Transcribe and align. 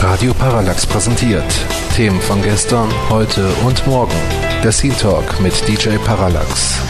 Radio 0.00 0.32
Parallax 0.32 0.86
präsentiert 0.86 1.44
Themen 1.94 2.20
von 2.22 2.40
gestern, 2.42 2.88
heute 3.10 3.48
und 3.66 3.86
morgen. 3.86 4.14
Der 4.64 4.72
Scene 4.72 4.96
Talk 4.96 5.40
mit 5.40 5.52
DJ 5.68 5.96
Parallax. 6.04 6.80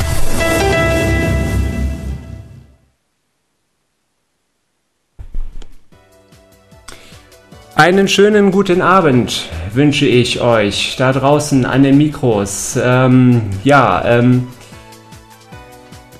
Einen 7.74 8.06
schönen 8.06 8.52
guten 8.52 8.80
Abend 8.80 9.48
wünsche 9.74 10.06
ich 10.06 10.40
euch 10.40 10.94
da 10.98 11.12
draußen 11.12 11.66
an 11.66 11.82
den 11.82 11.98
Mikros. 11.98 12.78
Ähm, 12.80 13.42
ja, 13.64 14.04
ähm, 14.04 14.46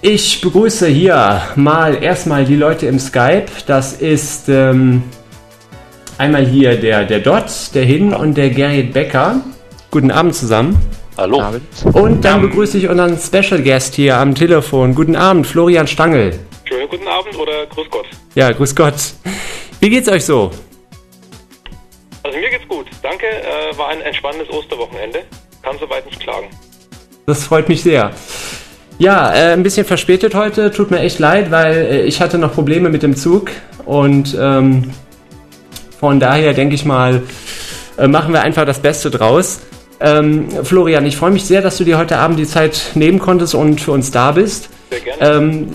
ich 0.02 0.40
begrüße 0.40 0.86
hier 0.86 1.42
mal 1.56 2.02
erstmal 2.02 2.44
die 2.44 2.56
Leute 2.56 2.86
im 2.86 2.98
Skype. 2.98 3.46
Das 3.66 3.94
ist 3.94 4.48
ähm, 4.48 5.02
einmal 6.18 6.46
hier 6.46 6.76
der, 6.76 7.04
der 7.04 7.20
Dot, 7.20 7.44
der 7.74 7.84
Hin 7.84 8.12
und 8.12 8.36
der 8.36 8.50
Gerrit 8.50 8.92
Becker. 8.92 9.40
Guten 9.90 10.10
Abend 10.10 10.34
zusammen. 10.34 10.76
Hallo. 11.16 11.42
Und 11.92 12.24
dann 12.24 12.42
begrüße 12.42 12.76
ich 12.76 12.88
unseren 12.88 13.18
Special 13.18 13.62
Guest 13.62 13.94
hier 13.94 14.18
am 14.18 14.34
Telefon. 14.34 14.94
Guten 14.94 15.16
Abend, 15.16 15.46
Florian 15.46 15.86
Stangl. 15.86 16.38
Schönen 16.64 16.88
guten 16.88 17.08
Abend 17.08 17.38
oder 17.38 17.66
Grüß 17.66 17.88
Gott. 17.90 18.06
Ja, 18.34 18.52
grüß 18.52 18.74
Gott. 18.76 18.94
Wie 19.80 19.88
geht's 19.88 20.08
euch 20.08 20.24
so? 20.24 20.50
Also 22.22 22.38
mir 22.38 22.50
geht's 22.50 22.68
gut. 22.68 22.86
Danke, 23.02 23.26
äh, 23.26 23.78
war 23.78 23.88
ein 23.88 24.00
entspannendes 24.02 24.50
Osterwochenende. 24.50 25.20
Kann 25.62 25.78
soweit 25.78 26.04
nicht 26.04 26.20
klagen. 26.20 26.48
Das 27.26 27.44
freut 27.44 27.68
mich 27.68 27.82
sehr. 27.82 28.12
Ja, 28.98 29.32
äh, 29.32 29.52
ein 29.52 29.62
bisschen 29.62 29.84
verspätet 29.84 30.34
heute, 30.34 30.70
tut 30.70 30.90
mir 30.90 31.00
echt 31.00 31.18
leid, 31.18 31.50
weil 31.50 31.74
äh, 31.74 32.02
ich 32.02 32.20
hatte 32.20 32.38
noch 32.38 32.54
Probleme 32.54 32.88
mit 32.88 33.02
dem 33.02 33.14
Zug 33.14 33.50
und 33.84 34.36
ähm, 34.40 34.90
von 36.00 36.18
daher 36.18 36.54
denke 36.54 36.74
ich 36.74 36.84
mal, 36.86 37.22
äh, 37.98 38.08
machen 38.08 38.32
wir 38.32 38.42
einfach 38.42 38.64
das 38.64 38.78
Beste 38.78 39.10
draus. 39.10 39.60
Ähm, 40.00 40.48
Florian, 40.62 41.04
ich 41.06 41.16
freue 41.16 41.30
mich 41.30 41.44
sehr, 41.44 41.62
dass 41.62 41.76
du 41.76 41.84
dir 41.84 41.98
heute 41.98 42.18
Abend 42.18 42.38
die 42.38 42.46
Zeit 42.46 42.92
nehmen 42.94 43.18
konntest 43.18 43.54
und 43.54 43.80
für 43.80 43.92
uns 43.92 44.10
da 44.10 44.32
bist. 44.32 44.70
Sehr 44.90 45.00
gerne. 45.00 45.36
Ähm, 45.36 45.68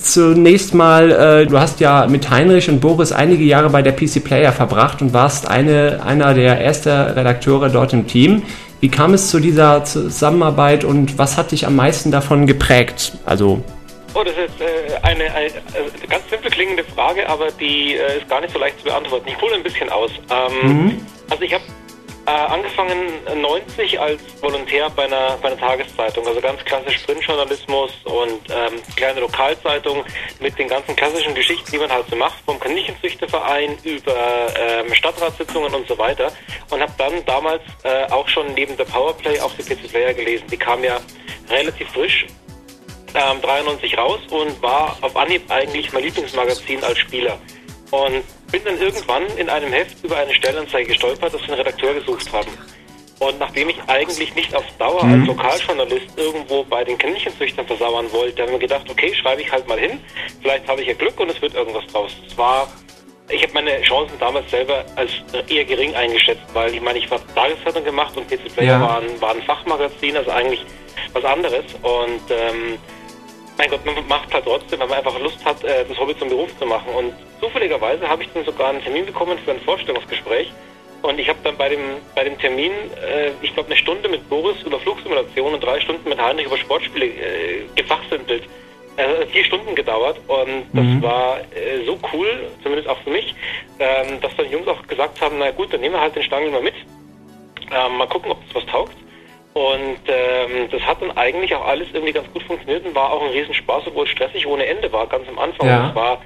zunächst 0.00 0.74
mal, 0.74 1.10
äh, 1.10 1.46
du 1.46 1.58
hast 1.58 1.80
ja 1.80 2.06
mit 2.08 2.30
Heinrich 2.30 2.68
und 2.68 2.80
Boris 2.80 3.12
einige 3.12 3.44
Jahre 3.44 3.70
bei 3.70 3.82
der 3.82 3.92
PC 3.92 4.22
Player 4.22 4.52
verbracht 4.52 5.02
und 5.02 5.12
warst 5.12 5.48
eine, 5.48 6.00
einer 6.04 6.34
der 6.34 6.60
ersten 6.60 6.88
Redakteure 6.88 7.68
dort 7.68 7.92
im 7.92 8.06
Team. 8.06 8.42
Wie 8.80 8.88
kam 8.88 9.14
es 9.14 9.30
zu 9.30 9.40
dieser 9.40 9.84
Zusammenarbeit 9.84 10.84
und 10.84 11.18
was 11.18 11.36
hat 11.38 11.52
dich 11.52 11.66
am 11.66 11.76
meisten 11.76 12.10
davon 12.10 12.46
geprägt? 12.46 13.12
Also 13.24 13.62
Oh, 14.16 14.22
das 14.22 14.34
ist 14.34 14.60
äh, 14.60 14.94
eine, 15.02 15.24
eine, 15.24 15.34
eine 15.34 16.08
ganz 16.08 16.22
simple 16.30 16.48
klingende 16.48 16.84
Frage, 16.84 17.28
aber 17.28 17.48
die 17.58 17.94
äh, 17.94 18.18
ist 18.18 18.28
gar 18.28 18.40
nicht 18.40 18.52
so 18.52 18.60
leicht 18.60 18.78
zu 18.78 18.84
beantworten. 18.84 19.28
Ich 19.28 19.40
hole 19.40 19.54
ein 19.56 19.62
bisschen 19.64 19.88
aus. 19.90 20.10
Ähm, 20.30 20.68
Mhm. 20.84 21.06
Also 21.30 21.42
ich 21.42 21.52
habe 21.54 21.64
äh, 22.26 22.30
angefangen 22.30 23.26
äh, 23.26 23.34
90 23.34 24.00
als 24.00 24.20
Volontär 24.40 24.90
bei 24.90 25.04
einer, 25.04 25.36
bei 25.42 25.48
einer 25.48 25.58
Tageszeitung, 25.58 26.26
also 26.26 26.40
ganz 26.40 26.64
klassisch 26.64 26.98
Printjournalismus 26.98 27.92
und 28.04 28.40
ähm, 28.50 28.80
kleine 28.96 29.20
Lokalzeitung 29.20 30.04
mit 30.40 30.58
den 30.58 30.68
ganzen 30.68 30.96
klassischen 30.96 31.34
Geschichten, 31.34 31.70
die 31.70 31.78
man 31.78 31.90
halt 31.90 32.06
so 32.08 32.16
macht, 32.16 32.42
vom 32.44 32.58
Kaninchenzüchterverein 32.60 33.76
über 33.82 34.46
ähm, 34.58 34.94
Stadtratssitzungen 34.94 35.74
und 35.74 35.86
so 35.86 35.98
weiter 35.98 36.32
und 36.70 36.80
habe 36.80 36.92
dann 36.98 37.24
damals 37.26 37.62
äh, 37.82 38.10
auch 38.10 38.28
schon 38.28 38.54
neben 38.54 38.76
der 38.76 38.84
Powerplay 38.84 39.38
auf 39.40 39.52
die 39.56 39.62
PC 39.62 39.90
Player 39.90 40.14
gelesen. 40.14 40.46
Die 40.50 40.56
kam 40.56 40.82
ja 40.82 40.98
relativ 41.50 41.88
frisch 41.90 42.26
ähm, 43.14 43.40
93 43.40 43.96
raus 43.96 44.20
und 44.30 44.60
war 44.62 44.96
auf 45.00 45.16
Anhieb 45.16 45.50
eigentlich 45.50 45.92
mein 45.92 46.04
Lieblingsmagazin 46.04 46.82
als 46.82 46.98
Spieler. 46.98 47.38
Und 47.94 48.24
bin 48.50 48.62
dann 48.64 48.80
irgendwann 48.80 49.24
in 49.36 49.48
einem 49.48 49.72
Heft 49.72 50.02
über 50.02 50.16
eine 50.16 50.34
Stellenanzeige 50.34 50.88
gestolpert, 50.88 51.32
dass 51.32 51.40
sie 51.42 51.48
einen 51.48 51.56
Redakteur 51.56 51.94
gesucht 51.94 52.32
haben. 52.32 52.50
Und 53.20 53.38
nachdem 53.38 53.68
ich 53.68 53.76
eigentlich 53.86 54.34
nicht 54.34 54.54
auf 54.54 54.64
Dauer 54.78 55.04
als 55.04 55.26
Lokaljournalist 55.26 56.06
irgendwo 56.16 56.64
bei 56.64 56.82
den 56.82 56.98
Kaninchenzüchtern 56.98 57.66
versauern 57.66 58.06
wollte, 58.12 58.42
habe 58.42 58.50
ich 58.50 58.56
mir 58.56 58.60
gedacht, 58.60 58.90
okay, 58.90 59.14
schreibe 59.14 59.42
ich 59.42 59.52
halt 59.52 59.68
mal 59.68 59.78
hin. 59.78 60.00
Vielleicht 60.42 60.66
habe 60.66 60.82
ich 60.82 60.88
ja 60.88 60.94
Glück 60.94 61.18
und 61.20 61.30
es 61.30 61.40
wird 61.40 61.54
irgendwas 61.54 61.86
draus. 61.92 62.10
Es 62.28 62.36
war, 62.36 62.66
ich 63.28 63.42
habe 63.42 63.52
meine 63.54 63.80
Chancen 63.82 64.18
damals 64.18 64.50
selber 64.50 64.84
als 64.96 65.12
eher 65.48 65.64
gering 65.64 65.94
eingeschätzt, 65.94 66.42
weil 66.52 66.74
ich 66.74 66.80
meine, 66.80 66.98
ich 66.98 67.08
habe 67.10 67.22
Tageszeitung 67.34 67.84
gemacht 67.84 68.16
und 68.16 68.28
PC 68.28 68.52
Player 68.52 68.72
Ja. 68.72 68.80
war, 68.80 69.00
ein, 69.00 69.20
war 69.20 69.30
ein 69.30 69.42
Fachmagazin, 69.42 70.16
also 70.16 70.30
eigentlich 70.32 70.64
was 71.12 71.24
anderes. 71.24 71.64
Und 71.82 72.22
ähm, 72.30 72.78
mein 73.64 73.70
Gott, 73.70 73.86
man 73.86 74.06
macht 74.08 74.32
halt 74.34 74.44
trotzdem, 74.44 74.80
weil 74.80 74.88
man 74.88 74.98
einfach 74.98 75.18
Lust 75.18 75.44
hat, 75.44 75.62
äh, 75.64 75.84
das 75.88 75.98
Hobby 75.98 76.16
zum 76.18 76.28
Beruf 76.28 76.50
zu 76.58 76.66
machen. 76.66 76.92
Und 76.94 77.12
zufälligerweise 77.40 78.06
habe 78.08 78.22
ich 78.22 78.28
dann 78.34 78.44
sogar 78.44 78.70
einen 78.70 78.82
Termin 78.82 79.06
bekommen 79.06 79.38
für 79.44 79.52
ein 79.52 79.60
Vorstellungsgespräch. 79.60 80.52
Und 81.02 81.18
ich 81.18 81.28
habe 81.28 81.38
dann 81.44 81.56
bei 81.56 81.68
dem, 81.68 81.80
bei 82.14 82.24
dem 82.24 82.38
Termin, 82.38 82.72
äh, 82.72 83.30
ich 83.42 83.54
glaube, 83.54 83.68
eine 83.68 83.76
Stunde 83.76 84.08
mit 84.08 84.28
Boris 84.28 84.62
über 84.62 84.78
Flugsimulation 84.80 85.54
und 85.54 85.64
drei 85.64 85.80
Stunden 85.80 86.08
mit 86.08 86.20
Heinrich 86.20 86.46
über 86.46 86.58
Sportspiele 86.58 87.06
äh, 87.06 87.62
gefachsimpelt. 87.74 88.44
Äh, 88.96 89.26
vier 89.26 89.44
Stunden 89.44 89.74
gedauert 89.74 90.20
und 90.28 90.66
das 90.72 91.02
war 91.02 91.40
äh, 91.40 91.84
so 91.84 91.98
cool, 92.12 92.28
zumindest 92.62 92.88
auch 92.88 92.98
für 92.98 93.10
mich, 93.10 93.34
ähm, 93.80 94.20
dass 94.20 94.36
dann 94.36 94.46
die 94.46 94.52
Jungs 94.52 94.68
auch 94.68 94.86
gesagt 94.86 95.20
haben, 95.20 95.34
na 95.40 95.50
gut, 95.50 95.72
dann 95.72 95.80
nehmen 95.80 95.96
wir 95.96 96.00
halt 96.00 96.14
den 96.14 96.22
Stangl 96.22 96.48
mal 96.52 96.62
mit. 96.62 96.74
Ähm, 97.72 97.96
mal 97.96 98.06
gucken, 98.06 98.30
ob 98.30 98.38
das 98.46 98.62
was 98.62 98.66
taugt. 98.66 98.94
Und 99.54 100.00
ähm, 100.08 100.68
das 100.70 100.82
hat 100.82 101.00
dann 101.00 101.16
eigentlich 101.16 101.54
auch 101.54 101.64
alles 101.64 101.88
irgendwie 101.92 102.12
ganz 102.12 102.30
gut 102.32 102.42
funktioniert 102.42 102.84
und 102.84 102.94
war 102.94 103.12
auch 103.12 103.22
ein 103.22 103.30
Riesenspaß, 103.30 103.84
obwohl 103.86 104.04
es 104.04 104.10
stressig 104.10 104.46
ohne 104.46 104.66
Ende 104.66 104.92
war, 104.92 105.06
ganz 105.06 105.28
am 105.28 105.38
Anfang. 105.38 105.68
Ja. 105.68 105.80
Und 105.80 105.90
es 105.90 105.94
war 105.94 106.22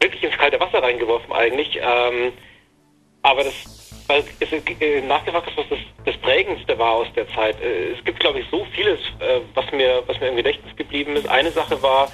wirklich 0.00 0.24
ins 0.24 0.36
kalte 0.36 0.58
Wasser 0.58 0.82
reingeworfen 0.82 1.32
eigentlich. 1.32 1.76
Ähm, 1.76 2.32
aber 3.22 3.44
das, 3.44 4.04
weil 4.08 4.24
es 4.40 4.52
äh, 4.52 5.00
nachgefragt 5.02 5.48
ist, 5.48 5.56
was 5.56 5.68
das, 5.68 5.78
das 6.04 6.16
Prägendste 6.18 6.76
war 6.76 6.92
aus 6.92 7.06
der 7.14 7.28
Zeit. 7.28 7.60
Äh, 7.62 7.92
es 7.92 8.04
gibt, 8.04 8.18
glaube 8.18 8.40
ich, 8.40 8.46
so 8.50 8.66
vieles, 8.72 8.98
äh, 9.20 9.40
was 9.54 9.70
mir, 9.70 10.02
was 10.06 10.18
mir 10.18 10.28
im 10.28 10.36
Gedächtnis 10.36 10.74
geblieben 10.74 11.14
ist. 11.14 11.28
Eine 11.28 11.52
Sache 11.52 11.80
war, 11.82 12.10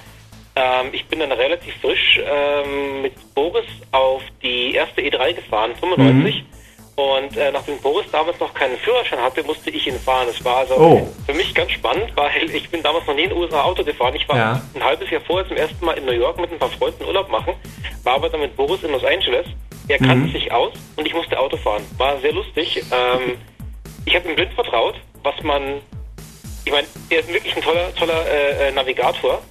ähm, 0.55 0.89
ich 0.91 1.05
bin 1.07 1.19
dann 1.19 1.31
relativ 1.31 1.75
frisch 1.81 2.21
ähm, 2.23 3.01
mit 3.01 3.13
Boris 3.33 3.65
auf 3.91 4.21
die 4.43 4.75
erste 4.75 5.01
E3 5.01 5.33
gefahren, 5.33 5.75
95. 5.79 6.43
Und 6.95 7.35
äh, 7.37 7.51
nachdem 7.51 7.79
Boris 7.79 8.05
damals 8.11 8.39
noch 8.39 8.53
keinen 8.53 8.77
Führerschein 8.77 9.19
hatte, 9.19 9.43
musste 9.43 9.71
ich 9.71 9.87
ihn 9.87 9.97
fahren. 9.99 10.27
Es 10.29 10.43
war 10.45 10.57
also 10.57 10.75
Oh. 10.77 11.07
für 11.25 11.33
mich 11.33 11.53
ganz 11.55 11.71
spannend, 11.71 12.11
weil 12.15 12.49
ich 12.53 12.69
bin 12.69 12.83
damals 12.83 13.07
noch 13.07 13.15
nie 13.15 13.23
in 13.23 13.29
den 13.29 13.37
USA 13.39 13.63
Auto 13.63 13.83
gefahren. 13.83 14.13
Ich 14.15 14.29
war 14.29 14.37
Ja. 14.37 14.61
ein 14.75 14.83
halbes 14.83 15.09
Jahr 15.09 15.21
vorher 15.21 15.47
zum 15.47 15.57
ersten 15.57 15.83
Mal 15.83 15.93
in 15.97 16.05
New 16.05 16.11
York 16.11 16.39
mit 16.39 16.51
ein 16.51 16.59
paar 16.59 16.69
Freunden 16.69 17.03
Urlaub 17.05 17.29
machen, 17.29 17.55
war 18.03 18.13
aber 18.15 18.29
dann 18.29 18.41
mit 18.41 18.55
Boris 18.55 18.83
in 18.83 18.91
Los 18.91 19.03
Angeles. 19.03 19.47
Er 19.87 19.97
kannte 19.97 20.31
sich 20.31 20.51
aus 20.51 20.71
und 20.95 21.05
ich 21.07 21.13
musste 21.13 21.37
Auto 21.39 21.57
fahren. 21.57 21.83
War 21.97 22.19
sehr 22.19 22.31
lustig. 22.31 22.83
Ähm, 22.91 23.37
ich 24.05 24.15
habe 24.15 24.29
ihm 24.29 24.35
blind 24.35 24.53
vertraut, 24.53 24.95
was 25.23 25.41
man. 25.43 25.81
Ich 26.65 26.71
meine, 26.71 26.87
er 27.09 27.19
ist 27.19 27.33
wirklich 27.33 27.55
ein 27.55 27.61
toller, 27.61 27.93
toller 27.95 28.25
äh, 28.27 28.67
äh, 28.69 28.71
Navigator, 28.71 29.41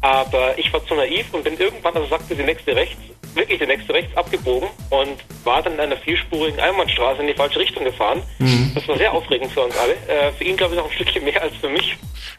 aber 0.00 0.58
ich 0.58 0.72
war 0.72 0.84
zu 0.86 0.94
naiv 0.94 1.26
und 1.32 1.44
bin 1.44 1.58
irgendwann, 1.58 1.94
also 1.94 2.08
sagte 2.08 2.34
die 2.34 2.42
nächste 2.42 2.74
rechts, 2.74 2.96
wirklich 3.34 3.58
die 3.58 3.66
nächste 3.66 3.92
rechts 3.92 4.16
abgebogen 4.16 4.68
und 4.90 5.18
war 5.44 5.62
dann 5.62 5.74
in 5.74 5.80
einer 5.80 5.96
vierspurigen 5.96 6.58
Einbahnstraße 6.58 7.20
in 7.20 7.28
die 7.28 7.34
falsche 7.34 7.58
Richtung 7.58 7.84
gefahren. 7.84 8.22
Das 8.74 8.88
war 8.88 8.96
sehr 8.96 9.12
aufregend 9.12 9.52
für 9.52 9.60
uns 9.60 9.76
alle. 9.76 9.94
Äh, 10.08 10.32
für 10.32 10.44
ihn, 10.44 10.56
glaube 10.56 10.74
ich, 10.74 10.80
noch 10.80 10.86
ein 10.86 10.94
Stückchen 10.94 11.24
mehr 11.24 11.40
als 11.40 11.54
für 11.56 11.68
mich. 11.68 11.96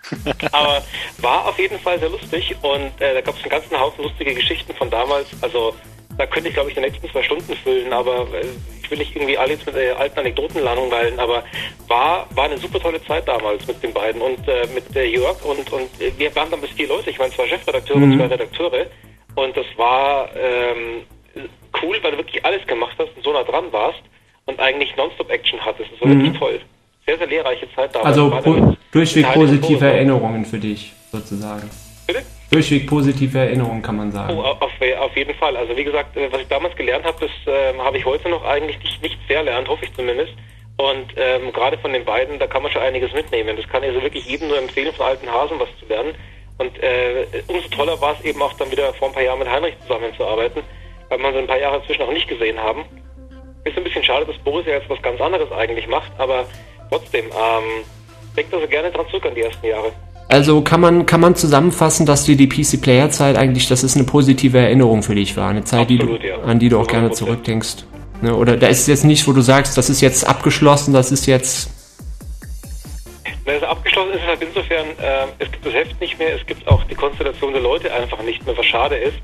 Aber 0.51 0.83
war 1.19 1.47
auf 1.47 1.59
jeden 1.59 1.79
Fall 1.79 1.99
sehr 1.99 2.09
lustig 2.09 2.55
und 2.61 2.99
äh, 2.99 3.13
da 3.13 3.22
gab 3.22 3.35
es 3.35 3.44
einen 3.44 3.51
ganzen 3.51 3.79
Haufen 3.79 4.03
lustige 4.03 4.33
Geschichten 4.33 4.73
von 4.75 4.89
damals. 4.89 5.28
Also 5.41 5.75
da 6.17 6.25
könnte 6.25 6.49
ich, 6.49 6.53
glaube 6.53 6.69
ich, 6.69 6.75
die 6.75 6.81
nächsten 6.81 7.09
zwei 7.09 7.23
Stunden 7.23 7.53
füllen, 7.55 7.91
aber 7.94 8.27
äh, 8.33 8.45
ich 8.81 8.91
will 8.91 8.97
nicht 8.97 9.16
irgendwie 9.16 9.38
alle 9.38 9.53
jetzt 9.53 9.66
mit 9.66 9.75
äh, 9.75 9.91
alten 9.91 10.19
Anekdoten 10.19 10.63
langweilen, 10.63 11.19
aber 11.19 11.44
war, 11.88 12.27
war 12.31 12.45
eine 12.45 12.57
super 12.57 12.79
tolle 12.79 13.03
Zeit 13.05 13.27
damals 13.27 13.66
mit 13.67 13.81
den 13.81 13.94
beiden 13.94 14.22
und 14.22 14.47
äh, 14.47 14.67
mit 14.73 14.95
äh, 14.95 15.05
Jörg 15.05 15.44
und, 15.45 15.72
und 15.72 16.01
äh, 16.01 16.11
wir 16.17 16.35
waren 16.35 16.51
dann 16.51 16.61
bis 16.61 16.72
vier 16.72 16.87
Leute, 16.87 17.09
ich 17.09 17.19
meine 17.19 17.31
zwei 17.31 17.47
Chefredakteure 17.47 17.97
und 17.97 18.17
zwei 18.17 18.25
Redakteure 18.28 18.85
und 19.35 19.55
das 19.55 19.66
war 19.78 20.29
ähm, 20.35 21.03
cool, 21.81 21.97
weil 22.02 22.11
du 22.11 22.17
wirklich 22.17 22.43
alles 22.46 22.66
gemacht 22.67 22.96
hast 22.97 23.16
und 23.16 23.23
so 23.23 23.31
nah 23.31 23.43
dran 23.43 23.66
warst 23.72 24.02
und 24.46 24.59
eigentlich 24.59 24.96
Nonstop-Action 24.97 25.59
hattest. 25.63 25.91
Das 25.93 26.02
war 26.02 26.09
wirklich 26.09 26.37
toll. 26.37 26.59
Sehr, 27.05 27.17
sehr 27.17 27.28
lehrreiche 27.28 27.67
Zeit 27.75 27.96
damals. 27.96 28.17
Also 28.17 28.29
po 28.29 28.78
durchweg 28.91 29.25
positive. 29.34 29.85
Erinnerungen 29.85 30.46
für 30.46 30.59
dich, 30.59 30.93
sozusagen. 31.11 31.69
Bitte? 32.05 32.23
Durchweg 32.51 32.85
positive 32.87 33.37
Erinnerungen, 33.39 33.81
kann 33.81 33.95
man 33.95 34.09
Oh, 34.09 34.11
sagen. 34.11 34.39
auf, 34.39 34.59
auf 34.99 35.15
jeden 35.17 35.33
Fall. 35.35 35.55
Also 35.55 35.75
wie 35.77 35.83
gesagt, 35.85 36.17
äh, 36.17 36.31
was 36.31 36.41
ich 36.41 36.47
damals 36.47 36.75
gelernt 36.75 37.05
habe, 37.05 37.17
das 37.21 37.31
ähm, 37.47 37.81
habe 37.81 37.97
ich 37.97 38.05
heute 38.05 38.27
noch 38.29 38.43
eigentlich 38.43 38.77
nicht, 38.79 39.01
nicht 39.01 39.17
sehr 39.27 39.43
lernt, 39.43 39.67
hoffe 39.69 39.85
ich 39.85 39.93
zumindest. 39.93 40.33
Und 40.77 41.13
ähm, 41.15 41.53
gerade 41.53 41.77
von 41.77 41.93
den 41.93 42.03
beiden, 42.03 42.39
da 42.39 42.47
kann 42.47 42.63
man 42.63 42.71
schon 42.71 42.81
einiges 42.81 43.13
mitnehmen. 43.13 43.55
Das 43.55 43.67
kann 43.69 43.83
also 43.83 44.01
wirklich 44.01 44.25
jedem 44.25 44.49
nur 44.49 44.57
empfehlen, 44.57 44.93
von 44.93 45.05
alten 45.05 45.31
Hasen 45.31 45.59
was 45.59 45.69
zu 45.79 45.85
lernen. 45.87 46.13
Und 46.57 46.77
äh, 46.83 47.25
umso 47.47 47.67
toller 47.69 47.99
war 48.01 48.15
es 48.19 48.25
eben 48.25 48.41
auch 48.41 48.53
dann 48.53 48.69
wieder 48.71 48.93
vor 48.95 49.07
ein 49.09 49.13
paar 49.13 49.23
Jahren 49.23 49.39
mit 49.39 49.49
Heinrich 49.49 49.75
zusammenzuarbeiten, 49.87 50.61
weil 51.09 51.19
wir 51.19 51.27
uns 51.29 51.37
ein 51.37 51.47
paar 51.47 51.59
Jahre 51.59 51.77
inzwischen 51.77 52.01
auch 52.03 52.11
nicht 52.11 52.27
gesehen 52.27 52.59
haben. 52.59 52.83
Ist 53.63 53.77
ein 53.77 53.83
bisschen 53.83 54.03
schade, 54.03 54.25
dass 54.25 54.37
Boris 54.39 54.65
ja 54.65 54.73
jetzt 54.73 54.89
was 54.89 55.01
ganz 55.01 55.21
anderes 55.21 55.51
eigentlich 55.51 55.87
macht, 55.87 56.11
aber 56.17 56.45
trotzdem, 56.89 57.25
ähm, 57.27 57.85
denkt 58.35 58.53
also 58.53 58.67
gerne 58.67 58.91
dran 58.91 59.07
zurück 59.09 59.25
an 59.25 59.35
die 59.35 59.41
ersten 59.41 59.65
Jahre. 59.67 59.91
Also 60.28 60.62
kann 60.62 60.79
man, 60.79 61.06
kann 61.06 61.20
man 61.20 61.35
zusammenfassen, 61.35 62.06
dass 62.06 62.23
dir 62.23 62.38
die 62.38 62.47
PC-Player-Zeit 62.47 63.38
eigentlich, 63.38 63.68
das 63.68 63.84
ist 63.84 63.96
eine 63.96 64.06
positive 64.06 64.58
Erinnerung 64.58 65.03
für 65.03 65.16
dich 65.16 65.35
war. 65.35 65.50
Eine 65.50 65.64
Zeit, 65.64 65.91
Absolut, 65.91 66.22
die 66.22 66.28
du, 66.28 66.28
ja. 66.28 66.41
an 66.44 66.59
die 66.59 66.70
du 66.70 66.79
auch 66.79 66.88
gerne 66.88 67.09
100%. 67.09 67.14
zurückdenkst. 67.14 67.76
Ne? 68.22 68.35
Oder 68.35 68.56
da 68.56 68.68
ist 68.68 68.88
jetzt 68.88 69.03
nicht, 69.03 69.28
wo 69.28 69.34
du 69.34 69.41
sagst, 69.41 69.78
das 69.78 69.90
ist 69.90 70.02
jetzt 70.02 70.28
abgeschlossen, 70.28 70.94
das 70.94 71.12
ist 71.12 71.26
jetzt. 71.26 71.70
Also 73.46 73.66
abgeschlossen 73.66 74.12
ist 74.14 74.22
es 74.22 74.28
halt 74.28 74.41
insofern, 74.41 74.85
äh, 75.02 75.26
es 75.40 75.52
gibt 75.52 75.66
das 75.66 75.73
Heft 75.73 76.00
nicht 76.00 76.18
mehr, 76.18 76.35
es 76.35 76.46
gibt 76.46 76.66
auch 76.68 76.84
die 76.85 76.96
Konstellation 76.96 77.52
der 77.52 77.62
Leute 77.62 77.94
einfach 77.94 78.22
nicht 78.23 78.46
mehr, 78.46 78.56
was 78.58 78.66
schade 78.66 78.96
ist. 78.96 79.18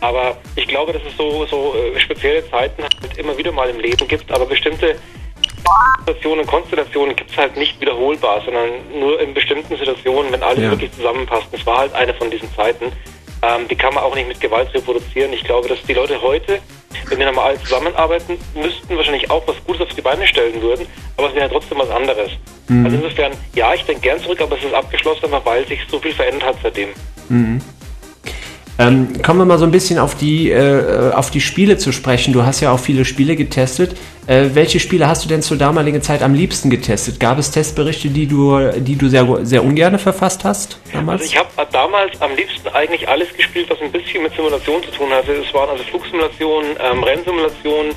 Aber 0.00 0.36
ich 0.56 0.66
glaube, 0.66 0.92
dass 0.92 1.02
es 1.02 1.16
so, 1.16 1.46
so 1.46 1.74
äh, 1.74 1.98
spezielle 2.00 2.48
Zeiten 2.50 2.82
halt 2.82 3.18
immer 3.18 3.36
wieder 3.36 3.52
mal 3.52 3.68
im 3.68 3.80
Leben 3.80 4.06
gibt, 4.08 4.30
aber 4.32 4.46
bestimmte 4.46 4.96
Situationen, 6.00 6.46
Konstellationen 6.46 7.16
gibt 7.16 7.30
es 7.30 7.36
halt 7.36 7.56
nicht 7.56 7.80
wiederholbar, 7.80 8.42
sondern 8.44 8.68
nur 8.98 9.20
in 9.20 9.32
bestimmten 9.32 9.76
Situationen, 9.76 10.30
wenn 10.32 10.42
alles 10.42 10.62
Ja. 10.62 10.70
wirklich 10.70 10.92
zusammenpasst. 10.92 11.46
Das 11.52 11.64
war 11.66 11.78
halt 11.78 11.94
eine 11.94 12.12
von 12.14 12.30
diesen 12.30 12.52
Zeiten. 12.54 12.92
Ähm, 13.42 13.68
die 13.68 13.74
kann 13.76 13.94
man 13.94 14.04
auch 14.04 14.14
nicht 14.14 14.28
mit 14.28 14.40
Gewalt 14.40 14.72
reproduzieren. 14.74 15.32
Ich 15.32 15.44
glaube, 15.44 15.68
dass 15.68 15.82
die 15.82 15.92
Leute 15.92 16.20
heute, 16.20 16.60
wenn 17.08 17.18
wir 17.18 17.42
alle 17.42 17.60
zusammenarbeiten 17.60 18.38
müssten, 18.54 18.96
wahrscheinlich 18.96 19.30
auch 19.30 19.42
was 19.46 19.56
Gutes 19.66 19.82
auf 19.82 19.94
die 19.94 20.00
Beine 20.00 20.26
stellen 20.26 20.60
würden, 20.62 20.86
aber 21.16 21.28
es 21.28 21.34
wäre 21.34 21.50
trotzdem 21.50 21.78
was 21.78 21.90
anderes. 21.90 22.30
Also 22.84 22.96
insofern, 22.96 23.32
ja, 23.54 23.74
ich 23.74 23.84
denke 23.84 24.00
gern 24.00 24.18
zurück, 24.20 24.40
aber 24.40 24.56
es 24.56 24.64
ist 24.64 24.72
abgeschlossen, 24.72 25.28
weil 25.44 25.66
sich 25.66 25.80
so 25.90 25.98
viel 25.98 26.12
verändert 26.12 26.44
hat 26.44 26.56
seitdem. 26.62 26.90
Ähm, 28.78 29.22
kommen 29.22 29.38
wir 29.38 29.44
mal 29.44 29.58
so 29.58 29.64
ein 29.64 29.70
bisschen 29.70 29.98
auf 29.98 30.16
die, 30.16 30.50
äh, 30.50 31.12
auf 31.12 31.30
die 31.30 31.40
Spiele 31.40 31.78
zu 31.78 31.92
sprechen. 31.92 32.32
Du 32.32 32.44
hast 32.44 32.60
ja 32.60 32.72
auch 32.72 32.80
viele 32.80 33.04
Spiele 33.04 33.36
getestet. 33.36 33.96
Äh, 34.26 34.50
welche 34.54 34.80
Spiele 34.80 35.06
hast 35.06 35.24
du 35.24 35.28
denn 35.28 35.42
zur 35.42 35.56
damaligen 35.56 36.02
Zeit 36.02 36.22
am 36.22 36.34
liebsten 36.34 36.70
getestet? 36.70 37.20
Gab 37.20 37.38
es 37.38 37.50
Testberichte, 37.50 38.08
die 38.08 38.26
du, 38.26 38.72
die 38.78 38.96
du 38.96 39.08
sehr, 39.08 39.26
sehr 39.42 39.62
ungern 39.62 39.98
verfasst 39.98 40.44
hast 40.44 40.80
damals? 40.92 41.22
Also 41.22 41.32
ich 41.32 41.38
habe 41.38 41.48
damals 41.70 42.20
am 42.20 42.34
liebsten 42.34 42.68
eigentlich 42.68 43.08
alles 43.08 43.32
gespielt, 43.36 43.70
was 43.70 43.80
ein 43.80 43.92
bisschen 43.92 44.22
mit 44.22 44.34
Simulation 44.34 44.82
zu 44.82 44.90
tun 44.90 45.10
hatte. 45.10 45.32
Es 45.32 45.52
waren 45.54 45.68
also 45.68 45.84
Flugsimulationen, 45.84 46.70
ähm, 46.80 47.02
Rennsimulationen, 47.04 47.92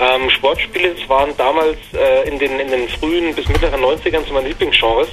ähm, 0.00 0.30
Sportspiele. 0.30 0.94
Waren 1.08 1.36
damals 1.36 1.78
äh, 1.94 2.28
in, 2.28 2.38
den, 2.38 2.58
in 2.58 2.68
den 2.68 2.88
frühen 2.88 3.34
bis 3.34 3.48
mittleren 3.48 3.80
90ern 3.80 4.26
zu 4.26 4.32
meinen 4.32 4.46
Lieblingsgenres. 4.46 5.08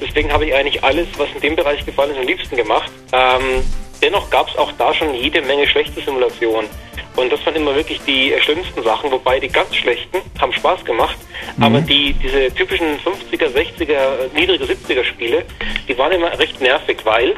Deswegen 0.00 0.32
habe 0.32 0.46
ich 0.46 0.54
eigentlich 0.54 0.82
alles, 0.82 1.08
was 1.16 1.28
in 1.34 1.40
dem 1.40 1.56
Bereich 1.56 1.84
gefallen 1.86 2.10
ist, 2.10 2.18
am 2.18 2.26
liebsten 2.26 2.56
gemacht. 2.56 2.90
Ähm, 3.12 3.62
dennoch 4.02 4.28
gab 4.30 4.48
es 4.48 4.56
auch 4.56 4.72
da 4.72 4.92
schon 4.92 5.14
jede 5.14 5.42
Menge 5.42 5.66
schlechte 5.66 6.00
Simulationen. 6.00 6.68
Und 7.16 7.30
das 7.30 7.44
waren 7.44 7.56
immer 7.56 7.74
wirklich 7.74 8.00
die 8.06 8.32
schlimmsten 8.40 8.82
Sachen, 8.82 9.10
wobei 9.10 9.38
die 9.38 9.48
ganz 9.48 9.74
schlechten 9.74 10.18
haben 10.40 10.52
Spaß 10.52 10.84
gemacht, 10.84 11.16
aber 11.60 11.80
die 11.86 12.14
diese 12.14 12.52
typischen 12.54 12.98
50er, 13.00 13.48
60er, 13.48 13.92
äh, 13.92 14.28
niedrige 14.34 14.64
70er 14.64 15.04
Spiele, 15.04 15.44
die 15.88 15.96
waren 15.98 16.12
immer 16.12 16.36
recht 16.38 16.60
nervig, 16.60 16.98
weil 17.04 17.34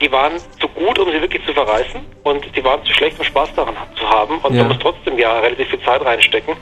die 0.00 0.10
waren 0.10 0.32
zu 0.60 0.68
gut, 0.68 0.98
um 0.98 1.10
sie 1.12 1.20
wirklich 1.20 1.44
zu 1.46 1.52
verreißen 1.54 2.00
und 2.24 2.44
die 2.56 2.64
waren 2.64 2.84
zu 2.84 2.92
schlecht, 2.92 3.18
um 3.18 3.24
Spaß 3.24 3.54
daran 3.54 3.74
zu 3.96 4.08
haben 4.08 4.38
und 4.38 4.54
Ja. 4.54 4.62
man 4.62 4.72
muss 4.72 4.78
trotzdem 4.82 5.16
ja 5.18 5.38
relativ 5.38 5.68
viel 5.68 5.80
Zeit 5.82 6.04
reinstecken. 6.04 6.54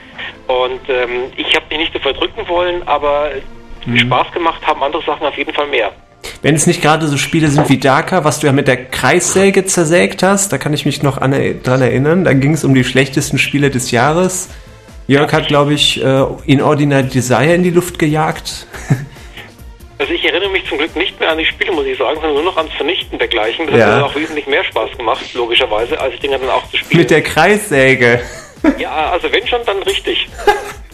Und 0.47 0.81
ähm, 0.89 1.33
ich 1.37 1.55
habe 1.57 1.65
mich 1.71 1.79
nicht 1.79 1.93
so 1.95 1.99
verdrücken 1.99 2.47
wollen, 2.49 2.87
aber 2.87 3.31
Spaß 3.99 4.33
gemacht 4.33 4.67
haben 4.67 4.83
andere 4.83 5.03
Sachen 5.05 5.27
auf 5.27 5.37
jeden 5.39 5.55
Fall 5.55 5.67
mehr. 5.69 5.93
Wenn 6.43 6.55
es 6.55 6.67
nicht 6.67 6.83
gerade 6.83 7.07
so 7.09 7.17
Spiele 7.17 7.49
sind 7.49 7.69
wie 7.69 7.79
Darker, 7.79 8.25
was 8.25 8.41
du 8.41 8.47
ja 8.47 8.53
mit 8.53 8.69
der 8.69 8.85
Kreissäge 8.87 9.65
zersägt 9.67 10.23
hast, 10.23 10.53
da 10.53 10.59
kann 10.59 10.73
ich 10.73 10.87
mich 10.87 11.03
noch 11.03 11.19
an, 11.19 11.33
dran 11.63 11.83
erinnern. 11.83 12.25
Da 12.25 12.33
ging 12.33 12.55
es 12.55 12.65
um 12.65 12.75
die 12.75 12.85
schlechtesten 12.85 13.39
Spiele 13.39 13.71
des 13.71 13.91
Jahres. 13.91 14.49
Jörg 15.09 15.33
hat, 15.33 15.47
glaube 15.49 15.75
ich, 15.75 16.03
äh, 16.03 16.25
Inordinate 16.47 17.09
Desire 17.09 17.55
in 17.55 17.63
die 17.63 17.71
Luft 17.71 17.99
gejagt. 17.99 18.67
Also 19.99 20.13
ich 20.13 20.23
erinnere 20.27 20.51
mich 20.51 20.63
zum 20.69 20.77
Glück 20.77 20.95
nicht 20.95 21.19
mehr 21.19 21.31
an 21.31 21.39
die 21.39 21.47
Spiele, 21.47 21.73
muss 21.73 21.87
ich 21.87 21.97
sagen, 21.97 22.17
sondern 22.17 22.35
nur 22.35 22.43
noch 22.43 22.57
ans 22.59 22.71
Vernichten 22.75 23.19
dergleichen. 23.19 23.67
Das 23.67 23.79
Ja. 23.79 23.87
hat 23.87 23.97
mir 23.97 24.05
auch 24.05 24.15
wesentlich 24.15 24.47
mehr 24.47 24.63
Spaß 24.63 24.91
gemacht, 24.99 25.25
logischerweise, 25.33 25.99
als 25.99 26.21
Dinge 26.21 26.39
dann 26.39 26.51
auch 26.51 26.69
zu 26.71 26.77
spielen. 26.77 27.01
Mit 27.01 27.11
der 27.11 27.23
Kreissäge. 27.23 28.21
ja, 28.79 29.11
also 29.13 29.33
wenn 29.33 29.47
schon, 29.47 29.61
dann 29.65 29.83
richtig. 29.85 30.29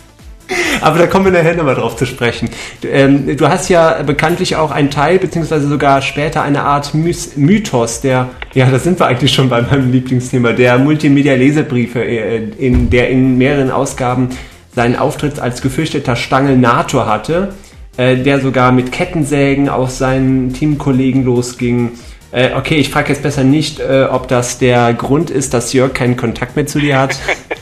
Aber 0.81 0.99
da 0.99 1.07
kommen 1.07 1.27
wir 1.27 1.33
nachher 1.33 1.55
nochmal 1.55 1.75
drauf 1.75 1.97
zu 1.97 2.07
sprechen. 2.07 2.51
Du, 2.81 2.89
ähm, 2.89 3.37
du 3.37 3.49
hast 3.49 3.69
ja 3.69 4.03
bekanntlich 4.03 4.57
auch 4.57 4.71
einen 4.71 4.91
Teil, 4.91 5.19
beziehungsweise 5.19 5.69
sogar 5.69 6.03
später 6.03 6.43
eine 6.43 6.63
Art 6.63 6.93
Mythos, 6.95 8.01
der, 8.01 8.31
ja, 8.55 8.71
da 8.71 8.79
sind 8.79 8.99
wir 8.99 9.07
eigentlich 9.07 9.33
schon 9.33 9.49
bei 9.49 9.63
meinem 9.63 9.93
Lieblingsthema, 9.93 10.53
der 10.53 10.79
Multimedia-Leserbriefe, 10.79 12.05
äh, 12.05 12.49
in, 12.59 12.91
der 12.91 13.11
in 13.11 13.39
mehreren 13.39 13.71
Ausgaben 13.71 14.31
seinen 14.75 14.97
Auftritt 14.97 15.39
als 15.39 15.63
gefürchteter 15.63 16.17
Stangelnator 16.17 17.07
hatte, 17.07 17.55
äh, 17.97 18.17
der 18.17 18.41
sogar 18.41 18.73
mit 18.73 18.91
Kettensägen 18.91 19.69
auf 19.69 19.91
seinen 19.91 20.53
Teamkollegen 20.53 21.25
losging. 21.25 21.93
Äh, 22.33 22.51
okay, 22.57 22.77
ich 22.77 22.89
frage 22.89 23.11
jetzt 23.11 23.23
besser 23.23 23.45
nicht, 23.45 23.81
äh, 23.81 24.07
ob 24.11 24.29
das 24.29 24.59
der 24.59 24.95
Grund 24.95 25.31
ist, 25.31 25.53
dass 25.53 25.73
Jörg 25.75 25.93
keinen 25.93 26.17
Kontakt 26.17 26.57
mehr 26.57 26.67
zu 26.67 26.81
dir 26.81 26.99
hat. 26.99 27.19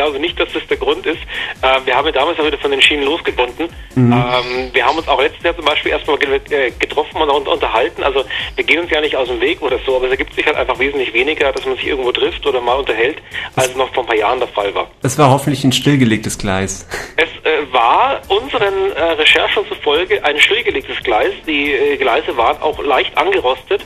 Glaube 0.00 0.18
nicht, 0.18 0.40
dass 0.40 0.50
das 0.54 0.66
der 0.66 0.78
Grund 0.78 1.04
ist. 1.04 1.18
Ähm, 1.62 1.82
wir 1.84 1.94
haben 1.94 2.06
ja 2.06 2.12
damals 2.12 2.38
auch 2.40 2.46
wieder 2.46 2.56
von 2.56 2.70
den 2.70 2.80
Schienen 2.80 3.04
losgebunden. 3.04 3.68
Ähm, 3.96 4.70
wir 4.72 4.86
haben 4.86 4.96
uns 4.96 5.06
auch 5.08 5.20
letztes 5.20 5.42
Jahr 5.42 5.54
zum 5.54 5.66
Beispiel 5.66 5.92
erstmal 5.92 6.16
äh, 6.22 6.70
getroffen 6.70 7.20
und 7.20 7.28
un- 7.28 7.46
unterhalten. 7.46 8.02
Also 8.02 8.24
wir 8.56 8.64
gehen 8.64 8.78
uns 8.80 8.90
ja 8.90 9.02
nicht 9.02 9.14
aus 9.14 9.28
dem 9.28 9.42
Weg 9.42 9.60
oder 9.60 9.78
so, 9.84 9.96
aber 9.96 10.06
es 10.06 10.12
ergibt 10.12 10.32
sich 10.34 10.46
halt 10.46 10.56
einfach 10.56 10.78
wesentlich 10.78 11.12
weniger, 11.12 11.52
dass 11.52 11.66
man 11.66 11.76
sich 11.76 11.86
irgendwo 11.86 12.12
trifft 12.12 12.46
oder 12.46 12.62
mal 12.62 12.76
unterhält, 12.78 13.18
als 13.56 13.76
noch 13.76 13.92
vor 13.92 14.04
ein 14.04 14.06
paar 14.06 14.16
Jahren 14.16 14.38
der 14.38 14.48
Fall 14.48 14.74
war. 14.74 14.90
Das 15.02 15.18
war 15.18 15.30
hoffentlich 15.30 15.64
ein 15.64 15.72
stillgelegtes 15.72 16.38
Gleis. 16.38 16.86
Es 17.16 17.28
äh, 17.44 17.72
war 17.72 18.22
unseren 18.28 18.92
äh, 18.92 19.02
Recherchen 19.02 19.66
zufolge 19.68 20.24
ein 20.24 20.38
stillgelegtes 20.40 20.98
Gleis. 21.02 21.32
Die 21.46 21.72
äh, 21.72 21.96
Gleise 21.98 22.34
waren 22.36 22.60
auch 22.62 22.82
leicht 22.82 23.16
angerostet. 23.18 23.82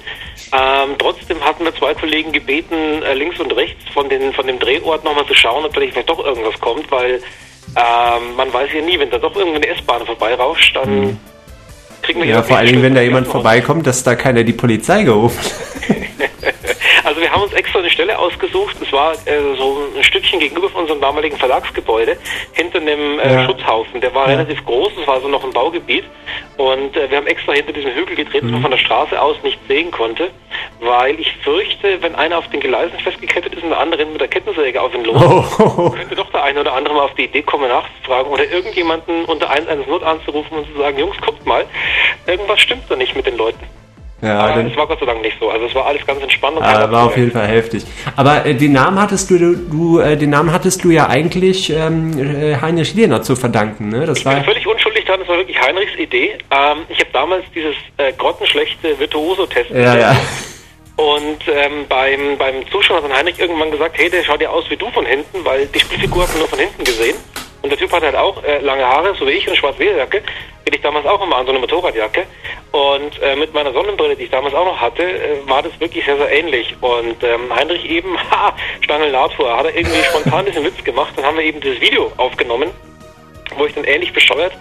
Ähm, 0.53 0.95
trotzdem 0.99 1.45
hatten 1.45 1.65
wir 1.65 1.75
zwei 1.75 1.95
Kollegen 1.95 2.31
gebeten, 2.33 3.03
äh, 3.03 3.15
links 3.15 3.41
und 3.41 3.51
rechts 3.57 3.83
von, 3.93 4.09
den, 4.09 4.33
von 4.33 4.47
dem 4.47 4.59
Drehort 4.59 5.03
nochmal 5.05 5.27
zu 5.27 5.35
schauen, 5.35 5.65
ob 5.65 5.73
da 5.75 5.81
nicht 5.81 5.97
vielleicht 6.05 6.09
doch 6.09 6.25
irgendwas 6.25 6.61
kommt, 6.61 6.91
weil 6.91 7.23
ähm, 7.77 8.37
man 8.37 8.53
weiß 8.53 8.71
ja 8.75 8.83
nie, 8.83 8.99
wenn 8.99 9.11
da 9.11 9.19
doch 9.19 9.35
irgendwie 9.37 9.57
eine 9.57 9.69
S-Bahn 9.77 10.05
vorbeirauscht, 10.07 10.77
dann 10.77 11.19
kriegen 12.03 12.21
wir 12.21 12.29
Ja, 12.29 12.43
vor 12.43 12.57
allen 12.59 12.67
Dingen, 12.69 12.83
wenn 12.83 12.95
da 12.95 13.01
jemand 13.01 13.27
vorbei 13.27 13.61
vorbeikommt, 13.61 13.87
dass 13.87 14.03
da 14.03 14.15
keiner 14.15 14.45
die 14.45 14.53
Polizei 14.53 15.03
gerufen. 15.03 15.41
Also 17.07 17.21
wir 17.21 17.31
haben 17.31 17.43
uns 17.43 17.53
extra 17.53 17.81
eine 17.81 17.91
Stelle 17.91 18.19
ausgesucht. 18.19 18.77
Es 18.81 18.91
war 18.91 19.13
äh, 19.13 19.57
so 19.59 19.77
ein 19.95 20.03
Stückchen 20.03 20.41
gegenüber 20.41 20.71
von 20.71 20.83
unserem 20.83 21.03
damaligen 21.03 21.37
Verlagsgebäude, 21.37 22.17
hinter 22.53 22.81
einem 22.81 23.19
äh, 23.19 23.31
Ja. 23.35 23.45
Schutzhaufen. 23.45 24.01
Der 24.01 24.15
war 24.15 24.23
Ja. 24.31 24.37
relativ 24.37 24.65
groß, 24.65 24.91
es 25.01 25.07
war 25.07 25.21
so 25.21 25.29
noch 25.29 25.45
ein 25.45 25.51
Baugebiet. 25.53 26.05
Und 26.57 26.97
äh, 26.97 27.11
wir 27.11 27.19
haben 27.19 27.27
extra 27.27 27.53
hinter 27.53 27.73
diesem 27.75 27.91
Hügel 27.91 28.17
gedreht, 28.17 28.43
dass 28.43 28.51
man 28.51 28.61
Mhm. 28.61 28.63
von 28.63 28.71
der 28.71 28.79
Straße 28.79 29.21
aus 29.21 29.37
nicht 29.43 29.59
sehen 29.69 29.91
konnte, 29.91 30.31
weil 30.85 31.19
ich 31.19 31.33
fürchte, 31.43 32.01
wenn 32.03 32.15
einer 32.15 32.39
auf 32.39 32.49
den 32.51 32.61
Gleisen 32.61 32.99
festgekettet 33.01 33.55
ist 33.55 33.63
und 33.63 33.71
der 33.71 33.79
andere 33.81 34.05
mit 34.07 34.21
der 34.21 34.29
Kettensäge 34.29 34.81
auf 34.81 34.95
ihn 34.95 35.05
los, 35.05 35.21
Oh, 35.59 35.91
könnte 35.91 36.15
doch 36.15 36.31
der 36.31 36.43
eine 36.45 36.61
oder 36.61 36.73
andere 36.75 36.95
mal 36.95 37.03
auf 37.05 37.15
die 37.15 37.25
Idee 37.25 37.43
kommen, 37.43 37.69
nachzufragen 37.69 38.31
oder 38.33 38.45
irgendjemanden 38.51 39.25
unter 39.25 39.51
110 39.51 40.03
anzurufen 40.03 40.59
und 40.59 40.67
zu 40.73 40.79
sagen, 40.79 40.99
Jungs, 40.99 41.17
guckt 41.21 41.45
mal, 41.47 41.65
irgendwas 42.27 42.61
stimmt 42.61 42.83
da 42.89 42.97
nicht 42.97 43.15
mit 43.17 43.27
den 43.27 43.37
Leuten. 43.37 43.61
ja, 44.23 44.39
Aber 44.39 44.55
dann, 44.57 44.67
es 44.71 44.77
war 44.77 44.87
Gott 44.87 45.01
sei 45.01 45.07
Dank 45.07 45.21
nicht 45.23 45.37
so. 45.41 45.49
Also 45.51 45.67
es 45.67 45.75
war 45.75 45.87
alles 45.87 46.07
ganz 46.07 46.23
entspannt. 46.23 46.57
und 46.57 46.63
ah, 46.63 46.73
keiner 46.73 46.93
war 46.93 47.07
auf 47.07 47.17
jeden 47.17 47.31
Fall 47.33 47.47
heftig. 47.47 47.85
Aber 48.17 48.45
äh, 48.47 48.55
den 48.55 48.73
Namen 48.73 49.01
hattest 49.01 49.31
du, 49.31 49.39
du, 49.39 49.99
äh, 50.01 50.17
den 50.17 50.31
Namen 50.31 50.53
hattest 50.53 50.83
du 50.85 50.91
ja 50.91 51.09
eigentlich 51.09 51.71
ähm, 51.71 52.19
äh, 52.19 52.57
Heinrich 52.61 52.95
Lehner 52.95 53.23
zu 53.23 53.37
verdanken, 53.37 53.89
ne? 53.89 54.07
Das 54.07 54.19
Ich 54.19 54.25
bin 54.25 54.33
war 54.35 54.45
völlig 54.45 54.67
unschuldig 54.67 55.05
daran, 55.05 55.21
das 55.21 55.29
war 55.29 55.37
wirklich 55.39 55.61
Heinrichs 55.61 55.95
Idee. 55.99 56.39
Ähm, 56.51 56.79
ich 56.89 57.01
habe 57.01 57.11
damals 57.13 57.45
dieses 57.55 57.75
äh, 57.99 58.13
grottenschlechte 58.17 58.99
Virtuoso-Test 58.99 59.71
ja, 59.71 59.97
ja. 59.97 60.17
und 60.97 61.41
ähm, 61.49 61.87
beim, 61.89 62.39
beim 62.39 62.69
Zuschauen 62.71 62.99
hat 62.99 63.05
dann 63.05 63.17
Heinrich 63.17 63.39
irgendwann 63.39 63.71
gesagt, 63.71 63.99
hey, 63.99 64.09
der 64.09 64.23
schaut 64.23 64.41
ja 64.41 64.51
aus 64.51 64.69
wie 64.71 64.77
du 64.77 64.89
von 64.91 65.05
hinten, 65.05 65.45
weil 65.45 65.67
die 65.67 65.81
Spielfigur 65.81 66.23
hat 66.23 66.31
man 66.31 66.39
nur 66.39 66.49
von 66.49 66.59
hinten 66.59 66.85
gesehen. 66.85 67.17
Und 67.63 67.71
der 67.71 67.79
Typ 67.79 67.91
hat 67.93 68.03
halt 68.03 68.15
auch 68.15 68.45
äh, 68.45 68.59
lange 68.59 68.85
Haare, 68.85 69.15
so 69.19 69.27
wie 69.27 69.31
ich, 69.31 69.45
und 69.45 69.49
eine 69.49 69.57
schwarz-Lederjacke. 69.57 70.19
Hätte 70.65 70.77
ich 70.77 70.83
damals 70.83 71.07
auch 71.07 71.21
immer 71.23 71.37
an, 71.37 71.47
so 71.47 71.51
eine 71.51 71.59
Motorradjacke. 71.59 72.27
Und 72.71 73.21
äh, 73.23 73.35
mit 73.35 73.55
meiner 73.55 73.73
Sonnenbrille, 73.73 74.15
die 74.15 74.25
ich 74.25 74.31
damals 74.31 74.55
auch 74.55 74.67
noch 74.67 74.81
hatte, 74.81 75.03
äh, 75.03 75.49
war 75.49 75.63
das 75.63 75.73
wirklich 75.81 76.05
sehr, 76.05 76.17
sehr 76.17 76.31
ähnlich. 76.31 76.77
Und 76.81 77.25
ähm, 77.25 77.53
Heinrich 77.55 77.85
eben, 77.87 78.17
ha, 78.31 78.55
Stangelnator, 78.83 79.57
hat 79.57 79.65
er 79.65 79.75
irgendwie 79.75 80.03
spontan 80.05 80.47
diesen 80.47 80.65
Witz 80.65 80.85
gemacht. 80.85 81.15
Dann 81.17 81.25
haben 81.25 81.39
wir 81.39 81.45
eben 81.45 81.61
dieses 81.61 81.81
Video 81.81 82.13
aufgenommen, 82.19 82.71
wo 83.57 83.65
ich 83.65 83.75
dann 83.75 83.85
ähnlich 83.85 84.13
bescheuert 84.13 84.53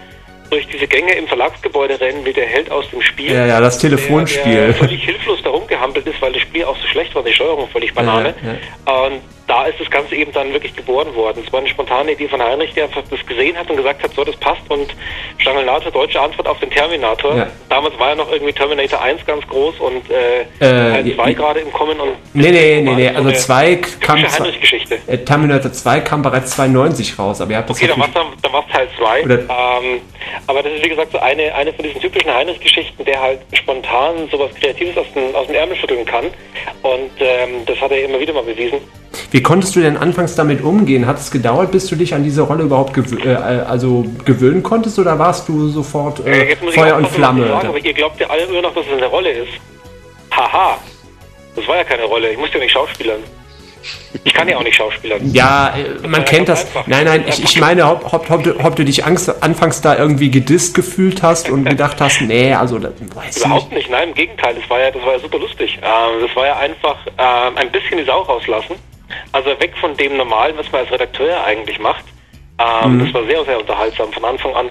durch 0.50 0.66
diese 0.68 0.86
Gänge 0.86 1.14
im 1.14 1.26
Verlagsgebäude 1.26 2.00
rennen, 2.00 2.24
wie 2.24 2.32
der 2.32 2.46
Held 2.46 2.70
aus 2.70 2.88
dem 2.90 3.00
Spiel. 3.02 3.32
ja, 3.32 3.46
ja, 3.46 3.60
das 3.60 3.78
Der, 3.78 3.90
Telefonspiel. 3.90 4.54
der 4.54 4.74
völlig 4.74 5.04
hilflos 5.04 5.40
da 5.42 5.50
rumgehampelt 5.50 6.06
ist, 6.06 6.20
weil 6.22 6.32
das 6.32 6.42
Spiel 6.42 6.64
auch 6.64 6.76
so 6.76 6.86
schlecht 6.88 7.14
war, 7.14 7.22
die 7.22 7.32
Steuerung 7.32 7.68
völlig 7.68 7.92
Banane. 7.94 8.34
Ja, 8.86 8.92
Und 9.06 9.20
da 9.46 9.64
ist 9.66 9.78
das 9.78 9.90
Ganze 9.90 10.14
eben 10.14 10.32
dann 10.32 10.52
wirklich 10.52 10.74
geboren 10.74 11.14
worden. 11.14 11.42
Es 11.46 11.52
war 11.52 11.60
eine 11.60 11.68
spontane 11.68 12.12
Idee 12.12 12.28
von 12.28 12.42
Heinrich, 12.42 12.72
der 12.72 12.84
einfach 12.84 13.02
das 13.10 13.24
gesehen 13.26 13.56
hat 13.56 13.68
und 13.68 13.76
gesagt 13.76 14.02
hat, 14.02 14.14
so, 14.14 14.24
das 14.24 14.36
passt 14.36 14.62
und 14.68 14.94
Strangulator, 15.38 15.92
deutsche 15.92 16.20
Antwort 16.20 16.48
auf 16.48 16.58
den 16.60 16.70
Terminator. 16.70 17.36
Ja. 17.36 17.46
Damals 17.68 17.98
war 17.98 18.10
ja 18.10 18.14
noch 18.14 18.30
irgendwie 18.32 18.52
Terminator 18.52 19.02
1 19.02 19.26
ganz 19.26 19.46
groß 19.46 19.80
und 19.80 20.02
äh, 20.10 21.00
äh 21.00 21.14
2 21.14 21.32
gerade 21.34 21.60
im 21.60 21.72
Kommen 21.72 22.00
und 22.00 22.10
Nee, 22.32 22.50
nee, 22.50 22.80
nee, 22.80 22.94
nee, 22.94 23.08
also 23.08 23.30
2 23.30 23.76
kam 24.00 24.18
Heinrich-Geschichte. 24.18 24.98
Äh, 25.06 25.18
Terminator 25.18 25.72
2 25.72 26.00
kam 26.00 26.22
bereits 26.22 26.52
92 26.52 27.18
raus, 27.18 27.40
aber 27.40 27.50
ihr 27.50 27.58
habt 27.58 27.70
das 27.70 27.76
Okay, 27.76 27.88
dann 27.88 28.00
war 28.00 28.08
es 28.08 28.14
dann 28.40 28.52
war's 28.52 28.64
Teil 28.72 28.88
2. 28.96 29.20
Ähm, 29.20 30.00
aber 30.46 30.62
das 30.62 30.72
ist 30.72 30.84
wie 30.84 30.88
gesagt 30.88 31.12
so 31.12 31.18
eine, 31.18 31.54
eine 31.54 31.72
von 31.72 31.84
diesen 31.84 32.00
typischen 32.00 32.32
Heinrich-Geschichten, 32.32 33.04
der 33.04 33.20
halt 33.20 33.40
spontan 33.52 34.28
sowas 34.30 34.50
Kreatives 34.54 34.96
aus 34.96 35.06
dem, 35.14 35.34
aus 35.34 35.46
dem 35.46 35.56
Ärmel 35.56 35.76
schütteln 35.76 36.06
kann 36.06 36.26
und 36.82 37.10
ähm, 37.18 37.64
das 37.66 37.78
hat 37.80 37.90
er 37.90 38.04
immer 38.04 38.18
wieder 38.18 38.32
mal 38.32 38.42
bewiesen. 38.42 38.78
Wie 39.34 39.42
konntest 39.42 39.74
du 39.74 39.80
denn 39.80 39.96
anfangs 39.96 40.36
damit 40.36 40.62
umgehen? 40.62 41.08
Hat 41.08 41.18
es 41.18 41.28
gedauert, 41.28 41.72
bis 41.72 41.88
du 41.88 41.96
dich 41.96 42.14
an 42.14 42.22
diese 42.22 42.42
Rolle 42.42 42.62
überhaupt 42.62 42.94
gewö 42.94 43.16
äh, 43.16 43.34
also 43.34 44.06
gewöhnen 44.24 44.62
konntest 44.62 44.96
oder 45.00 45.18
warst 45.18 45.48
du 45.48 45.70
sofort 45.70 46.24
äh, 46.24 46.52
äh 46.52 46.56
Feuer 46.70 46.94
und 46.98 47.08
Flamme? 47.08 47.48
Sagen, 47.48 47.66
aber 47.66 47.78
ihr 47.78 47.94
glaubt 47.94 48.20
ja 48.20 48.30
alle 48.30 48.44
immer 48.44 48.62
noch, 48.62 48.72
dass 48.72 48.86
es 48.86 48.92
eine 48.92 49.06
Rolle 49.06 49.32
ist. 49.32 49.54
Haha, 50.30 50.78
das 51.56 51.66
war 51.66 51.78
ja 51.78 51.82
keine 51.82 52.04
Rolle. 52.04 52.30
Ich 52.30 52.38
musste 52.38 52.58
ja 52.58 52.62
nicht 52.62 52.74
schauspielern. 52.74 53.18
Ich 54.22 54.32
kann 54.32 54.46
ja 54.46 54.56
auch 54.56 54.62
nicht 54.62 54.76
schauspielern. 54.76 55.20
Ja, 55.32 55.74
äh, 55.76 56.06
man 56.06 56.24
kennt 56.24 56.48
das. 56.48 56.66
Einfach. 56.66 56.86
Nein, 56.86 57.04
nein, 57.04 57.24
ich, 57.26 57.42
ich 57.42 57.60
meine, 57.60 57.90
ob, 57.90 58.14
ob, 58.14 58.30
ob, 58.30 58.44
du, 58.44 58.56
ob, 58.64 58.76
du 58.76 58.84
dich 58.84 59.04
Angst, 59.04 59.42
anfangs 59.42 59.80
da 59.80 59.98
irgendwie 59.98 60.30
gedisst 60.30 60.76
gefühlt 60.76 61.24
hast 61.24 61.50
und 61.50 61.64
gedacht 61.64 62.00
hast, 62.00 62.20
nee, 62.20 62.54
also 62.54 62.78
das 62.78 62.92
weiß 63.12 63.38
Überhaupt 63.38 63.72
nicht. 63.72 63.78
nicht, 63.78 63.90
nein, 63.90 64.10
im 64.10 64.14
Gegenteil. 64.14 64.54
Das 64.54 64.70
war 64.70 64.78
ja, 64.78 64.92
das 64.92 65.02
war 65.02 65.14
ja 65.14 65.18
super 65.18 65.40
lustig. 65.40 65.80
Ähm, 65.82 66.20
das 66.24 66.36
war 66.36 66.46
ja 66.46 66.56
einfach 66.56 66.98
ähm, 67.18 67.56
ein 67.56 67.72
bisschen 67.72 67.98
die 67.98 68.04
Sau 68.04 68.22
rauslassen. 68.22 68.76
Also 69.32 69.50
weg 69.60 69.76
von 69.78 69.96
dem 69.96 70.16
Normalen, 70.16 70.56
was 70.56 70.70
man 70.72 70.82
als 70.82 70.92
Redakteur 70.92 71.44
eigentlich 71.44 71.78
macht. 71.78 72.04
Ähm, 72.58 72.96
mhm. 72.96 73.04
Das 73.04 73.14
war 73.14 73.24
sehr, 73.24 73.44
sehr 73.44 73.58
unterhaltsam 73.58 74.12
von 74.12 74.24
Anfang 74.24 74.54
an. 74.54 74.70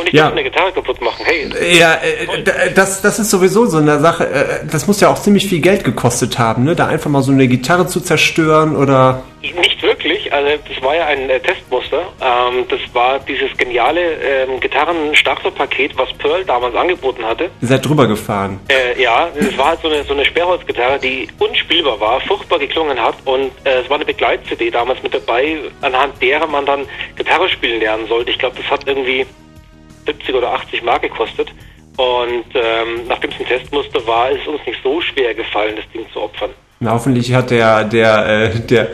Und 0.00 0.08
ich 0.08 0.14
ja. 0.14 0.30
eine 0.30 0.42
Gitarre 0.42 0.72
kaputt 0.72 1.00
machen. 1.00 1.24
Hey. 1.24 1.78
Ja, 1.78 1.94
äh, 1.94 2.72
das, 2.74 3.02
das 3.02 3.18
ist 3.18 3.30
sowieso 3.30 3.66
so 3.66 3.78
eine 3.78 4.00
Sache. 4.00 4.26
Äh, 4.26 4.66
das 4.70 4.86
muss 4.86 5.00
ja 5.00 5.10
auch 5.10 5.20
ziemlich 5.20 5.46
viel 5.46 5.60
Geld 5.60 5.84
gekostet 5.84 6.38
haben, 6.38 6.64
ne? 6.64 6.74
Da 6.74 6.86
einfach 6.86 7.10
mal 7.10 7.22
so 7.22 7.32
eine 7.32 7.46
Gitarre 7.48 7.86
zu 7.86 8.00
zerstören 8.00 8.76
oder. 8.76 9.22
Nicht 9.42 9.82
wirklich. 9.82 10.32
Also 10.32 10.50
das 10.68 10.82
war 10.82 10.96
ja 10.96 11.06
ein 11.06 11.28
äh, 11.28 11.40
Testmuster. 11.40 12.02
Ähm, 12.20 12.64
das 12.68 12.80
war 12.92 13.18
dieses 13.20 13.56
geniale 13.56 14.00
ähm, 14.00 14.60
Gitarren-Starterpaket, 14.60 15.96
was 15.96 16.12
Pearl 16.14 16.44
damals 16.44 16.74
angeboten 16.74 17.24
hatte. 17.24 17.50
Ihr 17.60 17.68
seid 17.68 17.86
drüber 17.86 18.06
gefahren. 18.06 18.60
Äh, 18.68 19.00
ja, 19.00 19.28
es 19.38 19.56
war 19.56 19.68
halt 19.68 19.80
so 19.82 19.88
eine, 19.88 20.04
so 20.04 20.12
eine 20.12 20.24
Sperrholzgitarre, 20.24 20.98
die 20.98 21.28
unspielbar 21.38 21.98
war, 22.00 22.20
furchtbar 22.20 22.58
geklungen 22.58 23.00
hat 23.00 23.16
und 23.24 23.50
äh, 23.64 23.80
es 23.82 23.90
war 23.90 23.96
eine 23.96 24.04
Begleit-CD 24.04 24.70
damals 24.70 25.02
mit 25.02 25.14
dabei, 25.14 25.58
anhand 25.80 26.20
derer 26.20 26.46
man 26.46 26.66
dann 26.66 26.86
Gitarre 27.16 27.48
spielen 27.48 27.80
lernen 27.80 28.06
sollte. 28.08 28.30
Ich 28.30 28.38
glaube, 28.38 28.56
das 28.56 28.70
hat 28.70 28.86
irgendwie 28.86 29.26
70 30.06 30.34
oder 30.34 30.52
80 30.52 30.82
Mark 30.82 31.02
gekostet. 31.02 31.48
Und 31.96 32.44
ähm, 32.54 33.06
nachdem 33.08 33.30
es 33.30 33.40
ein 33.40 33.46
Testmuster 33.46 34.06
war, 34.06 34.30
ist 34.30 34.42
es 34.42 34.48
uns 34.48 34.60
nicht 34.66 34.78
so 34.82 35.00
schwer 35.00 35.34
gefallen, 35.34 35.76
das 35.76 35.84
Ding 35.92 36.06
zu 36.12 36.22
opfern. 36.22 36.50
Na, 36.78 36.92
hoffentlich 36.92 37.32
hat 37.34 37.50
der, 37.50 37.84
der, 37.84 38.26
äh, 38.26 38.60
der, 38.60 38.88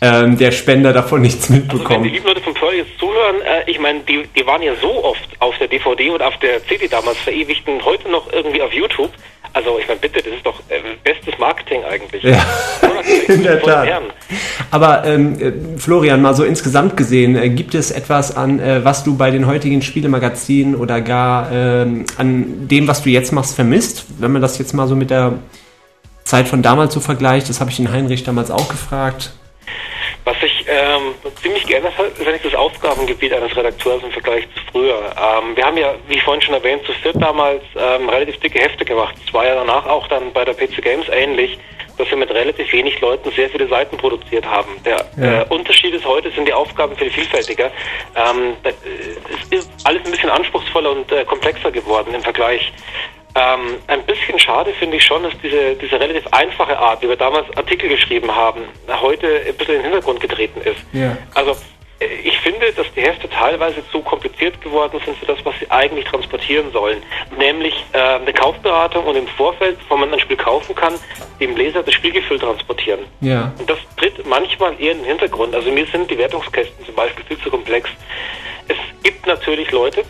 ähm, 0.00 0.38
der 0.38 0.52
Spender 0.52 0.92
davon 0.92 1.22
nichts 1.22 1.48
mitbekommen. 1.48 1.84
Also 1.84 1.94
wenn 1.94 2.02
die 2.04 2.08
lieben 2.10 2.26
Leute 2.26 2.40
von 2.40 2.54
Pearl 2.54 2.74
jetzt 2.74 2.98
zuhören, 2.98 3.40
äh, 3.42 3.68
ich 3.68 3.80
meine, 3.80 4.00
die, 4.00 4.22
die 4.36 4.46
waren 4.46 4.62
ja 4.62 4.74
so 4.80 5.04
oft 5.04 5.28
auf 5.40 5.58
der 5.58 5.66
DVD 5.66 6.10
und 6.10 6.22
auf 6.22 6.36
der 6.38 6.64
CD 6.66 6.86
damals 6.86 7.18
verewigt 7.18 7.66
und 7.68 7.84
heute 7.84 8.08
noch 8.08 8.32
irgendwie 8.32 8.62
auf 8.62 8.72
YouTube. 8.72 9.10
Also 9.54 9.78
ich 9.78 9.86
meine, 9.86 10.00
bitte, 10.00 10.20
das 10.20 10.34
ist 10.34 10.44
doch 10.44 10.60
äh, 10.68 10.80
bestes 11.04 11.38
Marketing 11.38 11.84
eigentlich. 11.84 12.24
Ja, 12.24 12.44
in 13.28 13.44
der 13.44 13.62
Tat. 13.62 13.88
Aber 14.72 15.04
ähm, 15.04 15.40
äh, 15.40 15.78
Florian, 15.78 16.20
mal 16.20 16.34
so 16.34 16.42
insgesamt 16.42 16.96
gesehen, 16.96 17.36
äh, 17.36 17.48
gibt 17.50 17.76
es 17.76 17.92
etwas 17.92 18.36
an, 18.36 18.58
äh, 18.58 18.84
was 18.84 19.04
du 19.04 19.16
bei 19.16 19.30
den 19.30 19.46
heutigen 19.46 19.80
Spielemagazinen 19.80 20.74
oder 20.74 21.00
gar 21.00 21.52
ähm, 21.52 22.04
an 22.18 22.66
dem, 22.66 22.88
was 22.88 23.04
du 23.04 23.10
jetzt 23.10 23.32
machst, 23.32 23.54
vermisst? 23.54 24.06
Wenn 24.18 24.32
man 24.32 24.42
das 24.42 24.58
jetzt 24.58 24.74
mal 24.74 24.88
so 24.88 24.96
mit 24.96 25.10
der 25.10 25.34
Zeit 26.24 26.48
von 26.48 26.60
damals 26.60 26.92
so 26.92 26.98
vergleicht, 26.98 27.48
das 27.48 27.60
habe 27.60 27.70
ich 27.70 27.76
den 27.76 27.92
Heinrich 27.92 28.24
damals 28.24 28.50
auch 28.50 28.68
gefragt. 28.68 29.34
Was 30.24 30.40
sich 30.40 30.64
ähm, 30.66 31.14
ziemlich 31.42 31.66
geändert 31.66 31.98
hat, 31.98 32.18
ist 32.18 32.26
eigentlich 32.26 32.42
das 32.42 32.54
Aufgabengebiet 32.54 33.32
eines 33.32 33.54
Redakteurs 33.54 34.02
im 34.02 34.10
Vergleich 34.10 34.44
zu 34.54 34.60
früher. 34.72 35.14
Ähm, 35.16 35.54
wir 35.54 35.64
haben 35.64 35.76
ja, 35.76 35.94
wie 36.08 36.18
vorhin 36.20 36.40
schon 36.40 36.54
erwähnt, 36.54 36.84
zu 36.86 36.92
viert 36.94 37.20
damals 37.20 37.62
ähm, 37.76 38.08
relativ 38.08 38.40
dicke 38.40 38.58
Hefte 38.58 38.86
gemacht. 38.86 39.14
Es 39.26 39.34
war 39.34 39.44
ja 39.44 39.54
danach 39.54 39.84
auch 39.86 40.08
dann 40.08 40.32
bei 40.32 40.44
der 40.46 40.54
PC 40.54 40.82
Games 40.82 41.06
ähnlich, 41.10 41.58
dass 41.98 42.08
wir 42.10 42.16
mit 42.16 42.30
relativ 42.30 42.72
wenig 42.72 43.00
Leuten 43.02 43.30
sehr 43.32 43.50
viele 43.50 43.68
Seiten 43.68 43.98
produziert 43.98 44.46
haben. 44.46 44.70
Der 44.84 45.04
ja. 45.18 45.42
äh, 45.42 45.44
Unterschied 45.50 45.94
ist 45.94 46.06
heute, 46.06 46.30
sind 46.30 46.48
die 46.48 46.54
Aufgaben 46.54 46.96
viel 46.96 47.10
vielfältiger. 47.10 47.70
Ähm, 48.16 48.56
es 48.64 49.58
ist 49.58 49.70
alles 49.84 50.04
ein 50.06 50.10
bisschen 50.10 50.30
anspruchsvoller 50.30 50.90
und 50.90 51.12
äh, 51.12 51.24
komplexer 51.24 51.70
geworden 51.70 52.14
im 52.14 52.22
Vergleich 52.22 52.72
ähm, 53.34 53.76
ein 53.88 54.02
bisschen 54.04 54.38
schade 54.38 54.72
finde 54.74 54.96
ich 54.96 55.04
schon, 55.04 55.24
dass 55.24 55.32
diese, 55.42 55.74
diese 55.74 55.98
relativ 55.98 56.26
einfache 56.30 56.78
Art, 56.78 57.02
wie 57.02 57.08
wir 57.08 57.16
damals 57.16 57.46
Artikel 57.56 57.88
geschrieben 57.88 58.34
haben, 58.34 58.62
heute 59.00 59.26
ein 59.46 59.54
bisschen 59.56 59.74
in 59.74 59.82
den 59.82 59.90
Hintergrund 59.90 60.20
getreten 60.20 60.60
ist. 60.60 60.78
Ja. 60.92 61.16
Also 61.34 61.56
äh, 61.98 62.06
ich 62.22 62.38
finde, 62.38 62.72
dass 62.72 62.86
die 62.94 63.02
Hefte 63.02 63.28
teilweise 63.28 63.82
zu 63.90 64.00
kompliziert 64.02 64.60
geworden 64.60 65.00
sind 65.04 65.16
für 65.18 65.26
das, 65.26 65.38
was 65.44 65.58
sie 65.58 65.68
eigentlich 65.68 66.04
transportieren 66.04 66.70
sollen. 66.70 67.02
Nämlich 67.36 67.74
äh, 67.92 67.98
eine 67.98 68.32
Kaufberatung 68.32 69.04
und 69.04 69.16
im 69.16 69.26
Vorfeld, 69.26 69.78
bevor 69.80 69.98
man 69.98 70.12
ein 70.12 70.20
Spiel 70.20 70.36
kaufen 70.36 70.74
kann, 70.76 70.94
dem 71.40 71.56
Leser 71.56 71.82
das 71.82 71.94
Spielgefühl 71.94 72.38
transportieren. 72.38 73.00
Ja. 73.20 73.52
Und 73.58 73.68
das 73.68 73.78
tritt 73.96 74.24
manchmal 74.26 74.80
eher 74.80 74.92
in 74.92 74.98
den 74.98 75.06
Hintergrund. 75.06 75.56
Also 75.56 75.72
mir 75.72 75.86
sind 75.86 76.08
die 76.08 76.18
Wertungskästen 76.18 76.86
zum 76.86 76.94
Beispiel 76.94 77.24
viel 77.24 77.38
zu 77.40 77.50
komplex. 77.50 77.90
Es 78.68 78.76
gibt 79.02 79.26
natürlich 79.26 79.72
Leute, 79.72 80.04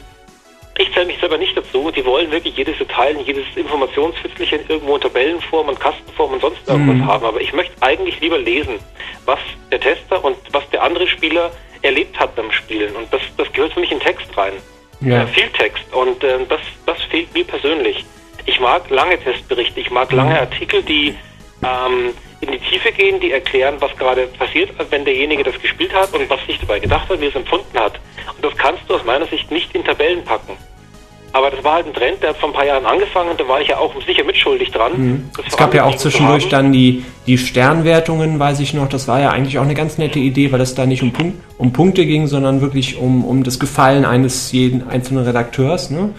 ich 0.76 0.92
zähle 0.92 1.06
mich 1.06 1.18
selber 1.20 1.38
nicht 1.38 1.56
dazu. 1.56 1.90
Die 1.90 2.04
wollen 2.04 2.30
wirklich 2.30 2.56
jedes 2.56 2.76
Detail, 2.78 3.16
jedes 3.24 3.44
Informationsfitzelchen 3.54 4.60
irgendwo 4.68 4.96
in 4.96 5.00
Tabellenform 5.00 5.68
und 5.68 5.78
Kastenform 5.78 6.32
und 6.32 6.40
sonst 6.40 6.68
irgendwas 6.68 6.96
mhm. 6.96 7.06
haben. 7.06 7.24
Aber 7.24 7.40
ich 7.40 7.52
möchte 7.52 7.74
eigentlich 7.80 8.20
lieber 8.20 8.38
lesen, 8.38 8.78
was 9.24 9.38
der 9.70 9.80
Tester 9.80 10.24
und 10.24 10.36
was 10.50 10.68
der 10.70 10.82
andere 10.82 11.06
Spieler 11.06 11.52
erlebt 11.82 12.18
hat 12.18 12.34
beim 12.34 12.50
Spielen. 12.50 12.96
Und 12.96 13.12
das, 13.12 13.20
das 13.36 13.52
gehört 13.52 13.72
für 13.74 13.80
mich 13.80 13.92
in 13.92 14.00
Text 14.00 14.26
rein. 14.36 14.54
Ja. 15.00 15.22
Äh, 15.22 15.26
viel 15.28 15.48
Text. 15.50 15.84
Und 15.92 16.24
äh, 16.24 16.38
das, 16.48 16.60
das 16.86 17.00
fehlt 17.04 17.32
mir 17.34 17.44
persönlich. 17.44 18.04
Ich 18.46 18.58
mag 18.58 18.88
lange 18.90 19.18
Testberichte, 19.18 19.80
ich 19.80 19.90
mag 19.90 20.10
lange. 20.12 20.40
Artikel, 20.40 20.82
die 20.82 21.14
ähm, 21.62 22.10
in 22.44 22.52
die 22.52 22.58
Tiefe 22.58 22.92
gehen, 22.92 23.20
die 23.20 23.32
erklären, 23.32 23.76
was 23.80 23.96
gerade 23.96 24.26
passiert, 24.26 24.70
wenn 24.90 25.04
derjenige 25.04 25.42
das 25.42 25.60
gespielt 25.60 25.92
hat 25.94 26.12
und 26.12 26.28
was 26.30 26.44
sich 26.46 26.58
dabei 26.58 26.78
gedacht 26.78 27.08
hat, 27.08 27.20
wie 27.20 27.26
es 27.26 27.34
empfunden 27.34 27.78
hat. 27.78 28.00
Und 28.36 28.44
das 28.44 28.56
kannst 28.56 28.82
du 28.88 28.94
aus 28.94 29.04
meiner 29.04 29.26
Sicht 29.26 29.50
nicht 29.50 29.74
in 29.74 29.84
Tabellen 29.84 30.24
packen. 30.24 30.56
Aber 31.34 31.50
das 31.50 31.64
war 31.64 31.74
halt 31.74 31.86
ein 31.86 31.94
Trend, 31.94 32.22
der 32.22 32.30
hat 32.30 32.36
vor 32.36 32.50
ein 32.50 32.52
paar 32.52 32.64
Jahren 32.64 32.86
angefangen, 32.86 33.30
da 33.36 33.48
war 33.48 33.60
ich 33.60 33.66
ja 33.66 33.78
auch 33.78 33.92
sicher 34.06 34.22
mitschuldig 34.22 34.70
dran. 34.70 34.92
Mhm. 34.96 35.30
Es 35.44 35.56
gab 35.56 35.74
ja 35.74 35.84
auch 35.84 35.96
zwischendurch 35.96 36.48
dann 36.48 36.72
die, 36.72 37.04
die 37.26 37.38
Sternwertungen, 37.38 38.38
weiß 38.38 38.60
ich 38.60 38.72
noch, 38.72 38.88
das 38.88 39.08
war 39.08 39.20
ja 39.20 39.30
eigentlich 39.30 39.58
auch 39.58 39.64
eine 39.64 39.74
ganz 39.74 39.98
nette 39.98 40.20
Idee, 40.20 40.52
weil 40.52 40.60
es 40.60 40.76
da 40.76 40.86
nicht 40.86 41.02
um, 41.02 41.12
Punkt, 41.12 41.42
um 41.58 41.72
Punkte 41.72 42.06
ging, 42.06 42.28
sondern 42.28 42.60
wirklich 42.60 42.98
um, 42.98 43.24
um 43.24 43.42
das 43.42 43.58
Gefallen 43.58 44.04
eines 44.04 44.52
jeden 44.52 44.88
einzelnen 44.88 45.24
Redakteurs. 45.24 45.90
Ne? 45.90 46.10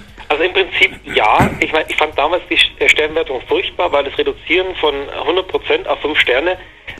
Ja. 1.40 1.50
Ich 1.60 1.72
meine, 1.72 1.86
ich 1.90 1.96
fand 1.96 2.18
damals 2.18 2.44
die 2.50 2.58
Sternwertung 2.88 3.42
furchtbar, 3.48 3.92
weil 3.92 4.04
das 4.04 4.18
Reduzieren 4.18 4.76
von 4.76 4.94
100% 4.96 5.88
auf 5.88 6.00
5 6.00 6.20
Sterne 6.20 6.58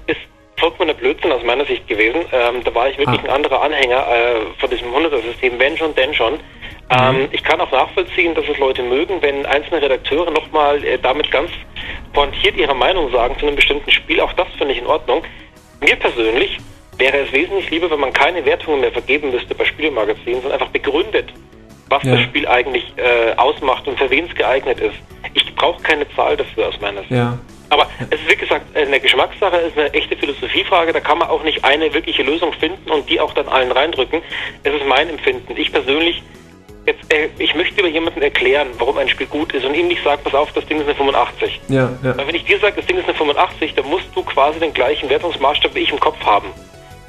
ist 0.08 0.20
vollkommener 0.58 0.94
Blödsinn 0.94 1.32
aus 1.32 1.44
meiner 1.44 1.66
Sicht 1.66 1.88
gewesen. 1.88 2.22
Ähm, 2.32 2.64
da 2.64 2.74
war 2.74 2.90
ich 2.90 2.98
wirklich 2.98 3.20
ah. 3.20 3.24
ein 3.24 3.30
anderer 3.30 3.62
Anhänger 3.62 4.08
äh, 4.08 4.60
von 4.60 4.70
diesem 4.70 4.94
100er-System, 4.94 5.60
wenn 5.60 5.78
schon, 5.78 5.94
denn 5.96 6.14
schon. 6.14 6.40
Ähm, 6.90 7.22
mhm. 7.22 7.28
ich 7.32 7.44
kann 7.44 7.60
auch 7.62 7.72
nachvollziehen, 7.72 8.36
dass 8.36 8.46
es 8.48 8.58
Leute 8.60 8.84
mögen, 8.84 9.22
wenn 9.22 9.46
einzelne 9.46 9.82
Redakteure 9.82 10.30
nochmal 10.32 10.84
äh, 10.84 11.00
damit 11.00 11.32
ganz 11.32 11.50
pointiert 12.14 12.56
ihre 12.58 12.76
Meinung 12.76 13.12
sagen 13.12 13.38
zu 13.40 13.48
einem 13.48 13.56
bestimmten 13.56 13.92
Spiel. 13.92 14.22
Auch 14.22 14.34
das 14.34 14.48
finde 14.58 14.74
ich 14.74 14.80
in 14.80 14.86
Ordnung. 14.86 15.24
Mir 15.82 15.96
persönlich 15.96 16.60
wäre 16.98 17.18
es 17.18 17.32
wesentlich 17.32 17.70
lieber, 17.72 17.90
wenn 17.90 18.00
man 18.00 18.14
keine 18.14 18.46
Wertungen 18.46 18.82
mehr 18.82 18.92
vergeben 18.92 19.32
müsste 19.32 19.56
bei 19.56 19.66
Spielemagazinen, 19.66 20.42
sondern 20.42 20.54
einfach 20.54 20.72
begründet, 20.72 21.34
was 21.90 22.04
ja. 22.04 22.14
das 22.14 22.22
Spiel 22.22 22.48
eigentlich 22.48 22.94
äh, 22.98 23.36
ausmacht 23.38 23.88
und 23.88 23.98
für 23.98 24.10
wen 24.10 24.26
es 24.26 24.36
geeignet 24.36 24.80
ist. 24.80 24.96
Ich 25.34 25.56
brauche 25.56 25.82
keine 25.82 26.08
Zahl 26.16 26.38
dafür 26.38 26.68
aus 26.70 26.80
meiner 26.80 27.02
Sicht. 27.02 27.12
Ja. 27.12 27.38
Aber 27.70 27.88
es 28.10 28.20
ist 28.22 28.30
wie 28.30 28.36
gesagt 28.36 28.76
eine 28.76 29.00
Geschmackssache, 29.00 29.58
es 29.58 29.68
ist 29.70 29.78
eine 29.78 29.94
echte 29.94 30.16
Philosophiefrage. 30.16 30.94
Da 30.94 31.00
kann 31.00 31.18
man 31.18 31.30
auch 31.30 31.44
nicht 31.44 31.64
eine 31.66 31.94
wirkliche 31.94 32.24
Lösung 32.24 32.54
finden 32.54 32.90
und 32.92 33.10
die 33.10 33.20
auch 33.20 33.34
dann 33.34 33.48
allen 33.48 33.72
reindrücken. 33.72 34.22
Es 34.64 34.74
ist 34.74 34.86
mein 34.88 35.10
Empfinden. 35.10 35.58
Ich 35.58 35.72
persönlich, 35.72 36.22
jetzt, 36.86 37.12
äh, 37.12 37.30
ich 37.40 37.56
möchte 37.56 37.80
über 37.80 37.90
jemanden 37.90 38.22
erklären, 38.22 38.68
warum 38.78 38.98
ein 38.98 39.10
Spiel 39.10 39.28
gut 39.28 39.54
ist 39.54 39.66
und 39.66 39.74
ihm 39.74 39.88
nicht 39.88 40.04
sagen, 40.04 40.22
pass 40.24 40.36
auf, 40.36 40.52
das 40.54 40.66
Ding 40.68 40.78
ist 40.78 40.86
eine 40.86 40.96
85. 40.96 41.60
Ja, 41.68 41.90
ja. 42.04 42.18
Weil 42.18 42.28
wenn 42.28 42.36
ich 42.36 42.46
dir 42.46 42.60
sage, 42.60 42.76
das 42.78 42.86
Ding 42.86 42.98
ist 42.98 43.06
eine 43.06 43.16
85, 43.16 43.74
dann 43.74 43.88
musst 43.88 44.08
du 44.14 44.24
quasi 44.24 44.60
den 44.60 44.74
gleichen 44.74 45.10
Wertungsmaßstab 45.10 45.74
wie 45.74 45.80
ich 45.80 45.92
im 45.92 46.00
Kopf 46.00 46.24
haben 46.24 46.48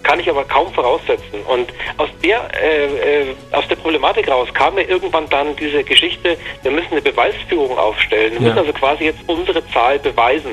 kann 0.06 0.20
ich 0.20 0.30
aber 0.30 0.44
kaum 0.44 0.72
voraussetzen. 0.72 1.42
Und 1.48 1.72
aus 1.96 2.08
der, 2.22 2.40
äh, 2.62 3.22
äh, 3.22 3.34
aus 3.50 3.66
der 3.66 3.74
Problematik 3.74 4.28
raus 4.28 4.48
kam 4.54 4.76
mir 4.76 4.88
irgendwann 4.88 5.28
dann 5.30 5.56
diese 5.56 5.82
Geschichte, 5.82 6.36
wir 6.62 6.70
müssen 6.70 6.92
eine 6.92 7.02
Beweisführung 7.02 7.76
aufstellen. 7.76 8.34
Wir 8.34 8.40
ja. 8.40 8.46
müssen 8.46 8.58
also 8.58 8.72
quasi 8.72 9.04
jetzt 9.04 9.18
unsere 9.26 9.66
Zahl 9.70 9.98
beweisen. 9.98 10.52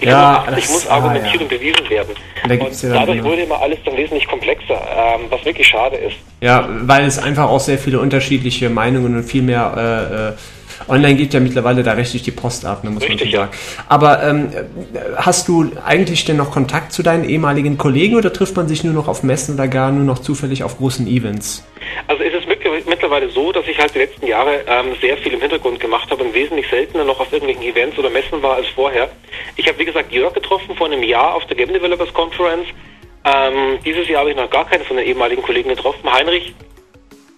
Die 0.00 0.06
ja, 0.06 0.42
85 0.46 0.64
das, 0.64 0.72
muss 0.72 0.88
argumentiert 0.88 1.34
ah, 1.34 1.36
ja. 1.36 1.42
und 1.42 1.48
bewiesen 1.48 1.90
werden. 1.90 2.14
Da 2.48 2.54
und 2.54 2.82
ja 2.82 2.92
dadurch 2.92 3.22
wurde 3.22 3.42
immer 3.42 3.60
alles 3.60 3.78
dann 3.84 3.96
wesentlich 3.96 4.26
komplexer, 4.26 4.80
ähm, 4.96 5.26
was 5.30 5.44
wirklich 5.44 5.68
schade 5.68 5.96
ist. 5.96 6.16
Ja, 6.40 6.68
weil 6.68 7.04
es 7.04 7.18
einfach 7.18 7.48
auch 7.48 7.60
sehr 7.60 7.78
viele 7.78 8.00
unterschiedliche 8.00 8.68
Meinungen 8.70 9.16
und 9.16 9.22
viel 9.22 9.42
mehr 9.42 9.74
äh, 9.76 10.30
äh 10.30 10.57
Online 10.86 11.16
geht 11.16 11.34
ja 11.34 11.40
mittlerweile 11.40 11.82
da 11.82 11.92
richtig 11.92 12.22
die 12.22 12.30
Post 12.30 12.64
ab, 12.64 12.84
ne, 12.84 12.90
muss 12.90 13.02
Richtig, 13.02 13.20
man 13.20 13.30
schon 13.30 13.40
sagen. 13.40 13.50
Ja. 13.76 13.84
Aber 13.88 14.22
ähm, 14.22 14.50
hast 15.16 15.48
du 15.48 15.70
eigentlich 15.84 16.24
denn 16.24 16.36
noch 16.36 16.50
Kontakt 16.50 16.92
zu 16.92 17.02
deinen 17.02 17.28
ehemaligen 17.28 17.78
Kollegen 17.78 18.16
oder 18.16 18.32
trifft 18.32 18.56
man 18.56 18.68
sich 18.68 18.84
nur 18.84 18.94
noch 18.94 19.08
auf 19.08 19.22
Messen 19.22 19.54
oder 19.54 19.68
gar 19.68 19.90
nur 19.90 20.04
noch 20.04 20.20
zufällig 20.20 20.62
auf 20.62 20.78
großen 20.78 21.06
Events? 21.06 21.64
Also 22.06 22.22
ist 22.22 22.34
es 22.34 22.46
mittlerweile 22.86 23.28
so, 23.30 23.52
dass 23.52 23.66
ich 23.66 23.78
halt 23.78 23.94
die 23.94 23.98
letzten 23.98 24.26
Jahre 24.26 24.60
ähm, 24.66 24.94
sehr 25.00 25.16
viel 25.18 25.32
im 25.32 25.40
Hintergrund 25.40 25.80
gemacht 25.80 26.10
habe 26.10 26.24
und 26.24 26.34
wesentlich 26.34 26.68
seltener 26.68 27.04
noch 27.04 27.20
auf 27.20 27.32
irgendwelchen 27.32 27.64
Events 27.64 27.98
oder 27.98 28.10
Messen 28.10 28.42
war 28.42 28.56
als 28.56 28.68
vorher. 28.68 29.08
Ich 29.56 29.66
habe 29.68 29.78
wie 29.78 29.84
gesagt 29.84 30.12
Jörg 30.12 30.34
getroffen 30.34 30.74
vor 30.76 30.86
einem 30.86 31.02
Jahr 31.02 31.34
auf 31.34 31.44
der 31.46 31.56
Game 31.56 31.72
Developers 31.72 32.12
Conference. 32.12 32.66
Ähm, 33.24 33.78
dieses 33.84 34.08
Jahr 34.08 34.20
habe 34.20 34.30
ich 34.30 34.36
noch 34.36 34.50
gar 34.50 34.66
keinen 34.66 34.84
von 34.84 34.96
den 34.96 35.06
ehemaligen 35.06 35.42
Kollegen 35.42 35.68
getroffen. 35.68 36.10
Heinrich 36.10 36.54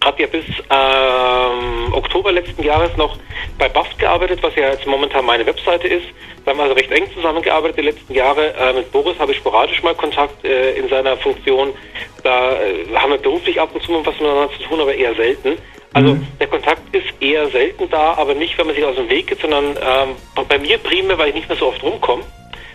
habe 0.04 0.22
ja 0.22 0.28
bis 0.28 0.44
ähm, 0.70 1.92
Oktober 1.92 2.32
letzten 2.32 2.62
Jahres 2.62 2.96
noch 2.96 3.18
bei 3.58 3.68
BAFT 3.68 3.98
gearbeitet, 3.98 4.42
was 4.42 4.54
ja 4.54 4.70
jetzt 4.70 4.86
momentan 4.86 5.26
meine 5.26 5.44
Webseite 5.44 5.88
ist. 5.88 6.06
Da 6.44 6.52
haben 6.52 6.58
wir 6.58 6.62
also 6.64 6.74
recht 6.74 6.90
eng 6.90 7.04
zusammengearbeitet 7.14 7.78
die 7.78 7.82
letzten 7.82 8.14
Jahre. 8.14 8.54
Äh, 8.54 8.72
mit 8.72 8.90
Boris 8.92 9.18
habe 9.18 9.32
ich 9.32 9.38
sporadisch 9.38 9.82
mal 9.82 9.94
Kontakt 9.94 10.42
äh, 10.42 10.72
in 10.72 10.88
seiner 10.88 11.18
Funktion. 11.18 11.74
Da 12.22 12.52
äh, 12.52 12.86
haben 12.94 13.12
wir 13.12 13.18
beruflich 13.18 13.60
ab 13.60 13.70
und 13.74 13.82
zu 13.82 13.92
mal 13.92 14.06
was 14.06 14.14
miteinander 14.14 14.50
zu 14.56 14.62
tun, 14.62 14.80
aber 14.80 14.94
eher 14.94 15.14
selten. 15.14 15.58
Also 15.92 16.14
mhm. 16.14 16.26
der 16.38 16.46
Kontakt 16.46 16.94
ist 16.94 17.08
eher 17.20 17.48
selten 17.48 17.90
da, 17.90 18.14
aber 18.14 18.34
nicht, 18.34 18.56
wenn 18.56 18.66
man 18.66 18.76
sich 18.76 18.84
aus 18.84 18.96
dem 18.96 19.10
Weg 19.10 19.26
geht, 19.26 19.40
sondern 19.40 19.76
ähm, 19.76 20.44
bei 20.48 20.58
mir 20.58 20.78
primär, 20.78 21.18
weil 21.18 21.28
ich 21.28 21.34
nicht 21.34 21.48
mehr 21.48 21.58
so 21.58 21.66
oft 21.66 21.82
rumkomme. 21.82 22.22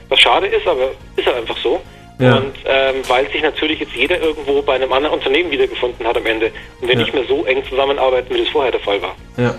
Was 0.09 0.19
schade 0.19 0.45
ist, 0.45 0.67
aber 0.67 0.91
ist 1.15 1.25
halt 1.25 1.37
einfach 1.37 1.57
so. 1.57 1.81
Ja. 2.19 2.37
Und 2.37 2.55
ähm, 2.65 2.95
weil 3.07 3.29
sich 3.29 3.41
natürlich 3.41 3.79
jetzt 3.79 3.93
jeder 3.93 4.19
irgendwo 4.21 4.61
bei 4.61 4.75
einem 4.75 4.91
anderen 4.93 5.15
Unternehmen 5.15 5.51
wiedergefunden 5.51 6.05
hat 6.07 6.15
am 6.15 6.25
Ende 6.25 6.51
und 6.81 6.87
wir 6.87 6.95
ja. 6.95 7.01
nicht 7.01 7.13
mehr 7.13 7.25
so 7.27 7.43
eng 7.45 7.63
zusammenarbeiten, 7.67 8.33
wie 8.33 8.39
das 8.39 8.49
vorher 8.49 8.71
der 8.71 8.81
Fall 8.81 9.01
war. 9.01 9.15
Ja. 9.37 9.55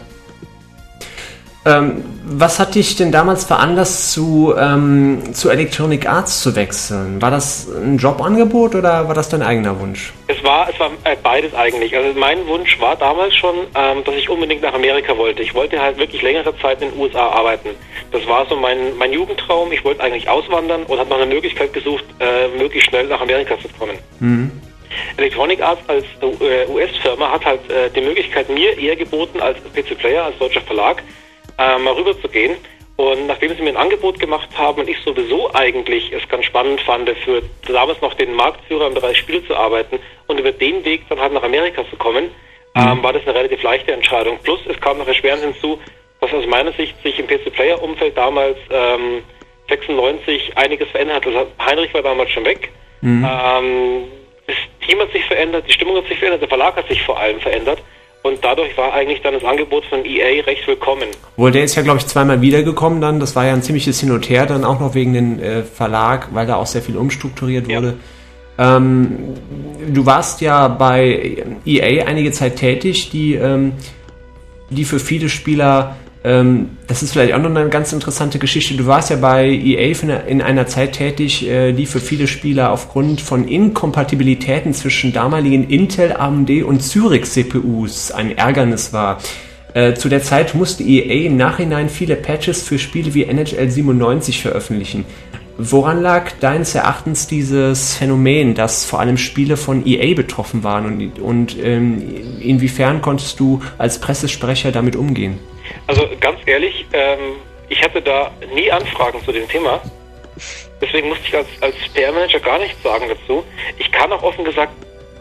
Ähm, 1.67 2.05
was 2.25 2.61
hat 2.61 2.77
dich 2.77 2.95
denn 2.95 3.11
damals 3.11 3.45
veranlasst, 3.45 4.13
zu, 4.13 4.55
ähm, 4.57 5.35
zu 5.35 5.51
Electronic 5.51 6.09
Arts 6.09 6.41
zu 6.41 6.55
wechseln? 6.55 7.21
War 7.21 7.33
das 7.33 7.67
ein 7.69 7.99
Jobangebot 7.99 8.77
oder 8.77 9.09
war 9.09 9.15
das 9.15 9.29
dein 9.29 9.43
eigener 9.43 9.81
Wunsch? 9.81 10.13
Es 10.29 10.43
war, 10.45 10.69
es 10.71 10.79
war 10.79 10.91
äh, 11.03 11.17
beides 11.21 11.55
eigentlich. 11.55 11.97
Also 11.97 12.17
mein 12.19 12.47
Wunsch 12.47 12.81
war 12.81 12.95
damals 12.95 13.35
schon, 13.35 13.55
ähm, 13.75 14.05
dass 14.05 14.15
ich 14.15 14.29
unbedingt 14.29 14.63
nach 14.63 14.75
Amerika 14.75 15.17
wollte. 15.19 15.43
Ich 15.43 15.55
wollte 15.55 15.81
halt 15.81 15.99
wirklich 15.99 16.23
längere 16.23 16.57
Zeit 16.59 16.81
in 16.83 16.91
den 16.91 17.01
USA 17.01 17.31
arbeiten. 17.31 17.71
Das 18.13 18.25
war 18.29 18.47
so 18.47 18.55
mein, 18.55 18.97
mein 18.97 19.13
Jugendtraum. 19.13 19.73
Ich 19.73 19.85
wollte 19.85 20.05
eigentlich 20.05 20.29
auswandern 20.29 20.85
und 20.85 20.99
habe 21.01 21.11
nach 21.11 21.17
einer 21.17 21.27
Möglichkeit 21.27 21.73
gesucht, 21.73 22.05
äh, 22.21 22.47
möglichst 22.57 22.91
schnell 22.91 23.09
nach 23.09 23.21
Amerika 23.21 23.59
zu 23.59 23.69
kommen. 23.77 23.99
Mhm. 24.21 24.53
Electronic 25.17 25.61
Arts 25.61 25.83
als 25.89 26.05
äh, 26.21 26.71
US-Firma 26.71 27.33
hat 27.33 27.45
halt 27.45 27.69
äh, 27.71 27.91
die 27.91 28.03
Möglichkeit 28.03 28.49
mir 28.51 28.79
eher 28.79 28.95
geboten 28.95 29.41
als 29.41 29.59
PC 29.75 29.99
Player, 29.99 30.25
als 30.25 30.39
deutscher 30.39 30.61
Verlag, 30.61 31.03
äh, 31.59 31.79
mal 31.79 31.95
rüber 31.95 32.21
zu 32.21 32.29
gehen. 32.29 32.57
Und 32.97 33.27
nachdem 33.27 33.55
sie 33.55 33.63
mir 33.63 33.71
ein 33.71 33.77
Angebot 33.77 34.19
gemacht 34.19 34.49
haben 34.57 34.81
und 34.81 34.89
ich 34.89 34.99
sowieso 35.01 35.53
eigentlich 35.55 36.13
es 36.13 36.27
ganz 36.29 36.47
spannend 36.47 36.81
fand, 36.81 37.11
für 37.11 37.43
damals 37.67 38.01
noch 38.01 38.15
den 38.15 38.33
Marktführer 38.33 38.87
im 38.87 38.95
Bereich 38.95 39.19
Spiele 39.19 39.47
zu 39.47 39.55
arbeiten 39.55 39.99
und 40.29 40.41
über 40.41 40.53
den 40.53 40.83
Weg 40.85 41.07
dann 41.11 41.21
halt 41.21 41.35
nach 41.35 41.43
Amerika 41.43 41.85
zu 41.91 41.97
kommen, 41.97 42.25
mhm. 42.25 42.31
ähm, 42.75 43.03
war 43.03 43.13
das 43.13 43.23
eine 43.25 43.35
relativ 43.35 43.63
leichte 43.63 43.93
Entscheidung. 43.93 44.39
Plus 44.43 44.61
es 44.67 44.81
kam 44.81 44.97
noch 44.97 45.07
erschwerend 45.07 45.43
hinzu, 45.43 45.79
dass 46.21 46.33
aus 46.33 46.47
meiner 46.47 46.73
Sicht 46.73 46.95
sich 47.03 47.19
im 47.19 47.27
PC-Player-Umfeld 47.27 48.17
damals 48.17 48.57
ähm, 48.71 49.23
96 49.69 50.57
einiges 50.57 50.89
verändert 50.89 51.17
hat. 51.17 51.27
Also 51.27 51.47
Heinrich 51.67 51.93
war 51.93 52.03
damals 52.03 52.31
schon 52.31 52.47
weg. 52.47 52.71
Mhm. 53.03 53.29
Ähm, 53.29 54.05
das 54.47 54.57
Team 54.87 55.01
hat 55.01 55.13
sich 55.13 55.25
verändert, 55.25 55.65
die 55.69 55.73
Stimmung 55.73 55.97
hat 55.97 56.07
sich 56.07 56.19
verändert, 56.19 56.41
der 56.41 56.49
Verlag 56.49 56.77
hat 56.77 56.89
sich 56.89 57.03
vor 57.03 57.19
allem 57.19 57.41
verändert. 57.41 57.83
Und 58.27 58.39
dadurch 58.43 58.77
war 58.77 58.93
eigentlich 58.93 59.23
dann 59.23 59.35
das 59.35 59.45
Angebot 59.45 59.85
von 59.85 60.05
EA 60.05 60.43
recht 60.43 60.67
willkommen. 60.67 61.05
Wohl, 61.37 61.53
der 61.53 61.63
ist 61.63 61.77
ja, 61.77 61.83
glaube 61.83 61.99
ich, 61.99 62.07
zweimal 62.07 62.41
wiedergekommen 62.41 63.01
dann. 63.01 63.21
Das 63.21 63.37
war 63.37 63.47
ja 63.47 63.53
ein 63.53 63.63
ziemliches 63.63 64.01
Hin 64.01 64.11
und 64.11 64.29
Her 64.29 64.47
dann 64.47 64.65
auch 64.65 64.81
noch 64.81 64.95
wegen 64.95 65.13
dem 65.13 65.39
äh, 65.39 65.63
Verlag, 65.63 66.31
weil 66.33 66.45
da 66.45 66.57
auch 66.57 66.67
sehr 66.67 66.83
viel 66.83 66.97
umstrukturiert 66.97 67.69
wurde. 67.69 67.95
Ja. 68.59 68.77
Ähm, 68.79 69.35
du 69.93 70.07
warst 70.07 70.41
ja 70.41 70.67
bei 70.67 71.45
EA 71.65 72.07
einige 72.07 72.33
Zeit 72.33 72.57
tätig, 72.57 73.11
die, 73.11 73.35
ähm, 73.35 73.75
die 74.71 74.85
für 74.85 74.99
viele 74.99 75.29
Spieler 75.29 75.95
das 76.89 77.05
ist 77.05 77.13
vielleicht 77.13 77.35
auch 77.35 77.39
noch 77.39 77.55
eine 77.55 77.69
ganz 77.69 77.93
interessante 77.93 78.41
Geschichte. 78.41 78.75
Du 78.75 78.87
warst 78.87 79.11
ja 79.11 79.17
bei 79.17 79.47
EA 79.47 79.95
in 80.27 80.43
einer 80.43 80.67
Zeit 80.67 80.95
tätig, 80.95 81.49
äh, 81.49 81.73
die 81.73 81.87
für 81.87 82.01
viele 82.01 82.27
Spieler 82.27 82.73
aufgrund 82.73 83.21
von 83.21 83.47
Inkompatibilitäten 83.47 84.75
zwischen 84.75 85.13
damaligen 85.13 85.71
Intel, 85.71 86.13
AMD 86.13 86.65
und 86.65 86.83
Zürich 86.83 87.27
CPUs 87.27 88.11
ein 88.11 88.37
Ärgernis 88.37 88.93
war. 88.93 89.19
Äh, 89.73 89.95
zu 89.95 90.09
der 90.09 90.21
Zeit 90.21 90.57
musste 90.57 90.83
EA 90.83 91.27
im 91.27 91.37
Nachhinein 91.37 91.89
viele 91.89 92.17
Patches 92.17 92.61
für 92.61 92.81
Spiele 92.81 93.15
wie 93.15 93.23
NHL 93.23 93.71
97 93.71 94.43
veröffentlichen. 94.43 95.05
Woran 95.59 96.03
lag 96.03 96.33
deines 96.41 96.75
Erachtens 96.75 97.29
dieses 97.29 97.95
Phänomen, 97.95 98.57
dass 98.57 98.85
vor 98.85 98.99
allem 98.99 99.17
Spiele 99.17 99.57
von 99.57 99.87
EA 99.87 100.15
betroffen 100.17 100.65
waren 100.65 100.87
und, 100.87 101.19
und 101.21 101.57
ähm, 101.63 102.03
inwiefern 102.41 103.01
konntest 103.01 103.39
du 103.39 103.63
als 103.79 104.01
Pressesprecher 104.01 104.73
damit 104.73 104.97
umgehen? 104.97 105.39
Also 105.87 106.09
ganz 106.21 106.41
ehrlich, 106.47 106.87
ähm, 106.93 107.37
ich 107.69 107.83
hatte 107.83 108.03
da 108.03 108.31
nie 108.55 108.71
Anfragen 108.71 109.23
zu 109.25 109.33
dem 109.33 109.49
Thema. 109.49 109.81
Deswegen 110.81 111.09
musste 111.09 111.25
ich 111.27 111.35
als, 111.35 111.49
als 111.61 111.75
PR-Manager 111.95 112.41
gar 112.41 112.59
nichts 112.59 112.83
sagen 112.83 113.07
dazu. 113.09 113.45
Ich 113.79 113.91
kann 113.91 114.13
auch 114.13 114.23
offen 114.23 114.45
gesagt 114.45 114.73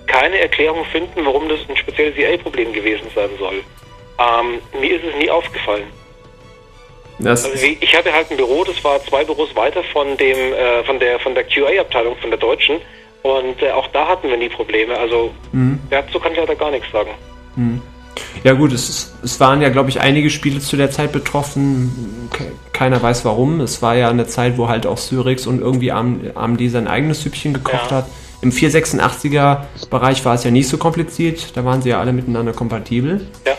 keine 0.08 0.39
Erklärung 0.39 0.86
finden, 0.86 1.25
warum 1.25 1.47
das 1.49 1.60
ein 1.69 1.78
spezielles 1.78 2.17
EA-Problem 2.17 2.73
gewesen 2.73 3.08
sein 3.13 3.30
soll. 3.39 3.63
Ähm, 4.19 4.60
mir 4.80 4.95
ist 4.95 5.04
es 5.04 5.15
nie 5.15 5.30
aufgefallen. 5.30 5.86
Das 7.19 7.45
also 7.45 7.65
ich 7.65 7.95
hatte 7.95 8.12
halt 8.12 8.30
ein 8.30 8.38
Büro, 8.38 8.63
das 8.65 8.84
war 8.84 9.01
zwei 9.06 9.23
Büros 9.23 9.56
weiter 9.56 9.84
von 9.84 10.17
dem 10.17 10.54
äh, 10.54 10.84
von 10.84 10.99
der 10.99 11.17
von 11.19 11.34
der 11.34 11.45
QA-Abteilung 11.45 12.17
von 12.17 12.30
der 12.30 12.39
Deutschen 12.39 12.82
und 13.23 13.62
äh, 13.62 13.71
auch 13.71 13.88
da 13.88 14.08
hatten 14.08 14.30
wir 14.30 14.38
nie 14.38 14.49
Probleme. 14.49 14.97
Also 14.97 15.34
mhm. 15.54 15.80
dazu 15.89 16.19
kann 16.19 16.34
ich 16.34 16.38
leider 16.38 16.56
gar 16.56 16.71
nichts 16.71 16.91
sagen. 16.91 17.12
Mhm. 17.56 17.82
Ja 18.45 18.53
gut, 18.53 18.73
es, 18.73 19.12
es 19.23 19.39
waren 19.39 19.60
ja, 19.63 19.69
glaube 19.69 19.89
ich, 19.89 20.01
einige 20.01 20.29
Spiele 20.29 20.60
zu 20.60 20.77
der 20.77 20.91
Zeit 20.91 21.12
betroffen. 21.12 22.29
Keiner 22.73 23.01
weiß 23.01 23.25
warum. 23.25 23.60
Es 23.60 23.81
war 23.81 23.95
ja 23.95 24.08
eine 24.08 24.27
Zeit, 24.27 24.60
wo 24.60 24.69
halt 24.69 24.86
auch 24.86 24.99
Cyrix 24.99 25.47
und 25.47 25.62
irgendwie 25.62 25.91
AMD 25.91 26.62
sein 26.69 26.88
eigenes 26.88 27.23
Süppchen 27.23 27.55
gekocht 27.55 27.89
ja. 27.89 27.97
hat. 27.97 28.05
Im 28.43 28.51
486er 28.51 29.62
Bereich 29.89 30.23
war 30.25 30.36
es 30.36 30.43
ja 30.43 30.51
nicht 30.51 30.67
so 30.67 30.77
kompliziert. 30.77 31.58
Da 31.58 31.65
waren 31.65 31.81
sie 31.81 31.89
ja 31.89 31.99
alle 31.99 32.13
miteinander 32.13 32.53
kompatibel. 32.53 33.25
Ja. 33.47 33.53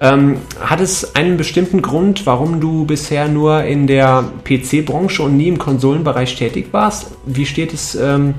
Ähm, 0.00 0.38
hat 0.60 0.80
es 0.80 1.14
einen 1.14 1.36
bestimmten 1.36 1.80
Grund, 1.80 2.26
warum 2.26 2.60
du 2.60 2.86
bisher 2.86 3.28
nur 3.28 3.62
in 3.62 3.86
der 3.86 4.24
PC-Branche 4.42 5.22
und 5.22 5.36
nie 5.36 5.46
im 5.46 5.58
Konsolenbereich 5.58 6.34
tätig 6.34 6.70
warst? 6.72 7.12
Wie 7.24 7.46
steht 7.46 7.72
es 7.72 7.94
ähm, 7.94 8.34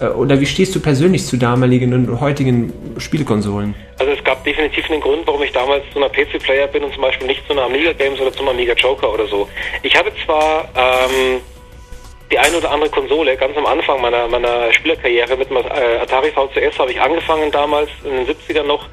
äh, 0.00 0.08
oder 0.08 0.40
wie 0.40 0.46
stehst 0.46 0.74
du 0.74 0.80
persönlich 0.80 1.26
zu 1.26 1.36
damaligen 1.36 1.94
und 1.94 2.20
heutigen 2.20 2.72
Spielkonsolen? 2.96 3.76
Also 3.98 4.12
es 4.12 4.22
gab 4.22 4.44
definitiv 4.44 4.88
einen 4.90 5.00
Grund, 5.00 5.26
warum 5.26 5.42
ich 5.42 5.52
damals 5.52 5.84
zu 5.92 5.98
einer 5.98 6.08
PC-Player 6.08 6.68
bin 6.68 6.84
und 6.84 6.92
zum 6.92 7.02
Beispiel 7.02 7.26
nicht 7.26 7.44
zu 7.46 7.52
einer 7.52 7.62
Amiga 7.62 7.92
Games 7.92 8.20
oder 8.20 8.32
zum 8.32 8.48
Amiga 8.48 8.74
Joker 8.74 9.12
oder 9.12 9.26
so. 9.26 9.48
Ich 9.82 9.96
hatte 9.96 10.12
zwar 10.24 10.68
ähm, 10.76 11.40
die 12.30 12.38
eine 12.38 12.58
oder 12.58 12.70
andere 12.70 12.90
Konsole, 12.90 13.36
ganz 13.36 13.56
am 13.56 13.66
Anfang 13.66 14.00
meiner, 14.00 14.28
meiner 14.28 14.72
Spielerkarriere 14.72 15.36
mit 15.36 15.50
dem 15.50 15.56
äh, 15.56 15.98
Atari 16.00 16.30
VCS 16.30 16.78
habe 16.78 16.92
ich 16.92 17.00
angefangen 17.00 17.50
damals 17.50 17.90
in 18.04 18.24
den 18.24 18.26
70ern 18.26 18.64
noch. 18.64 18.86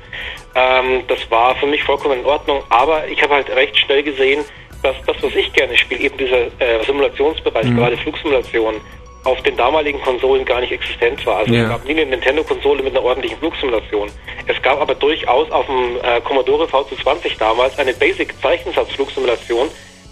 Ähm, 0.55 1.03
das 1.07 1.19
war 1.29 1.55
für 1.55 1.67
mich 1.67 1.83
vollkommen 1.83 2.21
in 2.21 2.25
Ordnung, 2.25 2.63
aber 2.69 3.07
ich 3.07 3.21
habe 3.21 3.35
halt 3.35 3.49
recht 3.49 3.77
schnell 3.77 4.03
gesehen, 4.03 4.43
dass 4.81 4.95
das, 5.05 5.17
was 5.21 5.35
ich 5.35 5.51
gerne 5.53 5.77
spiele, 5.77 6.01
eben 6.01 6.17
dieser 6.17 6.45
äh, 6.59 6.83
Simulationsbereich, 6.85 7.65
mhm. 7.65 7.77
gerade 7.77 7.97
Flugsimulationen, 7.97 8.79
auf 9.25 9.41
den 9.41 9.57
damaligen 9.57 10.01
Konsolen 10.01 10.45
gar 10.45 10.61
nicht 10.61 10.71
existent 10.71 11.25
war. 11.25 11.37
Also 11.37 11.53
ja. 11.53 11.63
es 11.63 11.69
gab 11.69 11.85
nie 11.85 11.91
eine 11.91 12.05
Nintendo-Konsole 12.05 12.83
mit 12.83 12.95
einer 12.95 13.03
ordentlichen 13.03 13.37
Flugsimulation. 13.39 14.09
Es 14.47 14.61
gab 14.61 14.79
aber 14.79 14.95
durchaus 14.95 15.51
auf 15.51 15.65
dem 15.65 15.97
äh, 16.03 16.21
Commodore 16.21 16.65
VC20 16.65 17.37
damals 17.37 17.77
eine 17.79 17.93
Basic-Zeichensatz-Flugsimulation, 17.93 19.67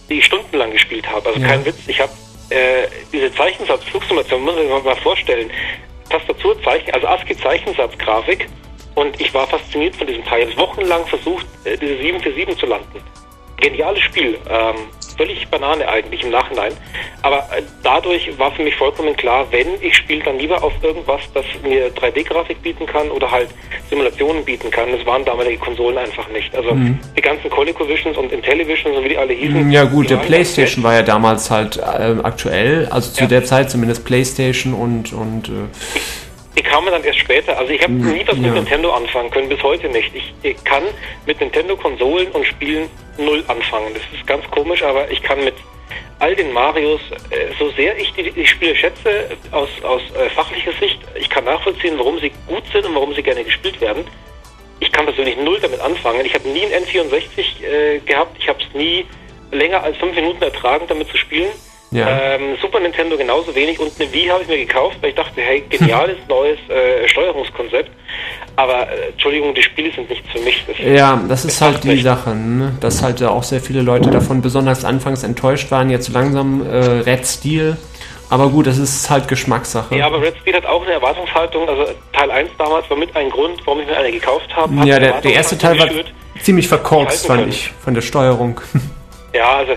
die 0.10 0.20
ich 0.20 0.26
stundenlang 0.26 0.72
gespielt 0.72 1.10
habe. 1.10 1.30
Also 1.30 1.40
ja. 1.40 1.48
kein 1.48 1.66
Witz, 1.66 1.78
ich 1.88 2.02
habe 2.02 2.12
äh, 2.50 2.88
diese 3.12 3.32
Zeichensatz-Flugsimulation, 3.34 4.42
muss 4.42 4.56
man 4.56 4.64
sich 4.64 4.84
mal 4.84 4.96
vorstellen, 4.96 5.50
Tastatur, 6.10 6.62
Zeichen, 6.64 6.92
also 6.92 7.08
ASCII-Zeichensatz-Grafik 7.08 8.50
und 8.96 9.20
ich 9.22 9.34
war 9.34 9.48
fasziniert 9.48 9.96
von 9.96 10.08
diesem 10.08 10.26
Teil. 10.26 10.48
Ich 10.48 10.56
habe 10.56 10.68
wochenlang 10.68 11.06
versucht, 11.06 11.46
äh, 11.64 11.78
diese 11.78 11.98
747 11.98 12.58
zu 12.58 12.66
landen. 12.66 13.02
Geniales 13.58 14.02
Spiel. 14.02 14.38
Ähm, 14.50 14.76
völlig 15.18 15.48
Banane 15.48 15.88
eigentlich 15.88 16.24
im 16.24 16.32
Nachhinein. 16.32 16.74
Aber 17.22 17.38
äh, 17.38 17.62
dadurch 17.84 18.38
war 18.38 18.52
für 18.52 18.64
mich 18.64 18.76
vollkommen 18.76 19.16
klar, 19.16 19.46
wenn 19.52 19.68
ich 19.82 19.96
spiele, 19.96 20.24
dann 20.24 20.38
lieber 20.40 20.64
auf 20.64 20.74
irgendwas, 20.82 21.22
das 21.34 21.46
mir 21.64 21.94
3D-Grafik 21.94 22.62
bieten 22.62 22.86
kann 22.86 23.10
oder 23.12 23.30
halt 23.30 23.50
Simulationen 23.90 24.44
bieten 24.44 24.72
kann. 24.72 24.92
Das 24.92 25.06
waren 25.06 25.24
damalige 25.24 25.58
Konsolen 25.58 25.98
einfach 25.98 26.28
nicht. 26.30 26.54
Also 26.56 26.74
mhm. 26.74 27.00
die 27.16 27.22
ganzen 27.22 27.50
ColecoVisions 27.50 28.18
und 28.18 28.32
Intellivision, 28.32 28.94
so 28.96 29.04
wie 29.04 29.10
die 29.10 29.18
alle 29.18 29.34
hießen. 29.34 29.72
Ja 29.72 29.84
gut, 29.86 30.10
der 30.10 30.18
PlayStation 30.18 30.84
war 30.84 30.94
ja 30.94 31.04
damals 31.04 31.50
halt 31.52 31.78
äh, 31.78 32.16
aktuell, 32.24 32.88
also 32.90 33.12
zu 33.12 33.22
ja. 33.22 33.28
der 33.28 33.46
Zeit 33.46 33.70
zumindest 33.70 34.06
PlayStation 34.06 34.74
und 34.74 35.14
und 35.14 35.50
äh, 35.50 35.52
die 36.58 36.62
kamen 36.62 36.92
dann 36.92 37.04
erst 37.04 37.20
später. 37.20 37.58
Also 37.58 37.72
ich 37.72 37.82
habe 37.82 37.94
hm, 37.94 38.14
nie 38.14 38.24
was 38.28 38.38
mit 38.38 38.54
Nintendo 38.54 38.94
anfangen 38.94 39.30
können, 39.32 39.50
bis 39.50 39.62
heute 39.64 39.90
nicht. 39.90 40.14
Ich, 40.14 40.34
ich 40.44 40.64
kann 40.64 40.84
mit 41.26 41.40
Nintendo-Konsolen 41.40 42.30
und 42.32 42.46
Spielen 42.46 42.90
null 43.18 43.44
anfangen. 43.48 43.94
Das 43.94 44.04
ist 44.14 44.26
ganz 44.28 44.50
komisch, 44.52 44.84
aber 44.84 45.10
ich 45.10 45.22
kann 45.24 45.44
mit 45.44 45.56
all 46.20 46.36
den 46.36 46.54
Marios, 46.54 47.02
äh, 47.32 47.54
so 47.60 47.70
sehr 47.72 47.98
ich 47.98 48.14
die, 48.14 48.32
die 48.32 48.48
Spiele 48.48 48.76
schätze, 48.76 49.32
aus, 49.52 49.70
aus 49.84 50.02
äh, 50.16 50.30
fachlicher 50.30 50.72
Sicht, 50.80 51.00
ich 51.20 51.30
kann 51.30 51.44
nachvollziehen, 51.44 51.98
warum 51.98 52.20
sie 52.20 52.32
gut 52.48 52.64
sind 52.72 52.86
und 52.86 52.96
warum 52.96 53.14
sie 53.14 53.24
gerne 53.24 53.44
gespielt 53.44 53.82
werden. 53.82 54.06
Ich 54.80 54.92
kann 54.92 55.06
persönlich 55.06 55.38
null 55.38 55.60
damit 55.62 55.80
anfangen. 55.80 56.26
Ich 56.26 56.34
habe 56.34 56.48
nie 56.50 56.66
ein 56.66 56.84
N64 56.84 57.64
äh, 57.64 58.00
gehabt. 58.00 58.38
Ich 58.40 58.48
habe 58.50 58.60
es 58.62 58.74
nie 58.74 59.06
länger 59.52 59.84
als 59.84 59.98
fünf 59.98 60.16
Minuten 60.16 60.42
ertragen, 60.44 60.86
damit 60.88 61.10
zu 61.10 61.18
spielen. 61.18 61.52
Ja. 61.94 62.08
Ähm, 62.36 62.58
Super 62.62 62.80
Nintendo 62.80 63.18
genauso 63.18 63.54
wenig 63.54 63.80
und 63.80 63.92
eine 64.00 64.12
Wii 64.12 64.28
habe 64.28 64.42
ich 64.42 64.48
mir 64.48 64.58
gekauft, 64.58 64.98
weil 65.02 65.10
ich 65.12 65.16
dachte, 65.16 65.42
hey, 65.42 65.64
geniales 65.70 66.18
neues 66.28 66.58
äh, 66.70 67.08
Steuerungskonzept. 67.08 67.90
Aber 68.56 68.88
äh, 68.90 69.10
Entschuldigung, 69.12 69.54
die 69.54 69.62
Spiele 69.62 69.92
sind 69.94 70.10
nichts 70.10 70.28
für 70.32 70.40
mich. 70.40 70.64
Das 70.68 70.78
ja, 70.80 71.22
das 71.28 71.46
ist 71.46 71.62
halt 71.62 71.84
die 71.84 71.90
nicht. 71.90 72.04
Sache, 72.04 72.36
ne? 72.36 72.76
dass 72.80 73.02
halt 73.02 73.22
auch 73.24 73.44
sehr 73.44 73.62
viele 73.62 73.82
Leute 73.82 74.10
davon 74.10 74.42
besonders 74.42 74.86
anfangs 74.86 75.24
enttäuscht 75.24 75.72
waren, 75.72 75.90
jetzt 75.90 76.10
langsam 76.10 76.66
äh, 76.66 76.78
Red 76.78 77.26
Steel. 77.26 77.78
Aber 78.30 78.50
gut, 78.50 78.66
das 78.66 78.80
ist 78.80 79.10
halt 79.10 79.28
Geschmackssache. 79.28 79.96
Ja, 79.96 80.08
aber 80.08 80.20
Red 80.22 80.36
Steel 80.42 80.56
hat 80.56 80.66
auch 80.66 80.82
eine 80.84 80.94
Erwartungshaltung. 80.94 81.70
Also 81.70 81.86
Teil 82.14 82.32
1 82.32 82.50
damals 82.58 82.90
war 82.90 82.98
mit 82.98 83.16
ein 83.16 83.30
Grund, 83.30 83.62
warum 83.66 83.82
ich 83.82 83.88
mir 83.88 83.96
eine 83.96 84.12
gekauft 84.12 84.56
habe. 84.56 84.74
Ja, 84.88 84.98
der, 84.98 85.22
der 85.22 85.34
erste 85.34 85.58
Teil 85.58 85.78
war 85.78 85.88
ziemlich 86.42 86.68
verkorkst, 86.68 87.28
fand 87.28 87.48
ich, 87.48 87.72
von 87.84 87.94
der 87.94 88.02
Steuerung. 88.02 88.60
Ja, 89.34 89.58
also 89.58 89.74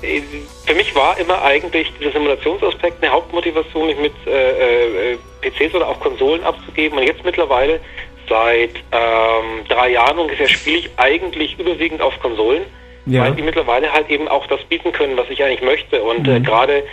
für 0.00 0.74
mich 0.74 0.94
war 0.94 1.18
immer 1.18 1.42
eigentlich 1.42 1.92
dieser 1.98 2.12
Simulationsaspekt 2.12 3.02
eine 3.02 3.12
Hauptmotivation, 3.12 3.88
mich 3.88 3.98
mit 3.98 4.12
äh, 4.26 5.12
äh, 5.12 5.18
PCs 5.40 5.74
oder 5.74 5.88
auch 5.88 5.98
Konsolen 6.00 6.42
abzugeben. 6.44 6.98
Und 6.98 7.04
jetzt 7.04 7.24
mittlerweile 7.24 7.80
seit 8.28 8.76
ähm, 8.92 9.64
drei 9.68 9.90
Jahren 9.90 10.18
ungefähr 10.18 10.48
spiele 10.48 10.78
ich 10.78 10.90
eigentlich 10.96 11.58
überwiegend 11.58 12.00
auf 12.00 12.18
Konsolen, 12.20 12.62
ja. 13.06 13.22
weil 13.22 13.32
die 13.32 13.42
mittlerweile 13.42 13.92
halt 13.92 14.08
eben 14.10 14.28
auch 14.28 14.46
das 14.46 14.62
bieten 14.64 14.92
können, 14.92 15.16
was 15.16 15.28
ich 15.30 15.42
eigentlich 15.42 15.62
möchte. 15.62 16.02
Und 16.02 16.28
äh, 16.28 16.30
mhm. 16.30 16.36
äh, 16.36 16.40
gerade 16.40 16.84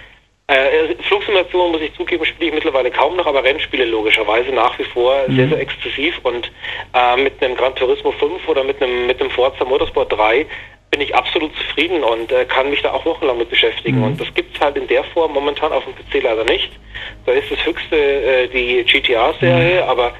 äh, 0.47 0.95
Flugsimulationen, 1.07 1.71
muss 1.71 1.81
ich 1.81 1.93
zugeben, 1.95 2.25
spiele 2.25 2.49
ich 2.49 2.55
mittlerweile 2.55 2.91
kaum 2.91 3.15
noch, 3.17 3.25
aber 3.25 3.43
Rennspiele 3.43 3.85
logischerweise 3.85 4.51
nach 4.51 4.77
wie 4.79 4.83
vor 4.83 5.15
mhm. 5.27 5.35
sehr, 5.35 5.49
sehr 5.49 5.59
exklusiv. 5.59 6.19
Und 6.23 6.51
äh, 6.93 7.17
mit 7.17 7.43
einem 7.43 7.55
Gran 7.55 7.75
Turismo 7.75 8.11
5 8.11 8.47
oder 8.47 8.63
mit 8.63 8.81
einem, 8.81 9.07
mit 9.07 9.19
einem 9.19 9.29
Forza 9.29 9.65
Motorsport 9.65 10.11
3 10.11 10.45
bin 10.95 11.01
ich 11.01 11.13
absolut 11.13 11.51
zufrieden 11.57 12.03
und 12.03 12.31
äh, 12.31 12.45
kann 12.45 12.69
mich 12.69 12.81
da 12.81 12.91
auch 12.91 13.05
wochenlang 13.05 13.37
mit 13.37 13.49
beschäftigen. 13.49 13.97
Mhm. 13.97 14.03
Und 14.03 14.21
das 14.21 14.33
gibt 14.33 14.55
es 14.55 14.61
halt 14.61 14.77
in 14.77 14.87
der 14.87 15.03
Form 15.03 15.33
momentan 15.33 15.73
auf 15.73 15.83
dem 15.83 15.93
PC 15.93 16.23
leider 16.23 16.45
nicht. 16.45 16.71
Da 17.25 17.33
ist 17.33 17.51
das 17.51 17.65
höchste 17.65 17.95
äh, 17.97 18.47
die 18.47 18.85
GTA-Serie, 18.85 19.83
mhm. 19.83 19.89
aber 19.89 20.13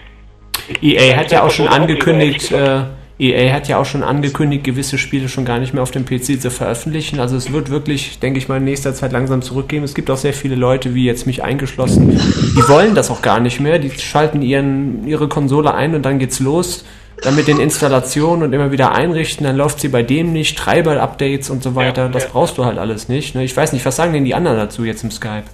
EA 0.82 1.16
hat 1.16 1.32
ja 1.32 1.44
auch 1.44 1.52
schon 1.52 1.70
angekündigt, 1.70 2.52
äh, 2.52 2.82
EA 3.18 3.54
hat 3.54 3.70
ja 3.70 3.80
auch 3.80 3.86
schon 3.86 4.04
angekündigt, 4.04 4.66
gewisse 4.66 4.98
Spiele 4.98 5.30
schon 5.30 5.46
gar 5.46 5.60
nicht 5.60 5.74
mehr 5.74 5.82
auf 5.82 5.92
dem 5.92 6.04
PC 6.06 6.42
zu 6.42 6.52
veröffentlichen. 6.52 7.22
Also 7.22 7.38
es 7.38 7.54
wird 7.54 7.70
wirklich, 7.70 8.20
denke 8.20 8.40
ich 8.40 8.50
mal, 8.50 8.58
in 8.58 8.66
nächster 8.66 8.94
Zeit 8.94 9.14
langsam 9.14 9.42
zurückgehen. 9.42 9.86
Es 9.86 9.96
gibt 9.96 10.12
auch 10.12 10.18
sehr 10.18 10.34
viele 10.34 10.56
Leute, 10.56 10.94
wie 10.94 11.06
jetzt 11.06 11.26
mich 11.26 11.42
eingeschlossen, 11.42 12.10
die 12.10 12.68
wollen 12.68 12.96
das 12.96 13.10
auch 13.12 13.22
gar 13.22 13.40
nicht 13.40 13.62
mehr. 13.62 13.80
Die 13.80 13.92
schalten 13.92 14.42
ihren, 14.42 15.08
ihre 15.08 15.30
Konsole 15.30 15.74
ein 15.74 15.96
und 15.96 16.02
dann 16.02 16.20
geht's 16.20 16.42
los 16.42 16.84
dann 17.22 17.36
mit 17.36 17.48
den 17.48 17.60
Installationen 17.60 18.44
und 18.44 18.54
immer 18.54 18.72
wieder 18.72 18.94
einrichten, 18.94 19.46
dann 19.46 19.56
läuft 19.56 19.80
sie 19.80 19.88
bei 19.88 20.04
dem 20.04 20.34
nicht, 20.34 20.58
Treiber-Updates 20.58 21.50
und 21.50 21.64
so 21.64 21.76
weiter. 21.76 22.04
Ja, 22.04 22.10
das 22.10 22.24
ja. 22.24 22.30
brauchst 22.32 22.58
du 22.58 22.66
halt 22.66 22.78
alles 22.78 23.10
nicht. 23.10 23.36
Ne? 23.36 23.44
Ich 23.44 23.56
weiß 23.56 23.74
nicht, 23.74 23.86
was 23.86 23.96
sagen 23.96 24.14
denn 24.14 24.26
die 24.26 24.36
anderen 24.36 24.58
dazu 24.58 24.84
jetzt 24.84 25.04
im 25.04 25.12
Skype? 25.12 25.46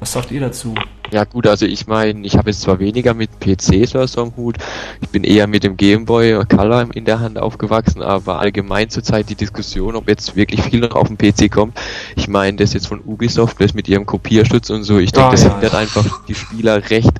Was 0.00 0.12
sagt 0.12 0.30
ihr 0.30 0.40
dazu? 0.40 0.74
Ja 1.10 1.24
gut, 1.24 1.46
also 1.46 1.64
ich 1.64 1.86
meine, 1.86 2.26
ich 2.26 2.36
habe 2.36 2.50
jetzt 2.50 2.62
zwar 2.62 2.78
weniger 2.78 3.14
mit 3.14 3.30
PCs 3.40 3.94
oder 3.94 4.08
so 4.08 4.22
am 4.22 4.36
Hut, 4.36 4.56
ich 5.00 5.08
bin 5.10 5.22
eher 5.22 5.46
mit 5.46 5.62
dem 5.62 5.76
Game 5.76 6.04
Boy 6.04 6.44
Color 6.46 6.88
in 6.94 7.04
der 7.04 7.20
Hand 7.20 7.38
aufgewachsen, 7.38 8.02
aber 8.02 8.38
allgemein 8.40 8.90
zurzeit 8.90 9.28
die 9.30 9.34
Diskussion, 9.34 9.96
ob 9.96 10.08
jetzt 10.08 10.34
wirklich 10.34 10.62
viel 10.62 10.80
noch 10.80 10.94
auf 10.94 11.08
dem 11.08 11.16
PC 11.16 11.50
kommt. 11.50 11.78
Ich 12.16 12.26
meine, 12.26 12.56
das 12.56 12.72
jetzt 12.72 12.88
von 12.88 13.00
Ubisoft, 13.00 13.60
das 13.60 13.74
mit 13.74 13.88
ihrem 13.88 14.06
Kopierschutz 14.06 14.70
und 14.70 14.82
so, 14.82 14.98
ich 14.98 15.12
denke, 15.12 15.28
ah, 15.28 15.30
das 15.30 15.44
ja. 15.44 15.52
hindert 15.52 15.74
einfach 15.74 16.24
die 16.26 16.34
Spieler 16.34 16.90
recht 16.90 17.12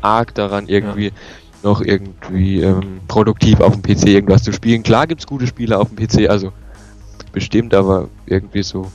arg 0.00 0.34
daran, 0.34 0.68
irgendwie 0.68 1.12
noch 1.64 1.80
irgendwie 1.80 2.60
ähm, 2.60 3.00
produktiv 3.08 3.60
auf 3.60 3.72
dem 3.72 3.82
PC 3.82 4.08
irgendwas 4.08 4.44
zu 4.44 4.52
spielen. 4.52 4.82
Klar 4.82 5.06
gibt's 5.06 5.26
gute 5.26 5.46
Spiele 5.46 5.78
auf 5.78 5.88
dem 5.88 5.96
PC, 5.96 6.30
also 6.30 6.52
bestimmt, 7.32 7.74
aber 7.74 8.08
irgendwie 8.26 8.62
so. 8.62 8.90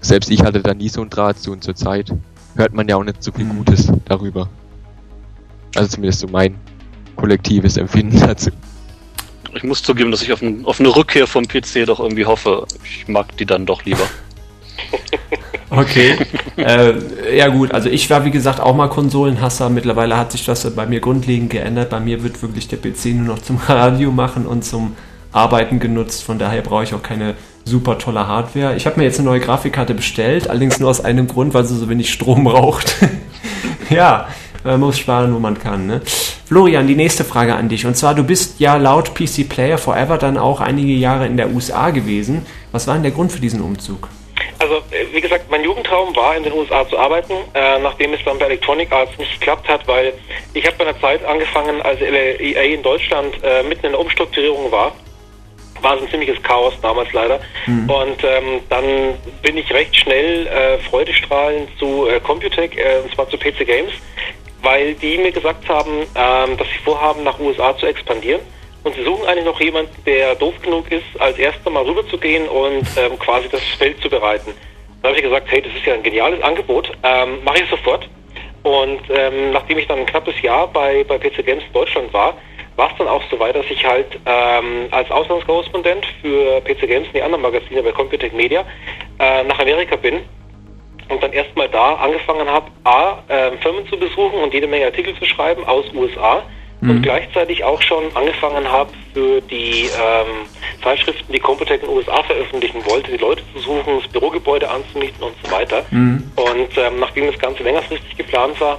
Selbst 0.00 0.30
ich 0.30 0.42
hatte 0.42 0.60
da 0.60 0.74
nie 0.74 0.88
so 0.88 1.00
einen 1.00 1.10
Draht 1.10 1.38
zu 1.38 1.50
und 1.50 1.64
zur 1.64 1.74
Zeit 1.74 2.12
hört 2.56 2.74
man 2.74 2.86
ja 2.88 2.96
auch 2.96 3.04
nicht 3.04 3.22
so 3.22 3.32
viel 3.32 3.46
mhm. 3.46 3.56
Gutes 3.56 3.92
darüber. 4.04 4.48
Also 5.74 5.88
zumindest 5.88 6.20
so 6.20 6.28
mein 6.28 6.54
kollektives 7.16 7.76
Empfinden 7.76 8.20
dazu. 8.20 8.50
Ich 9.54 9.62
muss 9.62 9.82
zugeben, 9.82 10.10
dass 10.10 10.22
ich 10.22 10.32
auf, 10.32 10.42
ein, 10.42 10.64
auf 10.64 10.80
eine 10.80 10.94
Rückkehr 10.94 11.26
vom 11.26 11.46
PC 11.46 11.86
doch 11.86 12.00
irgendwie 12.00 12.26
hoffe. 12.26 12.66
Ich 12.84 13.08
mag 13.08 13.36
die 13.36 13.46
dann 13.46 13.66
doch 13.66 13.84
lieber. 13.84 14.06
Okay. 15.76 16.16
äh, 16.56 17.36
ja 17.36 17.48
gut, 17.48 17.72
also 17.72 17.88
ich 17.88 18.08
war 18.10 18.24
wie 18.24 18.30
gesagt 18.30 18.60
auch 18.60 18.74
mal 18.74 18.88
Konsolenhasser. 18.88 19.68
Mittlerweile 19.68 20.16
hat 20.16 20.32
sich 20.32 20.44
das 20.44 20.68
bei 20.74 20.86
mir 20.86 21.00
grundlegend 21.00 21.50
geändert. 21.50 21.90
Bei 21.90 22.00
mir 22.00 22.22
wird 22.22 22.40
wirklich 22.42 22.68
der 22.68 22.78
PC 22.78 23.06
nur 23.14 23.34
noch 23.34 23.38
zum 23.40 23.56
Radio 23.68 24.10
machen 24.10 24.46
und 24.46 24.64
zum 24.64 24.94
Arbeiten 25.32 25.80
genutzt. 25.80 26.22
Von 26.22 26.38
daher 26.38 26.62
brauche 26.62 26.84
ich 26.84 26.94
auch 26.94 27.02
keine 27.02 27.34
super 27.64 27.98
tolle 27.98 28.26
Hardware. 28.26 28.76
Ich 28.76 28.86
habe 28.86 28.98
mir 28.98 29.04
jetzt 29.04 29.18
eine 29.18 29.28
neue 29.28 29.40
Grafikkarte 29.40 29.94
bestellt, 29.94 30.48
allerdings 30.48 30.78
nur 30.78 30.90
aus 30.90 31.04
einem 31.04 31.26
Grund, 31.26 31.54
weil 31.54 31.64
sie 31.64 31.76
so 31.76 31.88
wenig 31.88 32.12
Strom 32.12 32.44
braucht. 32.44 32.96
ja, 33.90 34.28
man 34.62 34.80
muss 34.80 34.98
sparen, 34.98 35.34
wo 35.34 35.38
man 35.38 35.58
kann. 35.58 35.86
Ne? 35.86 36.00
Florian, 36.46 36.86
die 36.86 36.94
nächste 36.94 37.24
Frage 37.24 37.54
an 37.54 37.68
dich. 37.68 37.86
Und 37.86 37.96
zwar, 37.96 38.14
du 38.14 38.22
bist 38.22 38.60
ja 38.60 38.76
laut 38.76 39.14
PC 39.14 39.48
Player 39.48 39.78
Forever 39.78 40.18
dann 40.18 40.36
auch 40.38 40.60
einige 40.60 40.92
Jahre 40.92 41.26
in 41.26 41.36
der 41.36 41.50
USA 41.50 41.90
gewesen. 41.90 42.46
Was 42.72 42.86
war 42.86 42.94
denn 42.94 43.02
der 43.02 43.12
Grund 43.12 43.32
für 43.32 43.40
diesen 43.40 43.60
Umzug? 43.60 44.08
Also, 44.58 44.74
wie 45.14 45.20
gesagt, 45.20 45.50
mein 45.50 45.62
Jugendtraum 45.62 46.14
war, 46.16 46.36
in 46.36 46.42
den 46.42 46.52
USA 46.52 46.86
zu 46.88 46.98
arbeiten, 46.98 47.34
äh, 47.54 47.78
nachdem 47.78 48.14
es 48.14 48.20
dann 48.24 48.38
bei 48.38 48.46
Electronic 48.46 48.90
Arts 48.92 49.16
nicht 49.18 49.40
geklappt 49.40 49.68
hat, 49.68 49.86
weil 49.86 50.12
ich 50.52 50.66
habe 50.66 50.76
bei 50.76 50.86
einer 50.86 51.00
Zeit 51.00 51.24
angefangen, 51.24 51.80
als 51.82 52.00
EA 52.00 52.62
in 52.62 52.82
Deutschland 52.82 53.34
äh, 53.42 53.62
mitten 53.62 53.86
in 53.86 53.92
der 53.92 54.00
Umstrukturierung 54.00 54.70
war. 54.72 54.92
War 55.80 55.98
so 55.98 56.04
ein 56.04 56.10
ziemliches 56.10 56.42
Chaos 56.42 56.74
damals 56.80 57.12
leider. 57.12 57.40
Mhm. 57.66 57.90
Und 57.90 58.24
ähm, 58.24 58.60
dann 58.70 58.84
bin 59.42 59.56
ich 59.58 59.72
recht 59.72 59.94
schnell 59.96 60.46
äh, 60.46 60.78
freudestrahlend 60.78 61.68
zu 61.78 62.08
äh, 62.08 62.20
Computec, 62.20 62.76
äh, 62.76 63.00
und 63.04 63.14
zwar 63.14 63.28
zu 63.28 63.36
PC 63.36 63.66
Games, 63.66 63.92
weil 64.62 64.94
die 64.94 65.18
mir 65.18 65.32
gesagt 65.32 65.68
haben, 65.68 66.06
ähm, 66.14 66.56
dass 66.56 66.66
sie 66.68 66.78
vorhaben, 66.84 67.22
nach 67.22 67.38
USA 67.38 67.76
zu 67.76 67.86
expandieren 67.86 68.40
und 68.84 68.94
sie 68.94 69.02
suchen 69.02 69.26
eigentlich 69.26 69.44
noch 69.44 69.60
jemanden, 69.60 69.94
der 70.04 70.34
doof 70.34 70.54
genug 70.62 70.90
ist, 70.92 71.04
als 71.18 71.38
erster 71.38 71.70
mal 71.70 71.82
rüberzugehen 71.84 72.48
und 72.48 72.86
ähm, 72.96 73.18
quasi 73.18 73.48
das 73.48 73.62
Feld 73.78 74.00
zu 74.00 74.08
bereiten. 74.08 74.54
Da 75.04 75.10
habe 75.10 75.18
ich 75.18 75.22
gesagt, 75.22 75.50
hey, 75.50 75.60
das 75.60 75.74
ist 75.74 75.84
ja 75.84 75.92
ein 75.92 76.02
geniales 76.02 76.42
Angebot, 76.42 76.90
ähm, 77.02 77.44
mache 77.44 77.62
ich 77.62 77.68
sofort. 77.68 78.08
Und 78.62 79.02
ähm, 79.10 79.52
nachdem 79.52 79.76
ich 79.76 79.86
dann 79.86 79.98
ein 79.98 80.06
knappes 80.06 80.40
Jahr 80.40 80.66
bei, 80.66 81.04
bei 81.04 81.18
PC 81.18 81.44
Games 81.44 81.62
Deutschland 81.74 82.10
war, 82.14 82.38
war 82.76 82.90
es 82.90 82.96
dann 82.96 83.08
auch 83.08 83.22
so 83.30 83.38
weit, 83.38 83.54
dass 83.54 83.66
ich 83.68 83.84
halt 83.84 84.18
ähm, 84.24 84.88
als 84.92 85.10
Auslandskorrespondent 85.10 86.06
für 86.22 86.58
PC 86.62 86.88
Games 86.88 87.06
und 87.08 87.16
die 87.16 87.20
anderen 87.20 87.42
Magazine 87.42 87.82
bei 87.82 87.92
Computec 87.92 88.32
Media 88.32 88.64
äh, 89.18 89.44
nach 89.44 89.58
Amerika 89.58 89.96
bin 89.96 90.22
und 91.10 91.22
dann 91.22 91.34
erstmal 91.34 91.68
da 91.68 91.96
angefangen 91.96 92.48
habe, 92.48 92.70
A, 92.84 93.18
äh, 93.28 93.58
Firmen 93.58 93.86
zu 93.88 93.98
besuchen 93.98 94.38
und 94.38 94.54
jede 94.54 94.66
Menge 94.66 94.86
Artikel 94.86 95.14
zu 95.18 95.26
schreiben 95.26 95.64
aus 95.64 95.84
USA 95.92 96.44
mhm. 96.84 96.90
und 96.90 97.02
gleichzeitig 97.02 97.64
auch 97.64 97.80
schon 97.82 98.04
angefangen 98.14 98.70
habe, 98.70 98.90
für 99.12 99.40
die 99.40 99.84
ähm, 99.84 100.46
Zeitschriften, 100.82 101.32
die 101.32 101.38
Computec 101.38 101.82
in 101.82 101.88
den 101.88 101.96
USA 101.96 102.22
veröffentlichen 102.22 102.84
wollte, 102.86 103.10
die 103.10 103.18
Leute 103.18 103.42
zu 103.54 103.60
suchen, 103.60 104.00
das 104.00 104.08
Bürogebäude 104.12 104.68
anzumieten 104.68 105.22
und 105.22 105.34
so 105.42 105.50
weiter. 105.50 105.84
Mhm. 105.90 106.30
Und 106.36 106.78
ähm, 106.78 107.00
nachdem 107.00 107.26
das 107.26 107.38
Ganze 107.38 107.62
längerfristig 107.62 108.16
geplant 108.16 108.60
war, 108.60 108.78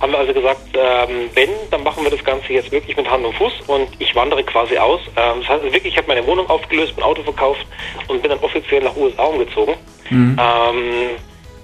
haben 0.00 0.12
wir 0.12 0.18
also 0.18 0.32
gesagt, 0.32 0.60
ähm, 0.74 1.28
wenn, 1.34 1.50
dann 1.70 1.82
machen 1.82 2.04
wir 2.04 2.10
das 2.10 2.22
Ganze 2.22 2.52
jetzt 2.52 2.70
wirklich 2.70 2.96
mit 2.96 3.10
Hand 3.10 3.24
und 3.24 3.34
Fuß 3.34 3.52
und 3.66 3.88
ich 3.98 4.14
wandere 4.14 4.44
quasi 4.44 4.78
aus. 4.78 5.00
Ähm, 5.16 5.40
das 5.40 5.48
heißt 5.48 5.64
wirklich, 5.64 5.86
ich 5.86 5.96
habe 5.96 6.06
meine 6.06 6.24
Wohnung 6.26 6.48
aufgelöst, 6.48 6.92
mein 6.96 7.04
Auto 7.04 7.22
verkauft 7.24 7.66
und 8.06 8.22
bin 8.22 8.30
dann 8.30 8.38
offiziell 8.40 8.82
nach 8.82 8.94
USA 8.96 9.24
umgezogen. 9.24 9.74
Mhm. 10.10 10.38
Ähm, 10.40 11.10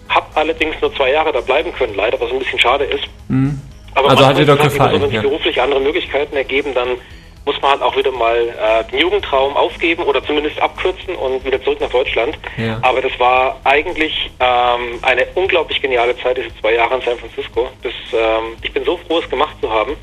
hab 0.08 0.36
allerdings 0.36 0.74
nur 0.80 0.92
zwei 0.94 1.12
Jahre 1.12 1.32
da 1.32 1.40
bleiben 1.40 1.72
können, 1.74 1.94
leider, 1.94 2.20
was 2.20 2.30
ein 2.30 2.38
bisschen 2.38 2.58
schade 2.58 2.84
ist. 2.84 3.04
Mhm. 3.28 3.60
Aber 3.94 4.10
also 4.10 4.26
hat 4.26 4.38
dir 4.38 4.46
doch 4.46 4.58
gefallen. 4.58 5.00
Wenn 5.00 5.08
sich 5.08 5.14
ja. 5.14 5.22
beruflich 5.22 5.60
andere 5.60 5.80
Möglichkeiten 5.80 6.36
ergeben, 6.36 6.74
dann 6.74 6.98
muss 7.44 7.60
man 7.60 7.72
halt 7.72 7.82
auch 7.82 7.96
wieder 7.96 8.10
mal 8.10 8.36
äh, 8.36 8.90
den 8.90 9.00
Jugendtraum 9.00 9.56
aufgeben 9.56 10.02
oder 10.04 10.24
zumindest 10.24 10.60
abkürzen 10.60 11.14
und 11.14 11.44
wieder 11.44 11.62
zurück 11.62 11.80
nach 11.80 11.90
Deutschland. 11.90 12.38
Ja. 12.56 12.78
Aber 12.82 13.02
das 13.02 13.12
war 13.18 13.60
eigentlich 13.64 14.30
ähm, 14.40 14.98
eine 15.02 15.26
unglaublich 15.34 15.80
geniale 15.82 16.16
Zeit, 16.18 16.38
diese 16.38 16.48
zwei 16.60 16.74
Jahre 16.74 16.94
in 16.94 17.02
San 17.02 17.18
Francisco. 17.18 17.68
Das, 17.82 17.92
ähm, 18.12 18.56
ich 18.62 18.72
bin 18.72 18.84
so 18.84 18.96
froh, 18.96 19.18
es 19.18 19.28
gemacht 19.28 19.56
zu 19.60 19.70
haben. 19.70 19.96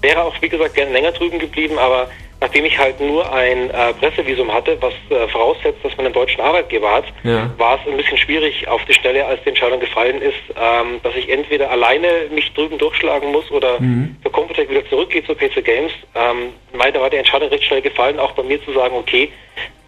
Wäre 0.00 0.22
auch, 0.22 0.34
wie 0.40 0.48
gesagt, 0.48 0.74
gerne 0.74 0.92
länger 0.92 1.12
drüben 1.12 1.38
geblieben, 1.38 1.78
aber 1.78 2.08
nachdem 2.40 2.64
ich 2.64 2.78
halt 2.78 3.00
nur 3.00 3.32
ein 3.32 3.70
äh, 3.70 3.92
Pressevisum 3.94 4.52
hatte, 4.52 4.78
was 4.80 4.92
äh, 5.10 5.26
voraussetzt, 5.28 5.78
dass 5.82 5.96
man 5.96 6.06
einen 6.06 6.14
deutschen 6.14 6.40
Arbeitgeber 6.40 6.92
hat, 6.92 7.04
ja. 7.24 7.50
war 7.58 7.80
es 7.80 7.90
ein 7.90 7.96
bisschen 7.96 8.16
schwierig 8.16 8.68
auf 8.68 8.84
die 8.84 8.94
Stelle, 8.94 9.26
als 9.26 9.42
die 9.42 9.48
Entscheidung 9.50 9.80
gefallen 9.80 10.22
ist, 10.22 10.36
ähm, 10.56 11.00
dass 11.02 11.16
ich 11.16 11.28
entweder 11.28 11.70
alleine 11.70 12.08
mich 12.30 12.52
drüben 12.54 12.78
durchschlagen 12.78 13.32
muss 13.32 13.50
oder 13.50 13.80
mhm. 13.80 14.16
zur 14.22 14.32
Computec 14.32 14.70
wieder 14.70 14.88
zurückgehe 14.88 15.24
zu 15.24 15.34
PC 15.34 15.64
Games. 15.64 15.92
Ähm, 16.14 16.52
da 16.72 17.00
war 17.00 17.10
die 17.10 17.16
Entscheidung 17.16 17.48
recht 17.48 17.64
schnell 17.64 17.82
gefallen, 17.82 18.18
auch 18.20 18.32
bei 18.32 18.42
mir 18.44 18.64
zu 18.64 18.72
sagen, 18.72 18.94
okay, 18.96 19.32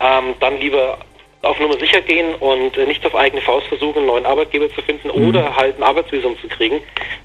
ähm, 0.00 0.34
dann 0.40 0.58
lieber 0.58 0.98
auf 1.42 1.58
Nummer 1.58 1.78
sicher 1.78 2.00
gehen 2.00 2.34
und 2.34 2.76
äh, 2.76 2.84
nicht 2.84 3.04
auf 3.06 3.14
eigene 3.14 3.40
Faust 3.40 3.66
versuchen, 3.68 3.98
einen 3.98 4.06
neuen 4.06 4.26
Arbeitgeber 4.26 4.68
zu 4.74 4.82
finden 4.82 5.08
mhm. 5.08 5.28
oder 5.28 5.56
halt 5.56 5.78
ein 5.78 5.82
Arbeitsvisum 5.82 6.38
zu 6.40 6.48
kriegen, 6.48 6.80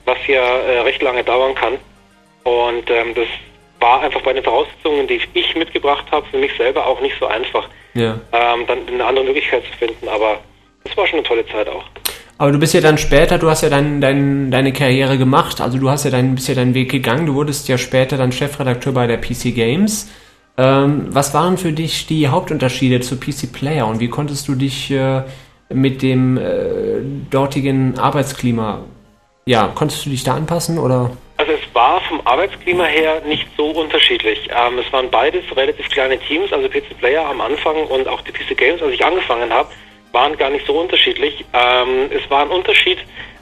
was 0.06 0.18
ja 0.28 0.42
äh, 0.42 0.80
recht 0.82 1.02
lange 1.02 1.24
dauern 1.24 1.56
kann. 1.56 1.74
Und 2.44 2.90
ähm, 2.92 3.16
das 3.16 3.28
war 3.86 4.02
einfach 4.02 4.22
bei 4.22 4.34
den 4.34 4.44
Voraussetzungen, 4.44 5.08
die 5.08 5.22
ich 5.34 5.56
mitgebracht 5.56 6.06
habe, 6.12 6.26
für 6.32 6.38
mich 6.38 6.52
selber 6.58 6.88
auch 6.88 7.00
nicht 7.02 7.16
so 7.20 7.28
einfach, 7.28 7.70
ja. 7.94 8.20
ähm, 8.32 8.66
dann 8.66 8.80
eine 8.88 9.06
andere 9.06 9.26
Möglichkeit 9.26 9.64
zu 9.66 9.78
finden. 9.78 10.08
Aber 10.08 10.40
das 10.84 10.98
war 10.98 11.06
schon 11.06 11.20
eine 11.20 11.28
tolle 11.28 11.46
Zeit 11.48 11.70
auch. 11.70 11.84
Aber 12.38 12.52
du 12.52 12.60
bist 12.60 12.74
ja 12.74 12.82
dann 12.82 12.98
später, 12.98 13.38
du 13.38 13.48
hast 13.50 13.62
ja 13.62 13.70
dein, 13.70 14.02
dein, 14.02 14.50
deine 14.50 14.74
Karriere 14.74 15.18
gemacht, 15.18 15.62
also 15.62 15.78
du 15.78 15.90
hast 15.90 16.04
ja 16.04 16.12
dein, 16.12 16.36
bist 16.36 16.48
ja 16.48 16.56
deinen 16.56 16.74
Weg 16.74 16.90
gegangen, 16.92 17.28
du 17.28 17.36
wurdest 17.36 17.68
ja 17.68 17.78
später 17.78 18.18
dann 18.18 18.32
Chefredakteur 18.32 18.92
bei 18.94 19.08
der 19.08 19.18
PC 19.18 19.56
Games. 19.56 20.10
Ähm, 20.58 21.08
was 21.10 21.34
waren 21.34 21.58
für 21.58 21.72
dich 21.72 22.08
die 22.08 22.28
Hauptunterschiede 22.28 23.02
zu 23.02 23.20
PC 23.20 23.54
Player 23.54 23.88
und 23.88 24.00
wie 24.00 24.10
konntest 24.10 24.48
du 24.48 24.56
dich 24.56 24.90
äh, 24.90 25.24
mit 25.70 26.02
dem 26.02 26.38
äh, 26.38 27.02
dortigen 27.30 28.00
Arbeitsklima, 28.00 28.80
ja, 29.46 29.72
konntest 29.76 30.06
du 30.06 30.10
dich 30.10 30.24
da 30.24 30.34
anpassen 30.34 30.80
oder? 30.80 31.12
War 31.76 32.00
vom 32.08 32.22
Arbeitsklima 32.24 32.86
her 32.86 33.22
nicht 33.26 33.50
so 33.58 33.66
unterschiedlich. 33.66 34.48
Ähm, 34.50 34.80
es 34.80 34.94
waren 34.94 35.12
beides 35.12 35.44
relativ 35.58 35.90
kleine 35.90 36.18
Teams, 36.18 36.54
also 36.54 36.70
PC 36.70 36.98
Player 36.98 37.26
am 37.26 37.42
Anfang 37.42 37.76
und 37.88 38.08
auch 38.08 38.22
die 38.22 38.32
PC 38.32 38.58
Games, 38.58 38.82
als 38.82 38.94
ich 38.94 39.04
angefangen 39.04 39.52
habe, 39.52 39.68
waren 40.14 40.38
gar 40.38 40.50
nicht 40.52 40.66
so 40.66 40.80
unterschiedlich. 40.80 41.44
Ähm, 41.52 42.10
es 42.12 42.30
war 42.30 42.44
ein 42.44 42.50
Unterschied, 42.50 43.00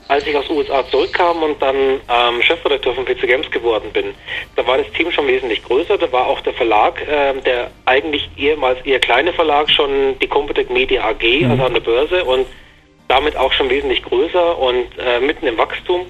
als 0.07 0.25
ich 0.25 0.35
aus 0.35 0.47
den 0.47 0.57
USA 0.57 0.83
zurückkam 0.87 1.43
und 1.43 1.61
dann 1.61 1.75
ähm, 1.75 2.41
Chefredakteur 2.41 2.95
von 2.95 3.05
PC 3.05 3.21
Games 3.27 3.51
geworden 3.51 3.91
bin. 3.93 4.15
Da 4.55 4.65
war 4.65 4.79
das 4.79 4.91
Team 4.93 5.11
schon 5.11 5.27
wesentlich 5.27 5.63
größer. 5.63 5.99
Da 5.99 6.11
war 6.11 6.25
auch 6.25 6.41
der 6.41 6.53
Verlag, 6.53 7.07
äh, 7.07 7.39
der 7.41 7.69
eigentlich 7.85 8.31
ehemals 8.35 8.83
eher 8.83 8.99
kleine 8.99 9.31
Verlag, 9.33 9.69
schon 9.69 10.17
die 10.17 10.27
Computec 10.27 10.71
Media 10.71 11.07
AG, 11.07 11.21
mhm. 11.21 11.51
also 11.51 11.65
an 11.65 11.73
der 11.75 11.81
Börse 11.81 12.25
und 12.25 12.47
damit 13.07 13.37
auch 13.37 13.53
schon 13.53 13.69
wesentlich 13.69 14.01
größer 14.01 14.57
und 14.57 14.87
äh, 14.97 15.19
mitten 15.19 15.45
im 15.45 15.59
Wachstum 15.59 16.07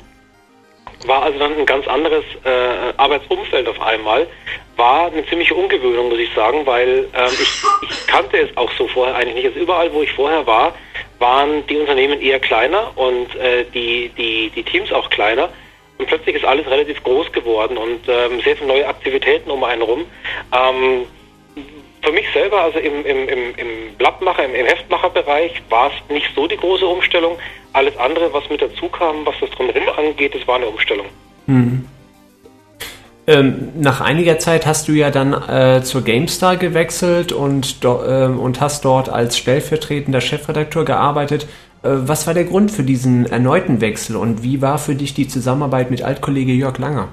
war 1.08 1.24
also 1.24 1.40
dann 1.40 1.58
ein 1.58 1.66
ganz 1.66 1.88
anderes 1.88 2.24
äh, 2.44 2.94
Arbeitsumfeld 2.98 3.68
auf 3.68 3.82
einmal. 3.82 4.28
War 4.76 5.08
eine 5.08 5.26
ziemliche 5.28 5.54
Ungewöhnung, 5.54 6.10
muss 6.10 6.20
ich 6.20 6.34
sagen, 6.34 6.66
weil 6.66 7.10
ähm, 7.14 7.32
ich, 7.32 7.64
ich 7.90 8.08
kannte 8.08 8.38
es 8.38 8.56
auch 8.58 8.72
so 8.78 8.88
vorher 8.88 9.16
eigentlich 9.16 9.36
nicht. 9.36 9.48
Also 9.48 9.60
überall, 9.60 9.94
wo 9.94 10.02
ich 10.02 10.12
vorher 10.14 10.46
war, 10.48 10.74
waren 11.20 11.66
die 11.68 11.78
Unternehmen 11.78 12.22
eher 12.22 12.40
kleiner 12.40 12.98
und 12.98 13.36
äh, 13.36 13.66
die, 13.74 14.10
die, 14.18 14.50
die 14.50 14.64
Teams 14.64 14.92
auch 14.92 15.10
kleiner. 15.10 15.50
Und 15.98 16.08
plötzlich 16.08 16.36
ist 16.36 16.46
alles 16.46 16.66
relativ 16.68 17.04
groß 17.04 17.32
geworden 17.32 17.78
und 17.78 18.02
ähm, 18.08 18.42
sehr 18.42 18.56
viele 18.56 18.68
neue 18.68 18.88
Aktivitäten 18.88 19.52
um 19.52 19.64
einen 19.64 19.84
rum. 19.84 20.06
Ähm, 20.52 21.06
für 22.04 22.12
mich 22.12 22.26
selber, 22.34 22.62
also 22.62 22.80
im, 22.80 23.06
im, 23.06 23.30
im, 23.30 23.56
im 23.56 23.96
Blattmacher, 23.98 24.46
im, 24.46 24.54
im 24.54 24.66
Heftmacherbereich, 24.66 25.62
war 25.70 25.92
es 25.92 26.14
nicht 26.14 26.28
so 26.36 26.48
die 26.48 26.58
große 26.58 26.86
Umstellung. 26.86 27.38
Alles 27.72 27.98
andere, 27.98 28.32
was 28.34 28.48
mit 28.50 28.62
dazu 28.62 28.90
kam, 28.90 29.26
was 29.26 29.36
das 29.42 29.50
drumherum 29.52 29.90
angeht, 29.98 30.36
das 30.36 30.48
war 30.48 30.56
eine 30.56 30.68
Umstellung. 30.68 31.08
Mhm. 31.48 31.88
Ähm, 33.26 33.70
nach 33.76 34.02
einiger 34.02 34.38
Zeit 34.38 34.66
hast 34.66 34.90
du 34.90 34.92
ja 34.92 35.10
dann 35.10 35.32
äh, 35.34 35.82
zur 35.82 36.04
GameStar 36.04 36.58
gewechselt 36.58 37.32
und, 37.32 37.84
do, 37.84 38.04
äh, 38.04 38.26
und 38.26 38.60
hast 38.60 38.84
dort 38.84 39.08
als 39.08 39.38
stellvertretender 39.38 40.20
Chefredakteur 40.20 40.84
gearbeitet. 40.84 41.48
Äh, 41.84 41.90
was 41.90 42.28
war 42.28 42.34
der 42.34 42.44
Grund 42.44 42.70
für 42.70 42.84
diesen 42.84 43.26
erneuten 43.26 43.80
Wechsel 43.80 44.18
und 44.18 44.44
wie 44.44 44.62
war 44.62 44.78
für 44.78 44.96
dich 44.96 45.14
die 45.14 45.30
Zusammenarbeit 45.30 45.90
mit 45.90 46.02
Altkollege 46.02 46.52
Jörg 46.52 46.78
Langer? 46.80 47.08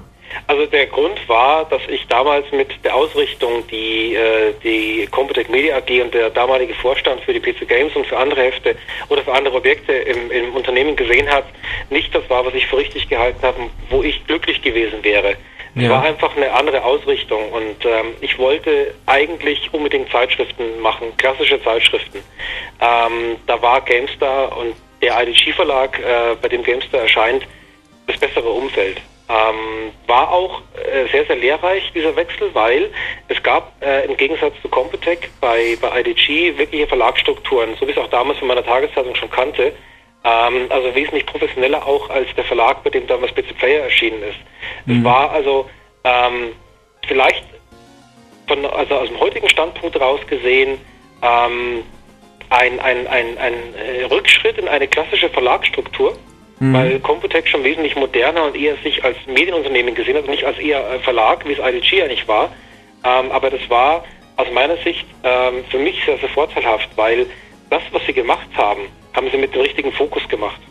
Also 0.47 0.65
der 0.65 0.87
Grund 0.87 1.27
war, 1.27 1.65
dass 1.65 1.81
ich 1.87 2.07
damals 2.07 2.51
mit 2.51 2.83
der 2.83 2.95
Ausrichtung, 2.95 3.65
die 3.67 4.15
äh, 4.15 4.53
die 4.63 5.07
Computec 5.11 5.49
Media 5.49 5.77
AG 5.77 6.01
und 6.01 6.13
der 6.13 6.29
damalige 6.29 6.73
Vorstand 6.75 7.21
für 7.21 7.33
die 7.33 7.39
PC 7.39 7.67
Games 7.67 7.95
und 7.95 8.05
für 8.07 8.17
andere 8.17 8.41
Hefte 8.41 8.75
oder 9.09 9.23
für 9.23 9.33
andere 9.33 9.55
Objekte 9.55 9.93
im, 9.93 10.31
im 10.31 10.53
Unternehmen 10.55 10.95
gesehen 10.95 11.29
hat, 11.29 11.45
nicht 11.89 12.13
das 12.13 12.29
war, 12.29 12.45
was 12.45 12.53
ich 12.53 12.67
für 12.67 12.77
richtig 12.77 13.09
gehalten 13.09 13.41
habe, 13.41 13.69
wo 13.89 14.03
ich 14.03 14.25
glücklich 14.27 14.61
gewesen 14.61 15.03
wäre. 15.03 15.35
Es 15.73 15.83
ja. 15.83 15.89
war 15.89 16.03
einfach 16.03 16.35
eine 16.35 16.51
andere 16.51 16.83
Ausrichtung 16.83 17.49
und 17.51 17.85
ähm, 17.85 18.13
ich 18.19 18.37
wollte 18.37 18.93
eigentlich 19.05 19.73
unbedingt 19.73 20.11
Zeitschriften 20.11 20.81
machen, 20.81 21.15
klassische 21.15 21.63
Zeitschriften. 21.63 22.19
Ähm, 22.81 23.37
da 23.47 23.61
war 23.61 23.79
GameStar 23.81 24.57
und 24.57 24.75
der 25.01 25.21
IDG 25.21 25.53
Verlag, 25.53 25.97
äh, 25.99 26.35
bei 26.41 26.49
dem 26.49 26.63
GameStar 26.63 27.01
erscheint, 27.01 27.47
das 28.05 28.17
bessere 28.17 28.49
Umfeld. 28.49 29.01
Ähm, 29.31 29.93
war 30.07 30.29
auch 30.29 30.61
äh, 30.73 31.07
sehr, 31.09 31.25
sehr 31.25 31.37
lehrreich, 31.37 31.89
dieser 31.93 32.13
Wechsel, 32.17 32.53
weil 32.53 32.89
es 33.29 33.41
gab 33.41 33.71
äh, 33.81 34.05
im 34.05 34.17
Gegensatz 34.17 34.53
zu 34.61 34.67
Computec 34.67 35.29
bei, 35.39 35.77
bei 35.79 36.01
IDG 36.01 36.57
wirkliche 36.57 36.85
Verlagsstrukturen, 36.87 37.75
so 37.79 37.87
wie 37.87 37.91
es 37.91 37.97
auch 37.97 38.09
damals 38.09 38.39
von 38.39 38.49
meiner 38.49 38.65
Tageszeitung 38.65 39.15
schon 39.15 39.29
kannte, 39.29 39.71
ähm, 40.25 40.65
also 40.67 40.93
wesentlich 40.93 41.25
professioneller 41.25 41.87
auch 41.87 42.09
als 42.09 42.27
der 42.35 42.43
Verlag, 42.43 42.83
bei 42.83 42.89
dem 42.89 43.07
damals 43.07 43.33
PC 43.33 43.57
Player 43.57 43.83
erschienen 43.83 44.21
ist. 44.23 44.39
Es 44.87 44.95
mhm. 44.95 45.03
war 45.05 45.31
also 45.31 45.69
ähm, 46.03 46.51
vielleicht 47.07 47.45
von, 48.47 48.65
also 48.65 48.95
aus 48.95 49.07
dem 49.07 49.19
heutigen 49.19 49.47
Standpunkt 49.47 49.95
heraus 49.95 50.19
gesehen 50.27 50.77
ähm, 51.21 51.83
ein, 52.49 52.79
ein, 52.81 53.07
ein, 53.07 53.37
ein 53.37 53.53
äh, 53.75 54.03
Rückschritt 54.03 54.57
in 54.57 54.67
eine 54.67 54.89
klassische 54.89 55.29
Verlagsstruktur 55.29 56.17
mhm. 56.61 56.73
weil 56.73 56.99
Computec 56.99 57.47
schon 57.47 57.63
wesentlich 57.63 57.95
moderner 57.95 58.45
und 58.45 58.55
eher 58.55 58.75
sich 58.77 59.03
als 59.03 59.17
Medienunternehmen 59.25 59.95
gesehen 59.95 60.15
hat 60.15 60.23
und 60.23 60.29
nicht 60.29 60.45
als 60.45 60.57
eher 60.59 60.83
Verlag, 61.03 61.45
wie 61.47 61.53
es 61.53 61.59
IDG 61.59 62.03
eigentlich 62.03 62.27
war. 62.27 62.51
Ähm, 63.03 63.31
aber 63.31 63.49
das 63.49 63.67
war 63.69 64.03
aus 64.37 64.47
meiner 64.53 64.77
Sicht 64.77 65.05
ähm, 65.23 65.65
für 65.69 65.79
mich 65.79 66.03
sehr, 66.05 66.17
sehr 66.19 66.29
vorteilhaft, 66.29 66.89
weil 66.95 67.25
das, 67.69 67.81
was 67.91 68.05
sie 68.05 68.13
gemacht 68.13 68.47
haben, 68.55 68.81
haben 69.13 69.29
sie 69.31 69.37
mit 69.37 69.53
dem 69.53 69.61
richtigen 69.61 69.91
Fokus 69.91 70.27
gemacht. 70.29 70.61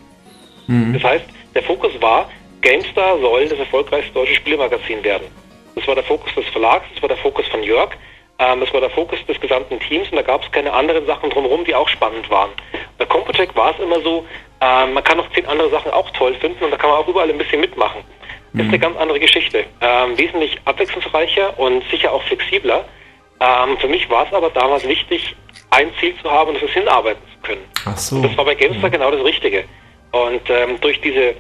Mhm. 0.68 0.94
Das 0.94 1.02
heißt, 1.02 1.24
der 1.54 1.62
Fokus 1.64 1.90
war, 2.00 2.30
GameStar 2.62 3.18
soll 3.18 3.48
das 3.48 3.58
erfolgreichste 3.58 4.12
deutsche 4.12 4.36
Spielmagazin 4.36 5.02
werden. 5.02 5.26
Das 5.74 5.86
war 5.88 5.94
der 5.94 6.04
Fokus 6.04 6.32
des 6.34 6.46
Verlags, 6.46 6.86
das 6.94 7.02
war 7.02 7.08
der 7.08 7.18
Fokus 7.18 7.46
von 7.48 7.62
Jörg, 7.62 7.90
ähm, 8.38 8.60
das 8.60 8.72
war 8.72 8.80
der 8.80 8.90
Fokus 8.90 9.18
des 9.26 9.40
gesamten 9.40 9.80
Teams 9.80 10.08
und 10.10 10.16
da 10.16 10.22
gab 10.22 10.44
es 10.44 10.52
keine 10.52 10.72
anderen 10.72 11.04
Sachen 11.06 11.30
drumherum, 11.30 11.64
die 11.64 11.74
auch 11.74 11.88
spannend 11.88 12.30
waren. 12.30 12.50
Bei 12.98 13.06
Computec 13.06 13.56
war 13.56 13.72
es 13.74 13.82
immer 13.82 14.00
so, 14.00 14.24
ähm, 14.60 14.92
man 14.92 15.04
kann 15.04 15.16
noch 15.16 15.30
zehn 15.32 15.46
andere 15.46 15.70
Sachen 15.70 15.90
auch 15.90 16.10
toll 16.10 16.34
finden 16.34 16.64
und 16.64 16.70
da 16.70 16.76
kann 16.76 16.90
man 16.90 16.98
auch 16.98 17.08
überall 17.08 17.30
ein 17.30 17.38
bisschen 17.38 17.60
mitmachen. 17.60 18.02
Das 18.52 18.62
ist 18.62 18.68
eine 18.68 18.78
mhm. 18.78 18.80
ganz 18.80 18.96
andere 18.96 19.20
Geschichte. 19.20 19.64
Ähm, 19.80 20.18
wesentlich 20.18 20.58
abwechslungsreicher 20.64 21.58
und 21.58 21.84
sicher 21.90 22.12
auch 22.12 22.22
flexibler. 22.24 22.84
Ähm, 23.40 23.78
für 23.78 23.88
mich 23.88 24.10
war 24.10 24.26
es 24.26 24.32
aber 24.32 24.50
damals 24.50 24.86
wichtig, 24.86 25.36
ein 25.70 25.90
Ziel 26.00 26.14
zu 26.20 26.30
haben 26.30 26.50
und 26.50 26.62
das 26.62 26.70
hinarbeiten 26.70 27.22
zu 27.32 27.46
können. 27.46 27.64
Ach 27.86 27.96
so. 27.96 28.16
Und 28.16 28.22
das 28.22 28.36
war 28.36 28.44
bei 28.44 28.54
GameStar 28.54 28.88
mhm. 28.88 28.92
genau 28.92 29.10
das 29.10 29.24
Richtige. 29.24 29.64
Und 30.10 30.50
ähm, 30.50 30.80
durch 30.80 31.00
diese 31.00 31.34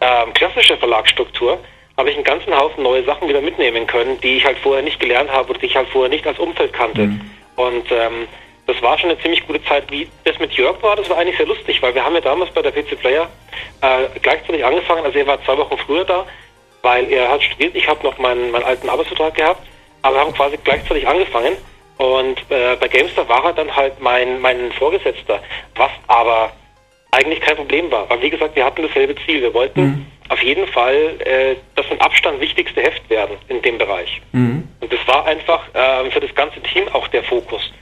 ähm, 0.00 0.34
klassische 0.34 0.76
Verlagsstruktur 0.76 1.58
habe 1.96 2.10
ich 2.10 2.16
einen 2.16 2.24
ganzen 2.24 2.54
Haufen 2.54 2.82
neue 2.82 3.04
Sachen 3.04 3.28
wieder 3.28 3.40
mitnehmen 3.40 3.86
können, 3.86 4.20
die 4.20 4.36
ich 4.36 4.44
halt 4.44 4.58
vorher 4.58 4.82
nicht 4.82 5.00
gelernt 5.00 5.30
habe 5.30 5.50
oder 5.50 5.60
die 5.60 5.66
ich 5.66 5.76
halt 5.76 5.88
vorher 5.88 6.10
nicht 6.10 6.26
als 6.26 6.38
Umfeld 6.38 6.72
kannte. 6.72 7.02
Mhm. 7.02 7.20
Und 7.54 7.90
ähm, 7.90 8.26
das 8.66 8.82
war 8.82 8.98
schon 8.98 9.10
eine 9.10 9.18
ziemlich 9.20 9.46
gute 9.46 9.62
Zeit. 9.64 9.90
Wie 9.90 10.08
das 10.24 10.38
mit 10.38 10.52
Jörg 10.52 10.82
war, 10.82 10.96
das 10.96 11.08
war 11.08 11.18
eigentlich 11.18 11.36
sehr 11.36 11.46
lustig, 11.46 11.80
weil 11.82 11.94
wir 11.94 12.04
haben 12.04 12.14
ja 12.14 12.20
damals 12.20 12.50
bei 12.50 12.62
der 12.62 12.72
PC 12.72 12.98
Player 12.98 13.28
äh, 13.80 14.18
gleichzeitig 14.20 14.64
angefangen, 14.64 15.04
also 15.04 15.18
er 15.18 15.26
war 15.26 15.42
zwei 15.44 15.56
Wochen 15.56 15.78
früher 15.78 16.04
da, 16.04 16.26
weil 16.82 17.10
er 17.10 17.30
hat 17.30 17.42
studiert, 17.42 17.74
ich 17.74 17.88
habe 17.88 18.04
noch 18.04 18.18
meinen, 18.18 18.50
meinen 18.50 18.64
alten 18.64 18.88
Arbeitsvertrag 18.88 19.34
gehabt, 19.34 19.66
aber 20.02 20.16
wir 20.16 20.20
haben 20.20 20.34
quasi 20.34 20.58
gleichzeitig 20.62 21.06
angefangen 21.06 21.56
und 21.98 22.38
äh, 22.50 22.76
bei 22.76 22.88
Gamestar 22.88 23.28
war 23.28 23.44
er 23.44 23.52
dann 23.52 23.74
halt 23.74 24.00
mein, 24.00 24.40
mein 24.40 24.72
Vorgesetzter, 24.72 25.40
was 25.76 25.90
aber 26.08 26.52
eigentlich 27.12 27.40
kein 27.40 27.56
Problem 27.56 27.90
war, 27.90 28.08
weil 28.10 28.20
wie 28.20 28.30
gesagt, 28.30 28.56
wir 28.56 28.64
hatten 28.64 28.82
dasselbe 28.82 29.14
Ziel, 29.24 29.40
wir 29.40 29.54
wollten 29.54 29.80
mhm. 29.80 30.06
auf 30.28 30.42
jeden 30.42 30.66
Fall 30.66 31.14
äh, 31.20 31.56
das 31.76 31.88
mit 31.88 32.00
Abstand 32.00 32.40
wichtigste 32.40 32.82
Heft 32.82 33.08
werden 33.08 33.36
in 33.48 33.62
dem 33.62 33.78
Bereich. 33.78 34.20
Mhm. 34.32 34.68
Und 34.80 34.92
das 34.92 35.00
war 35.06 35.24
einfach 35.24 35.62
äh, 35.72 36.10
für 36.10 36.20
das 36.20 36.34
ganze 36.34 36.60
Team 36.60 36.88
auch 36.88 37.08
der 37.08 37.24
Fokus 37.24 37.72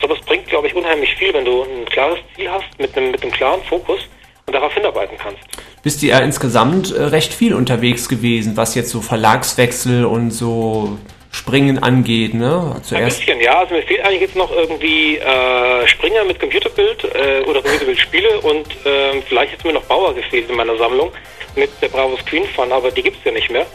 sowas 0.00 0.18
bringt, 0.26 0.46
glaube 0.46 0.66
ich, 0.66 0.74
unheimlich 0.74 1.14
viel, 1.16 1.32
wenn 1.34 1.44
du 1.44 1.62
ein 1.62 1.84
klares 1.86 2.18
Ziel 2.34 2.50
hast 2.50 2.66
mit 2.78 2.96
einem, 2.96 3.10
mit 3.10 3.22
einem 3.22 3.32
klaren 3.32 3.62
Fokus 3.64 4.00
und 4.46 4.54
darauf 4.54 4.72
hinarbeiten 4.74 5.16
kannst. 5.18 5.42
Bist 5.82 6.02
du 6.02 6.06
ja 6.06 6.18
insgesamt 6.18 6.94
äh, 6.94 7.02
recht 7.04 7.32
viel 7.32 7.54
unterwegs 7.54 8.08
gewesen, 8.08 8.56
was 8.56 8.74
jetzt 8.74 8.90
so 8.90 9.00
Verlagswechsel 9.00 10.04
und 10.04 10.30
so 10.30 10.98
Springen 11.32 11.78
angeht, 11.78 12.34
ne? 12.34 12.74
Ein 12.76 12.82
Zuerst. 12.82 13.18
bisschen, 13.18 13.40
ja. 13.40 13.60
Also 13.60 13.74
mir 13.74 13.82
fehlt 13.82 14.04
eigentlich 14.04 14.22
jetzt 14.22 14.36
noch 14.36 14.50
irgendwie 14.50 15.16
äh, 15.18 15.86
Springer 15.86 16.24
mit 16.24 16.40
Computerbild 16.40 17.04
äh, 17.04 17.42
oder 17.42 17.62
Computerbildspiele 17.62 18.40
und 18.40 18.66
ähm, 18.84 19.22
vielleicht 19.28 19.52
hätte 19.52 19.66
mir 19.68 19.74
noch 19.74 19.84
Bauer 19.84 20.12
gefehlt 20.14 20.50
in 20.50 20.56
meiner 20.56 20.76
Sammlung 20.76 21.12
mit 21.54 21.70
der 21.80 21.88
Bravos 21.88 22.24
Queen 22.26 22.44
Fun, 22.46 22.72
aber 22.72 22.90
die 22.90 23.02
gibt's 23.02 23.20
ja 23.24 23.30
nicht 23.32 23.50
mehr. 23.50 23.66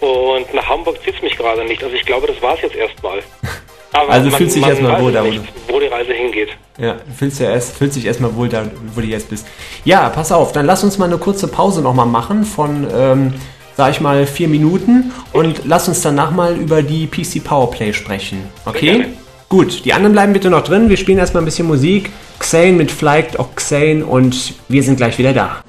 Und 0.00 0.52
nach 0.54 0.68
Hamburg 0.68 1.02
zieht's 1.04 1.22
mich 1.22 1.36
gerade 1.36 1.64
nicht. 1.64 1.84
Also 1.84 1.94
ich 1.94 2.04
glaube, 2.04 2.26
das 2.26 2.40
war's 2.40 2.60
jetzt 2.62 2.74
erstmal. 2.74 3.22
Aber 3.92 4.10
Also 4.10 4.30
fühlst 4.30 4.56
dich 4.56 4.66
erstmal 4.66 5.00
wohl 5.00 5.12
da, 5.12 5.24
wo 5.24 5.78
die 5.80 5.86
Reise 5.86 6.12
hingeht. 6.12 6.48
Ja, 6.78 6.96
fühlst 7.16 7.40
ja 7.40 7.50
erst, 7.50 7.76
fühlst 7.76 7.96
dich 7.96 8.06
erstmal 8.06 8.34
wohl 8.34 8.48
da, 8.48 8.64
wo 8.94 9.00
du 9.00 9.06
jetzt 9.06 9.28
bist. 9.28 9.46
Ja, 9.84 10.08
pass 10.08 10.32
auf, 10.32 10.52
dann 10.52 10.66
lass 10.66 10.82
uns 10.82 10.98
mal 10.98 11.06
eine 11.06 11.18
kurze 11.18 11.48
Pause 11.48 11.82
nochmal 11.82 12.06
machen 12.06 12.44
von, 12.44 12.86
ähm, 12.94 13.34
sag 13.76 13.90
ich 13.90 14.00
mal, 14.00 14.26
vier 14.26 14.48
Minuten 14.48 15.12
und 15.32 15.62
lass 15.64 15.88
uns 15.88 16.00
danach 16.00 16.30
mal 16.30 16.56
über 16.56 16.82
die 16.82 17.06
PC 17.06 17.44
Powerplay 17.44 17.92
sprechen. 17.92 18.44
Okay? 18.64 19.06
Gut, 19.48 19.84
die 19.84 19.92
anderen 19.92 20.14
bleiben 20.14 20.32
bitte 20.32 20.48
noch 20.48 20.64
drin. 20.64 20.88
Wir 20.88 20.96
spielen 20.96 21.18
erstmal 21.18 21.42
ein 21.42 21.46
bisschen 21.46 21.66
Musik. 21.66 22.10
Xane 22.38 22.72
mit 22.72 22.90
Flight 22.90 23.38
auch 23.38 23.54
Xane 23.54 24.04
und 24.04 24.54
wir 24.68 24.82
sind 24.82 24.96
gleich 24.96 25.18
wieder 25.18 25.34
da. 25.34 25.62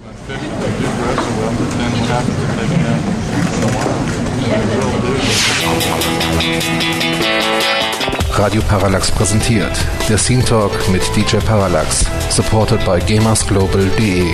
Radio 8.34 8.62
Parallax 8.68 9.12
präsentiert 9.12 9.72
der 10.10 10.18
Scene 10.18 10.44
Talk 10.44 10.72
mit 10.92 11.02
DJ 11.16 11.38
Parallax, 11.38 12.06
supported 12.30 12.80
by 12.86 13.00
gamersglobal.de. 13.06 14.34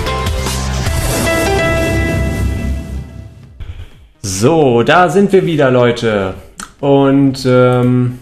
So, 4.21 4.83
da 4.83 5.09
sind 5.09 5.31
wir 5.31 5.45
wieder, 5.45 5.69
Leute. 5.71 6.33
Und 6.79 7.45
ähm, 7.45 8.19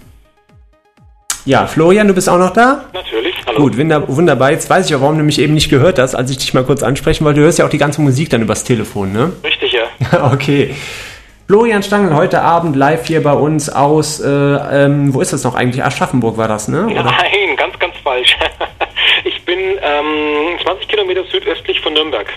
ja, 1.46 1.68
Florian, 1.68 2.08
du 2.08 2.14
bist 2.14 2.28
auch 2.30 2.40
noch 2.40 2.52
da? 2.52 2.86
Natürlich. 2.94 3.36
Hallo. 3.46 3.60
Gut, 3.60 3.78
wunder- 3.78 4.08
wunderbar. 4.08 4.52
Jetzt 4.52 4.70
weiß 4.70 4.88
ich 4.90 4.96
auch, 4.96 5.02
warum 5.02 5.18
du 5.18 5.24
mich 5.24 5.40
eben 5.40 5.54
nicht 5.54 5.70
gehört 5.70 6.00
hast, 6.00 6.16
als 6.16 6.32
ich 6.32 6.38
dich 6.38 6.54
mal 6.54 6.64
kurz 6.64 6.82
ansprechen 6.84 7.24
wollte. 7.24 7.40
Du 7.40 7.46
hörst 7.46 7.60
ja 7.60 7.66
auch 7.66 7.70
die 7.70 7.78
ganze 7.78 8.02
Musik 8.02 8.30
dann 8.30 8.42
übers 8.42 8.64
Telefon, 8.64 9.14
ne? 9.14 9.32
Richtig, 9.44 9.74
ja. 9.74 10.32
okay. 10.34 10.76
Florian 11.48 11.82
Stangl 11.82 12.14
heute 12.14 12.42
Abend 12.42 12.76
live 12.76 13.08
hier 13.08 13.24
bei 13.24 13.32
uns 13.32 13.70
aus, 13.70 14.20
äh, 14.20 14.28
ähm, 14.28 15.14
wo 15.14 15.22
ist 15.22 15.32
das 15.32 15.46
noch 15.46 15.56
eigentlich? 15.56 15.82
Aschaffenburg 15.82 16.36
war 16.36 16.50
das, 16.50 16.68
ne? 16.68 16.88
Oder? 16.88 17.04
Nein, 17.04 17.56
ganz, 17.56 17.80
ganz 17.80 17.96
falsch. 18.04 18.36
ich 19.24 19.46
bin 19.46 19.58
ähm, 19.58 20.60
20 20.62 20.90
Kilometer 20.90 21.24
südöstlich 21.32 21.80
von 21.80 21.94
Nürnberg. 21.94 22.28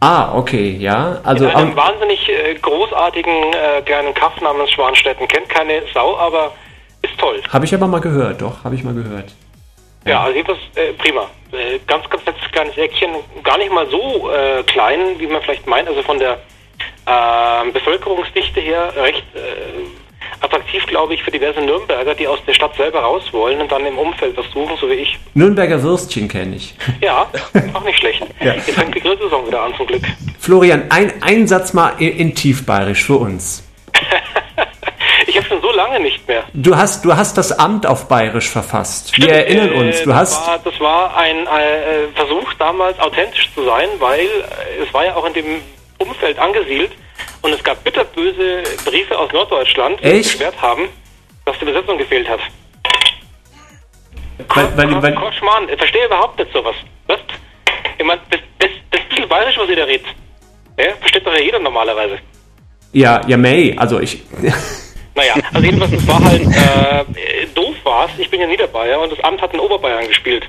Ah, 0.00 0.36
okay, 0.36 0.76
ja. 0.76 1.20
Also, 1.22 1.44
in 1.44 1.50
einem 1.52 1.70
ähm, 1.70 1.76
wahnsinnig 1.76 2.28
äh, 2.28 2.54
großartigen 2.54 3.32
äh, 3.32 3.82
kleinen 3.82 4.12
Kaff 4.12 4.40
namens 4.40 4.72
Schwanstetten. 4.72 5.28
Kennt 5.28 5.48
keine 5.48 5.82
Sau, 5.94 6.16
aber 6.16 6.52
ist 7.02 7.16
toll. 7.18 7.40
habe 7.48 7.64
ich 7.64 7.72
aber 7.72 7.86
mal 7.86 8.00
gehört, 8.00 8.42
doch, 8.42 8.64
habe 8.64 8.74
ich 8.74 8.82
mal 8.82 8.94
gehört. 8.94 9.32
Ja, 10.04 10.22
also 10.22 10.34
jedenfalls 10.34 10.58
äh, 10.74 10.92
prima. 10.94 11.28
Äh, 11.52 11.78
ganz, 11.86 12.10
ganz 12.10 12.26
nettes 12.26 12.50
kleines 12.50 12.76
Eckchen. 12.76 13.10
Gar 13.44 13.58
nicht 13.58 13.72
mal 13.72 13.86
so 13.88 14.28
äh, 14.32 14.64
klein, 14.64 14.98
wie 15.18 15.28
man 15.28 15.40
vielleicht 15.42 15.68
meint. 15.68 15.86
Also 15.86 16.02
von 16.02 16.18
der 16.18 16.38
ähm, 17.06 17.72
Bevölkerungsdichte 17.72 18.60
her 18.60 18.92
recht 18.96 19.24
äh, 19.34 20.40
attraktiv, 20.40 20.84
glaube 20.86 21.14
ich, 21.14 21.22
für 21.22 21.30
diverse 21.30 21.60
Nürnberger, 21.60 22.14
die 22.14 22.26
aus 22.26 22.38
der 22.46 22.54
Stadt 22.54 22.74
selber 22.76 23.00
raus 23.00 23.22
wollen 23.32 23.60
und 23.60 23.70
dann 23.70 23.84
im 23.86 23.98
Umfeld 23.98 24.36
was 24.36 24.46
suchen, 24.52 24.76
so 24.80 24.88
wie 24.88 24.94
ich. 24.94 25.18
Nürnberger 25.34 25.82
Würstchen 25.82 26.28
kenne 26.28 26.56
ich. 26.56 26.74
Ja, 27.00 27.26
auch 27.74 27.84
nicht 27.84 27.98
schlecht. 27.98 28.22
Jetzt 28.40 28.70
fängt 28.70 28.94
die 28.94 29.00
Grillsaison 29.00 29.46
wieder 29.46 29.62
an, 29.62 29.74
zum 29.76 29.86
Glück. 29.86 30.02
Florian, 30.38 30.84
ein, 30.90 31.12
ein 31.22 31.46
Satz 31.48 31.72
mal 31.72 31.92
in, 31.98 32.16
in 32.16 32.34
Tiefbayerisch 32.34 33.04
für 33.04 33.16
uns. 33.16 33.64
Ich 35.26 35.36
habe 35.36 35.46
schon 35.46 35.62
so 35.62 35.70
lange 35.72 36.00
nicht 36.00 36.26
mehr. 36.26 36.42
Du 36.52 36.76
hast, 36.76 37.04
du 37.04 37.16
hast 37.16 37.38
das 37.38 37.52
Amt 37.58 37.86
auf 37.86 38.08
Bayerisch 38.08 38.48
verfasst. 38.50 39.16
Wir 39.16 39.30
erinnern 39.32 39.72
Äh, 39.72 39.78
uns. 39.78 40.02
Du 40.02 40.08
das 40.08 40.18
hast. 40.18 40.46
War, 40.48 40.58
das 40.64 40.80
war 40.80 41.16
ein 41.16 41.46
äh, 41.46 42.08
Versuch, 42.14 42.52
damals 42.54 42.98
authentisch 42.98 43.48
zu 43.54 43.64
sein, 43.64 43.88
weil 43.98 44.26
es 44.82 44.92
war 44.92 45.04
ja 45.04 45.14
auch 45.14 45.24
in 45.26 45.32
dem 45.34 45.46
Umfeld 46.02 46.38
angesiedelt 46.38 46.92
und 47.42 47.52
es 47.52 47.62
gab 47.62 47.82
bitterböse 47.84 48.62
Briefe 48.84 49.18
aus 49.18 49.32
Norddeutschland, 49.32 50.00
die 50.02 50.22
sich 50.22 50.32
beschwert 50.32 50.60
haben, 50.60 50.88
dass 51.44 51.58
die 51.58 51.64
Besetzung 51.64 51.98
gefehlt 51.98 52.28
hat. 52.28 52.40
Weil, 54.48 54.76
weil, 54.76 55.02
weil, 55.02 55.14
Koschmann, 55.14 55.68
ich 55.68 55.76
verstehe 55.76 56.06
überhaupt 56.06 56.38
nicht 56.38 56.52
sowas. 56.52 56.74
Was? 57.06 57.20
Ich 57.98 58.04
meine, 58.04 58.20
das, 58.30 58.40
das, 58.58 58.70
das 58.90 59.00
bisschen 59.08 59.28
bayerisch, 59.28 59.56
was 59.58 59.68
ihr 59.68 59.76
da 59.76 59.84
redet. 59.84 60.06
Ja, 60.78 60.92
versteht 61.00 61.26
doch 61.26 61.32
ja 61.32 61.40
jeder 61.40 61.58
normalerweise. 61.58 62.18
ja, 62.92 63.20
ja, 63.26 63.36
May. 63.36 63.74
Also 63.76 64.00
ich. 64.00 64.22
Naja, 65.14 65.34
also 65.52 65.66
jedenfalls, 65.66 65.92
es 65.92 66.08
war 66.08 66.24
halt, 66.24 66.40
äh, 66.40 67.46
doof 67.54 67.74
war's. 67.82 68.10
Ich 68.16 68.30
bin 68.30 68.40
ja 68.40 68.46
Niederbayer 68.46 68.98
und 68.98 69.12
das 69.12 69.22
Amt 69.22 69.42
hat 69.42 69.52
in 69.52 69.60
Oberbayern 69.60 70.08
gespielt. 70.08 70.48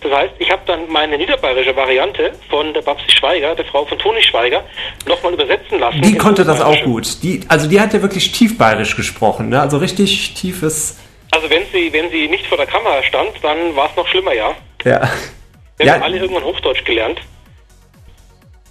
Das 0.00 0.12
heißt, 0.12 0.34
ich 0.38 0.50
habe 0.50 0.62
dann 0.66 0.88
meine 0.90 1.18
niederbayerische 1.18 1.74
Variante 1.74 2.32
von 2.48 2.72
der 2.72 2.82
Babsi 2.82 3.10
Schweiger, 3.10 3.54
der 3.54 3.64
Frau 3.64 3.84
von 3.84 3.98
Toni 3.98 4.22
Schweiger, 4.22 4.62
nochmal 5.06 5.32
übersetzen 5.34 5.78
lassen. 5.80 6.00
Die 6.02 6.16
konnte 6.16 6.44
das 6.44 6.60
auch 6.60 6.80
gut. 6.84 7.22
Die, 7.22 7.40
also 7.48 7.68
die 7.68 7.80
hat 7.80 7.92
ja 7.94 8.00
wirklich 8.02 8.30
tiefbayerisch 8.32 8.94
gesprochen, 8.96 9.48
ne? 9.48 9.60
Also 9.60 9.78
richtig 9.78 10.34
tiefes. 10.34 10.98
Also 11.30 11.50
wenn 11.50 11.62
sie, 11.72 11.92
wenn 11.92 12.10
sie 12.10 12.28
nicht 12.28 12.46
vor 12.46 12.56
der 12.56 12.66
Kamera 12.66 13.02
stand, 13.02 13.30
dann 13.42 13.74
war 13.76 13.90
es 13.90 13.96
noch 13.96 14.06
schlimmer, 14.08 14.32
ja. 14.34 14.52
Ja. 14.84 15.10
Wir 15.76 15.86
Ja. 15.86 15.94
haben 15.94 16.02
alle 16.04 16.18
irgendwann 16.18 16.44
Hochdeutsch 16.44 16.84
gelernt. 16.84 17.20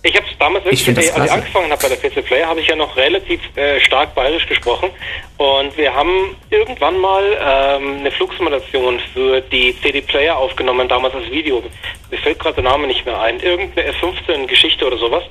Ich 0.07 0.15
habe 0.15 0.25
es 0.31 0.37
damals 0.39 0.65
Ich 0.69 0.87
wirklich, 0.87 1.13
als 1.13 1.25
ich 1.25 1.31
angefangen 1.31 1.69
habe 1.69 1.81
bei 1.81 1.89
der 1.89 1.97
PC 1.97 2.25
Player, 2.25 2.47
habe 2.47 2.61
ich 2.61 2.67
ja 2.67 2.77
noch 2.77 2.95
relativ 2.95 3.41
äh, 3.57 3.77
stark 3.81 4.15
bayerisch 4.15 4.47
gesprochen. 4.47 4.89
Und 5.35 5.75
wir 5.77 5.93
haben 5.93 6.33
irgendwann 6.49 6.97
mal 6.97 7.23
ähm, 7.41 7.97
eine 7.99 8.11
Flugsimulation 8.11 9.01
für 9.13 9.41
die 9.41 9.75
CD 9.81 9.99
Player 10.01 10.37
aufgenommen, 10.37 10.87
damals 10.87 11.13
als 11.13 11.29
Video. 11.29 11.61
Mir 12.09 12.17
fällt 12.19 12.39
gerade 12.39 12.55
der 12.55 12.63
Name 12.63 12.87
nicht 12.87 13.05
mehr 13.05 13.19
ein. 13.19 13.41
Irgendeine 13.41 13.89
F-15-Geschichte 13.89 14.87
oder 14.87 14.97
sowas. 14.97 15.23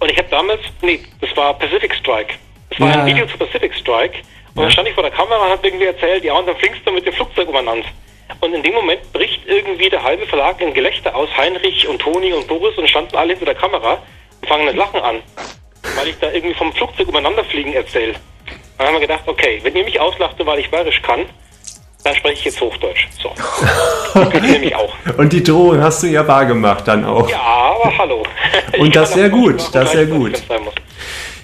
Und 0.00 0.10
ich 0.10 0.18
habe 0.18 0.28
damals, 0.30 0.60
nee, 0.82 1.00
das 1.22 1.34
war 1.34 1.54
Pacific 1.58 1.94
Strike. 1.94 2.34
Das 2.68 2.78
war 2.80 2.88
Ja. 2.88 2.94
ein 3.00 3.06
Video 3.06 3.26
zu 3.26 3.38
Pacific 3.38 3.74
Strike. 3.74 4.18
Und 4.54 4.62
dann 4.64 4.70
stand 4.70 4.86
ich 4.88 4.94
vor 4.94 5.02
der 5.02 5.12
Kamera 5.12 5.44
und 5.46 5.50
habe 5.50 5.66
irgendwie 5.66 5.86
erzählt, 5.86 6.24
ja, 6.24 6.34
und 6.34 6.46
dann 6.46 6.56
fliegst 6.56 6.82
du 6.84 6.90
mit 6.92 7.06
dem 7.06 7.14
Flugzeug 7.14 7.48
umeinander. 7.48 7.86
Und 8.40 8.54
in 8.54 8.62
dem 8.62 8.74
Moment 8.74 9.12
bricht 9.12 9.40
irgendwie 9.46 9.88
der 9.88 10.02
halbe 10.02 10.26
Verlag 10.26 10.60
in 10.60 10.72
Gelächter 10.72 11.14
aus, 11.14 11.28
Heinrich 11.36 11.88
und 11.88 12.00
Toni 12.00 12.32
und 12.32 12.46
Boris 12.46 12.76
und 12.78 12.88
standen 12.88 13.16
alle 13.16 13.32
hinter 13.32 13.46
der 13.46 13.54
Kamera 13.54 13.98
und 14.40 14.48
fangen 14.48 14.64
mit 14.64 14.76
Lachen 14.76 15.00
an, 15.00 15.16
weil 15.96 16.08
ich 16.08 16.18
da 16.20 16.30
irgendwie 16.30 16.54
vom 16.54 16.72
Flugzeug 16.72 17.08
umeinander 17.08 17.44
fliegen 17.44 17.72
erzähle. 17.72 18.14
Dann 18.78 18.86
haben 18.86 18.94
wir 18.94 19.00
gedacht, 19.00 19.24
okay, 19.26 19.60
wenn 19.62 19.76
ihr 19.76 19.84
mich 19.84 20.00
auslachte, 20.00 20.46
weil 20.46 20.60
ich 20.60 20.70
bayerisch 20.70 21.02
kann, 21.02 21.26
dann 22.02 22.14
spreche 22.14 22.34
ich 22.34 22.44
jetzt 22.46 22.60
Hochdeutsch. 22.60 23.08
So. 23.22 23.30
Das 24.14 24.42
nämlich 24.42 24.74
auch. 24.74 24.94
Und 25.18 25.32
die 25.32 25.42
Drohung 25.42 25.82
hast 25.82 26.02
du 26.02 26.06
ja 26.06 26.26
wahr 26.26 26.46
gemacht 26.46 26.88
dann 26.88 27.04
auch. 27.04 27.28
Ja, 27.28 27.40
aber 27.40 27.98
hallo. 27.98 28.22
Und 28.78 28.96
das 28.96 29.12
sehr 29.12 29.28
gut, 29.28 29.62
das 29.72 29.92
sehr 29.92 30.06
gut. 30.06 30.42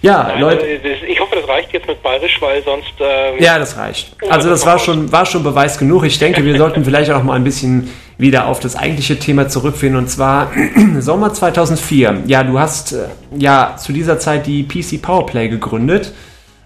Ja, 0.06 0.24
Nein, 0.28 0.40
Leute. 0.40 0.64
also, 0.64 0.88
das- 0.88 1.08
Ich 1.08 1.20
hoffe, 1.20 1.36
das 1.36 1.48
reicht 1.48 1.72
jetzt 1.72 1.86
mit 1.88 2.02
bayerisch, 2.02 2.40
weil 2.40 2.62
sonst... 2.62 2.92
Ähm, 3.00 3.34
Ja, 3.38 3.58
das 3.58 3.76
reicht. 3.76 4.14
Also 4.30 4.48
das 4.48 4.64
war 4.64 4.78
schon, 4.78 5.10
war 5.10 5.26
schon 5.26 5.42
Beweis 5.42 5.78
genug. 5.78 6.04
Ich 6.04 6.18
denke, 6.18 6.44
wir 6.44 6.56
sollten 6.62 6.84
vielleicht 6.84 7.10
auch 7.10 7.22
mal 7.22 7.34
ein 7.34 7.44
bisschen 7.44 7.90
wieder 8.18 8.46
auf 8.46 8.60
das 8.60 8.76
eigentliche 8.76 9.18
Thema 9.18 9.48
zurückfinden 9.48 9.98
und 9.98 10.08
zwar 10.08 10.50
Sommer 11.00 11.32
2004. 11.34 12.22
Ja, 12.26 12.42
du 12.44 12.58
hast 12.58 12.92
äh, 12.92 13.08
ja 13.36 13.74
zu 13.76 13.92
dieser 13.92 14.18
Zeit 14.18 14.46
die 14.46 14.62
PC 14.62 15.02
Powerplay 15.02 15.48
gegründet, 15.48 16.12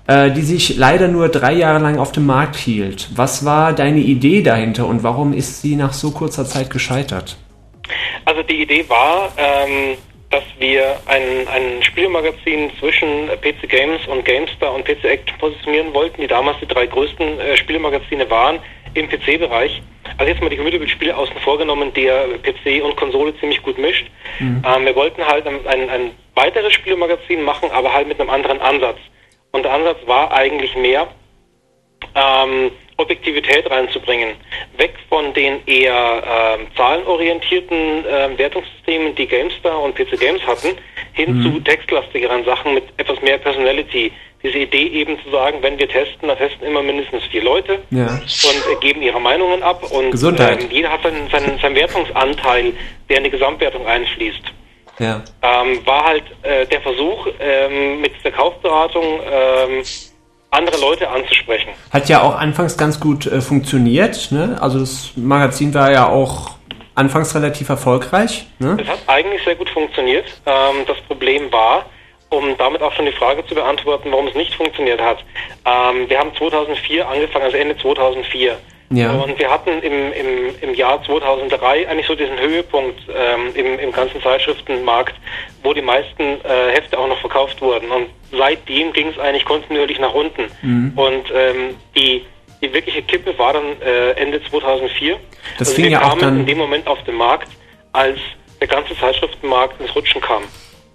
äh, 0.07 0.31
die 0.31 0.43
sich 0.43 0.77
leider 0.77 1.09
nur 1.09 1.29
drei 1.29 1.53
Jahre 1.55 1.79
lang 1.81 1.99
auf 1.99 2.13
dem 2.13 2.27
Markt 2.27 2.57
hielt. 2.57 3.09
Was 3.17 3.45
war 3.45 3.73
deine 3.73 4.01
Idee 4.01 4.43
dahinter 4.43 4.87
und 4.87 5.03
warum 5.03 5.33
ist 5.33 5.63
sie 5.63 5.77
nach 5.77 5.93
so 5.93 6.11
kurzer 6.11 6.45
Zeit 6.47 6.71
gescheitert? 6.71 7.37
Also 8.25 8.43
die 8.43 8.63
Idee 8.63 8.85
war, 8.89 9.31
ähm, 9.37 9.97
dass 10.31 10.45
wir 10.59 11.01
ein, 11.07 11.49
ein 11.49 11.83
Spielmagazin 11.83 12.71
zwischen 12.79 13.29
PC 13.29 13.69
Games 13.69 14.07
und 14.07 14.25
GameStar 14.25 14.73
und 14.73 14.85
PC 14.85 15.05
Action 15.05 15.39
positionieren 15.39 15.93
wollten, 15.93 16.21
die 16.21 16.29
damals 16.29 16.59
die 16.61 16.67
drei 16.67 16.87
größten 16.87 17.41
äh, 17.41 17.57
Spielmagazine 17.57 18.31
waren 18.31 18.61
im 18.95 19.09
PC-Bereich. 19.09 19.83
Also 20.19 20.31
jetzt 20.31 20.41
mal 20.41 20.49
die 20.51 20.57
Computerspiele 20.57 21.17
außen 21.17 21.37
vorgenommen, 21.41 21.93
der 21.95 22.27
PC 22.43 22.83
und 22.83 22.97
Konsole 22.97 23.37
ziemlich 23.39 23.63
gut 23.63 23.79
mischt. 23.79 24.07
Ähm, 24.65 24.85
wir 24.85 24.95
wollten 24.95 25.25
halt 25.27 25.47
ein, 25.47 25.67
ein, 25.67 25.91
ein 25.91 26.11
weiteres 26.35 26.73
Spielmagazin 26.73 27.43
machen, 27.43 27.71
aber 27.73 27.93
halt 27.93 28.09
mit 28.09 28.21
einem 28.21 28.31
anderen 28.31 28.61
Ansatz. 28.61 28.99
Und 29.53 29.65
der 29.65 29.73
Ansatz 29.73 29.99
war 30.07 30.33
eigentlich 30.33 30.77
mehr, 30.77 31.09
ähm, 32.15 32.71
Objektivität 33.01 33.69
reinzubringen. 33.71 34.31
Weg 34.77 34.93
von 35.09 35.33
den 35.35 35.61
eher 35.67 36.23
ähm, 36.59 36.67
zahlenorientierten 36.77 38.05
ähm, 38.09 38.39
Wertungssystemen, 38.39 39.15
die 39.15 39.27
GameStar 39.27 39.83
und 39.83 39.95
PC 39.95 40.19
Games 40.19 40.43
hatten, 40.47 40.77
hin 41.13 41.43
zu 41.43 41.61
textlastigeren 41.61 42.45
Sachen 42.45 42.75
mit 42.75 42.85
etwas 42.97 43.21
mehr 43.23 43.39
Personality. 43.39 44.13
Diese 44.43 44.57
Idee 44.57 44.87
eben 44.87 45.19
zu 45.23 45.31
sagen, 45.31 45.59
wenn 45.61 45.79
wir 45.79 45.87
testen, 45.89 46.29
dann 46.29 46.39
testen 46.39 46.67
immer 46.67 46.83
mindestens 46.83 47.23
vier 47.25 47.43
Leute 47.43 47.81
Ja. 47.91 48.07
und 48.07 48.73
äh, 48.73 48.77
geben 48.81 49.03
ihre 49.03 49.21
Meinungen 49.21 49.63
ab 49.63 49.83
und. 49.91 50.13
Ähm, 50.63 50.69
jeder 50.71 50.91
hat 50.93 51.03
seinen, 51.03 51.29
seinen, 51.29 51.59
seinen 51.59 51.75
Wertungsanteil, 51.75 52.73
der 53.11 53.19
in 53.19 53.25
die 53.25 53.31
Gesamtwertung 53.31 53.87
einfließt 53.87 54.43
Ja. 54.99 55.23
ähm, 55.43 55.85
war 55.87 56.05
halt 56.07 56.25
äh, 56.43 56.65
der 56.67 56.81
Versuch, 56.81 57.27
ähm, 57.39 58.01
mit 58.01 58.13
der 58.25 58.33
Kaufberatung 58.33 59.21
ähm, 59.31 59.83
andere 60.51 60.81
Leute 60.81 61.09
anzusprechen. 61.09 61.71
Hat 61.91 62.09
ja 62.09 62.23
auch 62.23 62.37
anfangs 62.37 62.77
ganz 62.77 63.01
gut 63.01 63.27
äh, 63.27 63.41
funktioniert. 63.41 64.33
Ne? 64.33 64.59
Also 64.61 64.81
das 64.81 65.13
Magazin 65.17 65.73
war 65.75 65.93
ja 65.93 66.09
auch 66.09 66.51
anfangs 66.95 67.35
relativ 67.35 67.69
erfolgreich. 67.69 68.47
Ne? 68.59 68.77
Es 68.81 68.89
hat 68.89 68.99
eigentlich 69.07 69.43
sehr 69.45 69.55
gut 69.55 69.71
funktioniert. 69.71 70.27
Ähm, 70.47 70.85
das 70.87 71.01
Problem 71.03 71.51
war, 71.53 71.87
um 72.31 72.57
damit 72.59 72.83
auch 72.83 72.93
schon 72.93 73.07
die 73.07 73.13
Frage 73.13 73.45
zu 73.47 73.55
beantworten, 73.55 74.11
warum 74.11 74.27
es 74.29 74.35
nicht 74.35 74.55
funktioniert 74.55 75.01
hat. 75.01 75.19
Ähm, 75.65 76.09
wir 76.09 76.19
haben 76.19 76.35
2004 76.37 77.09
angefangen, 77.09 77.45
also 77.45 77.57
Ende 77.57 77.77
2004. 77.79 78.59
Ja. 78.93 79.13
Und 79.13 79.39
wir 79.39 79.49
hatten 79.49 79.71
im, 79.83 80.13
im, 80.13 80.55
im 80.61 80.75
Jahr 80.75 81.03
2003 81.05 81.89
eigentlich 81.89 82.09
so 82.09 82.17
diesen 82.17 82.39
Höhepunkt 82.39 83.01
ähm, 83.09 83.55
im, 83.55 83.79
im 83.79 83.93
ganzen 83.93 84.21
Zeitschriftenmarkt, 84.21 85.15
wo 85.63 85.73
die 85.73 85.83
meisten 85.83 86.23
äh, 86.23 86.73
Hefte 86.73 86.99
auch 86.99 87.07
noch 87.07 87.21
verkauft 87.21 87.63
wurden. 87.63 87.91
Und 87.91 88.07
seitdem 88.33 88.93
ging 88.93 89.09
es 89.09 89.19
eigentlich 89.19 89.45
kontinuierlich 89.45 90.01
nach 90.01 90.13
unten. 90.13 90.47
Mhm. 90.63 90.93
Und 90.97 91.25
ähm, 91.33 91.77
die, 91.95 92.25
die 92.61 92.73
wirkliche 92.73 93.03
Kippe 93.03 93.39
war 93.39 93.53
dann 93.53 93.81
äh, 93.81 94.11
Ende 94.13 94.43
2004. 94.43 95.17
Das 95.59 95.69
also 95.69 95.75
fing 95.75 95.85
wir 95.85 95.93
ja 95.93 96.01
kamen 96.01 96.13
auch 96.13 96.19
dann 96.19 96.41
in 96.41 96.47
dem 96.47 96.59
Moment 96.59 96.89
auf 96.89 97.03
den 97.05 97.15
Markt, 97.15 97.49
als 97.93 98.19
der 98.61 98.67
ganze 98.67 98.99
Zeitschriftenmarkt 98.99 99.81
ins 99.81 99.95
Rutschen 99.95 100.21
kam. 100.21 100.43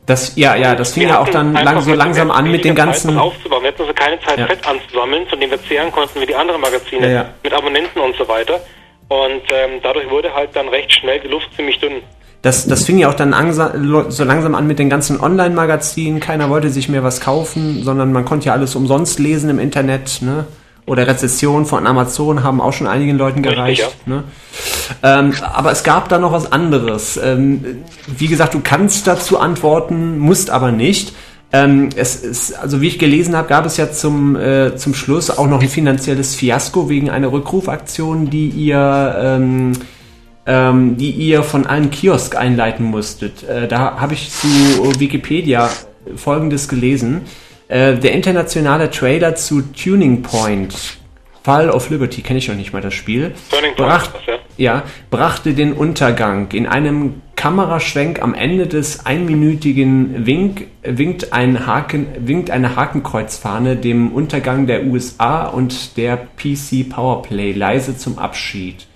Das, 0.06 0.36
ja, 0.36 0.56
ja, 0.56 0.76
das 0.76 0.94
fing 0.94 1.08
ja 1.08 1.20
auch 1.20 1.30
dann 1.30 1.54
lang, 1.54 1.82
so 1.82 1.94
langsam 1.94 2.30
an 2.30 2.52
mit 2.52 2.64
den 2.64 2.76
ganzen. 2.76 3.18
Aufzubauen. 3.18 3.64
Wir 3.64 3.70
hatten 3.70 3.82
also 3.82 3.94
keine 3.94 4.20
Zeit, 4.20 4.38
ja. 4.38 4.46
Fett 4.46 4.68
anzusammeln, 4.68 5.26
von 5.28 5.40
dem 5.40 5.50
wir 5.50 5.62
zehren 5.64 5.92
konnten 5.92 6.22
wie 6.22 6.28
die 6.28 6.36
anderen 6.36 6.62
Magazine, 6.62 7.08
ja, 7.08 7.14
ja. 7.14 7.30
mit 7.42 7.54
Abonnenten 7.54 8.00
und 8.00 8.16
so 8.16 8.28
weiter. 8.28 8.62
Und 9.08 9.42
ähm, 9.50 9.80
dadurch 9.82 10.10
wurde 10.10 10.34
halt 10.34 10.50
dann 10.54 10.68
recht 10.70 10.94
schnell 10.94 11.20
die 11.20 11.28
Luft 11.28 11.48
ziemlich 11.56 11.80
dünn. 11.80 12.02
Das, 12.42 12.68
das 12.68 12.86
fing 12.86 13.00
ja 13.00 13.10
auch 13.10 13.16
dann 13.16 13.34
so 14.10 14.24
langsam 14.24 14.54
an 14.54 14.68
mit 14.68 14.78
den 14.78 14.88
ganzen 14.88 15.20
Online-Magazinen. 15.20 16.20
Keiner 16.20 16.52
wollte 16.52 16.70
sich 16.70 16.90
mehr 16.90 17.04
was 17.04 17.20
kaufen, 17.20 17.82
sondern 17.82 18.14
man 18.14 18.24
konnte 18.24 18.48
ja 18.48 18.54
alles 18.54 18.76
umsonst 18.76 19.18
lesen 19.18 19.50
im 19.50 19.58
Internet. 19.58 20.22
Ne? 20.22 20.46
Oder 20.86 21.08
Rezession 21.08 21.66
von 21.66 21.88
Amazon 21.88 22.44
haben 22.44 22.62
auch 22.62 22.74
schon 22.74 22.88
einigen 22.88 23.18
Leuten 23.18 23.42
gereicht. 23.42 23.82
Richtig, 23.82 23.98
ja. 24.06 24.14
ne? 24.14 24.24
ähm, 25.04 25.34
aber 25.42 25.72
es 25.72 25.84
gab 25.84 26.10
da 26.10 26.20
noch 26.20 26.32
was 26.32 26.52
anderes. 26.52 27.20
Ähm, 27.22 27.84
wie 28.08 28.28
gesagt, 28.28 28.54
du 28.54 28.62
kannst 28.64 29.08
dazu 29.08 29.40
antworten, 29.40 30.20
musst 30.20 30.50
aber 30.50 30.72
nicht. 30.72 31.14
Ähm, 31.52 31.90
es 31.96 32.18
ist, 32.18 32.54
also 32.54 32.82
wie 32.82 32.88
ich 32.88 33.00
gelesen 33.00 33.36
habe, 33.36 33.48
gab 33.48 33.66
es 33.66 33.78
ja 33.78 33.92
zum, 33.92 34.36
äh, 34.36 34.76
zum 34.76 34.94
Schluss 34.94 35.30
auch 35.30 35.48
noch 35.48 35.62
ein 35.62 35.70
finanzielles 35.70 36.36
Fiasko 36.36 36.90
wegen 36.90 37.10
einer 37.10 37.32
Rückrufaktion, 37.32 38.30
die 38.30 38.50
ihr, 38.50 39.16
ähm, 39.18 39.74
ähm, 40.46 40.98
die 40.98 41.12
ihr 41.12 41.44
von 41.44 41.66
allen 41.66 41.90
Kiosk 41.90 42.36
einleiten 42.36 42.86
musstet. 42.86 43.44
Äh, 43.44 43.68
da 43.68 44.00
habe 44.00 44.14
ich 44.14 44.30
zu 44.32 44.48
Wikipedia 45.00 45.70
Folgendes 46.16 46.68
gelesen. 46.68 47.22
Äh, 47.68 47.96
der 47.98 48.12
internationale 48.12 48.92
Trailer 48.92 49.36
zu 49.36 49.62
Tuning 49.62 50.22
Point, 50.22 50.98
Fall 51.44 51.70
of 51.70 51.90
Liberty, 51.90 52.22
kenne 52.22 52.40
ich 52.40 52.48
noch 52.48 52.56
nicht 52.56 52.74
mal 52.74 52.82
das 52.82 52.94
Spiel, 52.94 53.34
brach, 53.76 54.10
ja, 54.58 54.84
brachte 55.10 55.54
den 55.54 55.74
Untergang. 55.74 56.52
In 56.52 56.68
einem 56.68 57.22
Kameraschwenk 57.36 58.22
am 58.22 58.34
Ende 58.36 58.68
des 58.68 59.06
einminütigen 59.06 60.26
Wink 60.26 60.68
winkt, 60.84 61.34
ein 61.34 61.66
Haken, 61.66 62.08
winkt 62.20 62.52
eine 62.52 62.76
Hakenkreuzfahne 62.76 63.76
dem 63.76 64.12
Untergang 64.12 64.68
der 64.68 64.86
USA 64.86 65.46
und 65.48 65.98
der 65.98 66.18
PC 66.18 66.90
Powerplay 66.90 67.52
leise 67.52 67.98
zum 67.98 68.20
Abschied. 68.20 68.88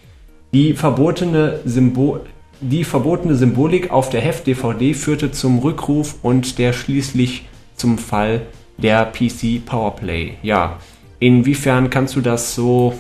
Die 0.54 0.74
verbotene, 0.74 1.60
Symbol, 1.66 2.22
die 2.62 2.84
verbotene 2.84 3.36
Symbolik 3.36 3.92
auf 3.92 4.10
der 4.10 4.22
Heft-DVD 4.22 4.94
führte 4.94 5.32
zum 5.32 5.60
Rückruf 5.60 6.16
und 6.22 6.58
der 6.60 6.74
schließlich 6.74 7.46
zum 7.76 7.98
Fall 7.98 8.42
der 8.82 9.06
PC 9.06 9.66
Powerplay. 9.66 10.36
Ja, 10.42 10.80
inwiefern 11.20 11.90
kannst 11.90 12.16
du 12.16 12.22
das 12.22 12.56
so 12.56 12.94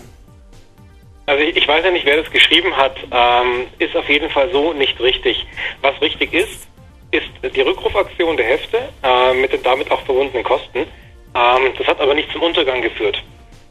also 1.29 1.43
ich, 1.43 1.67
weiß 1.67 1.85
ja 1.85 1.91
nicht, 1.91 2.07
wer 2.07 2.17
das 2.17 2.31
geschrieben 2.31 2.75
hat, 2.75 2.97
ähm, 3.11 3.67
ist 3.77 3.95
auf 3.95 4.09
jeden 4.09 4.31
Fall 4.31 4.49
so 4.51 4.73
nicht 4.73 4.99
richtig. 4.99 5.45
Was 5.83 6.01
richtig 6.01 6.33
ist, 6.33 6.67
ist 7.11 7.55
die 7.55 7.61
Rückrufaktion 7.61 8.35
der 8.35 8.47
Hefte 8.47 8.79
äh, 9.03 9.33
mit 9.35 9.53
den 9.53 9.61
damit 9.61 9.91
auch 9.91 10.01
verbundenen 10.01 10.43
Kosten. 10.43 10.79
Ähm, 10.79 11.73
das 11.77 11.85
hat 11.85 12.01
aber 12.01 12.15
nicht 12.15 12.31
zum 12.31 12.41
Untergang 12.41 12.81
geführt. 12.81 13.21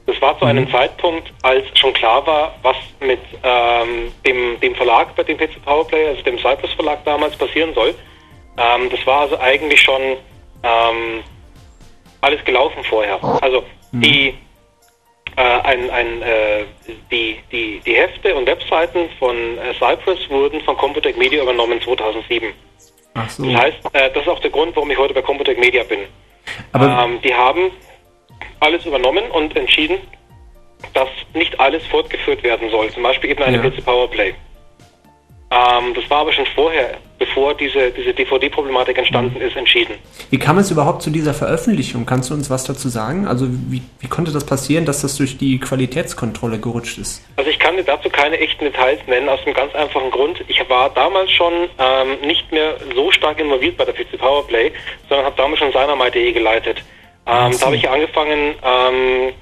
Das 0.06 0.22
war 0.22 0.38
zu 0.38 0.44
einem 0.44 0.66
mhm. 0.66 0.70
Zeitpunkt, 0.70 1.32
als 1.42 1.64
schon 1.74 1.92
klar 1.92 2.24
war, 2.28 2.54
was 2.62 2.76
mit 3.00 3.18
ähm, 3.42 4.12
dem, 4.24 4.60
dem 4.60 4.76
Verlag 4.76 5.16
bei 5.16 5.24
dem 5.24 5.36
PC 5.36 5.60
Powerplay, 5.64 6.06
also 6.06 6.22
dem 6.22 6.38
Cypress 6.38 6.72
Verlag 6.74 7.04
damals 7.04 7.36
passieren 7.36 7.74
soll. 7.74 7.92
Ähm, 8.56 8.88
das 8.88 9.04
war 9.04 9.22
also 9.22 9.38
eigentlich 9.40 9.80
schon 9.80 10.00
ähm, 10.62 11.24
alles 12.20 12.44
gelaufen 12.44 12.82
vorher. 12.84 13.22
Also 13.42 13.64
mhm. 13.92 14.00
die, 14.00 14.34
äh, 15.36 15.42
ein, 15.42 15.90
ein, 15.90 16.22
äh, 16.22 16.64
die, 17.10 17.38
die, 17.50 17.80
die 17.84 17.94
Hefte 17.94 18.34
und 18.34 18.46
Webseiten 18.46 19.08
von 19.18 19.36
äh, 19.58 19.74
Cypress 19.78 20.28
wurden 20.30 20.60
von 20.62 20.76
Computec 20.76 21.16
Media 21.16 21.42
übernommen 21.42 21.80
2007. 21.80 22.52
Ach 23.14 23.30
so. 23.30 23.44
Das 23.44 23.62
heißt, 23.62 23.78
äh, 23.92 24.10
das 24.12 24.22
ist 24.22 24.28
auch 24.28 24.40
der 24.40 24.50
Grund, 24.50 24.74
warum 24.76 24.90
ich 24.90 24.98
heute 24.98 25.14
bei 25.14 25.22
Computec 25.22 25.58
Media 25.58 25.82
bin. 25.84 26.00
Aber 26.72 27.04
ähm, 27.04 27.20
die 27.22 27.34
haben 27.34 27.70
alles 28.60 28.84
übernommen 28.86 29.30
und 29.30 29.56
entschieden, 29.56 29.98
dass 30.94 31.08
nicht 31.34 31.58
alles 31.60 31.84
fortgeführt 31.86 32.42
werden 32.42 32.70
soll. 32.70 32.90
Zum 32.90 33.02
Beispiel 33.02 33.30
eben 33.30 33.42
eine 33.42 33.56
ja. 33.56 33.70
PC 33.70 33.84
Powerplay. 33.84 34.34
Ähm, 35.50 35.94
das 35.94 36.08
war 36.10 36.18
aber 36.20 36.32
schon 36.32 36.46
vorher, 36.54 36.98
bevor 37.18 37.54
diese, 37.54 37.90
diese 37.90 38.14
DVD-Problematik 38.14 38.96
entstanden 38.96 39.40
ist, 39.40 39.56
entschieden. 39.56 39.94
Wie 40.30 40.38
kam 40.38 40.58
es 40.58 40.70
überhaupt 40.70 41.02
zu 41.02 41.10
dieser 41.10 41.34
Veröffentlichung? 41.34 42.06
Kannst 42.06 42.30
du 42.30 42.34
uns 42.34 42.48
was 42.48 42.64
dazu 42.64 42.88
sagen? 42.88 43.26
Also 43.26 43.46
wie, 43.48 43.82
wie 44.00 44.08
konnte 44.08 44.32
das 44.32 44.44
passieren, 44.44 44.84
dass 44.84 45.02
das 45.02 45.16
durch 45.16 45.36
die 45.36 45.58
Qualitätskontrolle 45.58 46.58
gerutscht 46.58 46.98
ist? 46.98 47.24
Also 47.36 47.50
ich 47.50 47.58
kann 47.58 47.76
dir 47.76 47.82
dazu 47.82 48.08
keine 48.08 48.38
echten 48.38 48.64
Details 48.64 49.00
nennen, 49.06 49.28
aus 49.28 49.40
einem 49.44 49.54
ganz 49.54 49.74
einfachen 49.74 50.10
Grund. 50.10 50.42
Ich 50.46 50.62
war 50.68 50.90
damals 50.90 51.30
schon 51.32 51.52
ähm, 51.78 52.26
nicht 52.26 52.50
mehr 52.52 52.76
so 52.94 53.10
stark 53.10 53.40
involviert 53.40 53.76
bei 53.76 53.84
der 53.84 53.94
PC 53.94 54.18
Powerplay, 54.18 54.70
sondern 55.08 55.26
habe 55.26 55.36
damals 55.36 55.58
schon 55.58 55.72
Dynamite.de 55.72 56.32
geleitet. 56.32 56.82
Ähm, 57.26 57.52
so. 57.52 57.58
Da 57.58 57.66
habe 57.66 57.76
ich 57.76 57.88
angefangen 57.88 58.54
ähm, 58.62 59.32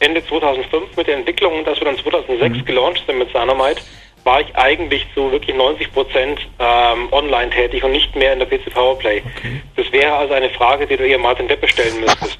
Ende 0.00 0.24
2005 0.26 0.96
mit 0.96 1.06
der 1.06 1.16
Entwicklung 1.16 1.58
und 1.58 1.66
dass 1.66 1.78
wir 1.80 1.86
dann 1.86 1.96
2006 1.96 2.58
mhm. 2.58 2.64
gelauncht 2.64 3.02
sind 3.06 3.18
mit 3.18 3.32
Dynamite 3.32 3.80
war 4.24 4.40
ich 4.40 4.54
eigentlich 4.56 5.06
zu 5.14 5.30
wirklich 5.32 5.56
90 5.56 5.92
Prozent 5.92 6.40
ähm, 6.58 7.08
online 7.12 7.50
tätig 7.50 7.82
und 7.84 7.92
nicht 7.92 8.14
mehr 8.14 8.32
in 8.32 8.38
der 8.38 8.46
PC 8.46 8.72
Powerplay. 8.72 9.22
Okay. 9.36 9.62
Das 9.76 9.90
wäre 9.92 10.14
also 10.14 10.34
eine 10.34 10.50
Frage, 10.50 10.86
die 10.86 10.96
du 10.96 11.06
eher 11.06 11.18
Martin 11.18 11.48
Deppe 11.48 11.68
stellen 11.68 12.00
müsstest. 12.00 12.38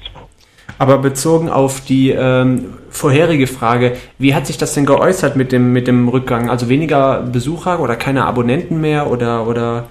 Aber 0.79 0.97
bezogen 0.97 1.49
auf 1.49 1.81
die 1.81 2.09
ähm, 2.09 2.77
vorherige 2.89 3.47
Frage, 3.47 3.97
wie 4.17 4.33
hat 4.33 4.47
sich 4.47 4.57
das 4.57 4.73
denn 4.73 4.85
geäußert 4.85 5.35
mit 5.35 5.51
dem, 5.51 5.71
mit 5.71 5.87
dem 5.87 6.07
Rückgang? 6.07 6.49
Also 6.49 6.67
weniger 6.67 7.21
Besucher 7.21 7.79
oder 7.79 7.95
keine 7.95 8.25
Abonnenten 8.25 8.81
mehr 8.81 9.09
oder, 9.09 9.47
oder? 9.47 9.87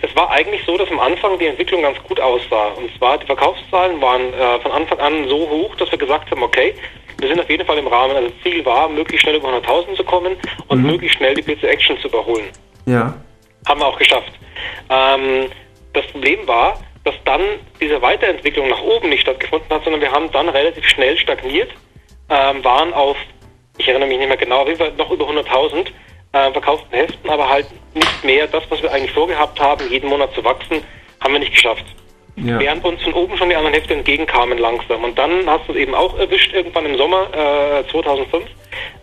Es 0.00 0.14
war 0.14 0.30
eigentlich 0.30 0.62
so, 0.64 0.76
dass 0.76 0.90
am 0.90 1.00
Anfang 1.00 1.38
die 1.38 1.46
Entwicklung 1.46 1.82
ganz 1.82 1.98
gut 2.06 2.20
aussah. 2.20 2.68
Und 2.76 2.90
zwar 2.98 3.18
die 3.18 3.26
Verkaufszahlen 3.26 4.00
waren 4.00 4.32
äh, 4.32 4.60
von 4.60 4.70
Anfang 4.70 4.98
an 5.00 5.28
so 5.28 5.48
hoch, 5.48 5.74
dass 5.76 5.90
wir 5.90 5.98
gesagt 5.98 6.30
haben, 6.30 6.42
okay, 6.42 6.74
wir 7.22 7.28
sind 7.28 7.40
auf 7.40 7.48
jeden 7.48 7.64
Fall 7.64 7.78
im 7.78 7.86
Rahmen. 7.86 8.16
Also 8.16 8.30
Ziel 8.42 8.64
war, 8.64 8.88
möglichst 8.88 9.22
schnell 9.22 9.36
über 9.36 9.48
100.000 9.48 9.96
zu 9.96 10.04
kommen 10.04 10.36
und 10.68 10.82
mhm. 10.82 10.90
möglichst 10.90 11.16
schnell 11.16 11.34
die 11.34 11.42
PC 11.42 11.64
Action 11.64 11.98
zu 11.98 12.08
überholen. 12.08 12.50
Ja. 12.86 13.14
Haben 13.66 13.80
wir 13.80 13.86
auch 13.86 13.98
geschafft. 13.98 14.32
Ähm, 14.90 15.46
das 15.92 16.06
Problem 16.08 16.46
war, 16.46 16.80
dass 17.04 17.14
dann 17.24 17.40
diese 17.80 18.00
Weiterentwicklung 18.02 18.68
nach 18.68 18.82
oben 18.82 19.08
nicht 19.08 19.22
stattgefunden 19.22 19.68
hat, 19.70 19.84
sondern 19.84 20.00
wir 20.00 20.10
haben 20.10 20.30
dann 20.32 20.48
relativ 20.48 20.86
schnell 20.88 21.16
stagniert, 21.16 21.70
ähm, 22.28 22.62
waren 22.64 22.92
auf, 22.92 23.16
ich 23.78 23.88
erinnere 23.88 24.08
mich 24.08 24.18
nicht 24.18 24.28
mehr 24.28 24.36
genau, 24.36 24.62
auf 24.62 24.68
jeden 24.68 24.78
Fall 24.78 24.92
noch 24.92 25.10
über 25.10 25.28
100.000 25.28 25.88
äh, 26.32 26.52
verkauften 26.52 26.96
Heften, 26.96 27.30
aber 27.30 27.48
halt 27.48 27.66
nicht 27.94 28.24
mehr 28.24 28.46
das, 28.46 28.62
was 28.68 28.82
wir 28.82 28.92
eigentlich 28.92 29.12
vorgehabt 29.12 29.60
haben, 29.60 29.88
jeden 29.90 30.08
Monat 30.08 30.34
zu 30.34 30.44
wachsen, 30.44 30.82
haben 31.20 31.32
wir 31.32 31.40
nicht 31.40 31.52
geschafft. 31.52 31.84
Ja. 32.36 32.58
Während 32.58 32.84
uns 32.84 33.02
von 33.02 33.12
oben 33.12 33.36
schon 33.36 33.50
die 33.50 33.56
anderen 33.56 33.74
Hefte 33.74 33.94
entgegenkamen 33.94 34.58
langsam. 34.58 35.04
Und 35.04 35.18
dann 35.18 35.46
hast 35.46 35.68
du 35.68 35.72
es 35.72 35.78
eben 35.78 35.94
auch 35.94 36.18
erwischt, 36.18 36.54
irgendwann 36.54 36.86
im 36.86 36.96
Sommer 36.96 37.28
äh, 37.32 37.90
2005, 37.90 38.46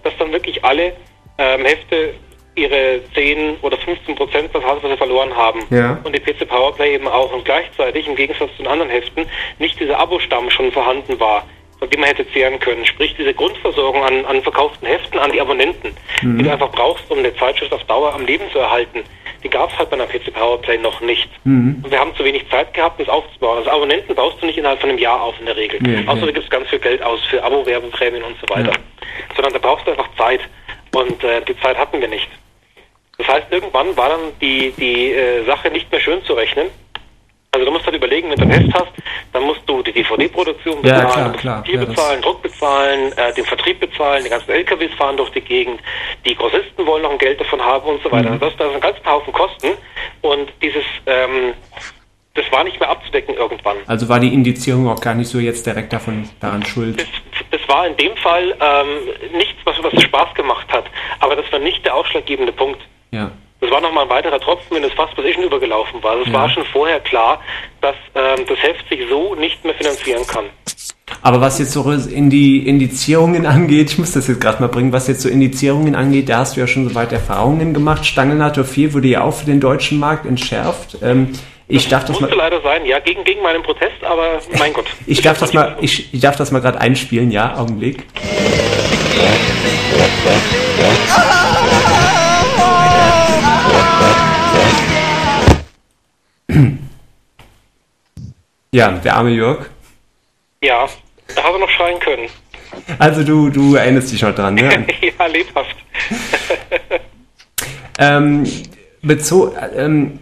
dass 0.03 0.17
dann 0.17 0.32
wirklich 0.32 0.63
alle 0.65 0.93
ähm, 1.38 1.65
Hefte 1.65 2.15
ihre 2.55 3.01
10 3.13 3.57
oder 3.61 3.77
15 3.77 4.15
Prozent 4.15 4.49
was 4.53 4.63
was 4.63 4.82
sie 4.82 4.97
verloren 4.97 5.36
haben. 5.36 5.61
Ja. 5.69 5.99
Und 6.03 6.13
die 6.13 6.19
PC 6.19 6.47
Powerplay 6.47 6.95
eben 6.95 7.07
auch. 7.07 7.32
Und 7.32 7.45
gleichzeitig, 7.45 8.07
im 8.07 8.15
Gegensatz 8.15 8.49
zu 8.57 8.63
den 8.63 8.67
anderen 8.67 8.91
Heften, 8.91 9.25
nicht 9.59 9.80
dieser 9.80 9.99
Abo-Stamm 9.99 10.49
schon 10.49 10.71
vorhanden 10.71 11.19
war, 11.19 11.45
von 11.77 11.89
dem 11.89 12.01
man 12.01 12.09
hätte 12.09 12.30
zehren 12.32 12.59
können. 12.59 12.86
Sprich, 12.86 13.15
diese 13.17 13.34
Grundversorgung 13.34 14.03
an, 14.03 14.25
an 14.25 14.41
verkauften 14.41 14.88
Heften 14.88 15.19
an 15.19 15.32
die 15.32 15.39
Abonnenten, 15.39 15.95
mhm. 16.21 16.39
die 16.39 16.43
du 16.43 16.51
einfach 16.51 16.71
brauchst, 16.71 17.09
um 17.09 17.19
eine 17.19 17.34
Zeitschrift 17.36 17.71
auf 17.71 17.84
Dauer 17.86 18.13
am 18.13 18.25
Leben 18.25 18.45
zu 18.51 18.59
erhalten 18.59 19.03
die 19.43 19.49
gab 19.49 19.71
es 19.71 19.77
halt 19.77 19.89
bei 19.89 19.95
einer 19.95 20.07
PC 20.07 20.33
Powerplay 20.33 20.77
noch 20.77 21.01
nicht. 21.01 21.29
Mhm. 21.43 21.81
Und 21.83 21.91
wir 21.91 21.99
haben 21.99 22.15
zu 22.15 22.23
wenig 22.23 22.49
Zeit 22.49 22.73
gehabt, 22.73 22.99
das 22.99 23.09
aufzubauen. 23.09 23.59
Also 23.59 23.69
Abonnenten 23.69 24.15
baust 24.15 24.41
du 24.41 24.45
nicht 24.45 24.57
innerhalb 24.57 24.79
von 24.79 24.89
einem 24.89 24.99
Jahr 24.99 25.21
auf 25.21 25.39
in 25.39 25.45
der 25.45 25.55
Regel. 25.55 25.79
Nee, 25.81 26.03
Außer 26.07 26.21
nee. 26.21 26.27
du 26.27 26.33
gibst 26.33 26.51
ganz 26.51 26.69
viel 26.69 26.79
Geld 26.79 27.01
aus 27.01 27.23
für 27.25 27.43
Abo-Werbeprämien 27.43 28.23
und 28.23 28.35
so 28.39 28.53
weiter. 28.53 28.71
Ja. 28.71 29.35
Sondern 29.35 29.53
da 29.53 29.59
brauchst 29.59 29.87
du 29.87 29.91
einfach 29.91 30.09
Zeit. 30.17 30.41
Und 30.93 31.23
äh, 31.23 31.41
die 31.47 31.57
Zeit 31.59 31.77
hatten 31.77 32.01
wir 32.01 32.07
nicht. 32.07 32.27
Das 33.17 33.27
heißt, 33.27 33.47
irgendwann 33.51 33.95
war 33.97 34.09
dann 34.09 34.19
die, 34.41 34.71
die 34.77 35.11
äh, 35.11 35.45
Sache 35.45 35.69
nicht 35.69 35.91
mehr 35.91 35.99
schön 35.99 36.23
zu 36.23 36.33
rechnen. 36.33 36.67
Also 37.51 37.65
du 37.65 37.71
musst 37.71 37.85
halt 37.85 37.95
überlegen, 37.95 38.29
wenn 38.29 38.37
du 38.37 38.45
ein 38.45 38.51
Heft 38.51 38.73
hast, 38.75 38.91
dann 39.33 39.43
musst 39.43 39.61
du 39.65 39.81
die 39.81 39.91
DVD-Produktion 39.91 40.77
Ja, 40.85 40.99
bezahlen, 40.99 41.07
klar, 41.09 41.23
du 41.23 41.29
musst 41.31 41.39
klar. 41.41 41.55
Papier 41.57 41.79
Ja, 41.79 41.85
bezahlen, 41.85 42.21
Druck 42.21 42.41
bezahlen, 42.43 43.11
äh, 43.17 43.33
den 43.33 43.45
Vertrieb 43.45 43.79
bezahlen, 43.79 44.23
die 44.23 44.29
ganzen 44.29 44.51
LKWs 44.51 44.93
fahren 44.93 45.17
durch 45.17 45.31
die 45.31 45.41
Gegend, 45.41 45.79
die 46.25 46.35
Grossisten 46.35 46.85
wollen 46.85 47.01
noch 47.01 47.11
ein 47.11 47.17
Geld 47.17 47.39
davon 47.41 47.59
haben 47.59 47.87
und 47.89 48.03
so 48.03 48.09
Mhm. 48.09 48.13
weiter. 48.13 48.37
Das, 48.37 48.55
das 48.55 48.67
ist 48.69 48.75
ein 48.75 48.81
ganzen 48.81 49.05
Haufen 49.05 49.33
Kosten 49.33 49.69
und 50.21 50.51
dieses, 50.61 50.83
ähm, 51.07 51.53
das 52.35 52.45
war 52.51 52.63
nicht 52.63 52.79
mehr 52.79 52.89
abzudecken 52.89 53.33
irgendwann. 53.33 53.77
Also 53.87 54.07
war 54.07 54.19
die 54.19 54.31
Indizierung 54.31 54.87
auch 54.87 55.01
gar 55.01 55.15
nicht 55.15 55.27
so 55.29 55.39
jetzt 55.39 55.65
direkt 55.65 55.91
davon 55.91 56.29
daran 56.39 56.63
schuld. 56.63 57.01
Das, 57.01 57.07
das 57.49 57.67
war 57.67 57.87
in 57.87 57.97
dem 57.97 58.15
Fall 58.17 58.55
ähm, 58.61 59.35
nichts, 59.35 59.59
was, 59.63 59.75
was 59.81 59.99
Spaß 60.03 60.35
gemacht 60.35 60.71
hat, 60.71 60.85
aber 61.19 61.35
das 61.35 61.51
war 61.51 61.57
nicht 61.57 61.83
der 61.83 61.95
ausschlaggebende 61.95 62.51
Punkt. 62.51 62.79
Ja. 63.09 63.31
Das 63.62 63.70
war 63.72 63.82
nochmal 63.82 64.05
ein 64.05 64.10
weiterer 64.10 64.39
Tropfen 64.39 64.78
in 64.78 64.84
das 64.84 64.93
Fass, 64.93 65.10
was 65.16 65.26
eh 65.26 65.34
schon 65.34 65.43
übergelaufen 65.43 66.01
war. 66.01 66.12
Also 66.12 66.24
Es 66.24 66.30
Ja. 66.32 66.34
war 66.34 66.49
schon 66.49 66.66
vorher 66.66 66.99
klar, 67.01 67.41
dass 67.82 67.95
ähm, 68.16 68.45
das 68.47 68.57
Heft 68.64 68.88
sich 68.88 69.01
so 69.10 69.36
nicht 69.36 69.64
mehr 69.66 69.74
finanzieren 69.74 70.26
kann. 70.26 70.45
Aber 71.22 71.41
was 71.41 71.60
jetzt 71.60 71.74
so 71.74 71.91
in 71.91 72.30
die 72.30 72.68
Indizierungen 72.68 73.45
angeht, 73.45 73.91
ich 73.91 73.97
muss 73.97 74.14
das 74.14 74.28
jetzt 74.28 74.39
gerade 74.39 74.62
mal 74.62 74.68
bringen, 74.68 74.93
was 74.93 75.07
jetzt 75.07 75.22
so 75.22 75.28
Indizierungen 75.30 75.95
angeht, 75.95 76.30
da 76.30 76.38
hast 76.38 76.55
du 76.55 76.62
ja 76.62 76.68
schon 76.68 76.88
soweit 76.88 77.12
Erfahrungen 77.12 77.74
gemacht. 77.74 78.05
Stangelnator 78.05 78.64
4 78.64 78.93
wurde 78.93 79.07
ja 79.10 79.24
auch 79.24 79.34
für 79.34 79.45
den 79.45 79.60
deutschen 79.60 79.99
Markt 79.99 80.26
entschärft. 80.26 80.97
Ähm, 81.01 81.34
ich 81.68 81.88
darf 81.88 82.05
das 82.05 82.20
Musste 82.20 82.36
mal, 82.36 82.43
leider 82.49 82.62
sein, 82.62 82.86
ja, 82.86 82.99
gegen, 82.99 83.24
gegen 83.24 83.41
meinen 83.41 83.62
Protest, 83.62 84.03
aber 84.03 84.39
mein 84.57 84.74
Gott. 84.74 84.86
ich 85.05 85.22
darf 85.22 85.38
das 85.38 85.53
mal, 85.53 85.78
ich, 85.82 86.14
ich 86.14 86.20
darf 86.22 86.36
das 86.36 86.51
mal 86.51 86.60
gerade 86.62 86.80
einspielen, 86.80 87.30
ja, 87.30 87.57
Augenblick. 87.57 88.05
Ja, 98.71 98.91
der 98.91 99.15
arme 99.15 99.31
Jörg. 99.31 99.69
Ja, 100.61 100.87
da 101.35 101.43
habe 101.43 101.57
ich 101.57 101.61
noch 101.61 101.69
schreien 101.69 101.99
können. 101.99 102.29
Also 102.99 103.23
du, 103.23 103.49
du 103.49 103.75
erinnerst 103.75 104.11
dich 104.11 104.21
noch 104.21 104.35
dran, 104.35 104.55
ne? 104.55 104.85
ja, 105.19 105.25
lebhaft. 105.25 105.75
Ähm, 108.01 108.45
bezo 109.01 109.53
ähm, 109.75 110.19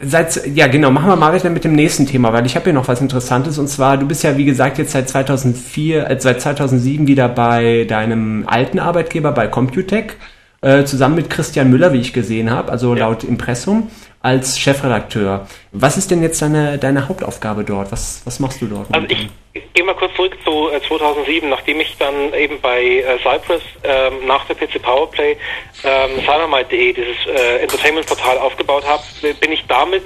seit, 0.00 0.46
ja 0.46 0.68
genau, 0.68 0.92
machen 0.92 1.08
wir 1.08 1.16
mal 1.16 1.32
weiter 1.32 1.50
mit 1.50 1.64
dem 1.64 1.72
nächsten 1.72 2.06
Thema, 2.06 2.32
weil 2.32 2.46
ich 2.46 2.54
habe 2.54 2.64
hier 2.64 2.72
noch 2.72 2.86
was 2.86 3.00
Interessantes 3.00 3.58
und 3.58 3.66
zwar, 3.66 3.98
du 3.98 4.06
bist 4.06 4.22
ja 4.22 4.36
wie 4.36 4.44
gesagt 4.44 4.78
jetzt 4.78 4.92
seit 4.92 5.08
2004, 5.08 6.08
äh, 6.08 6.20
seit 6.20 6.40
2007 6.40 7.08
wieder 7.08 7.28
bei 7.28 7.84
deinem 7.88 8.44
alten 8.46 8.78
Arbeitgeber 8.78 9.32
bei 9.32 9.48
Computec, 9.48 10.16
äh, 10.62 10.84
zusammen 10.84 11.16
mit 11.16 11.28
Christian 11.28 11.70
Müller, 11.70 11.92
wie 11.92 12.00
ich 12.00 12.12
gesehen 12.12 12.50
habe, 12.50 12.72
also 12.72 12.94
laut 12.94 13.24
Impressum, 13.24 13.90
als 14.20 14.58
Chefredakteur. 14.58 15.48
Was 15.72 15.96
ist 15.96 16.10
denn 16.10 16.22
jetzt 16.22 16.40
deine, 16.40 16.78
deine 16.78 17.08
Hauptaufgabe 17.08 17.64
dort? 17.64 17.90
Was, 17.90 18.22
was 18.24 18.38
machst 18.38 18.62
du 18.62 18.66
dort? 18.66 18.86
Also 18.92 19.08
ich 19.54 19.62
gehe 19.74 19.84
mal 19.84 19.94
kurz 19.94 20.14
zurück 20.14 20.36
zu 20.44 20.70
äh, 20.70 20.80
2007, 20.86 21.48
nachdem 21.48 21.80
ich 21.80 21.96
dann 21.98 22.32
eben 22.34 22.60
bei 22.60 22.80
äh, 22.84 23.18
Cypress 23.22 23.62
ähm, 23.82 24.26
nach 24.26 24.44
der 24.46 24.54
PC 24.54 24.80
Powerplay 24.80 25.36
ähm, 25.84 26.10
Dynamite.de, 26.20 26.92
dieses 26.92 27.16
äh, 27.26 27.58
Entertainment-Portal 27.62 28.38
aufgebaut 28.38 28.84
habe, 28.86 29.02
bin 29.40 29.52
ich 29.52 29.64
damit 29.66 30.04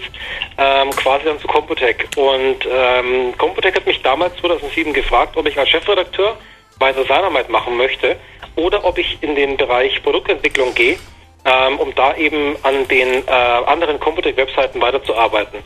ähm, 0.57 0.91
quasi 0.93 1.27
dann 1.27 1.39
zu 1.39 1.47
Computec. 1.47 2.09
Und 2.17 2.67
ähm, 2.73 3.35
Computec 3.37 3.77
hat 3.77 3.87
mich 3.87 4.01
damals 4.03 4.35
2007 4.37 4.95
gefragt, 4.95 5.37
ob 5.37 5.47
ich 5.47 5.59
als 5.59 5.69
Chefredakteur 5.69 6.39
weiter 6.79 7.05
Dynamite 7.05 7.51
machen 7.51 7.77
möchte 7.77 8.17
oder 8.57 8.85
ob 8.85 8.99
ich 8.99 9.19
in 9.23 9.35
den 9.35 9.57
Bereich 9.57 10.03
Produktentwicklung 10.03 10.75
gehe, 10.75 10.99
ähm, 11.45 11.79
um 11.79 11.95
da 11.95 12.17
eben 12.17 12.57
an 12.63 12.87
den 12.89 13.27
äh, 13.27 13.31
anderen 13.31 14.01
Computec-Webseiten 14.01 14.81
weiterzuarbeiten. 14.81 15.61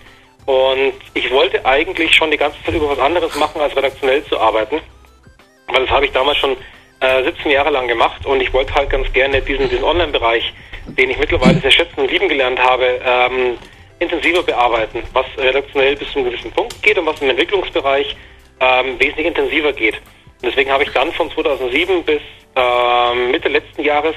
Und 0.47 0.95
ich 1.15 1.31
wollte 1.31 1.65
eigentlich 1.65 2.15
schon 2.15 2.31
die 2.31 2.37
ganze 2.37 2.63
Zeit 2.65 2.75
über 2.75 2.91
was 2.91 2.99
anderes 2.99 3.35
machen, 3.37 3.61
als 3.61 3.77
redaktionell 3.77 4.25
zu 4.25 4.39
arbeiten. 4.39 4.81
Weil 5.69 5.83
das 5.83 5.91
habe 5.91 6.07
ich 6.07 6.13
damals 6.13 6.39
schon 6.39 6.57
äh, 7.01 7.23
17 7.23 7.51
Jahre 7.51 7.71
lang 7.71 7.89
gemacht 7.89 8.27
und 8.27 8.41
ich 8.41 8.53
wollte 8.53 8.75
halt 8.75 8.91
ganz 8.91 9.13
gerne 9.13 9.41
diesen, 9.41 9.69
diesen 9.69 9.85
Online-Bereich, 9.85 10.53
den 10.87 11.11
ich 11.11 11.19
mittlerweile 11.19 11.59
sehr 11.61 11.71
schätzen 11.71 12.01
und 12.01 12.11
lieben 12.11 12.29
gelernt 12.29 12.59
habe, 12.59 13.01
ähm, 13.05 13.59
intensiver 14.01 14.43
bearbeiten, 14.43 15.03
was 15.13 15.27
redaktionell 15.39 15.95
bis 15.97 16.11
zu 16.11 16.19
einem 16.19 16.31
gewissen 16.31 16.51
Punkt 16.51 16.83
geht 16.83 16.99
und 16.99 17.07
was 17.07 17.21
im 17.21 17.31
Entwicklungsbereich 17.31 18.17
ähm, 18.61 18.99
wesentlich 18.99 19.27
intensiver 19.27 19.73
geht. 19.73 20.01
Und 20.43 20.49
deswegen 20.49 20.71
habe 20.71 20.85
ich 20.85 20.91
dann 20.91 21.13
von 21.13 21.31
2007 21.31 22.03
bis 22.05 22.21
ähm, 22.57 23.31
Mitte 23.31 23.49
letzten 23.49 23.83
Jahres 23.83 24.15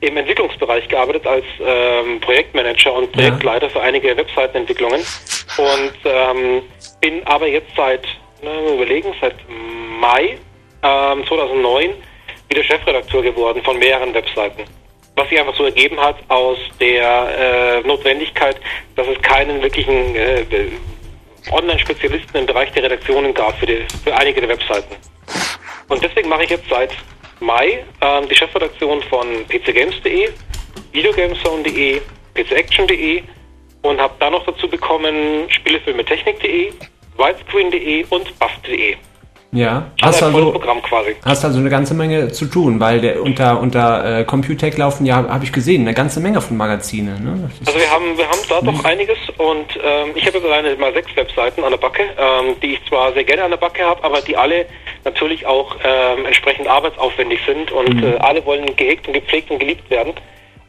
im 0.00 0.16
Entwicklungsbereich 0.16 0.88
gearbeitet 0.88 1.26
als 1.26 1.44
ähm, 1.64 2.20
Projektmanager 2.20 2.94
und 2.94 3.12
Projektleiter 3.12 3.68
für 3.68 3.82
einige 3.82 4.16
Webseitenentwicklungen 4.16 5.00
und 5.58 5.92
ähm, 6.04 6.62
bin 7.00 7.22
aber 7.26 7.46
jetzt 7.46 7.70
seit, 7.76 8.06
mal 8.42 8.74
überlegen, 8.74 9.14
seit 9.20 9.34
Mai 9.48 10.38
ähm, 10.82 11.26
2009 11.26 11.90
wieder 12.48 12.64
Chefredakteur 12.64 13.22
geworden 13.22 13.62
von 13.62 13.78
mehreren 13.78 14.14
Webseiten. 14.14 14.64
Was 15.16 15.28
sich 15.28 15.38
einfach 15.38 15.54
so 15.54 15.64
ergeben 15.64 16.00
hat 16.00 16.16
aus 16.28 16.58
der 16.80 17.82
äh, 17.84 17.86
Notwendigkeit, 17.86 18.56
dass 18.96 19.06
es 19.06 19.20
keinen 19.22 19.62
wirklichen 19.62 20.16
äh, 20.16 20.44
Online-Spezialisten 21.50 22.38
im 22.38 22.46
Bereich 22.46 22.72
der 22.72 22.84
Redaktionen 22.84 23.34
gab 23.34 23.58
für, 23.58 23.66
die, 23.66 23.84
für 24.02 24.14
einige 24.14 24.40
der 24.40 24.50
Webseiten. 24.50 24.96
Und 25.90 26.02
deswegen 26.02 26.28
mache 26.28 26.44
ich 26.44 26.50
jetzt 26.50 26.68
seit 26.70 26.90
Mai 27.40 27.84
ähm, 28.00 28.28
die 28.28 28.34
Chefredaktion 28.34 29.02
von 29.02 29.44
pcgames.de, 29.48 30.30
videogamezone.de, 30.92 32.00
pcaction.de 32.34 33.22
und 33.82 34.00
habe 34.00 34.14
dann 34.20 34.32
noch 34.32 34.46
dazu 34.46 34.68
bekommen 34.68 35.50
Spielefilmetechnik.de, 35.50 36.72
widescreen.de 37.16 38.06
und 38.08 38.38
buff.de. 38.38 38.96
Ja, 39.52 39.90
hast 40.00 40.22
also, 40.22 40.62
hast 41.24 41.44
also 41.44 41.58
eine 41.58 41.70
ganze 41.70 41.92
Menge 41.94 42.28
zu 42.30 42.46
tun, 42.46 42.78
weil 42.78 43.00
der 43.00 43.20
unter, 43.20 43.58
unter 43.60 44.20
äh, 44.20 44.24
Computec 44.24 44.78
laufen 44.78 45.06
ja, 45.06 45.16
habe 45.28 45.42
ich 45.42 45.52
gesehen, 45.52 45.82
eine 45.82 45.92
ganze 45.92 46.20
Menge 46.20 46.40
von 46.40 46.56
Magazine. 46.56 47.18
Ne? 47.18 47.50
Also 47.66 47.78
wir 47.78 47.90
haben, 47.90 48.16
wir 48.16 48.28
haben 48.28 48.38
da 48.48 48.60
doch 48.60 48.84
einiges 48.84 49.18
und 49.38 49.66
ähm, 49.82 50.10
ich 50.14 50.24
habe 50.24 50.38
jetzt 50.38 50.46
alleine 50.46 50.76
mal 50.76 50.92
sechs 50.92 51.16
Webseiten 51.16 51.64
an 51.64 51.70
der 51.72 51.78
Backe, 51.78 52.02
ähm, 52.16 52.54
die 52.62 52.74
ich 52.74 52.84
zwar 52.88 53.12
sehr 53.12 53.24
gerne 53.24 53.42
an 53.42 53.50
der 53.50 53.58
Backe 53.58 53.82
habe, 53.82 54.04
aber 54.04 54.20
die 54.20 54.36
alle 54.36 54.66
natürlich 55.04 55.44
auch 55.46 55.74
ähm, 55.82 56.26
entsprechend 56.26 56.68
arbeitsaufwendig 56.68 57.40
sind 57.44 57.72
und 57.72 58.04
äh, 58.04 58.18
alle 58.18 58.44
wollen 58.46 58.76
gehegt 58.76 59.08
und 59.08 59.14
gepflegt 59.14 59.50
und 59.50 59.58
geliebt 59.58 59.90
werden. 59.90 60.12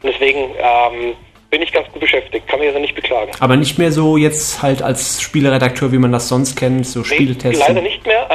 Und 0.02 0.12
deswegen 0.12 0.40
ähm, 0.58 1.14
bin 1.50 1.62
ich 1.62 1.70
ganz 1.70 1.86
gut 1.92 2.00
beschäftigt, 2.00 2.48
kann 2.48 2.58
mich 2.58 2.68
also 2.68 2.80
nicht 2.80 2.96
beklagen. 2.96 3.30
Aber 3.38 3.56
nicht 3.56 3.78
mehr 3.78 3.92
so 3.92 4.16
jetzt 4.16 4.60
halt 4.60 4.82
als 4.82 5.22
Spieleredakteur, 5.22 5.92
wie 5.92 5.98
man 5.98 6.10
das 6.10 6.28
sonst 6.28 6.56
kennt, 6.56 6.86
so 6.86 7.02
Nee, 7.02 7.34
testen. 7.34 7.60
leider 7.60 7.82
nicht 7.82 8.04
mehr. 8.06 8.26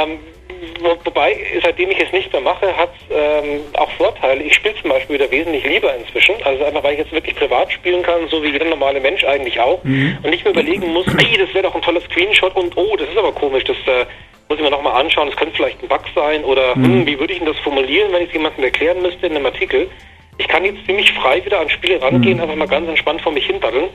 Wo, 0.80 0.96
wobei, 1.04 1.38
seitdem 1.64 1.90
ich 1.92 2.00
es 2.00 2.12
nicht 2.12 2.32
mehr 2.32 2.42
mache, 2.42 2.76
hat 2.76 2.92
ähm, 3.12 3.62
auch 3.74 3.90
Vorteile. 3.92 4.44
Ich 4.44 4.56
spiele 4.56 4.76
zum 4.82 4.90
Beispiel 4.92 5.16
wieder 5.16 5.30
wesentlich 5.32 5.64
lieber 5.66 5.94
inzwischen. 5.96 6.36
Also 6.44 6.64
einfach, 6.66 6.84
weil 6.84 6.94
ich 6.94 7.00
jetzt 7.00 7.12
wirklich 7.12 7.36
privat 7.36 7.72
spielen 7.72 8.04
kann, 8.04 8.28
so 8.30 8.42
wie 8.44 8.50
jeder 8.50 8.66
normale 8.66 9.00
Mensch 9.00 9.24
eigentlich 9.24 9.60
auch. 9.60 9.84
Mhm. 9.84 10.18
Und 10.24 10.30
nicht 10.30 10.44
mehr 10.44 10.54
überlegen 10.54 10.88
muss, 10.94 11.08
ey, 11.08 11.38
das 11.38 11.54
wäre 11.54 11.64
doch 11.64 11.76
ein 11.76 11.82
toller 11.82 12.02
Screenshot 12.02 12.56
und 12.56 12.76
oh, 12.78 12.96
das 12.98 13.10
ist 13.10 13.18
aber 13.18 13.32
komisch, 13.32 13.64
das 13.64 13.78
äh, 13.88 14.06
muss 14.50 14.58
ich 14.58 14.64
mir 14.64 14.70
nochmal 14.72 15.02
anschauen, 15.02 15.28
das 15.28 15.36
könnte 15.36 15.56
vielleicht 15.56 15.82
ein 15.84 15.88
Bug 15.90 16.04
sein 16.16 16.44
oder 16.44 16.76
Mhm. 16.78 16.84
hm, 16.86 17.06
wie 17.08 17.20
würde 17.20 17.34
ich 17.34 17.40
denn 17.40 17.48
das 17.48 17.58
formulieren, 17.60 18.12
wenn 18.14 18.22
ich 18.22 18.28
es 18.30 18.34
jemandem 18.34 18.64
erklären 18.64 19.02
müsste 19.02 19.28
in 19.28 19.36
einem 19.36 19.46
Artikel. 19.46 19.90
Ich 20.38 20.48
kann 20.48 20.64
jetzt 20.64 20.86
ziemlich 20.86 21.12
frei 21.14 21.44
wieder 21.44 21.60
an 21.60 21.70
Spiele 21.70 21.98
Mhm. 21.98 22.04
rangehen, 22.04 22.40
einfach 22.40 22.56
mal 22.56 22.68
ganz 22.68 22.88
entspannt 22.88 23.22
vor 23.22 23.32
mich 23.32 23.46
hin 23.46 23.60
daddeln. 23.60 23.90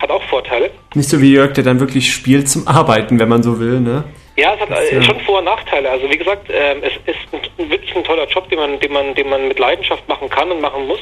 Hat 0.00 0.10
auch 0.10 0.22
Vorteile. 0.24 0.70
Nicht 0.94 1.08
so 1.08 1.20
wie 1.20 1.32
Jörg, 1.32 1.52
der 1.54 1.64
dann 1.64 1.80
wirklich 1.80 2.12
spielt 2.12 2.48
zum 2.48 2.66
Arbeiten, 2.68 3.18
wenn 3.18 3.28
man 3.28 3.42
so 3.42 3.58
will, 3.58 3.80
ne? 3.80 4.04
Ja, 4.36 4.54
es 4.54 4.60
hat 4.60 4.70
Das, 4.70 4.90
ja. 4.92 5.02
schon 5.02 5.18
Vor- 5.20 5.38
und 5.38 5.46
Nachteile. 5.46 5.90
Also 5.90 6.08
wie 6.08 6.16
gesagt, 6.16 6.48
ähm, 6.48 6.78
es 6.82 6.92
ist 7.12 7.18
ein, 7.58 7.70
wirklich 7.70 7.94
ein 7.96 8.04
toller 8.04 8.28
Job, 8.28 8.48
den 8.48 8.60
man, 8.60 8.78
den 8.78 8.92
man, 8.92 9.12
den 9.16 9.28
man 9.28 9.48
mit 9.48 9.58
Leidenschaft 9.58 10.08
machen 10.08 10.28
kann 10.28 10.52
und 10.52 10.60
machen 10.60 10.86
muss. 10.86 11.00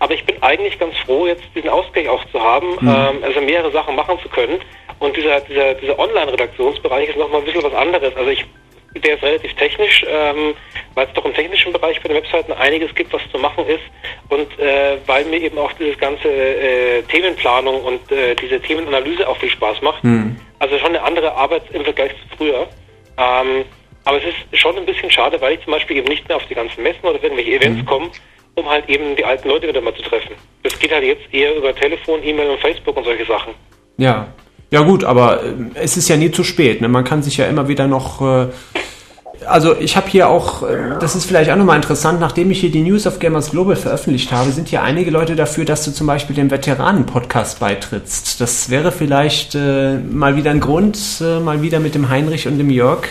Aber 0.00 0.12
ich 0.12 0.24
bin 0.24 0.34
eigentlich 0.42 0.80
ganz 0.80 0.96
froh, 1.06 1.28
jetzt 1.28 1.44
diesen 1.54 1.70
Ausgleich 1.70 2.08
auch 2.08 2.24
zu 2.32 2.40
haben, 2.42 2.72
ähm, 2.80 3.22
also 3.22 3.40
mehrere 3.40 3.70
Sachen 3.70 3.94
machen 3.94 4.18
zu 4.20 4.28
können. 4.28 4.58
Und 4.98 5.16
dieser, 5.16 5.40
dieser, 5.42 5.74
dieser 5.74 5.96
Online-Redaktionsbereich 5.96 7.10
ist 7.10 7.18
nochmal 7.18 7.40
ein 7.40 7.44
bisschen 7.44 7.62
was 7.62 7.74
anderes. 7.74 8.16
Also 8.16 8.30
ich, 8.30 8.44
der 8.94 9.14
ist 9.14 9.22
relativ 9.22 9.54
technisch, 9.54 10.04
ähm, 10.08 10.54
weil 10.94 11.06
es 11.06 11.12
doch 11.14 11.24
im 11.24 11.34
technischen 11.34 11.72
Bereich 11.72 12.00
bei 12.02 12.08
den 12.08 12.16
Webseiten 12.16 12.52
einiges 12.52 12.94
gibt, 12.94 13.12
was 13.12 13.22
zu 13.30 13.38
machen 13.38 13.66
ist. 13.66 13.82
Und 14.28 14.58
äh, 14.58 14.98
weil 15.06 15.24
mir 15.24 15.40
eben 15.40 15.58
auch 15.58 15.72
dieses 15.72 15.98
ganze 15.98 16.28
äh, 16.28 17.02
Themenplanung 17.02 17.82
und 17.82 18.12
äh, 18.12 18.34
diese 18.34 18.60
Themenanalyse 18.60 19.26
auch 19.28 19.36
viel 19.38 19.50
Spaß 19.50 19.80
macht. 19.82 20.04
Also 20.58 20.78
schon 20.78 20.88
eine 20.88 21.02
andere 21.02 21.34
Arbeit 21.34 21.62
im 21.72 21.84
Vergleich 21.84 22.12
zu 22.12 22.36
früher. 22.36 22.68
Ähm, 23.18 23.64
aber 24.04 24.18
es 24.18 24.24
ist 24.24 24.60
schon 24.60 24.76
ein 24.76 24.86
bisschen 24.86 25.10
schade, 25.10 25.40
weil 25.40 25.54
ich 25.54 25.64
zum 25.64 25.72
Beispiel 25.72 25.96
eben 25.98 26.08
nicht 26.08 26.26
mehr 26.28 26.36
auf 26.36 26.46
die 26.46 26.54
ganzen 26.54 26.82
Messen 26.82 27.04
oder 27.04 27.22
irgendwelche 27.22 27.52
Events 27.52 27.84
komme, 27.86 28.10
um 28.54 28.68
halt 28.68 28.88
eben 28.88 29.16
die 29.16 29.24
alten 29.24 29.48
Leute 29.48 29.68
wieder 29.68 29.80
mal 29.80 29.94
zu 29.94 30.02
treffen. 30.02 30.34
Das 30.62 30.78
geht 30.78 30.92
halt 30.92 31.04
jetzt 31.04 31.32
eher 31.32 31.54
über 31.54 31.74
Telefon, 31.74 32.22
E-Mail 32.22 32.50
und 32.50 32.60
Facebook 32.60 32.96
und 32.96 33.04
solche 33.04 33.24
Sachen. 33.24 33.54
Ja. 33.96 34.28
Ja 34.72 34.80
gut, 34.80 35.04
aber 35.04 35.44
äh, 35.44 35.52
es 35.74 35.96
ist 35.96 36.08
ja 36.08 36.16
nie 36.16 36.32
zu 36.32 36.42
spät. 36.42 36.80
Ne? 36.80 36.88
Man 36.88 37.04
kann 37.04 37.22
sich 37.22 37.36
ja 37.36 37.46
immer 37.46 37.68
wieder 37.68 37.86
noch 37.86 38.20
äh, 38.20 38.48
also 39.46 39.76
ich 39.76 39.96
habe 39.96 40.08
hier 40.08 40.28
auch, 40.28 40.62
äh, 40.62 40.98
das 41.00 41.14
ist 41.16 41.24
vielleicht 41.24 41.50
auch 41.50 41.56
nochmal 41.56 41.76
interessant, 41.76 42.20
nachdem 42.20 42.50
ich 42.50 42.60
hier 42.60 42.70
die 42.70 42.82
News 42.82 43.06
of 43.06 43.18
Gamers 43.18 43.50
Global 43.50 43.76
veröffentlicht 43.76 44.32
habe, 44.32 44.50
sind 44.50 44.68
hier 44.68 44.82
einige 44.82 45.10
Leute 45.10 45.36
dafür, 45.36 45.64
dass 45.64 45.84
du 45.84 45.92
zum 45.92 46.06
Beispiel 46.06 46.34
dem 46.36 46.50
Veteranen-Podcast 46.50 47.60
beitrittst. 47.60 48.40
Das 48.40 48.70
wäre 48.70 48.92
vielleicht 48.92 49.54
äh, 49.54 49.98
mal 49.98 50.36
wieder 50.36 50.50
ein 50.50 50.60
Grund, 50.60 50.98
äh, 51.20 51.40
mal 51.40 51.62
wieder 51.62 51.80
mit 51.80 51.94
dem 51.94 52.08
Heinrich 52.08 52.46
und 52.46 52.58
dem 52.58 52.70
Jörg 52.70 53.08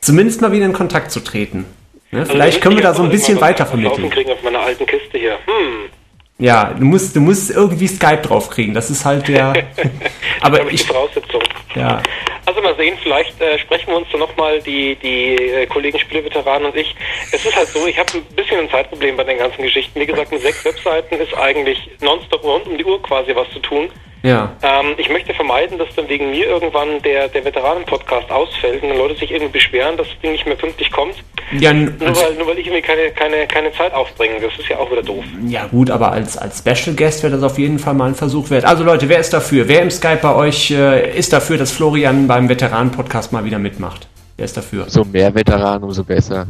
zumindest 0.00 0.40
mal 0.40 0.52
wieder 0.52 0.66
in 0.66 0.72
Kontakt 0.72 1.10
zu 1.10 1.20
treten. 1.20 1.64
Ne? 2.10 2.20
Also 2.20 2.32
vielleicht 2.32 2.60
können 2.60 2.76
wir 2.76 2.82
da 2.82 2.94
so 2.94 3.02
ein 3.02 3.10
bisschen 3.10 3.40
weiter 3.40 3.66
vermitteln. 3.66 4.04
auf 4.04 4.42
meiner 4.42 4.60
alten 4.60 4.84
Kiste 4.86 5.18
hier. 5.18 5.38
Hm. 5.46 6.01
Ja, 6.38 6.74
du 6.76 6.84
musst, 6.84 7.14
du 7.14 7.20
musst 7.20 7.50
irgendwie 7.50 7.86
Skype 7.86 8.22
draufkriegen. 8.22 8.74
Das 8.74 8.90
ist 8.90 9.04
halt 9.04 9.28
der. 9.28 9.52
aber 10.40 10.70
ich, 10.70 10.82
die 10.82 10.88
Voraussetzung. 10.88 11.42
Ja. 11.74 12.02
Also 12.44 12.60
mal 12.60 12.74
sehen, 12.76 12.98
vielleicht 13.02 13.40
äh, 13.40 13.58
sprechen 13.58 13.88
wir 13.88 13.98
uns 13.98 14.08
dann 14.10 14.20
nochmal, 14.20 14.60
die, 14.60 14.96
die 14.96 15.36
äh, 15.36 15.66
Kollegen 15.66 15.98
Spieleveteranen 15.98 16.66
und 16.66 16.76
ich. 16.76 16.94
Es 17.30 17.44
ist 17.44 17.54
halt 17.54 17.68
so, 17.68 17.86
ich 17.86 17.98
habe 17.98 18.10
ein 18.14 18.24
bisschen 18.34 18.58
ein 18.58 18.70
Zeitproblem 18.70 19.16
bei 19.16 19.24
den 19.24 19.38
ganzen 19.38 19.62
Geschichten. 19.62 20.00
Wie 20.00 20.06
gesagt, 20.06 20.32
mit 20.32 20.42
sechs 20.42 20.64
Webseiten 20.64 21.14
ist 21.20 21.34
eigentlich 21.36 21.88
nonstop 22.00 22.42
rund 22.42 22.66
um 22.66 22.76
die 22.76 22.84
Uhr 22.84 23.00
quasi 23.02 23.34
was 23.34 23.48
zu 23.50 23.60
tun. 23.60 23.90
Ja. 24.22 24.52
Ähm, 24.62 24.94
ich 24.98 25.08
möchte 25.08 25.34
vermeiden, 25.34 25.78
dass 25.78 25.88
dann 25.96 26.08
wegen 26.08 26.30
mir 26.30 26.46
irgendwann 26.46 27.02
der, 27.02 27.28
der 27.28 27.44
Veteranen-Podcast 27.44 28.30
ausfällt 28.30 28.82
und 28.82 28.90
dann 28.90 28.98
Leute 28.98 29.16
sich 29.16 29.30
irgendwie 29.30 29.52
beschweren, 29.52 29.96
dass 29.96 30.08
das 30.08 30.20
Ding 30.20 30.32
nicht 30.32 30.46
mehr 30.46 30.56
pünktlich 30.56 30.90
kommt. 30.90 31.14
Ja, 31.58 31.72
nur, 31.72 31.92
weil, 32.00 32.34
nur 32.34 32.46
weil 32.46 32.58
ich 32.58 32.66
irgendwie 32.66 32.82
keine, 32.82 33.10
keine, 33.10 33.46
keine 33.46 33.72
Zeit 33.72 33.92
aufbringe. 33.92 34.40
Das 34.40 34.56
ist 34.58 34.68
ja 34.68 34.78
auch 34.78 34.90
wieder 34.90 35.02
doof. 35.02 35.24
Ja, 35.46 35.66
gut, 35.66 35.90
aber 35.90 36.12
als, 36.12 36.38
als 36.38 36.58
Special 36.58 36.96
Guest 36.96 37.22
wäre 37.22 37.34
das 37.34 37.42
auf 37.42 37.58
jeden 37.58 37.78
Fall 37.78 37.94
mal 37.94 38.08
ein 38.08 38.14
Versuch 38.14 38.50
wert. 38.50 38.64
Also 38.64 38.84
Leute, 38.84 39.08
wer 39.08 39.18
ist 39.18 39.32
dafür? 39.32 39.68
Wer 39.68 39.82
im 39.82 39.90
Skype 39.90 40.20
bei 40.22 40.34
euch 40.34 40.70
äh, 40.70 41.16
ist 41.16 41.32
dafür, 41.32 41.58
dass 41.58 41.72
Florian 41.72 42.26
beim 42.26 42.48
Veteranen-Podcast 42.48 43.32
mal 43.32 43.44
wieder 43.44 43.58
mitmacht? 43.58 44.08
Wer 44.42 44.46
ist 44.46 44.56
dafür? 44.56 44.86
So 44.88 45.04
mehr 45.04 45.32
Veteranen, 45.32 45.84
umso 45.84 46.02
besser. 46.02 46.48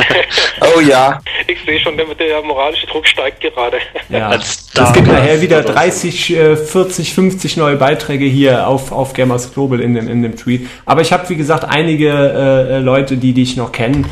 oh 0.76 0.80
ja. 0.80 1.18
Ich 1.48 1.64
sehe 1.64 1.80
schon, 1.80 1.96
der, 1.96 2.04
der 2.14 2.42
moralische 2.42 2.86
Druck 2.86 3.06
steigt 3.06 3.40
gerade. 3.40 3.78
Ja. 4.10 4.34
Es 4.34 4.92
gibt 4.92 5.06
nachher 5.06 5.40
wieder 5.40 5.62
30, 5.62 6.26
40, 6.26 7.14
50 7.14 7.56
neue 7.56 7.76
Beiträge 7.76 8.26
hier 8.26 8.68
auf, 8.68 8.92
auf 8.92 9.14
Gamers 9.14 9.54
Global 9.54 9.80
in 9.80 9.94
dem, 9.94 10.08
in 10.08 10.22
dem 10.22 10.36
Tweet. 10.36 10.68
Aber 10.84 11.00
ich 11.00 11.10
habe, 11.10 11.26
wie 11.30 11.36
gesagt, 11.36 11.64
einige 11.64 12.10
äh, 12.10 12.78
Leute, 12.80 13.16
die 13.16 13.32
dich 13.32 13.56
noch 13.56 13.72
kennen 13.72 14.04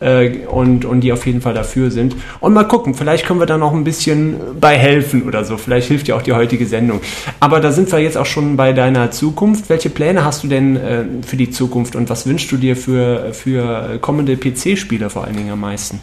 äh, 0.00 0.46
und, 0.46 0.84
und 0.84 1.00
die 1.00 1.12
auf 1.12 1.26
jeden 1.26 1.40
Fall 1.40 1.54
dafür 1.54 1.90
sind. 1.90 2.16
Und 2.40 2.54
mal 2.54 2.64
gucken, 2.64 2.94
vielleicht 2.94 3.26
können 3.26 3.40
wir 3.40 3.46
da 3.46 3.58
noch 3.58 3.72
ein 3.72 3.84
bisschen 3.84 4.60
bei 4.60 4.76
helfen 4.76 5.26
oder 5.26 5.44
so. 5.44 5.56
Vielleicht 5.56 5.88
hilft 5.88 6.08
dir 6.08 6.16
auch 6.16 6.22
die 6.22 6.32
heutige 6.32 6.66
Sendung. 6.66 7.00
Aber 7.40 7.60
da 7.60 7.72
sind 7.72 7.90
wir 7.90 7.98
jetzt 7.98 8.16
auch 8.16 8.26
schon 8.26 8.56
bei 8.56 8.72
deiner 8.72 9.10
Zukunft. 9.10 9.68
Welche 9.68 9.90
Pläne 9.90 10.24
hast 10.24 10.44
du 10.44 10.48
denn 10.48 10.76
äh, 10.76 11.04
für 11.26 11.36
die 11.36 11.50
Zukunft 11.50 11.96
und 11.96 12.10
was 12.10 12.26
wünschst 12.26 12.50
du 12.52 12.56
dir 12.56 12.76
für, 12.76 13.32
für 13.32 13.98
kommende 14.00 14.36
PC-Spieler 14.36 15.10
vor 15.10 15.24
allen 15.24 15.36
Dingen 15.36 15.50
am 15.50 15.60
meisten? 15.60 16.00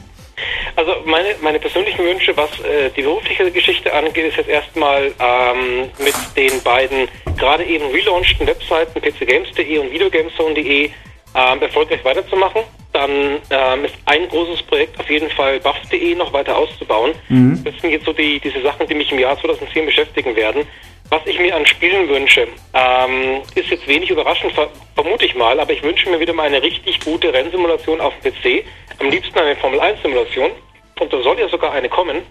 Also 0.76 0.92
meine, 1.06 1.30
meine 1.42 1.60
persönlichen 1.60 2.04
Wünsche, 2.04 2.36
was 2.36 2.50
äh, 2.60 2.90
die 2.96 3.02
berufliche 3.02 3.50
Geschichte 3.50 3.94
angeht, 3.94 4.26
ist 4.26 4.38
jetzt 4.38 4.50
erstmal 4.50 5.06
ähm, 5.20 5.90
mit 5.98 6.16
den 6.36 6.62
beiden 6.64 7.08
gerade 7.38 7.64
eben 7.64 7.86
relaunchten 7.92 8.46
Webseiten 8.46 9.00
pcgames.de 9.00 9.78
und 9.78 9.92
videogamezone.de 9.92 10.90
ähm, 11.36 11.62
erfolgreich 11.62 12.04
weiterzumachen. 12.04 12.64
Dann 12.94 13.12
ähm, 13.50 13.86
ist 13.86 13.96
ein 14.06 14.28
großes 14.30 14.64
Projekt 14.64 14.98
auf 15.00 15.10
jeden 15.10 15.30
Fall 15.30 15.60
buff.de 15.60 16.16
noch 16.16 16.32
weiter 16.32 16.58
auszubauen. 16.58 17.12
Mhm. 17.28 17.62
Das 17.64 17.74
sind 17.82 17.92
jetzt 17.92 18.06
so 18.06 18.14
die, 18.14 18.40
diese 18.40 18.62
Sachen, 18.62 18.88
die 18.88 18.96
mich 18.96 19.12
im 19.12 19.20
Jahr 19.20 19.40
2010 19.40 19.86
beschäftigen 19.86 20.36
werden. 20.36 20.66
Was 21.10 21.22
ich 21.26 21.38
mir 21.38 21.56
an 21.56 21.66
Spielen 21.66 22.10
wünsche, 22.10 22.48
ähm, 22.74 23.42
ist 23.54 23.70
jetzt 23.70 23.88
wenig 23.88 24.10
überraschend, 24.10 24.54
ver 24.54 24.70
vermute 24.96 25.26
ich 25.26 25.36
mal, 25.36 25.60
aber 25.60 25.74
ich 25.74 25.84
wünsche 25.84 26.10
mir 26.10 26.20
wieder 26.20 26.34
mal 26.34 26.48
eine 26.48 26.64
richtig 26.64 27.00
gute 27.02 27.32
Rennsimulation 27.32 28.02
auf 28.02 28.14
dem 28.22 28.34
PC. 28.34 28.66
Am 29.00 29.10
liebsten 29.10 29.38
eine 29.38 29.56
Formel 29.58 29.80
1 29.80 30.02
Simulation. 30.02 30.52
Und 31.00 31.12
da 31.12 31.22
soll 31.22 31.38
ja 31.38 31.50
sogar 31.50 31.74
eine 31.74 31.90
kommen 31.90 32.24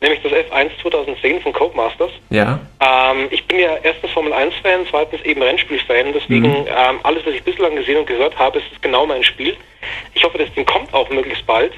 nämlich 0.00 0.22
das 0.22 0.32
F1 0.32 0.70
2010 0.82 1.40
von 1.40 1.52
Codemasters. 1.52 2.10
Ja. 2.30 2.60
Ähm, 2.80 3.28
ich 3.30 3.46
bin 3.46 3.58
ja 3.58 3.76
erstens 3.82 4.10
Formel 4.10 4.32
1-Fan, 4.32 4.86
zweitens 4.90 5.22
eben 5.22 5.42
Rennspiel-Fan, 5.42 6.12
deswegen 6.12 6.48
mhm. 6.48 6.66
ähm, 6.66 7.00
alles, 7.02 7.24
was 7.26 7.34
ich 7.34 7.42
bislang 7.42 7.76
gesehen 7.76 7.98
und 7.98 8.06
gehört 8.06 8.38
habe, 8.38 8.58
ist 8.58 8.82
genau 8.82 9.06
mein 9.06 9.24
Spiel. 9.24 9.56
Ich 10.14 10.24
hoffe, 10.24 10.38
das 10.38 10.52
Ding 10.54 10.66
kommt 10.66 10.92
auch 10.92 11.08
möglichst 11.10 11.46
bald. 11.46 11.72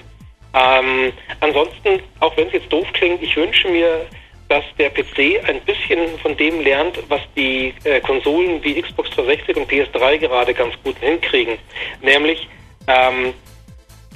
Ähm, 0.54 1.12
ansonsten, 1.40 2.00
auch 2.20 2.36
wenn 2.36 2.46
es 2.46 2.54
jetzt 2.54 2.72
doof 2.72 2.86
klingt, 2.94 3.22
ich 3.22 3.36
wünsche 3.36 3.68
mir, 3.68 4.06
dass 4.48 4.64
der 4.78 4.90
PC 4.90 5.44
ein 5.46 5.60
bisschen 5.62 6.18
von 6.18 6.36
dem 6.36 6.60
lernt, 6.60 6.98
was 7.08 7.20
die 7.36 7.74
äh, 7.84 8.00
Konsolen 8.00 8.62
wie 8.62 8.80
Xbox 8.80 9.10
360 9.10 9.56
und 9.56 9.70
PS3 9.70 10.18
gerade 10.18 10.54
ganz 10.54 10.74
gut 10.84 10.96
hinkriegen. 11.00 11.58
Nämlich 12.00 12.48
ähm, 12.86 13.34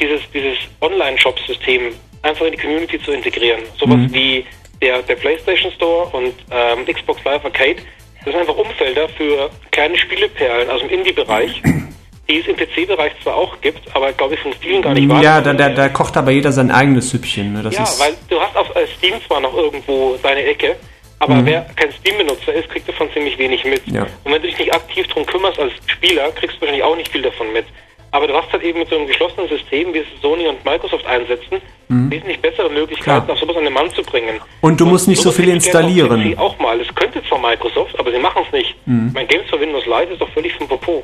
dieses, 0.00 0.22
dieses 0.32 0.56
Online-Shop-System 0.80 1.94
einfach 2.22 2.46
in 2.46 2.52
die 2.52 2.58
Community 2.58 3.00
zu 3.00 3.12
integrieren. 3.12 3.62
Sowas 3.78 3.96
mhm. 3.96 4.12
wie 4.12 4.44
der, 4.80 5.02
der 5.02 5.16
PlayStation 5.16 5.72
Store 5.72 6.06
und 6.12 6.34
ähm, 6.50 6.86
Xbox 6.86 7.22
Live 7.24 7.44
Arcade. 7.44 7.76
Das 8.24 8.32
sind 8.32 8.36
einfach 8.36 8.56
Umfelder 8.56 9.08
für 9.08 9.50
kleine 9.70 9.96
Spieleperlen 9.96 10.68
aus 10.70 10.80
dem 10.80 10.90
Indie-Bereich, 10.90 11.62
die 12.28 12.38
es 12.38 12.46
im 12.46 12.56
PC-Bereich 12.56 13.12
zwar 13.22 13.36
auch 13.36 13.60
gibt, 13.60 13.80
aber 13.94 14.12
glaube 14.12 14.34
ich 14.34 14.40
von 14.40 14.52
vielen 14.54 14.82
gar 14.82 14.92
nicht 14.92 15.08
wahr. 15.08 15.22
Ja, 15.22 15.40
da, 15.40 15.52
da, 15.54 15.70
da, 15.70 15.88
kocht 15.88 16.16
aber 16.16 16.30
jeder 16.30 16.52
sein 16.52 16.70
eigenes 16.70 17.10
Süppchen. 17.10 17.52
Ne? 17.52 17.68
Ja, 17.70 17.84
weil 17.98 18.14
du 18.28 18.40
hast 18.40 18.56
auf 18.56 18.74
äh, 18.76 18.86
Steam 18.98 19.14
zwar 19.26 19.40
noch 19.40 19.54
irgendwo 19.56 20.18
deine 20.22 20.44
Ecke, 20.44 20.76
aber 21.18 21.36
mhm. 21.36 21.46
wer 21.46 21.62
kein 21.76 21.92
Steam-Benutzer 21.92 22.52
ist, 22.52 22.68
kriegt 22.68 22.88
davon 22.88 23.08
ziemlich 23.12 23.38
wenig 23.38 23.64
mit. 23.64 23.86
Ja. 23.86 24.02
Und 24.24 24.32
wenn 24.32 24.42
du 24.42 24.48
dich 24.48 24.58
nicht 24.58 24.74
aktiv 24.74 25.06
darum 25.08 25.26
kümmerst 25.26 25.58
als 25.58 25.72
Spieler, 25.86 26.30
kriegst 26.32 26.56
du 26.56 26.60
wahrscheinlich 26.62 26.84
auch 26.84 26.96
nicht 26.96 27.10
viel 27.10 27.22
davon 27.22 27.52
mit. 27.52 27.66
Aber 28.12 28.26
du 28.26 28.34
hast 28.34 28.52
halt 28.52 28.62
eben 28.64 28.80
mit 28.80 28.88
so 28.88 28.96
einem 28.96 29.06
geschlossenen 29.06 29.48
System, 29.48 29.94
wie 29.94 29.98
es 29.98 30.06
Sony 30.20 30.46
und 30.48 30.64
Microsoft 30.64 31.06
einsetzen, 31.06 31.60
mhm. 31.88 32.10
wesentlich 32.10 32.40
bessere 32.40 32.68
Möglichkeiten, 32.68 33.26
Klar. 33.26 33.30
auf 33.30 33.38
sowas 33.38 33.56
an 33.56 33.64
den 33.64 33.72
Mann 33.72 33.90
zu 33.90 34.02
bringen. 34.02 34.40
Und 34.60 34.80
du 34.80 34.84
und 34.84 34.90
musst 34.90 35.06
nicht 35.06 35.22
so 35.22 35.30
viel 35.30 35.48
installieren. 35.48 36.36
Auch 36.36 36.58
mal. 36.58 36.80
Es 36.80 36.92
könnte 36.94 37.22
zwar 37.24 37.38
Microsoft, 37.38 37.98
aber 37.98 38.10
sie 38.10 38.18
machen 38.18 38.42
es 38.46 38.52
nicht. 38.52 38.74
Mhm. 38.86 39.12
Mein 39.14 39.28
Games 39.28 39.48
for 39.48 39.60
Windows 39.60 39.86
Live 39.86 40.10
ist 40.10 40.20
doch 40.20 40.30
völlig 40.30 40.52
vom 40.54 40.66
Popo. 40.66 41.02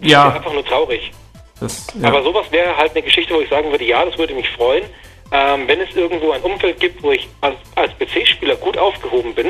Ja. 0.00 0.24
Das 0.24 0.32
ist 0.32 0.36
einfach 0.38 0.52
nur 0.54 0.64
traurig. 0.64 1.12
Das, 1.60 1.86
ja. 2.00 2.08
Aber 2.08 2.22
sowas 2.24 2.46
wäre 2.50 2.76
halt 2.76 2.90
eine 2.92 3.02
Geschichte, 3.02 3.32
wo 3.34 3.40
ich 3.40 3.48
sagen 3.48 3.70
würde, 3.70 3.84
ja, 3.84 4.04
das 4.04 4.18
würde 4.18 4.34
mich 4.34 4.48
freuen. 4.50 4.84
Ähm, 5.30 5.66
wenn 5.66 5.80
es 5.80 5.94
irgendwo 5.94 6.32
ein 6.32 6.42
Umfeld 6.42 6.80
gibt, 6.80 7.02
wo 7.02 7.12
ich 7.12 7.28
als, 7.40 7.56
als 7.76 7.92
PC-Spieler 7.98 8.56
gut 8.56 8.76
aufgehoben 8.76 9.34
bin, 9.34 9.46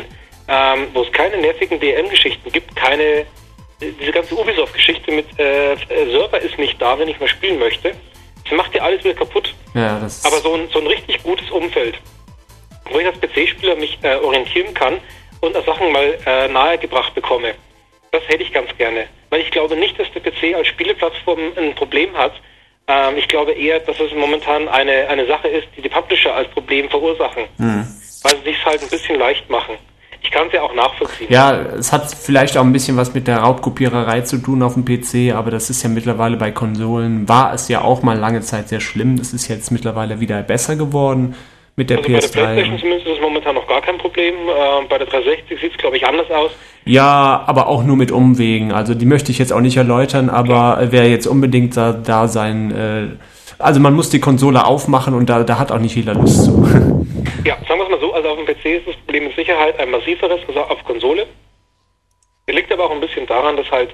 ähm, 0.48 0.88
wo 0.92 1.02
es 1.02 1.10
keine 1.12 1.38
nervigen 1.38 1.80
DM-Geschichten 1.80 2.52
gibt, 2.52 2.76
keine 2.76 3.24
diese 3.90 4.12
ganze 4.12 4.34
Ubisoft-Geschichte 4.34 5.12
mit 5.12 5.26
äh, 5.38 5.76
Server 6.10 6.40
ist 6.40 6.58
nicht 6.58 6.80
da, 6.80 6.98
wenn 6.98 7.08
ich 7.08 7.18
mal 7.18 7.28
spielen 7.28 7.58
möchte. 7.58 7.92
Das 8.44 8.52
macht 8.56 8.74
ja 8.74 8.82
alles 8.82 9.02
wieder 9.04 9.14
kaputt. 9.14 9.54
Ja, 9.74 9.96
Aber 9.96 10.38
so 10.38 10.54
ein, 10.54 10.68
so 10.72 10.80
ein 10.80 10.86
richtig 10.86 11.22
gutes 11.22 11.50
Umfeld, 11.50 11.98
wo 12.90 12.98
ich 12.98 13.06
als 13.06 13.20
PC-Spieler 13.20 13.76
mich 13.76 13.98
äh, 14.02 14.16
orientieren 14.16 14.74
kann 14.74 14.98
und 15.40 15.54
Sachen 15.64 15.92
mal 15.92 16.18
äh, 16.26 16.48
nahegebracht 16.48 17.14
bekomme, 17.14 17.54
das 18.10 18.22
hätte 18.28 18.42
ich 18.42 18.52
ganz 18.52 18.68
gerne. 18.76 19.06
Weil 19.30 19.40
ich 19.40 19.50
glaube 19.50 19.76
nicht, 19.76 19.98
dass 19.98 20.06
der 20.12 20.20
PC 20.20 20.54
als 20.54 20.68
Spieleplattform 20.68 21.38
ein 21.56 21.74
Problem 21.74 22.16
hat. 22.16 22.32
Ähm, 22.86 23.16
ich 23.16 23.26
glaube 23.28 23.52
eher, 23.52 23.80
dass 23.80 23.98
es 23.98 24.12
momentan 24.12 24.68
eine, 24.68 25.08
eine 25.08 25.26
Sache 25.26 25.48
ist, 25.48 25.68
die 25.76 25.82
die 25.82 25.88
Publisher 25.88 26.34
als 26.34 26.48
Problem 26.50 26.88
verursachen. 26.90 27.44
Mhm. 27.56 27.86
Weil 28.22 28.36
sie 28.38 28.50
sich 28.52 28.64
halt 28.64 28.82
ein 28.82 28.88
bisschen 28.88 29.18
leicht 29.18 29.48
machen. 29.48 29.76
Ich 30.22 30.30
kann 30.30 30.46
es 30.46 30.52
ja 30.52 30.62
auch 30.62 30.74
nachvollziehen. 30.74 31.26
Ja, 31.30 31.52
es 31.78 31.92
hat 31.92 32.14
vielleicht 32.14 32.56
auch 32.56 32.62
ein 32.62 32.72
bisschen 32.72 32.96
was 32.96 33.12
mit 33.12 33.26
der 33.26 33.38
Raubkopiererei 33.38 34.20
zu 34.22 34.38
tun 34.38 34.62
auf 34.62 34.74
dem 34.74 34.84
PC, 34.84 35.34
aber 35.34 35.50
das 35.50 35.68
ist 35.68 35.82
ja 35.82 35.88
mittlerweile 35.88 36.36
bei 36.36 36.50
Konsolen, 36.52 37.28
war 37.28 37.52
es 37.52 37.68
ja 37.68 37.82
auch 37.82 38.02
mal 38.02 38.16
lange 38.16 38.40
Zeit 38.40 38.68
sehr 38.68 38.80
schlimm. 38.80 39.18
Das 39.18 39.32
ist 39.32 39.48
jetzt 39.48 39.70
mittlerweile 39.70 40.20
wieder 40.20 40.42
besser 40.42 40.76
geworden 40.76 41.34
mit 41.76 41.90
der 41.90 41.98
also 41.98 42.08
PS3. 42.08 42.12
Bei 42.12 42.20
der 42.20 42.28
PlayStation 42.28 42.78
zumindest 42.78 43.06
ist 43.06 43.14
es 43.14 43.20
momentan 43.20 43.54
noch 43.54 43.66
gar 43.66 43.80
kein 43.80 43.98
Problem. 43.98 44.34
Äh, 44.34 44.86
bei 44.88 44.98
der 44.98 45.06
360 45.06 45.60
sieht 45.60 45.72
es, 45.72 45.78
glaube 45.78 45.96
ich, 45.96 46.06
anders 46.06 46.30
aus. 46.30 46.50
Ja, 46.84 47.42
aber 47.46 47.68
auch 47.68 47.82
nur 47.82 47.96
mit 47.96 48.12
Umwegen. 48.12 48.72
Also 48.72 48.94
die 48.94 49.06
möchte 49.06 49.30
ich 49.32 49.38
jetzt 49.38 49.52
auch 49.52 49.60
nicht 49.60 49.76
erläutern, 49.76 50.30
aber 50.30 50.46
Klar. 50.46 50.86
wer 50.90 51.08
jetzt 51.08 51.26
unbedingt 51.26 51.76
da, 51.76 51.92
da 51.92 52.28
sein... 52.28 52.70
Äh, 52.70 53.06
also 53.58 53.78
man 53.78 53.94
muss 53.94 54.10
die 54.10 54.18
Konsole 54.18 54.64
aufmachen 54.64 55.14
und 55.14 55.28
da, 55.28 55.44
da 55.44 55.58
hat 55.58 55.70
auch 55.70 55.78
nicht 55.78 55.94
jeder 55.94 56.14
Lust 56.14 56.44
zu. 56.44 56.66
Ja, 57.44 57.56
sagen 57.68 57.78
wir 57.78 57.84
es 57.84 57.90
mal 57.90 57.91
auf 58.32 58.44
dem 58.44 58.46
PC 58.46 58.64
ist 58.64 58.88
das 58.88 58.96
Problem 58.96 59.24
mit 59.24 59.36
Sicherheit 59.36 59.78
ein 59.78 59.90
massiveres 59.90 60.40
als 60.48 60.56
auf 60.56 60.84
Konsole. 60.84 61.26
Liegt 62.48 62.72
aber 62.72 62.84
auch 62.84 62.90
ein 62.90 63.00
bisschen 63.00 63.26
daran, 63.26 63.56
dass 63.56 63.70
halt 63.70 63.90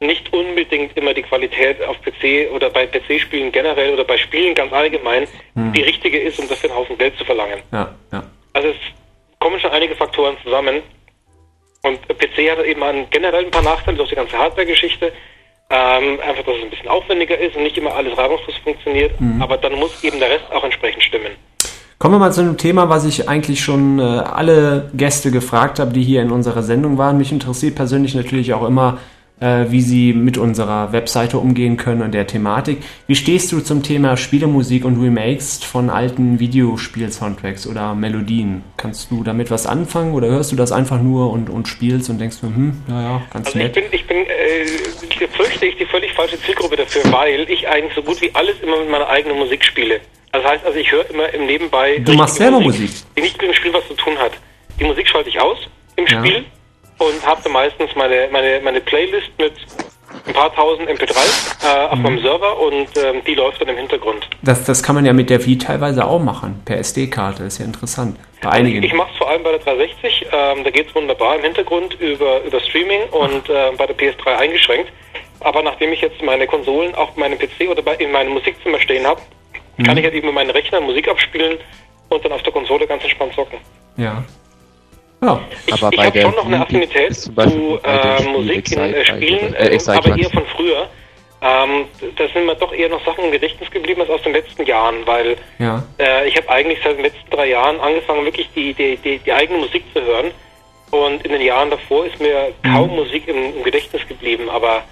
nicht 0.00 0.32
unbedingt 0.32 0.96
immer 0.96 1.14
die 1.14 1.22
Qualität 1.22 1.82
auf 1.82 1.96
PC 2.02 2.52
oder 2.52 2.68
bei 2.68 2.86
PC-Spielen 2.86 3.50
generell 3.50 3.94
oder 3.94 4.04
bei 4.04 4.18
Spielen 4.18 4.54
ganz 4.54 4.72
allgemein 4.72 5.26
hm. 5.54 5.72
die 5.72 5.82
richtige 5.82 6.18
ist, 6.18 6.38
um 6.38 6.48
dafür 6.48 6.70
einen 6.70 6.78
Haufen 6.78 6.98
Geld 6.98 7.16
zu 7.16 7.24
verlangen. 7.24 7.62
Ja, 7.72 7.94
ja. 8.12 8.24
Also 8.52 8.68
es 8.68 8.76
kommen 9.38 9.58
schon 9.58 9.70
einige 9.70 9.94
Faktoren 9.94 10.36
zusammen. 10.42 10.82
Und 11.82 12.06
PC 12.08 12.50
hat 12.50 12.64
eben 12.64 12.82
einen, 12.82 13.08
generell 13.10 13.44
ein 13.44 13.50
paar 13.50 13.62
Nachteile 13.62 13.96
durch 13.96 14.10
die 14.10 14.16
ganze 14.16 14.36
Hardware-Geschichte. 14.36 15.12
Ähm, 15.68 16.20
einfach, 16.20 16.44
dass 16.44 16.56
es 16.56 16.62
ein 16.62 16.70
bisschen 16.70 16.88
aufwendiger 16.88 17.38
ist 17.38 17.56
und 17.56 17.62
nicht 17.62 17.76
immer 17.76 17.94
alles 17.94 18.16
reibungslos 18.16 18.56
funktioniert. 18.58 19.18
Mhm. 19.20 19.40
Aber 19.40 19.56
dann 19.56 19.74
muss 19.74 20.02
eben 20.04 20.18
der 20.20 20.30
Rest 20.30 20.50
auch 20.50 20.64
entsprechend 20.64 21.02
stimmen. 21.02 21.32
Kommen 21.98 22.14
wir 22.14 22.18
mal 22.18 22.32
zu 22.32 22.42
einem 22.42 22.58
Thema, 22.58 22.90
was 22.90 23.06
ich 23.06 23.26
eigentlich 23.26 23.60
schon 23.64 23.98
äh, 23.98 24.02
alle 24.02 24.90
Gäste 24.94 25.30
gefragt 25.30 25.78
habe, 25.78 25.94
die 25.94 26.02
hier 26.02 26.20
in 26.20 26.30
unserer 26.30 26.62
Sendung 26.62 26.98
waren. 26.98 27.16
Mich 27.16 27.32
interessiert 27.32 27.74
persönlich 27.74 28.14
natürlich 28.14 28.52
auch 28.52 28.66
immer, 28.68 28.98
äh, 29.40 29.64
wie 29.70 29.80
sie 29.80 30.12
mit 30.12 30.36
unserer 30.36 30.92
Webseite 30.92 31.38
umgehen 31.38 31.78
können 31.78 32.02
und 32.02 32.12
der 32.12 32.26
Thematik. 32.26 32.82
Wie 33.06 33.14
stehst 33.14 33.50
du 33.50 33.60
zum 33.60 33.82
Thema 33.82 34.18
Spielemusik 34.18 34.84
und 34.84 35.02
Remakes 35.02 35.64
von 35.64 35.88
alten 35.88 36.38
Videospiel-Soundtracks 36.38 37.66
oder 37.66 37.94
Melodien? 37.94 38.62
Kannst 38.76 39.10
du 39.10 39.24
damit 39.24 39.50
was 39.50 39.66
anfangen 39.66 40.12
oder 40.12 40.28
hörst 40.28 40.52
du 40.52 40.56
das 40.56 40.72
einfach 40.72 41.00
nur 41.00 41.30
und, 41.30 41.48
und 41.48 41.66
spielst 41.66 42.10
und 42.10 42.18
denkst 42.20 42.36
du, 42.42 42.48
hm, 42.48 42.82
naja, 42.88 43.22
ganz 43.32 43.46
Also 43.46 43.58
nett? 43.58 43.74
ich 43.74 43.82
bin, 43.82 43.92
ich 43.92 44.06
bin, 44.06 44.18
äh, 44.18 45.28
fürchte 45.28 45.64
ich 45.64 45.76
die 45.78 45.86
völlig 45.86 46.12
falsche 46.12 46.38
Zielgruppe 46.42 46.76
dafür, 46.76 47.10
weil 47.10 47.48
ich 47.48 47.66
eigentlich 47.66 47.94
so 47.94 48.02
gut 48.02 48.20
wie 48.20 48.34
alles 48.34 48.56
immer 48.62 48.80
mit 48.80 48.90
meiner 48.90 49.08
eigenen 49.08 49.38
Musik 49.38 49.64
spiele. 49.64 50.00
Das 50.36 50.44
heißt 50.52 50.66
also, 50.66 50.78
ich 50.78 50.90
höre 50.92 51.08
immer 51.10 51.32
im 51.32 51.46
Nebenbei. 51.46 51.98
Du 52.04 52.12
machst 52.12 52.36
selber 52.36 52.60
Musik? 52.60 52.90
Die 53.16 53.22
nicht 53.22 53.40
mit 53.40 53.50
dem 53.50 53.54
Spiel 53.54 53.72
was 53.72 53.86
zu 53.88 53.94
tun 53.94 54.18
hat. 54.18 54.32
Die 54.78 54.84
Musik 54.84 55.08
schalte 55.08 55.28
ich 55.30 55.40
aus 55.40 55.56
im 55.96 56.06
Ja. 56.06 56.18
Spiel 56.18 56.44
und 56.98 57.26
habe 57.26 57.40
dann 57.42 57.52
meistens 57.52 57.90
meine, 57.94 58.28
meine, 58.30 58.60
meine 58.62 58.80
Playlist 58.80 59.30
mit 59.38 59.52
ein 60.26 60.32
paar 60.34 60.54
tausend 60.54 60.88
MP3s 60.90 61.64
äh, 61.64 61.86
auf 61.88 61.96
Mhm. 61.96 62.02
meinem 62.02 62.22
Server 62.22 62.58
und 62.60 62.88
ähm, 62.96 63.22
die 63.26 63.34
läuft 63.34 63.60
dann 63.62 63.68
im 63.68 63.76
Hintergrund. 63.78 64.28
Das, 64.42 64.64
das 64.64 64.82
kann 64.82 64.94
man 64.94 65.06
ja 65.06 65.12
mit 65.14 65.30
der 65.30 65.44
Wii 65.44 65.56
teilweise 65.58 66.06
auch 66.06 66.18
machen, 66.20 66.60
per 66.66 66.78
SD-Karte, 66.78 67.44
ist 67.44 67.58
ja 67.58 67.64
interessant. 67.64 68.18
Bei 68.42 68.48
Ich 68.50 68.54
einigen. 68.56 68.96
mache 68.96 69.08
es 69.12 69.18
vor 69.18 69.30
allem 69.30 69.42
bei 69.42 69.50
der 69.52 69.60
360, 69.60 70.26
ähm, 70.32 70.64
da 70.64 70.70
geht 70.70 70.88
es 70.88 70.94
wunderbar 70.94 71.36
im 71.36 71.42
Hintergrund 71.44 71.94
über, 72.00 72.42
über 72.44 72.60
Streaming 72.60 73.02
und 73.10 73.48
äh, 73.48 73.70
bei 73.76 73.86
der 73.86 73.96
PS3 73.96 74.36
eingeschränkt. 74.36 74.92
Aber 75.40 75.62
nachdem 75.62 75.92
ich 75.92 76.00
jetzt 76.00 76.20
meine 76.22 76.46
Konsolen 76.46 76.94
auf 76.94 77.14
meinem 77.16 77.38
PC 77.38 77.68
oder 77.70 77.82
bei, 77.82 77.94
in 77.96 78.10
meinem 78.12 78.32
Musikzimmer 78.32 78.78
stehen 78.80 79.06
habe, 79.06 79.20
Mhm. 79.76 79.84
kann 79.84 79.98
ich 79.98 80.04
halt 80.04 80.14
eben 80.14 80.26
mit 80.26 80.34
meinen 80.34 80.50
Rechner 80.50 80.80
Musik 80.80 81.08
abspielen 81.08 81.58
und 82.08 82.24
dann 82.24 82.32
auf 82.32 82.42
der 82.42 82.52
Konsole 82.52 82.86
ganz 82.86 83.02
entspannt 83.02 83.34
zocken. 83.34 83.58
Ja. 83.96 84.22
Ja. 85.22 85.40
Ich, 85.66 85.72
Aber 85.72 85.92
ich 85.92 86.00
habe 86.00 86.20
schon 86.20 86.34
noch 86.34 86.46
eine 86.46 86.60
Affinität 86.60 87.14
zu 87.14 87.30
äh, 87.82 88.22
Musik 88.24 88.70
in 88.72 88.78
äh, 88.78 89.04
Spielen, 89.04 89.54
äh, 89.54 89.78
aber 89.86 90.18
eher 90.18 90.30
von 90.30 90.46
früher. 90.54 90.88
Ähm, 91.42 91.84
da 92.16 92.28
sind 92.28 92.46
mir 92.46 92.54
doch 92.54 92.72
eher 92.72 92.88
noch 92.88 93.04
Sachen 93.04 93.24
im 93.24 93.30
Gedächtnis 93.30 93.70
geblieben 93.70 94.00
als 94.00 94.10
aus 94.10 94.22
den 94.22 94.32
letzten 94.32 94.64
Jahren, 94.64 95.06
weil 95.06 95.36
Ja. 95.58 95.82
äh, 95.98 96.28
ich 96.28 96.36
habe 96.36 96.48
eigentlich 96.48 96.78
seit 96.82 96.96
den 96.96 97.04
letzten 97.04 97.30
drei 97.30 97.48
Jahren 97.48 97.78
angefangen, 97.80 98.24
wirklich 98.24 98.48
die, 98.54 98.72
die, 98.74 98.96
die, 98.96 99.18
die 99.18 99.32
eigene 99.32 99.58
Musik 99.58 99.84
zu 99.94 100.02
hören. 100.02 100.30
Und 100.90 101.24
in 101.24 101.32
den 101.32 101.42
Jahren 101.42 101.70
davor 101.70 102.06
ist 102.06 102.18
mir 102.20 102.52
kaum 102.62 102.90
Musik 102.94 103.26
im, 103.28 103.56
im 103.56 103.62
Gedächtnis 103.64 104.06
geblieben, 104.06 104.48
aber 104.48 104.82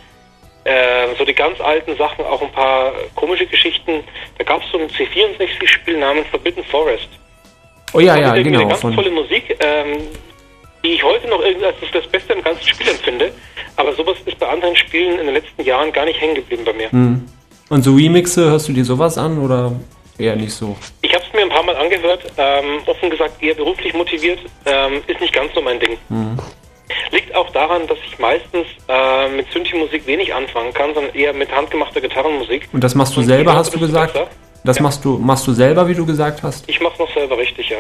äh, 0.64 1.14
so 1.18 1.24
die 1.24 1.34
ganz 1.34 1.60
alten 1.60 1.96
Sachen, 1.96 2.24
auch 2.24 2.40
ein 2.40 2.50
paar 2.52 2.92
komische 3.14 3.46
Geschichten. 3.46 4.02
Da 4.38 4.44
gab 4.44 4.62
es 4.62 4.70
so 4.70 4.78
ein 4.78 4.88
C64-Spiel 4.88 5.98
namens 5.98 6.26
Forbidden 6.28 6.64
Forest. 6.64 7.08
Oh 7.92 8.00
ja, 8.00 8.16
ja, 8.16 8.34
genau. 8.42 8.60
Eine 8.60 8.68
ganz 8.68 8.80
tolle 8.80 9.10
Musik, 9.10 9.56
ähm, 9.60 9.98
die 10.82 10.94
ich 10.94 11.02
heute 11.02 11.28
noch 11.28 11.42
als 11.42 11.56
das, 11.92 12.06
Beste 12.08 12.32
im 12.32 12.42
ganzen 12.42 12.66
Spiel 12.66 12.88
empfinde. 12.88 13.32
Aber 13.76 13.92
sowas 13.92 14.16
ist 14.24 14.38
bei 14.38 14.48
anderen 14.48 14.74
Spielen 14.76 15.18
in 15.18 15.26
den 15.26 15.34
letzten 15.34 15.62
Jahren 15.62 15.92
gar 15.92 16.04
nicht 16.04 16.20
hängen 16.20 16.34
geblieben 16.34 16.64
bei 16.64 16.72
mir. 16.72 16.90
Hm. 16.90 17.26
und 17.68 17.82
so 17.82 17.94
Remixe, 17.94 18.50
hörst 18.50 18.68
du 18.68 18.72
dir 18.72 18.84
sowas 18.84 19.18
an 19.18 19.38
oder 19.38 19.72
eher 20.18 20.36
nicht 20.36 20.52
so? 20.52 20.76
Ich 21.02 21.12
habe 21.12 21.24
es 21.24 21.32
mir 21.32 21.42
ein 21.42 21.48
paar 21.48 21.64
Mal 21.64 21.76
angehört, 21.76 22.24
ähm, 22.36 22.80
offen 22.86 23.10
gesagt 23.10 23.42
eher 23.42 23.54
beruflich 23.54 23.92
motiviert, 23.94 24.38
ähm, 24.64 25.02
ist 25.06 25.20
nicht 25.20 25.32
ganz 25.32 25.52
so 25.54 25.60
mein 25.60 25.78
Ding. 25.78 25.98
Hm. 26.08 26.38
Liegt 27.12 27.34
auch 27.34 27.50
daran, 27.50 27.86
dass 27.86 27.98
ich 28.06 28.18
meistens 28.18 28.66
äh, 28.88 29.28
mit 29.28 29.50
Synthi-Musik 29.52 30.06
wenig 30.06 30.34
anfangen 30.34 30.72
kann, 30.74 30.92
sondern 30.94 31.14
eher 31.14 31.32
mit 31.32 31.50
handgemachter 31.50 32.00
Gitarrenmusik. 32.00 32.68
Und 32.72 32.84
das 32.84 32.94
machst 32.94 33.16
du 33.16 33.20
Und 33.20 33.26
selber, 33.26 33.54
hast 33.54 33.74
du 33.74 33.78
gesagt? 33.80 34.12
besser. 34.12 34.28
Das 34.64 34.76
Ja. 34.78 34.82
machst 34.82 35.04
du 35.04 35.18
machst 35.18 35.46
du 35.46 35.52
selber, 35.52 35.86
wie 35.86 35.94
du 35.94 36.06
gesagt 36.06 36.42
hast? 36.42 36.66
Ich 36.68 36.80
mache 36.80 36.98
noch 36.98 37.12
selber 37.12 37.36
richtig, 37.36 37.68
ja. 37.68 37.76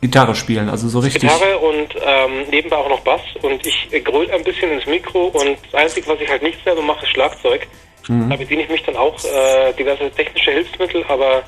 Gitarre 0.00 0.34
spielen, 0.36 0.68
also 0.68 0.88
so 0.88 1.00
richtig. 1.00 1.22
Gitarre 1.22 1.58
und 1.58 1.88
ähm, 2.04 2.44
nebenbei 2.50 2.76
auch 2.76 2.88
noch 2.88 3.00
Bass 3.00 3.20
und 3.42 3.66
ich 3.66 3.88
äh, 3.92 4.00
gröl 4.00 4.30
ein 4.30 4.44
bisschen 4.44 4.70
ins 4.70 4.86
Mikro 4.86 5.24
und 5.26 5.58
das 5.72 5.74
Einzige, 5.82 6.06
was 6.08 6.20
ich 6.20 6.28
halt 6.28 6.42
nicht 6.42 6.62
selber 6.62 6.82
mache, 6.82 7.04
ist 7.04 7.10
Schlagzeug. 7.10 7.66
Mhm. 8.08 8.30
Da 8.30 8.36
bediene 8.36 8.62
ich 8.62 8.68
mich 8.68 8.82
dann 8.84 8.94
auch 8.96 9.16
äh, 9.24 9.72
diverse 9.76 10.08
technische 10.12 10.52
Hilfsmittel, 10.52 11.04
aber 11.08 11.42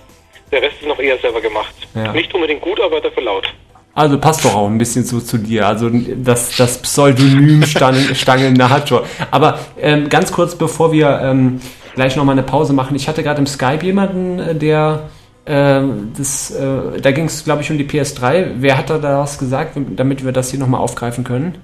der 0.51 0.63
Rest 0.63 0.75
ist 0.81 0.89
noch 0.89 0.99
eher 0.99 1.19
selber 1.19 1.41
gemacht. 1.41 1.75
Ja. 1.95 2.13
Nicht 2.13 2.35
unbedingt 2.35 2.61
gut, 2.63 2.81
aber 2.81 3.01
dafür 3.01 3.23
laut. 3.23 3.55
Also 3.99 4.17
passt 4.17 4.45
doch 4.45 4.55
auch 4.55 4.69
ein 4.69 4.79
bisschen 4.79 5.05
so 5.05 5.19
zu 5.19 5.39
dir. 5.39 5.67
Also 5.67 5.91
das, 5.91 6.57
das 6.57 6.79
Pseudonym 6.79 7.65
Stange, 7.65 8.15
Stange 8.15 8.53
Nacho. 8.53 9.01
Aber 9.33 9.59
ähm, 9.77 10.09
ganz 10.09 10.31
kurz, 10.31 10.55
bevor 10.55 10.93
wir 10.93 11.19
ähm, 11.21 11.61
gleich 11.97 12.15
nochmal 12.15 12.35
eine 12.35 12.45
Pause 12.45 12.73
machen. 12.73 12.95
Ich 12.95 13.09
hatte 13.09 13.25
gerade 13.25 13.41
im 13.41 13.47
Skype 13.49 13.85
jemanden, 13.85 14.39
äh, 14.39 14.55
der 14.55 15.09
äh, 15.47 15.81
das, 16.17 16.53
äh, 16.53 17.01
da 17.03 17.11
ging 17.11 17.25
es, 17.25 17.43
glaube 17.43 17.63
ich, 17.63 17.73
um 17.73 17.77
die 17.77 17.87
PS3. 17.87 18.53
Wer 18.59 18.79
hat 18.79 18.89
da 18.89 18.99
das 18.99 19.37
gesagt, 19.37 19.77
damit 19.97 20.25
wir 20.25 20.31
das 20.31 20.53
hier 20.53 20.61
nochmal 20.61 20.81
aufgreifen 20.81 21.25
können? 21.25 21.59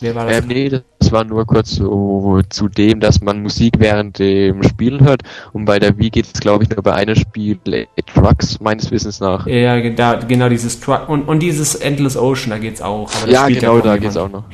Wer 0.00 0.14
war 0.14 0.26
das? 0.26 0.38
Ähm, 0.38 0.48
nee, 0.48 0.68
das 0.68 1.12
war 1.12 1.24
nur 1.24 1.46
kurz 1.46 1.76
so 1.76 2.40
zu 2.50 2.68
dem, 2.68 3.00
dass 3.00 3.22
man 3.22 3.42
Musik 3.42 3.74
während 3.78 4.18
dem 4.18 4.62
Spielen 4.62 5.02
hört. 5.04 5.22
Und 5.52 5.64
bei 5.64 5.78
der 5.78 5.96
Wii 5.96 6.10
geht 6.10 6.26
es, 6.26 6.40
glaube 6.40 6.64
ich, 6.64 6.70
nur 6.70 6.82
bei 6.82 6.92
einem 6.92 7.14
Spiel 7.14 7.58
äh, 7.66 7.86
Trucks, 8.14 8.60
meines 8.60 8.90
Wissens 8.90 9.20
nach. 9.20 9.46
ja, 9.46 9.80
da, 9.90 10.16
genau 10.16 10.48
dieses 10.50 10.80
Truck 10.80 11.08
und, 11.08 11.22
und 11.22 11.40
dieses 11.40 11.76
Endless 11.76 12.16
Ocean, 12.16 12.50
da 12.50 12.58
geht's 12.58 12.82
auch. 12.82 13.10
Ja, 13.26 13.44
spielt 13.44 13.60
genau, 13.60 13.78
da 13.78 13.94
jemand. 13.94 14.02
geht's 14.02 14.16
auch 14.16 14.28
noch. 14.28 14.44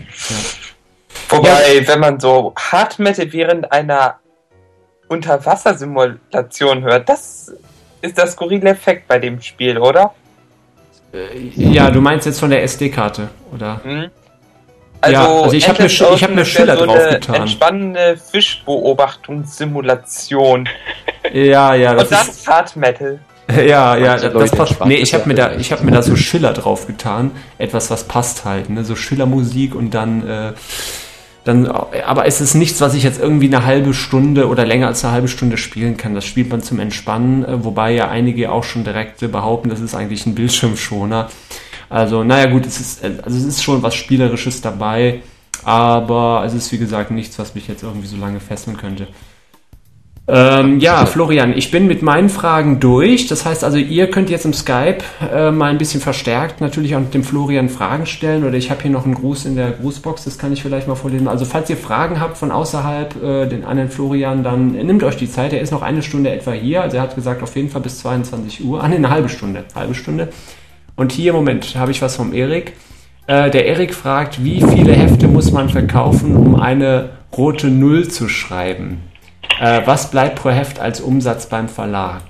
Wobei, 1.29 1.83
wenn 1.87 2.01
man 2.01 2.21
so 2.21 2.53
Hard 2.57 2.99
Metal 2.99 3.33
während 3.33 3.73
einer 3.73 4.19
Unterwassersimulation 5.09 6.83
hört, 6.83 7.09
das 7.09 7.53
ist 8.01 8.19
das 8.19 8.33
skurrile 8.33 8.71
Effekt 8.71 9.09
bei 9.09 9.19
dem 9.19 9.41
Spiel, 9.41 9.79
oder? 9.79 10.15
Ja, 11.57 11.91
du 11.91 12.01
meinst 12.01 12.27
jetzt 12.27 12.41
von 12.41 12.51
der 12.51 12.63
SD-Karte, 12.63 13.29
oder? 13.53 13.81
Hm? 15.05 15.13
Ja, 15.13 15.27
also 15.43 15.57
ich 15.57 15.69
hab 15.69 15.79
mir 15.79 15.85
Endless 15.87 16.01
Sch- 16.01 16.15
ich 16.15 16.23
hab 16.23 16.31
Ocean 16.31 16.35
mir 16.35 16.41
ist 16.43 16.49
Schiller 16.49 16.77
so 16.77 16.83
eine 16.85 16.93
draufgetan. 16.93 17.35
Entspannende 17.35 18.17
Fischbeobachtungssimulation. 18.31 20.69
Ja, 21.33 21.75
ja, 21.75 21.91
Und 21.93 22.11
das 22.11 22.29
ist, 22.29 22.47
dann 22.47 22.55
Hard 22.55 22.77
Metal. 22.77 23.19
ja, 23.49 23.97
ja, 23.97 24.11
Manche 24.13 24.31
das 24.31 24.51
Leute 24.53 24.57
passt. 24.57 24.85
Nee, 24.87 24.95
ich 24.97 25.15
habe 25.15 25.27
mir 25.29 25.35
da, 25.35 25.53
ich 25.57 25.73
habe 25.73 25.83
mir 25.85 25.91
da 25.91 26.03
so 26.03 26.15
Schiller 26.17 26.53
drauf 26.53 26.87
getan, 26.87 27.33
etwas, 27.59 27.91
was 27.91 28.05
passt 28.05 28.45
halt, 28.45 28.71
ne, 28.71 28.85
so 28.85 28.95
Schillermusik 28.95 29.75
und 29.75 29.91
dann, 29.95 30.25
äh, 30.29 30.53
dann, 31.45 31.67
aber 31.67 32.27
es 32.27 32.41
ist 32.41 32.55
nichts, 32.55 32.81
was 32.81 32.95
ich 32.95 33.03
jetzt 33.03 33.21
irgendwie 33.21 33.53
eine 33.53 33.67
halbe 33.67 33.95
Stunde 33.95 34.47
oder 34.47 34.65
länger 34.65 34.87
als 34.87 35.05
eine 35.05 35.13
halbe 35.13 35.27
Stunde 35.27 35.57
spielen 35.59 35.97
kann. 35.97 36.15
Das 36.15 36.25
spielt 36.25 36.51
man 36.51 36.63
zum 36.63 36.79
Entspannen, 36.79 37.45
äh, 37.45 37.65
wobei 37.65 37.91
ja 37.93 38.07
einige 38.09 38.53
auch 38.53 38.63
schon 38.63 38.85
direkt 38.85 39.19
behaupten, 39.33 39.69
das 39.69 39.81
ist 39.81 39.97
eigentlich 39.97 40.25
ein 40.27 40.37
Bildschirmschoner. 40.37 41.29
Also, 41.93 42.25
naja, 42.25 42.51
gut, 42.51 42.65
es 42.65 42.81
ist, 42.81 43.05
also 43.05 43.37
es 43.37 43.45
ist 43.45 43.63
schon 43.63 43.83
was 43.83 43.95
Spielerisches 43.95 44.63
dabei, 44.63 45.21
aber 45.63 46.43
es 46.47 46.55
ist 46.55 46.73
wie 46.73 46.79
gesagt 46.79 47.11
nichts, 47.11 47.39
was 47.39 47.55
mich 47.55 47.69
jetzt 47.69 47.83
irgendwie 47.83 48.07
so 48.07 48.17
lange 48.17 48.41
fesseln 48.41 48.79
könnte. 48.79 49.09
Ähm, 50.27 50.79
ja, 50.79 51.05
Florian, 51.05 51.53
ich 51.53 51.71
bin 51.71 51.89
mit 51.89 52.01
meinen 52.01 52.31
Fragen 52.31 52.81
durch. 52.81 53.27
Das 53.27 53.45
heißt 53.45 53.63
also, 53.63 53.77
ihr 53.77 54.09
könnt 54.09 54.31
jetzt 54.31 54.47
im 54.47 54.55
Skype 54.55 54.99
äh, 55.31 55.51
mal 55.51 55.69
ein 55.69 55.77
bisschen 55.77 56.01
verstärkt 56.01 56.63
natürlich 56.63 56.97
auch 56.97 57.03
dem 57.13 57.25
Florian 57.25 57.69
Fragen 57.69 58.07
stellen. 58.07 58.45
Oder 58.45 58.55
ich 58.55 58.71
habe 58.71 58.81
hier 58.81 58.91
noch 58.91 59.05
einen 59.05 59.15
Gruß 59.15 59.45
in 59.45 59.57
der 59.57 59.73
Grußbox, 59.73 60.25
das 60.25 60.39
kann 60.39 60.53
ich 60.53 60.63
vielleicht 60.63 60.89
mal 60.89 60.95
vorlesen. 60.95 61.29
Also 61.29 61.45
falls 61.45 61.69
ihr 61.69 61.77
Fragen 61.77 62.21
habt 62.21 62.39
von 62.39 62.53
außerhalb, 62.53 63.23
äh, 63.23 63.47
den 63.49 63.65
anderen 63.65 63.91
Florian, 63.91 64.43
dann 64.43 64.73
nehmt 64.73 65.03
euch 65.03 65.17
die 65.17 65.31
Zeit. 65.31 65.53
Er 65.53 65.61
ist 65.61 65.73
noch 65.73 65.83
eine 65.83 66.03
Stunde 66.03 66.31
etwa 66.31 66.53
hier. 66.53 66.81
Also 66.81 66.97
er 66.97 67.03
hat 67.03 67.17
gesagt, 67.17 67.43
auf 67.43 67.55
jeden 67.55 67.69
Fall 67.69 67.83
bis 67.83 67.99
22 67.99 68.65
Uhr. 68.65 68.83
Ah, 68.83 68.89
nee, 68.89 68.97
eine 68.97 69.11
halbe 69.11 69.29
Stunde. 69.29 69.65
Halbe 69.75 69.95
Stunde. 69.95 70.29
Und 70.97 71.13
hier, 71.13 71.33
Moment, 71.33 71.75
habe 71.77 71.91
ich 71.91 72.03
was 72.03 72.17
vom 72.17 72.33
Erik. 72.33 72.75
Äh, 73.27 73.51
der 73.51 73.67
Erik 73.67 73.95
fragt, 73.95 74.45
wie 74.45 74.61
viele 74.61 74.93
Hefte 74.93 75.27
muss 75.27 75.53
man 75.53 75.69
verkaufen, 75.69 76.37
um 76.37 76.61
eine 76.61 77.11
rote 77.37 77.69
Null 77.69 78.09
zu 78.09 78.29
schreiben? 78.29 79.11
Äh, 79.61 79.83
was 79.85 80.11
bleibt 80.11 80.41
pro 80.41 80.51
Heft 80.51 80.81
als 80.81 81.01
Umsatz 81.01 81.49
beim 81.49 81.69
Verlag? 81.69 82.23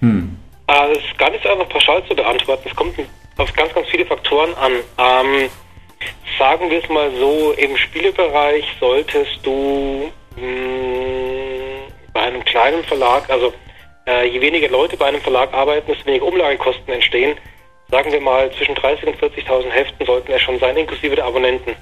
Hm. 0.00 0.36
Äh, 0.66 0.94
das 0.94 0.98
ist 0.98 1.18
gar 1.18 1.30
nicht 1.30 1.42
so 1.42 1.50
einfach 1.50 1.68
pauschal 1.68 2.02
zu 2.06 2.14
beantworten. 2.14 2.68
Es 2.68 2.76
kommt 2.76 2.98
auf 3.38 3.52
ganz, 3.54 3.72
ganz 3.72 3.88
viele 3.88 4.04
Faktoren 4.04 4.50
an. 4.54 4.72
Ähm, 4.98 5.48
sagen 6.38 6.70
wir 6.70 6.82
es 6.82 6.88
mal 6.88 7.10
so, 7.18 7.52
im 7.56 7.76
Spielebereich 7.76 8.64
solltest 8.80 9.38
du 9.42 10.10
mh, 10.36 10.42
bei 12.12 12.20
einem 12.20 12.44
kleinen 12.44 12.82
Verlag, 12.84 13.28
also 13.30 13.52
äh, 14.06 14.28
je 14.28 14.40
weniger 14.40 14.68
Leute 14.68 14.96
bei 14.96 15.06
einem 15.06 15.20
Verlag 15.20 15.52
arbeiten, 15.54 15.86
desto 15.90 16.06
weniger 16.06 16.26
Umlagekosten 16.26 16.92
entstehen. 16.92 17.36
Sagen 17.92 18.10
wir 18.10 18.22
mal, 18.22 18.50
zwischen 18.52 18.74
30.000 18.74 19.04
und 19.04 19.16
40.000 19.18 19.68
Heften 19.68 20.06
sollten 20.06 20.32
es 20.32 20.40
schon 20.40 20.58
sein, 20.58 20.74
inklusive 20.78 21.14
der 21.14 21.26
Abonnenten. 21.26 21.76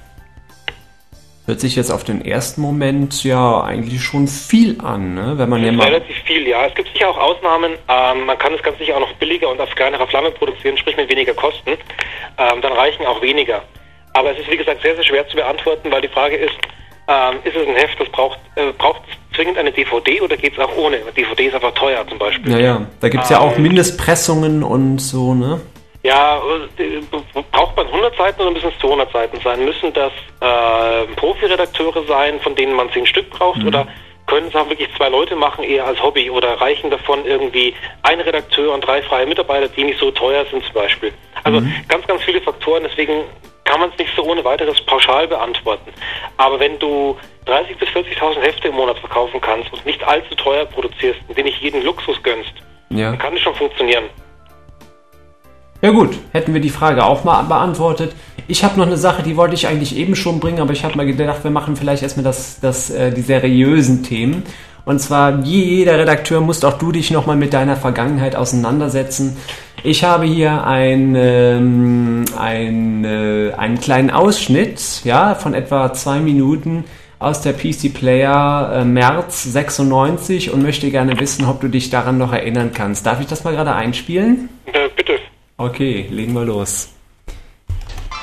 Hört 1.47 1.61
sich 1.61 1.77
jetzt 1.77 1.93
auf 1.93 2.03
den 2.03 2.25
ersten 2.25 2.61
Moment 2.61 3.23
ja 3.23 3.61
eigentlich 3.61 4.03
schon 4.03 4.27
viel 4.27 4.81
an, 4.81 5.15
ne? 5.15 5.35
wenn 5.37 5.49
man 5.49 5.65
ja 5.65 5.71
mal. 5.71 5.87
relativ 5.87 6.17
viel, 6.25 6.49
ja. 6.49 6.67
Es 6.67 6.75
gibt 6.75 6.93
sicher 6.93 7.11
auch 7.11 7.17
Ausnahmen. 7.17 7.75
Ähm, 7.89 8.27
man 8.27 8.37
kann 8.39 8.53
es 8.55 8.63
ganz 8.65 8.77
sicher 8.79 8.97
auch 8.97 9.01
noch 9.01 9.13
billiger 9.15 9.49
und 9.51 9.61
auf 9.61 9.73
kleinerer 9.77 10.09
Flamme 10.09 10.33
produzieren, 10.33 10.77
sprich 10.77 10.97
mit 10.97 11.09
weniger 11.09 11.33
Kosten. 11.33 11.71
Ähm, 11.71 12.61
dann 12.61 12.73
reichen 12.73 13.07
auch 13.07 13.23
weniger. 13.23 13.63
Aber 14.13 14.33
es 14.33 14.39
ist, 14.41 14.51
wie 14.51 14.57
gesagt, 14.57 14.83
sehr, 14.83 14.97
sehr 14.97 15.05
schwer 15.05 15.29
zu 15.29 15.37
beantworten, 15.37 15.93
weil 15.93 16.03
die 16.03 16.09
Frage 16.09 16.35
ist, 16.35 16.55
ähm, 17.07 17.37
ist 17.45 17.55
es 17.55 17.69
ein 17.69 17.77
Heft, 17.77 18.01
das 18.01 18.09
braucht, 18.09 18.41
äh, 18.57 18.73
braucht 18.77 19.03
es 19.09 19.37
zwingend 19.37 19.59
eine 19.59 19.71
DVD 19.71 20.21
oder 20.23 20.37
geht 20.37 20.55
es 20.55 20.59
auch 20.59 20.77
ohne? 20.77 20.99
DVD 21.17 21.47
ist 21.47 21.55
einfach 21.55 21.75
teuer 21.75 22.05
zum 22.09 22.19
Beispiel. 22.19 22.51
Ja, 22.51 22.59
ja, 22.59 22.87
da 23.01 23.09
gibt's 23.09 23.31
ja 23.31 23.39
auch 23.39 23.57
Ähm, 23.57 23.63
Mindestpressungen 23.63 24.65
und 24.65 24.99
so, 24.99 25.35
ne? 25.35 25.61
Ja, 26.03 26.41
braucht 27.53 27.77
man 27.77 27.87
100 27.87 28.17
Seiten 28.17 28.41
oder 28.41 28.51
müssen 28.53 28.71
es 28.71 28.79
200 28.81 29.13
Seiten 29.13 29.41
sein? 29.41 29.65
Müssen 29.65 29.93
das 29.93 30.13
äh, 30.41 31.07
Profiredakteure 31.17 32.05
sein, 32.05 32.41
von 32.41 32.55
denen 32.55 32.75
man 32.75 32.91
10 32.91 33.07
Stück 33.07 33.29
braucht? 33.31 33.59
Mhm. 33.59 33.69
Oder 33.69 33.87
können 34.27 34.47
es 34.49 34.55
auch 34.55 34.69
wirklich 34.71 34.89
zwei 34.97 35.11
Leute 35.11 35.37
machen, 35.37 35.63
eher 35.63 35.87
als 35.87 36.03
Hobby? 36.03 36.31
Oder 36.31 36.59
reichen 36.59 36.91
davon 36.91 37.27
irgendwie 37.27 37.75
ein 38.03 38.21
Redakteur 38.21 38.73
und 38.73 38.81
drei 38.81 39.03
freie 39.03 39.27
Mitarbeiter, 39.27 39.69
die 39.69 39.85
nicht 39.85 40.01
so 40.01 40.11
teuer 40.11 40.47
sind 40.51 40.65
zum 40.65 40.73
Beispiel? 40.73 41.13
Also 41.45 41.61
mhm. 41.61 41.75
ganz, 41.89 42.07
ganz 42.07 42.23
viele 42.23 42.41
Faktoren. 42.41 42.85
Deswegen 42.89 43.25
kann 43.65 43.81
man 43.81 43.91
es 43.91 43.99
nicht 43.99 44.11
so 44.17 44.23
ohne 44.23 44.43
weiteres 44.43 44.81
pauschal 44.81 45.29
beantworten. 45.29 45.93
Aber 46.39 46.59
wenn 46.59 46.79
du 46.79 47.17
30.000 47.47 47.79
bis 47.79 47.89
40.000 47.91 48.41
Hefte 48.41 48.69
im 48.69 48.75
Monat 48.75 48.99
verkaufen 48.99 49.41
kannst 49.41 49.71
und 49.73 49.85
nicht 49.85 50.03
allzu 50.03 50.35
teuer 50.35 50.65
produzierst, 50.65 51.21
und 51.29 51.37
dir 51.37 51.45
nicht 51.45 51.61
jeden 51.61 51.85
Luxus 51.85 52.21
gönnst, 52.23 52.53
ja. 52.89 53.11
dann 53.11 53.19
kann 53.19 53.35
es 53.35 53.43
schon 53.43 53.55
funktionieren. 53.55 54.05
Ja 55.83 55.91
gut, 55.91 56.19
hätten 56.33 56.53
wir 56.53 56.61
die 56.61 56.71
Frage 56.71 57.05
auch 57.05 57.25
mal 57.25 57.43
beantwortet. 57.43 58.13
Ich 58.49 58.65
habe 58.65 58.79
noch 58.79 58.87
eine 58.87 58.99
Sache, 58.99 59.23
die 59.23 59.37
wollte 59.37 59.55
ich 59.55 59.67
eigentlich 59.67 59.97
eben 59.97 60.15
schon 60.15 60.41
bringen, 60.41 60.61
aber 60.61 60.73
ich 60.73 60.85
habe 60.85 60.97
mal 60.97 61.07
gedacht, 61.07 61.43
wir 61.43 61.51
machen 61.51 61.77
vielleicht 61.77 62.03
erstmal 62.03 62.25
das, 62.25 62.61
das, 62.61 62.91
äh, 62.91 63.13
die 63.13 63.23
seriösen 63.23 64.03
Themen. 64.03 64.43
Und 64.85 64.99
zwar, 64.99 65.45
wie 65.45 65.63
jeder 65.63 65.99
Redakteur, 65.99 66.41
musst 66.41 66.65
auch 66.65 66.77
du 66.77 66.93
dich 66.93 67.11
nochmal 67.11 67.37
mit 67.37 67.55
deiner 67.55 67.77
Vergangenheit 67.77 68.35
auseinandersetzen. 68.35 69.37
Ich 69.83 70.05
habe 70.05 70.27
hier 70.27 70.67
ein, 70.67 71.15
ähm, 71.17 72.25
ein, 72.37 73.05
äh, 73.05 73.53
einen 73.57 73.81
kleinen 73.81 74.11
Ausschnitt 74.11 75.03
ja, 75.05 75.35
von 75.35 75.55
etwa 75.55 75.93
zwei 75.93 76.19
Minuten 76.19 76.85
aus 77.19 77.41
der 77.43 77.53
PC 77.53 77.95
Player 77.95 78.73
äh, 78.75 78.85
März 78.85 79.45
96 79.45 80.53
und 80.53 80.63
möchte 80.63 80.91
gerne 80.91 81.19
wissen, 81.21 81.45
ob 81.45 81.61
du 81.61 81.69
dich 81.69 81.89
daran 81.89 82.19
noch 82.19 82.33
erinnern 82.33 82.73
kannst. 82.75 83.07
Darf 83.07 83.21
ich 83.21 83.27
das 83.27 83.45
mal 83.45 83.55
gerade 83.55 83.75
einspielen? 83.75 84.49
Äh, 84.67 84.89
bitte. 84.97 85.20
Okay, 85.61 86.07
legen 86.11 86.33
wir 86.33 86.47
los. 86.47 86.89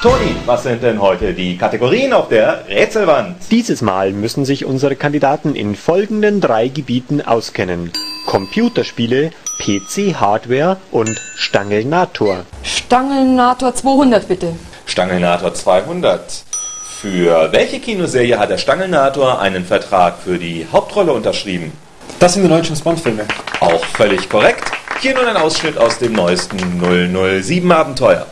Toni, 0.01 0.35
was 0.47 0.63
sind 0.63 0.81
denn 0.81 0.99
heute 0.99 1.35
die 1.35 1.55
Kategorien 1.55 2.11
auf 2.11 2.29
der 2.29 2.67
Rätselwand? 2.67 3.35
Dieses 3.51 3.83
Mal 3.83 4.11
müssen 4.11 4.43
sich 4.43 4.65
unsere 4.65 4.95
Kandidaten 4.95 5.53
in 5.53 5.75
folgenden 5.75 6.41
drei 6.41 6.67
Gebieten 6.67 7.21
auskennen. 7.21 7.91
Computerspiele, 8.25 9.29
PC-Hardware 9.59 10.77
und 10.89 11.21
Stangelnator. 11.35 12.43
Stangelnator 12.63 13.75
200 13.75 14.27
bitte. 14.27 14.53
Stangelnator 14.87 15.53
200. 15.53 16.43
Für 17.01 17.51
welche 17.51 17.79
Kinoserie 17.79 18.39
hat 18.39 18.49
der 18.49 18.57
Stangelnator 18.57 19.39
einen 19.39 19.63
Vertrag 19.63 20.17
für 20.17 20.39
die 20.39 20.65
Hauptrolle 20.71 21.13
unterschrieben? 21.13 21.71
Das 22.17 22.33
sind 22.33 22.41
die 22.41 22.49
neuen 22.49 22.63
James 22.63 22.81
Bond-Filme. 22.81 23.25
Auch 23.59 23.85
völlig 23.85 24.27
korrekt. 24.27 24.71
Hier 24.99 25.13
nun 25.13 25.25
ein 25.25 25.37
Ausschnitt 25.37 25.77
aus 25.77 25.99
dem 25.99 26.13
neuesten 26.13 26.57
007 26.79 27.71
Abenteuer. 27.71 28.25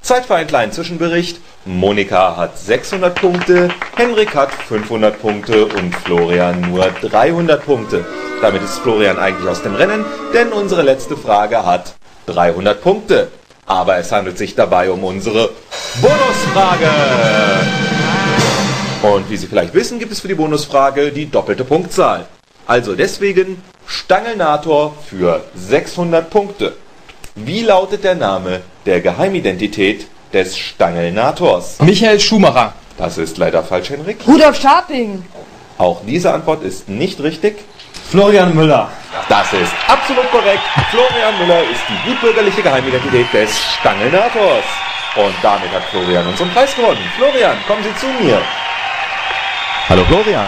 Zeit 0.00 0.24
für 0.24 0.36
einen 0.36 0.46
kleinen 0.48 0.72
Zwischenbericht. 0.72 1.38
Monika 1.68 2.34
hat 2.34 2.58
600 2.58 3.14
Punkte, 3.14 3.68
Henrik 3.94 4.34
hat 4.34 4.50
500 4.50 5.20
Punkte 5.20 5.66
und 5.66 5.94
Florian 5.96 6.62
nur 6.62 6.86
300 6.86 7.62
Punkte. 7.62 8.06
Damit 8.40 8.62
ist 8.62 8.78
Florian 8.78 9.18
eigentlich 9.18 9.46
aus 9.46 9.62
dem 9.62 9.74
Rennen, 9.74 10.02
denn 10.32 10.50
unsere 10.50 10.80
letzte 10.80 11.14
Frage 11.14 11.66
hat 11.66 11.94
300 12.24 12.80
Punkte. 12.82 13.28
Aber 13.66 13.98
es 13.98 14.10
handelt 14.10 14.38
sich 14.38 14.54
dabei 14.54 14.90
um 14.90 15.04
unsere 15.04 15.50
Bonusfrage. 16.00 16.88
Und 19.02 19.28
wie 19.28 19.36
Sie 19.36 19.46
vielleicht 19.46 19.74
wissen, 19.74 19.98
gibt 19.98 20.12
es 20.12 20.20
für 20.20 20.28
die 20.28 20.36
Bonusfrage 20.36 21.12
die 21.12 21.30
doppelte 21.30 21.64
Punktzahl. 21.64 22.24
Also 22.66 22.94
deswegen 22.94 23.62
Stangelnator 23.86 24.94
für 25.06 25.44
600 25.54 26.30
Punkte. 26.30 26.72
Wie 27.34 27.60
lautet 27.60 28.04
der 28.04 28.14
Name 28.14 28.62
der 28.86 29.02
Geheimidentität 29.02 30.06
des 30.32 30.56
Stangelnators? 30.56 31.78
Michael 31.80 32.20
Schumacher. 32.20 32.72
Das 32.96 33.18
ist 33.18 33.38
leider 33.38 33.62
falsch, 33.62 33.90
Henrik. 33.90 34.18
Rudolf 34.26 34.60
Scharping. 34.60 35.24
Auch 35.78 36.00
diese 36.04 36.32
Antwort 36.32 36.62
ist 36.64 36.88
nicht 36.88 37.20
richtig. 37.20 37.58
Florian 38.10 38.54
Müller. 38.54 38.88
Das 39.28 39.52
ist 39.52 39.72
absolut 39.86 40.30
korrekt. 40.30 40.62
Florian 40.90 41.38
Müller 41.38 41.60
ist 41.62 41.82
die 41.88 42.10
gutbürgerliche 42.10 42.62
Geheimidentität 42.62 43.32
des 43.32 43.50
Stangelnators. 43.78 44.64
Und 45.16 45.34
damit 45.42 45.70
hat 45.72 45.84
Florian 45.90 46.26
unseren 46.26 46.50
Preis 46.50 46.74
gewonnen. 46.74 47.00
Florian, 47.16 47.56
kommen 47.66 47.82
Sie 47.82 47.94
zu 48.00 48.06
mir. 48.22 48.40
Hallo 49.88 50.04
Florian. 50.04 50.46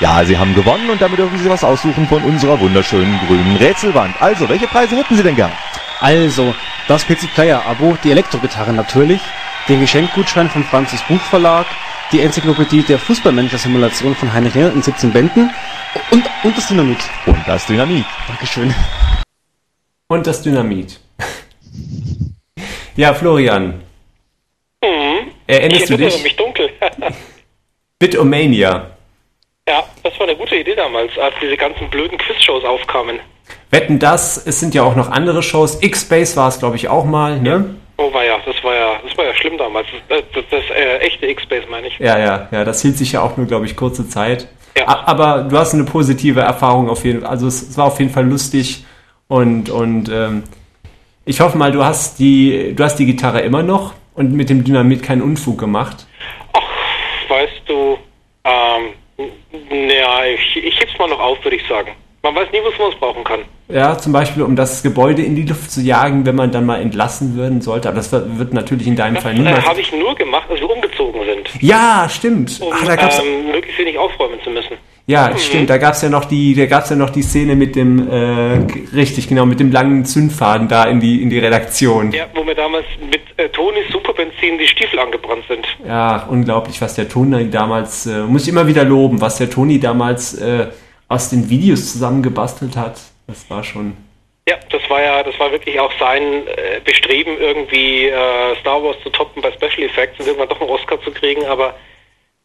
Ja, 0.00 0.24
Sie 0.24 0.38
haben 0.38 0.54
gewonnen 0.54 0.90
und 0.90 1.00
damit 1.00 1.18
dürfen 1.18 1.38
Sie 1.38 1.50
was 1.50 1.64
aussuchen 1.64 2.06
von 2.06 2.22
unserer 2.22 2.58
wunderschönen 2.60 3.18
grünen 3.26 3.56
Rätselwand. 3.56 4.14
Also, 4.20 4.48
welche 4.48 4.68
Preise 4.68 4.96
hätten 4.96 5.16
Sie 5.16 5.22
denn 5.22 5.34
gern? 5.34 5.52
Also, 6.00 6.54
das 6.86 7.04
PC 7.04 7.34
Player 7.34 7.64
Abo, 7.66 7.96
die 8.04 8.10
Elektrogitarre 8.10 8.72
natürlich, 8.72 9.20
den 9.68 9.80
Geschenkgutschein 9.80 10.48
vom 10.48 10.64
Franzis 10.64 11.02
Buchverlag, 11.08 11.66
die 12.12 12.20
Enzyklopädie 12.20 12.82
der 12.82 12.98
Fußballmanager-Simulation 12.98 14.14
von 14.14 14.32
Heinrich 14.32 14.54
Renner 14.54 14.72
in 14.72 14.82
17 14.82 15.12
Bänden 15.12 15.50
und, 16.10 16.24
und 16.44 16.56
das 16.56 16.68
Dynamit. 16.68 16.98
Und 17.26 17.38
das 17.46 17.66
Dynamit. 17.66 18.04
Dankeschön. 18.28 18.74
Und 20.06 20.26
das 20.26 20.40
Dynamit. 20.42 21.00
ja, 22.96 23.12
Florian. 23.12 23.82
Mhm. 24.82 25.32
Erinnerst 25.46 25.82
ich 25.82 25.88
du 25.88 25.96
dich? 25.96 26.22
mich 26.22 26.36
dunkel. 26.36 26.70
Bitomania. 27.98 28.96
Ja, 29.68 29.84
das 30.02 30.18
war 30.18 30.28
eine 30.28 30.36
gute 30.36 30.56
Idee 30.56 30.76
damals, 30.76 31.18
als 31.18 31.34
diese 31.42 31.56
ganzen 31.56 31.90
blöden 31.90 32.16
Quizshows 32.16 32.64
aufkamen. 32.64 33.18
Wetten 33.70 33.98
das, 33.98 34.46
es 34.46 34.60
sind 34.60 34.74
ja 34.74 34.82
auch 34.82 34.96
noch 34.96 35.10
andere 35.10 35.42
Shows. 35.42 35.82
X-Space 35.82 36.36
war 36.36 36.48
es, 36.48 36.58
glaube 36.58 36.76
ich, 36.76 36.88
auch 36.88 37.04
mal, 37.04 37.40
ne? 37.40 37.76
Oh 37.98 38.12
war 38.12 38.24
ja, 38.24 38.38
das 38.46 38.62
war 38.62 38.74
ja, 38.74 39.00
das 39.04 39.16
war 39.18 39.24
ja 39.26 39.34
schlimm 39.34 39.58
damals. 39.58 39.86
Das, 40.08 40.22
das, 40.32 40.44
das 40.50 40.64
äh, 40.70 40.98
echte 40.98 41.26
X-Space 41.26 41.64
meine 41.70 41.88
ich. 41.88 41.98
Ja, 41.98 42.18
ja, 42.18 42.48
ja, 42.50 42.64
das 42.64 42.80
hielt 42.80 42.96
sich 42.96 43.12
ja 43.12 43.22
auch 43.22 43.36
nur, 43.36 43.46
glaube 43.46 43.66
ich, 43.66 43.76
kurze 43.76 44.08
Zeit. 44.08 44.48
Ja. 44.76 44.86
Aber 45.06 45.42
du 45.42 45.58
hast 45.58 45.74
eine 45.74 45.84
positive 45.84 46.40
Erfahrung 46.40 46.88
auf 46.88 47.04
jeden 47.04 47.20
Fall. 47.20 47.30
Also 47.30 47.46
es, 47.46 47.62
es 47.62 47.76
war 47.76 47.86
auf 47.86 47.98
jeden 47.98 48.12
Fall 48.12 48.26
lustig 48.26 48.84
und, 49.26 49.68
und 49.68 50.08
ähm, 50.08 50.44
ich 51.24 51.40
hoffe 51.40 51.58
mal, 51.58 51.72
du 51.72 51.84
hast 51.84 52.18
die, 52.18 52.74
du 52.74 52.84
hast 52.84 52.96
die 52.96 53.06
Gitarre 53.06 53.40
immer 53.40 53.62
noch 53.62 53.94
und 54.14 54.32
mit 54.32 54.48
dem 54.48 54.64
Dynamit 54.64 55.02
keinen 55.02 55.20
Unfug 55.20 55.58
gemacht. 55.58 56.06
Ach, 56.52 56.62
weißt 57.28 57.62
du, 57.66 57.98
ähm, 58.44 58.94
naja, 59.70 60.24
ich, 60.24 60.64
ich 60.64 60.80
heb's 60.80 60.96
mal 60.98 61.08
noch 61.08 61.20
auf, 61.20 61.42
würde 61.44 61.56
ich 61.56 61.66
sagen. 61.68 61.90
Man 62.22 62.34
weiß 62.34 62.48
nie, 62.52 62.58
was 62.64 62.78
man 62.78 62.90
es 62.92 62.98
brauchen 62.98 63.22
kann. 63.24 63.40
Ja, 63.68 63.96
zum 63.96 64.12
Beispiel, 64.12 64.42
um 64.42 64.56
das 64.56 64.82
Gebäude 64.82 65.22
in 65.22 65.36
die 65.36 65.42
Luft 65.44 65.70
zu 65.70 65.80
jagen, 65.80 66.26
wenn 66.26 66.34
man 66.34 66.50
dann 66.50 66.66
mal 66.66 66.80
entlassen 66.80 67.38
werden 67.38 67.60
sollte. 67.60 67.88
Aber 67.88 67.96
das 67.98 68.10
wird 68.12 68.52
natürlich 68.52 68.86
in 68.86 68.96
deinem 68.96 69.14
das 69.14 69.22
Fall 69.22 69.32
äh, 69.32 69.38
niemals. 69.38 69.64
habe 69.66 69.80
ich 69.80 69.92
nur 69.92 70.14
gemacht, 70.14 70.46
als 70.50 70.58
wir 70.60 70.70
umgezogen 70.70 71.20
sind. 71.24 71.62
Ja, 71.62 72.08
stimmt. 72.10 72.60
Um 72.60 72.72
Ach, 72.72 72.84
da 72.84 72.96
gab's, 72.96 73.18
ähm, 73.20 73.52
möglichst 73.52 73.78
wenig 73.78 73.96
aufräumen 73.98 74.38
zu 74.42 74.50
müssen. 74.50 74.76
ja, 75.06 75.28
Mhm. 75.30 75.38
stimmt. 75.38 75.70
Da 75.70 75.76
gab's 75.78 76.02
ja 76.02 76.08
noch 76.08 76.24
die, 76.24 76.54
da 76.54 76.66
gab's 76.66 76.90
ja 76.90 76.96
noch 76.96 77.10
die 77.10 77.22
Szene 77.22 77.54
mit 77.56 77.76
dem, 77.76 78.08
äh, 78.10 78.58
richtig 78.96 79.28
genau, 79.28 79.46
mit 79.46 79.60
dem 79.60 79.70
langen 79.70 80.04
Zündfaden 80.04 80.66
da 80.68 80.84
in 80.84 80.98
die 81.00 81.22
in 81.22 81.30
die 81.30 81.38
Redaktion. 81.38 82.10
Ja, 82.12 82.24
wo 82.34 82.42
mir 82.42 82.54
damals 82.54 82.86
mit 83.10 83.20
äh, 83.36 83.48
Tonis 83.50 83.84
Superbenzin 83.92 84.58
die 84.58 84.66
Stiefel 84.66 84.98
angebrannt 84.98 85.44
sind. 85.48 85.64
Ja, 85.86 86.26
unglaublich, 86.28 86.80
was 86.80 86.94
der 86.94 87.08
Toni 87.08 87.48
damals, 87.50 88.06
äh, 88.06 88.20
muss 88.22 88.42
ich 88.42 88.48
immer 88.48 88.66
wieder 88.66 88.84
loben, 88.84 89.20
was 89.20 89.36
der 89.36 89.48
Toni 89.50 89.78
damals 89.78 90.34
äh, 90.34 90.66
aus 91.08 91.30
den 91.30 91.48
Videos 91.48 91.92
zusammengebastelt 91.92 92.76
hat. 92.76 93.00
Das 93.26 93.48
war 93.50 93.64
schon. 93.64 93.96
Ja, 94.48 94.56
das 94.70 94.80
war 94.88 95.02
ja, 95.02 95.22
das 95.22 95.38
war 95.38 95.50
wirklich 95.52 95.78
auch 95.78 95.92
sein 95.98 96.46
äh, 96.46 96.80
Bestreben, 96.84 97.36
irgendwie 97.38 98.06
äh, 98.06 98.56
Star 98.60 98.82
Wars 98.82 98.96
zu 99.02 99.10
toppen 99.10 99.42
bei 99.42 99.52
Special 99.52 99.86
Effects 99.86 100.18
und 100.20 100.26
irgendwann 100.26 100.48
doch 100.48 100.60
einen 100.60 100.70
Oscar 100.70 101.00
zu 101.02 101.10
kriegen, 101.10 101.44
aber 101.46 101.74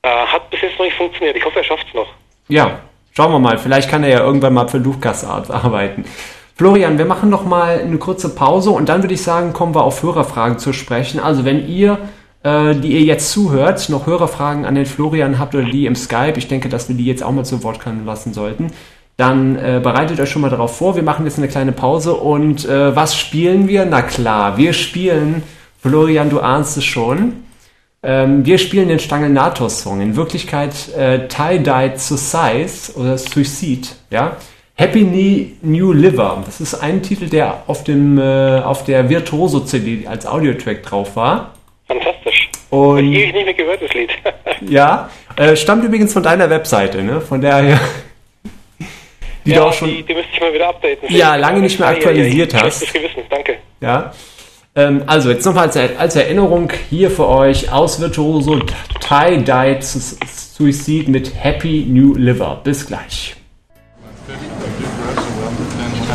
äh, 0.02 0.10
hat 0.10 0.50
bis 0.50 0.62
jetzt 0.62 0.78
noch 0.78 0.86
nicht 0.86 0.98
funktioniert. 0.98 1.38
Ich 1.38 1.46
hoffe, 1.46 1.60
er 1.60 1.64
schafft's 1.64 1.94
noch. 1.94 2.08
Ja, 2.50 2.82
schauen 3.16 3.32
wir 3.32 3.40
mal. 3.40 3.58
Vielleicht 3.58 3.90
kann 3.90 4.04
er 4.04 4.10
ja 4.10 4.20
irgendwann 4.20 4.54
mal 4.54 4.68
für 4.68 4.80
LucasArts 4.80 5.50
arbeiten. 5.50 6.06
Florian, 6.56 6.98
wir 6.98 7.06
machen 7.06 7.30
noch 7.30 7.46
mal 7.46 7.80
eine 7.80 7.98
kurze 7.98 8.36
Pause 8.36 8.70
und 8.70 8.90
dann 8.90 9.02
würde 9.02 9.16
ich 9.16 9.24
sagen, 9.24 9.54
kommen 9.54 9.74
wir 9.74 9.84
auf 9.84 10.04
Hörerfragen 10.04 10.60
zu 10.60 10.72
sprechen. 10.72 11.20
Also 11.20 11.46
wenn 11.46 11.68
ihr, 11.68 11.98
äh, 12.44 12.76
die 12.76 12.94
ihr 12.94 13.02
jetzt 13.02 13.32
zuhört, 13.32 13.90
noch 13.90 14.06
Hörerfragen 14.06 14.66
an 14.66 14.76
den 14.76 14.86
Florian 14.86 15.40
habt 15.40 15.56
oder 15.56 15.66
die 15.66 15.86
im 15.86 15.96
Skype, 15.96 16.34
ich 16.38 16.48
denke, 16.48 16.70
dass 16.70 16.90
wir 16.90 16.96
die 16.96 17.06
jetzt 17.06 17.24
auch 17.24 17.32
mal 17.32 17.46
zu 17.46 17.64
Wort 17.64 17.80
kommen 17.80 18.06
lassen 18.06 18.34
sollten, 18.34 18.68
dann 19.18 19.56
äh, 19.58 19.80
bereitet 19.82 20.20
euch 20.20 20.30
schon 20.30 20.42
mal 20.42 20.50
darauf 20.50 20.78
vor. 20.78 20.96
Wir 20.96 21.04
machen 21.04 21.26
jetzt 21.26 21.38
eine 21.38 21.48
kleine 21.48 21.72
Pause 21.72 22.16
und 22.16 22.66
äh, 22.66 22.96
was 22.96 23.16
spielen 23.16 23.68
wir? 23.68 23.86
Na 23.86 24.02
klar, 24.02 24.58
wir 24.58 24.74
spielen, 24.74 25.44
Florian, 25.82 26.30
du 26.30 26.40
ahnst 26.40 26.78
es 26.78 26.84
schon, 26.86 27.44
ähm, 28.02 28.46
wir 28.46 28.58
spielen 28.58 28.90
den 28.90 29.00
Stangelnator-Song. 29.00 30.02
In 30.02 30.16
Wirklichkeit 30.16 30.74
äh, 30.98 31.28
Tie-Dyed 31.28 31.94
to 31.94 32.18
Size 32.18 32.94
oder 32.96 33.18
Suicide, 33.18 33.88
ja. 34.10 34.36
Happy 34.76 35.04
Ne- 35.04 35.52
New 35.62 35.94
Liver. 35.94 36.42
Das 36.46 36.60
ist 36.60 36.74
ein 36.74 37.04
Titel, 37.04 37.30
der 37.30 37.64
auf, 37.68 37.84
dem, 37.84 38.18
äh, 38.18 38.60
auf 38.60 38.84
der 38.84 39.08
Virtuoso 39.08 39.60
CD 39.62 40.08
als 40.08 40.26
Audiotrack 40.26 40.82
drauf 40.82 41.16
war. 41.16 41.52
Fantastisch. 41.88 42.33
Und 42.74 43.12
ich 43.12 43.20
ewig 43.20 43.34
nicht 43.36 43.46
mehr 43.46 43.54
gehört, 43.54 43.82
das 43.84 43.94
Lied. 43.94 44.10
ja, 44.70 45.10
äh, 45.36 45.56
stammt 45.56 45.84
übrigens 45.84 46.12
von 46.12 46.24
deiner 46.24 46.50
Webseite, 46.50 47.04
ne? 47.04 47.22
Von 47.22 47.40
daher. 47.42 47.80
Die 49.46 49.52
ja, 49.52 49.58
du 49.58 49.64
auch 49.66 49.74
schon. 49.74 49.90
Die, 49.90 50.02
die 50.04 50.14
müsste 50.14 50.30
ich 50.34 50.40
mal 50.40 50.54
wieder 50.54 50.70
updaten. 50.70 51.14
Ja, 51.14 51.36
lange 51.36 51.60
nicht 51.60 51.78
mehr 51.78 51.90
Ah, 51.90 51.92
ja, 51.92 51.98
ja, 52.00 52.08
aktualisiert 52.08 52.54
ja. 52.54 52.64
hast. 52.64 52.78
Schlechtes 52.88 52.94
Gewissen, 52.94 53.24
danke. 53.30 53.58
Ja. 53.82 54.14
Ähm, 54.76 55.04
also, 55.06 55.30
jetzt 55.30 55.46
nochmal 55.46 55.66
als, 55.68 55.78
als 55.78 56.16
Erinnerung 56.16 56.72
hier 56.90 57.12
für 57.12 57.28
euch 57.28 57.72
aus 57.72 58.00
Virtuoso 58.00 58.60
Tie 58.60 59.38
Died 59.44 59.84
Su- 59.84 60.16
Suicide 60.26 61.12
mit 61.12 61.32
Happy 61.36 61.86
New 61.88 62.16
Liver. 62.16 62.62
Bis 62.64 62.88
gleich. 62.88 63.36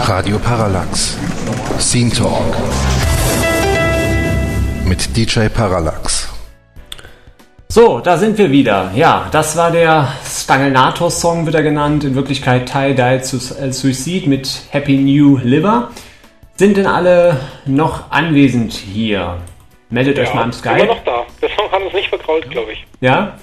Radio 0.06 0.38
Parallax. 0.38 1.18
Scene 1.78 2.10
Talk. 2.10 2.56
Mit 4.86 5.16
DJ 5.16 5.48
Parallax. 5.48 6.27
So, 7.70 8.00
da 8.00 8.16
sind 8.16 8.38
wir 8.38 8.50
wieder. 8.50 8.90
Ja, 8.94 9.26
das 9.30 9.56
war 9.56 9.70
der 9.70 10.08
Stangelnator-Song, 10.24 11.44
wird 11.44 11.54
er 11.54 11.62
genannt. 11.62 12.02
In 12.02 12.14
Wirklichkeit 12.14 12.66
Tie 12.72 12.94
Died 12.94 13.24
Su- 13.26 13.54
äh, 13.54 13.72
Suicide 13.72 14.28
mit 14.28 14.62
Happy 14.70 14.96
New 14.96 15.36
Liver. 15.42 15.90
Sind 16.56 16.78
denn 16.78 16.86
alle 16.86 17.38
noch 17.66 18.10
anwesend 18.10 18.72
hier? 18.72 19.36
Meldet 19.90 20.18
euch 20.18 20.32
mal 20.34 20.42
am 20.44 20.50
Immer 20.50 20.52
Skype. 20.58 20.86
noch 20.86 21.04
da. 21.04 21.24
Der 21.42 21.50
Song 21.50 21.70
hat 21.70 21.82
uns 21.82 21.92
nicht 21.92 22.08
vergrault, 22.08 22.50
glaube 22.50 22.72
ich. 22.72 22.86
Ja? 23.00 23.34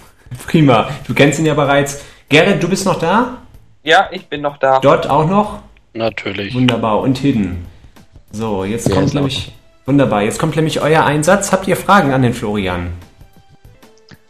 Prima. 0.47 0.89
Du 1.07 1.13
kennst 1.13 1.37
ihn 1.39 1.45
ja 1.45 1.53
bereits. 1.53 2.03
Gerrit, 2.27 2.61
du 2.61 2.67
bist 2.67 2.85
noch 2.85 2.97
da? 2.99 3.37
Ja, 3.83 4.09
ich 4.11 4.27
bin 4.27 4.41
noch 4.41 4.57
da. 4.57 4.79
Dort 4.79 5.07
auch 5.07 5.27
noch? 5.29 5.59
Natürlich. 5.93 6.55
Wunderbar. 6.55 6.99
Und 7.01 7.19
Hidden. 7.19 7.65
So, 8.31 8.63
jetzt 8.65 8.89
Ja, 8.89 8.95
kommt 8.95 9.13
nämlich. 9.13 9.53
Wunderbar. 9.85 10.23
Jetzt 10.23 10.39
kommt 10.39 10.55
nämlich 10.55 10.81
euer 10.81 11.05
Einsatz. 11.05 11.51
Habt 11.51 11.67
ihr 11.67 11.75
Fragen 11.77 12.11
an 12.11 12.23
den 12.23 12.33
Florian? 12.33 12.87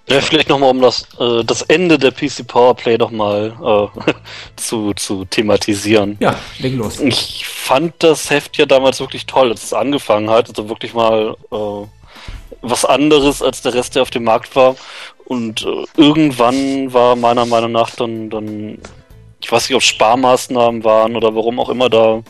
Ja, 0.08 0.22
vielleicht 0.22 0.50
nochmal, 0.50 0.70
um 0.70 0.82
das, 0.82 1.08
äh, 1.20 1.44
das 1.44 1.64
Ende 1.64 1.98
der 1.98 2.12
PC 2.12 2.46
Powerplay 2.48 2.98
nochmal 2.98 3.54
äh, 3.64 4.14
zu, 4.56 4.94
zu 4.94 5.26
thematisieren. 5.26 6.18
Ja, 6.20 6.36
leg 6.60 6.76
los. 6.76 7.00
Ich 7.00 7.46
fand 7.48 7.94
das 8.00 8.30
Heft 8.30 8.58
ja 8.58 8.68
damals 8.68 9.00
wirklich 9.00 9.26
toll, 9.26 9.50
als 9.50 9.64
es 9.64 9.74
angefangen 9.74 10.30
hat. 10.30 10.50
Also 10.50 10.70
wirklich 10.70 10.94
mal 10.94 11.36
äh, 11.52 11.88
was 12.62 12.86
anderes 12.86 13.42
als 13.42 13.62
der 13.62 13.74
Rest, 13.74 13.96
der 13.96 14.04
auf 14.04 14.12
dem 14.12 14.26
Markt 14.26 14.56
war. 14.56 14.76
Und 15.26 15.66
äh, 15.66 15.86
irgendwann 15.98 16.94
war 16.94 17.16
meiner 17.16 17.46
Meinung 17.46 17.72
nach 17.72 17.90
dann, 17.92 18.30
dann, 18.30 18.78
ich 19.46 19.52
weiß 19.52 19.70
nicht, 19.70 19.76
ob 19.76 19.84
Sparmaßnahmen 19.84 20.84
waren 20.84 21.16
oder 21.16 21.36
warum 21.36 21.60
auch 21.60 21.70
immer 21.70 21.88
da 21.88 22.24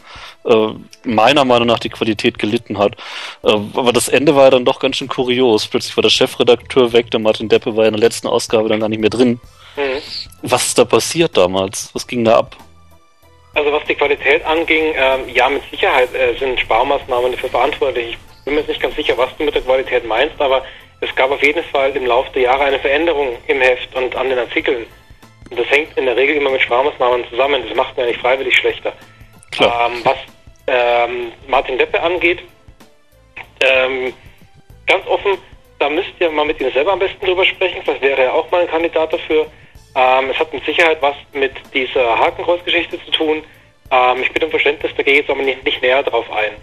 äh, 0.44 0.68
meiner 1.06 1.46
Meinung 1.46 1.70
nach 1.70 1.80
die 1.80 1.90
Qualität 1.90 2.38
gelitten 2.38 2.78
hat. 2.78 2.98
Äh, 3.42 3.52
aber 3.52 3.94
das 3.94 4.10
Ende 4.10 4.36
war 4.36 4.44
ja 4.44 4.50
dann 4.50 4.66
doch 4.66 4.80
ganz 4.80 4.98
schön 4.98 5.08
kurios. 5.08 5.66
Plötzlich 5.66 5.96
war 5.96 6.02
der 6.02 6.10
Chefredakteur 6.10 6.92
weg, 6.92 7.10
der 7.12 7.22
Martin 7.22 7.48
Deppe 7.48 7.74
war 7.78 7.86
ja 7.86 7.88
in 7.88 7.94
der 7.94 8.02
letzten 8.02 8.28
Ausgabe 8.28 8.68
dann 8.68 8.82
gar 8.82 8.90
nicht 8.90 9.00
mehr 9.00 9.10
drin. 9.10 9.40
Mhm. 9.78 10.02
Was 10.42 10.68
ist 10.68 10.78
da 10.78 10.84
passiert 10.84 11.38
damals? 11.38 11.90
Was 11.94 12.06
ging 12.06 12.26
da 12.26 12.40
ab? 12.40 12.58
Also 13.54 13.72
was 13.72 13.86
die 13.86 13.96
Qualität 13.96 14.46
anging, 14.46 14.94
ähm, 14.98 15.22
ja, 15.34 15.48
mit 15.48 15.64
Sicherheit 15.72 16.14
äh, 16.14 16.38
sind 16.38 16.60
Sparmaßnahmen 16.60 17.32
dafür 17.32 17.50
verantwortlich. 17.50 18.18
Ich 18.40 18.44
bin 18.44 18.56
mir 18.56 18.60
jetzt 18.60 18.68
nicht 18.68 18.82
ganz 18.82 18.98
sicher, 18.98 19.18
was 19.18 19.30
du 19.38 19.46
mit 19.46 19.56
der 19.56 19.62
Qualität 19.62 20.06
meinst, 20.06 20.42
aber 20.42 20.66
es 21.00 21.16
gab 21.16 21.32
auf 21.32 21.42
jeden 21.42 21.64
Fall 21.64 21.92
im 21.92 22.08
Laufe 22.08 22.30
der 22.34 22.42
Jahre 22.42 22.66
eine 22.66 22.80
Veränderung 22.80 23.38
im 23.48 23.62
Heft 23.62 23.96
und 23.96 24.14
an 24.18 24.28
den 24.28 24.40
Artikeln. 24.40 24.86
Und 25.50 25.60
das 25.60 25.70
hängt 25.70 25.98
in 25.98 26.06
der 26.06 26.16
Regel 26.16 26.38
immer 26.38 26.50
mit 26.50 26.62
Sparmaßnahmen 26.62 27.28
zusammen. 27.30 27.64
Das 27.68 27.76
macht 27.76 27.96
man 27.96 28.06
ja 28.06 28.12
nicht 28.12 28.22
freiwillig 28.22 28.56
schlechter. 28.56 28.94
Klar. 29.52 29.90
Ähm, 29.90 30.02
was 30.04 30.18
ähm, 30.68 31.32
Martin 31.48 31.78
Deppe 31.78 32.02
angeht, 32.02 32.40
ähm, 33.62 34.14
ganz 34.88 35.06
offen, 35.08 35.38
da 35.80 35.90
müsst 35.90 36.10
ihr 36.20 36.30
mal 36.32 36.46
mit 36.46 36.60
ihm 36.60 36.72
selber 36.72 36.94
am 36.94 37.00
besten 37.00 37.26
drüber 37.26 37.46
sprechen. 37.46 37.82
Vielleicht 37.84 38.02
wäre 38.02 38.24
er 38.24 38.34
auch 38.34 38.50
mal 38.52 38.62
ein 38.62 38.68
Kandidat 38.68 39.14
dafür. 39.14 39.48
Ähm, 39.96 40.30
es 40.32 40.40
hat 40.40 40.52
mit 40.54 40.66
Sicherheit 40.66 41.02
was 41.02 41.16
mit 41.34 41.54
dieser 41.74 42.18
Hakenkreuz-Geschichte 42.20 43.04
zu 43.06 43.12
tun. 43.12 43.44
Ähm, 43.92 44.22
ich 44.22 44.32
bitte 44.32 44.46
um 44.46 44.52
Verständnis, 44.52 44.92
da 44.96 45.04
gehe 45.04 45.14
ich 45.14 45.20
jetzt 45.22 45.30
aber 45.30 45.42
nicht, 45.42 45.64
nicht 45.64 45.82
näher 45.82 46.04
drauf 46.04 46.26
ein. 46.32 46.54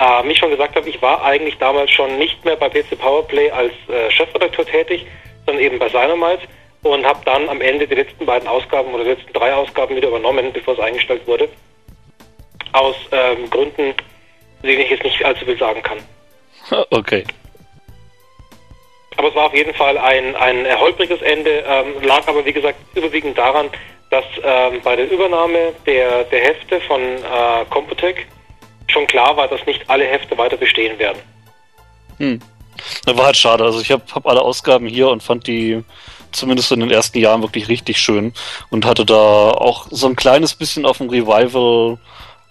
Ähm, 0.00 0.28
wie 0.28 0.32
ich 0.32 0.38
schon 0.38 0.50
gesagt 0.50 0.74
habe, 0.74 0.88
ich 0.88 1.00
war 1.00 1.22
eigentlich 1.22 1.58
damals 1.58 1.90
schon 1.90 2.18
nicht 2.18 2.44
mehr 2.44 2.56
bei 2.56 2.68
PC 2.68 2.98
Powerplay 2.98 3.50
als 3.50 3.72
äh, 3.88 4.10
Chefredakteur 4.10 4.66
tätig, 4.66 5.06
sondern 5.46 5.62
eben 5.62 5.78
bei 5.78 5.88
Dynamite 5.88 6.42
und 6.82 7.04
habe 7.04 7.20
dann 7.24 7.48
am 7.48 7.60
Ende 7.60 7.86
die 7.86 7.94
letzten 7.94 8.26
beiden 8.26 8.48
Ausgaben 8.48 8.92
oder 8.92 9.04
die 9.04 9.10
letzten 9.10 9.32
drei 9.32 9.54
Ausgaben 9.54 9.96
wieder 9.96 10.08
übernommen, 10.08 10.52
bevor 10.52 10.74
es 10.74 10.80
eingestellt 10.80 11.26
wurde. 11.26 11.48
Aus 12.72 12.96
ähm, 13.12 13.48
Gründen, 13.50 13.94
denen 14.62 14.80
ich 14.80 14.90
jetzt 14.90 15.04
nicht 15.04 15.24
allzu 15.24 15.44
viel 15.44 15.58
sagen 15.58 15.82
kann. 15.82 15.98
Okay. 16.90 17.24
Aber 19.18 19.28
es 19.28 19.34
war 19.34 19.46
auf 19.46 19.54
jeden 19.54 19.74
Fall 19.74 19.98
ein, 19.98 20.34
ein 20.36 20.66
holpriges 20.80 21.20
Ende, 21.20 21.62
ähm, 21.66 22.02
lag 22.02 22.26
aber 22.26 22.44
wie 22.46 22.52
gesagt 22.52 22.78
überwiegend 22.94 23.36
daran, 23.36 23.68
dass 24.10 24.24
ähm, 24.42 24.80
bei 24.82 24.96
der 24.96 25.10
Übernahme 25.10 25.74
der, 25.86 26.24
der 26.24 26.40
Hefte 26.40 26.80
von 26.80 27.00
äh, 27.00 27.64
Computec 27.68 28.26
schon 28.88 29.06
klar 29.06 29.36
war, 29.36 29.48
dass 29.48 29.64
nicht 29.66 29.88
alle 29.88 30.06
Hefte 30.06 30.36
weiter 30.38 30.56
bestehen 30.56 30.98
werden. 30.98 31.18
Hm. 32.18 32.40
Das 33.04 33.16
war 33.16 33.26
halt 33.26 33.36
schade. 33.36 33.64
Also 33.64 33.80
ich 33.80 33.90
habe 33.90 34.02
hab 34.14 34.26
alle 34.26 34.40
Ausgaben 34.40 34.86
hier 34.86 35.08
und 35.08 35.22
fand 35.22 35.46
die 35.46 35.82
zumindest 36.32 36.72
in 36.72 36.80
den 36.80 36.90
ersten 36.90 37.18
Jahren 37.18 37.42
wirklich 37.42 37.68
richtig 37.68 37.98
schön 37.98 38.32
und 38.70 38.86
hatte 38.86 39.04
da 39.04 39.14
auch 39.14 39.86
so 39.90 40.06
ein 40.06 40.16
kleines 40.16 40.54
bisschen 40.54 40.86
auf 40.86 41.00
ein 41.00 41.10
Revival 41.10 41.98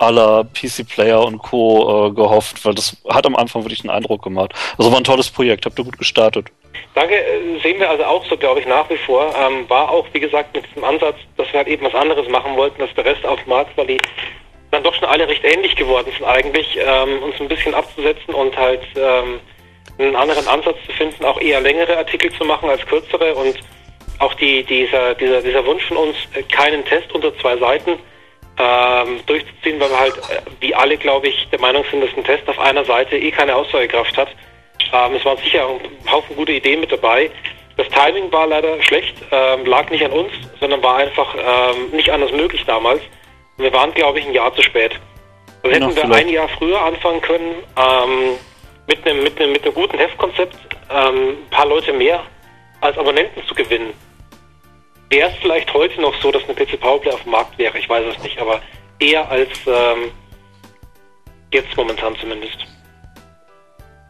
aller 0.01 0.45
PC 0.45 0.87
Player 0.87 1.23
und 1.23 1.37
Co. 1.39 2.07
Äh, 2.07 2.11
gehofft, 2.11 2.65
weil 2.65 2.73
das 2.73 2.97
hat 3.09 3.25
am 3.25 3.35
Anfang 3.35 3.63
wirklich 3.63 3.81
einen 3.81 3.91
Eindruck 3.91 4.23
gemacht. 4.23 4.53
Also 4.77 4.91
war 4.91 4.97
ein 4.97 5.03
tolles 5.03 5.29
Projekt, 5.29 5.65
habt 5.65 5.77
ihr 5.77 5.85
gut 5.85 5.97
gestartet. 5.97 6.47
Danke, 6.95 7.15
äh, 7.15 7.59
sehen 7.61 7.79
wir 7.79 7.89
also 7.89 8.03
auch 8.03 8.25
so, 8.25 8.35
glaube 8.35 8.59
ich, 8.59 8.65
nach 8.65 8.89
wie 8.89 8.97
vor. 8.97 9.33
Ähm, 9.37 9.69
war 9.69 9.89
auch, 9.89 10.07
wie 10.13 10.19
gesagt, 10.19 10.55
mit 10.55 10.65
diesem 10.67 10.83
Ansatz, 10.83 11.17
dass 11.37 11.51
wir 11.53 11.59
halt 11.59 11.67
eben 11.67 11.85
was 11.85 11.95
anderes 11.95 12.27
machen 12.29 12.55
wollten 12.55 12.81
als 12.81 12.93
der 12.95 13.05
Rest 13.05 13.25
auf 13.25 13.39
dem 13.43 13.49
Markt, 13.49 13.77
weil 13.77 13.87
die 13.87 13.97
dann 14.71 14.83
doch 14.83 14.95
schon 14.95 15.07
alle 15.07 15.27
recht 15.27 15.43
ähnlich 15.43 15.75
geworden 15.75 16.11
sind 16.17 16.25
eigentlich, 16.25 16.77
ähm, 16.79 17.21
uns 17.23 17.39
ein 17.39 17.47
bisschen 17.47 17.73
abzusetzen 17.73 18.33
und 18.33 18.55
halt 18.57 18.81
ähm, 18.95 19.39
einen 19.97 20.15
anderen 20.15 20.47
Ansatz 20.47 20.77
zu 20.85 20.93
finden, 20.93 21.25
auch 21.25 21.39
eher 21.39 21.61
längere 21.61 21.97
Artikel 21.97 22.31
zu 22.33 22.45
machen 22.45 22.69
als 22.69 22.85
kürzere 22.85 23.35
und 23.35 23.57
auch 24.19 24.33
die, 24.35 24.63
dieser, 24.63 25.15
dieser, 25.15 25.41
dieser 25.41 25.65
Wunsch 25.65 25.83
von 25.85 25.97
uns, 25.97 26.15
äh, 26.35 26.43
keinen 26.43 26.85
Test 26.85 27.11
unter 27.11 27.37
zwei 27.39 27.57
Seiten 27.57 27.97
ähm, 28.57 29.19
durchzuziehen, 29.25 29.79
weil 29.79 29.89
wir 29.89 29.99
halt, 29.99 30.17
äh, 30.17 30.41
wie 30.59 30.75
alle, 30.75 30.97
glaube 30.97 31.27
ich, 31.27 31.47
der 31.51 31.59
Meinung 31.59 31.83
sind, 31.89 32.01
dass 32.01 32.15
ein 32.15 32.23
Test 32.23 32.47
auf 32.47 32.59
einer 32.59 32.85
Seite 32.85 33.17
eh 33.17 33.31
keine 33.31 33.55
Aussagekraft 33.55 34.15
hat. 34.17 34.29
Ähm, 34.93 35.15
es 35.15 35.25
waren 35.25 35.37
sicher 35.37 35.67
ein 35.67 36.11
Haufen 36.11 36.35
gute 36.35 36.51
Ideen 36.51 36.81
mit 36.81 36.91
dabei. 36.91 37.31
Das 37.77 37.87
Timing 37.89 38.31
war 38.31 38.47
leider 38.47 38.81
schlecht, 38.83 39.15
ähm, 39.31 39.65
lag 39.65 39.89
nicht 39.89 40.03
an 40.03 40.11
uns, 40.11 40.31
sondern 40.59 40.83
war 40.83 40.97
einfach 40.97 41.35
ähm, 41.35 41.89
nicht 41.91 42.11
anders 42.11 42.31
möglich 42.31 42.63
damals. 42.65 43.01
Wir 43.57 43.73
waren, 43.73 43.93
glaube 43.93 44.19
ich, 44.19 44.27
ein 44.27 44.33
Jahr 44.33 44.53
zu 44.53 44.61
spät. 44.61 44.99
Also 45.63 45.75
hätten 45.75 45.95
wir 45.95 46.03
vielleicht. 46.03 46.27
ein 46.27 46.33
Jahr 46.33 46.49
früher 46.49 46.81
anfangen 46.81 47.21
können, 47.21 47.55
ähm, 47.77 48.37
mit 48.91 49.07
einem 49.07 49.23
mit 49.23 49.39
einem 49.39 49.53
mit 49.53 49.63
einem 49.63 49.73
guten 49.73 49.97
Heftkonzept, 49.97 50.57
ähm, 50.89 51.29
ein 51.29 51.49
paar 51.49 51.65
Leute 51.65 51.93
mehr 51.93 52.23
als 52.81 52.97
Abonnenten 52.97 53.41
zu 53.47 53.55
gewinnen. 53.55 53.93
Wäre 55.09 55.29
es 55.29 55.35
vielleicht 55.41 55.73
heute 55.73 56.01
noch 56.01 56.13
so, 56.21 56.31
dass 56.31 56.43
eine 56.43 56.53
PC 56.53 56.79
Powerplay 56.79 57.11
auf 57.11 57.23
dem 57.23 57.31
Markt 57.31 57.57
wäre, 57.57 57.77
ich 57.77 57.87
weiß 57.87 58.03
es 58.15 58.21
nicht, 58.23 58.37
aber 58.39 58.61
eher 58.99 59.29
als 59.29 59.49
ähm, 59.65 60.11
jetzt 61.53 61.75
momentan 61.77 62.15
zumindest. 62.17 62.57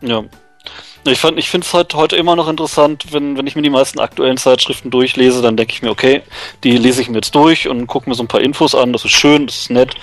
Ja. 0.02 0.24
Ich, 1.04 1.20
fand- 1.20 1.40
ich 1.40 1.50
finde 1.50 1.66
es 1.66 1.74
halt 1.74 1.96
heute 1.96 2.16
immer 2.16 2.36
noch 2.36 2.48
interessant, 2.48 3.08
wenn, 3.12 3.36
wenn 3.36 3.48
ich 3.48 3.56
mir 3.56 3.64
die 3.64 3.72
meisten 3.72 4.00
aktuellen 4.00 4.38
Zeitschriften 4.38 4.92
durchlese, 4.92 5.42
dann 5.42 5.58
denke 5.58 5.74
ich 5.74 5.82
mir, 5.82 5.90
okay, 5.90 6.22
die 6.64 6.78
lese 6.78 7.02
ich 7.02 7.10
mir 7.10 7.16
jetzt 7.16 7.34
durch 7.34 7.68
und 7.68 7.88
gucke 7.88 8.08
mir 8.08 8.14
so 8.16 8.22
ein 8.22 8.28
paar 8.28 8.42
Infos 8.42 8.76
an, 8.76 8.94
das 8.94 9.04
ist 9.06 9.14
schön, 9.14 9.48
das 9.48 9.58
ist 9.62 9.72
nett, 9.72 9.96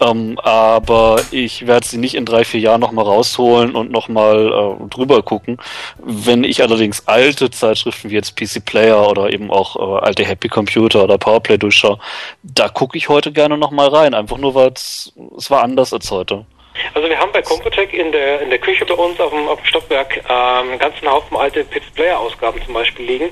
ähm, 0.00 0.38
aber 0.44 1.20
ich 1.32 1.66
werde 1.66 1.84
sie 1.88 1.96
nicht 1.98 2.14
in 2.14 2.24
drei, 2.24 2.44
vier 2.44 2.60
Jahren 2.60 2.80
nochmal 2.80 3.04
rausholen 3.04 3.74
und 3.74 3.90
nochmal 3.90 4.78
äh, 4.80 4.88
drüber 4.90 5.22
gucken. 5.24 5.58
Wenn 5.98 6.44
ich 6.44 6.62
allerdings 6.62 7.02
alte 7.08 7.50
Zeitschriften 7.50 8.10
wie 8.10 8.14
jetzt 8.14 8.36
PC 8.36 8.64
Player 8.64 9.08
oder 9.10 9.32
eben 9.32 9.50
auch 9.50 9.74
äh, 9.74 10.04
alte 10.04 10.24
Happy 10.24 10.48
Computer 10.48 11.02
oder 11.02 11.18
Powerplay 11.18 11.58
durchschaue, 11.58 11.98
da 12.44 12.68
gucke 12.68 12.96
ich 12.96 13.08
heute 13.08 13.32
gerne 13.32 13.58
nochmal 13.58 13.88
rein, 13.88 14.14
einfach 14.14 14.38
nur, 14.38 14.54
weil 14.54 14.70
es 14.72 15.12
es 15.36 15.50
war 15.50 15.62
anders 15.64 15.92
als 15.92 16.08
heute. 16.12 16.46
Also 16.92 17.08
wir 17.08 17.18
haben 17.18 17.32
bei 17.32 17.42
Computec 17.42 17.92
in 17.92 18.12
der 18.12 18.40
in 18.42 18.50
der 18.50 18.58
Küche 18.58 18.84
bei 18.84 18.94
uns 18.94 19.18
auf 19.20 19.30
dem, 19.30 19.46
auf 19.48 19.58
dem 19.60 19.66
Stockwerk 19.66 20.16
ähm, 20.28 20.70
einen 20.70 20.78
ganzen 20.78 21.08
Haufen 21.10 21.36
alte 21.36 21.64
Pitch 21.64 21.92
Player 21.94 22.18
Ausgaben 22.18 22.60
zum 22.64 22.74
Beispiel 22.74 23.06
liegen, 23.06 23.30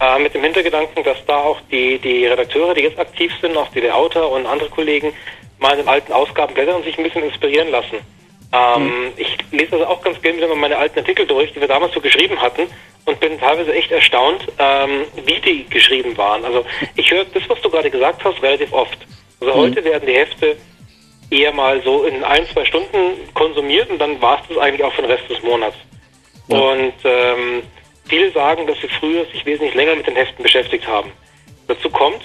äh, 0.00 0.18
mit 0.18 0.34
dem 0.34 0.42
Hintergedanken, 0.42 1.04
dass 1.04 1.24
da 1.26 1.36
auch 1.38 1.60
die 1.70 1.98
die 1.98 2.26
Redakteure, 2.26 2.74
die 2.74 2.82
jetzt 2.82 2.98
aktiv 2.98 3.32
sind, 3.40 3.56
auch 3.56 3.68
die 3.72 3.90
Autor 3.90 4.30
und 4.30 4.46
andere 4.46 4.70
Kollegen 4.70 5.12
mal 5.58 5.72
in 5.72 5.78
den 5.78 5.88
alten 5.88 6.12
Ausgaben 6.12 6.54
blättern 6.54 6.76
und 6.76 6.84
sich 6.84 6.96
ein 6.98 7.04
bisschen 7.04 7.22
inspirieren 7.24 7.70
lassen. 7.70 7.98
Ähm, 8.52 9.12
Ich 9.16 9.36
lese 9.50 9.72
also 9.72 9.86
auch 9.86 10.00
ganz 10.00 10.20
gerne 10.22 10.38
wieder 10.38 10.48
mal 10.48 10.56
meine 10.56 10.78
alten 10.78 10.98
Artikel 11.00 11.26
durch, 11.26 11.52
die 11.52 11.60
wir 11.60 11.68
damals 11.68 11.92
so 11.92 12.00
geschrieben 12.00 12.40
hatten 12.40 12.62
und 13.04 13.20
bin 13.20 13.38
teilweise 13.38 13.74
echt 13.74 13.90
erstaunt, 13.90 14.46
ähm, 14.58 15.04
wie 15.26 15.40
die 15.40 15.64
geschrieben 15.68 16.16
waren. 16.16 16.44
Also 16.44 16.64
ich 16.94 17.10
höre 17.10 17.24
das, 17.26 17.42
was 17.48 17.60
du 17.60 17.68
gerade 17.68 17.90
gesagt 17.90 18.24
hast, 18.24 18.42
relativ 18.42 18.72
oft. 18.72 18.98
Also 19.40 19.52
Mhm. 19.52 19.58
heute 19.58 19.84
werden 19.84 20.06
die 20.06 20.14
Hefte 20.14 20.56
eher 21.30 21.52
mal 21.52 21.82
so 21.82 22.04
in 22.04 22.24
ein, 22.24 22.46
zwei 22.46 22.64
Stunden 22.64 23.32
konsumiert 23.34 23.90
und 23.90 23.98
dann 23.98 24.20
war 24.20 24.40
es 24.40 24.48
das 24.48 24.58
eigentlich 24.58 24.84
auch 24.84 24.92
für 24.92 25.02
den 25.02 25.10
Rest 25.10 25.28
des 25.28 25.42
Monats. 25.42 25.76
Ja. 26.48 26.58
Und 26.58 26.94
ähm, 27.04 27.62
viele 28.08 28.32
sagen, 28.32 28.66
dass 28.66 28.80
sie 28.80 28.88
früher 28.88 29.24
sich 29.26 29.44
wesentlich 29.44 29.74
länger 29.74 29.96
mit 29.96 30.06
den 30.06 30.16
Heften 30.16 30.42
beschäftigt 30.42 30.86
haben. 30.86 31.12
Dazu 31.66 31.90
kommt, 31.90 32.22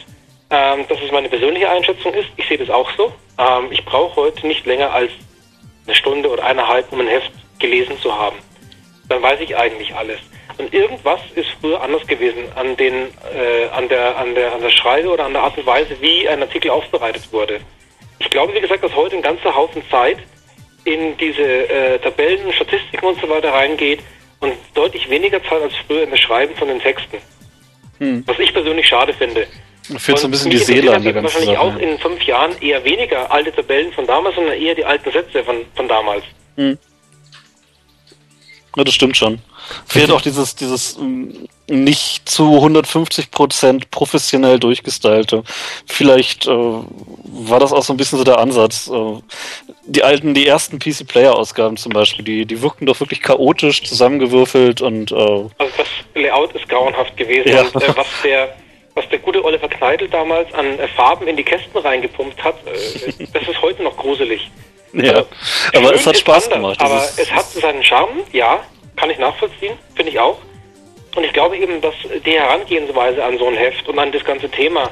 ähm, 0.50 0.86
dass 0.88 1.02
es 1.02 1.12
meine 1.12 1.30
persönliche 1.30 1.70
Einschätzung 1.70 2.14
ist, 2.14 2.30
ich 2.38 2.48
sehe 2.48 2.58
das 2.58 2.70
auch 2.70 2.90
so. 2.96 3.12
Ähm, 3.38 3.68
ich 3.72 3.84
brauche 3.84 4.16
heute 4.16 4.48
nicht 4.48 4.66
länger 4.66 4.94
als 4.94 5.12
eine 5.86 5.96
Stunde 5.96 6.30
oder 6.30 6.46
eineinhalb, 6.46 6.92
um 6.92 7.02
ein 7.02 7.08
Heft 7.08 7.32
gelesen 7.60 8.00
zu 8.00 8.18
haben. 8.18 8.38
Dann 9.10 9.22
weiß 9.22 9.42
ich 9.42 9.58
eigentlich 9.58 9.94
alles. 9.94 10.20
Und 10.58 10.74
irgendwas 10.74 11.20
ist 11.36 11.50
früher 11.60 11.82
anders 11.82 12.06
gewesen 12.06 12.46
an 12.56 12.78
den, 12.78 13.08
äh, 13.34 13.66
an 13.74 13.90
der, 13.90 14.18
an 14.18 14.36
der, 14.36 14.54
an 14.54 14.62
der 14.62 14.70
Schreibe 14.70 15.10
oder 15.10 15.26
an 15.26 15.34
der 15.34 15.42
Art 15.42 15.58
und 15.58 15.66
Weise, 15.66 16.00
wie 16.00 16.28
ein 16.30 16.42
Artikel 16.42 16.72
aufbereitet 16.72 17.32
wurde. 17.32 17.60
Ich 18.20 18.30
glaube, 18.30 18.54
wie 18.54 18.62
gesagt, 18.62 18.84
dass 18.84 18.96
heute 18.96 19.16
ein 19.16 19.22
ganzer 19.22 19.54
Haufen 19.54 19.82
Zeit 19.90 20.18
in 20.86 21.18
diese 21.18 21.42
äh, 21.42 22.00
Tabellen, 22.00 22.52
Statistiken 22.54 23.06
und 23.06 23.20
so 23.20 23.30
weiter 23.30 23.52
reingeht 23.54 24.00
und 24.40 24.54
deutlich 24.74 25.10
weniger 25.10 25.42
Zeit 25.44 25.62
als 25.62 25.74
früher 25.88 26.04
in 26.04 26.12
das 26.12 26.20
Schreiben 26.20 26.56
von 26.56 26.68
den 26.68 26.80
Texten. 26.80 27.18
Hm. 28.00 28.24
Was 28.26 28.40
ich 28.40 28.54
persönlich 28.54 28.88
schade 28.88 29.14
finde. 29.14 29.48
Da 29.90 30.00
fehlt 30.00 30.20
so 30.20 30.28
ein 30.28 30.32
bisschen 30.32 30.52
die 30.52 30.58
Seele 30.58 30.94
an 30.94 31.04
der 31.04 31.14
ganzen 31.14 31.26
Wahrscheinlich 31.26 31.58
Sache. 31.58 31.62
auch 31.62 31.78
in 31.78 32.00
fünf 32.00 32.22
Jahren 32.24 32.54
eher 32.62 32.84
weniger 32.84 33.32
alte 33.32 33.52
Tabellen 33.52 33.92
von 33.94 34.06
damals, 34.08 34.36
sondern 34.36 34.54
eher 34.54 34.76
die 34.76 34.86
alten 34.86 35.12
Sätze 35.12 35.44
von, 35.44 35.58
von 35.76 35.88
damals. 35.88 36.24
Hm. 36.56 36.78
Ja, 38.76 38.84
das 38.84 38.94
stimmt 38.94 39.18
schon. 39.18 39.40
Fehlt 39.86 40.12
auch 40.12 40.22
dieses, 40.22 40.56
dieses 40.56 40.98
mm, 40.98 41.46
nicht 41.68 42.28
zu 42.28 42.56
150 42.56 43.32
Prozent 43.32 43.92
professionell 43.92 44.60
durchgestylte. 44.60 45.44
Vielleicht 45.86 46.48
äh, 46.48 46.52
war 46.52 47.60
das 47.60 47.72
auch 47.72 47.84
so 47.84 47.94
ein 47.94 47.98
bisschen 47.98 48.18
so 48.18 48.24
der 48.24 48.40
Ansatz. 48.40 48.90
Äh, 48.90 49.22
die 49.86 50.04
alten, 50.04 50.34
die 50.34 50.48
ersten 50.48 50.80
PC-Player-Ausgaben 50.80 51.78
zum 51.78 51.92
Beispiel, 51.94 52.26
die, 52.26 52.46
die 52.46 52.62
wirkten 52.62 52.86
doch 52.86 53.00
wirklich 53.00 53.22
chaotisch 53.22 53.84
zusammengewürfelt 53.84 54.82
und 54.82 55.12
äh, 55.12 55.16
Also 55.16 55.52
das 55.78 55.88
Layout 56.16 56.54
ist 56.54 56.68
grauenhaft 56.70 57.16
gewesen. 57.18 57.50
Ja. 57.50 57.62
Und 57.62 57.76
äh, 57.82 57.96
was 57.96 58.08
der 58.24 58.56
was 58.96 59.10
der 59.10 59.20
gute 59.20 59.44
Oliver 59.44 59.68
Kneidl 59.68 60.08
damals 60.08 60.54
an 60.54 60.78
äh, 60.80 60.88
Farben 60.90 61.28
in 61.28 61.36
die 61.36 61.44
Kästen 61.44 61.80
reingepumpt 61.80 62.44
hat, 62.44 62.56
äh, 62.68 63.26
das 63.34 63.48
ist 63.48 63.62
heute 63.62 63.84
noch 63.84 63.98
gruselig. 63.98 64.50
ja. 64.94 65.26
Schön 65.74 65.86
Aber 65.86 65.96
es 65.96 66.06
hat 66.06 66.18
Spaß 66.18 66.52
anders, 66.52 66.78
gemacht. 66.78 66.82
Aber 66.82 67.04
es 67.18 67.32
hat 67.32 67.50
seinen 67.50 67.84
Charme, 67.84 68.22
ja, 68.32 68.64
kann 68.96 69.10
ich 69.10 69.18
nachvollziehen, 69.18 69.78
finde 69.96 70.12
ich 70.12 70.20
auch. 70.20 70.40
Und 71.16 71.24
ich 71.24 71.34
glaube 71.34 71.58
eben, 71.58 71.80
dass 71.82 71.94
die 72.26 72.32
Herangehensweise 72.32 73.24
an 73.24 73.38
so 73.38 73.48
ein 73.48 73.56
Heft 73.56 73.88
und 73.88 74.00
an 74.00 74.12
das 74.12 74.24
ganze 74.24 74.50
Thema 74.50 74.90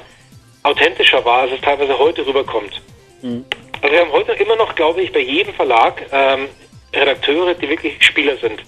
authentischer 0.64 1.24
war, 1.26 1.42
als 1.42 1.54
es 1.54 1.62
teilweise 1.62 1.98
heute 1.98 2.26
rüberkommt. 2.26 2.82
Hm. 3.22 3.46
Also 3.82 3.94
wir 3.94 4.02
haben 4.02 4.12
heute 4.12 4.34
immer 4.34 4.56
noch, 4.56 4.76
glaube 4.76 5.02
ich, 5.02 5.12
bei 5.12 5.20
jedem 5.20 5.54
Verlag 5.56 6.06
ähm, 6.12 6.48
Redakteure, 6.94 7.56
die 7.56 7.68
wirklich 7.68 8.04
Spieler 8.06 8.38
sind. 8.38 8.62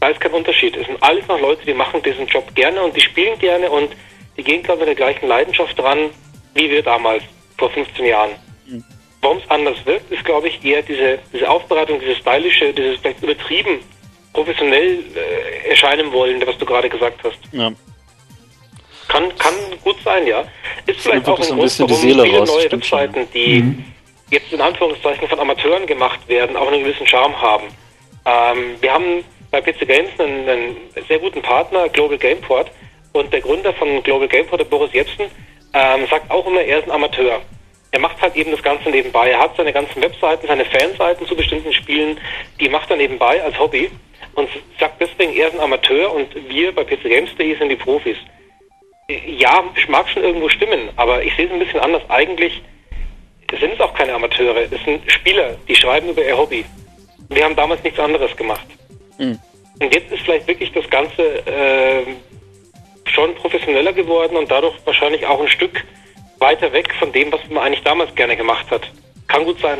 Da 0.00 0.08
ist 0.08 0.20
kein 0.20 0.32
Unterschied. 0.32 0.76
Es 0.76 0.86
sind 0.86 1.02
alles 1.02 1.26
noch 1.26 1.40
Leute, 1.40 1.64
die 1.66 1.74
machen 1.74 2.02
diesen 2.02 2.26
Job 2.26 2.54
gerne 2.54 2.82
und 2.82 2.94
die 2.94 3.00
spielen 3.00 3.38
gerne 3.38 3.68
und 3.70 3.90
die 4.36 4.44
gehen, 4.44 4.62
glaube 4.62 4.82
ich, 4.82 4.88
mit 4.88 4.98
der 4.98 5.06
gleichen 5.06 5.26
Leidenschaft 5.26 5.76
dran, 5.78 6.10
wie 6.54 6.70
wir 6.70 6.82
damals, 6.82 7.24
vor 7.58 7.70
15 7.70 8.04
Jahren. 8.04 8.32
Warum 9.22 9.38
es 9.38 9.50
anders 9.50 9.84
wirkt, 9.86 10.12
ist, 10.12 10.24
glaube 10.24 10.48
ich, 10.48 10.64
eher 10.64 10.82
diese, 10.82 11.18
diese 11.32 11.50
Aufbereitung, 11.50 11.98
dieses 11.98 12.18
stylische, 12.18 12.72
dieses 12.72 13.00
vielleicht 13.00 13.22
übertrieben 13.22 13.80
professionell 14.36 14.98
äh, 15.14 15.70
erscheinen 15.70 16.12
wollen, 16.12 16.42
was 16.46 16.56
du 16.58 16.66
gerade 16.66 16.88
gesagt 16.88 17.18
hast. 17.24 17.38
ja. 17.52 17.72
Kann, 19.08 19.22
kann 19.38 19.54
gut 19.84 19.96
sein, 20.04 20.26
ja. 20.26 20.44
Ist 20.84 21.00
vielleicht 21.00 21.28
auch 21.28 21.38
ein 21.38 21.44
so 21.44 21.52
ein 21.52 21.58
Grund, 21.58 21.62
bisschen 21.62 21.86
die 21.86 21.92
warum 21.92 22.02
Seele 22.08 22.22
viele 22.24 22.38
raus, 22.40 22.48
neue. 22.56 22.72
Webseiten, 22.72 23.28
die 23.32 23.76
jetzt 24.32 24.52
in 24.52 24.60
Anführungszeichen 24.60 25.28
von 25.28 25.38
Amateuren 25.38 25.86
gemacht 25.86 26.18
werden, 26.26 26.56
auch 26.56 26.66
einen 26.66 26.82
gewissen 26.82 27.06
Charme 27.06 27.40
haben. 27.40 27.68
Ähm, 28.24 28.74
wir 28.80 28.92
haben 28.92 29.24
bei 29.52 29.60
PC 29.60 29.86
Games 29.86 30.10
einen, 30.18 30.48
einen 30.48 30.76
sehr 31.06 31.20
guten 31.20 31.40
Partner, 31.40 31.88
Global 31.88 32.18
Gameport, 32.18 32.68
und 33.12 33.32
der 33.32 33.40
Gründer 33.40 33.72
von 33.74 34.02
Global 34.02 34.26
Gameport, 34.26 34.60
der 34.60 34.64
Boris 34.66 34.92
Jepsen, 34.92 35.26
ähm, 35.72 36.06
sagt 36.10 36.28
auch 36.28 36.44
immer, 36.48 36.62
er 36.62 36.80
ist 36.80 36.86
ein 36.86 36.90
Amateur. 36.90 37.40
Er 37.96 38.00
macht 38.00 38.20
halt 38.20 38.36
eben 38.36 38.50
das 38.50 38.62
Ganze 38.62 38.90
nebenbei. 38.90 39.30
Er 39.30 39.38
hat 39.38 39.56
seine 39.56 39.72
ganzen 39.72 40.02
Webseiten, 40.02 40.46
seine 40.46 40.66
Fanseiten 40.66 41.26
zu 41.26 41.34
bestimmten 41.34 41.72
Spielen, 41.72 42.20
die 42.60 42.68
macht 42.68 42.90
er 42.90 42.96
nebenbei 42.96 43.42
als 43.42 43.58
Hobby 43.58 43.90
und 44.34 44.50
sagt 44.78 45.00
deswegen, 45.00 45.32
er 45.32 45.48
ist 45.48 45.54
ein 45.54 45.60
Amateur 45.60 46.12
und 46.12 46.28
wir 46.50 46.74
bei 46.74 46.84
PC 46.84 47.04
Games.de 47.04 47.56
sind 47.56 47.70
die 47.70 47.76
Profis. 47.76 48.18
Ja, 49.08 49.64
mag 49.88 50.10
schon 50.10 50.24
irgendwo 50.24 50.50
stimmen, 50.50 50.90
aber 50.96 51.22
ich 51.22 51.34
sehe 51.36 51.46
es 51.46 51.52
ein 51.52 51.58
bisschen 51.58 51.80
anders. 51.80 52.02
Eigentlich 52.10 52.60
sind 53.58 53.72
es 53.72 53.80
auch 53.80 53.94
keine 53.94 54.12
Amateure, 54.12 54.70
es 54.70 54.84
sind 54.84 55.10
Spieler, 55.10 55.56
die 55.66 55.74
schreiben 55.74 56.10
über 56.10 56.22
ihr 56.22 56.36
Hobby. 56.36 56.66
Wir 57.30 57.44
haben 57.44 57.56
damals 57.56 57.82
nichts 57.82 57.98
anderes 57.98 58.36
gemacht. 58.36 58.66
Mhm. 59.16 59.38
Und 59.80 59.94
jetzt 59.94 60.12
ist 60.12 60.22
vielleicht 60.22 60.46
wirklich 60.46 60.70
das 60.72 60.90
Ganze 60.90 61.22
äh, 61.46 62.02
schon 63.06 63.34
professioneller 63.36 63.94
geworden 63.94 64.36
und 64.36 64.50
dadurch 64.50 64.74
wahrscheinlich 64.84 65.24
auch 65.24 65.40
ein 65.40 65.48
Stück 65.48 65.82
weiter 66.38 66.72
weg 66.72 66.92
von 66.98 67.12
dem, 67.12 67.32
was 67.32 67.40
man 67.48 67.58
eigentlich 67.64 67.84
damals 67.84 68.14
gerne 68.14 68.36
gemacht 68.36 68.66
hat. 68.70 68.82
Kann 69.28 69.44
gut 69.44 69.60
sein. 69.60 69.78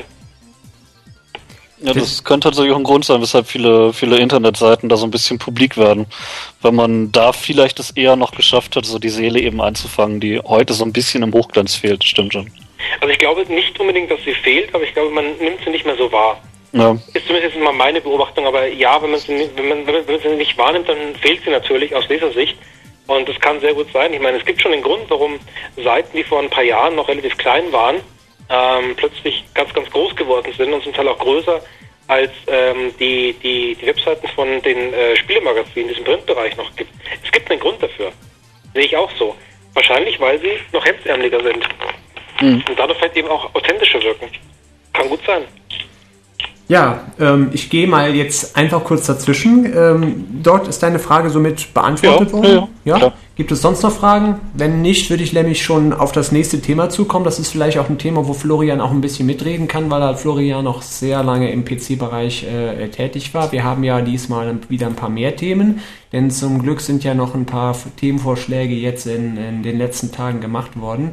Ja, 1.78 1.92
das 1.92 2.24
könnte 2.24 2.48
tatsächlich 2.48 2.72
auch 2.72 2.78
ein 2.78 2.84
Grund 2.84 3.04
sein, 3.04 3.20
weshalb 3.20 3.46
viele, 3.46 3.92
viele 3.92 4.16
Internetseiten 4.16 4.88
da 4.88 4.96
so 4.96 5.06
ein 5.06 5.10
bisschen 5.10 5.38
publik 5.38 5.76
werden. 5.76 6.06
Weil 6.62 6.72
man 6.72 7.12
da 7.12 7.32
vielleicht 7.32 7.78
es 7.78 7.90
eher 7.90 8.16
noch 8.16 8.32
geschafft 8.32 8.76
hat, 8.76 8.86
so 8.86 8.98
die 8.98 9.10
Seele 9.10 9.38
eben 9.40 9.60
einzufangen, 9.60 10.18
die 10.18 10.38
heute 10.40 10.72
so 10.72 10.84
ein 10.84 10.92
bisschen 10.92 11.22
im 11.22 11.34
Hochglanz 11.34 11.74
fehlt, 11.74 12.02
stimmt 12.02 12.32
schon. 12.32 12.50
Also 13.00 13.12
ich 13.12 13.18
glaube 13.18 13.42
nicht 13.52 13.78
unbedingt, 13.78 14.10
dass 14.10 14.22
sie 14.24 14.32
fehlt, 14.32 14.74
aber 14.74 14.84
ich 14.84 14.94
glaube, 14.94 15.10
man 15.10 15.36
nimmt 15.36 15.58
sie 15.64 15.70
nicht 15.70 15.84
mehr 15.84 15.96
so 15.96 16.10
wahr. 16.10 16.40
Ja, 16.72 16.96
Ist 17.12 17.26
zumindest 17.26 17.56
mal 17.58 17.72
meine 17.72 18.00
Beobachtung, 18.00 18.46
aber 18.46 18.66
ja, 18.68 19.00
wenn 19.02 19.10
man 19.10 19.20
sie, 19.20 19.32
nicht- 19.32 19.56
wenn 19.56 19.68
man, 19.68 19.86
wenn 19.86 19.94
man 20.06 20.20
sie 20.20 20.28
nicht 20.36 20.56
wahrnimmt, 20.56 20.88
dann 20.88 21.14
fehlt 21.20 21.42
sie 21.44 21.50
natürlich 21.50 21.94
aus 21.94 22.08
Lesersicht. 22.08 22.56
Und 23.06 23.28
das 23.28 23.38
kann 23.40 23.60
sehr 23.60 23.74
gut 23.74 23.86
sein. 23.92 24.12
Ich 24.12 24.20
meine, 24.20 24.38
es 24.38 24.44
gibt 24.44 24.60
schon 24.60 24.72
den 24.72 24.82
Grund, 24.82 25.08
warum 25.08 25.38
Seiten, 25.76 26.16
die 26.16 26.24
vor 26.24 26.40
ein 26.40 26.50
paar 26.50 26.64
Jahren 26.64 26.96
noch 26.96 27.08
relativ 27.08 27.36
klein 27.36 27.72
waren, 27.72 27.96
ähm, 28.48 28.94
plötzlich 28.96 29.44
ganz, 29.54 29.72
ganz 29.72 29.90
groß 29.90 30.16
geworden 30.16 30.52
sind 30.56 30.72
und 30.72 30.82
zum 30.82 30.92
Teil 30.92 31.08
auch 31.08 31.18
größer 31.18 31.62
als 32.08 32.30
ähm, 32.46 32.94
die, 32.98 33.32
die, 33.42 33.74
die 33.74 33.86
Webseiten 33.86 34.28
von 34.28 34.62
den 34.62 34.92
äh, 34.94 35.16
Spielemagazinen, 35.16 35.88
die 35.88 35.94
es 35.94 35.98
im 35.98 36.04
Printbereich 36.04 36.56
noch 36.56 36.74
gibt. 36.76 36.90
Es 37.24 37.32
gibt 37.32 37.50
einen 37.50 37.60
Grund 37.60 37.82
dafür. 37.82 38.12
Sehe 38.74 38.84
ich 38.84 38.96
auch 38.96 39.10
so. 39.18 39.34
Wahrscheinlich, 39.74 40.18
weil 40.20 40.40
sie 40.40 40.52
noch 40.72 40.84
hemdsärmeliger 40.84 41.42
sind. 41.42 41.68
Mhm. 42.40 42.64
Und 42.68 42.78
dadurch 42.78 42.98
vielleicht 42.98 43.16
eben 43.16 43.28
auch 43.28 43.52
authentischer 43.54 44.02
wirken. 44.02 44.28
Kann 44.92 45.08
gut 45.08 45.20
sein. 45.26 45.44
Ja, 46.68 47.00
ähm, 47.20 47.50
ich 47.52 47.70
gehe 47.70 47.86
mal 47.86 48.14
jetzt 48.14 48.56
einfach 48.56 48.82
kurz 48.82 49.06
dazwischen. 49.06 49.66
Ähm, 49.72 50.24
dort 50.42 50.66
ist 50.66 50.82
deine 50.82 50.98
Frage 50.98 51.30
somit 51.30 51.72
beantwortet 51.72 52.28
Ja, 52.28 52.32
worden. 52.32 52.68
ja, 52.84 52.96
klar. 52.98 53.12
Gibt 53.36 53.52
es 53.52 53.60
sonst 53.60 53.82
noch 53.82 53.92
Fragen? 53.92 54.40
Wenn 54.54 54.80
nicht, 54.82 55.10
würde 55.10 55.22
ich 55.22 55.32
nämlich 55.32 55.62
schon 55.62 55.92
auf 55.92 56.10
das 56.10 56.32
nächste 56.32 56.60
Thema 56.62 56.88
zukommen. 56.88 57.24
Das 57.24 57.38
ist 57.38 57.50
vielleicht 57.50 57.78
auch 57.78 57.88
ein 57.88 57.98
Thema, 57.98 58.26
wo 58.26 58.32
Florian 58.32 58.80
auch 58.80 58.90
ein 58.90 59.02
bisschen 59.02 59.26
mitreden 59.26 59.68
kann, 59.68 59.90
weil 59.90 60.02
halt 60.02 60.18
Florian 60.18 60.64
noch 60.64 60.80
sehr 60.82 61.22
lange 61.22 61.52
im 61.52 61.64
PC-Bereich 61.64 62.44
äh, 62.44 62.88
tätig 62.88 63.34
war. 63.34 63.52
Wir 63.52 63.62
haben 63.62 63.84
ja 63.84 64.00
diesmal 64.00 64.56
wieder 64.68 64.86
ein 64.86 64.96
paar 64.96 65.10
mehr 65.10 65.36
Themen, 65.36 65.80
denn 66.12 66.30
zum 66.30 66.62
Glück 66.62 66.80
sind 66.80 67.04
ja 67.04 67.14
noch 67.14 67.34
ein 67.34 67.44
paar 67.44 67.76
Themenvorschläge 68.00 68.74
jetzt 68.74 69.06
in, 69.06 69.36
in 69.36 69.62
den 69.62 69.76
letzten 69.78 70.12
Tagen 70.12 70.40
gemacht 70.40 70.80
worden, 70.80 71.12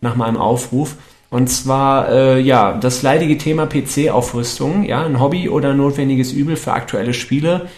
nach 0.00 0.14
meinem 0.14 0.36
Aufruf. 0.36 0.94
Und 1.30 1.48
zwar, 1.48 2.10
äh, 2.10 2.40
ja, 2.40 2.72
das 2.72 3.02
leidige 3.02 3.36
Thema 3.36 3.66
PC-Aufrüstung, 3.66 4.84
ja, 4.84 5.04
ein 5.04 5.20
Hobby 5.20 5.48
oder 5.48 5.70
ein 5.70 5.76
notwendiges 5.76 6.32
Übel 6.32 6.56
für 6.56 6.72
aktuelle 6.72 7.14
Spiele. 7.14 7.68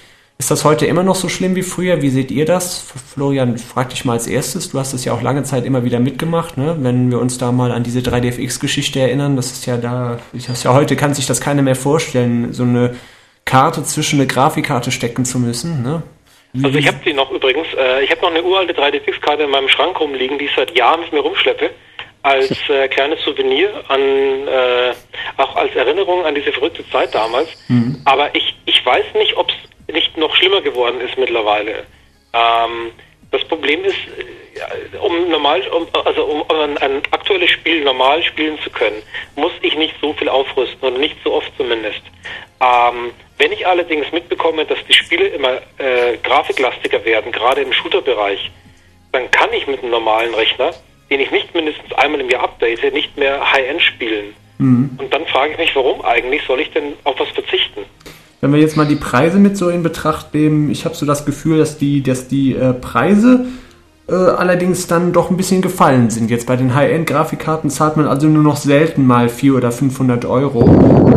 Ist 0.40 0.53
das 0.53 0.64
heute 0.64 0.86
immer 0.86 1.03
noch 1.03 1.16
so 1.16 1.28
schlimm 1.28 1.57
wie 1.57 1.62
früher? 1.62 2.01
Wie 2.01 2.11
seht 2.11 2.30
ihr 2.30 2.44
das? 2.44 2.78
Florian, 3.12 3.59
frag 3.59 3.88
dich 3.88 4.05
mal 4.05 4.12
als 4.12 4.28
erstes. 4.28 4.70
Du 4.70 4.78
hast 4.78 4.92
es 4.92 5.05
ja 5.05 5.12
auch 5.12 5.20
lange 5.20 5.42
Zeit 5.42 5.64
immer 5.64 5.82
wieder 5.82 5.99
mitgemacht, 5.99 6.57
ne? 6.57 6.76
Wenn 6.78 7.11
wir 7.11 7.18
uns 7.18 7.38
da 7.38 7.51
mal 7.51 7.72
an 7.72 7.82
diese 7.82 8.01
3DFX-Geschichte 8.01 9.01
erinnern, 9.01 9.34
das 9.34 9.51
ist 9.51 9.66
ja 9.66 9.76
da, 9.78 10.20
ich 10.32 10.46
das 10.46 10.62
ja 10.62 10.74
heute 10.74 10.94
kann 10.94 11.12
sich 11.12 11.26
das 11.26 11.40
keiner 11.40 11.62
mehr 11.62 11.74
vorstellen, 11.74 12.53
so 12.53 12.62
eine 12.62 12.94
Karte 13.46 13.82
zwischen 13.82 14.20
eine 14.20 14.28
Grafikkarte 14.28 14.92
stecken 14.92 15.24
zu 15.24 15.40
müssen, 15.40 15.82
ne? 15.82 16.03
Also 16.62 16.78
ich 16.78 16.86
habe 16.86 16.99
die 17.05 17.12
noch 17.12 17.30
übrigens. 17.30 17.66
Äh, 17.74 18.05
ich 18.05 18.11
habe 18.11 18.20
noch 18.22 18.30
eine 18.30 18.42
uralte 18.42 18.74
3D-Fix-Karte 18.74 19.42
in 19.42 19.51
meinem 19.51 19.68
Schrank 19.68 19.99
rumliegen, 20.01 20.38
die 20.38 20.46
ich 20.46 20.55
seit 20.55 20.76
Jahren 20.76 21.01
mit 21.01 21.12
mir 21.12 21.20
rumschleppe. 21.20 21.70
Als 22.23 22.51
äh, 22.69 22.89
kleines 22.89 23.23
Souvenir 23.25 23.71
an, 23.89 24.01
äh, 24.01 24.93
auch 25.37 25.57
als 25.57 25.75
Erinnerung 25.75 26.25
an 26.27 26.35
diese 26.35 26.53
verrückte 26.53 26.89
Zeit 26.91 27.14
damals. 27.14 27.49
Aber 28.05 28.35
ich, 28.35 28.55
ich 28.66 28.85
weiß 28.85 29.07
nicht, 29.14 29.37
ob 29.37 29.51
es 29.51 29.95
nicht 29.95 30.16
noch 30.16 30.35
schlimmer 30.35 30.61
geworden 30.61 31.01
ist 31.01 31.16
mittlerweile. 31.16 31.87
Ähm, 32.33 32.93
das 33.31 33.45
Problem 33.45 33.85
ist, 33.85 33.97
äh, 33.97 34.97
um 34.99 35.31
normal, 35.31 35.62
um, 35.69 35.86
also 36.05 36.24
um 36.24 36.45
ein, 36.51 36.78
ein 36.78 37.03
aktuelles 37.11 37.51
Spiel 37.51 37.85
normal 37.85 38.23
spielen 38.23 38.59
zu 38.61 38.70
können, 38.70 39.03
muss 39.36 39.53
ich 39.62 39.77
nicht 39.77 39.95
so 40.01 40.12
viel 40.15 40.28
aufrüsten 40.28 40.89
oder 40.89 40.99
nicht 40.99 41.16
so 41.24 41.35
oft 41.35 41.51
zumindest. 41.57 42.03
Ähm, 42.61 43.12
wenn 43.39 43.53
ich 43.53 43.66
allerdings 43.66 44.11
mitbekomme, 44.12 44.65
dass 44.65 44.78
die 44.89 44.95
Spiele 44.95 45.28
immer 45.28 45.59
äh, 45.78 46.16
grafiklastiger 46.23 47.05
werden, 47.05 47.31
gerade 47.31 47.61
im 47.61 47.73
Shooter-Bereich, 47.73 48.51
dann 49.12 49.31
kann 49.31 49.53
ich 49.53 49.66
mit 49.66 49.82
einem 49.82 49.90
normalen 49.90 50.35
Rechner 50.35 50.73
den 51.10 51.20
ich 51.20 51.30
nicht 51.30 51.55
mindestens 51.55 51.93
einmal 51.94 52.20
im 52.20 52.28
Jahr 52.28 52.44
update, 52.44 52.93
nicht 52.93 53.16
mehr 53.16 53.40
High-End 53.52 53.82
spielen. 53.82 54.35
Mhm. 54.59 54.90
Und 54.98 55.12
dann 55.12 55.24
frage 55.26 55.52
ich 55.52 55.59
mich, 55.59 55.76
warum 55.76 56.05
eigentlich 56.05 56.43
soll 56.47 56.60
ich 56.60 56.70
denn 56.72 56.94
auf 57.05 57.18
was 57.18 57.28
verzichten? 57.28 57.82
Wenn 58.40 58.52
wir 58.52 58.60
jetzt 58.60 58.76
mal 58.76 58.86
die 58.86 58.97
Preise 58.97 59.39
mit 59.39 59.56
so 59.56 59.68
in 59.68 59.82
Betracht 59.82 60.32
nehmen, 60.35 60.70
ich 60.70 60.85
habe 60.85 60.94
so 60.94 61.06
das 61.06 61.24
Gefühl, 61.24 61.59
dass 61.59 61.78
die, 61.78 62.02
dass 62.02 62.28
die 62.28 62.55
äh, 62.55 62.72
Preise 62.72 63.47
äh, 64.09 64.14
allerdings 64.14 64.86
dann 64.86 65.12
doch 65.12 65.30
ein 65.30 65.36
bisschen 65.36 65.60
gefallen 65.60 66.10
sind. 66.10 66.30
Jetzt 66.30 66.47
bei 66.47 66.56
den 66.56 66.74
High-End-Grafikkarten 66.74 67.68
zahlt 67.68 67.97
man 67.97 68.06
also 68.06 68.26
nur 68.26 68.43
noch 68.43 68.56
selten 68.56 69.06
mal 69.06 69.28
400 69.28 69.64
oder 69.64 69.72
500 69.72 70.24
Euro. 70.24 70.62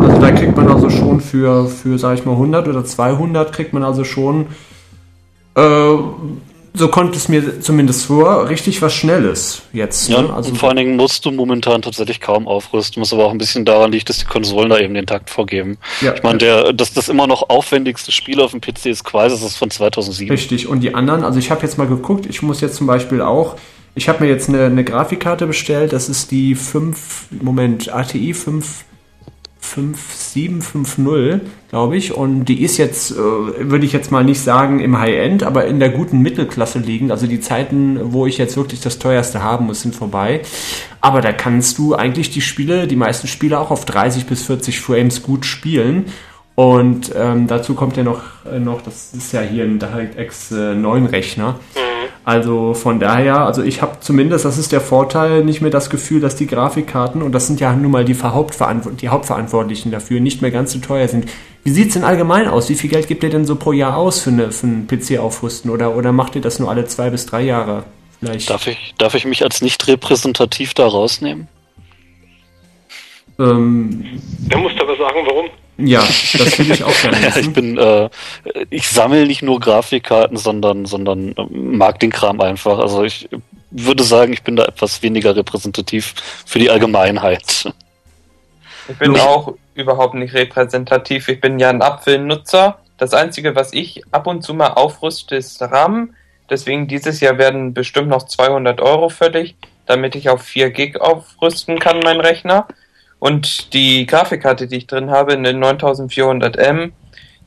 Also 0.00 0.20
da 0.20 0.30
kriegt 0.32 0.56
man 0.56 0.68
also 0.68 0.90
schon 0.90 1.20
für, 1.20 1.68
für 1.68 1.98
sag 1.98 2.18
ich 2.18 2.24
mal, 2.24 2.32
100 2.32 2.68
oder 2.68 2.84
200 2.84 3.52
kriegt 3.52 3.72
man 3.72 3.84
also 3.84 4.04
schon, 4.04 4.46
äh, 5.56 5.96
so 6.74 6.88
kommt 6.88 7.14
es 7.16 7.28
mir 7.28 7.60
zumindest 7.60 8.06
vor, 8.06 8.48
richtig 8.48 8.80
was 8.80 8.94
Schnelles 8.94 9.62
jetzt. 9.72 10.08
Ja, 10.08 10.22
Ne? 10.22 10.32
Also 10.32 10.50
und 10.50 10.56
vor 10.56 10.70
allen 10.70 10.78
Dingen 10.78 10.96
musst 10.96 11.24
du 11.24 11.30
momentan 11.30 11.82
tatsächlich 11.82 12.20
kaum 12.20 12.48
aufrüsten, 12.48 13.02
was 13.02 13.12
aber 13.12 13.26
auch 13.26 13.30
ein 13.30 13.38
bisschen 13.38 13.64
daran 13.64 13.92
liegt, 13.92 14.08
dass 14.08 14.18
die 14.18 14.24
Konsolen 14.24 14.70
da 14.70 14.78
eben 14.78 14.94
den 14.94 15.06
Takt 15.06 15.30
vorgeben. 15.30 15.78
Ja. 16.00 16.14
ich 16.14 16.22
meine, 16.22 16.38
der, 16.38 16.72
das, 16.72 16.92
das 16.92 17.08
immer 17.08 17.26
noch 17.26 17.50
aufwendigste 17.50 18.10
Spiel 18.12 18.40
auf 18.40 18.52
dem 18.52 18.60
PC 18.60 18.86
ist 18.86 19.04
Quasi, 19.04 19.34
das 19.34 19.42
ist 19.42 19.56
von 19.56 19.70
2007. 19.70 20.30
Richtig, 20.30 20.66
und 20.66 20.80
die 20.80 20.94
anderen, 20.94 21.24
also 21.24 21.38
ich 21.38 21.50
habe 21.50 21.62
jetzt 21.62 21.76
mal 21.76 21.86
geguckt, 21.86 22.26
ich 22.26 22.42
muss 22.42 22.60
jetzt 22.60 22.76
zum 22.76 22.86
Beispiel 22.86 23.20
auch, 23.20 23.56
ich 23.94 24.08
habe 24.08 24.24
mir 24.24 24.30
jetzt 24.30 24.48
eine, 24.48 24.64
eine 24.64 24.84
Grafikkarte 24.84 25.46
bestellt, 25.46 25.92
das 25.92 26.08
ist 26.08 26.30
die 26.30 26.54
5, 26.54 27.26
Moment, 27.42 27.92
ATI 27.92 28.32
5, 28.32 28.84
5750, 29.62 31.40
glaube 31.70 31.96
ich, 31.96 32.12
und 32.12 32.44
die 32.44 32.62
ist 32.62 32.76
jetzt, 32.76 33.12
äh, 33.12 33.14
würde 33.16 33.86
ich 33.86 33.92
jetzt 33.92 34.10
mal 34.10 34.24
nicht 34.24 34.40
sagen 34.40 34.80
im 34.80 34.98
High-End, 34.98 35.44
aber 35.44 35.66
in 35.66 35.78
der 35.80 35.90
guten 35.90 36.18
Mittelklasse 36.20 36.80
liegend, 36.80 37.10
also 37.10 37.26
die 37.26 37.40
Zeiten, 37.40 38.12
wo 38.12 38.26
ich 38.26 38.38
jetzt 38.38 38.56
wirklich 38.56 38.80
das 38.80 38.98
teuerste 38.98 39.42
haben 39.42 39.66
muss, 39.66 39.80
sind 39.80 39.94
vorbei. 39.94 40.42
Aber 41.00 41.20
da 41.20 41.32
kannst 41.32 41.78
du 41.78 41.94
eigentlich 41.94 42.30
die 42.30 42.42
Spiele, 42.42 42.86
die 42.86 42.96
meisten 42.96 43.28
Spiele 43.28 43.58
auch 43.58 43.70
auf 43.70 43.84
30 43.84 44.26
bis 44.26 44.42
40 44.42 44.80
Frames 44.80 45.22
gut 45.22 45.46
spielen. 45.46 46.06
Und 46.54 47.12
ähm, 47.16 47.46
dazu 47.46 47.74
kommt 47.74 47.96
ja 47.96 48.02
noch, 48.02 48.20
äh, 48.50 48.58
noch, 48.58 48.82
das 48.82 49.14
ist 49.14 49.32
ja 49.32 49.40
hier 49.40 49.64
ein 49.64 49.78
DirectX 49.78 50.52
äh, 50.52 50.74
9 50.74 51.06
Rechner. 51.06 51.58
Also 52.24 52.72
von 52.74 53.00
daher, 53.00 53.46
also 53.46 53.62
ich 53.62 53.82
habe 53.82 53.98
zumindest, 54.00 54.44
das 54.44 54.56
ist 54.56 54.70
der 54.70 54.80
Vorteil, 54.80 55.44
nicht 55.44 55.60
mehr 55.60 55.72
das 55.72 55.90
Gefühl, 55.90 56.20
dass 56.20 56.36
die 56.36 56.46
Grafikkarten, 56.46 57.20
und 57.20 57.32
das 57.32 57.48
sind 57.48 57.58
ja 57.58 57.72
nun 57.72 57.90
mal 57.90 58.04
die, 58.04 58.14
Hauptverantwort 58.14 59.00
die 59.02 59.08
Hauptverantwortlichen 59.08 59.90
dafür, 59.90 60.20
nicht 60.20 60.40
mehr 60.40 60.52
ganz 60.52 60.72
so 60.72 60.78
teuer 60.78 61.08
sind. 61.08 61.28
Wie 61.64 61.70
sieht's 61.70 61.94
denn 61.94 62.04
allgemein 62.04 62.46
aus? 62.46 62.68
Wie 62.68 62.74
viel 62.74 62.90
Geld 62.90 63.08
gibt 63.08 63.24
ihr 63.24 63.30
denn 63.30 63.44
so 63.44 63.56
pro 63.56 63.72
Jahr 63.72 63.96
aus 63.96 64.20
für, 64.20 64.30
eine, 64.30 64.52
für 64.52 64.66
einen 64.66 64.86
PC 64.86 65.18
aufrüsten? 65.18 65.70
Oder, 65.70 65.96
oder 65.96 66.12
macht 66.12 66.36
ihr 66.36 66.42
das 66.42 66.60
nur 66.60 66.70
alle 66.70 66.84
zwei 66.84 67.10
bis 67.10 67.26
drei 67.26 67.42
Jahre? 67.42 67.84
Vielleicht? 68.20 68.48
Darf 68.50 68.68
ich, 68.68 68.94
darf 68.98 69.14
ich 69.14 69.24
mich 69.24 69.42
als 69.42 69.60
nicht 69.60 69.88
repräsentativ 69.88 70.74
da 70.74 70.86
rausnehmen? 70.86 71.48
Ähm, 73.40 74.04
Der 74.48 74.58
muss 74.58 74.72
aber 74.80 74.96
sagen, 74.96 75.20
warum. 75.26 75.46
Ja, 75.78 76.00
das 76.00 76.58
will 76.58 76.70
ich 76.70 76.84
auch 76.84 76.94
gerne 77.02 77.20
Ja, 77.22 77.36
ich 77.36 77.52
bin, 77.52 77.78
äh, 77.78 78.08
ich 78.70 78.88
sammle 78.88 79.26
nicht 79.26 79.42
nur 79.42 79.58
Grafikkarten, 79.60 80.36
sondern, 80.36 80.86
sondern 80.86 81.32
äh, 81.32 81.44
mag 81.50 82.00
den 82.00 82.10
Kram 82.10 82.40
einfach. 82.40 82.78
Also 82.78 83.04
ich 83.04 83.28
würde 83.70 84.04
sagen, 84.04 84.32
ich 84.32 84.42
bin 84.42 84.56
da 84.56 84.64
etwas 84.64 85.02
weniger 85.02 85.34
repräsentativ 85.34 86.14
für 86.46 86.58
die 86.58 86.70
Allgemeinheit. 86.70 87.72
Ich 88.88 88.98
bin 88.98 89.14
Ja. 89.14 89.24
auch 89.26 89.54
überhaupt 89.74 90.14
nicht 90.14 90.34
repräsentativ. 90.34 91.28
Ich 91.28 91.40
bin 91.40 91.58
ja 91.58 91.70
ein 91.70 91.82
Apfelnutzer. 91.82 92.78
Das 92.98 93.14
Einzige, 93.14 93.56
was 93.56 93.72
ich 93.72 94.02
ab 94.10 94.26
und 94.26 94.42
zu 94.42 94.54
mal 94.54 94.68
aufrüste, 94.68 95.36
ist 95.36 95.60
RAM. 95.62 96.14
Deswegen 96.50 96.86
dieses 96.86 97.20
Jahr 97.20 97.38
werden 97.38 97.72
bestimmt 97.72 98.08
noch 98.08 98.24
200 98.24 98.80
Euro 98.80 99.08
fällig, 99.08 99.56
damit 99.86 100.14
ich 100.14 100.28
auf 100.28 100.42
4 100.42 100.70
Gig 100.70 101.00
aufrüsten 101.00 101.78
kann, 101.78 102.00
mein 102.00 102.20
Rechner. 102.20 102.68
Und 103.22 103.72
die 103.72 104.04
Grafikkarte, 104.04 104.66
die 104.66 104.78
ich 104.78 104.88
drin 104.88 105.12
habe, 105.12 105.34
eine 105.34 105.50
9400M, 105.50 106.90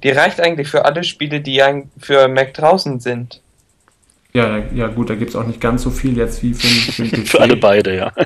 die 0.04 0.10
reicht 0.10 0.40
eigentlich 0.40 0.70
für 0.70 0.86
alle 0.86 1.04
Spiele, 1.04 1.42
die 1.42 1.62
für 2.00 2.30
Mac 2.30 2.54
draußen 2.54 3.02
sind. 3.02 3.42
Ja, 4.32 4.64
ja 4.74 4.88
gut, 4.88 5.10
da 5.10 5.16
gibt's 5.16 5.36
auch 5.36 5.46
nicht 5.46 5.60
ganz 5.60 5.82
so 5.82 5.90
viel 5.90 6.16
jetzt 6.16 6.42
wie 6.44 6.54
für, 6.54 6.94
für 6.94 7.04
den 7.10 7.26
PC. 7.26 7.28
Für 7.28 7.42
alle 7.42 7.58
beide, 7.58 7.94
ja. 7.94 8.14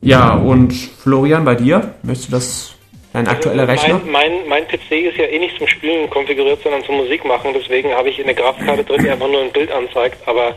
Ja, 0.00 0.34
und 0.34 0.72
Florian, 0.72 1.44
bei 1.44 1.54
dir? 1.54 1.94
Möchtest 2.02 2.28
du 2.28 2.32
das, 2.32 2.74
dein 3.12 3.28
aktueller 3.28 3.68
Rechner? 3.68 4.00
Mein, 4.04 4.10
mein, 4.10 4.48
mein 4.48 4.64
PC 4.66 4.90
ist 4.90 5.16
ja 5.16 5.26
eh 5.26 5.38
nicht 5.38 5.58
zum 5.58 5.68
Spielen 5.68 6.10
konfiguriert, 6.10 6.60
sondern 6.64 6.82
zum 6.82 6.96
Musik 6.96 7.24
machen. 7.24 7.52
Deswegen 7.54 7.90
habe 7.90 8.08
ich 8.08 8.18
in 8.18 8.26
der 8.26 8.34
Grafikkarte 8.34 8.82
drin, 8.82 9.02
die 9.04 9.10
einfach 9.10 9.28
nur 9.28 9.42
ein 9.42 9.52
Bild 9.52 9.70
anzeigt. 9.70 10.26
Aber 10.26 10.56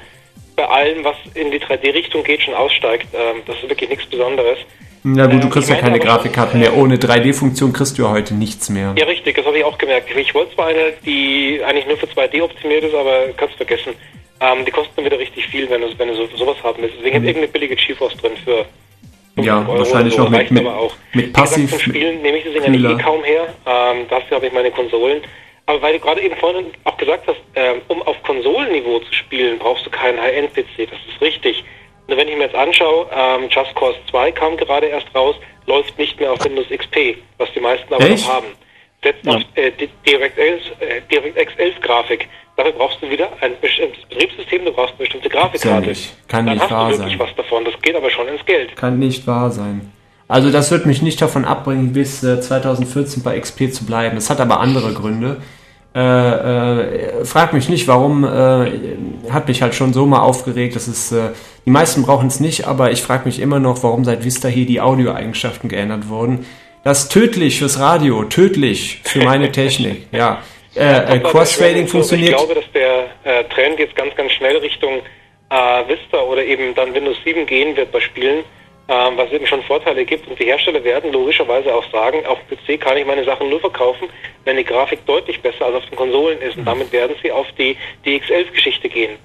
bei 0.60 0.68
allem, 0.68 1.04
was 1.06 1.16
in 1.36 1.52
die 1.52 1.60
3D-Richtung 1.60 2.24
geht, 2.24 2.42
schon 2.44 2.54
aussteigt. 2.54 3.08
Ähm, 3.14 3.42
das 3.46 3.56
ist 3.58 3.70
wirklich 3.70 3.90
nichts 3.90 4.06
Besonderes. 4.08 4.58
Na 5.04 5.26
gut, 5.28 5.42
du 5.42 5.48
Ähm, 5.48 5.50
kriegst 5.50 5.70
ja 5.70 5.76
keine 5.78 5.98
Grafikkarten 6.00 6.60
mehr. 6.60 6.76
Ohne 6.76 6.98
3D-Funktion 6.98 7.72
kriegst 7.72 7.98
du 7.98 8.04
ja 8.04 8.10
heute 8.12 8.34
nichts 8.34 8.70
mehr. 8.70 8.94
Ja, 8.98 9.06
richtig, 9.06 9.38
das 9.38 9.46
habe 9.46 9.58
ich 9.58 9.64
auch 9.64 9.78
gemerkt. 9.78 10.10
Ich 10.16 10.36
wollte 10.36 10.54
zwar 10.56 10.68
eine, 10.68 10.92
die 11.06 11.62
eigentlich 11.66 11.88
nur 11.88 11.96
für 11.98 12.08
2D 12.08 12.42
optimiert 12.44 12.84
ist, 12.84 12.94
aber 12.94 13.28
kannst 13.38 13.56
vergessen. 13.56 13.94
Ähm, 14.42 14.66
die 14.66 14.72
kosten 14.72 15.04
wieder 15.06 15.18
richtig 15.18 15.48
viel, 15.48 15.70
wenn 15.70 15.82
du, 15.82 15.88
wenn 15.98 16.10
du 16.10 16.16
so, 16.16 16.28
sowas 16.36 16.58
haben 16.64 16.82
willst. 16.82 16.96
Deswegen 16.98 17.16
ist 17.18 17.24
irgendeine 17.28 17.48
billige 17.48 17.76
GeForce 17.78 18.16
drin 18.18 18.34
für 18.44 18.66
5 19.36 19.48
Ja, 19.48 19.60
Euro 19.60 19.80
wahrscheinlich 19.80 20.14
so. 20.16 20.24
noch 20.24 20.30
mit- 20.30 20.52
mit- 20.52 20.66
aber 20.66 20.78
auch. 20.78 20.94
mit 21.14 21.28
Wie 21.28 21.32
gesagt, 21.32 21.38
Passiv- 21.48 21.70
zum 21.70 21.80
Spielen 21.80 22.22
nehme 22.22 22.38
ich 22.38 22.44
das 22.44 22.54
Ding 22.54 22.64
eigentlich 22.64 22.82
Kühler. 22.84 23.00
eh 23.00 23.02
kaum 23.04 23.24
her. 23.24 23.48
Ähm, 23.66 24.06
dafür 24.10 24.36
habe 24.38 24.48
ich 24.48 24.54
meine 24.54 24.72
Konsolen. 24.72 25.22
Aber 25.70 25.84
weil 25.84 25.94
du 25.94 26.00
gerade 26.00 26.22
eben 26.22 26.36
vorhin 26.38 26.66
auch 26.86 26.98
gesagt 26.98 27.28
hast, 27.28 27.38
ähm, 27.54 27.82
um 27.90 28.02
auf 28.02 28.16
Konsolenniveau 28.24 29.00
zu 29.02 29.14
spielen, 29.14 29.60
brauchst 29.60 29.86
du 29.86 29.92
keinen 29.92 30.20
High-End-PC. 30.20 30.90
Das 30.90 30.98
ist 31.08 31.22
richtig. 31.22 31.64
Nur 32.08 32.18
wenn 32.18 32.28
ich 32.28 32.36
mir 32.36 32.46
jetzt 32.46 32.56
anschaue, 32.56 33.06
ähm, 33.16 33.48
Just 33.52 33.76
Cause 33.76 34.00
2 34.10 34.32
kam 34.32 34.58
gerade 34.58 34.88
erst 34.88 35.06
raus, 35.14 35.36
läuft 35.68 35.96
nicht 36.00 36.20
mehr 36.20 36.32
auf 36.34 36.44
Windows 36.44 36.66
XP, 36.76 37.18
was 37.38 37.52
die 37.54 37.60
meisten 37.60 37.94
aber 37.94 38.04
Echt? 38.10 38.26
noch 38.26 38.34
haben. 38.34 38.48
Setzt 39.04 39.24
Ja. 39.26 39.34
auf 39.36 39.44
äh, 39.54 39.72
DirectX, 40.08 40.72
äh, 40.80 41.02
DirectX 41.12 41.54
11 41.58 41.80
Grafik. 41.82 42.28
Dafür 42.58 42.72
brauchst 42.74 42.98
du 43.04 43.10
wieder 43.12 43.30
ein 43.42 43.52
bestimmtes 43.62 44.04
Betriebssystem, 44.06 44.66
du 44.66 44.72
brauchst 44.72 44.94
eine 44.96 44.98
bestimmte 45.06 45.30
Grafikkarte. 45.30 45.88
nicht. 45.90 46.16
Kann 46.28 46.48
Dann 46.48 46.56
nicht 46.56 46.64
hast 46.64 46.72
wahr 46.72 46.90
du 46.90 46.98
wirklich 46.98 47.18
sein. 47.18 47.28
was 47.28 47.36
davon. 47.36 47.64
Das 47.64 47.80
geht 47.84 47.96
aber 47.96 48.10
schon 48.10 48.28
ins 48.28 48.44
Geld. 48.48 48.76
Kann 48.76 48.98
nicht 48.98 49.28
wahr 49.28 49.52
sein. 49.52 49.94
Also 50.28 50.52
das 50.52 50.70
wird 50.72 50.86
mich 50.88 51.04
nicht 51.04 51.22
davon 51.22 51.46
abbringen, 51.46 51.94
bis 51.94 52.24
äh, 52.24 52.42
2014 52.42 53.22
bei 53.24 53.40
XP 53.40 53.72
zu 53.72 53.86
bleiben. 53.86 54.16
Das 54.16 54.30
hat 54.32 54.42
aber 54.42 54.60
andere 54.60 54.94
Gründe. 54.94 55.42
Äh, 56.00 57.22
äh, 57.22 57.26
frag 57.26 57.52
mich 57.52 57.68
nicht, 57.68 57.88
warum. 57.90 58.24
Äh, 58.24 59.30
hat 59.32 59.50
mich 59.50 59.62
halt 59.62 59.76
schon 59.76 59.92
so 59.92 60.06
mal 60.06 60.22
aufgeregt. 60.22 60.76
Das 60.78 60.88
ist, 60.88 61.12
äh, 61.12 61.32
die 61.66 61.72
meisten 61.72 62.04
brauchen 62.04 62.28
es 62.28 62.40
nicht, 62.40 62.66
aber 62.68 62.92
ich 62.92 63.02
frage 63.02 63.26
mich 63.26 63.40
immer 63.42 63.60
noch, 63.60 63.84
warum 63.84 64.06
seit 64.06 64.24
Vista 64.24 64.48
hier 64.48 64.66
die 64.66 64.80
Audioeigenschaften 64.80 65.68
geändert 65.70 66.08
wurden. 66.08 66.46
Das 66.86 67.04
ist 67.04 67.12
tödlich 67.12 67.60
fürs 67.60 67.80
Radio, 67.80 68.24
tödlich 68.24 69.02
für 69.04 69.20
meine 69.26 69.52
Technik. 69.60 70.08
Ja, 70.14 70.42
äh, 70.76 71.18
äh, 71.18 71.20
das- 71.20 71.92
funktioniert. 71.92 72.30
Ich 72.30 72.38
glaube, 72.38 72.56
dass 72.56 72.72
der 72.74 73.50
Trend 73.50 73.80
jetzt 73.80 73.96
ganz, 73.98 74.16
ganz 74.16 74.32
schnell 74.32 74.56
Richtung 74.58 75.02
Vista 75.88 76.22
oder 76.22 76.44
eben 76.46 76.74
dann 76.76 76.94
Windows 76.94 77.18
7 77.26 77.46
gehen 77.46 77.76
wird 77.76 77.92
bei 77.92 78.00
Spielen, 78.00 78.44
ähm, 78.90 79.18
was 79.18 79.32
eben 79.32 79.46
schon 79.46 79.62
Vorteile 79.64 80.04
gibt. 80.04 80.28
Und 80.28 80.40
die 80.40 80.46
Hersteller 80.46 80.84
werden 80.84 81.12
logischerweise 81.12 81.74
auch 81.74 81.90
sagen, 81.92 82.26
auf 82.26 82.40
PC 82.50 82.82
kann 82.82 82.98
ich 82.98 83.06
meine 83.06 83.24
Sachen 83.24 83.50
nur 83.50 83.60
verkaufen, 83.60 84.10
wenn 84.46 84.58
die 84.58 84.64
Grafik 84.64 85.06
deutlich 85.06 85.40
besser 85.42 85.68
als 85.68 85.76
auf 85.76 85.86
den 85.86 85.96
Konsolen 85.96 86.42
ist. 86.42 86.58
Und 86.58 86.66
damit 86.66 86.92
werden 86.92 87.16
sie 87.22 87.32
auf 87.32 87.48
die 87.58 87.78
DX11-Geschichte 88.06 88.90
gehen. 88.90 89.18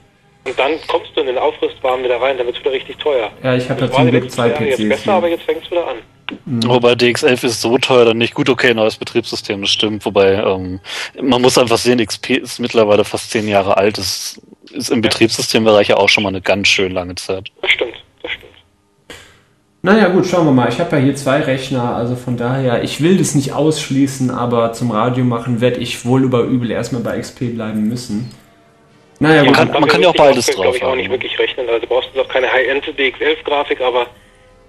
Und 0.44 0.58
dann 0.58 0.72
kommst 0.88 1.16
du 1.16 1.20
in 1.20 1.26
den 1.28 1.38
Aufrüstwaren 1.38 2.04
wieder 2.04 2.20
rein, 2.20 2.36
dann 2.36 2.46
wird 2.46 2.56
es 2.56 2.62
wieder 2.62 2.72
richtig 2.72 2.98
teuer. 2.98 3.30
Ja, 3.42 3.56
ich 3.56 3.68
habe 3.70 3.80
war 3.80 3.92
zum 3.92 4.10
Glück 4.10 4.30
zwei 4.30 4.48
Jahre 4.48 4.64
jetzt 4.64 4.76
PCs. 4.76 4.88
besser, 4.88 5.12
aber 5.14 5.28
jetzt 5.28 5.44
fängt 5.44 5.64
es 5.64 5.70
wieder 5.70 5.88
an. 5.88 5.96
Wobei 6.44 6.92
DX11 6.92 7.44
ist 7.44 7.60
so 7.62 7.78
teuer 7.78 8.04
dann 8.04 8.18
nicht 8.18 8.34
gut, 8.34 8.50
okay, 8.50 8.74
neues 8.74 8.96
Betriebssystem, 8.96 9.62
das 9.62 9.70
stimmt. 9.70 10.04
Wobei, 10.04 10.34
ähm, 10.34 10.80
man 11.20 11.40
muss 11.40 11.56
einfach 11.56 11.78
sehen, 11.78 12.04
XP 12.04 12.30
ist 12.30 12.58
mittlerweile 12.58 13.04
fast 13.04 13.30
zehn 13.30 13.48
Jahre 13.48 13.78
alt. 13.78 13.96
Das 13.96 14.40
ist 14.72 14.90
im 14.90 15.00
Betriebssystembereich 15.00 15.88
ja 15.88 15.96
auch 15.96 16.08
schon 16.08 16.22
mal 16.22 16.30
eine 16.30 16.42
ganz 16.42 16.68
schön 16.68 16.92
lange 16.92 17.14
Zeit. 17.14 17.50
Das 17.62 17.70
stimmt. 17.70 17.94
Naja, 19.84 20.08
gut, 20.08 20.24
schauen 20.24 20.46
wir 20.46 20.52
mal. 20.52 20.70
Ich 20.70 20.80
habe 20.80 20.96
ja 20.96 21.02
hier 21.02 21.14
zwei 21.14 21.40
Rechner, 21.40 21.94
also 21.94 22.16
von 22.16 22.38
daher, 22.38 22.82
ich 22.82 23.02
will 23.02 23.18
das 23.18 23.34
nicht 23.34 23.52
ausschließen, 23.52 24.30
aber 24.30 24.72
zum 24.72 24.90
Radio 24.90 25.24
machen 25.26 25.60
werde 25.60 25.78
ich 25.78 26.06
wohl 26.06 26.22
über 26.22 26.40
übel 26.44 26.70
erstmal 26.70 27.02
bei 27.02 27.18
XP 27.20 27.54
bleiben 27.54 27.86
müssen. 27.86 28.30
Naja, 29.20 29.44
Man 29.44 29.48
gut. 29.48 29.56
kann- 29.56 29.70
man 29.72 29.86
kann 29.86 30.00
ja 30.00 30.08
auch 30.08 30.14
beides 30.16 30.46
glaube 30.46 30.64
drauf 30.68 30.76
ich, 30.76 30.82
auch 30.84 30.96
nicht 30.96 31.10
wirklich 31.10 31.38
rechnen. 31.38 31.68
Also 31.68 31.86
brauchst 31.86 32.08
du 32.14 32.18
doch 32.18 32.28
keine 32.28 32.50
High-End 32.50 32.82
DX11-Grafik, 32.98 33.82
aber 33.82 34.06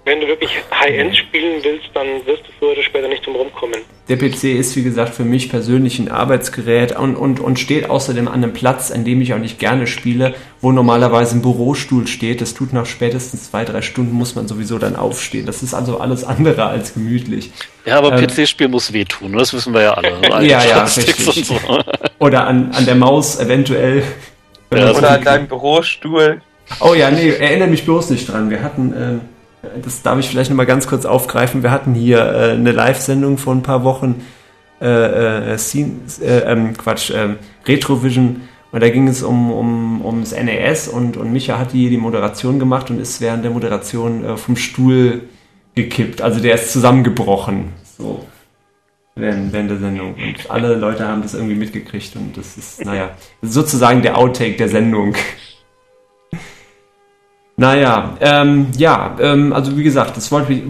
wenn 0.06 0.22
du 0.22 0.28
wirklich 0.28 0.52
High-End 0.72 1.18
spielen 1.18 1.62
willst, 1.64 1.88
dann 1.94 2.06
wirst 2.26 2.44
du 2.48 2.52
früher 2.60 2.72
oder 2.74 2.84
später 2.84 3.08
nicht 3.08 3.26
drum 3.26 3.36
rumkommen. 3.36 3.80
Der 4.08 4.18
PC 4.18 4.44
ist, 4.44 4.76
wie 4.76 4.84
gesagt, 4.84 5.16
für 5.16 5.24
mich 5.24 5.50
persönlich 5.50 5.98
ein 5.98 6.12
Arbeitsgerät 6.12 6.96
und, 6.96 7.16
und, 7.16 7.40
und 7.40 7.60
steht 7.60 7.90
außerdem 7.90 8.28
an 8.28 8.36
einem 8.36 8.54
Platz, 8.54 8.92
an 8.92 9.04
dem 9.04 9.20
ich 9.22 9.34
auch 9.34 9.40
nicht 9.40 9.58
gerne 9.58 9.88
spiele, 9.88 10.36
wo 10.62 10.72
normalerweise 10.72 11.36
ein 11.36 11.42
Bürostuhl 11.42 12.06
steht. 12.06 12.40
Das 12.40 12.54
tut 12.54 12.72
nach 12.72 12.86
spätestens 12.86 13.50
zwei, 13.50 13.66
drei 13.66 13.82
Stunden, 13.82 14.14
muss 14.14 14.36
man 14.36 14.48
sowieso 14.48 14.78
dann 14.78 14.96
aufstehen. 14.96 15.48
Das 15.48 15.64
ist 15.64 15.74
also 15.74 16.00
alles 16.00 16.24
andere 16.24 16.66
als 16.68 16.94
gemütlich. 16.94 17.52
Ja, 17.86 17.98
aber 17.98 18.14
Ähm, 18.14 18.28
PC-Spiel 18.28 18.68
muss 18.68 18.94
wehtun, 18.94 19.32
ne? 19.32 19.38
das 19.38 19.54
wissen 19.54 19.74
wir 19.74 19.82
ja 19.82 19.94
alle. 19.96 20.46
Ja, 20.48 20.64
ja, 20.64 20.88
Sticks 20.88 21.28
richtig. 21.28 21.50
und 21.50 21.60
so. 21.68 21.80
Oder 22.20 22.46
an, 22.46 22.72
an 22.74 22.86
der 22.86 22.96
Maus 22.96 23.40
eventuell. 23.40 24.04
Ja, 24.72 24.92
Oder 24.92 25.12
an 25.12 25.24
deinem 25.24 25.48
Bürostuhl. 25.48 26.42
Oh 26.80 26.94
ja, 26.94 27.10
nee, 27.12 27.30
erinnere 27.30 27.70
mich 27.70 27.86
bloß 27.86 28.10
nicht 28.12 28.32
dran. 28.32 28.50
Wir 28.50 28.62
hatten, 28.64 28.94
äh, 28.94 29.35
das 29.84 30.02
darf 30.02 30.20
ich 30.20 30.30
vielleicht 30.30 30.50
nochmal 30.50 30.66
ganz 30.66 30.88
kurz 30.88 31.06
aufgreifen, 31.06 31.64
wir 31.64 31.72
hatten 31.72 31.94
hier 31.94 32.20
äh, 32.20 32.52
eine 32.52 32.72
Live-Sendung 32.72 33.38
vor 33.38 33.54
ein 33.54 33.64
paar 33.64 33.84
Wochen, 33.84 34.24
äh, 34.82 35.54
äh, 35.54 35.58
Scene, 35.58 36.00
äh 36.22 36.52
ähm, 36.52 36.78
Quatsch, 36.78 37.12
äh, 37.12 37.36
Retrovision, 37.66 38.42
und 38.76 38.82
da 38.82 38.90
ging 38.90 39.08
es 39.08 39.24
um, 39.24 39.52
um, 39.52 40.06
ums 40.06 40.34
NES 40.34 40.90
und, 40.90 41.16
und 41.16 41.32
Micha 41.32 41.58
hat 41.58 41.72
die, 41.72 41.90
die 41.90 41.96
Moderation 41.96 42.60
gemacht 42.60 42.90
und 42.90 43.00
ist 43.00 43.22
während 43.22 43.46
der 43.46 43.52
Moderation 43.52 44.26
äh, 44.26 44.36
vom 44.36 44.58
Stuhl 44.58 45.30
gekippt. 45.76 46.22
Also 46.22 46.42
der 46.42 46.56
ist 46.56 46.74
zusammengebrochen. 46.74 47.70
So. 47.98 48.26
Während, 49.16 49.54
während 49.54 49.72
der 49.72 49.78
Sendung. 49.78 50.16
Und 50.16 50.52
alle 50.52 50.76
Leute 50.76 51.08
haben 51.08 51.22
das 51.22 51.36
irgendwie 51.36 51.56
mitgekriegt 51.56 52.18
und 52.18 52.36
das 52.36 52.58
ist, 52.58 52.84
naja, 52.84 53.12
sozusagen 53.42 54.02
der 54.02 54.18
Outtake 54.18 54.58
der 54.58 54.68
Sendung. 54.68 55.16
Naja, 57.58 58.18
ähm, 58.20 58.68
ja, 58.78 59.16
ähm, 59.20 59.54
also 59.54 59.78
wie 59.78 59.84
gesagt, 59.84 60.18
das 60.18 60.30
wollte, 60.30 60.62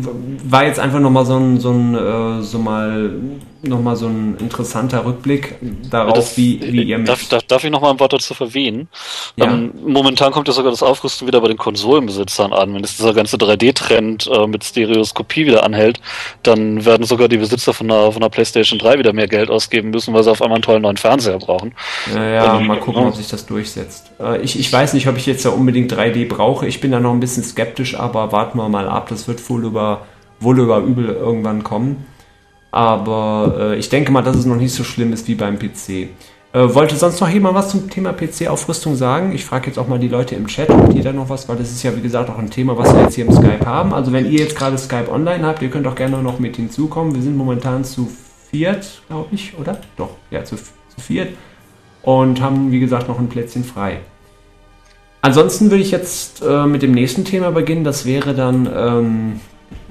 war 0.48 0.66
jetzt 0.66 0.80
einfach 0.80 1.00
nochmal 1.00 1.26
so 1.26 1.38
ein, 1.38 1.60
so 1.60 1.72
ein, 1.72 1.96
äh, 1.96 2.42
so 2.44 2.60
mal, 2.60 3.12
noch 3.68 3.82
mal 3.82 3.96
so 3.96 4.08
ein 4.08 4.38
interessanter 4.40 5.06
Rückblick 5.06 5.56
darauf, 5.90 6.14
das, 6.14 6.38
wie, 6.38 6.60
wie 6.62 6.84
ihr 6.84 6.98
mit... 6.98 7.08
Darf, 7.08 7.28
darf, 7.28 7.44
darf 7.44 7.64
ich 7.64 7.72
nochmal 7.72 7.92
ein 7.92 8.00
Wort 8.00 8.14
dazu 8.14 8.34
verwehen? 8.34 8.88
Ja. 9.36 9.46
Ähm, 9.46 9.72
momentan 9.86 10.32
kommt 10.32 10.48
ja 10.48 10.54
sogar 10.54 10.72
das 10.72 10.84
Aufrüsten 10.84 11.28
wieder 11.28 11.42
bei 11.42 11.48
den 11.48 11.58
Konsolenbesitzern 11.58 12.54
an. 12.54 12.74
Wenn 12.74 12.84
es 12.84 12.98
dieser 12.98 13.14
ganze 13.14 13.38
3D-Trend 13.38 14.28
äh, 14.28 14.48
mit 14.48 14.64
Stereoskopie 14.64 15.46
wieder 15.46 15.64
anhält, 15.64 16.00
dann 16.44 16.86
werden 16.86 17.06
sogar 17.06 17.28
die 17.28 17.38
Besitzer 17.38 17.74
von 17.74 17.92
einer, 17.92 18.12
von 18.12 18.22
einer 18.22 18.30
PlayStation 18.30 18.80
3 18.80 19.00
wieder 19.00 19.14
mehr 19.14 19.28
Geld 19.28 19.50
ausgeben 19.50 19.90
müssen, 19.90 20.14
weil 20.14 20.24
sie 20.24 20.32
auf 20.32 20.42
einmal 20.42 20.58
einen 20.58 20.64
tollen 20.64 20.82
neuen 20.82 20.98
Fernseher 20.98 21.38
brauchen. 21.40 21.74
Ja, 22.14 22.30
ja 22.30 22.60
mal 22.60 22.80
gucken, 22.80 23.06
ob 23.06 23.16
sich 23.16 23.28
das 23.28 23.46
durchsetzt. 23.46 24.12
Äh, 24.20 24.42
ich, 24.42 24.60
ich 24.60 24.72
weiß 24.72 24.94
nicht, 24.94 25.08
ob 25.08 25.18
ich 25.18 25.26
jetzt 25.26 25.46
ja 25.46 25.52
unbedingt 25.52 25.94
3D 25.94 26.28
brauche. 26.28 26.68
Ich 26.68 26.82
bin 26.82 26.92
da 26.92 27.00
noch 27.00 27.14
ein 27.14 27.20
bisschen 27.20 27.44
skeptisch, 27.44 28.00
aber 28.00 28.32
warten 28.32 28.58
wir 28.58 28.70
mal 28.70 28.88
ab. 28.88 29.08
Das 29.10 29.28
wird 29.28 29.48
wohl 29.50 29.66
über, 29.66 30.06
wohl 30.40 30.60
über 30.60 30.80
übel 30.80 31.08
irgendwann 31.08 31.64
kommen. 31.64 32.06
Aber 32.76 33.56
äh, 33.58 33.76
ich 33.78 33.88
denke 33.88 34.12
mal, 34.12 34.22
dass 34.22 34.36
es 34.36 34.46
noch 34.46 34.58
nicht 34.58 34.74
so 34.74 34.84
schlimm 34.84 35.14
ist 35.14 35.30
wie 35.30 35.36
beim 35.36 35.58
PC. 35.58 35.90
Äh, 35.90 36.10
wollte 36.52 36.98
sonst 36.98 37.22
noch 37.22 37.30
jemand 37.30 37.56
was 37.56 37.70
zum 37.70 37.90
Thema 37.90 38.12
PC-Aufrüstung 38.12 38.98
sagen? 38.98 39.32
Ich 39.32 39.46
frage 39.46 39.68
jetzt 39.68 39.80
auch 39.80 39.88
mal 39.88 39.98
die 39.98 40.10
Leute 40.10 40.36
im 40.36 40.46
Chat, 40.48 40.68
habt 40.68 40.94
ihr 40.94 41.02
da 41.02 41.14
noch 41.14 41.30
was? 41.30 41.48
Weil 41.48 41.56
das 41.56 41.72
ist 41.72 41.84
ja, 41.84 41.96
wie 41.96 42.02
gesagt, 42.02 42.30
auch 42.30 42.38
ein 42.38 42.50
Thema, 42.50 42.78
was 42.78 42.94
wir 42.94 43.04
jetzt 43.04 43.16
hier 43.16 43.28
im 43.28 43.32
Skype 43.32 43.66
haben. 43.66 43.94
Also 43.94 44.12
wenn 44.12 44.30
ihr 44.30 44.40
jetzt 44.40 44.58
gerade 44.58 44.78
Skype 44.78 45.10
online 45.10 45.46
habt, 45.46 45.62
ihr 45.62 45.70
könnt 45.70 45.88
auch 45.88 45.96
gerne 45.96 46.22
noch 46.22 46.38
mit 46.40 46.58
hinzukommen. 46.58 47.16
Wir 47.16 47.22
sind 47.22 47.38
momentan 47.38 47.86
zu 47.86 48.12
viert, 48.52 49.04
glaube 49.08 49.30
ich, 49.32 49.54
oder? 49.58 49.80
Doch, 49.96 50.10
ja, 50.30 50.44
zu, 50.44 50.58
zu 50.58 51.00
viert. 51.02 51.30
Und 52.02 52.42
haben, 52.42 52.74
wie 52.74 52.82
gesagt, 52.82 53.08
noch 53.08 53.20
ein 53.20 53.30
Plätzchen 53.30 53.64
frei. 53.64 54.00
Ansonsten 55.22 55.72
würde 55.72 55.82
ich 55.82 55.92
jetzt 55.92 56.44
äh, 56.46 56.66
mit 56.66 56.82
dem 56.82 56.92
nächsten 56.92 57.24
Thema 57.24 57.52
beginnen. 57.52 57.86
Das 57.86 58.06
wäre 58.06 58.34
dann, 58.34 58.70
ähm, 58.76 59.40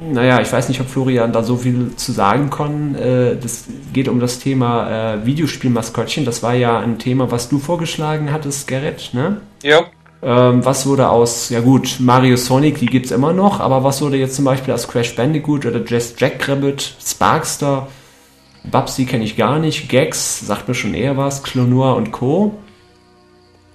naja, 0.01 0.41
ich 0.41 0.53
weiß 0.53 0.69
nicht, 0.69 0.81
ob 0.81 0.89
Florian 0.89 1.33
da 1.33 1.43
so 1.43 1.57
viel 1.57 1.95
zu 1.97 2.13
sagen 2.13 2.51
kann. 2.51 2.95
Äh, 2.95 3.37
das 3.37 3.65
geht 3.93 4.09
um 4.09 4.21
das 4.21 4.39
Thema 4.39 5.15
äh, 5.15 5.27
Videospielmaskottchen. 5.27 6.25
Das 6.25 6.43
war 6.43 6.55
ja 6.55 6.79
ein 6.79 6.99
Thema, 6.99 7.31
was 7.31 7.49
du 7.49 7.59
vorgeschlagen 7.59 8.33
hattest, 8.33 8.67
Gerrit, 8.67 9.11
ne? 9.13 9.41
Ja. 9.63 9.83
Ähm, 10.23 10.65
was 10.65 10.87
wurde 10.87 11.11
aus, 11.11 11.51
ja 11.51 11.61
gut, 11.61 11.97
Mario 12.01 12.37
Sonic, 12.37 12.79
die 12.79 12.87
gibt 12.87 13.07
es 13.07 13.13
immer 13.13 13.33
noch, 13.33 13.61
aber 13.61 13.85
was 13.85 14.01
wurde 14.01 14.17
jetzt 14.17 14.37
zum 14.37 14.47
Beispiel 14.47 14.73
aus 14.73 14.89
Crash 14.89 15.15
Bandicoot 15.15 15.67
oder 15.67 15.85
Just 15.85 16.19
Jackrabbit, 16.19 16.97
Sparkster, 17.05 17.89
Babsy 18.65 19.05
kenne 19.05 19.25
ich 19.25 19.37
gar 19.37 19.59
nicht, 19.59 19.91
Gags, 19.91 20.41
sagt 20.41 20.67
mir 20.67 20.75
schon 20.75 20.95
eher 20.95 21.19
was, 21.19 21.43
Clonua 21.43 21.93
und 21.93 22.11
Co. 22.11 22.55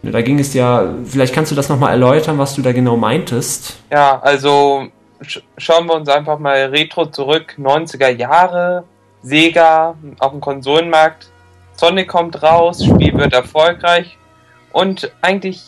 Da 0.02 0.22
ging 0.22 0.40
es 0.40 0.54
ja, 0.54 0.96
vielleicht 1.06 1.36
kannst 1.36 1.52
du 1.52 1.56
das 1.56 1.70
nochmal 1.70 1.92
erläutern, 1.92 2.40
was 2.40 2.56
du 2.56 2.64
da 2.64 2.72
genau 2.72 2.98
meintest. 2.98 3.78
Ja, 3.92 4.20
also 4.20 4.88
sch 5.22 5.42
schauen 5.58 5.88
wir 5.88 5.96
uns 5.96 6.10
einfach 6.10 6.40
mal 6.40 6.66
retro 6.66 7.06
zurück, 7.06 7.56
90er 7.58 8.10
Jahre, 8.10 8.84
Sega 9.22 9.96
auf 10.20 10.32
dem 10.32 10.42
Konsolenmarkt, 10.42 11.30
Sonic 11.76 12.08
kommt 12.08 12.42
raus, 12.44 12.84
Spiel 12.84 13.18
wird 13.18 13.34
erfolgreich. 13.34 14.18
Und 14.72 15.12
eigentlich 15.22 15.62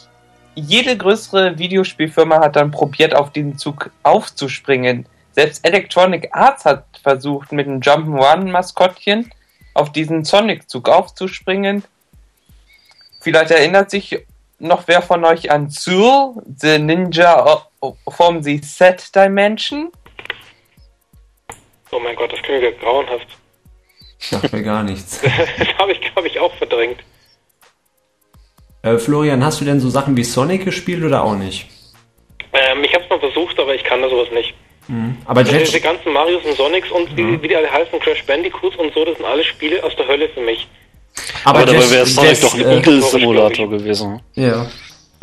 jede 0.56 0.98
größere 0.98 1.58
Videospielfirma 1.58 2.40
hat 2.40 2.56
dann 2.56 2.72
probiert, 2.72 3.16
auf 3.16 3.32
diesen 3.32 3.58
Zug 3.58 3.92
aufzuspringen. 4.04 5.06
Selbst 5.32 5.66
Electronic 5.66 6.30
Arts 6.34 6.66
hat 6.66 6.86
versucht, 7.02 7.52
mit 7.52 7.68
einem 7.68 7.80
Jump'n'Run-Maskottchen 7.80 9.32
auf 9.74 9.92
diesen 9.92 10.26
Sonic-Zug 10.26 10.90
aufzuspringen. 10.90 11.84
Vielleicht 13.22 13.52
erinnert 13.52 13.90
sich 13.90 14.26
noch 14.60 14.84
wer 14.88 15.02
von 15.02 15.24
euch 15.24 15.50
an 15.50 15.70
Zul, 15.70 16.44
the 16.58 16.78
Ninja 16.78 17.64
from 18.10 18.44
the 18.44 18.60
Set 18.64 19.14
Dimension? 19.16 19.92
Oh 21.92 22.00
mein 22.00 22.16
Gott, 22.16 22.32
das 22.32 22.42
klingt 22.42 22.64
ja 22.64 22.72
grauenhaft. 22.72 23.28
Sagt 24.20 24.54
mir 24.54 24.64
gar 24.64 24.84
nichts. 24.84 25.20
das 25.58 25.68
habe 25.78 25.92
ich, 25.92 26.02
glaube 26.02 26.28
ich, 26.28 26.40
auch 26.40 26.54
verdrängt. 26.56 27.00
Äh, 28.84 28.98
Florian, 28.98 29.44
hast 29.44 29.62
du 29.62 29.66
denn 29.66 29.80
so 29.80 29.90
Sachen 29.90 30.16
wie 30.16 30.24
Sonic 30.24 30.66
gespielt 30.66 31.04
oder 31.04 31.24
auch 31.24 31.36
nicht? 31.36 31.68
Ähm, 32.54 32.84
ich 32.84 32.94
habe 32.94 33.04
es 33.04 33.10
mal 33.10 33.20
versucht, 33.20 33.60
aber 33.60 33.76
ich 33.76 33.84
kann 33.84 34.02
da 34.02 34.10
sowas 34.10 34.30
nicht. 34.32 34.54
Mhm. 34.88 35.18
Aber 35.26 35.42
also 35.42 35.58
diese 35.58 35.80
ganzen 35.80 36.12
Marios 36.12 36.44
und 36.44 36.56
Sonics 36.56 36.90
und 36.92 37.12
mhm. 37.12 37.18
wie, 37.18 37.42
wie 37.44 37.48
die 37.50 37.56
alle 37.56 37.72
heißen, 37.72 38.00
Crash 38.00 38.24
Bandicoots 38.26 38.76
und 38.78 38.94
so, 38.94 39.06
das 39.06 39.18
sind 39.18 39.26
alle 39.26 39.44
Spiele 39.44 39.84
aus 39.84 39.96
der 39.96 40.08
Hölle 40.08 40.30
für 40.30 40.42
mich. 40.42 40.68
Aber, 41.44 41.60
Aber 41.60 41.66
dabei 41.72 41.90
wäre 41.92 42.06
Sonic 42.06 42.42
doch 42.42 42.54
ein 42.54 42.62
äh, 42.62 42.78
Eagle-Simulator 42.78 43.70
gewesen. 43.70 44.22
Ja. 44.34 44.68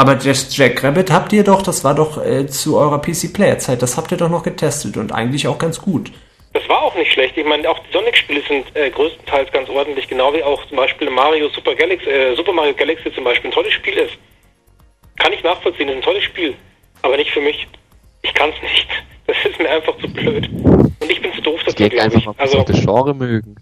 Aber 0.01 0.15
das 0.15 0.57
Jack 0.57 0.85
Rabbit 0.85 1.11
habt 1.11 1.33
ihr 1.33 1.43
doch, 1.43 1.61
das 1.61 1.83
war 1.83 1.93
doch 1.93 2.25
äh, 2.25 2.47
zu 2.47 2.79
eurer 2.79 3.01
PC-Player-Zeit, 3.01 3.83
das 3.83 3.97
habt 3.97 4.13
ihr 4.13 4.17
doch 4.17 4.29
noch 4.29 4.45
getestet 4.45 4.97
und 4.97 5.13
eigentlich 5.13 5.49
auch 5.49 5.59
ganz 5.59 5.83
gut. 5.83 6.13
Das 6.53 6.67
war 6.69 6.83
auch 6.83 6.95
nicht 6.95 7.13
schlecht. 7.13 7.37
Ich 7.37 7.45
meine, 7.45 7.69
auch 7.69 7.81
die 7.81 7.93
Sonic-Spiele 7.93 8.41
sind 8.47 8.65
äh, 8.77 8.91
größtenteils 8.91 9.51
ganz 9.51 9.69
ordentlich, 9.69 10.07
genau 10.07 10.33
wie 10.33 10.43
auch 10.45 10.65
zum 10.69 10.77
Beispiel 10.77 11.11
Mario 11.11 11.49
Super 11.49 11.75
Galaxy, 11.75 12.09
äh, 12.09 12.37
Super 12.37 12.53
Mario 12.53 12.75
Galaxy 12.75 13.13
zum 13.13 13.25
Beispiel 13.25 13.51
ein 13.51 13.53
tolles 13.53 13.73
Spiel 13.73 13.95
ist. 13.95 14.17
Kann 15.17 15.33
ich 15.33 15.43
nachvollziehen, 15.43 15.89
ist 15.89 15.97
ein 15.97 16.03
tolles 16.03 16.23
Spiel. 16.23 16.55
Aber 17.03 17.17
nicht 17.17 17.33
für 17.33 17.41
mich. 17.41 17.67
Ich 18.23 18.33
kann 18.35 18.51
es 18.51 18.63
nicht. 18.63 18.89
Das 19.29 19.37
ist 19.45 19.59
mir 19.59 19.69
einfach 19.69 19.95
zu 19.99 20.09
blöd. 20.09 20.49
Und 20.49 21.11
ich 21.11 21.21
bin 21.21 21.31
zu 21.35 21.43
doof 21.43 21.61
dafür. 21.63 21.93
Ich 21.93 22.01
einfach 22.01 22.33
also, 22.39 22.63
das 22.63 22.81
Genre 22.81 23.13
mögen. 23.13 23.57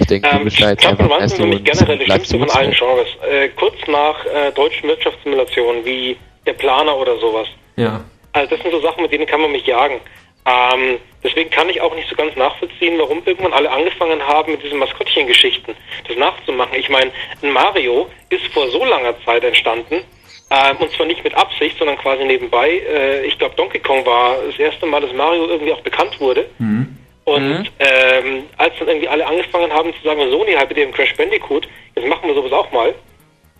Ich 0.00 0.06
denke, 0.06 0.28
ähm, 0.28 0.38
du 0.38 0.44
bist 0.44 0.60
da 0.60 0.70
jetzt 0.70 0.86
einfach 0.86 1.20
erst 1.20 1.36
so 1.36 1.42
nämlich 1.42 1.64
generell 1.64 1.98
das 1.98 2.06
Schlimmste 2.06 2.38
von 2.38 2.50
allen 2.50 2.72
Genres. 2.72 3.08
Äh, 3.30 3.48
kurz 3.50 3.76
nach 3.86 4.24
äh, 4.24 4.50
deutschen 4.52 4.88
Wirtschaftssimulationen 4.88 5.84
wie 5.84 6.16
Der 6.46 6.54
Planer 6.54 6.96
oder 6.96 7.18
sowas. 7.18 7.46
Ja. 7.76 8.02
Also 8.32 8.50
das 8.50 8.62
sind 8.62 8.72
so 8.72 8.80
Sachen, 8.80 9.02
mit 9.02 9.12
denen 9.12 9.26
kann 9.26 9.42
man 9.42 9.52
mich 9.52 9.66
jagen. 9.66 10.00
Ähm, 10.46 10.98
deswegen 11.22 11.50
kann 11.50 11.68
ich 11.68 11.82
auch 11.82 11.94
nicht 11.94 12.08
so 12.08 12.16
ganz 12.16 12.34
nachvollziehen, 12.34 12.98
warum 12.98 13.20
irgendwann 13.26 13.52
alle 13.52 13.70
angefangen 13.70 14.22
haben, 14.26 14.52
mit 14.52 14.62
diesen 14.62 14.78
Maskottchen-Geschichten 14.78 15.74
das 16.08 16.16
nachzumachen. 16.16 16.78
Ich 16.78 16.88
meine, 16.88 17.10
ein 17.42 17.52
Mario 17.52 18.08
ist 18.30 18.46
vor 18.54 18.68
so 18.70 18.82
langer 18.84 19.14
Zeit 19.26 19.44
entstanden, 19.44 20.02
ähm, 20.50 20.76
und 20.78 20.90
zwar 20.92 21.06
nicht 21.06 21.22
mit 21.22 21.34
Absicht, 21.34 21.76
sondern 21.78 21.98
quasi 21.98 22.24
nebenbei. 22.24 22.70
Äh, 22.70 23.26
ich 23.26 23.38
glaube, 23.38 23.54
Donkey 23.56 23.80
Kong 23.80 24.06
war 24.06 24.36
das 24.46 24.58
erste 24.58 24.86
Mal, 24.86 25.02
dass 25.02 25.12
Mario 25.12 25.46
irgendwie 25.46 25.72
auch 25.72 25.82
bekannt 25.82 26.18
wurde. 26.20 26.48
Mhm. 26.58 26.96
Und 27.36 27.48
mhm. 27.48 27.66
ähm, 27.78 28.42
als 28.56 28.74
dann 28.78 28.88
irgendwie 28.88 29.08
alle 29.08 29.26
angefangen 29.26 29.70
haben 29.70 29.92
zu 29.94 30.02
sagen, 30.02 30.20
Sony 30.30 30.52
halt 30.52 30.68
mit 30.68 30.78
dem 30.78 30.92
Crash 30.92 31.16
Bandicoot, 31.16 31.68
jetzt 31.94 32.08
machen 32.08 32.28
wir 32.28 32.34
sowas 32.34 32.52
auch 32.52 32.70
mal, 32.72 32.94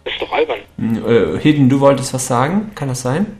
das 0.04 0.14
ist 0.14 0.22
doch 0.22 0.32
albern. 0.32 0.58
Äh, 0.78 1.38
Hidden, 1.38 1.68
du 1.68 1.80
wolltest 1.80 2.12
was 2.14 2.26
sagen? 2.26 2.72
Kann 2.74 2.88
das 2.88 3.02
sein? 3.02 3.38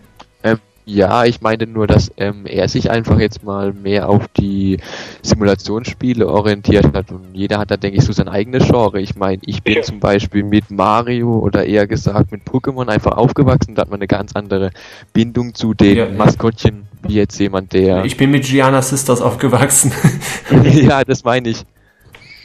Ja, 0.93 1.25
ich 1.25 1.41
meine 1.41 1.69
nur, 1.69 1.87
dass 1.87 2.11
ähm, 2.17 2.47
er 2.47 2.69
sich 2.69 2.91
einfach 2.91 3.21
jetzt 3.21 3.45
mal 3.45 3.73
mehr 3.73 4.09
auf 4.09 4.27
die 4.37 4.79
Simulationsspiele 5.23 6.27
orientiert 6.27 6.93
hat 6.95 7.13
und 7.13 7.33
jeder 7.33 7.59
hat 7.59 7.71
da, 7.71 7.77
denke 7.77 7.99
ich, 7.99 8.05
so 8.05 8.13
sein 8.13 8.29
eigenes 8.29 8.67
Genre. 8.67 9.01
Ich 9.01 9.15
meine, 9.15 9.41
ich 9.47 9.63
bin 9.63 9.75
ja. 9.75 9.83
zum 9.83 10.01
Beispiel 10.01 10.43
mit 10.43 10.69
Mario 10.73 11.39
oder 11.39 11.65
eher 11.65 11.87
gesagt 11.87 12.33
mit 12.33 12.43
Pokémon 12.43 12.89
einfach 12.89 13.13
aufgewachsen, 13.13 13.77
da 13.77 13.83
hat 13.83 13.91
man 13.91 14.01
eine 14.01 14.09
ganz 14.09 14.33
andere 14.35 14.71
Bindung 15.13 15.55
zu 15.55 15.75
den 15.75 15.97
ja, 15.97 16.07
Maskottchen, 16.07 16.89
wie 17.03 17.15
jetzt 17.15 17.39
jemand, 17.39 17.73
der... 17.73 18.05
Ich 18.05 18.17
bin 18.17 18.31
mit 18.31 18.45
Gianna 18.45 18.83
Sisters 18.83 19.21
aufgewachsen. 19.21 19.93
ja, 20.65 21.05
das 21.05 21.25
meine 21.25 21.51
ich. 21.51 21.65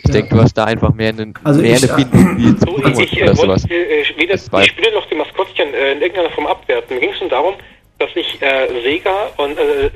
Ich 0.07 0.13
ja. 0.13 0.21
denke, 0.21 0.35
du 0.35 0.41
hast 0.41 0.53
da 0.53 0.65
einfach 0.65 0.93
mehr, 0.93 1.09
einen, 1.09 1.33
also 1.43 1.61
mehr 1.61 1.77
ich, 1.77 1.91
eine 1.91 2.05
Bindung 2.05 2.37
wie 2.37 2.55
zu 2.55 2.65
so, 2.65 3.01
ich, 3.01 3.13
ich, 3.13 3.23
oder 3.23 3.35
sowas. 3.35 3.65
Äh, 3.65 4.03
wieder, 4.17 4.35
ich 4.35 4.67
spiele 4.67 4.93
noch 4.93 5.07
die 5.07 5.15
Maskottchen 5.15 5.73
äh, 5.73 5.93
in 5.93 6.01
irgendeiner 6.01 6.29
Form 6.29 6.47
abwerten. 6.47 6.95
Mir 6.95 7.01
ging 7.01 7.13
es 7.13 7.19
nur 7.19 7.29
darum, 7.29 7.55
dass 7.97 8.09
ich 8.15 8.41
äh, 8.41 8.67
Sega 8.83 9.31
und 9.37 9.57
äh, 9.57 9.89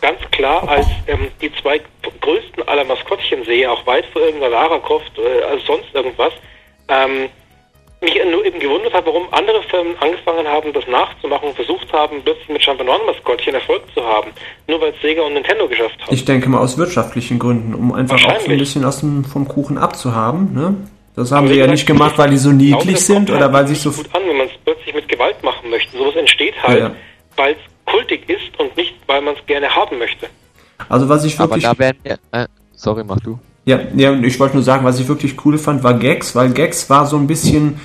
ganz 0.00 0.18
klar 0.30 0.66
als 0.68 0.86
ähm, 1.08 1.28
die 1.40 1.52
zwei 1.60 1.80
größten 2.20 2.66
aller 2.68 2.84
Maskottchen 2.84 3.44
sehe, 3.44 3.70
auch 3.70 3.86
weit 3.86 4.06
vor 4.06 4.22
irgendeiner 4.22 4.52
Lara 4.52 4.78
Croft 4.78 5.12
äh, 5.18 5.42
als 5.44 5.64
sonst 5.66 5.94
irgendwas. 5.94 6.32
Ähm, 6.88 7.28
mich 8.06 8.18
nur 8.30 8.44
eben 8.44 8.58
gewundert 8.58 8.94
hat, 8.94 9.04
warum 9.04 9.26
andere 9.32 9.62
Firmen 9.64 9.94
angefangen 10.00 10.46
haben, 10.46 10.72
das 10.72 10.86
nachzumachen 10.86 11.48
und 11.48 11.54
versucht 11.54 11.92
haben, 11.92 12.22
plötzlich 12.22 12.48
mit 12.48 12.62
Champignon-Maskottchen 12.62 13.54
Erfolg 13.54 13.82
zu 13.94 14.02
haben. 14.04 14.30
Nur 14.66 14.80
weil 14.80 14.92
es 14.94 15.02
Sega 15.02 15.22
und 15.22 15.34
Nintendo 15.34 15.68
geschafft 15.68 16.00
haben. 16.00 16.14
Ich 16.14 16.24
denke 16.24 16.48
mal 16.48 16.60
aus 16.60 16.78
wirtschaftlichen 16.78 17.38
Gründen, 17.38 17.74
um 17.74 17.92
einfach 17.92 18.16
auch 18.24 18.40
so 18.40 18.50
ein 18.50 18.58
bisschen 18.58 18.84
aus 18.84 19.00
dem, 19.00 19.24
vom 19.24 19.46
Kuchen 19.48 19.78
abzuhaben. 19.78 20.54
Ne? 20.54 20.76
Das 21.14 21.32
haben 21.32 21.48
sie 21.48 21.54
ja 21.54 21.66
nicht 21.66 21.86
gemacht, 21.86 22.16
weil 22.18 22.30
die 22.30 22.36
so 22.36 22.50
niedlich 22.50 22.82
glaube, 22.82 22.98
sind 22.98 23.30
oder 23.30 23.52
weil 23.52 23.66
sich 23.66 23.80
so. 23.80 23.90
Gut 23.90 24.08
an, 24.12 24.22
wenn 24.26 24.36
man 24.36 24.46
es 24.46 24.52
plötzlich 24.64 24.94
mit 24.94 25.06
möchte. 25.70 25.98
Sowas 25.98 26.16
entsteht 26.16 26.54
halt, 26.62 26.78
Ja, 26.78 26.88
ja. 26.88 26.94
weil 27.36 27.52
es 27.52 27.92
kultig 27.92 28.28
ist 28.28 28.58
und 28.58 28.76
nicht, 28.76 28.94
weil 29.06 29.20
man 29.20 29.34
es 29.34 29.46
gerne 29.46 29.74
haben 29.74 29.98
möchte. 29.98 30.26
Also 30.88 31.08
was 31.08 31.24
ich 31.24 31.38
Aber 31.38 31.50
wirklich... 31.50 31.64
da 31.64 31.78
werden 31.78 31.98
ja, 32.04 32.16
äh, 32.32 32.46
sorry, 32.72 33.04
mach 33.04 33.20
du. 33.20 33.38
Ja, 33.64 33.80
ja, 33.96 34.12
und 34.12 34.24
ich 34.24 34.38
wollte 34.38 34.54
nur 34.54 34.62
sagen, 34.62 34.84
was 34.84 35.00
ich 35.00 35.08
wirklich 35.08 35.44
cool 35.44 35.58
fand, 35.58 35.82
war 35.82 35.94
Gags, 35.94 36.36
weil 36.36 36.50
Gags 36.50 36.88
war 36.88 37.06
so 37.06 37.16
ein 37.16 37.26
bisschen, 37.26 37.80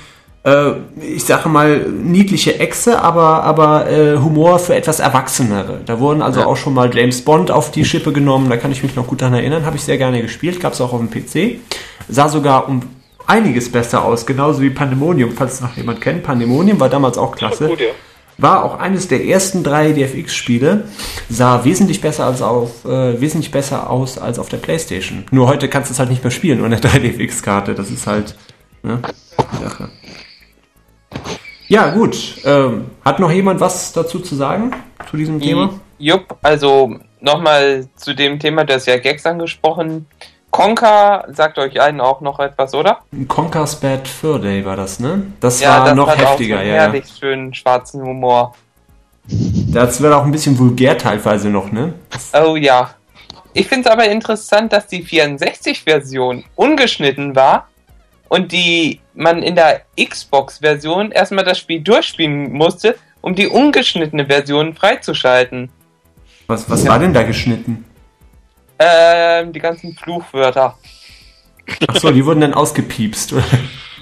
ich 1.00 1.24
sage 1.24 1.48
mal, 1.48 1.78
niedliche 1.88 2.58
Echse, 2.58 3.00
aber, 3.00 3.44
aber 3.44 3.88
äh, 3.88 4.16
Humor 4.18 4.58
für 4.58 4.74
etwas 4.74 4.98
Erwachsenere. 4.98 5.80
Da 5.86 6.00
wurden 6.00 6.20
also 6.20 6.40
Ja. 6.40 6.46
auch 6.46 6.56
schon 6.56 6.74
mal 6.74 6.92
James 6.92 7.22
Bond 7.22 7.52
auf 7.52 7.70
die 7.70 7.84
Schippe 7.84 8.12
genommen, 8.12 8.50
da 8.50 8.56
kann 8.56 8.72
ich 8.72 8.82
mich 8.82 8.96
noch 8.96 9.06
gut 9.06 9.22
daran 9.22 9.34
erinnern, 9.34 9.64
habe 9.64 9.76
ich 9.76 9.84
sehr 9.84 9.98
gerne 9.98 10.20
gespielt, 10.20 10.58
gab 10.58 10.72
es 10.72 10.80
auch 10.80 10.92
auf 10.92 11.00
dem 11.00 11.10
PC. 11.10 11.60
Sah 12.08 12.28
sogar 12.28 12.68
um 12.68 12.82
einiges 13.24 13.70
besser 13.70 14.04
aus, 14.04 14.26
genauso 14.26 14.60
wie 14.62 14.70
Pandemonium, 14.70 15.30
falls 15.30 15.54
es 15.54 15.60
noch 15.60 15.76
jemand 15.76 16.00
kennt. 16.00 16.24
Pandemonium 16.24 16.80
war 16.80 16.88
damals 16.88 17.18
auch 17.18 17.36
klasse. 17.36 17.68
Gut, 17.68 17.80
ja. 17.80 17.86
War 18.38 18.64
auch 18.64 18.80
eines 18.80 19.06
der 19.06 19.24
ersten 19.24 19.62
drei 19.62 19.92
DFX-Spiele, 19.92 20.84
sah 21.28 21.64
wesentlich 21.64 22.00
besser 22.00 22.26
als 22.26 22.42
auf, 22.42 22.84
äh, 22.84 23.20
wesentlich 23.20 23.52
besser 23.52 23.88
aus 23.90 24.18
als 24.18 24.40
auf 24.40 24.48
der 24.48 24.56
Playstation. 24.56 25.22
Nur 25.30 25.46
heute 25.46 25.68
kannst 25.68 25.90
du 25.90 25.92
es 25.92 26.00
halt 26.00 26.10
nicht 26.10 26.24
mehr 26.24 26.32
spielen 26.32 26.64
ohne 26.64 26.76
3DFX-Karte. 26.80 27.74
Das 27.74 27.90
ist 27.90 28.08
halt 28.08 28.34
ne, 28.82 28.98
die 29.52 29.62
Sache. 29.62 29.88
Ja, 31.72 31.88
gut. 31.88 32.34
Ähm, 32.44 32.90
hat 33.02 33.18
noch 33.18 33.30
jemand 33.30 33.58
was 33.58 33.94
dazu 33.94 34.20
zu 34.20 34.34
sagen 34.34 34.72
zu 35.10 35.16
diesem 35.16 35.40
Thema? 35.40 35.70
Jupp, 35.98 36.36
also 36.42 36.96
nochmal 37.18 37.86
zu 37.96 38.14
dem 38.14 38.38
Thema, 38.38 38.64
du 38.64 38.74
hast 38.74 38.84
ja 38.84 38.98
Gags 38.98 39.24
angesprochen. 39.24 40.04
Conker 40.50 41.24
sagt 41.30 41.58
euch 41.58 41.80
allen 41.80 42.02
auch 42.02 42.20
noch 42.20 42.40
etwas, 42.40 42.74
oder? 42.74 42.98
Conker's 43.26 43.76
Bad 43.80 44.06
Fur 44.06 44.38
Day 44.38 44.62
war 44.66 44.76
das, 44.76 45.00
ne? 45.00 45.32
Das 45.40 45.62
ja, 45.62 45.78
war 45.78 45.86
das 45.86 45.94
noch 45.94 46.14
heftiger, 46.14 46.56
auch 46.56 46.60
so 46.60 46.66
ja. 46.66 46.74
herrlich 46.74 47.04
schönen 47.18 47.54
schwarzen 47.54 48.02
Humor. 48.02 48.54
Das 49.24 49.98
wird 50.02 50.12
auch 50.12 50.26
ein 50.26 50.32
bisschen 50.32 50.58
vulgär 50.58 50.98
teilweise 50.98 51.48
noch, 51.48 51.72
ne? 51.72 51.94
Oh 52.34 52.56
ja. 52.56 52.90
Ich 53.54 53.66
finde 53.66 53.88
es 53.88 53.90
aber 53.90 54.10
interessant, 54.10 54.74
dass 54.74 54.88
die 54.88 55.02
64-Version 55.02 56.44
ungeschnitten 56.54 57.34
war 57.34 57.68
und 58.32 58.50
die 58.50 59.00
man 59.12 59.42
in 59.42 59.56
der 59.56 59.82
Xbox-Version 60.02 61.12
erstmal 61.12 61.44
das 61.44 61.58
Spiel 61.58 61.82
durchspielen 61.82 62.50
musste, 62.50 62.96
um 63.20 63.34
die 63.34 63.46
ungeschnittene 63.46 64.24
Version 64.24 64.72
freizuschalten. 64.72 65.68
Was, 66.46 66.68
was 66.70 66.86
war 66.88 66.98
denn 66.98 67.12
da 67.12 67.24
geschnitten? 67.24 67.84
Ähm, 68.78 69.52
die 69.52 69.58
ganzen 69.60 69.94
Fluchwörter. 69.94 70.78
Achso, 71.86 72.10
die 72.10 72.24
wurden 72.24 72.40
dann 72.40 72.54
ausgepiepst, 72.54 73.34
oder? 73.34 73.44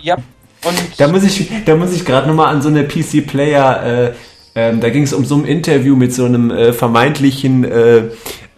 Ja. 0.01 0.15
Und 0.15 0.79
Da 0.97 1.09
muss 1.09 1.25
ich, 1.25 1.51
da 1.65 1.75
muss 1.75 1.93
ich 1.93 2.05
gerade 2.05 2.29
nochmal 2.29 2.55
an 2.55 2.63
so 2.63 2.69
eine 2.69 2.85
PC 2.85 3.27
Player, 3.27 3.83
äh, 3.85 4.13
ähm, 4.55 4.81
da 4.81 4.91
ging 4.91 5.03
es 5.03 5.13
um 5.13 5.25
so 5.25 5.35
ein 5.35 5.45
Interview 5.45 5.97
mit 5.97 6.15
so 6.15 6.25
einem 6.25 6.53
äh, 6.53 6.73
vermeintlichen 6.73 7.65
äh, 7.65 8.11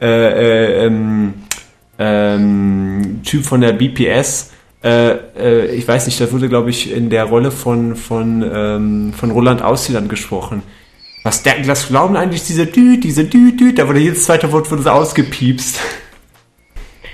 äh, 0.02 0.06
äh, 0.06 0.86
ähm, 0.86 1.32
ähm, 1.98 3.20
Typ 3.24 3.46
von 3.46 3.62
der 3.62 3.72
BPS. 3.72 4.51
Äh, 4.82 5.10
äh, 5.38 5.74
ich 5.74 5.86
weiß 5.86 6.06
nicht, 6.06 6.20
da 6.20 6.30
wurde, 6.32 6.48
glaube 6.48 6.70
ich, 6.70 6.92
in 6.92 7.08
der 7.08 7.24
Rolle 7.24 7.50
von, 7.50 7.94
von, 7.94 8.42
ähm, 8.42 9.12
von 9.12 9.30
Roland 9.30 9.62
Aussiedern 9.62 10.08
gesprochen. 10.08 10.62
Was, 11.22 11.42
der, 11.44 11.66
was 11.68 11.88
glauben 11.88 12.16
eigentlich 12.16 12.44
diese 12.44 12.66
Dü, 12.66 12.98
diese 12.98 13.24
Dü, 13.24 13.52
Dü, 13.56 13.72
da 13.74 13.86
wurde 13.86 14.00
jedes 14.00 14.24
zweite 14.24 14.50
Wort 14.50 14.70
wurde 14.70 14.82
so 14.82 14.90
ausgepiepst. 14.90 15.80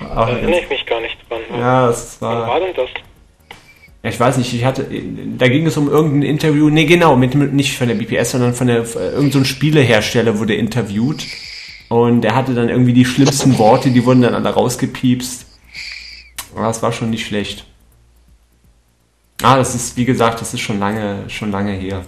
Da 0.00 0.28
erinnere 0.30 0.60
ich 0.60 0.70
mich 0.70 0.86
gar 0.86 1.00
nicht 1.00 1.16
dran. 1.28 1.40
ja, 1.58 1.88
das 1.88 2.16
Wann 2.20 2.38
war. 2.38 2.48
war 2.48 2.60
denn 2.60 2.74
das? 2.74 2.88
Ich 4.02 4.18
weiß 4.18 4.38
nicht, 4.38 4.54
ich 4.54 4.64
hatte, 4.64 4.86
da 5.36 5.48
ging 5.48 5.66
es 5.66 5.76
um 5.76 5.88
irgendein 5.88 6.22
Interview, 6.22 6.70
nee, 6.70 6.84
genau, 6.84 7.16
mit, 7.16 7.34
mit 7.34 7.52
nicht 7.52 7.76
von 7.76 7.88
der 7.88 7.96
BPS, 7.96 8.30
sondern 8.30 8.54
von 8.54 8.68
der, 8.68 8.78
äh, 8.78 9.10
irgendein 9.10 9.32
so 9.32 9.44
Spielehersteller 9.44 10.38
wurde 10.38 10.54
interviewt. 10.54 11.26
Und 11.88 12.24
er 12.24 12.34
hatte 12.34 12.54
dann 12.54 12.68
irgendwie 12.68 12.92
die 12.92 13.04
schlimmsten 13.04 13.58
Worte, 13.58 13.90
die 13.90 14.04
wurden 14.04 14.22
dann 14.22 14.34
alle 14.34 14.50
rausgepiepst. 14.50 15.47
Aber 16.58 16.66
das 16.66 16.82
war 16.82 16.90
schon 16.90 17.10
nicht 17.10 17.24
schlecht. 17.24 17.64
Ah, 19.42 19.56
das 19.56 19.76
ist, 19.76 19.96
wie 19.96 20.04
gesagt, 20.04 20.40
das 20.40 20.52
ist 20.52 20.60
schon 20.60 20.80
lange, 20.80 21.22
schon 21.28 21.52
lange 21.52 21.70
her. 21.70 22.04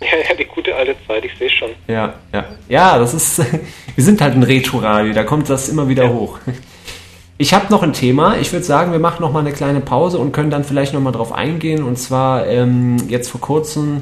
Ja, 0.00 0.06
ja, 0.28 0.34
die 0.34 0.46
gute 0.46 0.74
alte 0.74 0.96
Zeit, 1.06 1.22
ich 1.26 1.36
sehe 1.38 1.50
schon. 1.50 1.70
Ja, 1.86 2.14
ja. 2.32 2.44
Ja, 2.70 2.98
das 2.98 3.12
ist, 3.12 3.38
wir 3.94 4.04
sind 4.04 4.22
halt 4.22 4.34
ein 4.34 4.42
Retro-Radio, 4.42 5.12
da 5.12 5.24
kommt 5.24 5.50
das 5.50 5.68
immer 5.68 5.88
wieder 5.88 6.10
hoch. 6.10 6.38
Ich 7.36 7.52
habe 7.52 7.66
noch 7.70 7.82
ein 7.82 7.92
Thema. 7.92 8.38
Ich 8.38 8.50
würde 8.54 8.64
sagen, 8.64 8.92
wir 8.92 8.98
machen 8.98 9.20
noch 9.20 9.30
mal 9.30 9.40
eine 9.40 9.52
kleine 9.52 9.80
Pause 9.80 10.18
und 10.18 10.32
können 10.32 10.48
dann 10.48 10.64
vielleicht 10.64 10.94
noch 10.94 11.02
mal 11.02 11.12
drauf 11.12 11.32
eingehen. 11.32 11.82
Und 11.82 11.96
zwar 11.98 12.46
ähm, 12.46 12.96
jetzt 13.08 13.28
vor 13.28 13.42
kurzem 13.42 14.00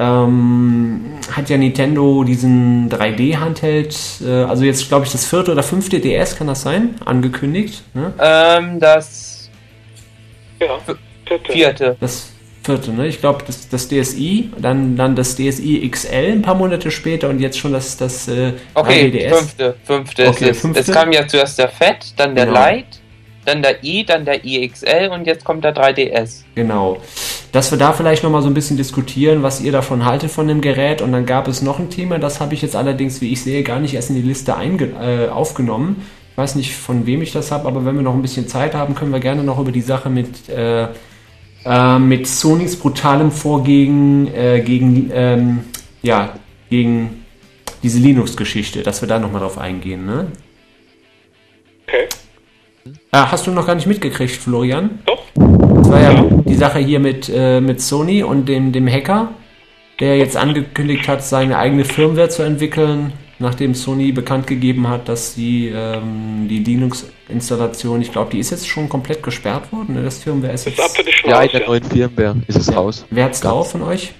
ähm, 0.00 1.02
hat 1.30 1.50
ja 1.50 1.58
Nintendo 1.58 2.24
diesen 2.24 2.88
3D-Handheld, 2.88 3.94
äh, 4.26 4.44
also 4.44 4.64
jetzt 4.64 4.88
glaube 4.88 5.04
ich 5.04 5.12
das 5.12 5.26
vierte 5.26 5.52
oder 5.52 5.62
fünfte 5.62 6.00
DS, 6.00 6.36
kann 6.36 6.46
das 6.46 6.62
sein, 6.62 6.94
angekündigt. 7.04 7.82
Ne? 7.92 8.12
ähm, 8.18 8.80
das 8.80 9.50
Ja, 10.58 10.78
vierte. 11.26 11.52
vierte. 11.52 11.96
Das 12.00 12.30
vierte, 12.62 12.92
ne? 12.92 13.08
Ich 13.08 13.20
glaube 13.20 13.44
das, 13.46 13.68
das 13.68 13.88
DSi, 13.88 14.50
dann, 14.58 14.96
dann 14.96 15.14
das 15.16 15.36
DSi 15.36 15.86
XL 15.90 16.32
ein 16.32 16.42
paar 16.42 16.54
Monate 16.54 16.90
später 16.90 17.28
und 17.28 17.38
jetzt 17.40 17.58
schon 17.58 17.72
das, 17.74 17.96
das 17.98 18.26
äh, 18.28 18.54
Okay, 18.74 19.10
3DS. 19.14 19.34
fünfte, 19.34 19.74
fünfte. 19.84 20.28
Okay, 20.28 20.44
es, 20.48 20.56
ist, 20.56 20.60
fünfte. 20.62 20.80
es 20.80 20.90
kam 20.92 21.12
ja 21.12 21.26
zuerst 21.28 21.58
der 21.58 21.68
Fett, 21.68 22.14
dann 22.16 22.34
der 22.34 22.46
Genau. 22.46 22.66
Lite, 22.70 22.86
dann 23.44 23.62
der 23.62 23.84
i, 23.84 24.04
dann 24.04 24.24
der 24.24 24.42
iXL 24.44 25.08
und 25.12 25.26
jetzt 25.26 25.44
kommt 25.44 25.62
der 25.64 25.74
3DS. 25.74 26.42
Genau. 26.54 27.00
Dass 27.52 27.70
wir 27.72 27.78
da 27.78 27.92
vielleicht 27.92 28.22
nochmal 28.22 28.42
so 28.42 28.48
ein 28.48 28.54
bisschen 28.54 28.76
diskutieren, 28.76 29.42
was 29.42 29.60
ihr 29.60 29.72
davon 29.72 30.04
haltet 30.04 30.30
von 30.30 30.46
dem 30.46 30.60
Gerät. 30.60 31.02
Und 31.02 31.12
dann 31.12 31.26
gab 31.26 31.48
es 31.48 31.62
noch 31.62 31.78
ein 31.78 31.90
Thema, 31.90 32.18
das 32.18 32.40
habe 32.40 32.54
ich 32.54 32.62
jetzt 32.62 32.76
allerdings, 32.76 33.20
wie 33.20 33.32
ich 33.32 33.42
sehe, 33.42 33.62
gar 33.62 33.80
nicht 33.80 33.94
erst 33.94 34.10
in 34.10 34.16
die 34.16 34.22
Liste 34.22 34.52
äh, 34.52 35.28
aufgenommen. 35.28 36.02
Ich 36.32 36.38
weiß 36.38 36.54
nicht, 36.54 36.76
von 36.76 37.06
wem 37.06 37.22
ich 37.22 37.32
das 37.32 37.50
habe, 37.50 37.66
aber 37.66 37.84
wenn 37.84 37.96
wir 37.96 38.02
noch 38.02 38.14
ein 38.14 38.22
bisschen 38.22 38.46
Zeit 38.46 38.74
haben, 38.74 38.94
können 38.94 39.12
wir 39.12 39.20
gerne 39.20 39.42
noch 39.42 39.58
über 39.58 39.72
die 39.72 39.80
Sache 39.80 40.10
mit, 40.10 40.48
äh, 40.48 40.88
äh, 41.64 41.98
mit 41.98 42.28
Sonys 42.28 42.76
brutalem 42.78 43.32
Vorgehen 43.32 44.32
äh, 44.32 44.60
gegen, 44.60 45.10
ähm, 45.12 45.60
ja, 46.02 46.34
gegen 46.70 47.24
diese 47.82 47.98
Linux-Geschichte, 47.98 48.82
dass 48.82 49.00
wir 49.02 49.08
da 49.08 49.18
nochmal 49.18 49.40
drauf 49.40 49.58
eingehen. 49.58 50.06
Ne? 50.06 50.28
Okay. 51.86 52.06
Äh, 53.12 53.18
hast 53.18 53.46
du 53.46 53.50
noch 53.50 53.66
gar 53.66 53.74
nicht 53.74 53.86
mitgekriegt, 53.86 54.36
Florian? 54.36 55.00
Doch. 55.04 55.69
Das 55.90 56.00
war 56.04 56.12
ja 56.12 56.22
die 56.46 56.54
Sache 56.54 56.78
hier 56.78 57.00
mit, 57.00 57.28
äh, 57.34 57.60
mit 57.60 57.80
Sony 57.80 58.22
und 58.22 58.48
dem, 58.48 58.70
dem 58.70 58.86
Hacker, 58.86 59.32
der 59.98 60.18
jetzt 60.18 60.36
angekündigt 60.36 61.08
hat, 61.08 61.24
seine 61.24 61.58
eigene 61.58 61.84
Firmware 61.84 62.28
zu 62.28 62.44
entwickeln, 62.44 63.12
nachdem 63.40 63.74
Sony 63.74 64.12
bekannt 64.12 64.46
gegeben 64.46 64.86
hat, 64.86 65.08
dass 65.08 65.34
die, 65.34 65.66
ähm, 65.74 66.46
die 66.48 66.60
Linux-Installation, 66.60 68.00
ich 68.02 68.12
glaube, 68.12 68.30
die 68.30 68.38
ist 68.38 68.50
jetzt 68.50 68.68
schon 68.68 68.88
komplett 68.88 69.20
gesperrt 69.24 69.72
worden. 69.72 69.96
Ne? 69.96 70.04
Das 70.04 70.18
Firmware 70.18 70.52
ist 70.52 70.66
jetzt. 70.66 70.78
Ist 70.78 71.12
schon 71.12 71.30
Ja, 71.30 71.42
in 71.42 71.50
der 71.50 71.66
neuen 71.66 71.82
Firmware 71.82 72.36
ist 72.46 72.58
es 72.58 72.72
raus. 72.72 73.04
Wer 73.10 73.24
hat's 73.24 73.40
drauf 73.40 73.72
von 73.72 73.82
euch? 73.82 74.12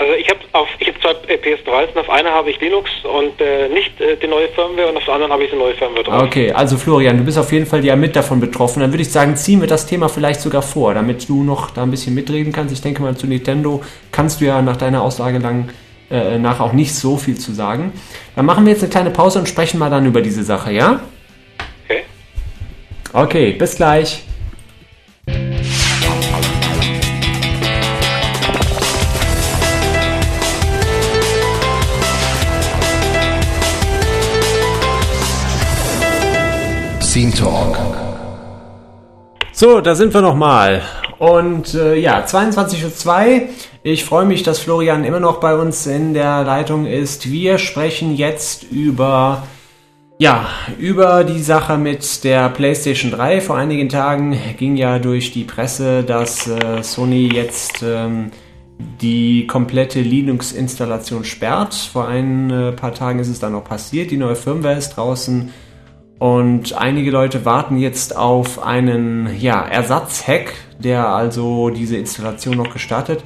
Also 0.00 0.14
ich 0.14 0.30
habe 0.30 0.40
auf 0.52 0.68
ich 0.78 0.88
habe 0.88 0.98
zwei 1.00 1.10
äh, 1.30 1.36
PS3s 1.36 1.92
und 1.92 1.98
auf 1.98 2.08
einer 2.08 2.30
habe 2.30 2.48
ich 2.48 2.58
Linux 2.58 2.90
und 3.04 3.38
äh, 3.38 3.68
nicht 3.68 4.00
äh, 4.00 4.16
die 4.16 4.26
neue 4.26 4.48
Firmware 4.48 4.88
und 4.88 4.96
auf 4.96 5.04
der 5.04 5.12
anderen 5.12 5.30
habe 5.30 5.44
ich 5.44 5.50
die 5.50 5.56
neue 5.56 5.74
Firmware 5.74 6.04
drauf. 6.04 6.22
Okay, 6.22 6.50
also 6.52 6.78
Florian, 6.78 7.18
du 7.18 7.24
bist 7.24 7.36
auf 7.36 7.52
jeden 7.52 7.66
Fall 7.66 7.84
ja 7.84 7.94
mit 7.96 8.16
davon 8.16 8.40
betroffen. 8.40 8.80
Dann 8.80 8.92
würde 8.92 9.02
ich 9.02 9.12
sagen, 9.12 9.36
ziehen 9.36 9.60
wir 9.60 9.68
das 9.68 9.84
Thema 9.84 10.08
vielleicht 10.08 10.40
sogar 10.40 10.62
vor, 10.62 10.94
damit 10.94 11.28
du 11.28 11.44
noch 11.44 11.70
da 11.70 11.82
ein 11.82 11.90
bisschen 11.90 12.14
mitreden 12.14 12.50
kannst. 12.50 12.72
Ich 12.72 12.80
denke 12.80 13.02
mal, 13.02 13.14
zu 13.14 13.26
Nintendo 13.26 13.82
kannst 14.10 14.40
du 14.40 14.46
ja 14.46 14.62
nach 14.62 14.78
deiner 14.78 15.02
Aussage 15.02 15.36
lang 15.36 15.68
äh, 16.10 16.38
nach 16.38 16.60
auch 16.60 16.72
nicht 16.72 16.94
so 16.94 17.18
viel 17.18 17.36
zu 17.36 17.52
sagen. 17.52 17.92
Dann 18.36 18.46
machen 18.46 18.64
wir 18.64 18.72
jetzt 18.72 18.82
eine 18.82 18.90
kleine 18.90 19.10
Pause 19.10 19.38
und 19.38 19.50
sprechen 19.50 19.78
mal 19.78 19.90
dann 19.90 20.06
über 20.06 20.22
diese 20.22 20.44
Sache, 20.44 20.72
ja? 20.72 21.00
Okay. 21.84 22.04
Okay, 23.12 23.52
bis 23.52 23.76
gleich. 23.76 24.22
Scene 37.10 37.32
Talk. 37.32 37.76
So, 39.52 39.80
da 39.80 39.96
sind 39.96 40.14
wir 40.14 40.20
nochmal. 40.20 40.82
Und 41.18 41.74
äh, 41.74 41.96
ja, 41.96 42.24
22.02 42.24 43.34
Uhr. 43.34 43.48
Ich 43.82 44.04
freue 44.04 44.26
mich, 44.26 44.44
dass 44.44 44.60
Florian 44.60 45.02
immer 45.02 45.18
noch 45.18 45.40
bei 45.40 45.56
uns 45.56 45.88
in 45.88 46.14
der 46.14 46.44
Leitung 46.44 46.86
ist. 46.86 47.28
Wir 47.28 47.58
sprechen 47.58 48.14
jetzt 48.14 48.62
über, 48.70 49.42
ja, 50.20 50.50
über 50.78 51.24
die 51.24 51.40
Sache 51.42 51.78
mit 51.78 52.22
der 52.22 52.48
PlayStation 52.48 53.10
3. 53.10 53.40
Vor 53.40 53.56
einigen 53.56 53.88
Tagen 53.88 54.38
ging 54.56 54.76
ja 54.76 55.00
durch 55.00 55.32
die 55.32 55.42
Presse, 55.42 56.04
dass 56.04 56.46
äh, 56.46 56.80
Sony 56.84 57.28
jetzt 57.34 57.82
ähm, 57.82 58.30
die 59.00 59.48
komplette 59.48 60.00
Linux-Installation 60.00 61.24
sperrt. 61.24 61.74
Vor 61.74 62.06
ein 62.06 62.50
äh, 62.50 62.70
paar 62.70 62.94
Tagen 62.94 63.18
ist 63.18 63.26
es 63.28 63.40
dann 63.40 63.50
noch 63.50 63.64
passiert. 63.64 64.12
Die 64.12 64.16
neue 64.16 64.36
Firmware 64.36 64.76
ist 64.76 64.90
draußen. 64.90 65.50
Und 66.20 66.74
einige 66.74 67.10
Leute 67.10 67.46
warten 67.46 67.78
jetzt 67.78 68.14
auf 68.14 68.62
einen 68.62 69.30
ja, 69.38 69.62
Ersatzhack, 69.62 70.52
der 70.78 71.08
also 71.08 71.70
diese 71.70 71.96
Installation 71.96 72.58
noch 72.58 72.74
gestartet. 72.74 73.24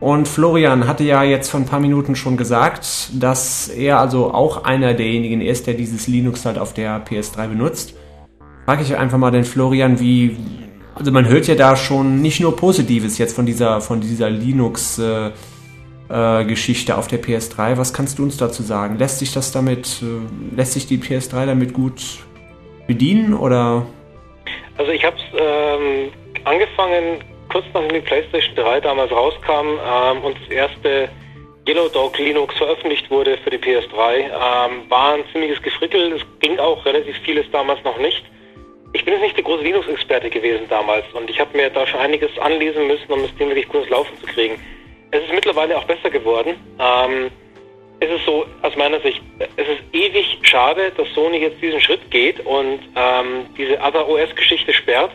Und 0.00 0.26
Florian 0.26 0.88
hatte 0.88 1.04
ja 1.04 1.22
jetzt 1.22 1.50
vor 1.50 1.60
ein 1.60 1.66
paar 1.66 1.80
Minuten 1.80 2.16
schon 2.16 2.38
gesagt, 2.38 3.10
dass 3.12 3.68
er 3.68 4.00
also 4.00 4.32
auch 4.32 4.64
einer 4.64 4.94
derjenigen 4.94 5.42
ist, 5.42 5.66
der 5.66 5.74
dieses 5.74 6.06
Linux 6.06 6.46
halt 6.46 6.56
auf 6.58 6.72
der 6.72 7.04
PS3 7.04 7.48
benutzt. 7.48 7.94
Frage 8.64 8.84
ich 8.84 8.96
einfach 8.96 9.18
mal 9.18 9.30
den 9.30 9.44
Florian, 9.44 10.00
wie, 10.00 10.38
also 10.94 11.12
man 11.12 11.28
hört 11.28 11.46
ja 11.46 11.56
da 11.56 11.76
schon 11.76 12.22
nicht 12.22 12.40
nur 12.40 12.56
Positives 12.56 13.18
jetzt 13.18 13.36
von 13.36 13.44
dieser, 13.44 13.82
von 13.82 14.00
dieser 14.00 14.30
Linux, 14.30 14.98
äh, 14.98 15.30
äh, 16.08 16.44
Geschichte 16.44 16.96
auf 16.96 17.08
der 17.08 17.22
PS3. 17.22 17.78
Was 17.78 17.92
kannst 17.92 18.18
du 18.18 18.22
uns 18.22 18.36
dazu 18.36 18.62
sagen? 18.62 18.98
Lässt 18.98 19.18
sich 19.18 19.32
das 19.32 19.52
damit, 19.52 20.02
äh, 20.02 20.56
lässt 20.56 20.72
sich 20.72 20.86
die 20.86 20.98
PS3 20.98 21.46
damit 21.46 21.72
gut 21.72 22.02
bedienen 22.86 23.34
oder? 23.34 23.86
Also 24.76 24.92
ich 24.92 25.04
habe 25.04 25.16
es 25.16 25.40
ähm, 25.40 26.10
angefangen 26.44 27.22
kurz 27.54 27.64
nachdem 27.72 27.94
die 27.94 28.00
PlayStation 28.00 28.56
3 28.56 28.80
damals 28.80 29.12
rauskam 29.12 29.78
ähm, 29.78 30.24
und 30.24 30.36
das 30.40 30.48
erste 30.48 31.08
Yellow 31.68 31.88
Dog 31.88 32.18
Linux 32.18 32.56
veröffentlicht 32.56 33.10
wurde 33.10 33.38
für 33.38 33.50
die 33.50 33.58
PS3, 33.58 34.16
ähm, 34.16 34.90
war 34.90 35.14
ein 35.14 35.24
ziemliches 35.32 35.62
Gefrickel. 35.62 36.12
Es 36.12 36.22
ging 36.40 36.58
auch 36.58 36.84
relativ 36.84 37.16
vieles 37.24 37.46
damals 37.52 37.82
noch 37.84 37.96
nicht. 37.98 38.24
Ich 38.92 39.04
bin 39.04 39.14
jetzt 39.14 39.22
nicht 39.22 39.36
der 39.36 39.44
große 39.44 39.62
Linux-Experte 39.62 40.30
gewesen 40.30 40.64
damals 40.68 41.04
und 41.14 41.30
ich 41.30 41.40
habe 41.40 41.56
mir 41.56 41.70
da 41.70 41.86
schon 41.86 42.00
einiges 42.00 42.36
anlesen 42.38 42.86
müssen, 42.86 43.10
um 43.10 43.22
das 43.22 43.34
Ding 43.36 43.48
wirklich 43.48 43.68
gut 43.68 43.82
ins 43.82 43.90
Laufen 43.90 44.16
zu 44.20 44.26
kriegen. 44.26 44.60
Es 45.14 45.22
ist 45.22 45.32
mittlerweile 45.32 45.78
auch 45.78 45.84
besser 45.84 46.10
geworden. 46.10 46.56
Ähm, 46.80 47.30
es 48.00 48.10
ist 48.10 48.26
so, 48.26 48.44
aus 48.62 48.74
meiner 48.74 48.98
Sicht, 49.00 49.22
es 49.38 49.68
ist 49.68 49.80
ewig 49.92 50.40
schade, 50.42 50.90
dass 50.96 51.06
Sony 51.14 51.36
jetzt 51.38 51.62
diesen 51.62 51.80
Schritt 51.80 52.10
geht 52.10 52.44
und 52.44 52.80
ähm, 52.96 53.46
diese 53.56 53.78
Other 53.78 54.08
OS-Geschichte 54.08 54.72
sperrt, 54.72 55.12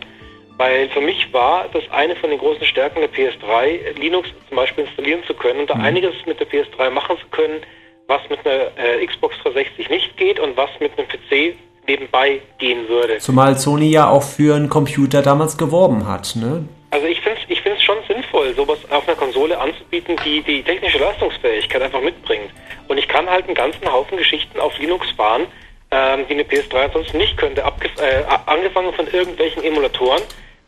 weil 0.55 0.87
für 0.89 1.01
mich 1.01 1.31
war 1.33 1.65
das 1.73 1.83
eine 1.91 2.15
von 2.15 2.29
den 2.29 2.39
großen 2.39 2.65
Stärken 2.65 3.01
der 3.01 3.11
PS3, 3.11 3.99
Linux 3.99 4.29
zum 4.47 4.55
Beispiel 4.55 4.85
installieren 4.85 5.21
zu 5.27 5.33
können 5.33 5.59
und 5.59 5.69
da 5.69 5.75
mhm. 5.75 5.81
einiges 5.81 6.13
mit 6.25 6.39
der 6.39 6.47
PS3 6.47 6.89
machen 6.91 7.17
zu 7.17 7.27
können, 7.31 7.59
was 8.07 8.21
mit 8.29 8.39
einer 8.45 8.71
äh, 8.77 9.05
Xbox 9.05 9.35
360 9.43 9.89
nicht 9.89 10.15
geht 10.15 10.39
und 10.39 10.55
was 10.55 10.69
mit 10.79 10.97
einem 10.97 11.09
PC 11.09 11.57
nebenbei 11.89 12.39
gehen 12.57 12.87
würde. 12.87 13.17
Zumal 13.17 13.57
Sony 13.57 13.91
ja 13.91 14.09
auch 14.09 14.23
für 14.23 14.55
einen 14.55 14.69
Computer 14.69 15.21
damals 15.21 15.57
geworben 15.57 16.07
hat, 16.07 16.37
ne? 16.37 16.63
Also 16.91 17.05
ich 17.05 17.21
finde 17.21 17.39
es 17.41 17.49
ich 17.49 17.61
find's 17.61 17.83
schon 17.83 17.97
sinnvoll, 18.07 18.53
sowas 18.55 18.79
auf 18.89 19.07
einer 19.07 19.15
Konsole 19.15 19.59
anzubieten, 19.59 20.15
die 20.25 20.41
die 20.41 20.63
technische 20.63 20.97
Leistungsfähigkeit 20.97 21.81
einfach 21.81 22.01
mitbringt. 22.01 22.51
Und 22.87 22.97
ich 22.97 23.07
kann 23.07 23.29
halt 23.29 23.45
einen 23.45 23.55
ganzen 23.55 23.91
Haufen 23.91 24.17
Geschichten 24.17 24.59
auf 24.59 24.77
Linux 24.79 25.09
fahren, 25.11 25.45
ähm, 25.91 26.25
die 26.27 26.33
eine 26.33 26.43
PS3 26.43 26.85
ansonsten 26.85 27.17
nicht 27.17 27.37
könnte. 27.37 27.61
äh, 27.61 28.23
angefangen 28.47 28.93
von 28.93 29.07
irgendwelchen 29.07 29.63
Emulatoren 29.63 30.21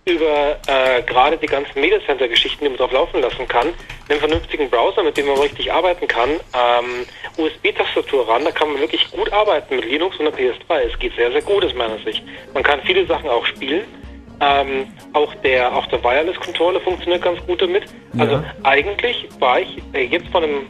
über 0.06 0.60
äh, 0.68 1.02
gerade 1.04 1.38
die 1.38 1.48
ganzen 1.48 1.80
Media 1.80 2.00
Center 2.06 2.28
Geschichten, 2.28 2.64
die 2.64 2.70
man 2.70 2.78
drauf 2.78 2.92
laufen 2.92 3.22
lassen 3.22 3.48
kann, 3.48 3.68
einen 4.10 4.20
vernünftigen 4.20 4.70
Browser, 4.70 5.04
mit 5.04 5.16
dem 5.18 5.28
man 5.28 5.38
richtig 5.38 5.72
arbeiten 5.72 6.08
kann, 6.08 6.32
ähm, 6.54 7.06
USB-Tastatur 7.38 8.28
ran, 8.28 8.44
da 8.44 8.52
kann 8.52 8.72
man 8.72 8.82
wirklich 8.82 9.10
gut 9.12 9.32
arbeiten 9.32 9.76
mit 9.76 9.86
Linux 9.86 10.18
und 10.18 10.26
der 10.26 10.34
PS3. 10.34 10.92
Es 10.92 11.00
geht 11.00 11.16
sehr, 11.16 11.32
sehr 11.32 11.42
gut 11.42 11.64
aus 11.64 11.74
meiner 11.76 12.00
Sicht. 12.00 12.24
Man 12.54 12.64
kann 12.64 12.82
viele 12.84 13.06
Sachen 13.06 13.30
auch 13.30 13.46
spielen 13.46 13.86
ähm, 14.42 14.88
auch 15.14 15.34
der, 15.36 15.74
auch 15.76 15.86
der 15.88 16.04
Wireless 16.04 16.40
Controller 16.40 16.80
funktioniert 16.82 17.22
ganz 17.22 17.40
gut 17.46 17.62
damit. 17.62 17.84
Ja. 18.14 18.24
Also 18.24 18.44
eigentlich 18.64 19.30
war 19.40 19.60
ich 19.60 19.78
äh, 19.94 20.06
jetzt 20.06 20.28
von 20.30 20.44
einem, 20.44 20.62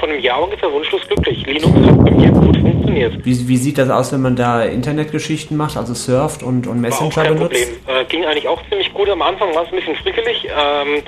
von 0.00 0.10
einem 0.10 0.20
Jahr 0.20 0.42
ungefähr 0.42 0.70
wunschlos 0.72 1.02
glücklich. 1.06 1.46
Linux 1.46 1.66
hat 1.66 2.04
bei 2.04 2.10
mir 2.10 2.30
gut 2.30 2.56
funktioniert. 2.56 3.24
Wie, 3.24 3.48
wie 3.48 3.56
sieht 3.56 3.78
das 3.78 3.88
aus, 3.88 4.12
wenn 4.12 4.22
man 4.22 4.34
da 4.34 4.64
Internetgeschichten 4.64 5.56
macht, 5.56 5.76
also 5.76 5.94
surft 5.94 6.42
und, 6.42 6.66
und 6.66 6.80
Messenger 6.80 7.16
war 7.16 7.22
auch 7.22 7.26
kein 7.26 7.34
benutzt? 7.34 7.84
Problem. 7.84 8.00
Äh, 8.02 8.04
ging 8.06 8.24
eigentlich 8.24 8.48
auch 8.48 8.60
ziemlich 8.68 8.92
gut. 8.92 9.08
Am 9.08 9.22
Anfang 9.22 9.54
war 9.54 9.62
es 9.62 9.68
ein 9.70 9.76
bisschen 9.76 9.96
frickelig. 9.96 10.44
Ähm, 10.46 11.02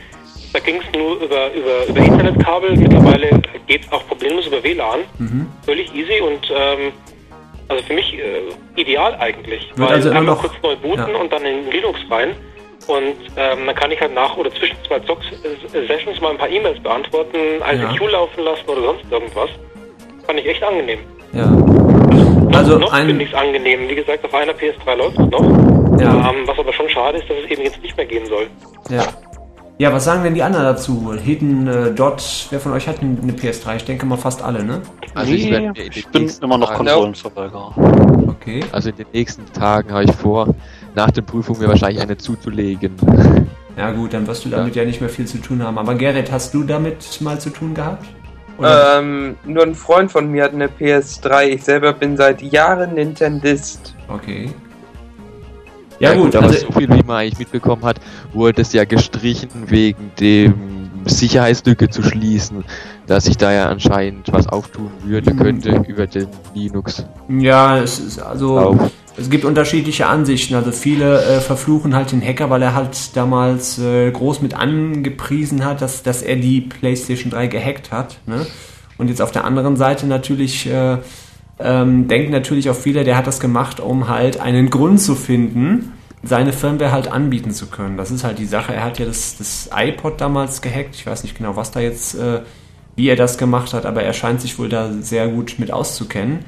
da 0.53 0.61
ging 0.61 0.77
es 0.77 0.99
nur 0.99 1.17
über, 1.17 1.53
über, 1.53 1.87
über 1.89 2.01
Internetkabel. 2.01 2.77
Mittlerweile 2.77 3.43
geht 3.67 3.85
es 3.85 3.93
auch 3.93 4.07
problemlos 4.07 4.47
über 4.47 4.63
WLAN. 4.63 5.01
Mhm. 5.19 5.49
Völlig 5.65 5.93
easy 5.93 6.21
und 6.21 6.49
ähm, 6.51 6.93
also 7.69 7.83
für 7.85 7.95
mich 7.95 8.15
äh, 8.15 8.43
ideal 8.77 9.15
eigentlich. 9.19 9.69
Wird 9.75 9.89
weil 9.89 9.97
also 9.97 10.09
einmal 10.11 10.25
noch, 10.35 10.41
kurz 10.41 10.55
neu 10.63 10.77
booten 10.77 11.09
ja. 11.09 11.19
und 11.19 11.33
dann 11.33 11.45
in 11.45 11.71
Linux 11.71 11.99
rein. 12.11 12.35
Und 12.87 13.17
ähm, 13.37 13.67
dann 13.67 13.75
kann 13.75 13.91
ich 13.91 14.01
halt 14.01 14.15
nach 14.15 14.37
oder 14.37 14.53
zwischen 14.55 14.77
zwei 14.87 15.01
Zock-Sessions 15.01 16.21
mal 16.21 16.31
ein 16.31 16.39
paar 16.39 16.49
E-Mails 16.49 16.81
beantworten, 16.81 17.37
ICQ 17.61 18.03
ja. 18.03 18.09
laufen 18.11 18.45
lassen 18.45 18.69
oder 18.69 18.83
sonst 18.83 19.05
irgendwas. 19.11 19.51
Fand 20.25 20.39
ich 20.39 20.47
echt 20.47 20.63
angenehm. 20.63 21.01
Ja. 21.33 21.51
Also, 22.57 22.79
noch 22.79 22.95
finde 22.97 23.25
ich 23.25 23.31
es 23.31 23.35
angenehm. 23.35 23.89
Wie 23.89 23.97
gesagt, 23.97 24.25
auf 24.25 24.33
einer 24.33 24.53
PS3 24.53 24.95
läuft 24.95 25.19
es 25.19 25.27
noch. 25.27 25.43
Ja. 26.01 26.31
Ähm, 26.31 26.47
was 26.47 26.59
aber 26.59 26.73
schon 26.73 26.89
schade 26.89 27.19
ist, 27.19 27.29
dass 27.29 27.39
es 27.45 27.51
eben 27.51 27.63
jetzt 27.63 27.83
nicht 27.83 27.97
mehr 27.97 28.07
gehen 28.07 28.27
soll. 28.27 28.47
Ja. 28.89 29.05
Ja, 29.79 29.93
was 29.93 30.05
sagen 30.05 30.25
denn 30.25 30.33
die 30.33 30.43
anderen 30.43 30.65
dazu? 30.65 31.13
Hidden 31.13 31.69
äh, 31.69 31.91
Dot, 31.93 32.47
wer 32.49 32.61
von 32.61 32.73
euch 32.73 32.89
hat 32.89 33.01
eine 33.03 33.33
PS3? 33.33 33.77
Ich 33.77 33.85
denke 33.85 34.07
mal 34.07 34.17
fast 34.17 34.41
alle, 34.43 34.65
ne? 34.65 34.81
Also 35.15 35.31
nee, 35.31 35.37
ich, 35.37 35.51
werd, 35.51 35.79
ich 35.79 36.09
bin 36.09 36.31
immer 36.41 36.57
noch 36.57 36.73
Konsolenverweigerer. 36.73 37.75
Okay. 38.27 38.65
Also 38.73 38.89
in 38.89 38.97
den 38.97 39.07
nächsten 39.13 39.45
Tagen 39.53 39.93
habe 39.93 40.05
ich 40.05 40.13
vor, 40.13 40.55
nach 40.95 41.11
der 41.11 41.21
Prüfung 41.21 41.59
mir 41.59 41.69
wahrscheinlich 41.69 42.01
eine 42.01 42.17
zuzulegen. 42.17 42.95
Ja 43.77 43.91
gut, 43.91 44.15
dann 44.15 44.27
wirst 44.27 44.47
du 44.47 44.49
damit 44.49 44.75
ja. 44.75 44.83
ja 44.83 44.89
nicht 44.89 45.03
mehr 45.03 45.11
viel 45.11 45.27
zu 45.27 45.39
tun 45.39 45.63
haben. 45.63 45.77
Aber 45.77 45.95
Gerrit, 45.95 46.33
hast 46.33 46.55
du 46.55 46.63
damit 46.63 47.21
mal 47.21 47.39
zu 47.39 47.51
tun 47.51 47.75
gehabt? 47.75 48.07
Ähm, 48.63 49.37
nur 49.45 49.63
ein 49.63 49.75
Freund 49.75 50.11
von 50.11 50.31
mir 50.31 50.45
hat 50.45 50.55
eine 50.55 50.69
PS3. 50.69 51.49
Ich 51.49 51.65
selber 51.65 51.93
bin 51.93 52.17
seit 52.17 52.41
Jahren 52.41 52.95
Nintendist. 52.95 53.95
Okay. 54.09 54.49
Ja, 55.99 56.11
ja 56.11 56.15
gut, 56.15 56.25
gut, 56.27 56.37
aber 56.37 56.47
also, 56.49 56.67
so 56.67 56.73
viel 56.73 56.89
wie 56.89 57.03
man 57.03 57.17
eigentlich 57.17 57.39
mitbekommen 57.39 57.85
hat, 57.85 58.01
wurde 58.33 58.63
es 58.63 58.73
ja 58.73 58.85
gestrichen 58.85 59.51
wegen 59.67 60.13
dem 60.21 60.91
Sicherheitslücke 61.07 61.89
zu 61.89 62.03
schließen, 62.03 62.65
dass 63.07 63.25
sich 63.25 63.37
da 63.37 63.53
ja 63.53 63.69
anscheinend 63.69 64.33
was 64.33 64.49
auftun 64.49 64.91
würde 65.05 65.35
könnte 65.35 65.83
über 65.87 66.07
den 66.07 66.29
Linux. 66.55 67.05
Ja, 67.29 67.79
es 67.79 67.99
ist 67.99 68.19
also 68.19 68.57
Lauf. 68.57 68.91
es 69.17 69.31
gibt 69.31 69.45
unterschiedliche 69.45 70.07
Ansichten. 70.07 70.55
Also 70.55 70.73
viele 70.73 71.23
äh, 71.23 71.41
verfluchen 71.41 71.95
halt 71.95 72.13
den 72.13 72.23
Hacker, 72.23 72.51
weil 72.51 72.63
er 72.63 72.75
halt 72.75 73.17
damals 73.17 73.79
äh, 73.79 74.11
groß 74.11 74.43
mit 74.43 74.55
angepriesen 74.55 75.65
hat, 75.65 75.81
dass, 75.81 76.03
dass 76.03 76.23
er 76.23 76.37
die 76.37 76.61
PlayStation 76.61 77.31
3 77.31 77.47
gehackt 77.47 77.93
hat. 77.93 78.19
Ne? 78.27 78.47
Und 78.99 79.09
jetzt 79.09 79.23
auf 79.23 79.31
der 79.31 79.45
anderen 79.45 79.77
Seite 79.77 80.07
natürlich 80.07 80.67
äh, 80.67 80.99
ähm, 81.59 82.09
denken 82.09 82.33
natürlich 82.33 82.69
auch 82.71 82.77
viele, 82.77 83.05
der 83.05 83.17
hat 83.17 83.27
das 83.27 83.41
gemacht, 83.41 83.81
um 83.81 84.09
halt 84.09 84.41
einen 84.41 84.71
Grund 84.71 85.01
zu 85.01 85.15
finden, 85.15 85.93
seine 86.23 86.53
Firmware 86.53 86.93
halt 86.93 87.09
anbieten 87.09 87.53
zu 87.53 87.67
können. 87.67 87.97
Das 87.97 88.11
ist 88.11 88.25
halt 88.25 88.39
die 88.39 88.47
Sache. 88.47 88.75
Er 88.75 88.85
hat 88.85 88.99
ja 88.99 89.07
das, 89.07 89.37
das 89.39 89.71
iPod 89.75 90.21
damals 90.21 90.61
gehackt. 90.61 90.95
Ich 90.95 91.07
weiß 91.07 91.23
nicht 91.23 91.37
genau, 91.37 91.57
was 91.57 91.71
da 91.71 91.81
jetzt, 91.81 92.15
äh, 92.15 92.41
wie 92.97 93.09
er 93.09 93.17
das 93.17 93.39
gemacht 93.39 93.73
hat, 93.73 93.87
aber 93.87 94.03
er 94.03 94.13
scheint 94.13 94.41
sich 94.41 94.59
wohl 94.59 94.69
da 94.69 94.93
sehr 95.01 95.29
gut 95.29 95.57
mit 95.59 95.71
auszukennen. 95.71 96.41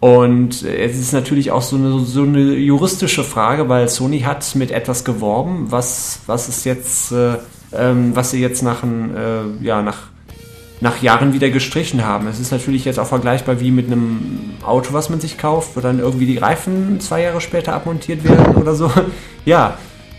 Und 0.00 0.62
es 0.62 0.98
ist 0.98 1.12
natürlich 1.14 1.50
auch 1.50 1.62
so 1.62 1.76
eine, 1.76 2.00
so 2.00 2.24
eine 2.24 2.54
juristische 2.54 3.24
Frage, 3.24 3.70
weil 3.70 3.88
Sony 3.88 4.20
hat 4.20 4.54
mit 4.54 4.70
etwas 4.70 5.04
geworben, 5.04 5.66
was, 5.70 6.20
was 6.26 6.48
ist 6.48 6.64
jetzt, 6.64 7.12
äh, 7.12 7.36
ähm, 7.72 8.14
was 8.14 8.30
sie 8.30 8.40
jetzt 8.40 8.62
nach, 8.62 8.82
ein, 8.82 9.16
äh, 9.16 9.64
ja, 9.64 9.80
nach 9.80 10.13
nach 10.84 11.00
Jahren 11.00 11.32
wieder 11.32 11.48
gestrichen 11.48 12.04
haben. 12.04 12.26
Es 12.26 12.38
ist 12.38 12.52
natürlich 12.52 12.84
jetzt 12.84 13.00
auch 13.00 13.06
vergleichbar 13.06 13.58
wie 13.58 13.70
mit 13.70 13.86
einem 13.86 14.54
Auto, 14.62 14.92
was 14.92 15.08
man 15.08 15.18
sich 15.18 15.38
kauft, 15.38 15.76
wo 15.76 15.80
dann 15.80 15.98
irgendwie 15.98 16.26
die 16.26 16.36
Reifen 16.36 17.00
zwei 17.00 17.22
Jahre 17.22 17.40
später 17.40 17.72
abmontiert 17.72 18.22
werden 18.22 18.54
oder 18.56 18.74
so. 18.74 18.92
ja. 19.46 19.78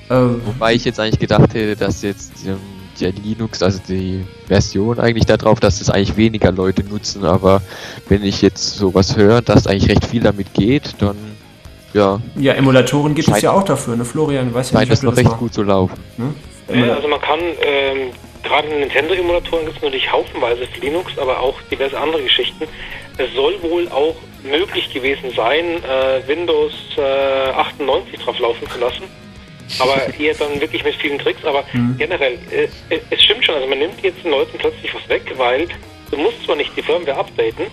Äh, 0.10 0.16
Wobei 0.16 0.74
ich 0.74 0.84
jetzt 0.84 1.00
eigentlich 1.00 1.20
gedacht 1.20 1.54
hätte, 1.54 1.76
dass 1.76 2.02
jetzt 2.02 2.48
ähm, 2.48 2.58
der 3.00 3.12
Linux, 3.12 3.62
also 3.62 3.80
die 3.88 4.26
Version 4.48 5.00
eigentlich 5.00 5.28
darauf, 5.28 5.60
dass 5.60 5.82
es 5.82 5.92
eigentlich 5.92 6.18
weniger 6.18 6.52
Leute 6.52 6.84
nutzen, 6.84 7.26
aber 7.26 7.62
wenn 8.10 8.24
ich 8.24 8.42
jetzt 8.42 8.76
sowas 8.76 9.16
höre, 9.16 9.44
dass 9.44 9.68
eigentlich 9.68 9.90
recht 9.92 10.06
viel 10.06 10.24
damit 10.24 10.52
geht, 10.56 10.96
dann 10.98 11.16
ja. 11.94 12.20
Ja, 12.38 12.54
Emulatoren 12.54 13.14
gibt 13.14 13.30
es 13.30 13.42
ja 13.42 13.52
auch 13.52 13.64
dafür, 13.64 13.96
ne? 13.96 14.04
Florian, 14.04 14.52
weiß 14.52 14.72
ja 14.72 14.80
nicht, 14.80 14.88
ob 14.88 14.90
das 14.90 15.04
noch 15.04 15.16
recht 15.16 15.30
mal. 15.30 15.38
gut 15.38 15.54
zu 15.54 15.62
laufen. 15.62 15.94
Ne? 16.18 16.34
Also 16.92 17.08
man 17.08 17.22
kann 17.22 17.40
ähm, 17.40 18.10
gerade 18.46 18.68
Nintendo-Emulatoren 18.70 19.66
gibt 19.66 19.78
es 19.78 19.84
natürlich 19.84 20.12
haufenweise 20.12 20.68
für 20.68 20.80
Linux, 20.80 21.18
aber 21.18 21.40
auch 21.40 21.62
diverse 21.72 22.00
andere 22.00 22.24
Geschichten. 22.24 22.66
Es 23.18 23.34
soll 23.34 23.62
wohl 23.62 23.88
auch 23.90 24.16
möglich 24.44 24.94
gewesen 24.94 25.32
sein, 25.36 25.84
äh, 25.84 26.28
Windows 26.28 26.74
äh, 26.98 27.52
98 27.52 28.20
drauf 28.20 28.40
laufen 28.40 28.70
zu 28.70 28.80
lassen. 28.80 29.04
Aber 29.80 29.96
eher 30.20 30.36
dann 30.36 30.62
wirklich 30.62 30.84
mit 30.84 30.96
vielen 30.96 31.20
Tricks. 31.20 31.44
Aber 31.44 31.64
mhm. 31.74 31.96
generell, 31.98 32.38
äh, 32.52 32.68
es 33.10 33.24
stimmt 33.24 33.46
schon, 33.46 33.56
also 33.56 33.68
man 33.68 33.80
nimmt 33.80 34.02
jetzt 34.02 34.24
den 34.24 34.32
Leuten 34.32 34.58
plötzlich 34.58 34.94
was 34.94 35.08
weg, 35.10 35.24
weil 35.38 35.68
du 36.12 36.18
musst 36.18 36.44
zwar 36.46 36.56
nicht 36.56 36.72
die 36.78 36.82
Firmware 36.82 37.18
updaten, 37.18 37.66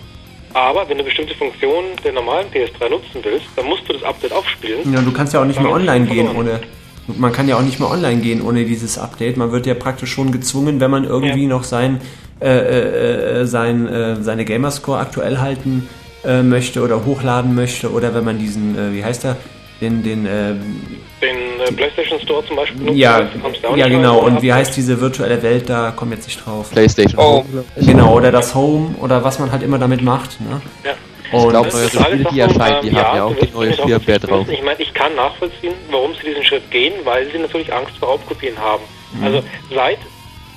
aber 0.53 0.87
wenn 0.87 0.97
du 0.97 1.03
bestimmte 1.03 1.33
Funktionen 1.35 1.95
der 2.03 2.13
normalen 2.13 2.47
PS3 2.51 2.89
nutzen 2.89 3.23
willst, 3.23 3.47
dann 3.55 3.65
musst 3.65 3.87
du 3.89 3.93
das 3.93 4.03
Update 4.03 4.31
aufspielen. 4.31 4.93
Ja, 4.93 5.01
du 5.01 5.11
kannst 5.11 5.33
ja 5.33 5.41
auch 5.41 5.45
nicht 5.45 5.59
mehr 5.59 5.71
online 5.71 6.05
gehen 6.05 6.29
ohne 6.35 6.61
man 7.07 7.31
kann 7.31 7.47
ja 7.47 7.57
auch 7.57 7.61
nicht 7.61 7.79
mehr 7.79 7.89
online 7.89 8.21
gehen 8.21 8.41
ohne 8.41 8.65
dieses 8.65 8.97
Update. 8.97 9.37
Man 9.37 9.51
wird 9.51 9.65
ja 9.65 9.73
praktisch 9.73 10.11
schon 10.11 10.31
gezwungen, 10.31 10.79
wenn 10.79 10.91
man 10.91 11.03
irgendwie 11.03 11.43
ja. 11.43 11.49
noch 11.49 11.63
sein, 11.63 11.99
äh, 12.39 12.47
äh, 12.47 13.41
äh, 13.41 13.45
sein, 13.45 13.87
äh, 13.87 14.23
seine 14.23 14.45
Gamerscore 14.45 14.99
aktuell 14.99 15.39
halten 15.39 15.87
äh, 16.25 16.41
möchte 16.41 16.81
oder 16.81 17.05
hochladen 17.05 17.55
möchte 17.55 17.91
oder 17.91 18.13
wenn 18.13 18.23
man 18.23 18.39
diesen, 18.39 18.77
äh, 18.77 18.93
wie 18.93 19.03
heißt 19.03 19.25
er, 19.25 19.37
den, 19.81 20.01
den, 20.01 20.23
den 20.23 20.29
äh, 20.29 21.71
PlayStation 21.75 22.19
Store 22.21 22.45
zum 22.45 22.55
Beispiel 22.55 22.79
benutzt, 22.79 22.97
Ja, 22.97 23.21
du 23.21 23.39
kommst 23.39 23.63
da 23.63 23.69
auch 23.69 23.75
ja 23.75 23.89
genau. 23.89 24.19
Und 24.19 24.41
wie 24.41 24.53
heißt 24.53 24.77
diese 24.77 25.01
virtuelle 25.01 25.41
Welt 25.43 25.69
da? 25.69 25.91
Komm 25.93 26.11
jetzt 26.11 26.25
nicht 26.27 26.45
drauf. 26.45 26.71
PlayStation 26.71 27.19
Oh. 27.19 27.43
Home. 27.43 27.65
Genau, 27.75 28.15
oder 28.15 28.31
das 28.31 28.55
Home 28.55 28.95
oder 29.01 29.23
was 29.25 29.39
man 29.39 29.51
halt 29.51 29.61
immer 29.63 29.79
damit 29.79 30.01
macht. 30.01 30.39
Ne? 30.39 30.61
Ja. 30.85 30.91
Ich 31.33 31.39
Und 31.43 31.49
glaube, 31.49 31.69
Das 31.69 31.93
neue 31.93 32.03
Spiele, 32.05 32.17
die 32.17 32.23
Sachen, 32.23 32.39
erscheinen, 32.39 32.81
die 32.83 32.87
ähm, 32.89 32.97
haben 32.97 33.17
ja 33.17 33.23
auch 33.23 33.35
die 33.35 33.51
neue 33.51 33.73
Firmware 33.73 34.19
drauf. 34.19 34.47
Ich 34.49 34.61
meine, 34.63 34.81
ich 34.81 34.93
kann 34.93 35.15
nachvollziehen, 35.15 35.73
warum 35.89 36.13
sie 36.15 36.27
diesen 36.27 36.43
Schritt 36.43 36.69
gehen, 36.71 36.93
weil 37.03 37.29
sie 37.31 37.39
natürlich 37.39 37.73
Angst 37.73 37.97
vor 37.97 38.09
Raubkopien 38.09 38.57
haben. 38.59 38.83
Mhm. 39.13 39.23
Also 39.23 39.43
seit 39.73 39.97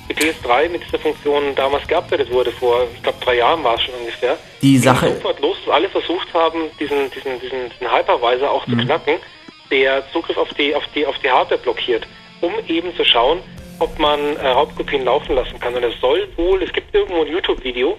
die 0.09 0.13
PS3 0.13 0.69
mit 0.69 0.83
dieser 0.85 0.99
Funktion 0.99 1.55
damals 1.55 1.85
geupdatet 1.87 2.31
wurde, 2.31 2.51
vor, 2.51 2.83
ich 2.95 3.01
glaube, 3.03 3.17
drei 3.23 3.35
Jahren 3.37 3.63
war 3.63 3.75
es 3.75 3.81
schon 3.83 3.93
ungefähr, 3.95 4.37
die 4.61 4.77
Sache, 4.77 5.07
sofort 5.15 5.39
los, 5.41 5.57
dass 5.65 5.73
alle 5.75 5.89
versucht 5.89 6.33
haben, 6.33 6.59
diesen, 6.79 7.09
diesen, 7.11 7.39
diesen, 7.41 7.69
diesen 7.69 7.91
Hypervisor 7.93 8.49
auch 8.51 8.65
Mhm. 8.67 8.79
zu 8.79 8.85
knacken, 8.85 9.15
der 9.71 10.03
Zugriff 10.13 10.37
auf 10.37 10.53
die, 10.53 10.73
auf 10.75 10.83
die, 10.95 11.05
auf 11.05 11.17
die 11.19 11.29
Hardware 11.29 11.59
blockiert, 11.59 12.07
um 12.41 12.53
eben 12.67 12.95
zu 12.95 13.03
schauen, 13.03 13.39
ob 13.79 13.97
man 13.99 14.37
äh, 14.37 14.47
Raubkopien 14.47 15.03
laufen 15.03 15.35
lassen 15.35 15.59
kann. 15.59 15.73
Und 15.75 15.83
es 15.83 15.99
soll 15.99 16.27
wohl, 16.37 16.63
es 16.63 16.71
gibt 16.71 16.95
irgendwo 16.95 17.21
ein 17.23 17.27
YouTube-Video, 17.31 17.97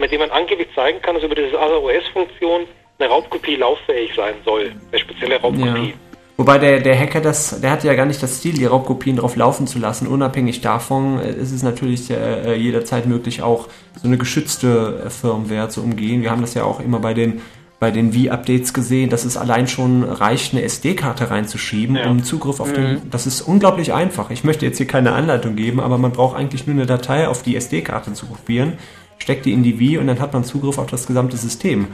mit 0.00 0.10
dem 0.10 0.20
man 0.20 0.30
angeblich 0.30 0.68
zeigen 0.74 1.00
kann, 1.02 1.14
dass 1.14 1.22
über 1.24 1.34
diese 1.34 1.56
Other 1.56 1.82
OS-Funktion 1.82 2.62
eine 2.98 3.08
Raubkopie 3.08 3.56
lauffähig 3.56 4.12
sein 4.16 4.34
soll. 4.44 4.72
Eine 4.90 5.00
spezielle 5.00 5.40
Raubkopie. 5.40 5.88
Ja. 5.90 5.94
Wobei 6.36 6.56
der, 6.56 6.80
der 6.80 6.98
Hacker 6.98 7.20
das, 7.20 7.60
der 7.60 7.70
hat 7.70 7.84
ja 7.84 7.92
gar 7.92 8.06
nicht 8.06 8.22
das 8.22 8.40
Ziel, 8.40 8.54
die 8.54 8.64
Raubkopien 8.64 9.16
drauf 9.16 9.36
laufen 9.36 9.66
zu 9.66 9.78
lassen. 9.78 10.06
Unabhängig 10.06 10.62
davon 10.62 11.20
äh, 11.20 11.32
ist 11.32 11.52
es 11.52 11.62
natürlich 11.62 12.10
äh, 12.10 12.54
jederzeit 12.54 13.04
möglich, 13.06 13.42
auch 13.42 13.68
so 14.00 14.08
eine 14.08 14.16
geschützte 14.16 15.02
äh, 15.04 15.10
Firmware 15.10 15.68
zu 15.68 15.82
umgehen. 15.82 16.22
Wir 16.22 16.30
haben 16.30 16.40
das 16.40 16.54
ja 16.54 16.64
auch 16.64 16.80
immer 16.80 16.98
bei 16.98 17.12
den 17.14 17.42
bei 17.78 17.90
den 17.90 18.12
Wii-Updates 18.12 18.74
gesehen, 18.74 19.08
dass 19.08 19.24
es 19.24 19.38
allein 19.38 19.66
schon 19.66 20.04
reicht, 20.04 20.52
eine 20.52 20.62
SD-Karte 20.62 21.30
reinzuschieben, 21.30 21.96
Ja. 21.96 22.10
um 22.10 22.22
Zugriff 22.22 22.60
auf 22.60 22.74
den. 22.74 23.10
Das 23.10 23.26
ist 23.26 23.40
unglaublich 23.40 23.94
einfach. 23.94 24.30
Ich 24.30 24.44
möchte 24.44 24.66
jetzt 24.66 24.76
hier 24.76 24.86
keine 24.86 25.12
Anleitung 25.12 25.56
geben, 25.56 25.80
aber 25.80 25.96
man 25.96 26.12
braucht 26.12 26.36
eigentlich 26.36 26.66
nur 26.66 26.76
eine 26.76 26.84
Datei 26.84 27.26
auf 27.26 27.42
die 27.42 27.56
SD-Karte 27.56 28.12
zu 28.12 28.26
kopieren, 28.26 28.74
steckt 29.20 29.46
die 29.46 29.52
in 29.52 29.62
die 29.62 29.78
Wii 29.78 29.98
und 29.98 30.06
dann 30.06 30.18
hat 30.18 30.32
man 30.32 30.44
Zugriff 30.44 30.78
auf 30.78 30.86
das 30.86 31.06
gesamte 31.06 31.36
System. 31.36 31.88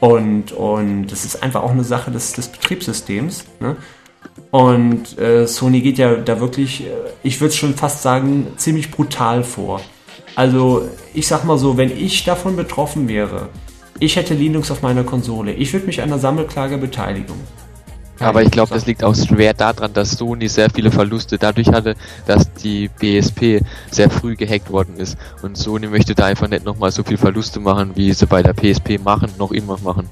Und, 0.00 0.52
und 0.52 1.06
das 1.06 1.24
ist 1.24 1.42
einfach 1.42 1.62
auch 1.62 1.70
eine 1.70 1.84
Sache 1.84 2.10
des, 2.10 2.32
des 2.32 2.48
Betriebssystems. 2.48 3.44
Ne? 3.60 3.76
Und 4.50 5.18
äh, 5.18 5.46
Sony 5.46 5.80
geht 5.80 5.98
ja 5.98 6.16
da 6.16 6.40
wirklich, 6.40 6.86
äh, 6.86 6.90
ich 7.22 7.40
würde 7.40 7.54
schon 7.54 7.74
fast 7.74 8.02
sagen, 8.02 8.48
ziemlich 8.56 8.90
brutal 8.90 9.44
vor. 9.44 9.80
Also 10.34 10.88
ich 11.14 11.26
sag 11.26 11.44
mal 11.44 11.58
so, 11.58 11.76
wenn 11.76 11.90
ich 11.96 12.24
davon 12.24 12.56
betroffen 12.56 13.08
wäre, 13.08 13.48
ich 13.98 14.16
hätte 14.16 14.34
Linux 14.34 14.70
auf 14.70 14.82
meiner 14.82 15.04
Konsole, 15.04 15.52
ich 15.52 15.72
würde 15.72 15.86
mich 15.86 16.02
an 16.02 16.08
der 16.08 16.18
Sammelklage 16.18 16.78
beteiligen. 16.78 17.34
Aber 18.22 18.42
ich 18.42 18.50
glaube, 18.50 18.74
das 18.74 18.86
liegt 18.86 19.04
auch 19.04 19.14
schwer 19.14 19.54
daran, 19.54 19.92
dass 19.92 20.12
Sony 20.12 20.48
sehr 20.48 20.70
viele 20.70 20.90
Verluste 20.90 21.38
dadurch 21.38 21.68
hatte, 21.68 21.96
dass 22.26 22.52
die 22.54 22.88
PSP 22.88 23.60
sehr 23.90 24.10
früh 24.10 24.36
gehackt 24.36 24.70
worden 24.70 24.96
ist. 24.96 25.16
Und 25.42 25.56
Sony 25.56 25.86
möchte 25.86 26.14
da 26.14 26.26
einfach 26.26 26.48
nicht 26.48 26.64
nochmal 26.64 26.90
so 26.90 27.02
viel 27.02 27.18
Verluste 27.18 27.60
machen, 27.60 27.92
wie 27.94 28.12
sie 28.12 28.26
bei 28.26 28.42
der 28.42 28.54
PSP 28.54 28.98
machen, 29.02 29.32
noch 29.38 29.52
immer 29.52 29.78
machen. 29.82 30.08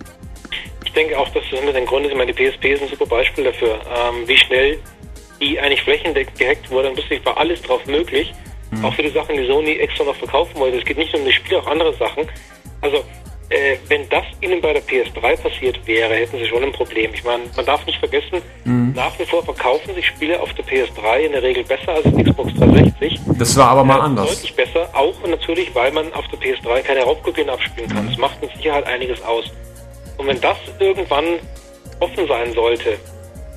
Ich 0.84 0.92
denke 0.92 1.18
auch, 1.18 1.28
dass 1.28 1.44
das 1.50 1.64
mit 1.64 1.74
den 1.74 1.86
Grund 1.86 2.04
ist. 2.04 2.12
Ich 2.12 2.18
meine, 2.18 2.32
die 2.32 2.50
PSP 2.50 2.72
ist 2.72 2.82
ein 2.82 2.88
super 2.88 3.06
Beispiel 3.06 3.44
dafür, 3.44 3.74
ähm, 3.74 4.26
wie 4.26 4.36
schnell 4.36 4.78
die 5.40 5.58
eigentlich 5.58 5.82
flächendeckend 5.82 6.38
gehackt 6.38 6.70
wurde. 6.70 6.88
Und 6.88 6.94
plötzlich 6.94 7.24
war 7.24 7.36
alles 7.36 7.62
drauf 7.62 7.84
möglich. 7.86 8.34
Auch 8.82 8.94
für 8.94 9.02
die 9.02 9.10
Sachen, 9.10 9.36
die 9.36 9.46
Sony 9.46 9.72
extra 9.78 10.04
noch 10.04 10.14
verkaufen 10.14 10.58
wollte. 10.60 10.78
Es 10.78 10.84
geht 10.84 10.96
nicht 10.96 11.12
nur 11.12 11.22
um 11.22 11.26
die 11.26 11.34
Spiele, 11.34 11.58
auch 11.58 11.66
andere 11.66 11.92
Sachen. 11.94 12.24
Also, 12.82 13.04
äh, 13.50 13.76
wenn 13.88 14.08
das 14.08 14.24
ihnen 14.40 14.60
bei 14.60 14.72
der 14.72 14.82
PS3 14.82 15.36
passiert 15.42 15.86
wäre, 15.86 16.14
hätten 16.14 16.38
sie 16.38 16.46
schon 16.46 16.62
ein 16.62 16.72
Problem. 16.72 17.12
Ich 17.12 17.24
meine, 17.24 17.42
man 17.56 17.66
darf 17.66 17.84
nicht 17.86 17.98
vergessen, 17.98 18.40
nach 18.94 19.16
wie 19.18 19.24
vor 19.26 19.44
verkaufen 19.44 19.94
sich 19.94 20.06
Spiele 20.06 20.40
auf 20.40 20.52
der 20.54 20.64
PS3 20.64 21.18
in 21.26 21.32
der 21.32 21.42
Regel 21.42 21.64
besser 21.64 21.94
als 21.94 22.06
auf 22.06 22.14
Xbox 22.16 22.52
360. 22.54 23.20
Das 23.38 23.56
war 23.56 23.68
aber 23.70 23.84
mal 23.84 23.98
Äh, 23.98 24.02
anders. 24.02 24.28
Deutlich 24.30 24.54
besser, 24.54 24.88
auch 24.92 25.14
natürlich, 25.28 25.74
weil 25.74 25.90
man 25.92 26.12
auf 26.14 26.24
der 26.28 26.38
PS3 26.38 26.80
keine 26.82 27.02
Raubkopien 27.02 27.48
abspielen 27.50 27.88
kann. 27.90 28.08
Das 28.08 28.16
macht 28.18 28.40
mit 28.40 28.50
Sicherheit 28.56 28.86
einiges 28.86 29.20
aus. 29.22 29.44
Und 30.16 30.26
wenn 30.26 30.40
das 30.40 30.56
irgendwann 30.78 31.24
offen 32.00 32.26
sein 32.28 32.52
sollte, 32.52 32.98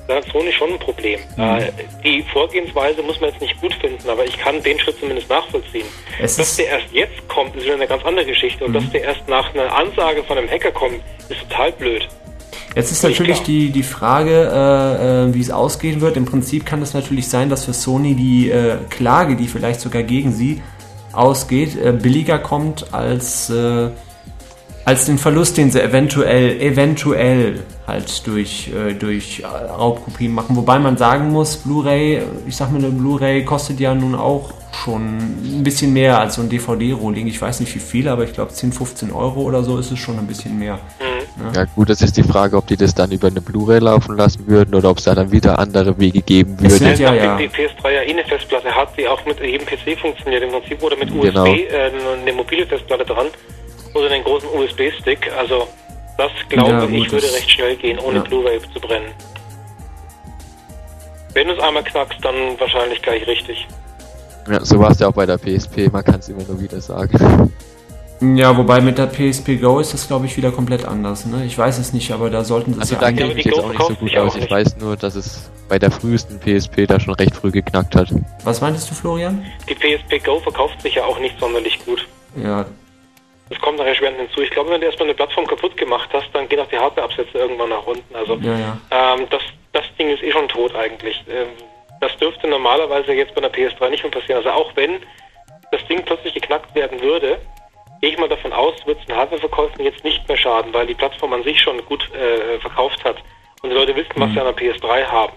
dann 0.06 0.18
hat 0.18 0.24
Sony 0.30 0.52
schon 0.52 0.72
ein 0.72 0.78
Problem. 0.78 1.18
Äh, 1.38 1.70
die 2.04 2.22
Vorgehensweise 2.32 3.02
muss 3.02 3.20
man 3.20 3.30
jetzt 3.30 3.40
nicht 3.40 3.58
gut 3.60 3.72
finden, 3.74 4.08
aber 4.08 4.24
ich 4.24 4.36
kann 4.38 4.62
den 4.62 4.78
Schritt 4.78 4.98
zumindest 4.98 5.30
nachvollziehen. 5.30 5.86
Es 6.20 6.36
dass 6.36 6.56
der 6.56 6.68
erst 6.68 6.92
jetzt 6.92 7.26
kommt, 7.28 7.56
ist 7.56 7.64
wieder 7.64 7.74
eine 7.74 7.86
ganz 7.86 8.04
andere 8.04 8.26
Geschichte. 8.26 8.64
Und 8.64 8.74
dass 8.74 8.90
der 8.90 9.02
erst 9.02 9.26
nach 9.28 9.54
einer 9.54 9.74
Ansage 9.74 10.22
von 10.24 10.36
einem 10.36 10.48
Hacker 10.48 10.72
kommt, 10.72 11.00
ist 11.28 11.40
total 11.48 11.72
blöd. 11.72 12.06
Jetzt 12.74 12.90
ist 12.90 13.02
natürlich 13.04 13.36
klar. 13.36 13.46
die, 13.46 13.70
die 13.70 13.82
Frage, 13.82 14.50
äh, 14.52 15.28
äh, 15.28 15.34
wie 15.34 15.40
es 15.40 15.50
ausgehen 15.50 16.00
wird. 16.00 16.16
Im 16.16 16.24
Prinzip 16.24 16.66
kann 16.66 16.82
es 16.82 16.92
natürlich 16.92 17.28
sein, 17.28 17.48
dass 17.48 17.64
für 17.64 17.72
Sony 17.72 18.14
die 18.14 18.50
äh, 18.50 18.76
Klage, 18.90 19.36
die 19.36 19.46
vielleicht 19.46 19.80
sogar 19.80 20.02
gegen 20.02 20.32
sie 20.32 20.60
ausgeht, 21.12 21.76
äh, 21.76 21.92
billiger 21.92 22.38
kommt 22.38 22.92
als, 22.92 23.48
äh, 23.48 23.90
als 24.84 25.06
den 25.06 25.18
Verlust, 25.18 25.56
den 25.56 25.70
sie 25.70 25.80
eventuell, 25.80 26.60
eventuell 26.60 27.60
halt 27.86 28.26
durch, 28.26 28.70
äh, 28.74 28.94
durch 28.94 29.42
Raubkopien 29.44 30.32
machen. 30.32 30.56
Wobei 30.56 30.78
man 30.78 30.96
sagen 30.96 31.30
muss, 31.30 31.56
Blu-ray, 31.58 32.22
ich 32.46 32.56
sag 32.56 32.72
mal, 32.72 32.78
eine 32.78 32.88
Blu-ray 32.88 33.44
kostet 33.44 33.78
ja 33.80 33.94
nun 33.94 34.14
auch 34.14 34.52
schon 34.72 35.18
ein 35.58 35.62
bisschen 35.62 35.92
mehr 35.92 36.18
als 36.18 36.34
so 36.34 36.42
ein 36.42 36.48
DVD-Rolling. 36.48 37.26
Ich 37.26 37.40
weiß 37.40 37.60
nicht 37.60 37.74
wie 37.74 37.80
viel, 37.80 38.08
aber 38.08 38.24
ich 38.24 38.32
glaube 38.32 38.52
10, 38.52 38.72
15 38.72 39.12
Euro 39.12 39.42
oder 39.42 39.62
so 39.62 39.78
ist 39.78 39.90
es 39.92 39.98
schon 39.98 40.18
ein 40.18 40.26
bisschen 40.26 40.58
mehr. 40.58 40.78
Ja 41.52 41.64
gut, 41.76 41.90
das 41.90 42.00
ist 42.00 42.16
die 42.16 42.22
Frage, 42.22 42.56
ob 42.56 42.66
die 42.66 42.76
das 42.76 42.94
dann 42.94 43.10
über 43.10 43.28
eine 43.28 43.40
Blu-ray 43.40 43.80
laufen 43.80 44.16
lassen 44.16 44.46
würden 44.46 44.74
oder 44.74 44.90
ob 44.90 44.98
es 44.98 45.04
da 45.04 45.14
dann 45.14 45.30
wieder 45.32 45.58
andere 45.58 45.98
Wege 45.98 46.22
geben 46.22 46.58
würde. 46.60 46.80
wird 46.80 46.98
ja, 46.98 47.12
ja. 47.14 47.36
die 47.36 47.48
PS3 47.48 47.90
ja 47.90 48.02
eh 48.02 48.12
eine 48.12 48.24
Festplatte 48.24 48.74
hat, 48.74 48.96
die 48.96 49.06
auch 49.08 49.24
mit 49.26 49.40
jedem 49.40 49.66
PC 49.66 49.98
funktioniert 50.00 50.42
im 50.42 50.50
Prinzip 50.50 50.82
oder 50.82 50.96
mit 50.96 51.10
USB, 51.10 51.24
Genau. 51.26 51.46
äh, 51.46 51.90
eine 52.22 52.32
mobile 52.32 52.66
Festplatte 52.66 53.04
dran 53.04 53.26
oder 53.94 54.10
einen 54.10 54.24
großen 54.24 54.48
USB-Stick. 54.48 55.30
Also 55.36 55.66
das 56.16 56.30
glaube 56.48 56.70
Ja, 56.70 56.84
ich 56.88 57.12
würde 57.12 57.26
recht 57.32 57.50
schnell 57.50 57.76
gehen, 57.76 57.98
ohne 57.98 58.18
ja. 58.18 58.22
Blu-ray 58.22 58.60
zu 58.72 58.80
brennen. 58.80 59.12
Wenn 61.32 61.48
du 61.48 61.54
es 61.54 61.60
einmal 61.60 61.82
knackst, 61.82 62.18
dann 62.22 62.34
wahrscheinlich 62.58 63.02
gleich 63.02 63.26
richtig. 63.26 63.66
Ja, 64.48 64.64
so 64.64 64.78
war 64.78 64.90
es 64.90 65.00
ja 65.00 65.08
auch 65.08 65.12
bei 65.14 65.26
der 65.26 65.38
PSP, 65.38 65.90
man 65.90 66.04
kann 66.04 66.20
es 66.20 66.28
immer 66.28 66.44
nur 66.44 66.60
wieder 66.60 66.80
sagen. 66.80 67.50
Ja, 68.20 68.56
wobei 68.56 68.80
mit 68.80 68.96
der 68.96 69.06
PSP 69.06 69.60
Go 69.60 69.80
ist 69.80 69.92
das, 69.92 70.06
glaube 70.06 70.26
ich, 70.26 70.36
wieder 70.36 70.52
komplett 70.52 70.84
anders. 70.84 71.26
Ne? 71.26 71.44
Ich 71.44 71.58
weiß 71.58 71.78
es 71.78 71.92
nicht, 71.92 72.10
aber 72.12 72.30
da 72.30 72.44
sollten 72.44 72.72
sie 72.74 72.78
es 72.80 72.92
Also 72.92 72.94
ja 72.94 73.00
da 73.00 73.12
kenne 73.12 73.32
ich 73.34 73.44
jetzt 73.44 73.58
auch 73.58 73.68
nicht 73.68 73.82
so 73.82 73.94
gut 73.94 74.16
aus. 74.16 74.34
Ich 74.36 74.42
nicht. 74.42 74.50
weiß 74.50 74.76
nur, 74.78 74.96
dass 74.96 75.14
es 75.16 75.50
bei 75.68 75.78
der 75.78 75.90
frühesten 75.90 76.38
PSP 76.38 76.86
da 76.86 77.00
schon 77.00 77.14
recht 77.14 77.34
früh 77.34 77.50
geknackt 77.50 77.96
hat. 77.96 78.08
Was 78.44 78.60
meintest 78.60 78.90
du, 78.90 78.94
Florian? 78.94 79.44
Die 79.68 79.74
PSP 79.74 80.24
Go 80.24 80.38
verkauft 80.40 80.80
sich 80.80 80.94
ja 80.94 81.04
auch 81.04 81.18
nicht 81.18 81.38
sonderlich 81.40 81.84
gut. 81.84 82.06
Ja, 82.36 82.64
Das 83.50 83.60
kommt 83.60 83.78
nachher 83.78 83.94
schwer 83.94 84.12
hinzu. 84.12 84.40
Ich 84.40 84.50
glaube, 84.50 84.70
wenn 84.70 84.80
du 84.80 84.86
erstmal 84.86 85.08
eine 85.08 85.14
Plattform 85.14 85.46
kaputt 85.46 85.76
gemacht 85.76 86.08
hast, 86.12 86.28
dann 86.32 86.48
gehen 86.48 86.60
auch 86.60 86.68
die 86.68 86.78
Hardware-Absätze 86.78 87.36
irgendwann 87.38 87.68
nach 87.68 87.86
unten. 87.86 88.14
Also 88.14 88.36
ja, 88.36 88.58
ja. 88.58 88.78
Ähm, 88.90 89.26
das, 89.30 89.42
das 89.72 89.84
Ding 89.98 90.08
ist 90.08 90.22
eh 90.22 90.32
schon 90.32 90.48
tot 90.48 90.74
eigentlich. 90.74 91.22
Ähm, 91.28 91.48
das 92.00 92.16
dürfte 92.16 92.48
normalerweise 92.48 93.12
jetzt 93.12 93.34
bei 93.34 93.42
einer 93.42 93.52
PS3 93.52 93.90
nicht 93.90 94.02
mehr 94.02 94.12
passieren. 94.12 94.38
Also 94.38 94.50
auch 94.50 94.74
wenn 94.76 94.98
das 95.70 95.84
Ding 95.86 96.02
plötzlich 96.04 96.34
geknackt 96.34 96.74
werden 96.74 97.00
würde, 97.00 97.38
gehe 98.00 98.10
ich 98.10 98.18
mal 98.18 98.28
davon 98.28 98.52
aus, 98.52 98.74
wird 98.86 99.00
es 99.00 99.06
den 99.06 99.16
Hardwareverkäufen 99.16 99.84
jetzt 99.84 100.04
nicht 100.04 100.26
mehr 100.28 100.36
schaden, 100.36 100.72
weil 100.72 100.86
die 100.86 100.94
Plattform 100.94 101.32
an 101.32 101.42
sich 101.42 101.60
schon 101.60 101.84
gut 101.86 102.08
äh, 102.14 102.58
verkauft 102.60 103.04
hat 103.04 103.16
und 103.62 103.70
die 103.70 103.76
Leute 103.76 103.96
wissen, 103.96 104.12
was 104.16 104.30
sie 104.32 104.40
an 104.40 104.54
der 104.54 104.56
PS3 104.56 105.04
haben. 105.04 105.32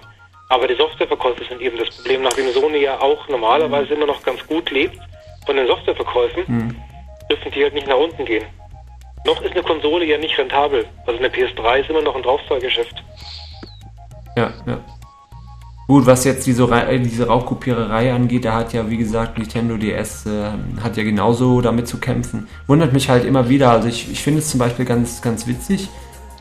Aber 0.50 0.68
die 0.68 0.76
Softwareverkäufe 0.76 1.44
sind 1.46 1.62
eben 1.62 1.78
das 1.78 1.90
Problem, 1.96 2.22
nachdem 2.24 2.52
Sony 2.52 2.80
ja 2.80 3.00
auch 3.00 3.28
normalerweise 3.28 3.94
immer 3.94 4.06
noch 4.06 4.22
ganz 4.24 4.46
gut 4.48 4.70
lebt 4.72 4.98
von 5.46 5.56
den 5.56 5.68
Softwareverkäufen, 5.68 6.44
dürfen 7.30 7.52
die 7.52 7.64
halt 7.64 7.74
nicht 7.74 7.88
nach 7.88 7.98
unten 7.98 8.26
gehen. 8.26 8.46
Noch 9.26 9.42
ist 9.42 9.52
eine 9.52 9.64
Konsole 9.64 10.06
ja 10.06 10.18
nicht 10.18 10.38
rentabel. 10.38 10.86
Also 11.06 11.20
eine 11.20 11.30
PS3 11.30 11.82
ist 11.82 11.90
immer 11.90 12.02
noch 12.02 12.16
ein 12.16 12.24
Draufzahlgeschäft. 12.24 13.04
Ja, 14.36 14.54
ja. 14.66 14.80
Gut, 15.88 16.06
was 16.06 16.26
jetzt 16.26 16.46
diese, 16.46 16.64
äh, 16.64 17.00
diese 17.00 17.28
Raubkopiererei 17.28 18.12
angeht, 18.12 18.44
da 18.44 18.54
hat 18.54 18.74
ja, 18.74 18.90
wie 18.90 18.98
gesagt, 18.98 19.38
Nintendo 19.38 19.78
DS 19.78 20.26
äh, 20.26 20.52
hat 20.84 20.98
ja 20.98 21.04
genauso 21.04 21.62
damit 21.62 21.88
zu 21.88 22.00
kämpfen. 22.00 22.48
Wundert 22.68 22.92
mich 22.92 23.10
halt 23.10 23.24
immer 23.24 23.48
wieder. 23.48 23.72
Also 23.72 23.88
ich, 23.88 24.12
ich 24.12 24.22
finde 24.22 24.40
es 24.40 24.50
zum 24.50 24.60
Beispiel 24.60 24.84
ganz, 24.84 25.22
ganz 25.22 25.48
witzig 25.48 25.90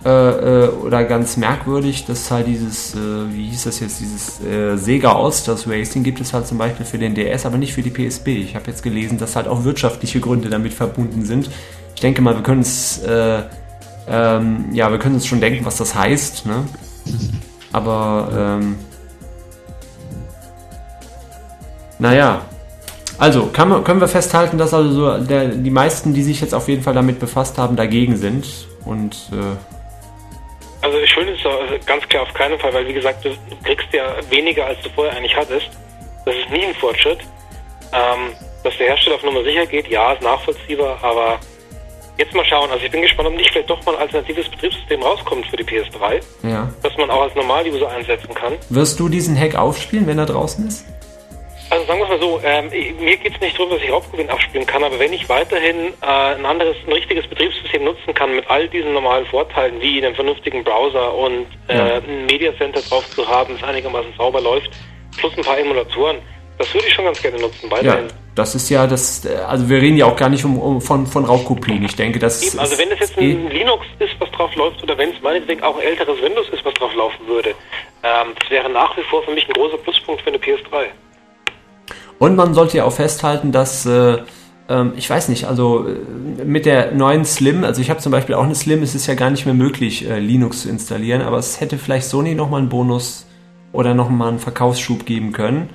äh, 0.06 0.66
äh, 0.66 0.68
oder 0.68 1.02
ganz 1.02 1.36
merkwürdig, 1.36 2.04
dass 2.06 2.30
halt 2.30 2.46
dieses, 2.46 2.94
äh, 2.94 2.98
wie 3.32 3.48
hieß 3.48 3.64
das 3.64 3.80
jetzt, 3.80 3.98
dieses 3.98 4.40
äh, 4.40 4.76
Sega 4.76 5.12
All-Stars 5.12 5.66
Racing 5.66 6.04
gibt 6.04 6.20
es 6.20 6.32
halt 6.32 6.46
zum 6.46 6.58
Beispiel 6.58 6.86
für 6.86 6.98
den 6.98 7.16
DS, 7.16 7.44
aber 7.44 7.58
nicht 7.58 7.74
für 7.74 7.82
die 7.82 7.90
PSP. 7.90 8.28
Ich 8.28 8.54
habe 8.54 8.68
jetzt 8.68 8.84
gelesen, 8.84 9.18
dass 9.18 9.34
halt 9.34 9.48
auch 9.48 9.64
wirtschaftliche 9.64 10.20
Gründe 10.20 10.48
damit 10.48 10.74
verbunden 10.74 11.24
sind. 11.24 11.50
Ich 11.96 12.00
denke 12.02 12.22
mal, 12.22 12.36
wir 12.36 12.44
können 12.44 12.60
es, 12.60 13.02
äh, 13.02 13.42
ähm, 14.08 14.66
ja, 14.70 14.92
wir 14.92 15.00
können 15.00 15.16
uns 15.16 15.26
schon 15.26 15.40
denken, 15.40 15.64
was 15.64 15.76
das 15.76 15.96
heißt, 15.96 16.46
ne? 16.46 16.62
Aber, 17.72 18.28
ähm, 18.60 18.76
naja. 21.98 22.42
Also, 23.18 23.50
man, 23.58 23.82
können 23.82 24.00
wir 24.00 24.06
festhalten, 24.06 24.56
dass 24.56 24.72
also 24.72 24.92
so 24.92 25.24
der, 25.24 25.48
die 25.48 25.70
meisten, 25.70 26.14
die 26.14 26.22
sich 26.22 26.40
jetzt 26.40 26.54
auf 26.54 26.68
jeden 26.68 26.84
Fall 26.84 26.94
damit 26.94 27.18
befasst 27.18 27.58
haben, 27.58 27.74
dagegen 27.74 28.16
sind. 28.16 28.46
Und, 28.84 29.16
äh, 29.32 29.75
Also 30.86 31.04
schön 31.06 31.26
ist 31.26 31.40
es 31.40 31.46
also 31.46 31.74
ganz 31.84 32.08
klar 32.08 32.22
auf 32.22 32.32
keinen 32.32 32.56
Fall, 32.60 32.72
weil 32.72 32.86
wie 32.86 32.92
gesagt, 32.92 33.24
du 33.24 33.30
kriegst 33.64 33.88
ja 33.92 34.14
weniger, 34.30 34.66
als 34.66 34.80
du 34.82 34.88
vorher 34.90 35.16
eigentlich 35.16 35.36
hattest. 35.36 35.68
Das 36.24 36.32
ist 36.36 36.48
nie 36.48 36.64
ein 36.64 36.74
Fortschritt. 36.76 37.18
Ähm, 37.92 38.32
dass 38.62 38.76
der 38.78 38.86
Hersteller 38.88 39.16
auf 39.16 39.22
Nummer 39.24 39.42
sicher 39.42 39.66
geht, 39.66 39.88
ja, 39.88 40.12
ist 40.12 40.22
nachvollziehbar, 40.22 40.98
aber 41.02 41.40
jetzt 42.18 42.34
mal 42.34 42.44
schauen. 42.44 42.70
Also 42.70 42.84
ich 42.84 42.90
bin 42.90 43.02
gespannt, 43.02 43.28
ob 43.28 43.34
nicht 43.36 43.50
vielleicht 43.50 43.68
doch 43.68 43.84
mal 43.84 43.96
ein 43.96 44.02
alternatives 44.02 44.48
Betriebssystem 44.48 45.02
rauskommt 45.02 45.46
für 45.46 45.56
die 45.56 45.64
PS3, 45.64 46.20
Ja. 46.44 46.68
das 46.84 46.96
man 46.96 47.10
auch 47.10 47.22
als 47.22 47.34
Normal-User 47.34 47.88
einsetzen 47.90 48.32
kann. 48.34 48.54
Wirst 48.70 49.00
du 49.00 49.08
diesen 49.08 49.36
Hack 49.38 49.56
aufspielen, 49.56 50.06
wenn 50.06 50.18
er 50.20 50.26
draußen 50.26 50.66
ist? 50.68 50.84
Also 51.68 51.84
sagen 51.86 51.98
wir 51.98 52.04
es 52.04 52.10
mal 52.10 52.20
so, 52.20 52.40
ähm, 52.44 52.68
mir 53.00 53.16
geht 53.16 53.34
es 53.34 53.40
nicht 53.40 53.58
darum, 53.58 53.70
dass 53.72 53.82
ich 53.82 53.90
Raubgewinn 53.90 54.30
abspielen 54.30 54.66
kann, 54.66 54.84
aber 54.84 54.98
wenn 55.00 55.12
ich 55.12 55.28
weiterhin 55.28 55.92
äh, 56.00 56.06
ein 56.06 56.46
anderes, 56.46 56.76
ein 56.86 56.92
richtiges 56.92 57.26
Betriebssystem 57.26 57.82
nutzen 57.84 58.14
kann 58.14 58.36
mit 58.36 58.48
all 58.48 58.68
diesen 58.68 58.92
normalen 58.92 59.26
Vorteilen, 59.26 59.80
wie 59.80 60.04
einen 60.04 60.14
vernünftigen 60.14 60.62
Browser 60.62 61.12
und 61.14 61.46
äh, 61.68 61.76
Ja. 61.76 61.96
ein 61.96 62.26
Media 62.26 62.56
Center 62.56 62.80
drauf 62.82 63.08
zu 63.10 63.26
haben, 63.26 63.56
das 63.58 63.68
einigermaßen 63.68 64.12
sauber 64.16 64.40
läuft, 64.40 64.70
plus 65.18 65.36
ein 65.36 65.42
paar 65.44 65.58
Emulatoren, 65.58 66.18
das 66.58 66.72
würde 66.72 66.86
ich 66.86 66.94
schon 66.94 67.04
ganz 67.04 67.20
gerne 67.20 67.38
nutzen, 67.40 67.68
Ja, 67.68 67.76
weiterhin. 67.76 68.06
das 68.36 68.54
ist 68.54 68.68
ja 68.70 68.86
das, 68.86 69.24
äh, 69.24 69.34
also 69.48 69.68
wir 69.68 69.82
reden 69.82 69.96
ja 69.96 70.06
auch 70.06 70.16
gar 70.16 70.28
nicht 70.28 70.44
um, 70.44 70.58
um 70.60 70.80
von, 70.80 71.04
von 71.08 71.24
Raubkopien. 71.24 71.84
Ich 71.84 71.96
denke, 71.96 72.20
das 72.20 72.42
Eben, 72.44 72.60
also 72.60 72.78
wenn 72.78 72.92
es 72.92 73.00
jetzt 73.00 73.18
eh- 73.18 73.32
ein 73.32 73.50
Linux 73.50 73.84
ist, 73.98 74.14
was 74.20 74.30
drauf 74.30 74.54
läuft, 74.54 74.82
oder 74.84 74.96
wenn 74.96 75.10
es 75.10 75.20
meinetwegen 75.20 75.64
auch 75.64 75.76
ein 75.76 75.82
älteres 75.82 76.22
Windows 76.22 76.48
ist, 76.50 76.64
was 76.64 76.74
drauf 76.74 76.94
laufen 76.94 77.26
würde, 77.26 77.50
ähm, 78.04 78.28
das 78.38 78.48
wäre 78.50 78.70
nach 78.70 78.96
wie 78.96 79.02
vor 79.02 79.24
für 79.24 79.32
mich 79.32 79.48
ein 79.48 79.52
großer 79.52 79.78
Pluspunkt 79.78 80.22
für 80.22 80.28
eine 80.28 80.38
PS3. 80.38 80.86
Und 82.18 82.36
man 82.36 82.54
sollte 82.54 82.78
ja 82.78 82.84
auch 82.84 82.92
festhalten, 82.92 83.52
dass, 83.52 83.84
äh, 83.86 84.18
ähm, 84.68 84.92
ich 84.96 85.08
weiß 85.08 85.28
nicht, 85.28 85.44
also 85.46 85.86
äh, 85.86 86.44
mit 86.44 86.66
der 86.66 86.92
neuen 86.92 87.24
Slim, 87.24 87.64
also 87.64 87.80
ich 87.80 87.90
habe 87.90 88.00
zum 88.00 88.12
Beispiel 88.12 88.34
auch 88.34 88.44
eine 88.44 88.54
Slim, 88.54 88.82
es 88.82 88.94
ist 88.94 89.06
ja 89.06 89.14
gar 89.14 89.30
nicht 89.30 89.44
mehr 89.44 89.54
möglich, 89.54 90.08
äh, 90.08 90.18
Linux 90.18 90.62
zu 90.62 90.68
installieren, 90.68 91.22
aber 91.22 91.38
es 91.38 91.60
hätte 91.60 91.78
vielleicht 91.78 92.08
Sony 92.08 92.34
nochmal 92.34 92.60
einen 92.60 92.68
Bonus 92.68 93.26
oder 93.72 93.94
nochmal 93.94 94.28
einen 94.28 94.38
Verkaufsschub 94.38 95.04
geben 95.04 95.32
können. 95.32 95.68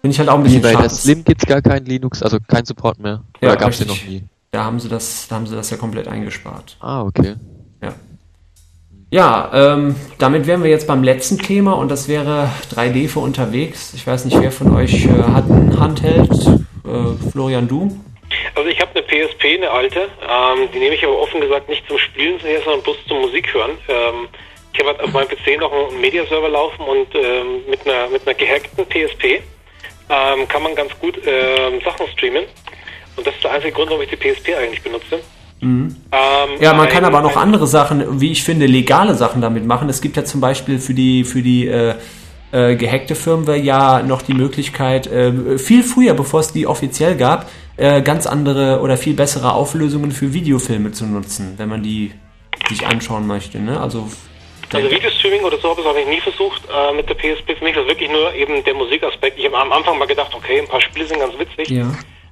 Finde 0.00 0.14
ich 0.14 0.18
halt 0.20 0.28
auch 0.28 0.36
ein 0.36 0.44
bisschen 0.44 0.58
Wie 0.58 0.62
bei 0.62 0.72
schade. 0.72 0.88
der 0.88 0.96
Slim 0.96 1.24
gibt's 1.24 1.46
gar 1.46 1.60
keinen 1.60 1.86
Linux, 1.86 2.22
also 2.22 2.38
kein 2.46 2.64
Support 2.64 3.00
mehr. 3.00 3.24
Ja, 3.40 3.48
Oder 3.48 3.56
gab's 3.56 3.78
den 3.78 3.88
noch 3.88 4.04
nie? 4.04 4.22
Da 4.52 4.64
haben 4.64 4.78
sie 4.78 4.88
das, 4.88 5.26
da 5.28 5.34
haben 5.34 5.46
sie 5.46 5.56
das 5.56 5.70
ja 5.70 5.76
komplett 5.76 6.06
eingespart. 6.06 6.76
Ah, 6.80 7.02
okay. 7.02 7.34
Ja. 9.10 9.50
Ähm, 9.54 9.94
damit 10.18 10.46
wären 10.46 10.62
wir 10.62 10.70
jetzt 10.70 10.86
beim 10.86 11.02
letzten 11.04 11.38
Thema 11.38 11.74
und 11.74 11.90
das 11.90 12.08
wäre 12.08 12.50
3D 12.74 13.08
für 13.08 13.20
unterwegs. 13.20 13.94
Ich 13.94 14.06
weiß 14.06 14.24
nicht, 14.24 14.40
wer 14.40 14.50
von 14.50 14.74
euch 14.74 15.04
äh, 15.04 15.08
hat 15.32 15.44
einen 15.44 15.78
Handheld? 15.78 16.30
Äh, 16.30 17.30
Florian, 17.30 17.68
du? 17.68 17.96
Also 18.54 18.68
ich 18.68 18.80
habe 18.80 18.90
eine 18.94 19.02
PSP, 19.02 19.56
eine 19.56 19.70
alte, 19.70 20.00
ähm, 20.00 20.68
die 20.74 20.78
nehme 20.78 20.94
ich 20.94 21.04
aber 21.04 21.18
offen 21.18 21.40
gesagt 21.40 21.68
nicht 21.68 21.86
zum 21.86 21.98
Spielen 21.98 22.40
sondern 22.64 22.82
bloß 22.82 22.96
zum 23.06 23.20
Musik 23.20 23.54
hören. 23.54 23.72
Ähm, 23.88 24.28
ich 24.72 24.80
habe 24.80 24.90
halt 24.90 25.00
auf 25.00 25.12
meinem 25.12 25.28
PC 25.28 25.60
noch 25.60 25.72
einen 25.72 26.00
Mediaserver 26.00 26.48
laufen 26.48 26.82
und 26.82 27.14
ähm, 27.14 27.62
mit 27.68 27.86
einer 27.86 28.08
mit 28.08 28.26
einer 28.26 28.34
gehackten 28.34 28.84
PSP 28.86 29.40
ähm, 30.10 30.48
kann 30.48 30.62
man 30.62 30.74
ganz 30.74 30.92
gut 30.98 31.18
ähm, 31.24 31.80
Sachen 31.84 32.08
streamen. 32.08 32.44
Und 33.16 33.26
das 33.26 33.34
ist 33.34 33.44
der 33.44 33.52
einzige 33.52 33.72
Grund, 33.72 33.88
warum 33.88 34.02
ich 34.02 34.10
die 34.10 34.16
PSP 34.16 34.54
eigentlich 34.54 34.82
benutze. 34.82 35.20
Mhm. 35.60 35.96
Ähm, 36.12 36.60
Ja, 36.60 36.74
man 36.74 36.88
kann 36.88 37.04
ein- 37.04 37.12
aber 37.14 37.22
noch 37.22 37.36
andere 37.36 37.66
Sachen, 37.66 38.20
wie 38.20 38.30
ich 38.32 38.42
finde, 38.44 38.66
legale 38.66 39.14
Sachen 39.14 39.40
damit 39.40 39.64
machen. 39.66 39.88
Es 39.88 40.00
gibt 40.00 40.16
ja 40.16 40.24
zum 40.24 40.40
Beispiel 40.40 40.78
für 40.78 40.94
die, 40.94 41.24
für 41.24 41.42
die 41.42 41.66
äh, 41.66 41.94
äh, 42.52 42.76
gehackte 42.76 43.14
Firmware 43.14 43.56
ja 43.58 44.02
noch 44.02 44.22
die 44.22 44.34
Möglichkeit, 44.34 45.06
äh, 45.06 45.58
viel 45.58 45.82
früher, 45.82 46.14
bevor 46.14 46.40
es 46.40 46.52
die 46.52 46.66
offiziell 46.66 47.16
gab, 47.16 47.50
äh, 47.76 48.02
ganz 48.02 48.26
andere 48.26 48.80
oder 48.80 48.96
viel 48.96 49.14
bessere 49.14 49.52
Auflösungen 49.52 50.12
für 50.12 50.32
Videofilme 50.32 50.92
zu 50.92 51.06
nutzen, 51.06 51.54
wenn 51.56 51.68
man 51.68 51.82
die 51.82 52.12
sich 52.68 52.86
anschauen 52.86 53.26
möchte. 53.26 53.58
Ne? 53.58 53.78
Also, 53.80 54.08
Also 54.72 54.90
Videostreaming 54.90 55.42
oder 55.42 55.58
so 55.58 55.70
habe 55.70 55.80
ich 55.80 55.86
eigentlich 55.86 56.08
nie 56.08 56.20
versucht 56.20 56.62
äh, 56.72 56.94
mit 56.94 57.08
der 57.08 57.14
PSP. 57.14 57.56
Für 57.56 57.64
mich 57.64 57.76
ist 57.76 57.86
wirklich 57.88 58.10
nur 58.10 58.32
eben 58.34 58.62
der 58.64 58.74
Musikaspekt. 58.74 59.38
Ich 59.38 59.46
habe 59.46 59.58
am 59.58 59.72
Anfang 59.72 59.98
mal 59.98 60.06
gedacht, 60.06 60.32
okay, 60.34 60.60
ein 60.60 60.68
paar 60.68 60.80
Spiele 60.80 61.06
sind 61.06 61.18
ganz 61.20 61.34
witzig. 61.38 61.68
ja. 61.70 61.86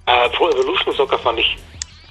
Äh, 0.06 0.28
Pro 0.30 0.48
Evolution 0.50 0.94
Soccer 0.94 1.18
fand 1.18 1.38
ich 1.40 1.56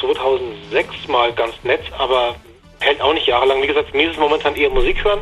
2006 0.03 1.07
mal 1.07 1.31
ganz 1.33 1.53
nett, 1.63 1.81
aber 1.97 2.35
hält 2.79 3.01
auch 3.01 3.13
nicht 3.13 3.27
jahrelang. 3.27 3.61
Wie 3.61 3.67
gesagt, 3.67 3.93
mir 3.93 4.07
ist 4.07 4.13
es 4.13 4.19
momentan 4.19 4.55
eher 4.55 4.69
Musik 4.69 5.03
hören. 5.03 5.21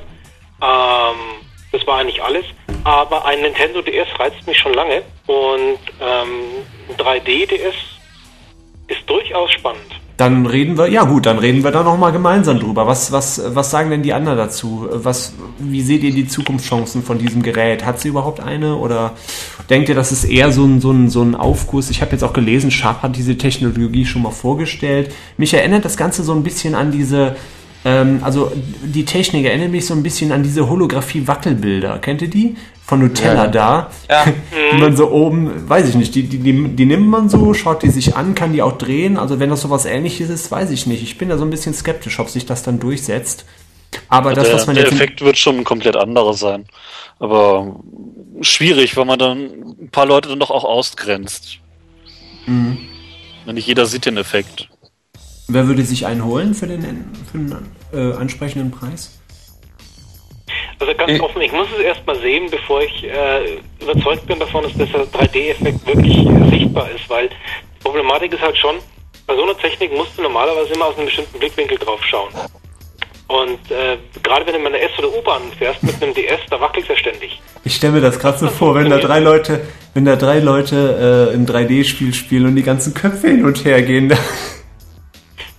Ähm, 0.62 1.45
das 1.72 1.86
war 1.86 1.99
eigentlich 1.99 2.22
alles. 2.24 2.45
Aber 2.84 3.26
ein 3.26 3.41
Nintendo 3.41 3.82
DS 3.82 4.08
reizt 4.20 4.45
mich 4.48 4.58
schon 4.58 4.74
lange 4.74 5.03
und 5.28 5.80
ähm, 5.99 6.66
ein 6.90 6.98
3D-DS 6.98 7.76
ist 8.88 9.08
durchaus 9.10 9.52
spannend. 9.52 10.01
Dann 10.22 10.45
reden 10.45 10.77
wir, 10.77 10.88
ja 10.88 11.03
gut, 11.03 11.26
dann 11.26 11.39
reden 11.39 11.64
wir 11.64 11.72
da 11.72 11.81
nochmal 11.81 12.11
gemeinsam 12.11 12.60
drüber. 12.60 12.85
Was, 12.85 13.11
was, 13.11 13.41
was 13.56 13.72
sagen 13.72 13.89
denn 13.89 14.03
die 14.03 14.14
anderen 14.14 14.38
dazu? 14.38 14.88
Was, 14.91 15.34
wie 15.57 15.81
seht 15.81 16.03
ihr 16.03 16.11
die 16.11 16.27
Zukunftschancen 16.27 17.02
von 17.02 17.18
diesem 17.18 17.41
Gerät? 17.41 17.84
Hat 17.84 17.99
sie 17.99 18.10
überhaupt 18.10 18.39
eine 18.39 18.76
oder 18.76 19.14
denkt 19.72 19.89
ihr, 19.89 19.95
das 19.95 20.11
ist 20.11 20.26
eher 20.26 20.52
so 20.52 20.64
ein, 20.64 20.80
so 20.80 20.91
ein, 20.91 21.10
so 21.10 21.23
ein 21.23 21.34
Aufguss? 21.34 21.89
Ich 21.89 22.03
habe 22.03 22.11
jetzt 22.11 22.23
auch 22.23 22.34
gelesen, 22.34 22.69
Sharp 22.69 23.02
hat 23.02 23.15
diese 23.15 23.35
Technologie 23.35 24.06
schon 24.06 24.22
mal 24.22 24.30
vorgestellt. 24.30 25.11
Mich 25.38 25.56
erinnert 25.56 25.85
das 25.85 25.98
Ganze 25.98 26.22
so 26.22 26.34
ein 26.34 26.43
bisschen 26.43 26.76
an 26.76 26.91
diese, 26.91 27.35
ähm, 27.84 28.19
also 28.22 28.52
die 28.84 29.06
Technik 29.06 29.45
erinnert 29.45 29.72
mich 29.72 29.88
so 29.88 29.95
ein 29.95 30.03
bisschen 30.03 30.31
an 30.31 30.43
diese 30.43 30.69
Holographie-Wackelbilder. 30.69 31.98
Kennt 31.98 32.22
ihr 32.22 32.30
die? 32.30 32.57
Von 32.92 33.00
Nutella 33.00 33.46
Ja. 33.46 33.48
da. 33.48 33.92
Ja. 34.10 34.26
Die 34.74 34.78
man 34.78 34.98
so 34.98 35.12
oben, 35.12 35.70
weiß 35.70 35.88
ich 35.88 35.96
nicht, 35.96 36.14
die, 36.14 36.24
die, 36.24 36.40
die, 36.40 36.76
die 36.76 36.86
nimmt 36.86 37.08
man 37.08 37.30
so, 37.30 37.54
schaut 37.54 37.84
die 37.84 37.90
sich 37.90 38.18
an, 38.18 38.36
kann 38.36 38.52
die 38.52 38.62
auch 38.62 38.78
drehen. 38.78 39.16
Also 39.16 39.40
wenn 39.40 39.50
das 39.50 39.62
sowas 39.62 39.86
ähnliches 39.86 40.30
ist, 40.30 40.52
weiß 40.52 40.72
ich 40.72 40.88
nicht. 40.88 41.02
Ich 41.02 41.18
bin 41.18 41.30
da 41.30 41.38
so 41.38 41.46
ein 41.46 41.50
bisschen 41.50 41.74
skeptisch, 41.74 42.20
ob 42.20 42.28
sich 42.28 42.46
das 42.46 42.64
dann 42.64 42.82
durchsetzt. 42.82 43.46
Aber 44.10 44.34
das, 44.34 44.48
der, 44.48 44.56
was 44.56 44.68
man 44.68 44.76
der 44.76 44.84
jetzt. 44.84 44.94
Effekt 44.96 45.22
wird 45.22 45.38
schon 45.38 45.60
ein 45.60 45.64
komplett 45.64 45.96
anderer 45.96 46.34
sein. 46.34 46.66
Aber 47.18 47.80
schwierig, 48.42 48.98
weil 48.98 49.06
man 49.06 49.18
dann 49.18 49.38
ein 49.80 49.90
paar 49.90 50.06
Leute 50.06 50.28
dann 50.28 50.40
doch 50.40 50.52
auch 50.52 50.66
ausgrenzt. 50.66 51.60
Mhm. 52.46 52.78
Wenn 53.46 53.56
nicht 53.56 53.68
jeder 53.68 53.86
sieht 53.86 54.06
den 54.06 54.18
Effekt. 54.18 54.68
Wer 55.48 55.66
würde 55.66 55.84
sich 55.84 56.06
einen 56.08 56.26
holen 56.26 56.54
für 56.54 56.68
den, 56.68 56.84
für 57.32 57.38
den 57.38 57.56
äh, 57.94 58.18
ansprechenden 58.18 58.70
Preis? 58.70 59.12
Also 60.82 60.94
ganz 60.95 61.12
Ich- 61.12 61.22
offen, 61.22 61.41
ich 61.41 61.52
muss 61.52 61.68
es 61.78 61.84
erst 61.84 62.06
mal 62.08 62.20
sehen, 62.20 62.49
bevor 62.49 62.82
ich 62.82 63.03
äh, 63.03 63.60
überzeugt 63.82 64.26
bin 64.26 64.40
davon, 64.40 64.64
dass 64.64 64.74
dieser 64.74 65.03
3D-Effekt 65.03 65.86
wirklich 65.86 66.18
äh, 66.26 66.49
sichtbar 66.49 66.90
ist, 66.90 67.08
weil 67.08 67.30
die 67.30 67.84
Problematik 67.84 68.34
ist 68.34 68.41
halt 68.41 68.58
schon, 68.58 68.76
bei 69.28 69.36
so 69.36 69.44
einer 69.44 69.56
Technik 69.58 69.95
musst 69.95 70.18
du 70.18 70.24
normalerweise 70.24 70.74
immer 70.74 70.86
aus 70.88 70.95
einem 70.98 71.06
bestimmten 71.06 71.38
Blickwinkel 71.38 71.78
drauf 71.78 72.03
schauen. 72.03 72.30
Und 73.28 73.60
äh, 73.72 73.98
gerade 74.24 74.45
wenn 74.48 74.53
du 74.56 74.60
mit 74.60 74.74
einer 74.74 74.82
S- 74.82 74.98
oder 74.98 75.10
U-Bahn 75.16 75.44
fährst 75.58 75.82
mit 75.84 76.02
einem 76.02 76.14
DS, 76.16 76.40
da 76.49 76.60
wackelt 76.60 76.88
ja 76.90 76.98
ständig. 76.98 77.40
Ich 77.64 77.76
stelle 77.76 77.94
mir 77.94 78.02
das 78.02 78.20
gerade 78.20 78.40
so 78.40 78.48
vor, 78.48 78.74
wenn 78.76 78.90
da 78.90 78.98
drei 78.98 79.20
Leute, 79.20 79.62
wenn 79.94 80.03
da 80.03 80.16
drei 80.16 80.40
Leute 80.40 81.30
äh, 81.32 81.36
ein 81.36 81.45
3D-Spiel 81.45 82.14
spielen 82.14 82.48
und 82.48 82.56
die 82.56 82.64
ganzen 82.64 82.94
Köpfe 82.95 83.28
hin 83.28 83.45
und 83.45 83.64
her 83.64 83.82
gehen. 83.84 84.12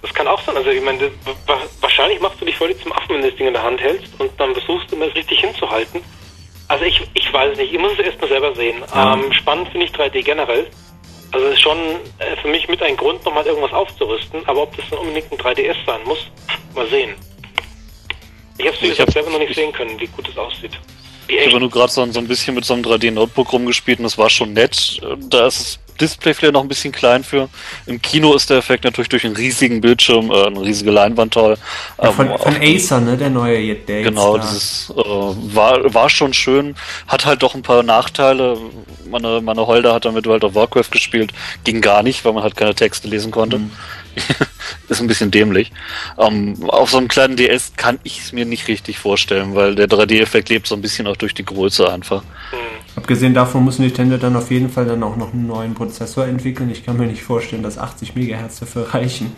Das 0.03 0.13
kann 0.13 0.27
auch 0.27 0.43
sein. 0.43 0.57
Also 0.57 0.71
ich 0.71 0.83
meine, 0.83 0.99
das, 0.99 1.59
wahrscheinlich 1.81 2.21
machst 2.21 2.41
du 2.41 2.45
dich 2.45 2.57
völlig 2.57 2.83
zum 2.83 2.93
Affen, 2.93 3.11
wenn 3.11 3.23
du 3.23 3.29
das 3.29 3.37
Ding 3.37 3.47
in 3.47 3.55
der 3.55 3.63
Hand 3.63 3.81
hältst 3.81 4.13
und 4.19 4.31
dann 4.39 4.53
versuchst 4.53 4.91
du 4.91 4.97
immer 4.97 5.07
es 5.07 5.15
richtig 5.15 5.41
hinzuhalten. 5.41 6.03
Also 6.69 6.85
ich, 6.85 7.01
ich 7.15 7.33
weiß 7.33 7.53
es 7.53 7.59
nicht, 7.59 7.73
ich 7.73 7.79
muss 7.79 7.93
es 7.93 8.01
erst 8.01 8.21
mal 8.21 8.29
selber 8.29 8.55
sehen. 8.55 8.83
Ja. 8.95 9.15
Ähm, 9.15 9.33
spannend 9.33 9.69
finde 9.69 9.87
ich 9.87 9.93
3D 9.93 10.23
generell. 10.23 10.67
Also 11.31 11.47
es 11.47 11.55
ist 11.55 11.61
schon 11.61 11.79
äh, 12.19 12.37
für 12.41 12.49
mich 12.49 12.69
mit 12.69 12.83
ein 12.83 12.97
Grund, 12.97 13.25
nochmal 13.25 13.47
irgendwas 13.47 13.73
aufzurüsten, 13.73 14.43
aber 14.47 14.63
ob 14.63 14.77
das 14.77 14.85
dann 14.91 14.99
unbedingt 14.99 15.31
ein 15.33 15.39
3DS 15.39 15.77
sein 15.87 16.01
muss, 16.05 16.19
mal 16.75 16.87
sehen. 16.89 17.15
Ich 18.59 18.67
habe 18.67 18.77
es 19.07 19.15
selber 19.15 19.31
noch 19.31 19.39
nicht 19.39 19.55
sehen 19.55 19.73
können, 19.73 19.99
wie 19.99 20.07
gut 20.09 20.29
es 20.29 20.37
aussieht. 20.37 20.79
Ich 21.29 21.47
habe 21.47 21.61
nur 21.61 21.71
gerade 21.71 21.91
so, 21.91 22.05
so 22.11 22.19
ein 22.19 22.29
bisschen 22.29 22.55
mit 22.55 22.65
so 22.65 22.75
einem 22.75 22.83
3D-Notebook 22.83 23.53
rumgespielt 23.53 23.99
und 23.99 24.05
das 24.05 24.19
war 24.19 24.29
schon 24.29 24.53
nett. 24.53 25.01
Da 25.29 25.47
ist 25.47 25.59
das 25.59 25.79
Display 26.01 26.35
vielleicht 26.35 26.55
noch 26.55 26.63
ein 26.63 26.69
bisschen 26.69 26.93
klein 26.93 27.23
für. 27.25 27.49
Im 27.87 28.01
Kino 28.03 28.35
ist 28.35 28.51
der 28.51 28.59
Effekt 28.59 28.85
natürlich 28.85 29.09
durch 29.09 29.25
einen 29.25 29.37
riesigen 29.37 29.81
Bildschirm, 29.81 30.31
äh, 30.31 30.47
eine 30.47 30.61
riesige 30.63 30.91
Leinwand 30.91 31.35
toll. 31.35 31.57
Ja, 31.99 32.09
Ähm, 32.09 32.15
von, 32.15 32.29
auf- 32.31 32.43
von 32.43 32.57
Acer, 32.61 33.01
ne, 33.01 33.17
der 33.17 33.31
neue, 33.31 33.59
jetzt- 33.59 33.89
der 33.89 34.03
Genau, 34.03 34.37
jetzt 34.37 34.45
da- 34.45 34.51
dieses 34.51 34.91
äh, 34.91 35.55
war, 35.55 35.95
war 35.95 36.09
schon 36.11 36.33
schön, 36.35 36.75
hat 37.09 37.25
halt 37.27 37.43
doch 37.43 37.55
ein 37.55 37.63
paar 37.63 37.83
Nachteile. 37.83 38.59
Meine, 39.09 39.41
meine 39.41 39.67
Holder 39.67 39.95
hat 39.95 40.05
damit 40.05 40.27
World 40.27 40.45
of 40.45 40.55
Warcraft 40.55 40.91
gespielt, 40.91 41.33
ging 41.65 41.81
gar 41.81 42.03
nicht, 42.03 42.25
weil 42.25 42.33
man 42.33 42.43
halt 42.43 42.57
keine 42.57 42.75
Texte 42.75 43.09
lesen 43.09 43.31
konnte. 43.31 43.59
Mhm. 43.59 43.71
Ist 44.89 45.01
ein 45.01 45.07
bisschen 45.07 45.31
dämlich. 45.31 45.73
Ähm, 46.19 46.69
auf 46.69 46.91
so 46.91 46.99
einem 46.99 47.09
kleinen 47.09 47.37
DS 47.37 47.73
kann 47.77 47.99
ich 48.03 48.21
es 48.21 48.33
mir 48.33 48.45
nicht 48.45 48.69
richtig 48.69 48.99
vorstellen, 48.99 49.55
weil 49.55 49.75
der 49.75 49.89
3D-Effekt 49.89 50.51
lebt 50.51 50.67
so 50.67 50.75
ein 50.75 50.83
bisschen 50.83 51.07
auch 51.07 51.17
durch 51.17 51.33
die 51.35 51.45
Größe 51.45 51.91
einfach. 51.91 52.23
Abgesehen 52.95 53.33
davon 53.33 53.65
muss 53.65 53.79
Nintendo 53.79 54.19
dann 54.19 54.37
auf 54.37 54.51
jeden 54.51 54.69
Fall 54.69 54.85
dann 54.85 55.03
auch 55.03 55.17
noch 55.17 55.33
einen 55.33 55.47
neuen 55.47 55.75
Prozessor 55.75 56.27
entwickeln. 56.27 56.71
Ich 56.71 56.85
kann 56.85 56.99
mir 56.99 57.07
nicht 57.07 57.23
vorstellen, 57.23 57.63
dass 57.63 57.79
80 57.79 58.15
MHz 58.15 58.61
dafür 58.61 58.93
reichen. 58.95 59.35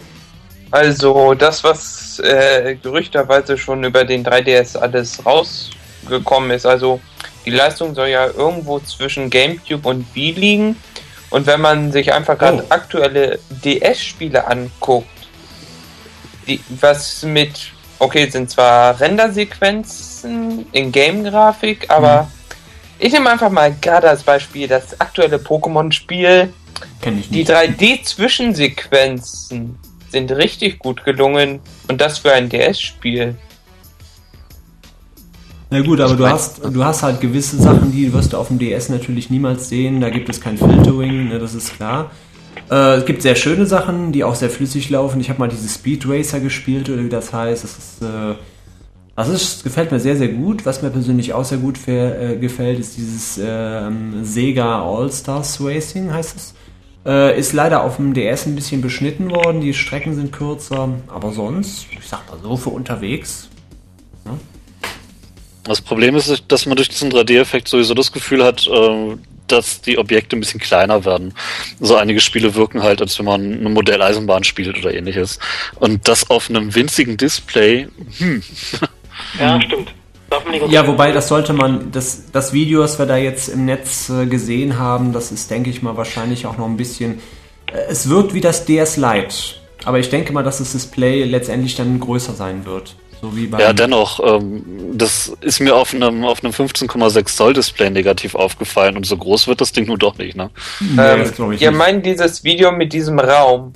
Also 0.70 1.34
das, 1.34 1.62
was 1.62 2.18
äh, 2.18 2.76
gerüchterweise 2.82 3.56
schon 3.56 3.84
über 3.84 4.04
den 4.04 4.24
3DS 4.24 4.76
alles 4.76 5.24
rausgekommen 5.24 6.50
ist, 6.50 6.66
also 6.66 7.00
die 7.46 7.50
Leistung 7.50 7.94
soll 7.94 8.08
ja 8.08 8.26
irgendwo 8.26 8.80
zwischen 8.80 9.30
GameCube 9.30 9.88
und 9.88 10.06
Wii 10.14 10.32
liegen. 10.32 10.76
Und 11.30 11.46
wenn 11.46 11.60
man 11.60 11.92
sich 11.92 12.12
einfach 12.12 12.38
gerade 12.38 12.64
aktuelle 12.70 13.38
DS-Spiele 13.64 14.46
anguckt, 14.46 15.08
die, 16.46 16.60
was 16.80 17.22
mit 17.22 17.72
okay, 17.98 18.28
sind 18.28 18.50
zwar 18.50 18.98
Rendersequenzen 19.00 20.66
in 20.72 20.92
Game-Grafik, 20.92 21.90
aber 21.90 22.30
ich 23.04 23.12
nehme 23.12 23.28
einfach 23.28 23.50
mal 23.50 23.76
gerade 23.82 24.08
als 24.08 24.22
Beispiel 24.22 24.66
das 24.66 24.98
aktuelle 24.98 25.36
Pokémon-Spiel. 25.36 26.48
Kenn 27.02 27.18
ich 27.18 27.28
Die 27.28 27.40
nicht. 27.40 27.50
3D-Zwischensequenzen 27.50 29.78
sind 30.10 30.32
richtig 30.32 30.78
gut 30.78 31.04
gelungen 31.04 31.60
und 31.88 32.00
das 32.00 32.20
für 32.20 32.32
ein 32.32 32.48
DS-Spiel. 32.48 33.34
Na 35.68 35.82
gut, 35.82 36.00
aber 36.00 36.14
du 36.14 36.26
hast, 36.26 36.64
du 36.64 36.82
hast 36.82 37.02
halt 37.02 37.20
gewisse 37.20 37.60
Sachen, 37.60 37.92
die 37.92 38.10
wirst 38.10 38.32
du 38.32 38.38
auf 38.38 38.48
dem 38.48 38.58
DS 38.58 38.88
natürlich 38.88 39.28
niemals 39.28 39.68
sehen. 39.68 40.00
Da 40.00 40.08
gibt 40.08 40.30
es 40.30 40.40
kein 40.40 40.56
Filtering, 40.56 41.28
ne, 41.28 41.38
das 41.38 41.54
ist 41.54 41.76
klar. 41.76 42.10
Äh, 42.70 42.94
es 42.94 43.04
gibt 43.04 43.20
sehr 43.20 43.34
schöne 43.34 43.66
Sachen, 43.66 44.12
die 44.12 44.24
auch 44.24 44.34
sehr 44.34 44.48
flüssig 44.48 44.88
laufen. 44.88 45.20
Ich 45.20 45.28
habe 45.28 45.40
mal 45.40 45.48
diese 45.48 45.68
Speed 45.68 46.08
Racer 46.08 46.40
gespielt 46.40 46.88
oder 46.88 47.04
wie 47.04 47.10
das 47.10 47.34
heißt. 47.34 47.64
Das 47.64 47.76
ist, 47.76 48.00
äh, 48.02 48.36
das 49.16 49.28
ist, 49.28 49.62
gefällt 49.62 49.92
mir 49.92 50.00
sehr, 50.00 50.16
sehr 50.16 50.28
gut. 50.28 50.66
Was 50.66 50.82
mir 50.82 50.90
persönlich 50.90 51.32
auch 51.32 51.44
sehr 51.44 51.58
gut 51.58 51.78
äh, 51.86 52.36
gefällt, 52.36 52.80
ist 52.80 52.96
dieses 52.96 53.40
ähm, 53.42 54.24
Sega 54.24 54.82
All-Stars 54.82 55.60
Racing, 55.60 56.12
heißt 56.12 56.36
es. 56.36 56.54
Äh, 57.06 57.38
ist 57.38 57.52
leider 57.52 57.84
auf 57.84 57.96
dem 57.96 58.14
DS 58.14 58.46
ein 58.46 58.54
bisschen 58.54 58.80
beschnitten 58.80 59.30
worden. 59.30 59.60
Die 59.60 59.74
Strecken 59.74 60.16
sind 60.16 60.32
kürzer. 60.32 60.88
Aber 61.08 61.32
sonst, 61.32 61.86
ich 61.92 62.06
sag 62.06 62.28
mal 62.28 62.38
so, 62.42 62.56
für 62.56 62.70
unterwegs 62.70 63.48
Das 65.64 65.80
Problem 65.80 66.16
ist, 66.16 66.44
dass 66.48 66.66
man 66.66 66.76
durch 66.76 66.88
diesen 66.88 67.12
3D-Effekt 67.12 67.68
sowieso 67.68 67.94
das 67.94 68.10
Gefühl 68.10 68.42
hat, 68.42 68.66
äh, 68.66 69.16
dass 69.46 69.80
die 69.80 69.98
Objekte 69.98 70.36
ein 70.36 70.40
bisschen 70.40 70.60
kleiner 70.60 71.04
werden. 71.04 71.34
So 71.80 71.96
einige 71.96 72.20
Spiele 72.20 72.54
wirken 72.54 72.82
halt, 72.82 73.00
als 73.00 73.18
wenn 73.18 73.26
man 73.26 73.52
eine 73.52 73.68
Modelleisenbahn 73.68 74.44
spielt 74.44 74.76
oder 74.78 74.92
ähnliches. 74.94 75.38
Und 75.76 76.08
das 76.08 76.30
auf 76.30 76.48
einem 76.48 76.74
winzigen 76.74 77.16
Display, 77.16 77.88
hm, 78.18 78.42
Ja, 79.38 79.60
stimmt. 79.60 79.94
Darf 80.30 80.44
man 80.44 80.52
nicht 80.52 80.68
Ja, 80.70 80.86
wobei 80.86 81.12
das 81.12 81.28
sollte 81.28 81.52
man, 81.52 81.90
das, 81.92 82.30
das 82.32 82.52
Video, 82.52 82.82
das 82.82 82.98
wir 82.98 83.06
da 83.06 83.16
jetzt 83.16 83.48
im 83.48 83.64
Netz 83.64 84.10
äh, 84.10 84.26
gesehen 84.26 84.78
haben, 84.78 85.12
das 85.12 85.32
ist, 85.32 85.50
denke 85.50 85.70
ich 85.70 85.82
mal, 85.82 85.96
wahrscheinlich 85.96 86.46
auch 86.46 86.56
noch 86.56 86.66
ein 86.66 86.76
bisschen. 86.76 87.20
Äh, 87.66 87.78
es 87.88 88.08
wirkt 88.08 88.34
wie 88.34 88.40
das 88.40 88.64
DS 88.64 88.96
Lite, 88.96 89.56
aber 89.84 89.98
ich 89.98 90.10
denke 90.10 90.32
mal, 90.32 90.42
dass 90.42 90.58
das 90.58 90.72
Display 90.72 91.24
letztendlich 91.24 91.74
dann 91.74 92.00
größer 92.00 92.32
sein 92.32 92.64
wird. 92.64 92.96
So 93.20 93.58
ja, 93.58 93.72
dennoch, 93.72 94.20
ähm, 94.22 94.62
das 94.92 95.34
ist 95.40 95.60
mir 95.60 95.74
auf 95.74 95.94
einem, 95.94 96.24
auf 96.24 96.44
einem 96.44 96.52
15,6 96.52 97.24
Zoll 97.36 97.52
Display 97.54 97.88
negativ 97.88 98.34
aufgefallen 98.34 98.98
und 98.98 99.06
so 99.06 99.16
groß 99.16 99.46
wird 99.46 99.62
das 99.62 99.72
Ding 99.72 99.86
nun 99.86 99.98
doch 99.98 100.18
nicht, 100.18 100.36
ne? 100.36 100.50
Nee, 100.80 101.00
ähm, 101.00 101.22
ich 101.22 101.62
ihr 101.62 101.70
nicht. 101.70 101.78
meint 101.78 102.04
dieses 102.04 102.44
Video 102.44 102.70
mit 102.70 102.92
diesem 102.92 103.18
Raum 103.18 103.72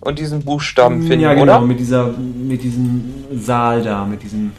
und 0.00 0.18
diesen 0.18 0.42
Buchstaben 0.42 1.02
finden, 1.02 1.20
ja, 1.20 1.34
genau, 1.34 1.58
oder? 1.58 1.60
mit 1.60 1.78
dieser, 1.80 2.08
mit 2.08 2.62
diesem 2.62 3.12
Saal 3.34 3.82
da, 3.82 4.04
mit 4.04 4.22
diesem. 4.22 4.52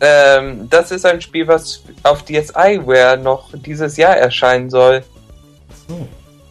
Ähm, 0.00 0.68
das 0.68 0.90
ist 0.90 1.06
ein 1.06 1.20
Spiel, 1.20 1.46
was 1.48 1.82
auf 2.02 2.22
DSiWare 2.24 3.16
noch 3.18 3.50
dieses 3.54 3.96
Jahr 3.96 4.16
erscheinen 4.16 4.68
soll. 4.70 5.02
So. 5.88 6.06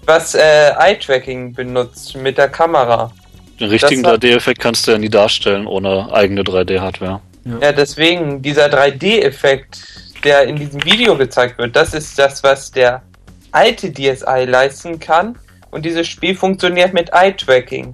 Was 0.06 0.36
äh, 0.36 0.72
Eye-Tracking 0.78 1.54
benutzt 1.54 2.16
mit 2.16 2.38
der 2.38 2.50
Kamera. 2.50 3.12
Den 3.60 3.70
richtigen 3.70 4.04
Das 4.04 4.14
hat- 4.14 4.24
3D-Effekt 4.24 4.60
kannst 4.60 4.88
du 4.88 4.92
ja 4.92 4.98
nie 4.98 5.10
darstellen 5.10 5.66
ohne 5.68 6.12
eigene 6.12 6.42
3D-Hardware. 6.44 7.22
Ja, 7.62 7.72
deswegen, 7.72 8.42
dieser 8.42 8.66
3D-Effekt, 8.68 9.80
der 10.24 10.44
in 10.46 10.56
diesem 10.56 10.84
Video 10.84 11.16
gezeigt 11.16 11.60
wird, 11.60 11.76
das 11.76 11.94
ist 11.94 12.18
das, 12.18 12.44
was 12.44 12.72
der 12.72 13.04
alte 13.52 13.92
DSi 13.92 14.46
leisten 14.48 15.00
kann. 15.00 15.38
Und 15.70 15.86
dieses 15.86 16.08
Spiel 16.08 16.36
funktioniert 16.36 16.94
mit 16.94 17.12
Eye-Tracking. 17.14 17.94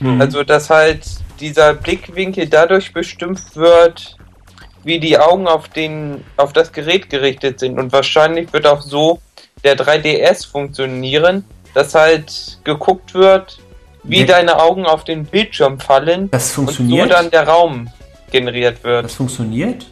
Mhm. 0.00 0.20
Also, 0.20 0.42
dass 0.42 0.70
halt 0.70 1.04
dieser 1.40 1.74
Blickwinkel 1.74 2.46
dadurch 2.48 2.92
bestimmt 2.92 3.40
wird, 3.56 4.16
wie 4.84 4.98
die 5.00 5.18
Augen 5.18 5.46
auf, 5.46 5.68
den, 5.68 6.24
auf 6.36 6.52
das 6.52 6.72
Gerät 6.72 7.10
gerichtet 7.10 7.60
sind. 7.60 7.78
Und 7.78 7.92
wahrscheinlich 7.92 8.52
wird 8.52 8.66
auch 8.66 8.80
so 8.82 9.20
der 9.64 9.76
3DS 9.76 10.48
funktionieren, 10.48 11.44
dass 11.74 11.94
halt 11.94 12.58
geguckt 12.64 13.14
wird, 13.14 13.58
wie 14.02 14.20
Ja. 14.20 14.26
deine 14.26 14.58
Augen 14.60 14.86
auf 14.86 15.04
den 15.04 15.24
Bildschirm 15.26 15.78
fallen 15.78 16.30
Das 16.30 16.56
und 16.56 16.66
so 16.66 16.72
funktioniert. 16.72 17.10
dann 17.12 17.30
der 17.30 17.46
Raum 17.46 17.88
generiert 18.30 18.82
wird. 18.82 19.04
Das 19.04 19.14
funktioniert? 19.14 19.86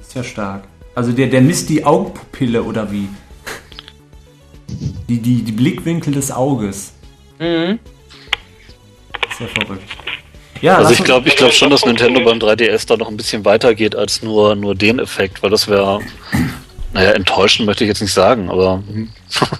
Ist 0.00 0.14
ja 0.14 0.22
stark. 0.22 0.62
Also 0.94 1.12
der, 1.12 1.26
der 1.26 1.40
misst 1.40 1.68
die 1.68 1.84
Augenpupille 1.84 2.62
oder 2.62 2.90
wie? 2.92 3.08
Die, 5.08 5.18
die, 5.20 5.42
die 5.42 5.52
Blickwinkel 5.52 6.12
des 6.14 6.30
Auges. 6.30 6.92
Mhm. 7.38 7.78
Ja 9.40 9.46
verrückt. 9.46 9.82
Ja, 10.60 10.76
Also 10.78 10.92
ich 10.92 11.04
glaube 11.04 11.28
ich 11.28 11.36
glaub 11.36 11.52
schon, 11.52 11.70
dass 11.70 11.84
Nintendo 11.84 12.20
beim 12.24 12.38
3DS 12.38 12.86
da 12.88 12.96
noch 12.96 13.08
ein 13.08 13.16
bisschen 13.16 13.44
weiter 13.44 13.74
geht 13.74 13.94
als 13.94 14.22
nur, 14.22 14.56
nur 14.56 14.74
den 14.74 14.98
Effekt, 14.98 15.42
weil 15.42 15.50
das 15.50 15.68
wäre, 15.68 16.00
naja, 16.92 17.10
enttäuschend 17.10 17.66
möchte 17.66 17.84
ich 17.84 17.88
jetzt 17.88 18.00
nicht 18.02 18.12
sagen, 18.12 18.50
aber 18.50 18.82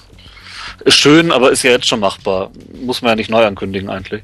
ist 0.85 0.97
schön, 0.97 1.31
aber 1.31 1.51
ist 1.53 1.63
ja 1.63 1.71
jetzt 1.71 1.87
schon 1.87 2.01
machbar. 2.01 2.51
Muss 2.85 3.01
man 3.03 3.11
ja 3.11 3.17
nicht 3.17 3.31
neu 3.31 3.45
ankündigen 3.45 3.89
eigentlich. 3.91 4.23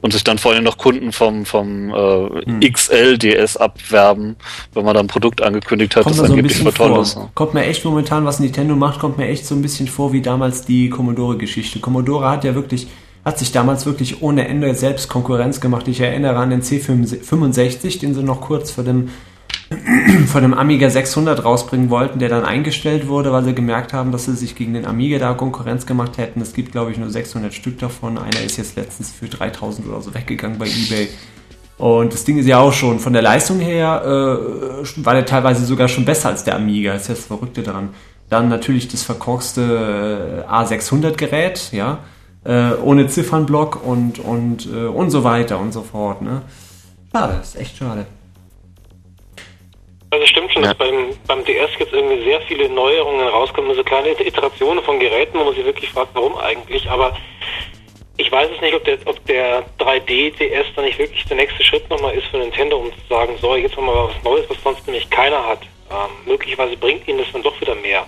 Und 0.00 0.12
sich 0.12 0.22
dann 0.22 0.38
vor 0.38 0.52
allem 0.52 0.62
noch 0.62 0.78
Kunden 0.78 1.10
vom, 1.12 1.44
vom 1.44 1.90
äh, 1.92 2.44
Hm. 2.44 2.60
XL-DS 2.60 3.56
abwerben, 3.56 4.36
wenn 4.72 4.84
man 4.84 4.94
dann 4.94 5.06
ein 5.06 5.08
Produkt 5.08 5.42
angekündigt 5.42 5.96
hat, 5.96 6.04
kommt 6.04 6.16
das 6.16 6.26
so 6.26 6.32
angeblich 6.32 6.56
bisschen 6.56 6.72
voll 6.72 6.88
toll 6.90 7.02
ist. 7.02 7.18
Kommt 7.34 7.54
mir 7.54 7.64
echt 7.64 7.84
momentan, 7.84 8.24
was 8.24 8.38
Nintendo 8.38 8.76
macht, 8.76 9.00
kommt 9.00 9.18
mir 9.18 9.26
echt 9.26 9.44
so 9.44 9.56
ein 9.56 9.62
bisschen 9.62 9.88
vor 9.88 10.12
wie 10.12 10.22
damals 10.22 10.62
die 10.64 10.88
Commodore-Geschichte. 10.88 11.80
Commodore 11.80 12.28
hat 12.30 12.44
ja 12.44 12.54
wirklich, 12.54 12.86
hat 13.24 13.38
sich 13.38 13.52
damals 13.52 13.86
wirklich 13.86 14.22
ohne 14.22 14.48
Ende 14.48 14.74
selbst 14.74 15.08
Konkurrenz 15.08 15.60
gemacht. 15.60 15.88
Ich 15.88 16.00
erinnere 16.00 16.36
an 16.36 16.50
den 16.50 16.62
C65, 16.62 18.00
den 18.00 18.14
sie 18.14 18.22
noch 18.22 18.40
kurz 18.40 18.70
vor 18.70 18.84
dem 18.84 19.08
von 20.26 20.42
dem 20.42 20.54
Amiga 20.54 20.88
600 20.88 21.44
rausbringen 21.44 21.90
wollten, 21.90 22.18
der 22.18 22.30
dann 22.30 22.44
eingestellt 22.44 23.06
wurde, 23.06 23.32
weil 23.32 23.44
sie 23.44 23.54
gemerkt 23.54 23.92
haben, 23.92 24.12
dass 24.12 24.24
sie 24.24 24.34
sich 24.34 24.54
gegen 24.54 24.72
den 24.72 24.86
Amiga 24.86 25.18
da 25.18 25.34
Konkurrenz 25.34 25.84
gemacht 25.84 26.16
hätten. 26.16 26.40
Es 26.40 26.54
gibt, 26.54 26.72
glaube 26.72 26.90
ich, 26.90 26.98
nur 26.98 27.10
600 27.10 27.52
Stück 27.52 27.78
davon. 27.78 28.16
Einer 28.16 28.42
ist 28.42 28.56
jetzt 28.56 28.76
letztens 28.76 29.12
für 29.12 29.26
3000 29.26 29.86
oder 29.86 30.00
so 30.00 30.14
weggegangen 30.14 30.58
bei 30.58 30.66
eBay. 30.66 31.08
Und 31.76 32.12
das 32.12 32.24
Ding 32.24 32.38
ist 32.38 32.46
ja 32.46 32.58
auch 32.58 32.72
schon 32.72 32.98
von 32.98 33.12
der 33.12 33.22
Leistung 33.22 33.60
her, 33.60 34.02
äh, 34.04 35.04
war 35.04 35.14
der 35.14 35.26
teilweise 35.26 35.64
sogar 35.64 35.86
schon 35.86 36.04
besser 36.04 36.30
als 36.30 36.44
der 36.44 36.56
Amiga. 36.56 36.94
Das 36.94 37.02
ist 37.02 37.08
ja 37.08 37.14
das 37.14 37.24
Verrückte 37.26 37.62
daran. 37.62 37.90
Dann 38.30 38.48
natürlich 38.48 38.88
das 38.88 39.02
verkorkste 39.02 40.44
äh, 40.48 40.50
A600-Gerät, 40.50 41.70
ja, 41.72 42.00
äh, 42.48 42.72
ohne 42.82 43.06
Ziffernblock 43.06 43.84
und, 43.86 44.18
und, 44.18 44.66
äh, 44.66 44.86
und 44.86 45.10
so 45.10 45.22
weiter 45.22 45.58
und 45.60 45.72
so 45.72 45.82
fort. 45.82 46.22
Ne? 46.22 46.42
Schade, 47.12 47.38
ist 47.42 47.54
echt 47.56 47.76
schade. 47.76 48.06
Also 50.10 50.26
stimmt 50.26 50.50
schon, 50.52 50.62
Ja. 50.62 50.70
dass 50.70 50.78
beim, 50.78 51.10
beim 51.26 51.44
DS 51.44 51.70
jetzt 51.78 51.92
irgendwie 51.92 52.24
sehr 52.24 52.40
viele 52.42 52.68
Neuerungen 52.70 53.28
rauskommen, 53.28 53.74
so 53.76 53.84
kleine 53.84 54.08
Iterationen 54.26 54.82
von 54.82 54.98
Geräten, 54.98 55.38
wo 55.38 55.44
man 55.44 55.54
sich 55.54 55.64
wirklich 55.64 55.90
fragt, 55.90 56.10
warum 56.14 56.36
eigentlich, 56.38 56.88
aber 56.88 57.14
ich 58.16 58.32
weiß 58.32 58.48
es 58.54 58.60
nicht, 58.62 58.74
ob 58.74 58.84
der, 58.84 58.98
ob 59.04 59.22
der 59.26 59.64
3D-DS 59.78 60.66
dann 60.74 60.86
nicht 60.86 60.98
wirklich 60.98 61.24
der 61.26 61.36
nächste 61.36 61.62
Schritt 61.62 61.88
nochmal 61.90 62.14
ist 62.14 62.26
für 62.28 62.38
Nintendo, 62.38 62.78
um 62.78 62.86
zu 62.86 62.98
sagen, 63.08 63.34
so, 63.40 63.54
jetzt 63.54 63.76
haben 63.76 63.84
wir 63.86 63.94
mal 63.94 64.08
was 64.08 64.24
Neues, 64.24 64.46
was 64.48 64.56
sonst 64.64 64.86
nämlich 64.86 65.08
keiner 65.10 65.46
hat. 65.46 65.60
Ähm, 65.90 66.10
möglicherweise 66.26 66.76
bringt 66.76 67.06
ihnen 67.06 67.18
das 67.18 67.28
dann 67.32 67.42
doch 67.42 67.60
wieder 67.60 67.74
mehr. 67.76 68.06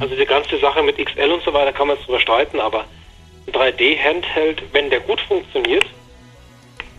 Also 0.00 0.14
die 0.16 0.24
ganze 0.24 0.58
Sache 0.58 0.82
mit 0.82 0.96
XL 0.96 1.30
und 1.32 1.42
so 1.42 1.52
weiter 1.52 1.70
kann 1.70 1.88
man 1.88 1.96
jetzt 1.96 2.06
drüber 2.06 2.20
streiten, 2.20 2.60
aber 2.60 2.84
3D-Handheld, 3.52 4.62
wenn 4.72 4.90
der 4.90 5.00
gut 5.00 5.20
funktioniert, 5.22 5.84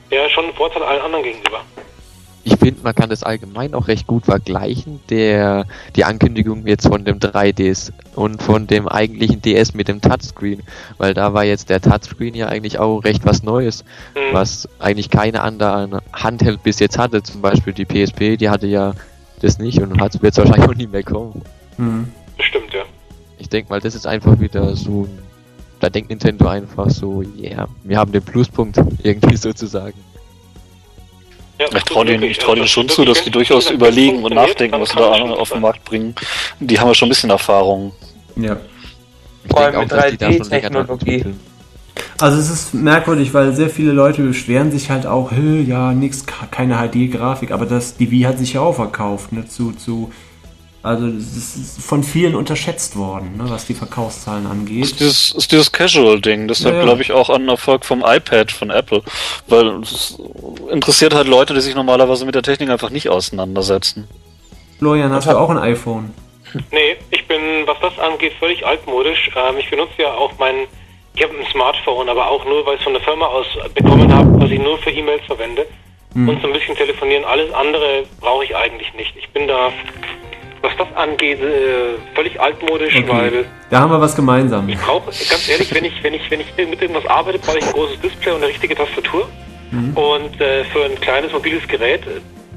wäre 0.10 0.30
schon 0.30 0.46
ein 0.46 0.54
Vorteil 0.54 0.84
allen 0.84 1.02
anderen 1.02 1.24
gegenüber. 1.24 1.62
Ich 2.44 2.56
finde, 2.56 2.80
man 2.82 2.96
kann 2.96 3.10
das 3.10 3.24
allgemein 3.24 3.74
auch 3.74 3.90
recht 3.90 4.08
gut 4.08 4.24
vergleichen, 4.24 5.02
der, 5.10 5.66
die 5.98 6.06
Ankündigung 6.06 6.66
jetzt 6.66 6.88
von 6.88 7.04
dem 7.04 7.20
3DS 7.20 7.92
und 8.16 8.42
von 8.42 8.68
dem 8.68 8.88
eigentlichen 8.88 9.42
DS 9.42 9.74
mit 9.74 9.90
dem 9.90 10.00
Touchscreen, 10.00 10.64
weil 10.98 11.14
da 11.14 11.34
war 11.34 11.44
jetzt 11.44 11.70
der 11.70 11.82
Touchscreen 11.82 12.36
ja 12.36 12.48
eigentlich 12.48 12.80
auch 12.80 13.00
recht 13.04 13.26
was 13.26 13.44
Neues, 13.44 13.84
Mhm. 14.16 14.20
was 14.34 14.70
eigentlich 14.80 15.10
keine 15.10 15.42
andere 15.42 16.02
Handheld 16.14 16.64
bis 16.64 16.80
jetzt 16.80 16.98
hatte, 16.98 17.22
zum 17.22 17.42
Beispiel 17.42 17.74
die 17.74 17.84
PSP, 17.86 18.38
die 18.38 18.50
hatte 18.50 18.68
ja 18.68 18.94
das 19.42 19.60
nicht 19.60 19.82
und 19.82 20.00
wird 20.00 20.38
wahrscheinlich 20.38 20.70
auch 20.70 20.74
nie 20.76 20.88
mehr 20.88 21.04
kommen. 21.04 21.42
Mhm. 21.78 22.14
Das 22.38 22.46
stimmt, 22.46 22.74
ja. 22.74 22.84
Ich 23.40 23.50
denke 23.50 23.70
mal, 23.70 23.82
das 23.82 23.94
ist 23.94 24.08
einfach 24.08 24.40
wieder 24.40 24.74
so, 24.78 25.04
ein- 25.04 25.27
da 25.80 25.90
denkt 25.90 26.10
Nintendo 26.10 26.48
einfach 26.48 26.90
so, 26.90 27.24
yeah, 27.40 27.68
wir 27.84 27.98
haben 27.98 28.12
den 28.12 28.24
Pluspunkt 28.24 28.78
irgendwie 29.04 29.38
sozusagen. 29.38 29.98
Ja, 31.60 31.66
Ich 31.76 31.84
traue 31.84 32.06
denen, 32.06 32.24
ich 32.24 32.38
trau 32.38 32.54
denen 32.54 32.68
schon 32.68 32.88
zu, 32.88 33.04
dass 33.04 33.24
die 33.24 33.32
durchaus 33.32 33.72
überlegen 33.72 34.24
und 34.24 34.34
nachdenken, 34.36 34.80
was 34.80 34.90
sie 34.90 34.96
da 34.98 35.10
auf 35.10 35.50
den. 35.50 35.62
Markt 35.62 35.84
bringen. 35.86 36.14
Die 36.60 36.80
haben 36.80 36.88
ja 36.88 36.94
schon 36.94 37.08
ein 37.08 37.10
bisschen 37.10 37.32
Erfahrung. 37.32 37.94
Ja. 38.36 38.58
Ich 39.44 39.52
Vor 39.52 39.62
allem 39.62 39.80
mit 39.80 39.92
dass 39.92 40.12
die 40.12 40.18
da 40.18 40.32
schon 40.34 40.50
länger 40.50 40.70
dran 40.70 40.86
3D-Technologie. 40.86 41.10
entwickeln. 41.16 41.40
Also 42.20 42.38
es 42.38 42.50
ist 42.52 42.74
merkwürdig, 42.76 43.34
weil 43.34 43.56
sehr 43.56 43.72
viele 43.72 43.92
Leute 43.92 44.22
beschweren 44.22 44.72
sich 44.72 44.92
halt 44.92 45.08
auch, 45.08 45.32
"Hö, 45.32 45.62
ja, 45.62 45.94
nix, 45.94 46.26
keine 46.52 46.76
HD-Grafik, 46.76 47.52
aber 47.52 47.66
das, 47.66 47.98
die 47.98 48.12
Wii 48.12 48.22
hat 48.24 48.38
sich 48.38 48.54
ja 48.54 48.62
auch 48.62 48.74
verkauft, 48.76 49.32
ne, 49.32 49.48
zu, 49.48 49.72
zu, 49.72 50.12
Also 50.88 51.08
das 51.08 51.56
ist 51.56 51.82
von 51.82 52.02
vielen 52.04 52.34
unterschätzt 52.36 52.96
worden, 52.96 53.36
ne, 53.38 53.44
was 53.50 53.66
die 53.66 53.74
Verkaufszahlen 53.74 54.44
Das 54.44 54.52
angeht. 54.52 54.84
ist 54.84 55.00
dieses, 55.00 55.32
ist 55.32 55.52
dieses 55.52 55.72
Casual-Ding. 55.72 56.48
Deshalb 56.48 56.76
Ja, 56.76 56.80
ja. 56.80 56.86
glaube 56.86 57.02
ich 57.02 57.12
auch 57.12 57.30
an 57.30 57.48
Erfolg 57.50 57.86
vom 57.86 58.04
iPad 58.06 58.52
von 58.52 58.70
Apple. 58.70 59.02
Weil 59.48 59.68
es 59.82 60.18
interessiert 60.72 61.14
halt 61.14 61.28
Leute, 61.28 61.54
die 61.54 61.62
sich 61.62 61.76
normalerweise 61.76 62.26
mit 62.26 62.36
der 62.36 62.44
Technik 62.44 62.70
einfach 62.70 62.90
nicht 62.90 63.10
auseinandersetzen. 63.10 64.08
Florian, 64.80 65.12
hast 65.12 65.28
du 65.28 65.38
auch 65.38 65.50
ein 65.50 65.58
iPhone? 65.58 66.14
Nee, 66.72 66.96
ich 67.12 67.28
bin, 67.28 67.42
was 67.66 67.78
das 67.82 68.00
angeht, 68.00 68.34
völlig 68.40 68.66
altmodisch. 68.66 69.30
Ähm, 69.36 69.56
ich 69.60 69.70
benutze 69.70 70.02
ja 70.02 70.14
auch 70.14 70.32
mein, 70.40 70.56
ich 71.16 71.24
habe 71.24 71.34
ein 71.38 71.46
Smartphone, 71.52 72.08
aber 72.10 72.30
auch 72.30 72.46
nur, 72.46 72.66
weil 72.66 72.76
ich 72.76 72.80
es 72.80 72.84
von 72.86 72.94
der 72.94 73.02
Firma 73.02 73.26
aus 73.26 73.46
bekommen 73.76 74.14
habe, 74.14 74.40
was 74.42 74.50
ich 74.50 74.60
nur 74.60 74.78
für 74.78 74.92
E-Mails 74.92 75.26
verwende. 75.26 75.66
Hm. 76.14 76.30
Und 76.30 76.42
so 76.42 76.48
ein 76.48 76.54
bisschen 76.54 76.76
telefonieren. 76.76 77.26
Alles 77.26 77.54
andere 77.54 78.04
brauche 78.22 78.46
ich 78.46 78.56
eigentlich 78.56 78.94
nicht. 78.94 79.14
Ich 79.18 79.28
bin 79.30 79.48
da, 79.48 79.72
was 80.62 80.76
das 80.78 80.88
angeht, 80.96 81.40
äh, 81.42 81.98
völlig 82.16 82.40
altmodisch, 82.40 82.96
weil 83.08 83.46
Da 83.70 83.80
haben 83.82 83.92
wir 83.92 84.02
was 84.02 84.16
gemeinsam. 84.16 84.68
ich 84.70 84.78
brauche, 84.78 85.06
ganz 85.06 85.50
ehrlich, 85.50 85.74
wenn 85.74 85.86
ich, 85.86 86.04
wenn 86.04 86.14
ich, 86.14 86.30
wenn 86.30 86.42
ich 86.42 86.48
mit 86.58 86.82
irgendwas 86.82 87.06
arbeite, 87.08 87.40
brauche 87.40 87.60
ich 87.60 87.66
ein 87.66 87.74
großes 87.74 88.00
Display 88.02 88.32
und 88.32 88.38
eine 88.38 88.48
richtige 88.48 88.76
Tastatur. 88.76 89.28
Mhm. 89.72 89.94
Und 89.98 90.42
äh, 90.42 90.64
für 90.66 90.86
ein 90.86 91.00
kleines 91.02 91.32
mobiles 91.34 91.68
Gerät, 91.68 92.02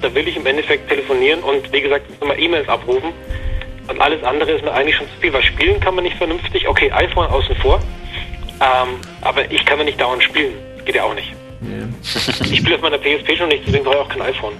da 0.01 0.15
will 0.15 0.27
ich 0.29 0.37
im 0.37 0.47
Endeffekt 0.47 0.89
telefonieren 0.89 1.41
und 1.41 1.73
wie 1.73 1.81
gesagt, 1.81 2.07
immer 2.21 2.39
E-Mails 2.39 2.69
abrufen. 2.69 3.11
Und 3.89 4.01
alles 4.01 4.23
andere 4.23 4.53
ist 4.53 4.65
mir 4.65 4.73
eigentlich 4.73 4.97
schon 4.97 5.07
zu 5.07 5.21
viel, 5.21 5.33
weil 5.33 5.43
spielen 5.43 5.81
kann 5.81 5.95
man 5.97 6.05
nicht 6.05 6.17
vernünftig. 6.17 6.69
Okay, 6.69 6.91
iPhone 6.93 7.27
außen 7.27 7.57
vor. 7.57 7.81
Ähm, 8.61 8.89
aber 9.23 9.51
ich 9.51 9.65
kann 9.65 9.79
mir 9.79 9.85
nicht 9.85 10.01
dauernd 10.01 10.23
spielen. 10.23 10.55
Geht 10.85 10.95
ja 10.95 11.05
auch 11.05 11.15
nicht. 11.15 11.33
Ich 12.51 12.59
spiele 12.59 12.77
auf 12.77 12.83
meiner 12.83 12.99
PSP 12.99 13.37
schon 13.37 13.49
nicht, 13.49 13.65
deswegen 13.67 13.85
brauche 13.85 13.97
ich 13.97 14.01
auch 14.03 14.09
kein 14.09 14.23
iPhone. 14.23 14.53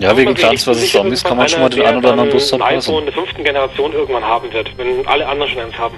Ja, 0.00 0.16
wegen 0.16 0.34
sicher, 0.34 0.56
Zombies 0.56 1.22
kann 1.22 1.36
man 1.36 1.46
schon 1.46 1.60
mal 1.60 1.68
den 1.68 1.82
einen 1.82 1.98
oder 1.98 2.00
der 2.00 2.12
anderen 2.12 2.30
dann 2.30 2.30
Booster 2.30 2.56
ein 2.56 2.60
passen. 2.76 2.90
iPhone 2.90 3.04
der 3.04 3.12
fünften 3.12 3.44
Generation 3.44 3.92
irgendwann 3.92 4.24
haben 4.24 4.50
wird, 4.50 4.70
wenn 4.78 5.06
alle 5.06 5.28
anderen 5.28 5.52
schon 5.52 5.62
eins 5.62 5.78
haben. 5.78 5.96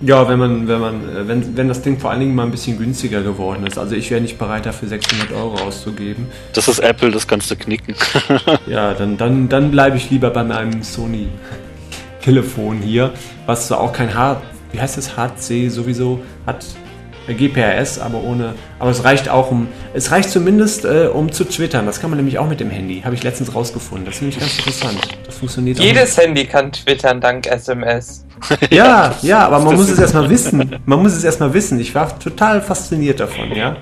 Ja, 0.00 0.26
wenn 0.28 0.38
man, 0.38 0.66
wenn 0.66 0.80
man, 0.80 1.16
äh, 1.16 1.28
wenn, 1.28 1.56
wenn 1.56 1.68
das 1.68 1.82
Ding 1.82 2.00
vor 2.00 2.10
allen 2.10 2.20
Dingen 2.20 2.34
mal 2.34 2.44
ein 2.44 2.50
bisschen 2.50 2.78
günstiger 2.78 3.22
geworden 3.22 3.66
ist. 3.66 3.78
Also 3.78 3.94
ich 3.94 4.10
wäre 4.10 4.20
nicht 4.20 4.38
bereit, 4.38 4.66
dafür 4.66 4.88
600 4.88 5.30
Euro 5.32 5.54
auszugeben. 5.62 6.26
Das 6.54 6.66
ist 6.68 6.80
Apple, 6.80 7.10
das 7.10 7.28
kannst 7.28 7.50
du 7.50 7.56
knicken. 7.56 7.94
Ja, 8.66 8.94
dann, 8.94 9.16
dann, 9.18 9.48
dann 9.48 9.70
bleibe 9.70 9.98
ich 9.98 10.10
lieber 10.10 10.30
bei 10.30 10.42
meinem 10.42 10.82
Sony 10.82 11.28
Telefon 12.22 12.78
hier, 12.78 13.12
was 13.46 13.68
zwar 13.68 13.80
auch 13.80 13.92
kein 13.92 14.14
H, 14.14 14.40
wie 14.72 14.80
heißt 14.80 14.96
das, 14.96 15.16
HC 15.16 15.68
sowieso 15.68 16.20
hat 16.46 16.64
GPRS, 17.26 17.98
aber 17.98 18.22
ohne, 18.22 18.54
aber 18.78 18.90
es 18.90 19.04
reicht 19.04 19.28
auch 19.28 19.50
um, 19.50 19.68
es 19.94 20.10
reicht 20.10 20.30
zumindest 20.30 20.84
äh, 20.84 21.08
um 21.12 21.32
zu 21.32 21.44
twittern. 21.44 21.86
Das 21.86 22.00
kann 22.00 22.10
man 22.10 22.16
nämlich 22.16 22.38
auch 22.38 22.48
mit 22.48 22.60
dem 22.60 22.70
Handy. 22.70 23.02
Habe 23.02 23.14
ich 23.14 23.22
letztens 23.22 23.54
rausgefunden. 23.54 24.06
Das 24.06 24.16
ist 24.16 24.22
nämlich 24.22 24.38
ganz 24.38 24.58
interessant. 24.58 24.98
Das 25.26 25.36
funktioniert 25.36 25.78
auch 25.78 25.84
Jedes 25.84 26.16
Handy 26.16 26.46
kann 26.46 26.72
twittern 26.72 27.20
dank 27.20 27.46
SMS. 27.46 28.26
Ja, 28.70 29.14
ja, 29.22 29.46
aber 29.46 29.60
man 29.60 29.76
muss 29.76 29.88
es 29.88 29.98
erstmal 29.98 30.28
wissen. 30.28 30.76
Man 30.84 31.00
muss 31.00 31.12
es 31.12 31.22
erstmal 31.22 31.54
wissen. 31.54 31.78
Ich 31.78 31.94
war 31.94 32.18
total 32.18 32.60
fasziniert 32.60 33.20
davon, 33.20 33.52
ja. 33.52 33.76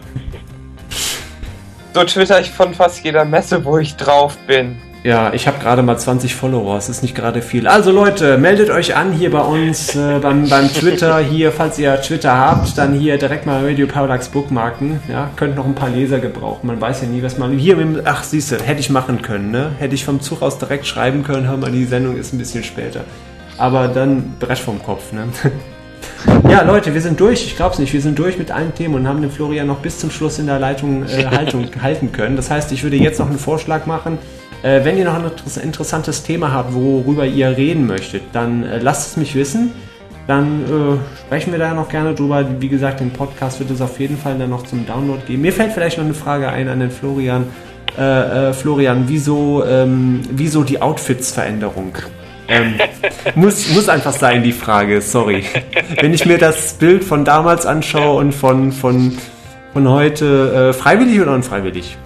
So 1.94 2.04
twitter 2.04 2.40
ich 2.40 2.50
von 2.50 2.74
fast 2.74 3.02
jeder 3.02 3.24
Messe, 3.24 3.64
wo 3.64 3.78
ich 3.78 3.96
drauf 3.96 4.36
bin. 4.46 4.76
Ja, 5.02 5.32
ich 5.32 5.46
habe 5.46 5.58
gerade 5.58 5.82
mal 5.82 5.96
20 5.96 6.34
Follower, 6.34 6.76
es 6.76 6.90
ist 6.90 7.02
nicht 7.02 7.14
gerade 7.14 7.40
viel. 7.40 7.66
Also 7.66 7.90
Leute, 7.90 8.36
meldet 8.36 8.68
euch 8.68 8.96
an 8.96 9.12
hier 9.12 9.30
bei 9.30 9.40
uns 9.40 9.96
äh, 9.96 10.18
beim, 10.20 10.46
beim 10.46 10.70
Twitter. 10.70 11.18
Hier, 11.20 11.52
falls 11.52 11.78
ihr 11.78 11.98
Twitter 12.02 12.36
habt, 12.36 12.76
dann 12.76 12.92
hier 12.92 13.16
direkt 13.16 13.46
mal 13.46 13.64
Radio 13.64 13.86
Parallax 13.86 14.28
bookmarken. 14.28 15.00
Ja, 15.08 15.30
könnt 15.36 15.56
noch 15.56 15.64
ein 15.64 15.74
paar 15.74 15.88
Leser 15.88 16.18
gebrauchen. 16.18 16.66
Man 16.66 16.78
weiß 16.78 17.00
ja 17.00 17.08
nie, 17.08 17.22
was 17.22 17.38
man 17.38 17.52
hier 17.52 17.76
mit, 17.76 18.06
ach 18.06 18.22
siehste, 18.24 18.58
hätte 18.62 18.80
ich 18.80 18.90
machen 18.90 19.22
können, 19.22 19.50
ne? 19.50 19.70
Hätte 19.78 19.94
ich 19.94 20.04
vom 20.04 20.20
Zug 20.20 20.42
aus 20.42 20.58
direkt 20.58 20.86
schreiben 20.86 21.22
können, 21.22 21.48
hör 21.48 21.56
mal, 21.56 21.72
die 21.72 21.86
Sendung 21.86 22.18
ist 22.18 22.34
ein 22.34 22.38
bisschen 22.38 22.62
später. 22.62 23.00
Aber 23.56 23.88
dann 23.88 24.34
Brett 24.38 24.58
vom 24.58 24.82
Kopf, 24.82 25.12
ne? 25.12 25.28
Ja, 26.48 26.62
Leute, 26.62 26.92
wir 26.92 27.00
sind 27.00 27.18
durch. 27.20 27.46
Ich 27.46 27.56
glaub's 27.56 27.78
nicht. 27.78 27.92
Wir 27.92 28.00
sind 28.00 28.18
durch 28.18 28.36
mit 28.36 28.50
allen 28.50 28.74
Themen 28.74 28.94
und 28.94 29.08
haben 29.08 29.22
den 29.22 29.30
Florian 29.30 29.66
noch 29.66 29.78
bis 29.78 29.98
zum 29.98 30.10
Schluss 30.10 30.38
in 30.38 30.46
der 30.46 30.58
Leitung 30.58 31.04
äh, 31.04 31.26
Haltung 31.26 31.66
halten 31.82 32.12
können. 32.12 32.36
Das 32.36 32.50
heißt, 32.50 32.72
ich 32.72 32.82
würde 32.82 32.96
jetzt 32.96 33.18
noch 33.18 33.28
einen 33.28 33.38
Vorschlag 33.38 33.86
machen. 33.86 34.18
Äh, 34.62 34.84
wenn 34.84 34.98
ihr 34.98 35.04
noch 35.04 35.14
ein 35.14 35.24
interess- 35.24 35.60
interessantes 35.60 36.22
Thema 36.22 36.52
habt, 36.52 36.74
worüber 36.74 37.24
ihr 37.24 37.56
reden 37.56 37.86
möchtet, 37.86 38.22
dann 38.32 38.62
äh, 38.64 38.78
lasst 38.78 39.10
es 39.10 39.16
mich 39.16 39.34
wissen. 39.34 39.72
Dann 40.26 40.62
äh, 40.64 41.18
sprechen 41.26 41.50
wir 41.52 41.58
da 41.58 41.72
noch 41.74 41.88
gerne 41.88 42.14
drüber. 42.14 42.44
Wie 42.60 42.68
gesagt, 42.68 43.00
den 43.00 43.10
Podcast 43.10 43.58
wird 43.58 43.70
es 43.70 43.80
auf 43.80 43.98
jeden 43.98 44.16
Fall 44.18 44.36
dann 44.38 44.50
noch 44.50 44.64
zum 44.64 44.86
Download 44.86 45.20
geben. 45.26 45.42
Mir 45.42 45.52
fällt 45.52 45.72
vielleicht 45.72 45.98
noch 45.98 46.04
eine 46.04 46.14
Frage 46.14 46.48
ein 46.48 46.68
an 46.68 46.80
den 46.80 46.90
Florian. 46.90 47.46
Äh, 47.98 48.50
äh, 48.50 48.52
Florian, 48.52 49.04
wieso, 49.08 49.64
ähm, 49.64 50.20
wieso 50.30 50.62
die 50.62 50.80
Outfits-Veränderung? 50.80 51.96
Ähm, 52.48 52.74
muss, 53.34 53.74
muss 53.74 53.88
einfach 53.88 54.12
sein, 54.12 54.42
die 54.42 54.52
Frage, 54.52 55.00
sorry. 55.00 55.44
Wenn 56.00 56.12
ich 56.14 56.26
mir 56.26 56.38
das 56.38 56.74
Bild 56.74 57.02
von 57.02 57.24
damals 57.24 57.66
anschaue 57.66 58.18
und 58.18 58.32
von, 58.32 58.70
von, 58.72 59.16
von 59.72 59.88
heute, 59.88 60.70
äh, 60.70 60.72
freiwillig 60.72 61.20
oder 61.20 61.34
unfreiwillig? 61.34 61.96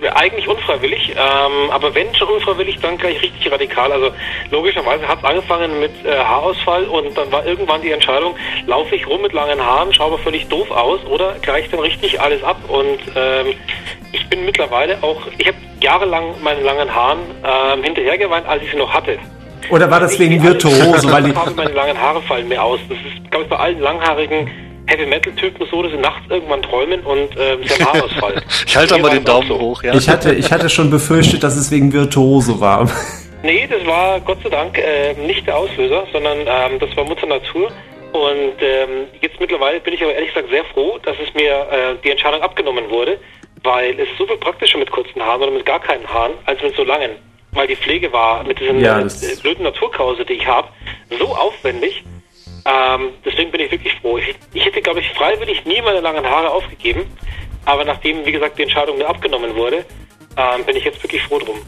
Äh, 0.00 0.08
eigentlich 0.10 0.46
unfreiwillig, 0.48 1.10
ähm, 1.16 1.70
aber 1.70 1.94
wenn 1.94 2.14
schon 2.14 2.28
unfreiwillig, 2.28 2.78
dann 2.80 2.98
gleich 2.98 3.20
richtig 3.22 3.50
radikal. 3.50 3.92
Also 3.92 4.10
logischerweise 4.50 5.06
hat 5.08 5.18
es 5.18 5.24
angefangen 5.24 5.80
mit 5.80 5.90
äh, 6.04 6.16
Haarausfall 6.16 6.84
und 6.84 7.16
dann 7.16 7.30
war 7.32 7.44
irgendwann 7.46 7.82
die 7.82 7.90
Entscheidung, 7.90 8.36
laufe 8.66 8.94
ich 8.94 9.06
rum 9.06 9.22
mit 9.22 9.32
langen 9.32 9.60
Haaren, 9.64 9.92
schaue 9.92 10.08
aber 10.08 10.18
völlig 10.18 10.46
doof 10.48 10.70
aus 10.70 11.00
oder 11.06 11.34
gleich 11.42 11.68
dann 11.70 11.80
richtig 11.80 12.20
alles 12.20 12.42
ab. 12.44 12.58
Und 12.68 12.98
ähm, 13.16 13.54
ich 14.12 14.26
bin 14.28 14.44
mittlerweile 14.44 14.98
auch, 15.02 15.20
ich 15.36 15.46
habe 15.46 15.56
jahrelang 15.80 16.34
meine 16.42 16.60
langen 16.60 16.94
Haaren 16.94 17.18
ähm, 17.44 17.82
hinterhergeweint, 17.82 18.46
als 18.46 18.62
ich 18.62 18.70
sie 18.70 18.76
noch 18.76 18.92
hatte. 18.92 19.18
Oder 19.70 19.90
war 19.90 20.00
das 20.00 20.18
wegen 20.18 20.42
Virtuose? 20.42 21.10
Weil 21.10 21.24
die, 21.24 21.32
meine 21.56 21.72
langen 21.72 22.00
Haare 22.00 22.22
fallen 22.22 22.48
mir 22.48 22.62
aus. 22.62 22.80
Das 22.88 22.98
ist, 22.98 23.30
glaube 23.30 23.44
ich, 23.44 23.50
bei 23.50 23.56
allen 23.56 23.80
langhaarigen 23.80 24.67
Heavy 24.88 25.06
Metal 25.06 25.32
Typen 25.34 25.66
so, 25.70 25.82
dass 25.82 25.92
sie 25.92 25.98
nachts 25.98 26.22
irgendwann 26.30 26.62
träumen 26.62 27.00
und 27.00 27.36
äh, 27.36 27.58
sie 27.62 27.84
haben 27.84 27.92
Haarausfall. 27.92 28.42
Ich 28.66 28.76
halte 28.76 29.02
war 29.02 29.10
den 29.10 29.24
Daumen 29.24 29.48
so. 29.48 29.58
hoch, 29.58 29.82
ja. 29.82 29.94
ich, 29.94 30.08
hatte, 30.08 30.34
ich 30.34 30.50
hatte 30.50 30.68
schon 30.68 30.90
befürchtet, 30.90 31.42
dass 31.42 31.56
es 31.56 31.70
wegen 31.70 31.92
Virtuose 31.92 32.60
war. 32.60 32.90
Nee, 33.40 33.68
das 33.70 33.86
war 33.86 34.18
Gott 34.20 34.38
sei 34.42 34.48
Dank 34.48 34.76
äh, 34.78 35.14
nicht 35.14 35.46
der 35.46 35.56
Auslöser, 35.56 36.08
sondern 36.12 36.38
ähm, 36.40 36.80
das 36.80 36.96
war 36.96 37.04
Mutter 37.04 37.24
Natur. 37.26 37.70
Und 38.12 38.60
ähm, 38.60 39.06
jetzt 39.20 39.38
mittlerweile 39.38 39.78
bin 39.78 39.94
ich 39.94 40.02
aber 40.02 40.12
ehrlich 40.12 40.34
gesagt 40.34 40.50
sehr 40.50 40.64
froh, 40.64 40.98
dass 41.04 41.16
es 41.24 41.32
mir 41.34 41.52
äh, 41.70 41.94
die 42.02 42.10
Entscheidung 42.10 42.42
abgenommen 42.42 42.90
wurde, 42.90 43.18
weil 43.62 43.98
es 44.00 44.08
so 44.18 44.26
viel 44.26 44.38
praktischer 44.38 44.78
mit 44.78 44.90
kurzen 44.90 45.22
Haaren 45.22 45.42
oder 45.42 45.52
mit 45.52 45.64
gar 45.64 45.80
keinen 45.80 46.06
Haaren 46.08 46.32
als 46.46 46.60
mit 46.62 46.74
so 46.74 46.82
langen. 46.82 47.10
Weil 47.52 47.68
die 47.68 47.76
Pflege 47.76 48.12
war 48.12 48.42
mit 48.44 48.58
diesen 48.58 48.80
Ja, 48.80 49.00
äh, 49.00 49.36
blöden 49.40 49.62
Naturkrause, 49.62 50.24
die 50.24 50.34
ich 50.34 50.46
habe, 50.46 50.68
so 51.18 51.26
aufwendig. 51.26 52.02
Ähm, 52.68 53.10
deswegen 53.24 53.50
bin 53.50 53.62
ich 53.62 53.70
wirklich 53.70 53.94
froh. 54.00 54.18
Ich, 54.18 54.34
ich 54.52 54.64
hätte, 54.64 54.82
glaube 54.82 55.00
ich, 55.00 55.08
freiwillig 55.12 55.64
nie 55.64 55.80
meine 55.80 56.00
langen 56.00 56.24
Haare 56.24 56.50
aufgegeben. 56.50 57.06
Aber 57.64 57.84
nachdem, 57.84 58.24
wie 58.26 58.32
gesagt, 58.32 58.58
die 58.58 58.62
Entscheidung 58.62 58.98
mir 58.98 59.08
abgenommen 59.08 59.54
wurde, 59.54 59.84
ähm, 60.36 60.64
bin 60.64 60.76
ich 60.76 60.84
jetzt 60.84 61.02
wirklich 61.02 61.22
froh 61.22 61.38
drum. 61.38 61.58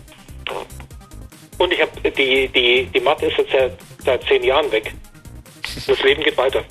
Und 1.58 1.72
ich 1.72 1.80
habe 1.80 1.90
die, 2.10 2.48
die, 2.48 2.88
die 2.92 3.00
Matte 3.00 3.26
ist 3.26 3.38
jetzt 3.38 3.52
seit, 3.52 3.72
seit 4.04 4.24
zehn 4.24 4.42
Jahren 4.42 4.70
weg. 4.72 4.92
Das 5.86 6.02
Leben 6.02 6.22
geht 6.22 6.36
weiter. 6.36 6.62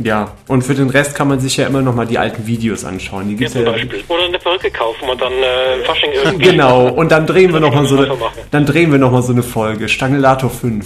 Ja, 0.00 0.32
und 0.48 0.62
für 0.62 0.74
den 0.74 0.90
Rest 0.90 1.14
kann 1.14 1.28
man 1.28 1.38
sich 1.38 1.56
ja 1.56 1.66
immer 1.66 1.80
noch 1.80 1.94
mal 1.94 2.06
die 2.06 2.18
alten 2.18 2.46
Videos 2.46 2.84
anschauen. 2.84 3.28
Die 3.28 3.34
Ja, 3.34 3.38
gibt's 3.38 3.52
zum 3.54 3.64
ja, 3.64 3.70
Beispiel. 3.70 4.02
Oder 4.08 4.24
eine 4.24 4.38
Perücke 4.38 4.70
kaufen 4.70 5.08
und 5.08 5.20
dann 5.20 5.32
äh, 5.32 5.84
Fasching 5.84 6.10
irgendwie. 6.24 6.50
Genau, 6.50 6.88
und 6.88 7.12
dann 7.12 7.26
drehen 7.26 7.52
wir 7.52 7.60
noch 7.60 7.72
mal 7.72 7.86
so 7.86 7.96
eine, 7.96 8.08
Machen. 8.08 8.40
dann 8.50 8.66
drehen 8.66 8.90
wir 8.90 8.98
noch 8.98 9.12
mal 9.12 9.22
so 9.22 9.32
eine 9.32 9.42
Folge. 9.44 9.88
Stangelator 9.88 10.50
5. 10.50 10.84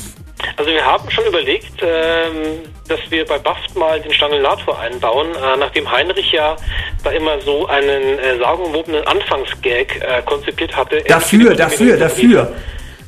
Also 0.56 0.70
wir 0.70 0.85
haben 0.85 1.10
schon 1.10 1.24
überlegt, 1.27 1.73
ähm, 1.82 2.60
dass 2.89 3.01
wir 3.10 3.24
bei 3.24 3.39
Baft 3.39 3.74
mal 3.77 4.01
den 4.01 4.12
Stangellator 4.12 4.78
einbauen, 4.78 5.28
äh, 5.35 5.56
nachdem 5.59 5.90
Heinrich 5.90 6.32
ja 6.32 6.56
da 7.05 7.10
immer 7.10 7.40
so 7.40 7.66
einen 7.66 8.19
äh, 8.19 8.39
sagenwobenen 8.39 9.06
Anfangsgag 9.06 9.97
äh, 10.01 10.23
konzipiert 10.23 10.77
hatte. 10.77 11.02
Dafür, 11.06 11.55
dafür, 11.55 11.97
dafür. 11.97 12.52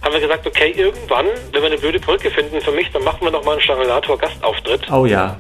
Haben 0.03 0.15
wir 0.15 0.21
gesagt, 0.21 0.47
okay, 0.47 0.73
irgendwann, 0.77 1.27
wenn 1.53 1.63
wir 1.63 1.67
eine 1.69 1.79
blöde 1.79 2.01
Brücke 2.01 2.31
finden 2.31 2.61
für 2.61 2.73
mich, 2.73 2.91
dann 2.93 3.05
machen 3.05 3.19
wir 3.21 3.31
noch 3.31 3.45
mal 3.45 3.53
einen 3.53 3.61
Stangellator-Gastauftritt. 3.61 4.91
Oh 4.91 5.05
ja. 5.05 5.37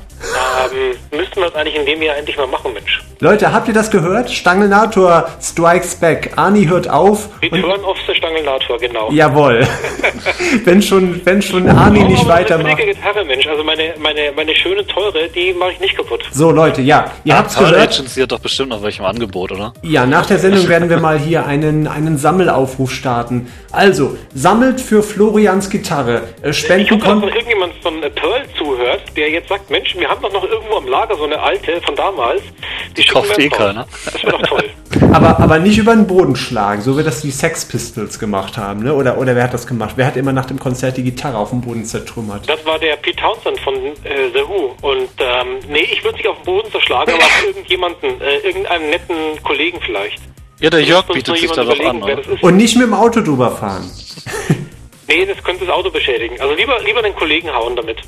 Ähm, 0.72 1.18
müssten 1.18 1.36
wir 1.36 1.46
das 1.46 1.54
eigentlich 1.54 1.76
in 1.76 1.86
dem 1.86 2.02
Jahr 2.02 2.16
endlich 2.16 2.36
mal 2.36 2.46
machen, 2.46 2.74
Mensch. 2.74 3.00
Leute, 3.20 3.52
habt 3.52 3.68
ihr 3.68 3.74
das 3.74 3.90
gehört? 3.90 4.30
Stangelnator 4.30 5.28
strikes 5.40 5.94
back. 5.96 6.32
Arnie 6.36 6.68
hört 6.68 6.88
auf. 6.88 7.28
Return 7.42 7.82
of 7.84 7.96
the 8.06 8.14
Stangellator, 8.14 8.78
genau. 8.78 9.10
jawohl. 9.10 9.66
wenn 10.64 10.82
schon, 10.82 11.24
wenn 11.24 11.40
schon 11.40 11.68
Arnie 11.68 12.04
nicht 12.04 12.26
weitermacht. 12.26 12.76
billige 12.76 12.94
Gitarre, 12.94 13.24
Mensch. 13.24 13.46
Also 13.46 13.64
meine, 13.64 13.94
meine, 13.98 14.32
meine 14.36 14.54
schöne, 14.54 14.86
teure, 14.86 15.28
die 15.28 15.54
mache 15.54 15.72
ich 15.72 15.80
nicht 15.80 15.96
kaputt. 15.96 16.22
So, 16.30 16.50
Leute, 16.50 16.82
ja, 16.82 17.10
ihr 17.24 17.36
habt's 17.36 17.54
Power 17.54 17.70
gehört. 17.70 17.94
Agency 17.94 18.20
hat 18.20 18.32
doch 18.32 18.40
bestimmt 18.40 18.68
noch 18.70 18.82
welche 18.82 19.00
im 19.00 19.06
Angebot, 19.06 19.52
oder? 19.52 19.72
Ja, 19.82 20.04
nach 20.04 20.26
der 20.26 20.38
Sendung 20.38 20.68
werden 20.68 20.90
wir 20.90 20.98
mal 20.98 21.18
hier 21.18 21.46
einen, 21.46 21.86
einen 21.86 22.18
Sammelaufruf 22.18 22.92
starten. 22.92 23.50
Also, 23.72 24.18
sammelt 24.34 24.49
für 24.80 25.02
Florians 25.02 25.70
Gitarre. 25.70 26.22
Äh, 26.42 26.50
Ich 26.50 26.58
Spenden 26.58 26.90
hoffe, 26.90 26.98
dass 26.98 27.08
kommt. 27.08 27.22
noch 27.26 27.34
irgendjemand 27.34 27.74
von 27.82 28.02
äh, 28.02 28.10
Pearl 28.10 28.42
zuhört. 28.58 29.02
der 29.16 29.30
jetzt 29.30 29.48
sagt, 29.48 29.70
Mensch, 29.70 29.94
wir 29.96 30.08
haben 30.08 30.20
doch 30.22 30.32
noch 30.32 30.44
irgendwo 30.44 30.76
am 30.76 30.86
Lager 30.88 31.16
so 31.16 31.24
eine 31.24 31.40
alte 31.40 31.80
von 31.82 31.94
damals. 31.94 32.42
Die 32.96 33.02
schicken 33.02 33.14
Kauft 33.14 33.38
eh 33.38 33.48
keiner. 33.48 33.86
Das 34.04 34.22
wäre 34.22 34.32
doch 34.38 34.42
toll. 34.42 34.64
Aber, 35.12 35.38
aber 35.38 35.58
nicht 35.60 35.78
über 35.78 35.94
den 35.94 36.06
Boden 36.06 36.34
schlagen, 36.36 36.82
so 36.82 36.98
wie 36.98 37.02
das 37.04 37.20
die 37.22 37.30
Sex 37.30 37.64
Pistols 37.64 38.18
gemacht 38.18 38.56
haben, 38.58 38.82
ne? 38.82 38.92
Oder, 38.94 39.18
oder 39.18 39.34
wer 39.36 39.44
hat 39.44 39.54
das 39.54 39.66
gemacht? 39.66 39.92
Wer 39.96 40.06
hat 40.06 40.16
immer 40.16 40.32
nach 40.32 40.46
dem 40.46 40.58
Konzert 40.58 40.96
die 40.96 41.02
Gitarre 41.04 41.36
auf 41.38 41.50
dem 41.50 41.60
Boden 41.60 41.84
zertrümmert? 41.84 42.48
Das 42.48 42.64
war 42.66 42.78
der 42.78 42.96
Pete 42.96 43.16
Townsend 43.16 43.58
von 43.60 43.74
äh, 43.74 43.92
The 44.34 44.40
Who. 44.46 44.74
Und 44.82 45.08
ähm, 45.20 45.58
nee, 45.68 45.80
ich 45.92 46.02
würde 46.04 46.16
nicht 46.16 46.26
auf 46.28 46.36
den 46.38 46.44
Boden 46.44 46.70
zerschlagen, 46.72 47.12
aber 47.12 47.22
auf 47.24 47.44
irgendjemanden, 47.46 48.20
äh, 48.20 48.38
irgendeinen 48.38 48.90
netten 48.90 49.16
Kollegen 49.44 49.78
vielleicht. 49.80 50.20
Ja, 50.60 50.70
der 50.70 50.82
Jörg 50.82 51.08
Muss 51.08 51.16
uns 51.16 51.24
bietet 51.24 51.40
sich 51.40 51.50
darauf 51.50 51.74
überlegen, 51.74 52.02
an. 52.02 52.38
Und 52.42 52.56
nicht 52.56 52.76
mit 52.76 52.86
dem 52.86 52.94
Auto 52.94 53.20
drüber 53.20 53.50
fahren. 53.56 53.90
Nee, 55.08 55.26
das 55.26 55.42
könnte 55.42 55.64
das 55.64 55.74
Auto 55.74 55.90
beschädigen. 55.90 56.40
Also 56.40 56.54
lieber, 56.54 56.78
lieber 56.80 57.02
den 57.02 57.14
Kollegen 57.14 57.50
hauen 57.52 57.74
damit. 57.74 57.98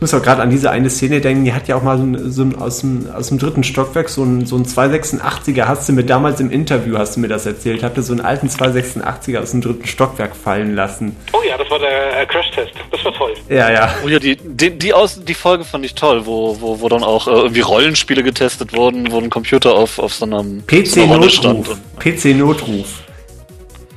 Ich 0.00 0.02
muss 0.10 0.14
auch 0.14 0.22
gerade 0.22 0.40
an 0.40 0.48
diese 0.48 0.70
eine 0.70 0.88
Szene 0.88 1.20
denken, 1.20 1.44
die 1.44 1.52
hat 1.52 1.68
ja 1.68 1.76
auch 1.76 1.82
mal 1.82 1.98
so, 1.98 2.04
ein, 2.04 2.32
so 2.32 2.42
ein, 2.42 2.56
aus, 2.56 2.80
dem, 2.80 3.06
aus 3.14 3.28
dem 3.28 3.38
dritten 3.38 3.62
Stockwerk 3.62 4.08
so 4.08 4.24
ein, 4.24 4.46
so 4.46 4.56
ein 4.56 4.64
286er, 4.64 5.66
hast 5.66 5.90
du 5.90 5.92
mir 5.92 6.04
damals 6.04 6.40
im 6.40 6.50
Interview, 6.50 6.96
hast 6.96 7.16
du 7.16 7.20
mir 7.20 7.28
das 7.28 7.44
erzählt, 7.44 7.82
habt 7.82 7.98
ihr 7.98 8.02
so 8.02 8.14
einen 8.14 8.22
alten 8.22 8.46
286er 8.46 9.42
aus 9.42 9.50
dem 9.50 9.60
dritten 9.60 9.86
Stockwerk 9.86 10.34
fallen 10.34 10.74
lassen. 10.74 11.14
Oh 11.34 11.42
ja, 11.46 11.58
das 11.58 11.70
war 11.70 11.78
der 11.80 12.18
äh, 12.18 12.24
Crash-Test. 12.24 12.72
Das 12.90 13.04
war 13.04 13.12
toll. 13.12 13.34
Ja, 13.50 13.70
ja. 13.70 13.94
Oh 14.02 14.08
ja, 14.08 14.18
die, 14.18 14.36
die, 14.36 14.70
die, 14.70 14.94
aus, 14.94 15.22
die 15.22 15.34
Folge 15.34 15.64
fand 15.64 15.84
ich 15.84 15.94
toll, 15.94 16.24
wo, 16.24 16.58
wo, 16.58 16.80
wo 16.80 16.88
dann 16.88 17.02
auch 17.02 17.28
äh, 17.28 17.32
irgendwie 17.32 17.60
Rollenspiele 17.60 18.22
getestet 18.22 18.72
wurden, 18.74 19.12
wo 19.12 19.18
ein 19.18 19.28
Computer 19.28 19.74
auf, 19.74 19.98
auf 19.98 20.14
so 20.14 20.24
einem. 20.24 20.66
PC-Notruf. 20.66 21.76
PC-Notruf. 21.98 23.02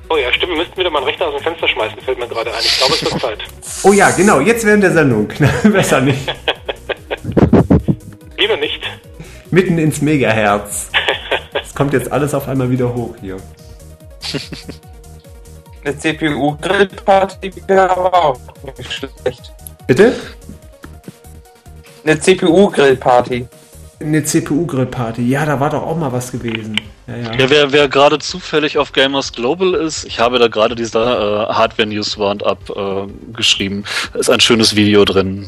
Oh 0.10 0.18
ja, 0.18 0.32
stimmt, 0.34 0.52
wir 0.52 0.58
müssten 0.60 0.78
wieder 0.78 0.90
mal 0.90 1.00
einen 1.00 1.08
Rechner 1.08 1.28
aus 1.28 1.36
dem 1.36 1.44
Fenster 1.44 1.68
schmeißen, 1.68 2.00
fällt 2.02 2.20
mir 2.20 2.28
gerade 2.28 2.54
ein. 2.54 2.60
Ich 2.62 2.78
glaube, 2.78 2.94
es 2.94 3.04
wird 3.04 3.20
Zeit. 3.20 3.40
Oh 3.84 3.94
ja, 3.94 4.12
genau, 4.12 4.40
jetzt 4.40 4.66
während 4.66 4.84
der 4.84 4.92
Sendung. 4.92 5.28
Besser 5.64 6.02
nicht. 6.02 6.20
Lieber 8.38 8.58
nicht. 8.58 8.82
Mitten 9.52 9.78
ins 9.78 10.02
Megaherz. 10.02 10.90
Es 11.54 11.74
kommt 11.74 11.94
jetzt 11.94 12.12
alles 12.12 12.34
auf 12.34 12.48
einmal 12.48 12.70
wieder 12.70 12.94
hoch 12.94 13.16
hier. 13.22 13.38
Eine 15.86 15.98
CPU-Grillparty 15.98 17.52
wäre 17.68 17.90
aber 17.90 18.14
auch 18.14 18.40
nicht 18.78 18.94
schlecht. 18.94 19.54
Bitte? 19.88 20.16
Eine 22.04 22.20
CPU-Grillparty. 22.20 23.48
Eine 24.04 24.24
CPU-Grillparty. 24.24 25.22
Ja, 25.22 25.46
da 25.46 25.60
war 25.60 25.70
doch 25.70 25.84
auch 25.84 25.98
mal 25.98 26.12
was 26.12 26.32
gewesen. 26.32 26.80
Ja, 27.08 27.16
ja. 27.16 27.34
ja, 27.34 27.50
wer, 27.50 27.72
wer 27.72 27.88
gerade 27.88 28.20
zufällig 28.20 28.78
auf 28.78 28.92
Gamers 28.92 29.32
Global 29.32 29.74
ist, 29.74 30.06
ich 30.06 30.20
habe 30.20 30.40
da 30.40 30.48
gerade 30.48 30.76
dieser 30.76 31.50
äh, 31.50 31.54
Hardware 31.54 31.88
News 31.88 32.18
Roundup 32.18 32.70
äh, 32.70 33.34
geschrieben. 33.34 33.84
Da 34.12 34.20
ist 34.20 34.30
ein 34.30 34.40
schönes 34.40 34.76
Video 34.76 35.06
drin. 35.06 35.48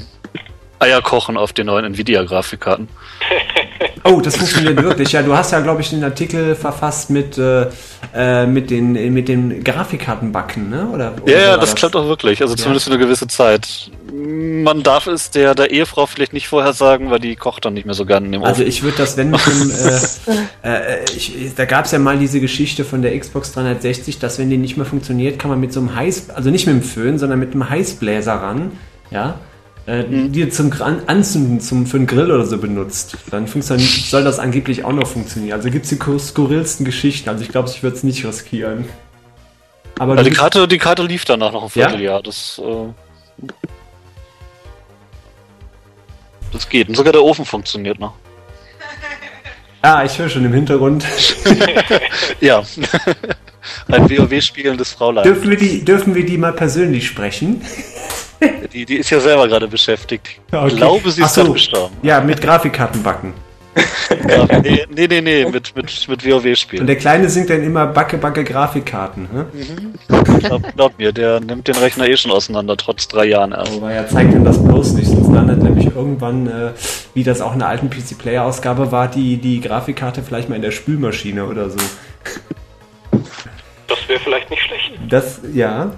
Eier 0.79 1.01
kochen 1.01 1.37
auf 1.37 1.53
den 1.53 1.67
neuen 1.67 1.85
Nvidia-Grafikkarten. 1.85 2.87
Oh, 4.03 4.21
das 4.21 4.37
funktioniert 4.37 4.81
wirklich. 4.81 5.11
Ja, 5.11 5.23
du 5.23 5.35
hast 5.35 5.51
ja, 5.51 5.59
glaube 5.59 5.81
ich, 5.81 5.89
den 5.89 6.03
Artikel 6.03 6.55
verfasst 6.55 7.09
mit, 7.09 7.37
äh, 7.37 7.67
äh, 8.15 8.47
mit 8.47 8.69
den, 8.69 9.13
mit 9.13 9.27
den 9.27 9.61
Grafikkartenbacken, 9.63 10.69
ne? 10.69 10.87
Oder, 10.87 11.13
oder 11.21 11.31
Ja, 11.31 11.39
ja, 11.39 11.49
war 11.51 11.57
das 11.57 11.75
klappt 11.75 11.97
auch 11.97 12.07
wirklich. 12.07 12.41
Also 12.41 12.55
zumindest 12.55 12.85
für 12.85 12.91
eine 12.93 12.99
gewisse 13.03 13.27
Zeit. 13.27 13.91
Man 14.13 14.83
darf 14.83 15.07
es 15.07 15.31
der, 15.31 15.53
der 15.53 15.71
Ehefrau 15.71 16.05
vielleicht 16.05 16.31
nicht 16.31 16.47
vorher 16.47 16.71
sagen, 16.71 17.11
weil 17.11 17.19
die 17.19 17.35
kocht 17.35 17.65
dann 17.65 17.73
nicht 17.73 17.85
mehr 17.85 17.93
so 17.93 18.05
gern 18.05 18.23
in 18.25 18.31
dem 18.31 18.43
Also 18.43 18.61
Ofen. 18.61 18.69
ich 18.69 18.83
würde 18.83 18.97
das, 18.97 19.17
wenn 19.17 19.31
mit 19.31 19.45
dem, 19.45 19.69
äh, 20.63 20.69
äh, 20.69 21.05
ich, 21.13 21.53
da 21.55 21.65
gab 21.65 21.85
es 21.85 21.91
ja 21.91 21.99
mal 21.99 22.17
diese 22.17 22.39
Geschichte 22.39 22.85
von 22.85 23.01
der 23.01 23.19
Xbox 23.19 23.51
360, 23.51 24.19
dass 24.19 24.39
wenn 24.39 24.49
die 24.49 24.57
nicht 24.57 24.77
mehr 24.77 24.85
funktioniert, 24.85 25.37
kann 25.37 25.49
man 25.49 25.59
mit 25.59 25.73
so 25.73 25.81
einem 25.81 25.93
Heiß, 25.93 26.29
also 26.29 26.49
nicht 26.49 26.67
mit 26.67 26.75
dem 26.75 26.83
Föhn, 26.83 27.19
sondern 27.19 27.39
mit 27.39 27.51
einem 27.51 27.69
Heißbläser 27.69 28.33
ran, 28.33 28.71
ja, 29.11 29.39
äh, 29.85 30.03
die 30.07 30.49
zum 30.49 30.71
Anzünden 30.81 31.59
zum, 31.59 31.85
für 31.85 31.97
einen 31.97 32.07
Grill 32.07 32.31
oder 32.31 32.45
so 32.45 32.57
benutzt. 32.57 33.17
Dann 33.31 33.47
funktioniert, 33.47 33.89
soll 33.89 34.23
das 34.23 34.39
angeblich 34.39 34.83
auch 34.83 34.91
noch 34.93 35.07
funktionieren. 35.07 35.53
Also 35.57 35.69
gibt 35.69 35.83
es 35.85 35.89
die 35.89 35.97
kur- 35.97 36.19
skurrilsten 36.19 36.85
Geschichten. 36.85 37.29
Also 37.29 37.43
ich 37.43 37.49
glaube, 37.49 37.69
ich 37.69 37.83
würde 37.83 37.95
es 37.95 38.03
nicht 38.03 38.25
riskieren. 38.25 38.85
Aber 39.99 40.15
Ja, 40.15 40.23
die, 40.23 40.31
Karte, 40.31 40.67
die 40.67 40.77
Karte 40.77 41.03
lief 41.03 41.23
danach 41.25 41.51
noch 41.53 41.63
ein 41.63 41.69
Ja? 41.75 41.87
Vierteljahr. 41.87 42.21
Das, 42.23 42.59
äh, 42.63 43.45
das 46.51 46.67
geht. 46.69 46.89
Und 46.89 46.95
sogar 46.95 47.13
der 47.13 47.23
Ofen 47.23 47.45
funktioniert 47.45 47.99
noch. 47.99 48.13
Ah, 49.85 50.03
ich 50.03 50.17
höre 50.17 50.29
schon 50.29 50.43
im 50.45 50.53
Hintergrund. 50.53 51.05
Ja. 52.41 52.63
Ein 53.87 54.09
WoW-spielendes 54.09 54.93
Fraulein. 54.93 55.23
dürfen, 55.23 55.49
wir 55.49 55.57
die, 55.57 55.85
dürfen 55.85 56.15
wir 56.15 56.25
die 56.25 56.37
mal 56.37 56.53
persönlich 56.53 57.07
sprechen? 57.07 57.61
Die, 58.73 58.85
die 58.85 58.95
ist 58.95 59.09
ja 59.11 59.19
selber 59.19 59.47
gerade 59.47 59.67
beschäftigt. 59.67 60.39
Ich 60.47 60.53
okay. 60.53 60.75
glaube, 60.75 61.11
sie 61.11 61.21
ist 61.21 61.33
so. 61.33 61.53
gestorben. 61.53 61.95
Ja, 62.01 62.19
mit 62.19 62.41
Grafikkarten 62.41 63.03
backen. 63.03 63.33
Ja, 64.29 64.59
nee, 64.61 64.85
nee, 64.89 65.07
nee, 65.07 65.21
nee, 65.21 65.45
mit, 65.45 65.75
mit, 65.75 66.07
mit 66.07 66.25
Und 66.25 66.25
WoW-Spielen. 66.25 66.87
der 66.87 66.95
Kleine 66.95 67.29
singt 67.29 67.49
dann 67.49 67.63
immer 67.63 67.87
Backe, 67.87 68.17
Backe 68.17 68.43
Grafikkarten. 68.43 69.27
Hm? 69.31 70.39
Glaub, 70.39 70.75
glaub 70.75 70.97
mir, 70.97 71.11
der 71.11 71.39
nimmt 71.39 71.67
den 71.67 71.75
Rechner 71.75 72.07
eh 72.07 72.15
schon 72.15 72.31
auseinander, 72.31 72.77
trotz 72.77 73.07
drei 73.07 73.25
Jahren 73.25 73.51
erst. 73.51 73.73
Aber 73.77 73.93
ja, 73.93 74.07
zeigt 74.07 74.33
ihm 74.33 74.45
das 74.45 74.63
bloß 74.63 74.93
nicht, 74.93 75.07
sonst 75.07 75.33
landet 75.33 75.61
nämlich 75.61 75.87
irgendwann, 75.93 76.47
äh, 76.47 76.71
wie 77.13 77.23
das 77.23 77.41
auch 77.41 77.53
in 77.53 77.59
der 77.59 77.67
alten 77.67 77.89
PC-Player-Ausgabe 77.89 78.91
war, 78.91 79.07
die, 79.09 79.37
die 79.37 79.59
Grafikkarte 79.61 80.21
vielleicht 80.23 80.49
mal 80.49 80.55
in 80.55 80.61
der 80.61 80.71
Spülmaschine 80.71 81.45
oder 81.45 81.69
so. 81.69 81.77
Das 83.87 83.97
wäre 84.07 84.19
vielleicht 84.19 84.49
nicht 84.49 84.61
schlecht. 84.63 84.91
Das, 85.09 85.41
ja. 85.53 85.91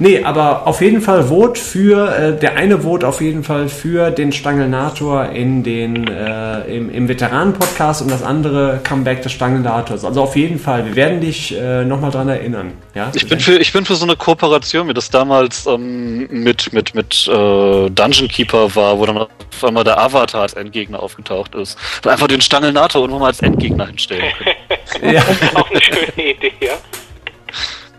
Nee, 0.00 0.22
aber 0.22 0.66
auf 0.66 0.80
jeden 0.80 1.00
Fall 1.00 1.24
Vote 1.24 1.60
für, 1.60 2.14
äh, 2.14 2.38
der 2.38 2.56
eine 2.56 2.80
Vote 2.82 3.06
auf 3.06 3.20
jeden 3.20 3.42
Fall 3.42 3.68
für 3.68 4.10
den 4.10 4.32
Stangelnator 4.32 5.30
in 5.30 5.64
den, 5.64 6.06
äh, 6.06 6.60
im, 6.76 6.90
im 6.90 7.08
Veteranen-Podcast 7.08 8.02
und 8.02 8.10
das 8.10 8.22
andere 8.22 8.80
Comeback 8.84 9.22
des 9.22 9.32
Stangelnators. 9.32 10.04
Also 10.04 10.22
auf 10.22 10.36
jeden 10.36 10.58
Fall, 10.58 10.84
wir 10.84 10.96
werden 10.96 11.20
dich 11.20 11.56
äh, 11.56 11.84
nochmal 11.84 12.10
dran 12.10 12.28
erinnern. 12.28 12.72
Ja? 12.94 13.10
Ich 13.14 13.28
bin 13.28 13.40
für, 13.40 13.58
ich 13.58 13.72
bin 13.72 13.84
für 13.84 13.96
so 13.96 14.04
eine 14.04 14.14
Kooperation, 14.14 14.88
wie 14.88 14.94
das 14.94 15.10
damals 15.10 15.66
ähm, 15.66 16.28
mit, 16.30 16.72
mit, 16.72 16.94
mit 16.94 17.28
äh, 17.28 17.90
Dungeon 17.90 18.28
Keeper 18.28 18.74
war, 18.76 18.98
wo 18.98 19.06
dann 19.06 19.18
auf 19.18 19.28
einmal 19.64 19.84
der 19.84 19.98
Avatar 20.00 20.42
als 20.42 20.54
Endgegner 20.54 21.02
aufgetaucht 21.02 21.54
ist. 21.56 21.76
Und 22.04 22.10
einfach 22.10 22.28
den 22.28 22.40
Stangelnator 22.40 23.00
irgendwann 23.00 23.20
mal 23.20 23.26
als 23.28 23.40
Endgegner 23.40 23.86
hinstellen 23.86 24.32
können. 24.38 25.14
ja. 25.14 25.22
Auch 25.54 25.70
eine 25.70 25.82
schöne 25.82 26.30
Idee, 26.30 26.52
ja. 26.60 26.74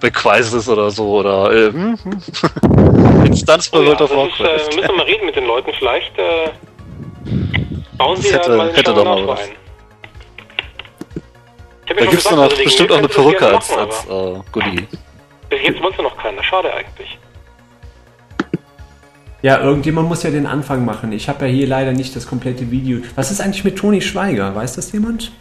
Bei 0.01 0.09
Crisis 0.09 0.67
oder 0.69 0.89
so, 0.91 1.07
oder 1.19 1.51
äh, 1.51 1.71
hm, 1.71 1.97
hm. 2.03 3.25
Instanz 3.25 3.69
bei 3.69 3.79
Oh 3.79 3.81
ja, 3.81 3.87
World 3.89 4.01
of 4.01 4.09
das 4.11 4.17
ist, 4.33 4.39
äh, 4.39 4.43
Warcraft. 4.43 4.65
müssen 4.75 4.81
wir 4.89 4.95
mal 4.95 5.05
reden 5.05 5.25
mit 5.25 5.35
den 5.35 5.45
Leuten. 5.45 5.71
Vielleicht 5.77 6.17
äh, 6.17 6.49
bauen 7.97 8.15
Das 8.15 8.23
sie 8.25 8.33
hätte- 8.33 8.49
da 8.51 8.57
mal 8.57 8.67
einen 8.67 8.75
hätte 8.75 8.93
doch 8.93 9.03
mal 9.05 9.27
was. 9.27 9.39
ein. 9.41 9.49
Ich 11.85 11.89
hab 11.91 11.97
Da 11.97 12.03
ja 12.05 12.09
gibt's 12.11 12.23
gesagt, 12.23 12.31
dann 12.37 12.39
also 12.43 12.63
bestimmt 12.63 12.91
auch 12.91 12.97
eine 12.97 13.07
es 13.07 13.15
Perücke 13.15 13.47
als, 13.47 13.69
machen, 13.71 13.81
als 13.81 14.05
äh, 14.05 14.41
Goodie. 14.51 14.87
Bis 15.49 15.59
jetzt 15.63 15.81
wollte 15.81 16.03
noch 16.03 16.17
keiner. 16.17 16.43
Schade 16.43 16.71
eigentlich. 16.73 17.17
Ja, 19.41 19.59
irgendjemand 19.61 20.07
muss 20.09 20.23
ja 20.23 20.31
den 20.31 20.45
Anfang 20.45 20.83
machen. 20.85 21.11
Ich 21.13 21.27
habe 21.29 21.45
ja 21.47 21.51
hier 21.51 21.67
leider 21.67 21.91
nicht 21.93 22.15
das 22.15 22.27
komplette 22.27 22.69
Video. 22.71 22.99
Was 23.15 23.31
ist 23.31 23.39
eigentlich 23.41 23.63
mit 23.63 23.77
Toni 23.77 24.01
Schweiger? 24.01 24.53
Weiß 24.55 24.75
das 24.75 24.91
jemand? 24.91 25.31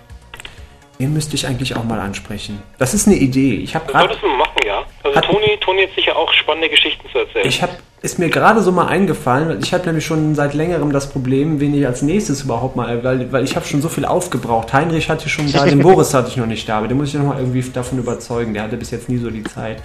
Den 0.99 1.13
müsste 1.15 1.37
ich 1.37 1.47
eigentlich 1.47 1.77
auch 1.77 1.85
mal 1.85 2.01
ansprechen. 2.01 2.61
Das 2.79 2.93
ist 2.93 3.07
eine 3.07 3.17
Idee. 3.17 3.55
Ich 3.57 3.75
habe 3.75 3.85
Das 3.87 3.93
gerade 3.93 4.05
solltest 4.09 4.23
du 4.25 4.29
mal 4.29 4.39
machen, 4.39 4.61
ja. 4.67 4.83
Also 5.05 5.17
Hat- 5.17 5.25
Toni, 5.27 5.57
Toni 5.61 5.83
hat 5.83 5.91
sicher 5.95 6.17
auch 6.17 6.33
spannende 6.33 6.69
Geschichten 6.69 7.07
zu 7.13 7.19
erzählen. 7.19 7.47
Ich 7.47 7.63
habe 7.63 7.73
ist 8.01 8.19
mir 8.21 8.29
gerade 8.29 8.63
so 8.63 8.71
mal 8.71 8.87
eingefallen, 8.87 9.59
ich 9.61 9.75
habe 9.75 9.85
nämlich 9.87 10.07
schon 10.07 10.37
seit 10.37 10.55
längerem 10.55 10.93
das 10.93 11.11
Problem, 11.11 11.59
wen 11.59 11.75
ich 11.75 11.85
als 11.85 12.01
nächstes 12.01 12.43
überhaupt 12.43 12.77
mal, 12.77 13.03
weil, 13.03 13.33
weil 13.33 13.43
ich 13.43 13.57
habe 13.57 13.67
schon 13.67 13.83
so 13.83 13.89
viel 13.89 14.05
aufgebraucht. 14.05 14.73
Heinrich 14.73 15.11
hatte 15.11 15.29
schon 15.29 15.51
da, 15.51 15.65
den 15.67 15.79
Boris 15.83 16.15
hatte 16.15 16.29
ich 16.29 16.37
noch 16.37 16.47
nicht 16.47 16.69
da, 16.69 16.79
aber 16.79 16.87
den 16.87 16.97
muss 16.97 17.09
ich 17.09 17.15
noch 17.15 17.25
mal 17.27 17.41
irgendwie 17.41 17.61
davon 17.71 17.99
überzeugen. 17.99 18.55
Der 18.55 18.63
hatte 18.63 18.77
bis 18.77 18.93
jetzt 18.93 19.09
nie 19.09 19.17
so 19.19 19.31
die 19.31 19.43
Zeit. 19.43 19.83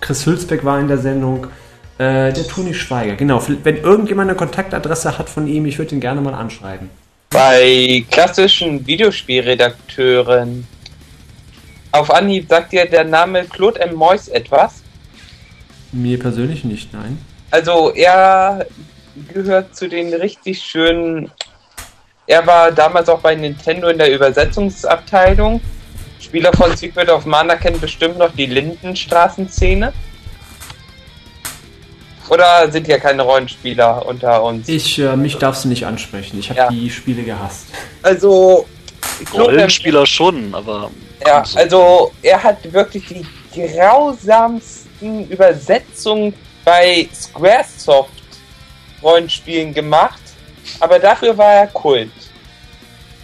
Chris 0.00 0.26
Hülsbeck 0.26 0.62
war 0.64 0.78
in 0.78 0.88
der 0.88 0.98
Sendung. 0.98 1.46
Äh, 1.96 2.32
der 2.34 2.46
Toni 2.46 2.74
Schweiger, 2.74 3.14
genau. 3.14 3.42
Wenn 3.62 3.76
irgendjemand 3.78 4.28
eine 4.28 4.36
Kontaktadresse 4.36 5.16
hat 5.16 5.30
von 5.30 5.46
ihm, 5.46 5.64
ich 5.64 5.78
würde 5.78 5.94
ihn 5.94 6.00
gerne 6.00 6.20
mal 6.20 6.34
anschreiben. 6.34 6.90
Bei 7.34 8.04
klassischen 8.12 8.86
Videospielredakteuren 8.86 10.64
auf 11.90 12.08
Anhieb 12.14 12.48
sagt 12.48 12.70
dir 12.70 12.86
der 12.88 13.02
Name 13.02 13.44
Claude 13.46 13.80
M. 13.80 13.96
Moyes 13.96 14.28
etwas. 14.28 14.84
Mir 15.90 16.16
persönlich 16.16 16.62
nicht, 16.62 16.92
nein. 16.92 17.18
Also 17.50 17.90
er 17.92 18.66
gehört 19.32 19.74
zu 19.74 19.88
den 19.88 20.14
richtig 20.14 20.62
schönen. 20.62 21.28
Er 22.28 22.46
war 22.46 22.70
damals 22.70 23.08
auch 23.08 23.18
bei 23.18 23.34
Nintendo 23.34 23.88
in 23.88 23.98
der 23.98 24.14
Übersetzungsabteilung. 24.14 25.60
Spieler 26.20 26.52
von 26.52 26.76
Secret 26.76 27.08
of 27.08 27.26
Mana 27.26 27.56
kennen 27.56 27.80
bestimmt 27.80 28.16
noch 28.16 28.32
die 28.36 28.46
Lindenstraßenszene. 28.46 29.92
Oder 32.28 32.70
sind 32.70 32.88
ja 32.88 32.98
keine 32.98 33.22
Rollenspieler 33.22 34.04
unter 34.06 34.42
uns? 34.42 34.68
Ich, 34.68 34.98
äh, 34.98 35.14
mich 35.16 35.36
darfst 35.38 35.64
du 35.64 35.68
nicht 35.68 35.84
ansprechen. 35.86 36.38
Ich 36.38 36.48
habe 36.50 36.58
Ja. 36.60 36.68
die 36.68 36.90
Spiele 36.90 37.22
gehasst. 37.22 37.66
Also. 38.02 38.66
Rollenspieler 39.32 40.06
schon, 40.06 40.54
aber 40.54 40.90
Ja, 41.26 41.44
also 41.54 42.12
er 42.22 42.42
hat 42.42 42.72
wirklich 42.72 43.04
die 43.06 43.24
grausamsten 43.78 45.28
Übersetzungen 45.28 46.34
bei 46.64 47.08
Squaresoft 47.14 48.10
Rollenspielen 49.02 49.72
gemacht, 49.74 50.20
aber 50.80 50.98
dafür 50.98 51.36
war 51.36 51.52
er 51.52 51.66
Kult. 51.68 52.10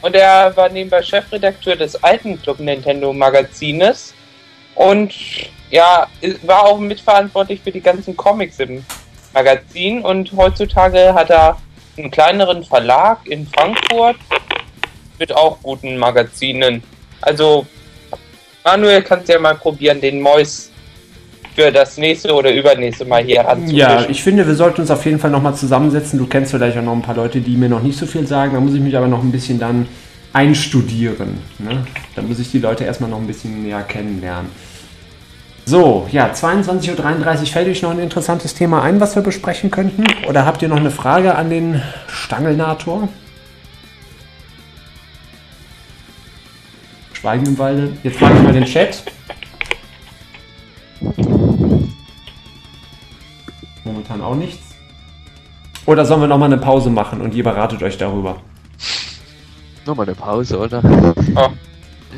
Und 0.02 0.14
er 0.14 0.54
war 0.56 0.68
nebenbei 0.68 1.02
Chefredakteur 1.02 1.76
des 1.76 2.02
alten 2.02 2.40
Club 2.40 2.60
Nintendo 2.60 3.12
Magazines 3.12 4.14
und 4.74 5.14
ja, 5.70 6.06
war 6.42 6.64
auch 6.64 6.78
mitverantwortlich 6.78 7.60
für 7.60 7.70
die 7.70 7.80
ganzen 7.80 8.16
Comics 8.16 8.58
im 8.58 8.84
Magazin 9.32 10.02
und 10.02 10.32
heutzutage 10.36 11.14
hat 11.14 11.30
er 11.30 11.56
einen 11.96 12.10
kleineren 12.10 12.64
Verlag 12.64 13.18
in 13.26 13.46
Frankfurt 13.46 14.16
mit 15.18 15.34
auch 15.34 15.58
guten 15.62 15.96
Magazinen. 15.96 16.82
Also, 17.20 17.66
Manuel, 18.64 19.02
kannst 19.02 19.28
ja 19.28 19.38
mal 19.38 19.54
probieren, 19.54 20.00
den 20.00 20.20
Mois 20.20 20.70
für 21.54 21.70
das 21.70 21.96
nächste 21.98 22.32
oder 22.32 22.52
übernächste 22.52 23.04
Mal 23.04 23.22
hier 23.22 23.42
ranzufischen. 23.42 23.76
Ja, 23.76 24.06
ich 24.08 24.22
finde, 24.22 24.46
wir 24.46 24.54
sollten 24.54 24.80
uns 24.80 24.90
auf 24.90 25.04
jeden 25.04 25.18
Fall 25.18 25.30
nochmal 25.30 25.54
zusammensetzen. 25.54 26.18
Du 26.18 26.26
kennst 26.26 26.52
vielleicht 26.52 26.78
auch 26.78 26.82
noch 26.82 26.92
ein 26.92 27.02
paar 27.02 27.16
Leute, 27.16 27.40
die 27.40 27.56
mir 27.56 27.68
noch 27.68 27.82
nicht 27.82 27.98
so 27.98 28.06
viel 28.06 28.26
sagen. 28.26 28.54
Da 28.54 28.60
muss 28.60 28.74
ich 28.74 28.80
mich 28.80 28.96
aber 28.96 29.08
noch 29.08 29.22
ein 29.22 29.32
bisschen 29.32 29.58
dann 29.58 29.88
einstudieren. 30.32 31.38
Ne? 31.58 31.86
Da 32.14 32.22
muss 32.22 32.38
ich 32.38 32.50
die 32.50 32.58
Leute 32.58 32.84
erstmal 32.84 33.10
noch 33.10 33.18
ein 33.18 33.26
bisschen 33.26 33.62
näher 33.62 33.82
kennenlernen. 33.82 34.50
So, 35.66 36.08
ja, 36.10 36.32
22.33 36.32 37.40
Uhr. 37.40 37.46
Fällt 37.46 37.68
euch 37.68 37.82
noch 37.82 37.90
ein 37.90 37.98
interessantes 37.98 38.54
Thema 38.54 38.82
ein, 38.82 39.00
was 39.00 39.14
wir 39.14 39.22
besprechen 39.22 39.70
könnten? 39.70 40.04
Oder 40.28 40.44
habt 40.44 40.62
ihr 40.62 40.68
noch 40.68 40.78
eine 40.78 40.90
Frage 40.90 41.34
an 41.34 41.50
den 41.50 41.82
Stangelnator? 42.08 43.08
Schweigen 47.12 47.46
im 47.46 47.58
Walde. 47.58 47.92
Jetzt 48.02 48.18
frage 48.18 48.34
ich 48.36 48.42
mal 48.42 48.52
den 48.52 48.64
Chat. 48.64 49.04
Momentan 53.84 54.22
auch 54.22 54.34
nichts. 54.34 54.74
Oder 55.86 56.04
sollen 56.04 56.22
wir 56.22 56.28
nochmal 56.28 56.52
eine 56.52 56.60
Pause 56.60 56.90
machen 56.90 57.20
und 57.20 57.34
ihr 57.34 57.44
beratet 57.44 57.82
euch 57.82 57.98
darüber? 57.98 58.40
Nochmal 59.86 60.06
eine 60.06 60.14
Pause, 60.14 60.58
oder? 60.58 60.82
Oh, 60.84 61.48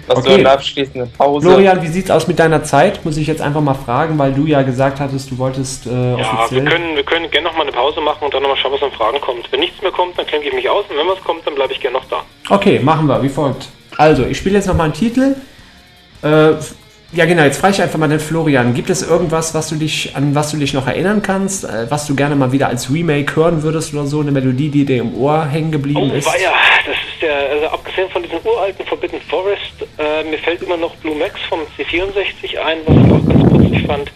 das 0.09 0.17
Okay. 0.19 0.35
eine 0.35 0.51
abschließende 0.51 1.07
Pause. 1.19 1.47
Florian, 1.49 1.83
wie 1.83 1.87
sieht's 1.89 2.11
aus 2.11 2.27
mit 2.27 2.39
deiner 2.39 2.65
Zeit? 2.65 3.05
Muss 3.05 3.17
ich 3.17 3.27
jetzt 3.27 3.41
einfach 3.41 3.61
mal 3.61 3.75
fragen, 3.75 4.19
weil 4.19 4.33
du 4.33 4.47
ja 4.47 4.63
gesagt 4.63 5.01
hattest, 5.01 5.31
du 5.31 5.39
wolltest 5.39 5.87
äh, 5.87 5.91
Ja, 5.91 6.17
wir 6.17 6.33
offiziell. 6.41 6.65
können, 6.65 6.97
wir 6.97 7.05
können 7.05 7.31
gerne 7.31 7.47
nochmal 7.49 7.63
eine 7.63 7.73
Pause 7.73 8.01
machen 8.01 8.25
und 8.25 8.35
dann 8.35 8.43
nochmal 8.43 8.59
schauen, 8.59 8.73
was 8.73 8.83
an 8.83 8.91
Fragen 8.93 9.21
kommt. 9.21 9.51
Wenn 9.53 9.61
nichts 9.61 9.81
mehr 9.83 9.93
kommt, 9.93 10.19
dann 10.19 10.27
klinke 10.27 10.49
ich 10.49 10.55
mich 10.55 10.69
aus 10.69 10.85
und 10.91 10.97
wenn 10.97 11.07
was 11.07 11.23
kommt, 11.23 11.47
dann 11.47 11.55
bleibe 11.55 11.73
ich 11.73 11.81
gerne 11.81 11.99
noch 11.99 12.05
da. 12.07 12.23
Okay, 12.49 12.79
machen 12.81 13.07
wir, 13.07 13.23
wie 13.23 13.29
folgt. 13.29 13.69
Also, 13.97 14.25
ich 14.25 14.39
spiele 14.39 14.57
jetzt 14.57 14.67
nochmal 14.67 14.87
einen 14.87 14.95
Titel. 14.95 15.37
Äh, 16.23 16.53
ja, 17.15 17.27
genau, 17.27 17.43
jetzt 17.43 17.59
frage 17.61 17.75
ich 17.75 17.83
einfach 17.83 17.99
mal 17.99 18.09
den 18.09 18.21
Florian. 18.21 18.73
Gibt 18.73 18.89
es 18.89 19.03
irgendwas, 19.03 19.53
was 19.55 19.69
du 19.69 19.75
dich, 19.77 20.17
an 20.17 20.35
was 20.35 20.51
du 20.51 20.57
dich 20.57 20.73
noch 20.73 20.87
erinnern 20.87 21.21
kannst, 21.21 21.65
äh, 21.65 21.91
was 21.91 22.07
du 22.07 22.15
gerne 22.15 22.35
mal 22.37 22.53
wieder 22.53 22.69
als 22.69 22.91
Remake 22.91 23.37
hören 23.37 23.63
würdest 23.63 23.93
oder 23.93 24.07
so? 24.07 24.21
Eine 24.21 24.31
Melodie, 24.33 24.71
die 24.71 24.87
dir 24.87 24.97
im 25.03 25.15
Ohr 25.15 25.45
hängen 25.45 25.71
geblieben 25.71 26.11
Oh, 26.11 26.17
ist? 26.17 26.27
weia, 26.27 26.51
das 26.87 26.95
ist 26.95 27.12
der, 27.23 27.51
also 27.51 27.67
abgesehen 27.69 28.11
von 28.11 28.23
diesem 28.23 28.39
uralten 28.45 28.85
Forbidden 28.87 29.21
Forest, 29.23 29.87
äh, 29.99 30.25
mir 30.29 30.39
fällt 30.39 30.63
immer 30.63 30.77
noch 30.77 30.95
Blue 30.97 31.15
Max 31.15 31.41
vom 31.49 31.61
C64 31.79 32.59
ein, 32.59 32.79
was 32.87 32.97
ich 32.97 33.13
auch 33.13 33.29
ganz 33.29 33.51
putzig 33.51 33.87
fand. 33.87 34.13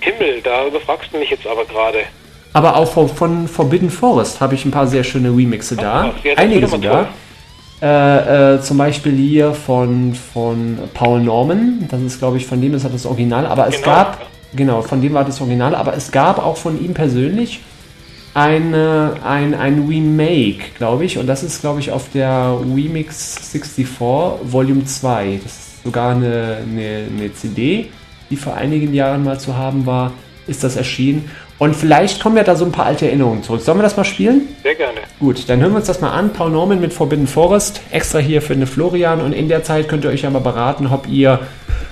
Himmel, 0.00 0.40
da 0.42 0.66
überfragst 0.66 1.12
du 1.12 1.18
mich 1.18 1.30
jetzt 1.30 1.46
aber 1.46 1.64
gerade. 1.64 2.00
Aber 2.52 2.76
auch 2.76 2.90
von, 2.90 3.08
von 3.08 3.48
Forbidden 3.48 3.90
Forest 3.90 4.40
habe 4.40 4.54
ich 4.54 4.64
ein 4.64 4.70
paar 4.70 4.86
sehr 4.86 5.04
schöne 5.04 5.28
Remixe 5.28 5.76
da. 5.76 6.12
ach, 6.14 6.24
ja, 6.24 6.34
Einige 6.34 6.66
sogar. 6.66 7.08
Äh, 7.82 8.56
äh, 8.56 8.60
zum 8.60 8.76
Beispiel 8.76 9.12
hier 9.12 9.54
von, 9.54 10.14
von 10.14 10.78
Paul 10.92 11.20
Norman. 11.20 11.86
Das 11.90 12.00
ist, 12.02 12.18
glaube 12.18 12.36
ich, 12.36 12.46
von 12.46 12.60
dem 12.60 12.74
ist 12.74 12.84
das 12.84 13.06
Original. 13.06 13.46
Aber 13.46 13.68
es 13.68 13.76
Genau, 13.76 13.86
gab, 13.86 14.26
genau, 14.52 14.82
von 14.82 15.00
dem 15.00 15.14
war 15.14 15.24
das 15.24 15.40
Original. 15.40 15.74
Aber 15.74 15.94
es 15.96 16.10
gab 16.10 16.44
auch 16.44 16.56
von 16.56 16.82
ihm 16.82 16.92
persönlich 16.92 17.60
eine, 18.34 19.14
ein, 19.24 19.54
ein 19.54 19.86
Remake, 19.88 20.72
glaube 20.78 21.04
ich. 21.04 21.18
Und 21.18 21.26
das 21.26 21.42
ist, 21.42 21.60
glaube 21.60 21.80
ich, 21.80 21.90
auf 21.90 22.10
der 22.12 22.58
Remix 22.60 23.38
64 23.50 24.00
Volume 24.00 24.84
2. 24.84 25.40
Das 25.42 25.52
ist 25.52 25.82
sogar 25.84 26.14
eine, 26.14 26.58
eine, 26.62 27.04
eine 27.10 27.34
CD, 27.34 27.86
die 28.30 28.36
vor 28.36 28.54
einigen 28.54 28.94
Jahren 28.94 29.24
mal 29.24 29.40
zu 29.40 29.56
haben 29.56 29.86
war. 29.86 30.12
Ist 30.46 30.64
das 30.64 30.76
erschienen. 30.76 31.30
Und 31.60 31.76
vielleicht 31.76 32.22
kommen 32.22 32.38
ja 32.38 32.42
da 32.42 32.56
so 32.56 32.64
ein 32.64 32.72
paar 32.72 32.86
alte 32.86 33.06
Erinnerungen 33.06 33.42
zurück. 33.42 33.60
Sollen 33.60 33.78
wir 33.78 33.82
das 33.82 33.94
mal 33.94 34.04
spielen? 34.04 34.48
Sehr 34.62 34.74
gerne. 34.74 35.00
Gut, 35.18 35.46
dann 35.46 35.60
hören 35.60 35.72
wir 35.72 35.76
uns 35.76 35.86
das 35.86 36.00
mal 36.00 36.10
an. 36.10 36.32
Paul 36.32 36.50
Norman 36.50 36.80
mit 36.80 36.94
Forbidden 36.94 37.26
Forest, 37.26 37.82
extra 37.90 38.18
hier 38.18 38.40
für 38.40 38.54
eine 38.54 38.66
Florian. 38.66 39.20
Und 39.20 39.34
in 39.34 39.48
der 39.48 39.62
Zeit 39.62 39.86
könnt 39.86 40.04
ihr 40.04 40.10
euch 40.10 40.22
ja 40.22 40.30
mal 40.30 40.38
beraten, 40.38 40.86
ob 40.86 41.06
ihr 41.06 41.40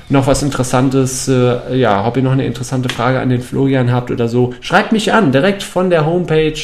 noch 0.09 0.27
was 0.27 0.43
Interessantes, 0.43 1.29
äh, 1.29 1.77
ja, 1.77 2.07
ob 2.07 2.17
ihr 2.17 2.23
noch 2.23 2.33
eine 2.33 2.47
interessante 2.47 2.89
Frage 2.89 3.21
an 3.21 3.29
den 3.29 3.43
Florian 3.43 3.93
habt 3.93 4.11
oder 4.11 4.29
so. 4.29 4.55
Schreibt 4.61 4.93
mich 4.93 5.13
an, 5.13 5.33
direkt 5.33 5.63
von 5.63 5.91
der 5.91 6.07
Homepage 6.07 6.59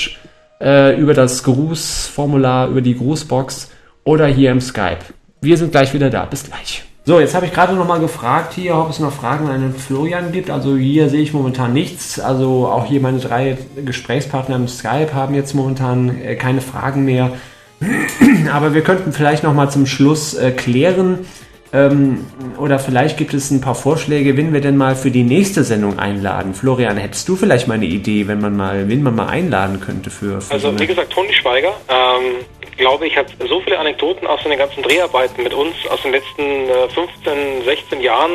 äh, 0.60 0.98
über 0.98 1.14
das 1.14 1.42
Grußformular, 1.42 2.68
über 2.68 2.80
die 2.80 2.96
Grußbox 2.96 3.70
oder 4.04 4.26
hier 4.26 4.50
im 4.50 4.60
Skype. 4.60 4.98
Wir 5.40 5.58
sind 5.58 5.72
gleich 5.72 5.92
wieder 5.92 6.10
da. 6.10 6.24
Bis 6.24 6.44
gleich. 6.44 6.84
So, 7.06 7.20
jetzt 7.20 7.34
habe 7.34 7.44
ich 7.44 7.52
gerade 7.52 7.74
noch 7.74 7.86
mal 7.86 8.00
gefragt 8.00 8.54
hier, 8.54 8.76
ob 8.76 8.88
es 8.88 8.98
noch 8.98 9.12
Fragen 9.12 9.50
an 9.50 9.60
den 9.60 9.74
Florian 9.74 10.32
gibt. 10.32 10.48
Also 10.48 10.74
hier 10.74 11.10
sehe 11.10 11.20
ich 11.20 11.34
momentan 11.34 11.74
nichts. 11.74 12.18
Also 12.18 12.66
auch 12.66 12.86
hier 12.86 12.98
meine 13.02 13.18
drei 13.18 13.58
Gesprächspartner 13.84 14.56
im 14.56 14.68
Skype 14.68 15.12
haben 15.12 15.34
jetzt 15.34 15.54
momentan 15.54 16.22
äh, 16.22 16.34
keine 16.36 16.62
Fragen 16.62 17.04
mehr. 17.04 17.32
Aber 18.52 18.72
wir 18.72 18.80
könnten 18.80 19.12
vielleicht 19.12 19.42
noch 19.42 19.52
mal 19.52 19.70
zum 19.70 19.84
Schluss 19.84 20.32
äh, 20.32 20.50
klären. 20.50 21.26
Ähm, 21.74 22.24
oder 22.56 22.78
vielleicht 22.78 23.16
gibt 23.18 23.34
es 23.34 23.50
ein 23.50 23.60
paar 23.60 23.74
Vorschläge, 23.74 24.36
wen 24.36 24.52
wir 24.52 24.60
denn 24.60 24.76
mal 24.76 24.94
für 24.94 25.10
die 25.10 25.24
nächste 25.24 25.64
Sendung 25.64 25.98
einladen. 25.98 26.54
Florian, 26.54 26.96
hättest 26.96 27.28
du 27.28 27.34
vielleicht 27.34 27.66
mal 27.66 27.74
eine 27.74 27.86
Idee, 27.86 28.28
wenn 28.28 28.40
man 28.40 28.56
mal, 28.56 28.88
wen 28.88 29.02
man 29.02 29.16
mal 29.16 29.26
einladen 29.26 29.80
könnte 29.80 30.08
für, 30.10 30.40
für 30.40 30.58
so 30.60 30.68
Also, 30.68 30.78
wie 30.78 30.86
gesagt, 30.86 31.12
Toni 31.12 31.32
Schweiger, 31.32 31.74
ähm, 31.88 32.44
glaube 32.76 33.08
ich, 33.08 33.16
hat 33.16 33.26
so 33.48 33.60
viele 33.60 33.76
Anekdoten 33.78 34.26
aus 34.28 34.40
den 34.44 34.56
ganzen 34.56 34.82
Dreharbeiten 34.84 35.42
mit 35.42 35.52
uns 35.52 35.74
aus 35.90 36.00
den 36.02 36.12
letzten 36.12 36.42
äh, 36.42 36.88
15, 36.94 37.64
16 37.64 38.00
Jahren. 38.00 38.32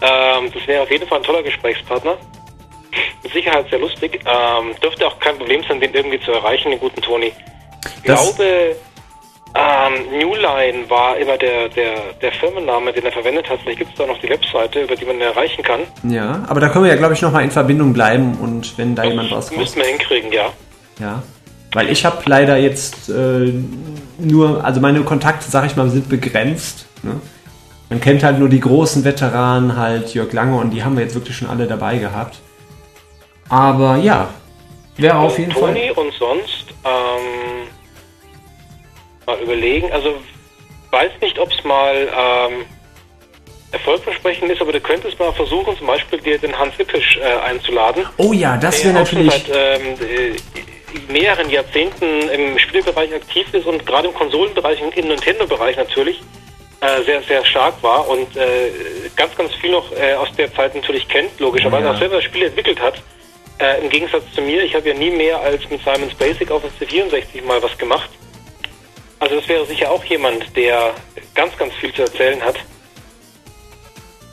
Ähm, 0.00 0.50
das 0.54 0.66
wäre 0.66 0.82
auf 0.82 0.90
jeden 0.90 1.06
Fall 1.06 1.18
ein 1.18 1.24
toller 1.24 1.42
Gesprächspartner. 1.42 2.16
Mit 3.22 3.32
Sicherheit 3.32 3.68
sehr 3.68 3.78
lustig. 3.78 4.20
Ähm, 4.24 4.74
dürfte 4.82 5.06
auch 5.06 5.18
kein 5.20 5.36
Problem 5.36 5.62
sein, 5.68 5.80
den 5.80 5.92
irgendwie 5.92 6.20
zu 6.20 6.32
erreichen, 6.32 6.70
den 6.70 6.80
guten 6.80 7.02
Toni. 7.02 7.26
Ich 7.84 8.02
Das- 8.04 8.34
glaube, 8.36 8.76
ähm, 9.54 10.18
Newline 10.18 10.88
war 10.88 11.16
immer 11.16 11.36
der, 11.36 11.68
der, 11.68 12.12
der 12.20 12.32
Firmenname, 12.32 12.92
den 12.92 13.04
er 13.04 13.12
verwendet 13.12 13.48
hat. 13.50 13.60
Vielleicht 13.62 13.78
gibt 13.78 13.90
es 13.90 13.96
da 13.96 14.06
noch 14.06 14.18
die 14.18 14.28
Webseite, 14.28 14.82
über 14.82 14.94
die 14.94 15.04
man 15.04 15.16
ihn 15.16 15.22
erreichen 15.22 15.62
kann. 15.62 15.80
Ja, 16.04 16.44
aber 16.48 16.60
da 16.60 16.68
können 16.68 16.84
wir 16.84 16.90
ja, 16.90 16.96
glaube 16.96 17.14
ich, 17.14 17.22
noch 17.22 17.32
mal 17.32 17.42
in 17.42 17.50
Verbindung 17.50 17.92
bleiben 17.92 18.38
und 18.40 18.78
wenn 18.78 18.94
da 18.94 19.04
jemand 19.04 19.30
was 19.32 19.46
Das 19.48 19.56
müssten 19.56 19.80
wir 19.80 19.86
hinkriegen, 19.86 20.32
ja. 20.32 20.50
Ja. 21.00 21.22
Weil 21.72 21.90
ich 21.90 22.04
habe 22.04 22.18
leider 22.26 22.56
jetzt 22.56 23.08
äh, 23.08 23.52
nur, 24.18 24.64
also 24.64 24.80
meine 24.80 25.00
Kontakte, 25.02 25.50
sag 25.50 25.66
ich 25.66 25.76
mal, 25.76 25.88
sind 25.88 26.08
begrenzt. 26.08 26.86
Ne? 27.02 27.20
Man 27.88 28.00
kennt 28.00 28.22
halt 28.22 28.38
nur 28.38 28.48
die 28.48 28.60
großen 28.60 29.04
Veteranen, 29.04 29.76
halt 29.76 30.14
Jörg 30.14 30.32
Lange 30.32 30.56
und 30.56 30.70
die 30.70 30.84
haben 30.84 30.96
wir 30.96 31.04
jetzt 31.04 31.14
wirklich 31.14 31.36
schon 31.36 31.48
alle 31.48 31.66
dabei 31.66 31.98
gehabt. 31.98 32.40
Aber 33.48 33.96
ja, 33.96 34.28
wäre 34.96 35.16
auf 35.16 35.38
jeden 35.38 35.52
Fall. 35.52 35.74
Toni 35.74 35.90
und 35.90 36.12
sonst 36.14 36.66
ähm, 36.84 37.66
mal 39.30 39.40
überlegen. 39.42 39.90
Also 39.92 40.14
weiß 40.90 41.12
nicht, 41.20 41.38
ob 41.38 41.50
es 41.52 41.62
mal 41.64 41.94
ähm, 41.94 42.64
erfolgversprechend 43.72 44.50
ist, 44.50 44.60
aber 44.60 44.72
du 44.72 44.80
könntest 44.80 45.18
mal 45.18 45.32
versuchen, 45.32 45.76
zum 45.76 45.86
Beispiel 45.86 46.20
dir 46.20 46.38
den 46.38 46.56
Hans 46.58 46.74
Ippisch 46.78 47.18
äh, 47.18 47.22
einzuladen. 47.48 48.04
Oh 48.16 48.32
ja, 48.32 48.56
das 48.56 48.84
wäre 48.84 48.94
natürlich. 48.94 49.32
seit 49.32 49.48
ähm, 49.80 49.94
äh, 50.00 51.12
mehreren 51.12 51.48
Jahrzehnten 51.50 52.28
im 52.30 52.58
Spielebereich 52.58 53.14
aktiv 53.14 53.46
ist 53.54 53.66
und 53.66 53.86
gerade 53.86 54.08
im 54.08 54.14
Konsolenbereich 54.14 54.82
und 54.82 54.96
im 54.96 55.06
Nintendo-Bereich 55.08 55.76
natürlich 55.76 56.20
äh, 56.80 57.02
sehr, 57.04 57.22
sehr 57.22 57.44
stark 57.44 57.80
war 57.82 58.08
und 58.08 58.36
äh, 58.36 58.70
ganz, 59.14 59.36
ganz 59.36 59.54
viel 59.54 59.70
noch 59.70 59.92
äh, 59.92 60.14
aus 60.14 60.28
der 60.36 60.52
Zeit 60.52 60.74
natürlich 60.74 61.06
kennt, 61.06 61.38
logischerweise 61.38 61.84
Ja. 61.86 61.92
auch 61.92 61.98
selber 61.98 62.20
Spiele 62.22 62.46
entwickelt 62.46 62.80
hat. 62.80 62.94
Äh, 63.58 63.82
Im 63.82 63.90
Gegensatz 63.90 64.24
zu 64.34 64.40
mir, 64.40 64.64
ich 64.64 64.74
habe 64.74 64.88
ja 64.88 64.94
nie 64.94 65.10
mehr 65.10 65.38
als 65.38 65.68
mit 65.70 65.80
Simon's 65.84 66.14
Basic 66.14 66.50
auf 66.50 66.62
dem 66.62 66.70
C64 66.88 67.44
mal 67.46 67.62
was 67.62 67.76
gemacht. 67.78 68.10
Also 69.20 69.36
das 69.36 69.48
wäre 69.48 69.66
sicher 69.66 69.90
auch 69.90 70.02
jemand, 70.04 70.56
der 70.56 70.94
ganz, 71.34 71.56
ganz 71.56 71.74
viel 71.74 71.92
zu 71.92 72.02
erzählen 72.02 72.40
hat. 72.42 72.56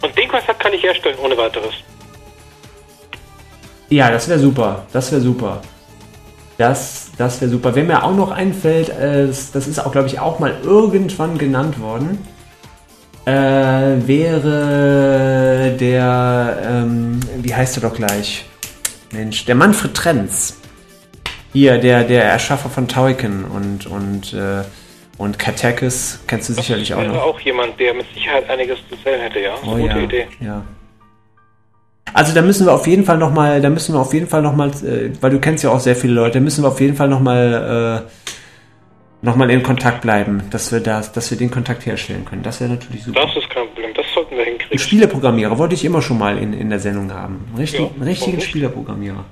Und 0.01 0.17
den 0.17 0.29
Kontakt 0.29 0.59
kann 0.59 0.73
ich 0.73 0.81
herstellen 0.81 1.17
ohne 1.19 1.37
weiteres. 1.37 1.73
Ja, 3.89 4.09
das 4.09 4.27
wäre 4.27 4.39
super. 4.39 4.85
Das 4.93 5.11
wäre 5.11 5.21
super. 5.21 5.61
Das, 6.57 7.11
das 7.17 7.39
wäre 7.41 7.51
super. 7.51 7.75
Wenn 7.75 7.87
mir 7.87 8.03
auch 8.03 8.15
noch 8.15 8.31
einfällt, 8.31 8.89
äh, 8.89 9.27
das, 9.27 9.51
das 9.51 9.67
ist 9.67 9.79
auch, 9.79 9.91
glaube 9.91 10.07
ich, 10.07 10.19
auch 10.19 10.39
mal 10.39 10.57
irgendwann 10.63 11.37
genannt 11.37 11.79
worden, 11.79 12.25
äh, 13.25 13.31
wäre 14.07 15.75
der, 15.79 16.57
ähm, 16.65 17.19
wie 17.37 17.53
heißt 17.53 17.77
er 17.77 17.81
doch 17.81 17.93
gleich? 17.93 18.45
Mensch, 19.11 19.45
der 19.45 19.55
Manfred 19.55 19.93
Trenz. 19.93 20.57
Hier, 21.57 21.79
der, 21.79 22.03
der 22.03 22.23
Erschaffer 22.23 22.69
von 22.69 22.87
Tauiken 22.87 23.43
und, 23.45 23.87
und, 23.87 24.31
äh, 24.33 24.61
und 25.17 25.39
Katekis, 25.39 26.19
kennst 26.27 26.49
du 26.49 26.53
sicherlich 26.53 26.93
auch 26.93 27.01
wäre 27.01 27.13
noch. 27.13 27.23
auch 27.23 27.39
jemand, 27.39 27.79
der 27.79 27.95
mit 27.95 28.05
Sicherheit 28.13 28.47
einiges 28.47 28.77
zu 28.87 28.95
erzählen 28.95 29.21
hätte, 29.21 29.39
ja. 29.39 29.55
Das 29.55 29.63
Oh 29.67 29.75
gute 29.75 29.97
ja, 29.97 30.03
Idee. 30.03 30.27
ja. 30.39 30.63
Also 32.13 32.35
da 32.35 32.43
müssen 32.43 32.67
wir 32.67 32.73
auf 32.73 32.85
jeden 32.85 33.05
Fall 33.05 33.17
nochmal, 33.17 33.59
da 33.59 33.69
müssen 33.71 33.95
wir 33.95 33.99
auf 33.99 34.13
jeden 34.13 34.27
Fall 34.27 34.43
nochmal, 34.43 34.69
äh, 34.83 35.09
weil 35.19 35.31
du 35.31 35.39
kennst 35.39 35.63
ja 35.63 35.71
auch 35.71 35.79
sehr 35.79 35.95
viele 35.95 36.13
Leute, 36.13 36.33
da 36.35 36.39
müssen 36.41 36.63
wir 36.63 36.67
auf 36.67 36.79
jeden 36.79 36.95
Fall 36.95 37.07
nochmal 37.09 38.05
äh, 38.05 39.25
noch 39.25 39.35
mal 39.35 39.49
in 39.49 39.63
Kontakt 39.63 40.01
bleiben, 40.01 40.43
dass 40.51 40.71
wir 40.71 40.79
das, 40.79 41.11
dass 41.11 41.31
wir 41.31 41.39
den 41.39 41.49
Kontakt 41.49 41.87
herstellen 41.87 42.23
können. 42.23 42.43
Das 42.43 42.61
wäre 42.61 42.69
natürlich 42.69 43.03
super. 43.03 43.21
Das 43.25 43.35
ist 43.35 43.49
kein 43.49 43.65
Problem, 43.69 43.95
das 43.95 44.05
sollten 44.13 44.35
wir 44.35 44.43
Ein 44.43 44.49
hinkriegen. 44.51 44.77
Spieleprogrammierer 44.77 45.57
wollte 45.57 45.73
ich 45.73 45.83
immer 45.83 46.03
schon 46.03 46.19
mal 46.19 46.37
in, 46.37 46.53
in 46.53 46.69
der 46.69 46.79
Sendung 46.79 47.11
haben. 47.11 47.51
Richtig, 47.57 47.79
Ja, 47.79 47.87
einen 47.95 48.03
richtigen? 48.03 48.41
Spieleprogrammierer. 48.41 49.25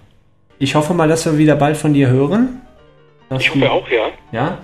Ich 0.59 0.75
hoffe 0.75 0.93
mal, 0.93 1.07
dass 1.07 1.25
wir 1.25 1.37
wieder 1.37 1.55
bald 1.55 1.77
von 1.77 1.93
dir 1.93 2.07
hören. 2.09 2.61
Ich 3.37 3.49
du- 3.49 3.55
hoffe 3.61 3.71
auch, 3.71 3.89
ja. 3.89 4.07
Ja. 4.31 4.57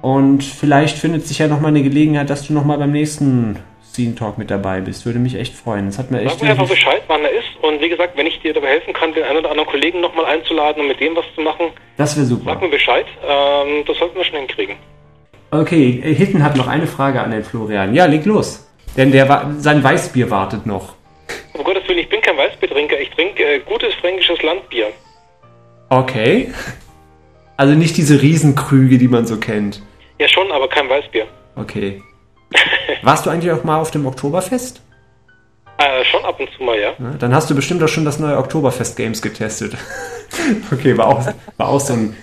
Und 0.00 0.42
vielleicht 0.44 0.96
findet 0.98 1.26
sich 1.26 1.38
ja 1.38 1.48
nochmal 1.48 1.70
eine 1.70 1.82
Gelegenheit, 1.82 2.30
dass 2.30 2.46
du 2.46 2.52
nochmal 2.52 2.78
beim 2.78 2.92
nächsten 2.92 3.58
Scene 3.82 4.14
Talk 4.14 4.38
mit 4.38 4.50
dabei 4.50 4.80
bist. 4.80 5.04
Würde 5.06 5.18
mich 5.18 5.34
echt 5.34 5.54
freuen. 5.54 5.86
Das 5.86 5.98
hat 5.98 6.10
mir 6.10 6.20
echt 6.22 6.30
Sag 6.38 6.42
mir 6.42 6.50
einfach 6.50 6.68
Bescheid, 6.68 7.02
wann 7.08 7.22
er 7.22 7.30
ist. 7.32 7.48
Und 7.62 7.80
wie 7.80 7.88
gesagt, 7.88 8.16
wenn 8.16 8.26
ich 8.26 8.40
dir 8.40 8.54
dabei 8.54 8.68
helfen 8.68 8.92
kann, 8.92 9.12
den 9.12 9.24
einen 9.24 9.38
oder 9.38 9.50
anderen 9.50 9.68
Kollegen 9.68 10.00
nochmal 10.00 10.26
einzuladen 10.26 10.82
und 10.82 10.88
mit 10.88 11.00
dem 11.00 11.16
was 11.16 11.24
zu 11.34 11.40
machen, 11.40 11.66
Das 11.96 12.16
wäre 12.16 12.26
super. 12.26 12.44
sag 12.52 12.62
mir 12.62 12.68
Bescheid. 12.68 13.06
Ähm, 13.26 13.84
das 13.86 13.98
sollten 13.98 14.16
wir 14.16 14.24
schon 14.24 14.38
hinkriegen. 14.38 14.76
Okay, 15.50 16.00
äh, 16.04 16.14
Hitten 16.14 16.44
hat 16.44 16.56
noch 16.56 16.68
eine 16.68 16.86
Frage 16.86 17.20
an 17.20 17.30
den 17.32 17.42
Florian. 17.42 17.94
Ja, 17.94 18.04
leg 18.06 18.24
los. 18.24 18.68
Denn 18.96 19.10
der 19.12 19.54
sein 19.58 19.82
Weißbier 19.82 20.30
wartet 20.30 20.66
noch. 20.66 20.94
Um 21.54 21.64
Gottes 21.64 21.86
Willen, 21.88 21.98
ich 21.98 22.08
bin 22.08 22.20
kein 22.20 22.36
Weißbiertrinker. 22.36 22.98
Ich 23.00 23.10
trinke 23.10 23.42
äh, 23.44 23.58
gutes 23.60 23.92
fränkisches 23.94 24.40
Landbier. 24.42 24.86
Okay. 25.90 26.52
Also 27.56 27.74
nicht 27.74 27.96
diese 27.96 28.22
Riesenkrüge, 28.22 28.98
die 28.98 29.08
man 29.08 29.26
so 29.26 29.38
kennt. 29.38 29.82
Ja, 30.18 30.28
schon, 30.28 30.50
aber 30.52 30.68
kein 30.68 30.88
Weißbier. 30.88 31.26
Okay. 31.56 32.02
Warst 33.02 33.26
du 33.26 33.30
eigentlich 33.30 33.52
auch 33.52 33.64
mal 33.64 33.80
auf 33.80 33.90
dem 33.90 34.06
Oktoberfest? 34.06 34.80
Äh, 35.78 36.04
schon 36.04 36.24
ab 36.24 36.40
und 36.40 36.48
zu 36.56 36.62
mal, 36.62 36.78
ja. 36.78 36.90
Ja, 36.98 37.14
Dann 37.18 37.34
hast 37.34 37.48
du 37.50 37.54
bestimmt 37.54 37.82
auch 37.82 37.88
schon 37.88 38.04
das 38.04 38.18
neue 38.18 38.36
Oktoberfest 38.36 38.96
Games 38.96 39.22
getestet. 39.22 39.76
okay, 40.72 40.96
war 40.96 41.06
auch, 41.06 41.26
war 41.56 41.68
auch 41.68 41.80
so 41.80 41.92
ein, 41.92 42.16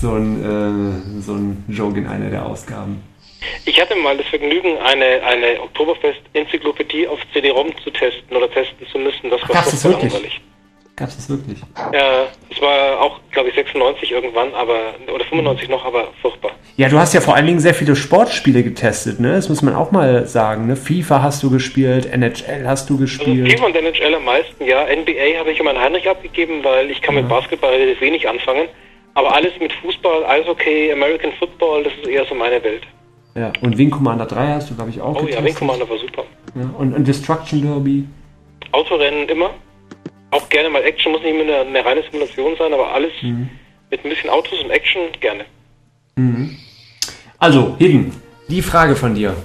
so 0.00 0.12
ein, 0.12 1.18
äh, 1.18 1.20
so 1.20 1.32
ein 1.34 1.64
Joke 1.68 1.98
in 1.98 2.06
einer 2.06 2.30
der 2.30 2.46
Ausgaben. 2.46 3.02
Ich 3.64 3.80
hatte 3.80 3.96
mal 3.96 4.16
das 4.16 4.26
Vergnügen, 4.28 4.78
eine, 4.78 5.22
eine 5.22 5.60
Oktoberfest-Enzyklopädie 5.62 7.08
auf 7.08 7.18
CD-ROM 7.32 7.72
zu 7.82 7.90
testen 7.90 8.36
oder 8.36 8.50
testen 8.50 8.86
zu 8.90 8.98
müssen. 8.98 9.28
Das 9.30 9.42
war 9.42 9.48
Gab's 9.48 9.70
das 9.72 9.82
furchtbar 9.82 10.02
wirklich? 10.02 10.12
langweilig. 10.12 10.40
Gab 10.96 11.08
es 11.08 11.16
das 11.16 11.28
wirklich? 11.28 11.58
Ja, 11.92 12.26
es 12.50 12.60
war 12.60 13.00
auch, 13.00 13.18
glaube 13.32 13.48
ich, 13.48 13.56
96 13.56 14.12
irgendwann, 14.12 14.54
aber 14.54 14.94
oder 15.12 15.24
95 15.24 15.68
noch, 15.68 15.84
aber 15.84 16.08
furchtbar. 16.22 16.52
Ja, 16.76 16.88
du 16.88 16.98
hast 16.98 17.12
ja 17.14 17.20
vor 17.20 17.34
allen 17.34 17.46
Dingen 17.46 17.58
sehr 17.58 17.74
viele 17.74 17.96
Sportspiele 17.96 18.62
getestet, 18.62 19.18
ne? 19.18 19.32
Das 19.32 19.48
muss 19.48 19.60
man 19.60 19.74
auch 19.74 19.90
mal 19.90 20.26
sagen, 20.28 20.68
ne? 20.68 20.76
FIFA 20.76 21.20
hast 21.22 21.42
du 21.42 21.50
gespielt, 21.50 22.06
NHL 22.06 22.64
hast 22.66 22.88
du 22.90 22.94
Also 22.94 23.02
gespielt. 23.04 23.50
FIFA 23.50 23.66
und 23.66 23.76
NHL 23.76 24.14
am 24.14 24.24
meisten, 24.24 24.64
ja. 24.64 24.84
NBA 24.84 25.36
habe 25.40 25.50
ich 25.50 25.58
immer 25.58 25.70
an 25.70 25.80
Heinrich 25.80 26.08
abgegeben, 26.08 26.62
weil 26.62 26.88
ich 26.90 27.02
kann 27.02 27.16
mit 27.16 27.28
Basketball 27.28 27.72
relativ 27.72 28.00
wenig 28.00 28.28
anfangen. 28.28 28.68
Aber 29.14 29.34
alles 29.34 29.52
mit 29.60 29.72
Fußball, 29.72 30.24
Eishockey, 30.26 30.92
American 30.92 31.32
Football, 31.40 31.84
das 31.84 31.92
ist 31.94 32.06
eher 32.06 32.24
so 32.24 32.36
meine 32.36 32.62
Welt. 32.62 32.82
Ja, 33.34 33.52
und 33.62 33.76
Wing 33.78 33.90
Commander 33.90 34.26
3 34.26 34.46
hast 34.46 34.70
du, 34.70 34.76
glaube 34.76 34.90
ich, 34.90 35.00
auch 35.00 35.16
Oh 35.16 35.18
ja, 35.20 35.24
getestet. 35.26 35.44
Wing 35.44 35.54
Commander 35.56 35.88
war 35.90 35.98
super. 35.98 36.24
Ja, 36.54 36.70
und, 36.78 36.94
und 36.94 37.06
Destruction 37.06 37.62
Derby. 37.62 38.04
Autorennen 38.70 39.28
immer. 39.28 39.50
Auch 40.34 40.48
gerne 40.48 40.68
mal 40.68 40.82
Action, 40.82 41.12
muss 41.12 41.22
nicht 41.22 41.30
immer 41.30 41.42
eine, 41.44 41.60
eine 41.60 41.84
reine 41.84 42.02
Simulation 42.10 42.56
sein, 42.58 42.72
aber 42.72 42.92
alles 42.92 43.12
Mhm. 43.22 43.48
mit 43.88 44.04
ein 44.04 44.08
bisschen 44.10 44.30
Autos 44.30 44.60
und 44.64 44.70
Action 44.70 45.02
gerne. 45.20 45.44
Mhm. 46.16 46.56
Also, 47.38 47.76
Hidden, 47.78 48.12
die 48.48 48.60
Frage 48.60 48.96
von 48.96 49.14
dir. 49.14 49.36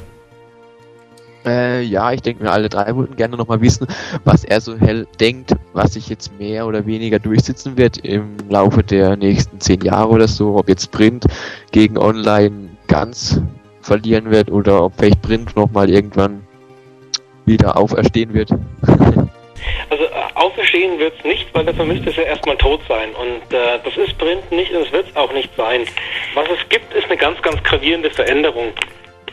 Äh, 1.45 1.84
ja, 1.84 2.11
ich 2.11 2.22
denke 2.22 2.44
mir, 2.44 2.52
alle 2.52 2.70
drei 2.70 2.95
wollten 2.95 3.16
gerne 3.16 3.38
nochmal 3.38 3.61
wissen, 3.61 3.86
was 4.26 4.44
er 4.44 4.61
so 4.61 4.78
hell 4.80 5.06
denkt, 5.20 5.56
was 5.74 5.94
sich 5.94 6.10
jetzt 6.10 6.38
mehr 6.40 6.66
oder 6.66 6.84
weniger 6.88 7.20
durchsetzen 7.20 7.78
wird 7.78 7.98
im 7.99 8.38
Laufe 8.49 8.82
der 8.82 9.16
nächsten 9.16 9.60
zehn 9.60 9.82
Jahre 9.82 10.10
oder 10.10 10.28
so, 10.28 10.56
ob 10.56 10.70
jetzt 10.70 10.91
Print 10.91 11.26
gegen 11.72 11.99
Online 11.99 12.70
ganz 12.88 13.40
verlieren 13.82 14.32
wird 14.32 14.49
oder 14.49 14.86
ob 14.86 14.94
vielleicht 14.98 15.22
Print 15.22 15.56
nochmal 15.56 15.88
irgendwann 15.88 16.41
wieder 17.45 17.78
auferstehen 17.78 18.34
wird. 18.34 18.49
Also 19.90 20.03
auferstehen 20.40 20.98
wird 20.99 21.14
es 21.18 21.26
nicht, 21.26 21.48
weil 21.53 21.66
dafür 21.66 21.86
müsste 21.86 22.10
es 22.10 22.16
ja 22.16 22.24
erstmal 22.24 22.57
tot 22.57 22.82
sein. 22.88 23.11
Und 23.16 23.53
äh, 23.53 23.80
das 23.84 23.95
ist 23.98 24.18
Print 24.18 24.52
nicht 24.52 24.72
und 24.72 24.84
es 24.84 24.91
wird 24.91 25.10
es 25.10 25.16
auch 25.16 25.32
nicht 25.34 25.49
sein. 25.56 25.86
Was 26.34 26.48
es 26.49 26.70
gibt, 26.70 26.94
ist 26.94 27.06
eine 27.06 27.18
ganz, 27.18 27.41
ganz 27.41 27.61
gravierende 27.64 28.10
Veränderung. 28.10 28.74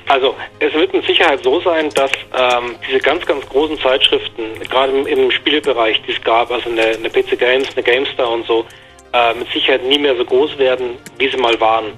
Also 0.08 0.34
es 0.60 0.72
wird 0.72 0.92
mit 0.92 1.04
Sicherheit 1.04 1.42
so 1.42 1.60
sein, 1.60 1.90
dass 1.90 2.10
ähm, 2.38 2.76
diese 2.86 2.98
ganz, 2.98 3.26
ganz 3.26 3.46
großen 3.48 3.78
Zeitschriften, 3.78 4.44
gerade 4.68 4.92
im, 4.92 5.06
im 5.06 5.30
Spielebereich, 5.30 6.00
die 6.02 6.12
es 6.12 6.22
gab, 6.22 6.50
also 6.50 6.70
eine, 6.70 6.82
eine 6.82 7.10
PC 7.10 7.38
Games, 7.38 7.68
eine 7.74 7.82
GameStar 7.82 8.30
und 8.30 8.46
so, 8.46 8.64
äh, 9.12 9.34
mit 9.34 9.48
Sicherheit 9.52 9.84
nie 9.84 9.98
mehr 9.98 10.16
so 10.16 10.24
groß 10.24 10.58
werden, 10.58 10.98
wie 11.18 11.28
sie 11.28 11.36
mal 11.36 11.58
waren. 11.60 11.92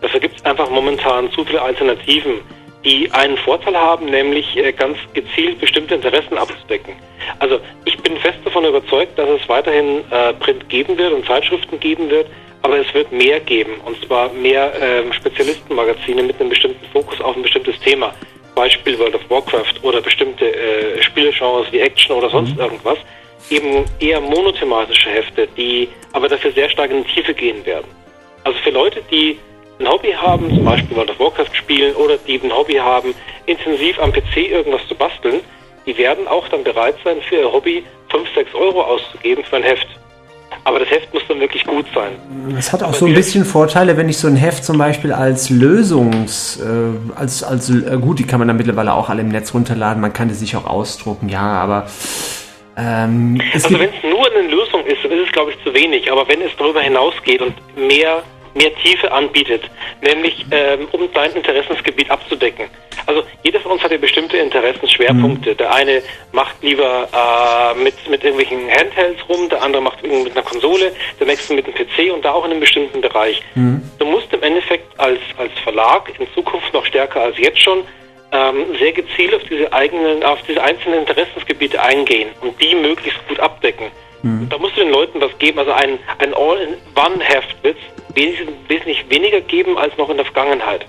Dafür 0.00 0.20
gibt 0.20 0.38
es 0.38 0.44
einfach 0.44 0.70
momentan 0.70 1.30
zu 1.32 1.44
viele 1.44 1.60
Alternativen, 1.60 2.40
die 2.84 3.10
einen 3.12 3.36
Vorteil 3.38 3.76
haben, 3.76 4.06
nämlich 4.06 4.56
äh, 4.56 4.72
ganz 4.72 4.96
gezielt 5.14 5.60
bestimmte 5.60 5.94
Interessen 5.94 6.38
abzudecken. 6.38 6.94
Also 7.38 7.60
ich 7.84 7.98
bin 7.98 8.16
fest 8.18 8.38
davon 8.44 8.64
überzeugt, 8.64 9.18
dass 9.18 9.28
es 9.28 9.48
weiterhin 9.48 10.04
äh, 10.10 10.32
Print 10.34 10.68
geben 10.68 10.96
wird 10.96 11.12
und 11.12 11.26
Zeitschriften 11.26 11.80
geben 11.80 12.08
wird, 12.10 12.26
aber 12.62 12.78
es 12.78 12.92
wird 12.94 13.12
mehr 13.12 13.40
geben, 13.40 13.80
und 13.84 14.04
zwar 14.04 14.32
mehr 14.32 14.72
ähm, 14.80 15.12
Spezialistenmagazine 15.12 16.22
mit 16.22 16.40
einem 16.40 16.50
bestimmten 16.50 16.84
Fokus 16.92 17.20
auf 17.20 17.36
ein 17.36 17.42
bestimmtes 17.42 17.78
Thema. 17.80 18.14
Beispiel 18.54 18.98
World 18.98 19.14
of 19.14 19.30
Warcraft 19.30 19.74
oder 19.82 20.00
bestimmte 20.00 20.52
äh, 20.52 21.02
Spielegenres 21.02 21.70
wie 21.70 21.78
Action 21.78 22.16
oder 22.16 22.28
sonst 22.28 22.58
irgendwas. 22.58 22.98
Eben 23.50 23.84
eher 24.00 24.20
monothematische 24.20 25.10
Hefte, 25.10 25.48
die 25.56 25.88
aber 26.12 26.28
dafür 26.28 26.50
sehr 26.52 26.68
stark 26.68 26.90
in 26.90 27.04
die 27.04 27.10
Tiefe 27.14 27.34
gehen 27.34 27.64
werden. 27.64 27.86
Also 28.42 28.58
für 28.58 28.70
Leute, 28.70 29.00
die 29.10 29.38
ein 29.78 29.88
Hobby 29.88 30.12
haben, 30.12 30.48
zum 30.50 30.64
Beispiel 30.64 30.96
World 30.96 31.10
of 31.10 31.20
Warcraft 31.20 31.54
spielen 31.54 31.94
oder 31.94 32.16
die 32.16 32.40
ein 32.42 32.52
Hobby 32.52 32.74
haben, 32.74 33.14
intensiv 33.46 33.98
am 34.00 34.12
PC 34.12 34.50
irgendwas 34.50 34.86
zu 34.88 34.94
basteln, 34.94 35.40
die 35.86 35.96
werden 35.96 36.26
auch 36.28 36.48
dann 36.48 36.64
bereit 36.64 36.96
sein, 37.04 37.16
für 37.28 37.36
ihr 37.36 37.52
Hobby 37.52 37.84
5, 38.10 38.28
6 38.34 38.54
Euro 38.54 38.82
auszugeben 38.82 39.44
für 39.44 39.56
ein 39.56 39.62
Heft. 39.62 39.86
Aber 40.64 40.80
das 40.80 40.90
Heft 40.90 41.12
muss 41.14 41.22
dann 41.28 41.40
wirklich 41.40 41.64
gut 41.64 41.86
sein. 41.94 42.12
Es 42.58 42.72
hat 42.72 42.82
auch 42.82 42.92
so 42.92 43.06
ein 43.06 43.14
bisschen 43.14 43.44
Vorteile, 43.44 43.96
wenn 43.96 44.08
ich 44.08 44.18
so 44.18 44.28
ein 44.28 44.36
Heft 44.36 44.64
zum 44.64 44.76
Beispiel 44.78 45.12
als 45.12 45.50
Lösungs, 45.50 46.60
äh, 46.60 47.18
als, 47.18 47.42
als 47.42 47.70
äh, 47.70 47.96
gut, 48.00 48.18
die 48.18 48.24
kann 48.24 48.38
man 48.38 48.48
dann 48.48 48.56
mittlerweile 48.56 48.94
auch 48.94 49.08
alle 49.08 49.20
im 49.22 49.28
Netz 49.28 49.54
runterladen, 49.54 50.00
man 50.00 50.12
kann 50.12 50.28
die 50.28 50.34
sich 50.34 50.56
auch 50.56 50.66
ausdrucken, 50.66 51.28
ja, 51.28 51.40
aber 51.40 51.86
ähm, 52.76 53.40
es 53.54 53.64
Also 53.64 53.78
wenn 53.78 53.90
es 53.90 54.02
nur 54.02 54.26
eine 54.30 54.48
Lösung 54.48 54.84
ist, 54.86 55.04
dann 55.04 55.12
ist 55.12 55.26
es 55.26 55.32
glaube 55.32 55.52
ich 55.52 55.64
zu 55.64 55.74
wenig. 55.74 56.10
Aber 56.12 56.28
wenn 56.28 56.40
es 56.42 56.52
darüber 56.56 56.80
hinausgeht 56.80 57.42
und 57.42 57.54
mehr 57.76 58.22
mehr 58.58 58.74
Tiefe 58.82 59.10
anbietet, 59.10 59.62
nämlich 60.02 60.44
ähm, 60.50 60.88
um 60.92 61.08
dein 61.14 61.32
Interessensgebiet 61.32 62.10
abzudecken. 62.10 62.66
Also 63.06 63.22
jeder 63.42 63.60
von 63.60 63.72
uns 63.72 63.82
hat 63.82 63.90
ja 63.90 63.96
bestimmte 63.96 64.36
Interessensschwerpunkte. 64.36 65.54
Der 65.54 65.72
eine 65.72 66.02
macht 66.32 66.56
lieber 66.62 67.08
äh, 67.12 67.82
mit, 67.82 67.94
mit 68.10 68.22
irgendwelchen 68.22 68.68
Handhelds 68.68 69.26
rum, 69.28 69.48
der 69.48 69.62
andere 69.62 69.80
macht 69.80 70.02
mit 70.02 70.32
einer 70.32 70.42
Konsole, 70.42 70.92
der 71.18 71.26
nächste 71.26 71.54
mit 71.54 71.64
einem 71.64 71.74
PC 71.74 72.12
und 72.12 72.24
da 72.24 72.32
auch 72.32 72.44
in 72.44 72.50
einem 72.50 72.60
bestimmten 72.60 73.00
Bereich. 73.00 73.42
Du 73.98 74.04
musst 74.04 74.32
im 74.32 74.42
Endeffekt 74.42 74.98
als, 75.00 75.20
als 75.38 75.52
Verlag 75.62 76.12
in 76.18 76.26
Zukunft 76.34 76.72
noch 76.74 76.84
stärker 76.84 77.22
als 77.22 77.38
jetzt 77.38 77.62
schon 77.62 77.84
ähm, 78.32 78.66
sehr 78.78 78.92
gezielt 78.92 79.34
auf 79.34 79.42
diese 79.48 79.72
eigenen, 79.72 80.22
auf 80.22 80.40
diese 80.46 80.62
einzelnen 80.62 81.00
Interessensgebiete 81.00 81.80
eingehen 81.80 82.28
und 82.40 82.60
die 82.60 82.74
möglichst 82.74 83.26
gut 83.28 83.40
abdecken. 83.40 83.90
Da 84.48 84.58
musst 84.58 84.76
du 84.76 84.80
den 84.80 84.90
Leuten 84.90 85.20
was 85.20 85.36
geben. 85.38 85.58
Also 85.58 85.72
ein, 85.72 85.98
ein 86.18 86.34
All-in-One-Heft 86.34 87.62
wird 87.62 87.76
es 87.76 88.16
wesentlich, 88.68 89.04
weniger 89.08 89.40
geben 89.40 89.78
als 89.78 89.96
noch 89.96 90.10
in 90.10 90.16
der 90.16 90.26
Vergangenheit. 90.26 90.84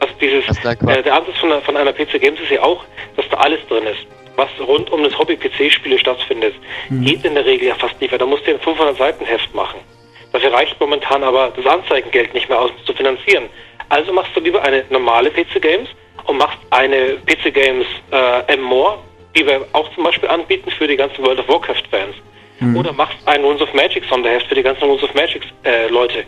Also 0.00 0.12
dieses, 0.20 0.44
äh, 0.90 1.02
der 1.02 1.14
Ansatz 1.14 1.38
von, 1.38 1.52
einer- 1.52 1.62
von 1.62 1.76
einer 1.76 1.92
PC 1.92 2.20
Games 2.20 2.38
ist 2.40 2.50
ja 2.50 2.62
auch, 2.62 2.84
dass 3.16 3.26
da 3.30 3.38
alles 3.38 3.60
drin 3.68 3.84
ist, 3.86 4.06
was 4.36 4.48
rund 4.60 4.90
um 4.92 5.02
das 5.02 5.18
Hobby-PC-Spiele 5.18 5.98
stattfindet. 5.98 6.54
Geht 6.90 7.24
in 7.24 7.34
der 7.34 7.46
Regel 7.46 7.68
ja 7.68 7.74
fast 7.76 7.98
nicht, 8.00 8.12
weil 8.12 8.18
da 8.18 8.26
musst 8.26 8.46
du 8.46 8.50
ein 8.50 8.60
500 8.60 8.96
Seiten 8.98 9.24
Heft 9.24 9.54
machen. 9.54 9.80
Dafür 10.32 10.52
reicht 10.52 10.78
momentan 10.78 11.22
aber 11.24 11.50
das 11.56 11.64
Anzeigengeld 11.64 12.34
nicht 12.34 12.48
mehr 12.50 12.60
aus, 12.60 12.70
um 12.70 12.76
es 12.78 12.84
zu 12.84 12.92
finanzieren. 12.92 13.44
Also 13.88 14.12
machst 14.12 14.32
du 14.36 14.40
lieber 14.40 14.62
eine 14.62 14.84
normale 14.90 15.30
PC 15.30 15.62
Games 15.62 15.88
und 16.26 16.36
machst 16.36 16.58
eine 16.70 17.14
PC 17.24 17.54
Games 17.54 17.86
äh, 18.10 18.52
M-More, 18.52 18.98
die 19.34 19.46
wir 19.46 19.66
auch 19.72 19.90
zum 19.94 20.04
Beispiel 20.04 20.28
anbieten 20.28 20.70
für 20.70 20.86
die 20.86 20.96
ganzen 20.96 21.24
World 21.24 21.38
of 21.38 21.48
Warcraft-Fans. 21.48 22.16
Oder 22.74 22.92
machst 22.92 23.16
ein 23.26 23.42
Runes 23.44 23.60
of 23.60 23.72
Magic 23.74 24.04
Sonderheft 24.08 24.46
für 24.46 24.54
die 24.54 24.62
ganzen 24.62 24.84
Runes 24.84 25.02
of 25.02 25.12
Magic 25.14 25.42
äh, 25.64 25.88
Leute. 25.88 26.24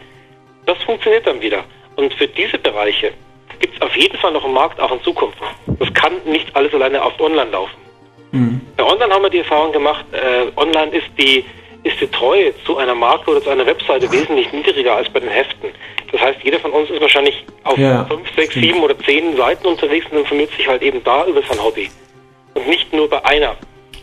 Das 0.66 0.76
funktioniert 0.84 1.26
dann 1.26 1.40
wieder. 1.40 1.64
Und 1.96 2.12
für 2.14 2.28
diese 2.28 2.58
Bereiche 2.58 3.12
gibt 3.60 3.74
es 3.76 3.82
auf 3.82 3.96
jeden 3.96 4.16
Fall 4.18 4.32
noch 4.32 4.44
einen 4.44 4.54
Markt 4.54 4.78
auch 4.80 4.92
in 4.92 5.02
Zukunft. 5.02 5.38
Das 5.78 5.92
kann 5.94 6.12
nicht 6.26 6.54
alles 6.54 6.72
alleine 6.74 7.02
auf 7.02 7.18
Online 7.20 7.50
laufen. 7.50 7.76
Bei 8.76 8.84
Online 8.84 9.12
haben 9.12 9.22
wir 9.22 9.30
die 9.30 9.38
Erfahrung 9.38 9.72
gemacht, 9.72 10.04
äh, 10.12 10.50
online 10.60 10.92
ist 10.94 11.06
die, 11.18 11.44
ist 11.82 11.98
die 12.00 12.06
Treue 12.08 12.52
zu 12.64 12.76
einer 12.76 12.94
Marke 12.94 13.30
oder 13.30 13.42
zu 13.42 13.48
einer 13.50 13.64
Webseite 13.66 14.10
wesentlich 14.12 14.52
niedriger 14.52 14.96
als 14.96 15.08
bei 15.08 15.20
den 15.20 15.30
Heften. 15.30 15.70
Das 16.12 16.20
heißt, 16.20 16.38
jeder 16.44 16.60
von 16.60 16.70
uns 16.72 16.90
ist 16.90 17.00
wahrscheinlich 17.00 17.44
auf 17.64 17.76
Ja, 17.78 18.04
5, 18.04 18.28
6, 18.36 18.54
7 18.54 18.80
oder 18.82 18.96
10 18.98 19.36
Seiten 19.36 19.66
unterwegs 19.66 20.06
und 20.10 20.18
informiert 20.18 20.50
sich 20.56 20.68
halt 20.68 20.82
eben 20.82 21.02
da 21.04 21.26
über 21.26 21.42
sein 21.42 21.60
Hobby. 21.62 21.90
Und 22.54 22.68
nicht 22.68 22.92
nur 22.92 23.08
bei 23.08 23.24
einer. 23.24 23.56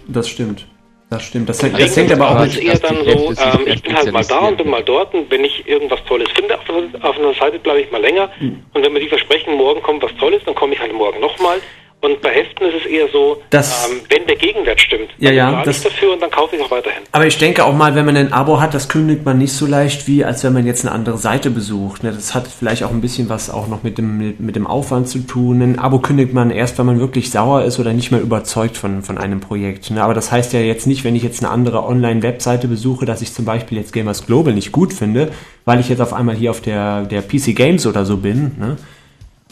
das 0.07 0.27
stimmt. 0.27 0.67
Das 1.09 1.23
stimmt. 1.23 1.47
Das, 1.47 1.59
Deswegen 1.59 1.77
das 1.77 1.95
hängt 1.95 2.11
aber 2.11 2.31
auch 2.31 2.43
es 2.45 2.57
eher 2.57 2.79
dann 2.79 2.97
so, 3.05 3.31
ähm, 3.31 3.67
ich 3.67 3.81
bin 3.83 3.95
halt 3.95 4.11
mal 4.11 4.25
da 4.25 4.39
und 4.39 4.57
bin 4.57 4.69
mal 4.69 4.83
dort 4.83 5.13
und 5.13 5.29
wenn 5.29 5.43
ich 5.45 5.67
irgendwas 5.67 6.03
Tolles 6.05 6.27
finde 6.33 6.57
auf, 6.57 6.67
einer- 6.69 7.05
auf 7.09 7.17
einer 7.17 7.33
Seite, 7.35 7.59
bleibe 7.59 7.81
ich 7.81 7.91
mal 7.91 8.01
länger. 8.01 8.29
Hm. 8.39 8.63
Und 8.73 8.83
wenn 8.83 8.91
mir 8.91 8.99
die 8.99 9.07
versprechen, 9.07 9.53
morgen 9.55 9.81
kommt 9.83 10.01
was 10.03 10.15
Tolles, 10.15 10.41
dann 10.45 10.55
komme 10.55 10.73
ich 10.73 10.79
halt 10.79 10.93
morgen 10.93 11.19
nochmal. 11.19 11.57
Und 12.05 12.21
bei 12.21 12.29
Heften 12.29 12.67
ist 12.67 12.75
es 12.81 12.85
eher 12.85 13.07
so, 13.11 13.41
Das- 13.49 13.89
ähm, 13.89 13.97
wenn 14.09 14.27
der 14.27 14.35
Gegenwert 14.35 14.79
stimmt, 14.79 15.09
Ja, 15.17 15.29
dann 15.29 15.35
ja, 15.37 15.45
bezahle 15.49 15.65
das- 15.65 15.77
ich 15.77 15.83
dafür 15.83 16.13
und 16.13 16.21
dann 16.21 16.29
kaufe 16.29 16.55
ich 16.55 16.61
auch 16.61 16.69
weiterhin. 16.69 17.01
Aber 17.11 17.25
ich 17.25 17.37
denke 17.39 17.63
auch 17.65 17.73
mal, 17.73 17.95
wenn 17.95 18.05
man 18.05 18.15
ein 18.15 18.31
Abo 18.31 18.61
hat, 18.61 18.75
das 18.75 18.87
kündigt 18.89 19.25
man 19.25 19.39
nicht 19.39 19.53
so 19.53 19.65
leicht, 19.65 20.07
wie 20.07 20.23
als 20.23 20.43
wenn 20.43 20.53
man 20.53 20.67
jetzt 20.67 20.85
eine 20.85 20.93
andere 20.93 21.17
Seite 21.17 21.49
besucht. 21.49 22.03
ne? 22.03 22.11
Das 22.11 22.35
hat 22.35 22.47
vielleicht 22.47 22.83
auch 22.83 22.91
ein 22.91 23.01
bisschen 23.01 23.27
was 23.29 23.49
auch 23.49 23.67
noch 23.67 23.81
mit 23.81 23.97
dem, 23.97 24.35
mit, 24.37 24.55
dem 24.55 24.67
Aufwand 24.67 25.09
zu 25.09 25.19
tun. 25.19 25.61
Ein 25.63 25.79
Abo 25.79 25.97
kündigt 25.99 26.31
man 26.33 26.51
erst, 26.51 26.77
wenn 26.77 26.85
man 26.85 26.99
wirklich 26.99 27.31
sauer 27.31 27.63
ist 27.63 27.79
oder 27.79 27.91
nicht 27.93 28.11
mehr 28.11 28.21
überzeugt 28.21 28.77
von, 28.77 29.01
von 29.01 29.17
einem 29.17 29.39
Projekt. 29.39 29.89
ne? 29.89 30.03
Aber 30.03 30.13
das 30.13 30.31
heißt 30.31 30.53
ja 30.53 30.59
jetzt 30.59 30.85
nicht, 30.85 31.03
wenn 31.05 31.15
ich 31.15 31.23
jetzt 31.23 31.43
eine 31.43 31.51
andere 31.51 31.83
Online-Webseite 31.85 32.67
besuche, 32.67 33.05
dass 33.05 33.21
ich 33.23 33.33
zum 33.33 33.45
Beispiel 33.45 33.79
jetzt 33.79 33.93
Gamers 33.93 34.27
Global 34.27 34.53
nicht 34.53 34.71
gut 34.71 34.93
finde, 34.93 35.31
weil 35.65 35.79
ich 35.79 35.89
jetzt 35.89 36.01
auf 36.01 36.13
einmal 36.13 36.35
hier 36.35 36.51
auf 36.51 36.61
der, 36.61 37.01
der 37.05 37.21
PC 37.23 37.53
Games 37.55 37.87
oder 37.87 38.05
so 38.05 38.17
bin. 38.17 38.51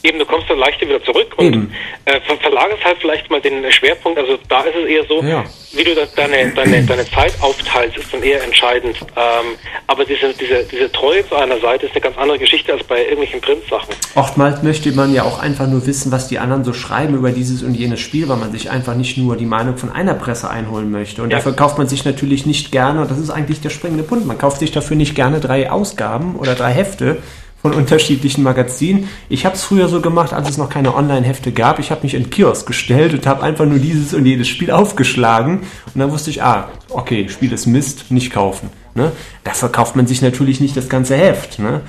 Eben, 0.03 0.19
du 0.19 0.25
kommst 0.25 0.49
dann 0.49 0.57
leichter 0.59 0.85
wieder 0.85 1.01
zurück 1.03 1.34
und 1.38 1.71
äh, 2.05 2.19
ver 2.27 2.35
verlagerst 2.38 2.84
halt 2.84 2.97
vielleicht 2.99 3.30
mal 3.31 3.39
den 3.39 3.71
Schwerpunkt. 3.71 4.19
Also 4.19 4.38
da 4.49 4.61
ist 4.63 4.75
es 4.75 4.85
eher 4.89 5.05
so, 5.07 5.23
Ja. 5.23 5.45
wie 5.71 5.84
du 5.85 5.95
deine, 6.15 6.49
deine, 6.53 6.84
deine 6.84 7.09
Zeit 7.09 7.34
aufteilst, 7.39 7.97
ist 7.97 8.13
dann 8.13 8.21
eher 8.21 8.43
entscheidend. 8.43 8.97
Ähm, 9.15 9.55
aber 9.88 10.03
diese, 10.03 10.34
diese, 10.34 10.65
diese 10.65 10.91
Treue 10.91 11.25
zu 11.30 11.35
einer 11.35 11.57
Seite 11.61 11.85
ist 11.85 11.93
eine 11.93 12.01
ganz 12.01 12.17
andere 12.17 12.38
Geschichte 12.38 12.73
als 12.73 12.84
bei 12.84 12.99
irgendwelchen 13.01 13.39
Printsachen. 13.39 13.95
Oftmals 14.15 14.61
möchte 14.61 14.91
man 14.91 15.13
ja 15.13 15.23
auch 15.23 15.39
einfach 15.39 15.67
nur 15.67 15.85
wissen, 15.88 16.11
was 16.11 16.27
die 16.27 16.38
anderen 16.38 16.65
so 16.65 16.73
schreiben 16.73 17.15
über 17.15 17.31
dieses 17.31 17.63
und 17.63 17.73
jenes 17.73 18.01
Spiel, 18.01 18.27
weil 18.27 18.38
man 18.38 18.51
sich 18.51 18.69
einfach 18.69 18.95
nicht 18.95 19.17
nur 19.17 19.38
die 19.38 19.45
Meinung 19.45 19.77
von 19.77 19.89
einer 19.89 20.15
Presse 20.15 20.49
einholen 20.49 20.91
möchte. 20.91 21.23
Und 21.23 21.31
Ja. 21.31 21.38
dafür 21.38 21.55
kauft 21.55 21.77
man 21.77 21.88
sich 21.88 22.03
natürlich 22.03 22.45
nicht 22.45 22.73
gerne, 22.73 23.01
und 23.03 23.09
das 23.09 23.19
ist 23.19 23.30
eigentlich 23.30 23.61
der 23.61 23.69
springende 23.69 24.03
Punkt, 24.03 24.25
man 24.25 24.38
kauft 24.38 24.59
sich 24.59 24.71
dafür 24.73 24.97
nicht 24.97 25.15
gerne 25.15 25.39
drei 25.39 25.71
Ausgaben 25.71 26.35
oder 26.35 26.55
drei 26.55 26.71
Hefte 26.73 27.19
von 27.64 27.73
unterschiedlichen 27.73 28.44
Magazinen. 28.44 29.10
Ich 29.30 29.45
habe 29.45 29.56
es 29.56 29.64
früher 29.64 29.88
so 29.88 30.02
gemacht, 30.02 30.34
als 30.34 30.49
es 30.49 30.57
noch 30.57 30.69
keine 30.69 30.94
Online-Hefte 30.94 31.53
gab. 31.53 31.80
Ich 31.80 31.91
habe 31.91 32.03
mich 32.03 32.14
in 32.14 32.30
Kiosk 32.30 32.68
gestellt 32.68 33.14
und 33.14 33.26
habe 33.26 33.41
einfach 33.41 33.65
nur 33.65 33.80
dieses 33.80 34.14
und 34.14 34.26
jedes 34.26 34.49
Spiel 34.49 34.69
aufgeschlagen. 34.69 35.60
Und 35.60 35.99
dann 35.99 36.11
wusste 36.11 36.30
ich, 36.30 36.44
ah, 36.44 36.69
okay, 36.90 37.30
Spiel 37.30 37.53
ist 37.53 37.65
Mist, 37.65 38.11
nicht 38.11 38.31
kaufen. 38.31 38.69
Ne? 38.95 39.14
Dafür 39.45 39.69
kauft 39.69 39.95
man 39.95 40.06
sich 40.07 40.22
natürlich 40.22 40.60
nicht 40.60 40.76
das 40.76 40.90
ganze 40.90 41.15
Heft. 41.15 41.57
Ne? 41.57 41.81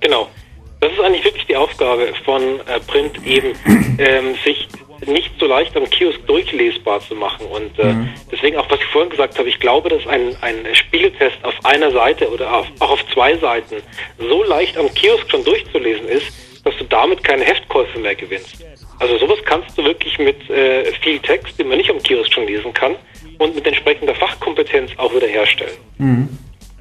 Genau. 0.00 0.28
Das 0.80 0.90
ist 0.92 1.00
eigentlich 1.00 1.24
wirklich 1.24 1.46
die 1.46 1.56
Aufgabe 1.56 2.12
von 2.24 2.42
äh, 2.42 2.80
Print, 2.86 3.24
eben 3.24 3.52
ähm, 3.98 4.34
sich 4.44 4.68
nicht 5.06 5.32
so 5.38 5.46
leicht 5.46 5.76
am 5.76 5.88
Kiosk 5.88 6.26
durchlesbar 6.26 7.00
zu 7.00 7.14
machen. 7.14 7.46
Und 7.46 7.78
äh, 7.78 7.94
deswegen 8.30 8.56
auch, 8.56 8.70
was 8.70 8.80
ich 8.80 8.86
vorhin 8.86 9.10
gesagt 9.10 9.38
habe, 9.38 9.48
ich 9.48 9.58
glaube, 9.58 9.88
dass 9.88 10.06
ein, 10.06 10.36
ein 10.40 10.74
Spieletest 10.74 11.36
auf 11.42 11.54
einer 11.64 11.90
Seite 11.90 12.30
oder 12.30 12.52
auf, 12.54 12.66
auch 12.80 12.90
auf 12.92 13.06
zwei 13.12 13.36
Seiten 13.36 13.76
so 14.18 14.44
leicht 14.44 14.76
am 14.76 14.92
Kiosk 14.94 15.30
schon 15.30 15.44
durchzulesen 15.44 16.08
ist, 16.08 16.26
dass 16.64 16.76
du 16.78 16.84
damit 16.84 17.22
keine 17.22 17.44
Heftkäufe 17.44 17.98
mehr 17.98 18.14
gewinnst. 18.14 18.64
Also 18.98 19.18
sowas 19.18 19.38
kannst 19.44 19.76
du 19.76 19.84
wirklich 19.84 20.18
mit 20.18 20.48
äh, 20.50 20.90
viel 21.02 21.18
Text, 21.18 21.58
den 21.58 21.68
man 21.68 21.78
nicht 21.78 21.90
am 21.90 22.02
Kiosk 22.02 22.32
schon 22.32 22.46
lesen 22.46 22.72
kann, 22.72 22.96
und 23.38 23.54
mit 23.54 23.66
entsprechender 23.66 24.14
Fachkompetenz 24.14 24.92
auch 24.96 25.14
wieder 25.14 25.26
herstellen. 25.26 25.76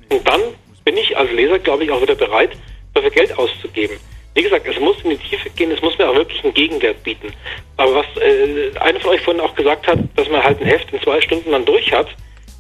Und 0.09 0.27
dann 0.27 0.41
bin 0.85 0.97
ich 0.97 1.17
als 1.17 1.31
Leser, 1.31 1.59
glaube 1.59 1.83
ich, 1.83 1.91
auch 1.91 2.01
wieder 2.01 2.15
bereit, 2.15 2.51
dafür 2.93 3.09
Geld 3.09 3.37
auszugeben. 3.37 3.97
Wie 4.36 4.44
gesagt, 4.44 4.68
es 4.68 4.78
muss 4.82 5.02
in 5.03 5.12
die 5.12 5.18
Tiefe 5.18 5.49
gehen, 5.52 5.72
es 5.72 5.82
muss 5.82 5.98
mir 5.98 6.10
auch 6.10 6.16
wirklich 6.16 6.44
einen 6.44 6.53
Gegenwert 6.53 7.02
bieten. 7.03 7.34
Aber 7.78 7.95
was 7.95 8.06
äh, 8.22 8.78
einer 8.80 8.99
von 8.99 9.12
euch 9.12 9.22
vorhin 9.22 9.41
auch 9.41 9.56
gesagt 9.56 9.88
hat, 9.88 9.98
dass 10.18 10.30
man 10.30 10.44
halt 10.44 10.60
ein 10.60 10.68
Heft 10.68 10.91
in 10.91 11.02
zwei 11.02 11.22
Stunden 11.22 11.52
dann 11.52 11.64
durch 11.64 11.91
hat 11.94 12.10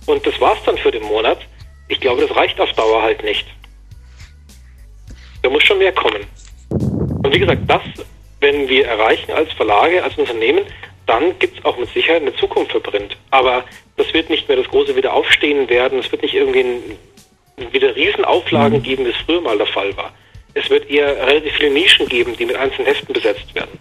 und 0.05 0.25
das 0.25 0.39
war's 0.39 0.63
dann 0.65 0.77
für 0.77 0.91
den 0.91 1.03
Monat, 1.03 1.39
ich 1.89 1.99
glaube, 1.99 2.25
das 2.25 2.35
reicht 2.35 2.59
auf 2.61 2.71
Dauer 2.73 3.01
halt 3.01 3.23
nicht. 3.23 3.45
Da 5.43 5.49
muss 5.49 5.63
schon 5.63 5.77
mehr 5.77 5.91
kommen. 5.91 6.23
Und 6.69 7.33
wie 7.33 7.39
gesagt, 7.39 7.61
das, 7.67 7.81
wenn 8.39 8.69
wir 8.69 8.87
erreichen 8.87 9.31
als 9.31 9.51
Verlage, 9.53 10.01
als 10.01 10.17
Unternehmen, 10.17 10.65
dann 11.07 11.37
gibt 11.39 11.59
es 11.59 11.65
auch 11.65 11.77
mit 11.77 11.89
Sicherheit 11.89 12.21
eine 12.21 12.35
Zukunft 12.35 12.71
für 12.71 12.79
Print. 12.79 13.17
Aber 13.31 13.65
das 13.97 14.13
wird 14.13 14.29
nicht 14.29 14.47
mehr 14.47 14.57
das 14.57 14.67
große 14.69 14.95
Wiederaufstehen 14.95 15.69
werden, 15.69 15.99
es 15.99 16.11
wird 16.11 16.21
nicht 16.21 16.33
irgendwie 16.33 16.61
ein, 16.61 17.73
wieder 17.73 17.95
Riesenauflagen 17.95 18.81
geben, 18.81 19.05
wie 19.05 19.09
es 19.09 19.17
früher 19.25 19.41
mal 19.41 19.57
der 19.57 19.67
Fall 19.67 19.95
war. 19.97 20.13
Es 20.55 20.69
wird 20.69 20.89
eher 20.89 21.15
relativ 21.27 21.53
viele 21.53 21.69
Nischen 21.71 22.07
geben, 22.07 22.33
die 22.39 22.45
mit 22.45 22.55
einzelnen 22.55 22.87
Heften 22.87 23.13
besetzt 23.13 23.53
werden. 23.53 23.77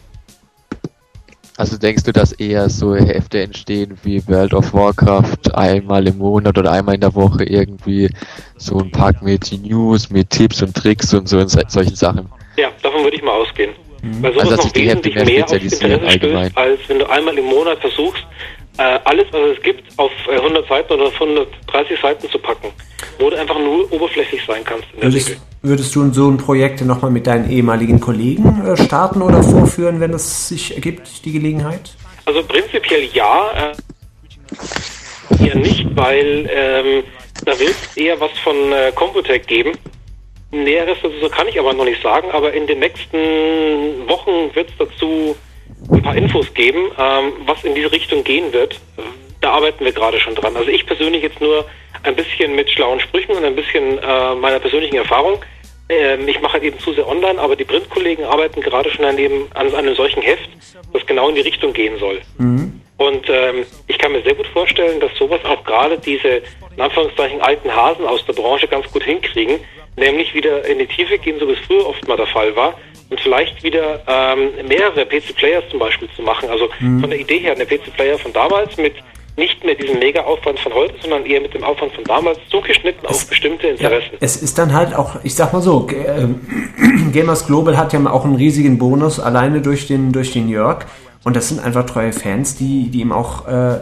Also 1.57 1.79
denkst 1.79 2.03
du, 2.03 2.13
dass 2.13 2.33
eher 2.33 2.69
so 2.69 2.97
Hefte 2.97 3.41
entstehen 3.41 3.97
wie 4.03 4.27
World 4.27 4.53
of 4.55 4.75
Warcraft 4.75 5.55
einmal 5.55 6.07
im 6.09 6.19
Monat 6.19 6.59
oder 6.59 6.73
einmal 6.73 6.97
in 6.97 7.01
der 7.01 7.15
Woche 7.15 7.45
irgendwie 7.45 8.11
so 8.57 8.79
ein 8.81 8.91
Pack 8.91 9.23
mit 9.23 9.53
News, 9.63 10.11
mit 10.11 10.31
Tipps 10.31 10.63
und 10.63 10.75
Tricks 10.75 11.15
und 11.15 11.29
so 11.29 11.39
in 11.39 11.47
so- 11.47 11.61
solchen 11.69 11.95
Sachen? 11.95 12.29
Ja, 12.57 12.71
davon 12.83 13.05
würde 13.05 13.17
ich 13.17 13.23
mal 13.23 13.41
ausgehen. 13.41 13.71
Weil 14.21 14.33
sowas 14.33 14.45
Also, 14.47 14.57
dass 14.57 14.67
noch 14.67 14.75
wesentlich 14.75 15.15
mehr 15.15 15.25
mehr 15.25 15.39
Interesse 15.39 16.01
allgemein. 16.07 16.51
stößt, 16.51 16.57
als 16.59 16.81
wenn 16.89 16.99
du 16.99 17.09
einmal 17.09 17.39
im 17.39 17.45
Monat 17.45 17.79
versuchst, 17.79 18.25
äh, 18.79 18.99
alles, 19.05 19.27
was 19.31 19.57
es 19.57 19.63
gibt, 19.63 19.83
auf 19.99 20.11
äh, 20.29 20.37
100 20.37 20.69
Seiten 20.69 20.93
oder 20.95 21.05
auf 21.05 21.21
130 21.21 22.01
Seiten 22.01 22.29
zu 22.29 22.39
packen, 22.39 22.69
wo 23.19 23.31
du 23.31 23.37
einfach 23.37 23.59
nur 23.59 23.91
oberflächlich 23.93 24.43
sein 24.47 24.63
kannst 24.65 24.87
Würdest, 24.99 25.37
würdest 25.63 25.95
du 25.95 26.13
so 26.13 26.29
ein 26.29 26.39
Projekt 26.39 26.81
nochmal 26.83 27.11
mit 27.11 27.27
deinen 27.27 27.51
ehemaligen 27.51 28.01
Kollegen 28.01 28.67
äh, 28.67 28.77
starten 28.77 29.23
oder 29.23 29.43
vorführen, 29.43 30.01
wenn 30.01 30.13
es 30.13 30.49
sich 30.49 30.75
ergibt, 30.75 31.25
die 31.25 31.33
Gelegenheit? 31.33 31.95
Also 32.25 32.43
prinzipiell 32.43 33.05
ja, 33.13 33.73
äh, 35.41 35.47
eher 35.47 35.57
nicht, 35.57 35.87
weil 35.95 36.49
ähm, 36.53 37.05
da 37.45 37.59
wird 37.59 37.71
es 37.71 37.97
eher 37.97 38.19
was 38.21 38.33
von 38.43 38.57
äh, 38.73 38.93
Computec 38.95 39.47
geben. 39.47 39.73
Näheres 40.51 40.99
dazu 41.03 41.29
kann 41.31 41.49
ich 41.49 41.59
aber 41.59 41.73
noch 41.73 41.85
nicht 41.85 42.03
sagen, 42.03 42.29
aber 42.33 42.53
in 42.53 42.67
den 42.67 42.79
nächsten 42.79 44.09
Wochen 44.09 44.55
wird 44.55 44.71
es 44.71 44.77
dazu 44.79 45.37
ein 45.91 46.03
paar 46.03 46.17
Infos 46.17 46.53
geben, 46.55 46.91
ähm, 46.99 47.33
was 47.47 47.65
in 47.65 47.75
diese 47.75 47.93
Richtung 47.93 48.25
gehen 48.25 48.53
wird. 48.53 48.81
Da 49.41 49.53
arbeiten 49.53 49.85
wir 49.85 49.93
gerade 49.93 50.19
schon 50.21 50.35
dran. 50.35 50.57
Also 50.57 50.71
ich 50.71 50.87
persönlich 50.87 51.23
jetzt 51.23 51.41
nur 51.41 51.67
ein 52.03 52.17
bisschen 52.17 52.55
mit 52.55 52.71
schlauen 52.71 53.01
Sprüchen 53.01 53.37
und 53.37 53.45
ein 53.45 53.57
bisschen 53.57 53.99
äh, 53.99 54.35
meiner 54.35 54.59
persönlichen 54.59 54.97
Erfahrung. 54.97 55.39
Ähm, 55.89 56.27
ich 56.29 56.41
mache 56.41 56.55
halt 56.55 56.65
eben 56.65 56.79
zu 56.79 56.93
sehr 56.93 57.07
online, 57.07 57.39
aber 57.39 57.57
die 57.57 57.65
Printkollegen 57.65 58.25
arbeiten 58.25 58.61
gerade 58.61 58.91
schon 58.91 59.05
an, 59.05 59.17
dem, 59.17 59.47
an 59.55 59.75
einem 59.75 59.95
solchen 59.95 60.23
Heft, 60.23 60.49
das 60.93 61.05
genau 61.07 61.29
in 61.29 61.35
die 61.35 61.43
Richtung 61.43 61.73
gehen 61.73 61.99
soll. 61.99 62.21
Und 62.97 63.29
ähm, 63.29 63.67
ich 63.87 63.99
kann 63.99 64.13
mir 64.13 64.23
sehr 64.23 64.35
gut 64.35 64.47
vorstellen, 64.47 65.01
dass 65.01 65.15
sowas 65.19 65.41
auch 65.45 65.65
gerade 65.65 65.99
diese, 65.99 66.43
in 66.77 66.81
Anführungszeichen, 66.81 67.41
alten 67.41 67.75
Hasen 67.75 68.07
aus 68.07 68.25
der 68.25 68.35
Branche 68.35 68.69
ganz 68.69 68.91
gut 68.91 69.03
hinkriegen, 69.03 69.59
nämlich 69.97 70.33
wieder 70.33 70.65
in 70.65 70.79
die 70.79 70.87
Tiefe 70.87 71.19
gehen, 71.19 71.39
so 71.39 71.49
wie 71.49 71.53
es 71.53 71.59
früher 71.67 71.87
oft 71.87 72.07
mal 72.07 72.17
der 72.17 72.27
Fall 72.29 72.55
war, 72.57 72.79
und 73.11 73.21
vielleicht 73.21 73.63
wieder 73.63 74.01
ähm, 74.07 74.51
mehrere 74.67 75.07
PC-Players 75.07 75.65
zum 75.71 75.79
Beispiel 75.79 76.09
zu 76.17 76.23
machen. 76.23 76.49
Also 76.49 76.69
von 76.79 77.11
der 77.11 77.21
Idee 77.21 77.39
her, 77.39 77.55
eine 77.55 77.67
PC-Player 77.67 78.19
von 78.19 78.33
damals 78.33 78.77
mit 78.77 78.95
nicht 79.37 79.65
mehr 79.65 79.75
diesem 79.75 79.99
Mega-Aufwand 79.99 80.61
von 80.61 80.73
heute, 80.75 80.95
sondern 81.01 81.27
eher 81.27 81.41
mit 81.41 81.55
dem 81.55 81.65
Aufwand 81.65 81.93
von 81.93 82.05
damals 82.05 82.39
zugeschnitten 82.51 83.07
auf 83.07 83.27
bestimmte 83.27 83.67
Interessen. 83.67 84.17
Es 84.21 84.37
ist 84.37 84.59
dann 84.59 84.73
halt 84.73 84.95
auch, 84.95 85.17
ich 85.25 85.35
sag 85.35 85.53
mal 85.53 85.61
so, 85.61 85.89
äh, 85.89 86.29
Gamers 87.13 87.47
Global 87.47 87.77
hat 87.77 87.93
ja 87.93 88.07
auch 88.07 88.25
einen 88.25 88.37
riesigen 88.37 88.79
Bonus 88.79 89.19
alleine 89.19 89.61
durch 89.61 89.89
den, 89.89 90.13
durch 90.13 90.33
den 90.33 90.49
Jörg. 90.49 90.87
Und 91.25 91.35
das 91.35 91.49
sind 91.49 91.65
einfach 91.65 91.87
treue 91.87 92.13
Fans, 92.13 92.57
die, 92.57 92.91
die 92.91 93.01
ihm 93.01 93.11
auch, 93.11 93.49
äh, 93.49 93.75
äh, 93.75 93.81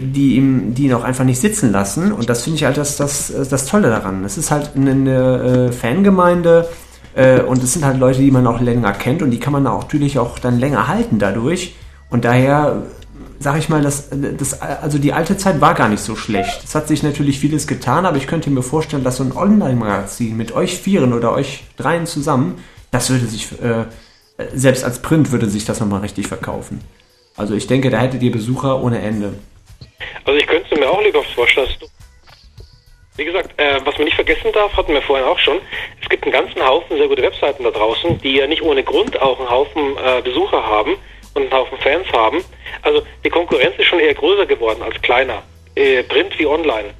die 0.00 0.34
ihm, 0.34 0.74
die 0.74 0.86
ihn 0.86 0.94
auch 0.94 1.04
einfach 1.04 1.24
nicht 1.24 1.40
sitzen 1.40 1.72
lassen. 1.72 2.12
Und 2.12 2.28
das 2.28 2.44
finde 2.44 2.56
ich 2.56 2.64
halt 2.64 2.76
das, 2.76 2.96
das, 2.96 3.32
das 3.48 3.66
Tolle 3.66 3.88
daran. 3.88 4.24
Es 4.24 4.36
ist 4.36 4.50
halt 4.50 4.72
eine, 4.76 4.90
eine 4.90 5.68
äh, 5.68 5.72
Fangemeinde, 5.72 6.68
äh, 7.14 7.40
und 7.40 7.62
es 7.62 7.72
sind 7.72 7.84
halt 7.84 7.98
Leute, 7.98 8.20
die 8.20 8.30
man 8.30 8.46
auch 8.46 8.60
länger 8.60 8.92
kennt 8.92 9.22
und 9.22 9.30
die 9.30 9.40
kann 9.40 9.52
man 9.52 9.64
natürlich 9.64 10.18
auch 10.18 10.38
dann 10.38 10.58
länger 10.58 10.88
halten 10.88 11.18
dadurch. 11.18 11.74
Und 12.10 12.24
daher 12.24 12.82
sag 13.40 13.58
ich 13.58 13.70
mal, 13.70 13.80
das, 13.80 14.10
das, 14.10 14.60
also 14.60 14.98
die 14.98 15.14
alte 15.14 15.36
Zeit 15.36 15.62
war 15.62 15.74
gar 15.74 15.88
nicht 15.88 16.02
so 16.02 16.14
schlecht. 16.14 16.62
Es 16.62 16.74
hat 16.74 16.88
sich 16.88 17.02
natürlich 17.02 17.40
vieles 17.40 17.66
getan, 17.66 18.04
aber 18.04 18.18
ich 18.18 18.26
könnte 18.26 18.50
mir 18.50 18.62
vorstellen, 18.62 19.02
dass 19.02 19.16
so 19.16 19.24
ein 19.24 19.32
Online-Magazin 19.34 20.36
mit 20.36 20.52
euch 20.52 20.78
Vieren 20.78 21.14
oder 21.14 21.32
euch 21.32 21.64
Dreien 21.78 22.06
zusammen, 22.06 22.62
das 22.90 23.08
würde 23.08 23.24
sich, 23.24 23.50
äh, 23.62 23.86
selbst 24.52 24.84
als 24.84 25.00
Print 25.00 25.32
würde 25.32 25.48
sich 25.48 25.64
das 25.64 25.80
nochmal 25.80 26.00
richtig 26.00 26.26
verkaufen. 26.26 26.80
Also 27.34 27.54
ich 27.54 27.66
denke, 27.66 27.88
da 27.88 27.98
hättet 27.98 28.22
ihr 28.22 28.30
Besucher 28.30 28.82
ohne 28.82 29.00
Ende. 29.00 29.32
Also 30.26 30.38
ich 30.38 30.46
könnte 30.46 30.78
mir 30.78 30.90
auch 30.90 31.02
lieber 31.02 31.22
vorstellen, 31.34 31.66
dass 31.66 31.78
du 31.78 31.86
wie 33.20 33.26
gesagt, 33.26 33.50
äh, 33.60 33.78
was 33.84 33.96
man 33.98 34.06
nicht 34.06 34.14
vergessen 34.14 34.50
darf, 34.52 34.74
hatten 34.74 34.94
wir 34.94 35.02
vorhin 35.02 35.26
auch 35.26 35.38
schon, 35.38 35.58
es 36.02 36.08
gibt 36.08 36.24
einen 36.24 36.32
ganzen 36.32 36.66
Haufen 36.66 36.96
sehr 36.96 37.06
gute 37.06 37.20
Webseiten 37.20 37.62
da 37.64 37.70
draußen, 37.70 38.18
die 38.22 38.36
ja 38.36 38.46
nicht 38.46 38.62
ohne 38.62 38.82
Grund 38.82 39.20
auch 39.20 39.38
einen 39.38 39.50
Haufen 39.50 39.94
äh, 39.98 40.22
Besucher 40.22 40.66
haben 40.66 40.96
und 41.34 41.42
einen 41.42 41.52
Haufen 41.52 41.76
Fans 41.78 42.10
haben. 42.14 42.42
Also 42.80 43.02
die 43.22 43.28
Konkurrenz 43.28 43.74
ist 43.76 43.88
schon 43.88 44.00
eher 44.00 44.14
größer 44.14 44.46
geworden 44.46 44.82
als 44.82 45.00
kleiner. 45.02 45.42
Äh, 45.74 46.02
Print 46.04 46.38
wie 46.38 46.46
online. 46.46 46.94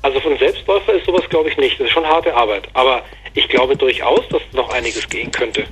Also 0.00 0.20
von 0.20 0.38
Selbstläufer 0.38 0.94
ist 0.94 1.04
sowas 1.04 1.28
glaube 1.28 1.50
ich 1.50 1.58
nicht. 1.58 1.78
Das 1.78 1.86
ist 1.86 1.92
schon 1.92 2.06
harte 2.06 2.34
Arbeit. 2.34 2.66
Aber 2.72 3.02
ich 3.34 3.46
glaube 3.48 3.76
durchaus, 3.76 4.26
dass 4.30 4.40
noch 4.52 4.70
einiges 4.72 5.06
gehen 5.06 5.30
könnte. 5.30 5.64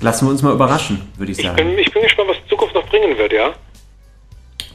Lassen 0.00 0.26
wir 0.26 0.30
uns 0.30 0.42
mal 0.42 0.52
überraschen, 0.52 1.12
würde 1.16 1.32
ich 1.32 1.38
Ich 1.40 1.44
sagen. 1.44 1.56
bin, 1.56 1.76
ich 1.76 1.92
bin 1.92 2.04
gespannt, 2.04 2.28
was 2.28 2.36
die 2.44 2.48
Zukunft 2.50 2.74
noch 2.76 2.86
bringen 2.86 3.18
wird, 3.18 3.32
ja. 3.32 3.52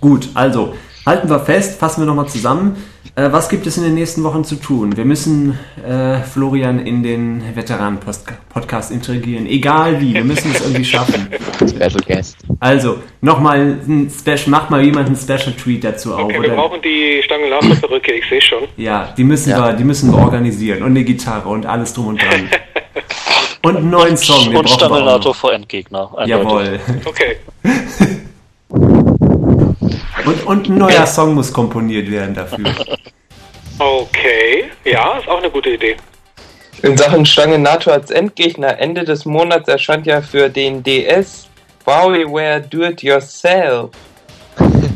Gut, 0.01 0.27
also 0.33 0.75
halten 1.05 1.29
wir 1.29 1.39
fest, 1.39 1.79
fassen 1.79 2.01
wir 2.01 2.05
nochmal 2.05 2.27
zusammen. 2.27 2.75
Äh, 3.15 3.31
was 3.31 3.49
gibt 3.49 3.67
es 3.67 3.77
in 3.77 3.83
den 3.83 3.95
nächsten 3.95 4.23
Wochen 4.23 4.43
zu 4.43 4.55
tun? 4.55 4.95
Wir 4.95 5.03
müssen 5.03 5.57
äh, 5.85 6.19
Florian 6.21 6.79
in 6.79 7.03
den 7.03 7.43
Veteranen-Podcast 7.55 8.91
integrieren. 8.91 9.47
Egal 9.47 9.99
wie, 9.99 10.13
wir 10.13 10.23
müssen 10.23 10.51
es 10.51 10.61
irgendwie 10.61 10.85
schaffen. 10.85 11.27
Special 11.59 12.01
Guest. 12.07 12.37
Also, 12.59 12.99
nochmal 13.19 13.77
ein 13.87 14.09
Special, 14.09 14.47
macht 14.49 14.69
mal 14.69 14.81
jemand 14.83 15.07
einen 15.07 15.17
Special 15.17 15.53
Tweet 15.53 15.83
dazu 15.83 16.13
auf. 16.13 16.23
Okay, 16.25 16.41
wir 16.41 16.49
brauchen 16.51 16.81
die 16.81 17.21
Stangenlaser-Perücke, 17.23 18.13
ich 18.13 18.29
sehe 18.29 18.41
schon. 18.41 18.63
Ja, 18.77 19.13
die 19.17 19.23
müssen, 19.25 19.49
Ja. 19.49 19.67
Wir, 19.67 19.73
die 19.73 19.83
müssen 19.83 20.11
wir 20.11 20.19
organisieren. 20.19 20.81
Und 20.83 20.91
eine 20.91 21.03
Gitarre 21.03 21.49
und 21.49 21.65
alles 21.65 21.93
drum 21.93 22.07
und 22.07 22.21
dran. 22.21 22.49
und 23.63 23.77
einen 23.77 23.89
neuen 23.89 24.15
Song. 24.15 24.45
den 24.51 24.55
Und 24.55 24.81
auch 24.83 25.25
noch. 25.25 25.35
vor 25.35 25.51
Endgegner. 25.51 26.11
eindeutig. 26.17 26.29
Jawohl. 26.29 26.79
Okay. 27.05 27.37
Und, 30.25 30.45
und 30.45 30.69
ein 30.69 30.77
neuer 30.77 31.05
Song 31.05 31.33
muss 31.33 31.51
komponiert 31.51 32.09
werden 32.09 32.35
dafür. 32.35 32.73
Okay. 33.79 34.69
Ja, 34.83 35.17
ist 35.17 35.27
auch 35.27 35.39
eine 35.39 35.49
gute 35.49 35.71
Idee. 35.71 35.97
In 36.83 36.95
Sachen 36.97 37.25
Stangenator 37.25 37.93
als 37.93 38.11
Endgegner, 38.11 38.77
Ende 38.77 39.03
des 39.03 39.25
Monats 39.25 39.67
erscheint 39.67 40.05
ja 40.05 40.21
für 40.21 40.49
den 40.49 40.83
DS 40.83 41.49
WarioWare 41.85 42.61
Do 42.61 42.83
It 42.83 43.01
Yourself. 43.01 43.89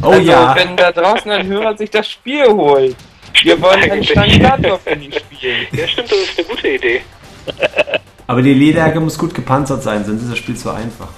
Oh 0.03 0.09
also, 0.09 0.21
ja. 0.21 0.55
wenn 0.55 0.77
da 0.77 0.91
draußen 0.91 1.31
ein 1.31 1.47
Hörer 1.47 1.75
sich 1.75 1.89
das 1.89 2.07
Spiel 2.07 2.45
holt. 2.45 2.95
Wir 3.41 3.59
wollen 3.59 3.89
einen. 3.89 4.03
Stangenator 4.03 4.77
für 4.77 4.95
die 4.95 5.11
spielen. 5.11 5.65
Ja, 5.71 5.87
stimmt, 5.87 6.11
das 6.11 6.19
ist 6.19 6.37
eine 6.37 6.47
gute 6.47 6.67
Idee. 6.67 7.01
Aber 8.27 8.41
die 8.43 8.53
Lederjacke 8.53 8.99
muss 8.99 9.17
gut 9.17 9.33
gepanzert 9.33 9.81
sein, 9.81 10.05
sonst 10.05 10.21
ist 10.23 10.31
das 10.31 10.37
Spiel 10.37 10.55
zu 10.55 10.69
einfach. 10.69 11.09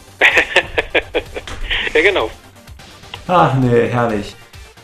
Ja, 1.94 2.02
genau. 2.02 2.30
Ach 3.28 3.54
nee, 3.56 3.88
herrlich. 3.88 4.36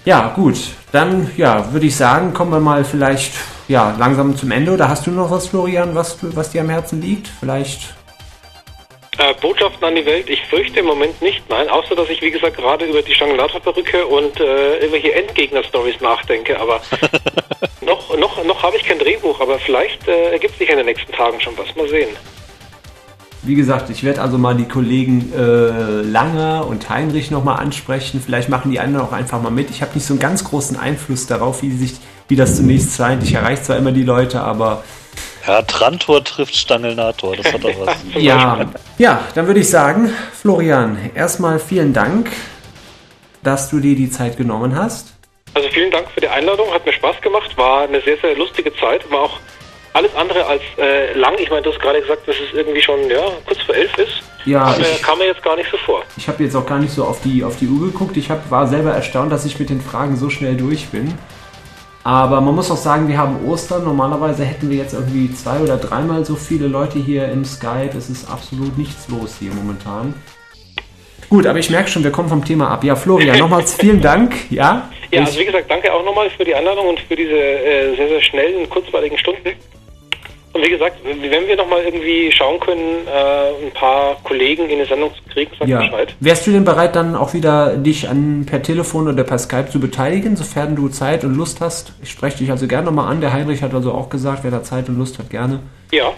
Ja, 0.06 0.34
gut. 0.36 0.58
Dann, 0.92 1.32
ja, 1.38 1.72
würde 1.72 1.86
ich 1.86 1.96
sagen, 1.96 2.34
kommen 2.34 2.52
wir 2.52 2.60
mal 2.60 2.84
vielleicht 2.84 3.34
ja, 3.68 3.96
langsam 3.98 4.36
zum 4.36 4.52
Ende. 4.52 4.72
Oder 4.72 4.90
hast 4.90 5.08
du 5.08 5.12
noch 5.12 5.32
was, 5.32 5.48
Florian, 5.48 5.96
was, 5.96 6.18
was 6.36 6.52
dir 6.52 6.62
am 6.62 6.70
Herzen 6.70 7.02
liegt? 7.02 7.28
Vielleicht. 7.40 7.94
Äh, 9.18 9.34
Botschaften 9.40 9.84
an 9.84 9.96
die 9.96 10.06
Welt, 10.06 10.28
ich 10.30 10.42
fürchte 10.48 10.80
im 10.80 10.88
Moment 10.88 11.22
nicht, 11.22 11.48
nein, 11.48 11.70
außer 11.70 11.96
dass 11.96 12.10
ich, 12.10 12.20
wie 12.22 12.32
gesagt, 12.32 12.58
gerade 12.58 12.86
über 12.86 13.02
die 13.04 13.14
Stangenlator-Perücke 13.14 14.08
und 14.08 14.40
äh, 14.40 14.78
irgendwelche 14.78 15.14
Endgegner-Stories 15.14 16.02
nachdenke, 16.02 16.60
aber 16.60 16.82
noch, 17.82 18.18
noch, 18.18 18.44
noch 18.44 18.64
habe 18.64 18.76
ich 18.76 18.84
kein 18.84 18.98
Drehbuch, 18.98 19.40
aber 19.40 19.60
vielleicht 19.60 20.08
äh, 20.08 20.32
ergibt 20.32 20.58
sich 20.58 20.68
in 20.68 20.78
den 20.78 20.88
nächsten 20.88 21.12
Tagen 21.12 21.40
schon 21.40 21.56
was. 21.58 21.76
Mal 21.76 21.88
sehen. 21.90 22.10
Wie 23.46 23.56
gesagt, 23.56 23.90
ich 23.90 24.06
werde 24.06 24.22
also 24.22 24.38
mal 24.38 24.56
die 24.56 24.68
Kollegen 24.68 25.34
äh, 25.34 26.02
Langer 26.02 26.66
und 26.66 26.90
Heinrich 26.90 27.30
nochmal 27.30 27.60
ansprechen. 27.60 28.22
Vielleicht 28.26 28.48
machen 28.48 28.72
die 28.72 28.80
anderen 28.80 29.06
auch 29.06 29.12
einfach 29.12 29.42
mal 29.42 29.52
mit. 29.52 29.70
Ich 29.70 29.82
habe 29.82 29.94
nicht 29.96 30.06
so 30.06 30.14
einen 30.14 30.22
ganz 30.22 30.46
großen 30.46 30.80
Einfluss 30.80 31.28
darauf, 31.28 31.62
wie, 31.62 31.72
sich, 31.72 31.96
wie 32.30 32.38
das 32.38 32.56
zunächst 32.56 32.96
scheint. 32.96 33.22
Ich 33.24 33.34
erreiche 33.34 33.64
zwar 33.64 33.76
immer 33.76 33.92
die 33.92 34.04
Leute, 34.04 34.40
aber 34.40 34.86
Ja, 35.46 35.62
Trantor 35.62 36.24
trifft 36.24 36.56
Stangelnator, 36.56 37.36
das 37.36 37.52
hat 37.52 37.66
doch 37.66 37.86
was. 37.86 37.98
ja. 38.16 38.66
Ja, 38.98 39.22
dann 39.36 39.48
würde 39.48 39.60
ich 39.60 39.70
sagen, 39.70 40.10
Florian, 40.34 41.12
erstmal 41.14 41.60
vielen 41.60 41.92
Dank, 41.92 42.32
dass 43.44 43.70
du 43.70 43.82
dir 43.82 43.98
die 43.98 44.10
Zeit 44.10 44.38
genommen 44.38 44.74
hast. 44.74 45.14
Also 45.54 45.68
vielen 45.68 45.92
Dank 45.92 46.08
für 46.12 46.22
die 46.22 46.30
Einladung, 46.30 46.72
hat 46.72 46.86
mir 46.86 46.94
Spaß 46.94 47.20
gemacht, 47.20 47.58
war 47.58 47.84
eine 47.84 48.00
sehr, 48.02 48.18
sehr 48.22 48.36
lustige 48.38 48.74
Zeit, 48.76 49.12
war 49.12 49.24
auch 49.24 49.40
alles 49.94 50.16
andere 50.16 50.46
als 50.46 50.62
äh, 50.78 51.14
lang. 51.18 51.34
Ich 51.40 51.50
meine, 51.50 51.62
du 51.62 51.72
hast 51.72 51.80
gerade 51.80 52.02
gesagt, 52.02 52.28
dass 52.28 52.36
es 52.36 52.54
irgendwie 52.58 52.82
schon 52.82 53.00
ja, 53.10 53.22
kurz 53.46 53.62
vor 53.62 53.76
elf 53.76 53.96
ist. 53.98 54.22
Ja, 54.46 54.64
Kam 54.72 54.82
mir, 54.82 54.88
ich- 54.88 55.02
kam 55.02 55.18
mir 55.20 55.26
jetzt 55.26 55.44
gar 55.44 55.56
nicht 55.56 55.70
so 55.72 55.78
vor. 55.78 56.04
Ich 56.18 56.28
habe 56.28 56.44
jetzt 56.44 56.56
auch 56.56 56.66
gar 56.66 56.80
nicht 56.80 56.92
so 56.94 57.06
auf 57.06 57.22
die, 57.22 57.44
auf 57.44 57.58
die 57.58 57.68
Uhr 57.68 57.88
geguckt. 57.92 58.18
Ich 58.18 58.30
hab, 58.30 58.50
war 58.52 58.68
selber 58.68 58.92
erstaunt, 58.92 59.32
dass 59.32 59.46
ich 59.46 59.58
mit 59.60 59.70
den 59.70 59.82
Fragen 59.82 60.16
so 60.18 60.30
schnell 60.30 60.56
durch 60.56 60.88
bin. 60.90 61.14
Aber 62.04 62.42
man 62.42 62.54
muss 62.54 62.70
auch 62.70 62.76
sagen, 62.78 63.08
wir 63.08 63.18
haben 63.18 63.48
Ostern. 63.48 63.86
Normalerweise 63.86 64.44
hätten 64.44 64.70
wir 64.70 64.78
jetzt 64.78 64.94
irgendwie 64.94 65.34
zwei 65.34 65.60
oder 65.60 65.78
dreimal 65.78 66.26
so 66.26 66.36
viele 66.36 66.68
Leute 66.68 67.00
hier 67.00 67.30
im 67.30 67.46
Skype. 67.46 67.92
Es 67.98 68.10
ist 68.10 68.30
absolut 68.30 68.78
nichts 68.78 69.08
los 69.08 69.38
hier 69.40 69.52
momentan. 69.54 70.14
Gut, 71.30 71.48
aber 71.48 71.60
ich 71.60 71.70
merke 71.70 71.90
schon, 71.90 72.04
wir 72.04 72.12
kommen 72.12 72.28
vom 72.30 72.44
Thema 72.44 72.70
ab. 72.70 72.84
Ja, 72.84 72.96
Florian, 72.98 73.38
nochmals 73.40 73.74
vielen 73.80 74.02
Dank. 74.02 74.34
Ja, 74.52 74.90
Ja, 75.12 75.22
also 75.22 75.40
wie 75.40 75.46
gesagt, 75.46 75.72
danke 75.72 75.94
auch 75.94 76.04
nochmal 76.04 76.30
für 76.30 76.44
die 76.44 76.54
Einladung 76.54 76.88
und 76.90 77.00
für 77.00 77.16
diese 77.16 77.32
äh, 77.32 77.96
sehr, 77.96 78.10
sehr 78.10 78.22
schnellen, 78.22 78.70
kurzweiligen 78.70 79.18
Stunden. 79.18 79.52
Und 80.54 80.64
wie 80.64 80.70
gesagt, 80.70 80.98
wenn 81.04 81.48
wir 81.48 81.56
nochmal 81.56 81.82
irgendwie 81.84 82.32
schauen 82.32 82.60
können, 82.60 83.08
äh, 83.08 83.66
ein 83.66 83.72
paar 83.74 84.18
Kollegen 84.24 84.70
in 84.70 84.78
eine 84.78 84.86
Sendung 84.86 85.12
zu 85.16 85.34
kriegen, 85.34 85.52
sagt 85.58 85.68
ja. 85.68 85.80
Bescheid. 85.80 86.16
Wärst 86.20 86.46
du 86.46 86.52
denn 86.52 86.64
bereit, 86.64 86.96
dann 86.96 87.16
auch 87.16 87.34
wieder 87.34 87.76
dich 87.76 88.08
an 88.08 88.46
per 88.46 88.62
Telefon 88.62 89.08
oder 89.08 89.24
per 89.24 89.40
Skype 89.40 89.70
zu 89.72 89.80
beteiligen, 89.80 90.36
sofern 90.36 90.76
du 90.76 90.90
Zeit 90.90 91.24
und 91.24 91.36
Lust 91.36 91.60
hast? 91.60 91.94
Ich 92.04 92.12
spreche 92.12 92.38
dich 92.38 92.52
also 92.52 92.68
gerne 92.68 92.86
nochmal 92.86 93.12
an. 93.12 93.20
Der 93.20 93.34
Heinrich 93.34 93.64
hat 93.64 93.74
also 93.74 93.94
auch 93.94 94.10
gesagt, 94.10 94.44
wer 94.44 94.52
da 94.52 94.62
Zeit 94.62 94.90
und 94.90 95.00
Lust 95.00 95.18
hat, 95.18 95.32
gerne. 95.32 95.60
Ja, 95.92 96.14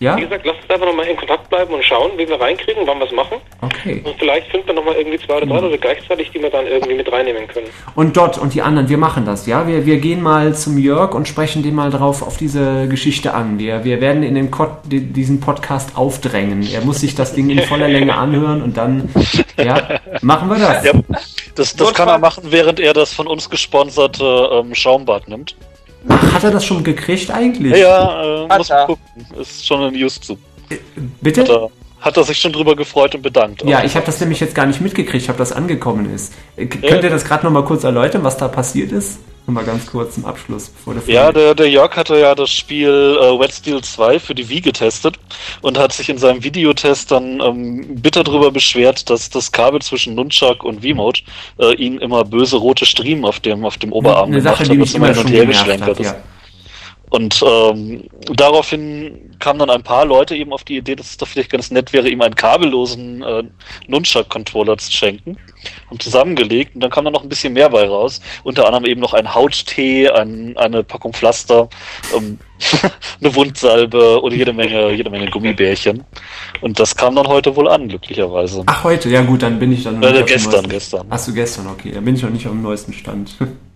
Ja? 0.00 0.16
wie 0.16 0.22
gesagt, 0.22 0.46
lasst 0.46 0.62
uns 0.62 0.70
einfach 0.70 0.86
nochmal 0.86 1.06
in 1.06 1.16
Kontakt 1.16 1.48
bleiben 1.50 1.74
und 1.74 1.84
schauen, 1.84 2.10
wie 2.16 2.26
wir 2.28 2.40
reinkriegen, 2.40 2.86
wann 2.86 2.98
wir 2.98 3.06
es 3.06 3.12
machen. 3.12 3.36
Okay. 3.60 4.00
Und 4.02 4.14
vielleicht 4.18 4.50
finden 4.50 4.66
wir 4.68 4.74
nochmal 4.74 4.94
irgendwie 4.94 5.18
zwei 5.18 5.36
oder 5.36 5.46
drei 5.46 5.60
Leute 5.60 5.78
gleichzeitig, 5.78 6.30
die 6.30 6.40
wir 6.42 6.48
dann 6.50 6.66
irgendwie 6.66 6.94
mit 6.94 7.12
reinnehmen 7.12 7.46
können. 7.46 7.66
Und 7.94 8.16
dort 8.16 8.38
und 8.38 8.54
die 8.54 8.62
anderen, 8.62 8.88
wir 8.88 8.96
machen 8.96 9.26
das, 9.26 9.46
ja. 9.46 9.66
Wir, 9.68 9.84
wir 9.84 9.98
gehen 9.98 10.22
mal 10.22 10.54
zum 10.54 10.78
Jörg 10.78 11.14
und 11.14 11.28
sprechen 11.28 11.62
den 11.62 11.74
mal 11.74 11.90
drauf 11.90 12.22
auf 12.22 12.38
diese 12.38 12.88
Geschichte 12.88 13.34
an. 13.34 13.58
Wir, 13.58 13.84
wir 13.84 14.00
werden 14.00 14.22
in 14.22 14.34
den 14.34 14.50
Kot, 14.50 14.70
di- 14.84 15.00
diesen 15.12 15.40
Podcast 15.40 15.96
aufdrängen. 15.96 16.66
Er 16.72 16.80
muss 16.80 17.00
sich 17.00 17.14
das 17.14 17.34
Ding 17.34 17.50
in 17.50 17.60
voller 17.60 17.88
Länge 17.88 18.14
anhören 18.16 18.62
und 18.62 18.76
dann, 18.78 19.10
ja, 19.62 20.00
machen 20.22 20.48
wir 20.48 20.56
das. 20.58 20.82
Ja, 20.84 20.92
das, 21.56 21.76
das 21.76 21.92
kann 21.92 22.08
er 22.08 22.18
machen, 22.18 22.44
während 22.48 22.80
er 22.80 22.94
das 22.94 23.12
von 23.12 23.26
uns 23.26 23.50
gesponserte 23.50 24.48
ähm, 24.52 24.74
Schaumbad 24.74 25.28
nimmt. 25.28 25.56
Ach, 26.08 26.32
hat 26.34 26.44
er 26.44 26.50
das 26.50 26.64
schon 26.64 26.82
gekriegt 26.84 27.30
eigentlich? 27.30 27.72
Ja, 27.72 27.78
ja 27.78 28.44
äh, 28.46 28.58
muss 28.58 28.68
man 28.68 28.86
gucken. 28.86 29.04
Ist 29.40 29.66
schon 29.66 29.82
ein 29.82 29.92
News 29.92 30.20
zu. 30.20 30.38
Bitte? 31.20 31.42
Hat 31.42 31.48
er, 31.50 31.70
hat 32.00 32.16
er 32.16 32.24
sich 32.24 32.38
schon 32.38 32.52
drüber 32.52 32.74
gefreut 32.76 33.14
und 33.14 33.22
bedankt. 33.22 33.62
Ja, 33.64 33.84
ich 33.84 33.94
habe 33.96 34.06
das 34.06 34.20
nämlich 34.20 34.40
jetzt 34.40 34.54
gar 34.54 34.66
nicht 34.66 34.80
mitgekriegt, 34.80 35.28
ob 35.28 35.36
das 35.36 35.52
angekommen 35.52 36.12
ist. 36.14 36.32
Äh, 36.56 36.66
k- 36.66 36.86
Könnt 36.88 37.04
ihr 37.04 37.10
das 37.10 37.24
gerade 37.24 37.44
nochmal 37.44 37.64
kurz 37.64 37.84
erläutern, 37.84 38.24
was 38.24 38.36
da 38.36 38.48
passiert 38.48 38.92
ist? 38.92 39.18
Nochmal 39.50 39.64
ganz 39.64 39.86
kurz 39.86 40.14
zum 40.14 40.26
Abschluss, 40.26 40.68
bevor 40.68 40.94
der 40.94 41.02
Ja, 41.12 41.32
der, 41.32 41.56
der 41.56 41.68
Jörg 41.68 41.96
hatte 41.96 42.16
ja 42.16 42.36
das 42.36 42.50
Spiel 42.50 42.88
äh, 42.88 43.40
Wet 43.40 43.52
Steel 43.52 43.82
2 43.82 44.20
für 44.20 44.32
die 44.32 44.48
Wii 44.48 44.60
getestet 44.60 45.18
und 45.60 45.76
hat 45.76 45.92
sich 45.92 46.08
in 46.08 46.18
seinem 46.18 46.44
Videotest 46.44 47.10
dann 47.10 47.40
ähm, 47.40 47.96
bitter 48.00 48.22
darüber 48.22 48.52
beschwert, 48.52 49.10
dass 49.10 49.28
das 49.28 49.50
Kabel 49.50 49.82
zwischen 49.82 50.14
Nunchuck 50.14 50.62
und 50.62 50.84
Wiimote 50.84 51.22
äh, 51.58 51.74
ihn 51.74 51.98
immer 51.98 52.24
böse 52.24 52.58
rote 52.58 52.86
Striemen 52.86 53.24
auf 53.24 53.40
dem, 53.40 53.64
auf 53.64 53.76
dem 53.76 53.92
Oberarm 53.92 54.28
eine 54.28 54.38
gemacht 54.38 54.58
Sache, 54.58 54.70
hat, 54.70 54.78
was 54.78 54.94
immer 54.94 55.14
schon 55.16 55.26
her 55.26 55.40
genervt 55.40 55.58
geschlenkert 55.58 55.98
hat, 55.98 56.04
ja. 56.04 56.16
Und 57.10 57.44
ähm, 57.44 58.04
daraufhin 58.34 59.36
kamen 59.40 59.58
dann 59.58 59.70
ein 59.70 59.82
paar 59.82 60.04
Leute 60.04 60.36
eben 60.36 60.52
auf 60.52 60.62
die 60.62 60.76
Idee, 60.76 60.94
dass 60.94 61.10
es 61.10 61.16
doch 61.16 61.26
vielleicht 61.26 61.50
ganz 61.50 61.72
nett 61.72 61.92
wäre, 61.92 62.08
ihm 62.08 62.22
einen 62.22 62.36
kabellosen 62.36 63.22
äh, 63.22 63.42
Nunchuck-Controller 63.88 64.78
zu 64.78 64.92
schenken. 64.92 65.36
Haben 65.88 65.98
zusammengelegt 65.98 66.74
und 66.74 66.82
dann 66.82 66.90
kam 66.90 67.04
dann 67.04 67.12
noch 67.12 67.24
ein 67.24 67.28
bisschen 67.28 67.52
mehr 67.52 67.68
bei 67.68 67.86
raus. 67.86 68.20
Unter 68.44 68.66
anderem 68.66 68.84
eben 68.84 69.00
noch 69.00 69.12
ein 69.12 69.34
Hauttee, 69.34 70.08
ein, 70.08 70.56
eine 70.56 70.84
Packung 70.84 71.12
Pflaster, 71.12 71.68
ähm, 72.16 72.38
eine 73.20 73.34
Wundsalbe 73.34 74.20
und 74.20 74.32
jede 74.32 74.52
Menge, 74.52 74.92
jede 74.92 75.10
Menge 75.10 75.26
Gummibärchen. 75.26 76.04
Und 76.60 76.78
das 76.78 76.94
kam 76.94 77.16
dann 77.16 77.26
heute 77.26 77.56
wohl 77.56 77.68
an, 77.68 77.88
glücklicherweise. 77.88 78.62
Ach, 78.66 78.84
heute, 78.84 79.08
ja 79.08 79.22
gut, 79.22 79.42
dann 79.42 79.58
bin 79.58 79.72
ich 79.72 79.82
dann 79.82 80.00
Äh, 80.00 80.22
gestern, 80.24 80.68
gestern. 80.68 81.06
Ach 81.10 81.18
so, 81.18 81.32
gestern, 81.32 81.66
okay. 81.66 81.90
Dann 81.90 82.04
bin 82.04 82.14
ich 82.14 82.22
noch 82.22 82.30
nicht 82.30 82.46
auf 82.46 82.52
dem 82.52 82.62
neuesten 82.62 82.92
Stand. 82.92 83.36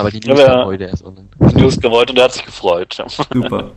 Aber 0.00 0.10
die 0.10 0.20
Ja, 0.26 0.32
News 0.34 0.40
aber- 0.44 0.54
kam 0.54 0.64
heute 0.66 0.84
erst 0.84 1.04
online. 1.04 1.28
Die 1.40 1.54
News 1.60 1.80
kam 1.80 1.92
heute 1.92 2.12
und 2.12 2.18
er 2.18 2.24
hat 2.24 2.32
sich 2.32 2.44
gefreut. 2.46 2.96
Super. 3.32 3.70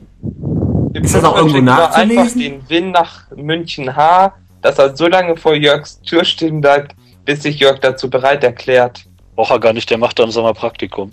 Im 0.94 1.04
Ist 1.04 1.16
das 1.16 1.24
auch 1.24 1.36
irgendwo 1.36 1.60
nachzulesen? 1.60 2.18
einfach 2.20 2.34
den 2.38 2.70
Win 2.70 2.92
nach 2.92 3.30
München 3.36 3.94
H, 3.96 4.34
dass 4.62 4.80
er 4.80 4.96
so 4.96 5.08
lange 5.08 5.36
vor 5.36 5.54
Jörgs 5.56 6.00
Tür 6.02 6.24
stehen 6.24 6.62
bleibt, 6.62 6.96
bis 7.26 7.44
sich 7.44 7.60
Jörg 7.60 7.80
dazu 7.80 8.10
bereit 8.10 8.44
erklärt. 8.44 9.04
Braucht 9.36 9.52
er 9.52 9.60
gar 9.60 9.74
nicht, 9.74 9.90
der 9.90 9.98
macht 9.98 10.18
dann 10.20 10.32
Sommerpraktikum. 10.32 11.12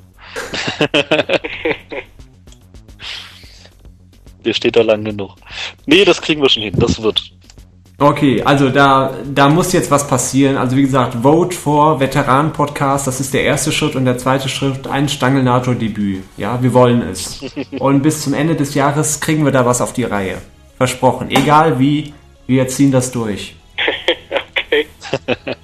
der 4.45 4.53
steht 4.55 4.77
da 4.77 4.83
lang 4.83 5.05
genug. 5.05 5.37
Nee, 5.87 6.05
das 6.05 6.21
kriegen 6.23 6.41
wir 6.43 6.49
schon 6.49 6.63
hin, 6.63 6.75
das 6.79 7.03
wird. 7.03 7.33
Okay, 8.03 8.43
also 8.43 8.71
da, 8.71 9.13
da 9.27 9.51
muss 9.51 9.75
jetzt 9.75 9.91
was 9.91 10.09
passieren. 10.09 10.57
Also 10.57 10.75
wie 10.75 10.81
gesagt, 10.81 11.17
Vote 11.23 11.55
for 11.55 12.01
Veteran 12.01 12.51
Podcast, 12.51 13.07
das 13.07 13.21
ist 13.21 13.35
der 13.35 13.45
erste 13.45 13.73
Schritt 13.73 13.95
und 13.95 14.07
der 14.07 14.17
zweite 14.17 14.49
Schritt 14.49 14.87
ein 14.87 15.07
Stangelnator-Debüt. 15.07 16.23
Ja, 16.39 16.63
wir 16.63 16.73
wollen 16.73 17.03
es. 17.03 17.45
Und 17.79 18.03
bis 18.03 18.23
zum 18.23 18.33
Ende 18.33 18.57
des 18.57 18.73
Jahres 18.73 19.21
kriegen 19.21 19.45
wir 19.45 19.53
da 19.53 19.67
was 19.67 19.83
auf 19.83 19.93
die 19.93 20.05
Reihe. 20.05 20.39
Versprochen. 20.79 21.31
Egal 21.31 21.79
wie, 21.79 22.15
wir 22.47 22.67
ziehen 22.69 22.91
das 22.91 23.13
durch. 23.13 23.55
Okay. 24.73 24.87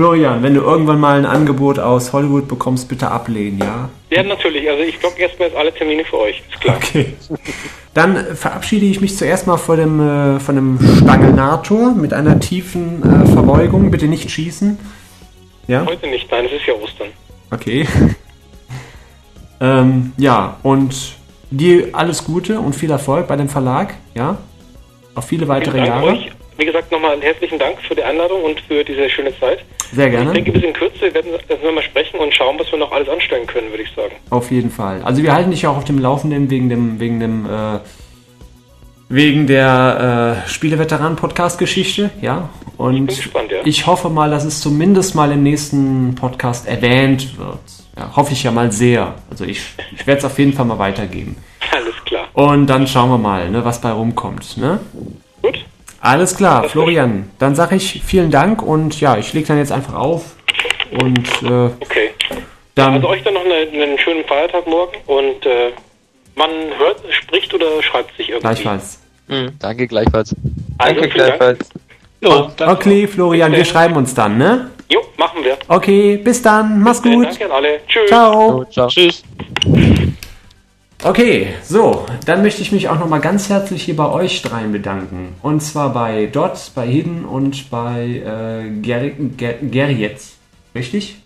Florian, 0.00 0.42
wenn 0.42 0.54
du 0.54 0.62
irgendwann 0.62 0.98
mal 0.98 1.18
ein 1.18 1.26
Angebot 1.26 1.78
aus 1.78 2.14
Hollywood 2.14 2.48
bekommst, 2.48 2.88
bitte 2.88 3.10
ablehnen, 3.10 3.58
ja? 3.58 3.90
Ja, 4.08 4.22
natürlich. 4.22 4.66
Also 4.66 4.82
ich 4.82 4.98
blocke 4.98 5.20
erstmal 5.20 5.48
jetzt 5.48 5.58
alle 5.58 5.74
Termine 5.74 6.06
für 6.06 6.16
euch. 6.16 6.42
Ist 6.50 6.58
klar. 6.58 6.76
Okay. 6.78 7.12
Dann 7.92 8.34
verabschiede 8.34 8.86
ich 8.86 9.02
mich 9.02 9.14
zuerst 9.18 9.46
mal 9.46 9.58
vor 9.58 9.76
dem, 9.76 10.00
äh, 10.00 10.40
von 10.40 10.54
dem 10.54 10.78
Stangelnator 11.02 11.92
mit 11.92 12.14
einer 12.14 12.40
tiefen 12.40 13.02
äh, 13.02 13.26
Verbeugung. 13.26 13.90
Bitte 13.90 14.06
nicht 14.06 14.30
schießen. 14.30 14.78
Ja? 15.66 15.84
Heute 15.84 16.06
nicht, 16.06 16.30
nein, 16.30 16.46
es 16.46 16.52
ist 16.52 16.66
ja 16.66 16.72
Ostern. 16.82 17.08
Okay. 17.50 17.86
ähm, 19.60 20.12
ja, 20.16 20.56
und 20.62 20.94
dir 21.50 21.90
alles 21.92 22.24
Gute 22.24 22.58
und 22.58 22.74
viel 22.74 22.90
Erfolg 22.90 23.28
bei 23.28 23.36
dem 23.36 23.50
Verlag, 23.50 23.92
ja? 24.14 24.38
Auf 25.14 25.26
viele 25.26 25.46
weitere 25.46 25.86
Jahre. 25.86 26.06
euch. 26.06 26.30
Wie 26.60 26.66
gesagt, 26.66 26.92
nochmal 26.92 27.12
einen 27.12 27.22
herzlichen 27.22 27.58
Dank 27.58 27.78
für 27.88 27.94
die 27.94 28.02
Einladung 28.02 28.42
und 28.42 28.60
für 28.60 28.84
diese 28.84 29.08
schöne 29.08 29.32
Zeit. 29.40 29.60
Sehr 29.94 30.08
Ich 30.08 30.12
gerne. 30.12 30.30
denke, 30.34 30.52
bis 30.52 30.62
in 30.62 30.74
Kürze 30.74 31.12
werden 31.14 31.30
wir 31.62 31.72
mal 31.72 31.82
sprechen 31.82 32.20
und 32.20 32.34
schauen, 32.34 32.58
was 32.58 32.70
wir 32.70 32.78
noch 32.78 32.92
alles 32.92 33.08
anstellen 33.08 33.46
können, 33.46 33.70
würde 33.70 33.82
ich 33.82 33.90
sagen. 33.96 34.12
Auf 34.28 34.50
jeden 34.50 34.70
Fall. 34.70 35.00
Also 35.02 35.22
wir 35.22 35.32
halten 35.32 35.52
dich 35.52 35.66
auch 35.66 35.78
auf 35.78 35.84
dem 35.84 35.98
Laufenden 35.98 36.50
wegen 36.50 36.68
dem, 36.68 37.00
wegen 37.00 37.18
dem, 37.18 37.46
äh, 37.46 37.78
wegen 39.08 39.46
der 39.46 40.44
äh, 40.44 40.48
Spieleveteranen-Podcast-Geschichte, 40.50 42.10
ja. 42.20 42.50
Und 42.76 43.06
gespannt, 43.06 43.50
ja. 43.50 43.60
ich 43.64 43.86
hoffe 43.86 44.10
mal, 44.10 44.28
dass 44.30 44.44
es 44.44 44.60
zumindest 44.60 45.14
mal 45.14 45.32
im 45.32 45.42
nächsten 45.42 46.14
Podcast 46.14 46.68
erwähnt 46.68 47.38
wird. 47.38 47.58
Ja, 47.96 48.14
hoffe 48.14 48.34
ich 48.34 48.42
ja 48.42 48.50
mal 48.50 48.70
sehr. 48.70 49.14
Also 49.30 49.44
ich, 49.46 49.62
ich 49.96 50.06
werde 50.06 50.18
es 50.18 50.24
auf 50.26 50.38
jeden 50.38 50.52
Fall 50.52 50.66
mal 50.66 50.78
weitergeben. 50.78 51.36
Alles 51.72 51.94
klar. 52.04 52.28
Und 52.34 52.66
dann 52.66 52.86
schauen 52.86 53.08
wir 53.08 53.18
mal, 53.18 53.48
ne, 53.48 53.64
was 53.64 53.80
bei 53.80 53.92
rumkommt. 53.92 54.58
Ne? 54.58 54.78
Alles 56.00 56.36
klar, 56.36 56.64
Florian. 56.68 57.30
Dann 57.38 57.54
sage 57.54 57.76
ich 57.76 58.02
vielen 58.04 58.30
Dank 58.30 58.62
und 58.62 59.00
ja, 59.00 59.18
ich 59.18 59.32
lege 59.32 59.48
dann 59.48 59.58
jetzt 59.58 59.72
einfach 59.72 59.94
auf. 59.94 60.36
Und 60.92 61.28
äh, 61.42 61.70
Okay. 61.80 62.10
dann. 62.74 62.94
Also 62.94 63.08
euch 63.08 63.22
dann 63.22 63.34
noch 63.34 63.44
eine, 63.44 63.54
einen 63.84 63.98
schönen 63.98 64.24
Feiertag 64.24 64.66
morgen 64.66 64.96
und 65.06 65.44
äh, 65.46 65.72
man 66.36 66.50
hört, 66.78 67.00
spricht 67.10 67.52
oder 67.54 67.82
schreibt 67.82 68.16
sich 68.16 68.28
irgendwie. 68.30 68.46
Gleichfalls. 68.46 68.98
Danke 69.60 69.86
gleichfalls. 69.86 70.34
Also, 70.78 70.94
Danke 70.94 71.00
Dank. 71.02 71.12
gleichfalls. 71.14 71.68
Jo, 72.22 72.50
danke. 72.56 72.74
Okay, 72.74 73.06
Florian, 73.06 73.52
wir 73.52 73.64
schreiben 73.64 73.96
uns 73.96 74.14
dann, 74.14 74.36
ne? 74.38 74.70
Jo, 74.90 75.00
machen 75.16 75.44
wir. 75.44 75.56
Okay, 75.68 76.16
bis 76.16 76.42
dann. 76.42 76.80
Mach's 76.80 77.00
gut. 77.02 77.26
Danke 77.26 77.44
an 77.44 77.52
alle. 77.52 77.80
Tschüss. 77.86 78.08
Ciao. 78.08 78.64
ciao. 78.64 78.88
Tschüss. 78.88 79.22
Okay, 81.02 81.54
so, 81.64 82.04
dann 82.26 82.42
möchte 82.42 82.60
ich 82.60 82.72
mich 82.72 82.88
auch 82.90 82.98
nochmal 82.98 83.20
ganz 83.20 83.48
herzlich 83.48 83.84
hier 83.84 83.96
bei 83.96 84.06
euch 84.06 84.42
dreien 84.42 84.70
bedanken. 84.70 85.34
Und 85.40 85.62
zwar 85.62 85.94
bei 85.94 86.26
Dot, 86.26 86.72
bei 86.74 86.86
Hidden 86.86 87.24
und 87.24 87.70
bei 87.70 88.04
äh, 88.06 88.70
Ger 88.82 89.08
Ger 89.08 89.54
Gerjetz. 89.62 90.32
Richtig? 90.74 91.22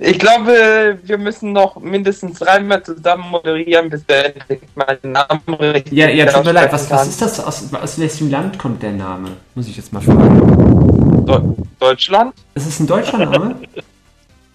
Ich 0.00 0.18
glaube, 0.18 0.98
wir 1.00 1.16
müssen 1.16 1.52
noch 1.52 1.80
mindestens 1.80 2.40
dreimal 2.40 2.82
zusammen 2.82 3.30
moderieren, 3.30 3.88
bis 3.88 4.02
wir 4.08 4.34
endlich 4.34 4.60
meinen 4.74 5.12
Namen 5.12 5.54
richtig 5.58 5.92
Ja, 5.96 6.08
ja, 6.08 6.26
tut 6.26 6.44
mir 6.44 6.52
leid. 6.52 6.72
Was, 6.72 6.90
was 6.90 7.06
ist 7.06 7.22
das? 7.22 7.44
Aus, 7.44 7.72
aus 7.72 7.98
welchem 8.00 8.30
Land 8.30 8.58
kommt 8.58 8.82
der 8.82 8.92
Name? 8.92 9.28
Muss 9.54 9.68
ich 9.68 9.76
jetzt 9.76 9.92
mal 9.92 10.02
fragen. 10.02 11.66
Deutschland? 11.78 12.34
Ist 12.54 12.66
es 12.66 12.80
ein 12.80 12.86
deutscher 12.88 13.18
Name? 13.18 13.54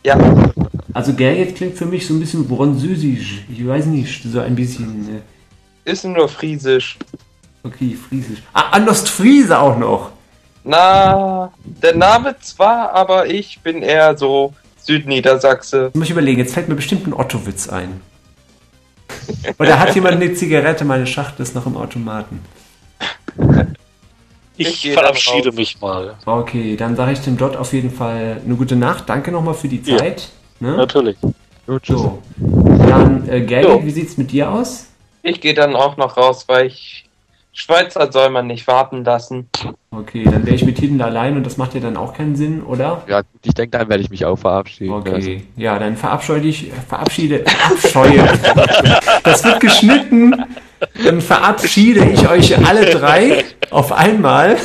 Ja. 0.03 0.17
Also 0.93 1.13
Gerjet 1.13 1.55
klingt 1.55 1.77
für 1.77 1.85
mich 1.85 2.07
so 2.07 2.13
ein 2.13 2.19
bisschen 2.19 2.47
französisch. 2.47 3.45
Ich 3.49 3.65
weiß 3.65 3.85
nicht, 3.85 4.23
so 4.23 4.39
ein 4.39 4.55
bisschen. 4.55 5.21
Ist 5.85 6.05
nur 6.05 6.27
friesisch. 6.27 6.97
Okay, 7.63 7.95
friesisch. 7.95 8.41
Ah, 8.53 8.71
an 8.71 8.89
Ostfriese 8.89 9.59
auch 9.59 9.77
noch. 9.77 10.11
Na, 10.63 11.51
der 11.63 11.95
Name 11.95 12.35
zwar, 12.39 12.93
aber 12.93 13.27
ich 13.27 13.59
bin 13.61 13.81
eher 13.81 14.17
so 14.17 14.53
Südniedersachse. 14.77 15.85
Jetzt 15.85 15.95
muss 15.95 16.05
ich 16.05 16.11
überlegen, 16.11 16.39
jetzt 16.39 16.53
fällt 16.53 16.69
mir 16.69 16.75
bestimmt 16.75 17.07
ein 17.07 17.13
Otto-Witz 17.13 17.69
ein. 17.69 18.01
Oder 19.59 19.79
hat 19.79 19.93
jemand 19.95 20.15
eine 20.15 20.33
Zigarette? 20.33 20.85
Meine 20.85 21.07
Schachtel 21.07 21.43
ist 21.43 21.55
noch 21.55 21.65
im 21.65 21.77
Automaten. 21.77 22.41
Ich 24.57 24.85
Ich 24.85 24.93
verabschiede 24.93 25.51
mich 25.51 25.79
mal. 25.81 26.15
Okay, 26.25 26.75
dann 26.75 26.95
sage 26.95 27.13
ich 27.13 27.19
dem 27.21 27.37
Dot 27.37 27.55
auf 27.55 27.73
jeden 27.73 27.89
Fall 27.91 28.41
eine 28.45 28.55
gute 28.55 28.75
Nacht. 28.75 29.09
Danke 29.09 29.31
nochmal 29.31 29.53
für 29.53 29.67
die 29.67 29.81
Ja. 29.83 29.97
Zeit. 29.97 30.29
Ne? 30.59 30.75
Natürlich. 30.77 31.17
So. 31.83 32.21
Dann, 32.37 33.27
äh, 33.29 33.61
Jo. 33.61 33.81
wie 33.83 33.91
sieht's 33.91 34.17
mit 34.17 34.31
dir 34.31 34.51
aus? 34.51 34.87
Ich 35.23 35.39
gehe 35.39 35.53
dann 35.53 35.75
auch 35.75 35.97
noch 35.97 36.17
raus, 36.17 36.43
weil 36.47 36.67
ich 36.67 37.05
Schweizer 37.53 38.11
soll 38.11 38.29
man 38.29 38.47
nicht 38.47 38.65
warten 38.67 39.03
lassen. 39.03 39.49
Okay, 39.91 40.23
dann 40.23 40.45
wäre 40.45 40.55
ich 40.55 40.63
mit 40.63 40.79
Hidden 40.79 41.01
allein 41.01 41.35
und 41.35 41.45
das 41.45 41.57
macht 41.57 41.73
ja 41.73 41.81
dann 41.81 41.97
auch 41.97 42.13
keinen 42.13 42.35
Sinn, 42.37 42.63
oder? 42.63 43.03
Ja, 43.07 43.21
gut, 43.21 43.41
ich 43.43 43.53
denke, 43.53 43.77
dann 43.77 43.89
werde 43.89 44.01
ich 44.03 44.09
mich 44.09 44.23
auch 44.25 44.37
verabschieden. 44.37 44.93
Also, 44.93 45.09
Okay, 45.09 45.43
ja, 45.57 45.77
dann 45.77 45.97
verabscheue 45.97 46.39
dich, 46.39 46.71
verabschiede, 46.87 47.43
verabscheue. 47.45 48.25
Das 49.23 49.43
wird 49.43 49.59
geschnitten. 49.59 50.33
Dann 51.03 51.19
verabschiede 51.21 52.05
ich 52.05 52.27
euch 52.29 52.57
alle 52.65 52.85
drei 52.89 53.43
auf 53.69 53.91
einmal. 53.91 54.55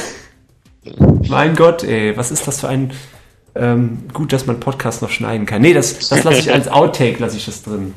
Mein 1.29 1.57
Gott, 1.57 1.83
ey, 1.83 2.17
was 2.17 2.31
ist 2.31 2.47
das 2.47 2.61
für 2.61 2.69
ein, 2.69 2.93
ähm, 3.57 4.05
gut, 4.13 4.33
dass 4.33 4.47
man 4.47 4.61
Podcast 4.61 5.03
noch 5.03 5.11
schneiden 5.11 5.45
kann. 5.45 5.61
Nee, 5.61 5.75
das, 5.75 6.09
das 6.09 6.23
lasse 6.23 6.39
ich 6.39 6.53
als 6.53 6.69
Outtake, 6.69 7.17
lasse 7.19 7.37
ich 7.37 7.47
das 7.47 7.63
drin. 7.65 7.95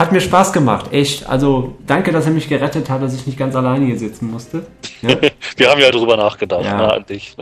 Hat 0.00 0.10
mir 0.12 0.20
Spaß 0.20 0.52
gemacht, 0.52 0.92
echt. 0.92 1.26
Also, 1.28 1.76
danke, 1.86 2.10
dass 2.12 2.26
er 2.26 2.32
mich 2.32 2.48
gerettet 2.48 2.90
hat, 2.90 3.00
dass 3.02 3.14
ich 3.14 3.26
nicht 3.26 3.38
ganz 3.38 3.54
alleine 3.54 3.84
hier 3.86 3.98
sitzen 3.98 4.30
musste. 4.30 4.66
Ja? 5.02 5.10
Wir 5.56 5.70
haben 5.70 5.80
ja 5.80 5.90
drüber 5.90 6.16
nachgedacht, 6.16 6.64
Ja. 6.64 6.76
ne, 6.76 6.92
an 6.94 7.04
dich. 7.08 7.36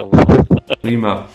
Prima. 0.83 1.27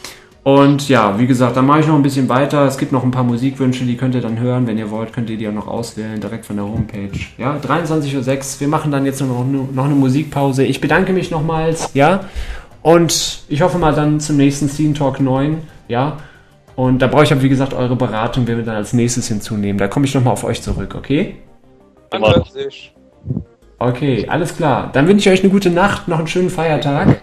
Und 0.43 0.87
ja, 0.87 1.19
wie 1.19 1.27
gesagt, 1.27 1.57
dann 1.57 1.65
mache 1.65 1.81
ich 1.81 1.87
noch 1.87 1.95
ein 1.95 2.03
bisschen 2.03 2.29
weiter. 2.29 2.65
Es 2.65 2.77
gibt 2.77 2.91
noch 2.93 3.03
ein 3.03 3.11
paar 3.11 3.23
Musikwünsche, 3.23 3.83
die 3.83 3.97
könnt 3.97 4.15
ihr 4.15 4.21
dann 4.21 4.39
hören. 4.39 4.65
Wenn 4.67 4.77
ihr 4.77 4.89
wollt, 4.91 5.11
könnt 5.11 5.29
ihr 5.29 5.37
die 5.37 5.47
auch 5.47 5.53
noch 5.53 5.67
auswählen, 5.67 6.21
direkt 6.21 6.45
von 6.45 6.55
der 6.55 6.65
Homepage. 6.65 7.09
Ja, 7.37 7.57
23.06 7.57 8.55
Uhr. 8.55 8.59
Wir 8.61 8.67
machen 8.69 8.91
dann 8.91 9.05
jetzt 9.05 9.19
noch, 9.19 9.41
eine- 9.41 9.67
noch 9.73 9.85
eine 9.85 9.95
Musikpause. 9.95 10.63
Ich 10.63 10.79
bedanke 10.79 11.11
mich 11.11 11.31
nochmals, 11.31 11.89
ja. 11.93 12.21
Und 12.81 13.39
ich 13.49 13.61
hoffe 13.61 13.77
mal 13.77 13.93
dann 13.93 14.21
zum 14.21 14.37
nächsten 14.37 14.69
Scene 14.69 14.93
Talk 14.93 15.19
9, 15.19 15.57
ja. 15.89 16.17
Und 16.77 16.99
da 16.99 17.07
brauche 17.07 17.23
ich 17.23 17.31
aber, 17.31 17.41
wie 17.41 17.49
gesagt, 17.49 17.73
eure 17.73 17.95
Beratung, 17.95 18.45
wer 18.45 18.55
wir 18.55 18.63
dann 18.63 18.75
als 18.75 18.93
nächstes 18.93 19.27
hinzunehmen. 19.27 19.79
Da 19.79 19.87
komme 19.87 20.05
ich 20.05 20.13
nochmal 20.13 20.33
auf 20.33 20.43
euch 20.43 20.61
zurück, 20.61 20.93
okay? 20.95 21.35
Sich. 22.53 22.93
Okay, 23.79 24.27
alles 24.29 24.55
klar. 24.55 24.91
Dann 24.93 25.07
wünsche 25.07 25.27
ich 25.27 25.33
euch 25.33 25.43
eine 25.43 25.51
gute 25.51 25.71
Nacht, 25.71 26.07
noch 26.07 26.19
einen 26.19 26.27
schönen 26.27 26.51
Feiertag. 26.51 27.21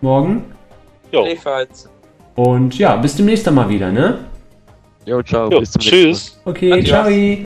Morgen. 0.00 0.44
Jo. 1.12 1.24
Ebenfalls. 1.24 1.88
Und 2.34 2.76
ja, 2.78 2.96
bis 2.96 3.14
demnächst 3.14 3.46
dann 3.46 3.54
mal 3.54 3.68
wieder, 3.68 3.92
ne? 3.92 4.18
Jo, 5.06 5.22
ciao. 5.22 5.48
Jo, 5.50 5.60
bis 5.60 5.70
zum 5.70 5.80
nächsten 5.80 5.96
Mal. 5.96 6.12
tschüss. 6.12 6.40
Okay, 6.44 6.84
ciao. 6.84 7.08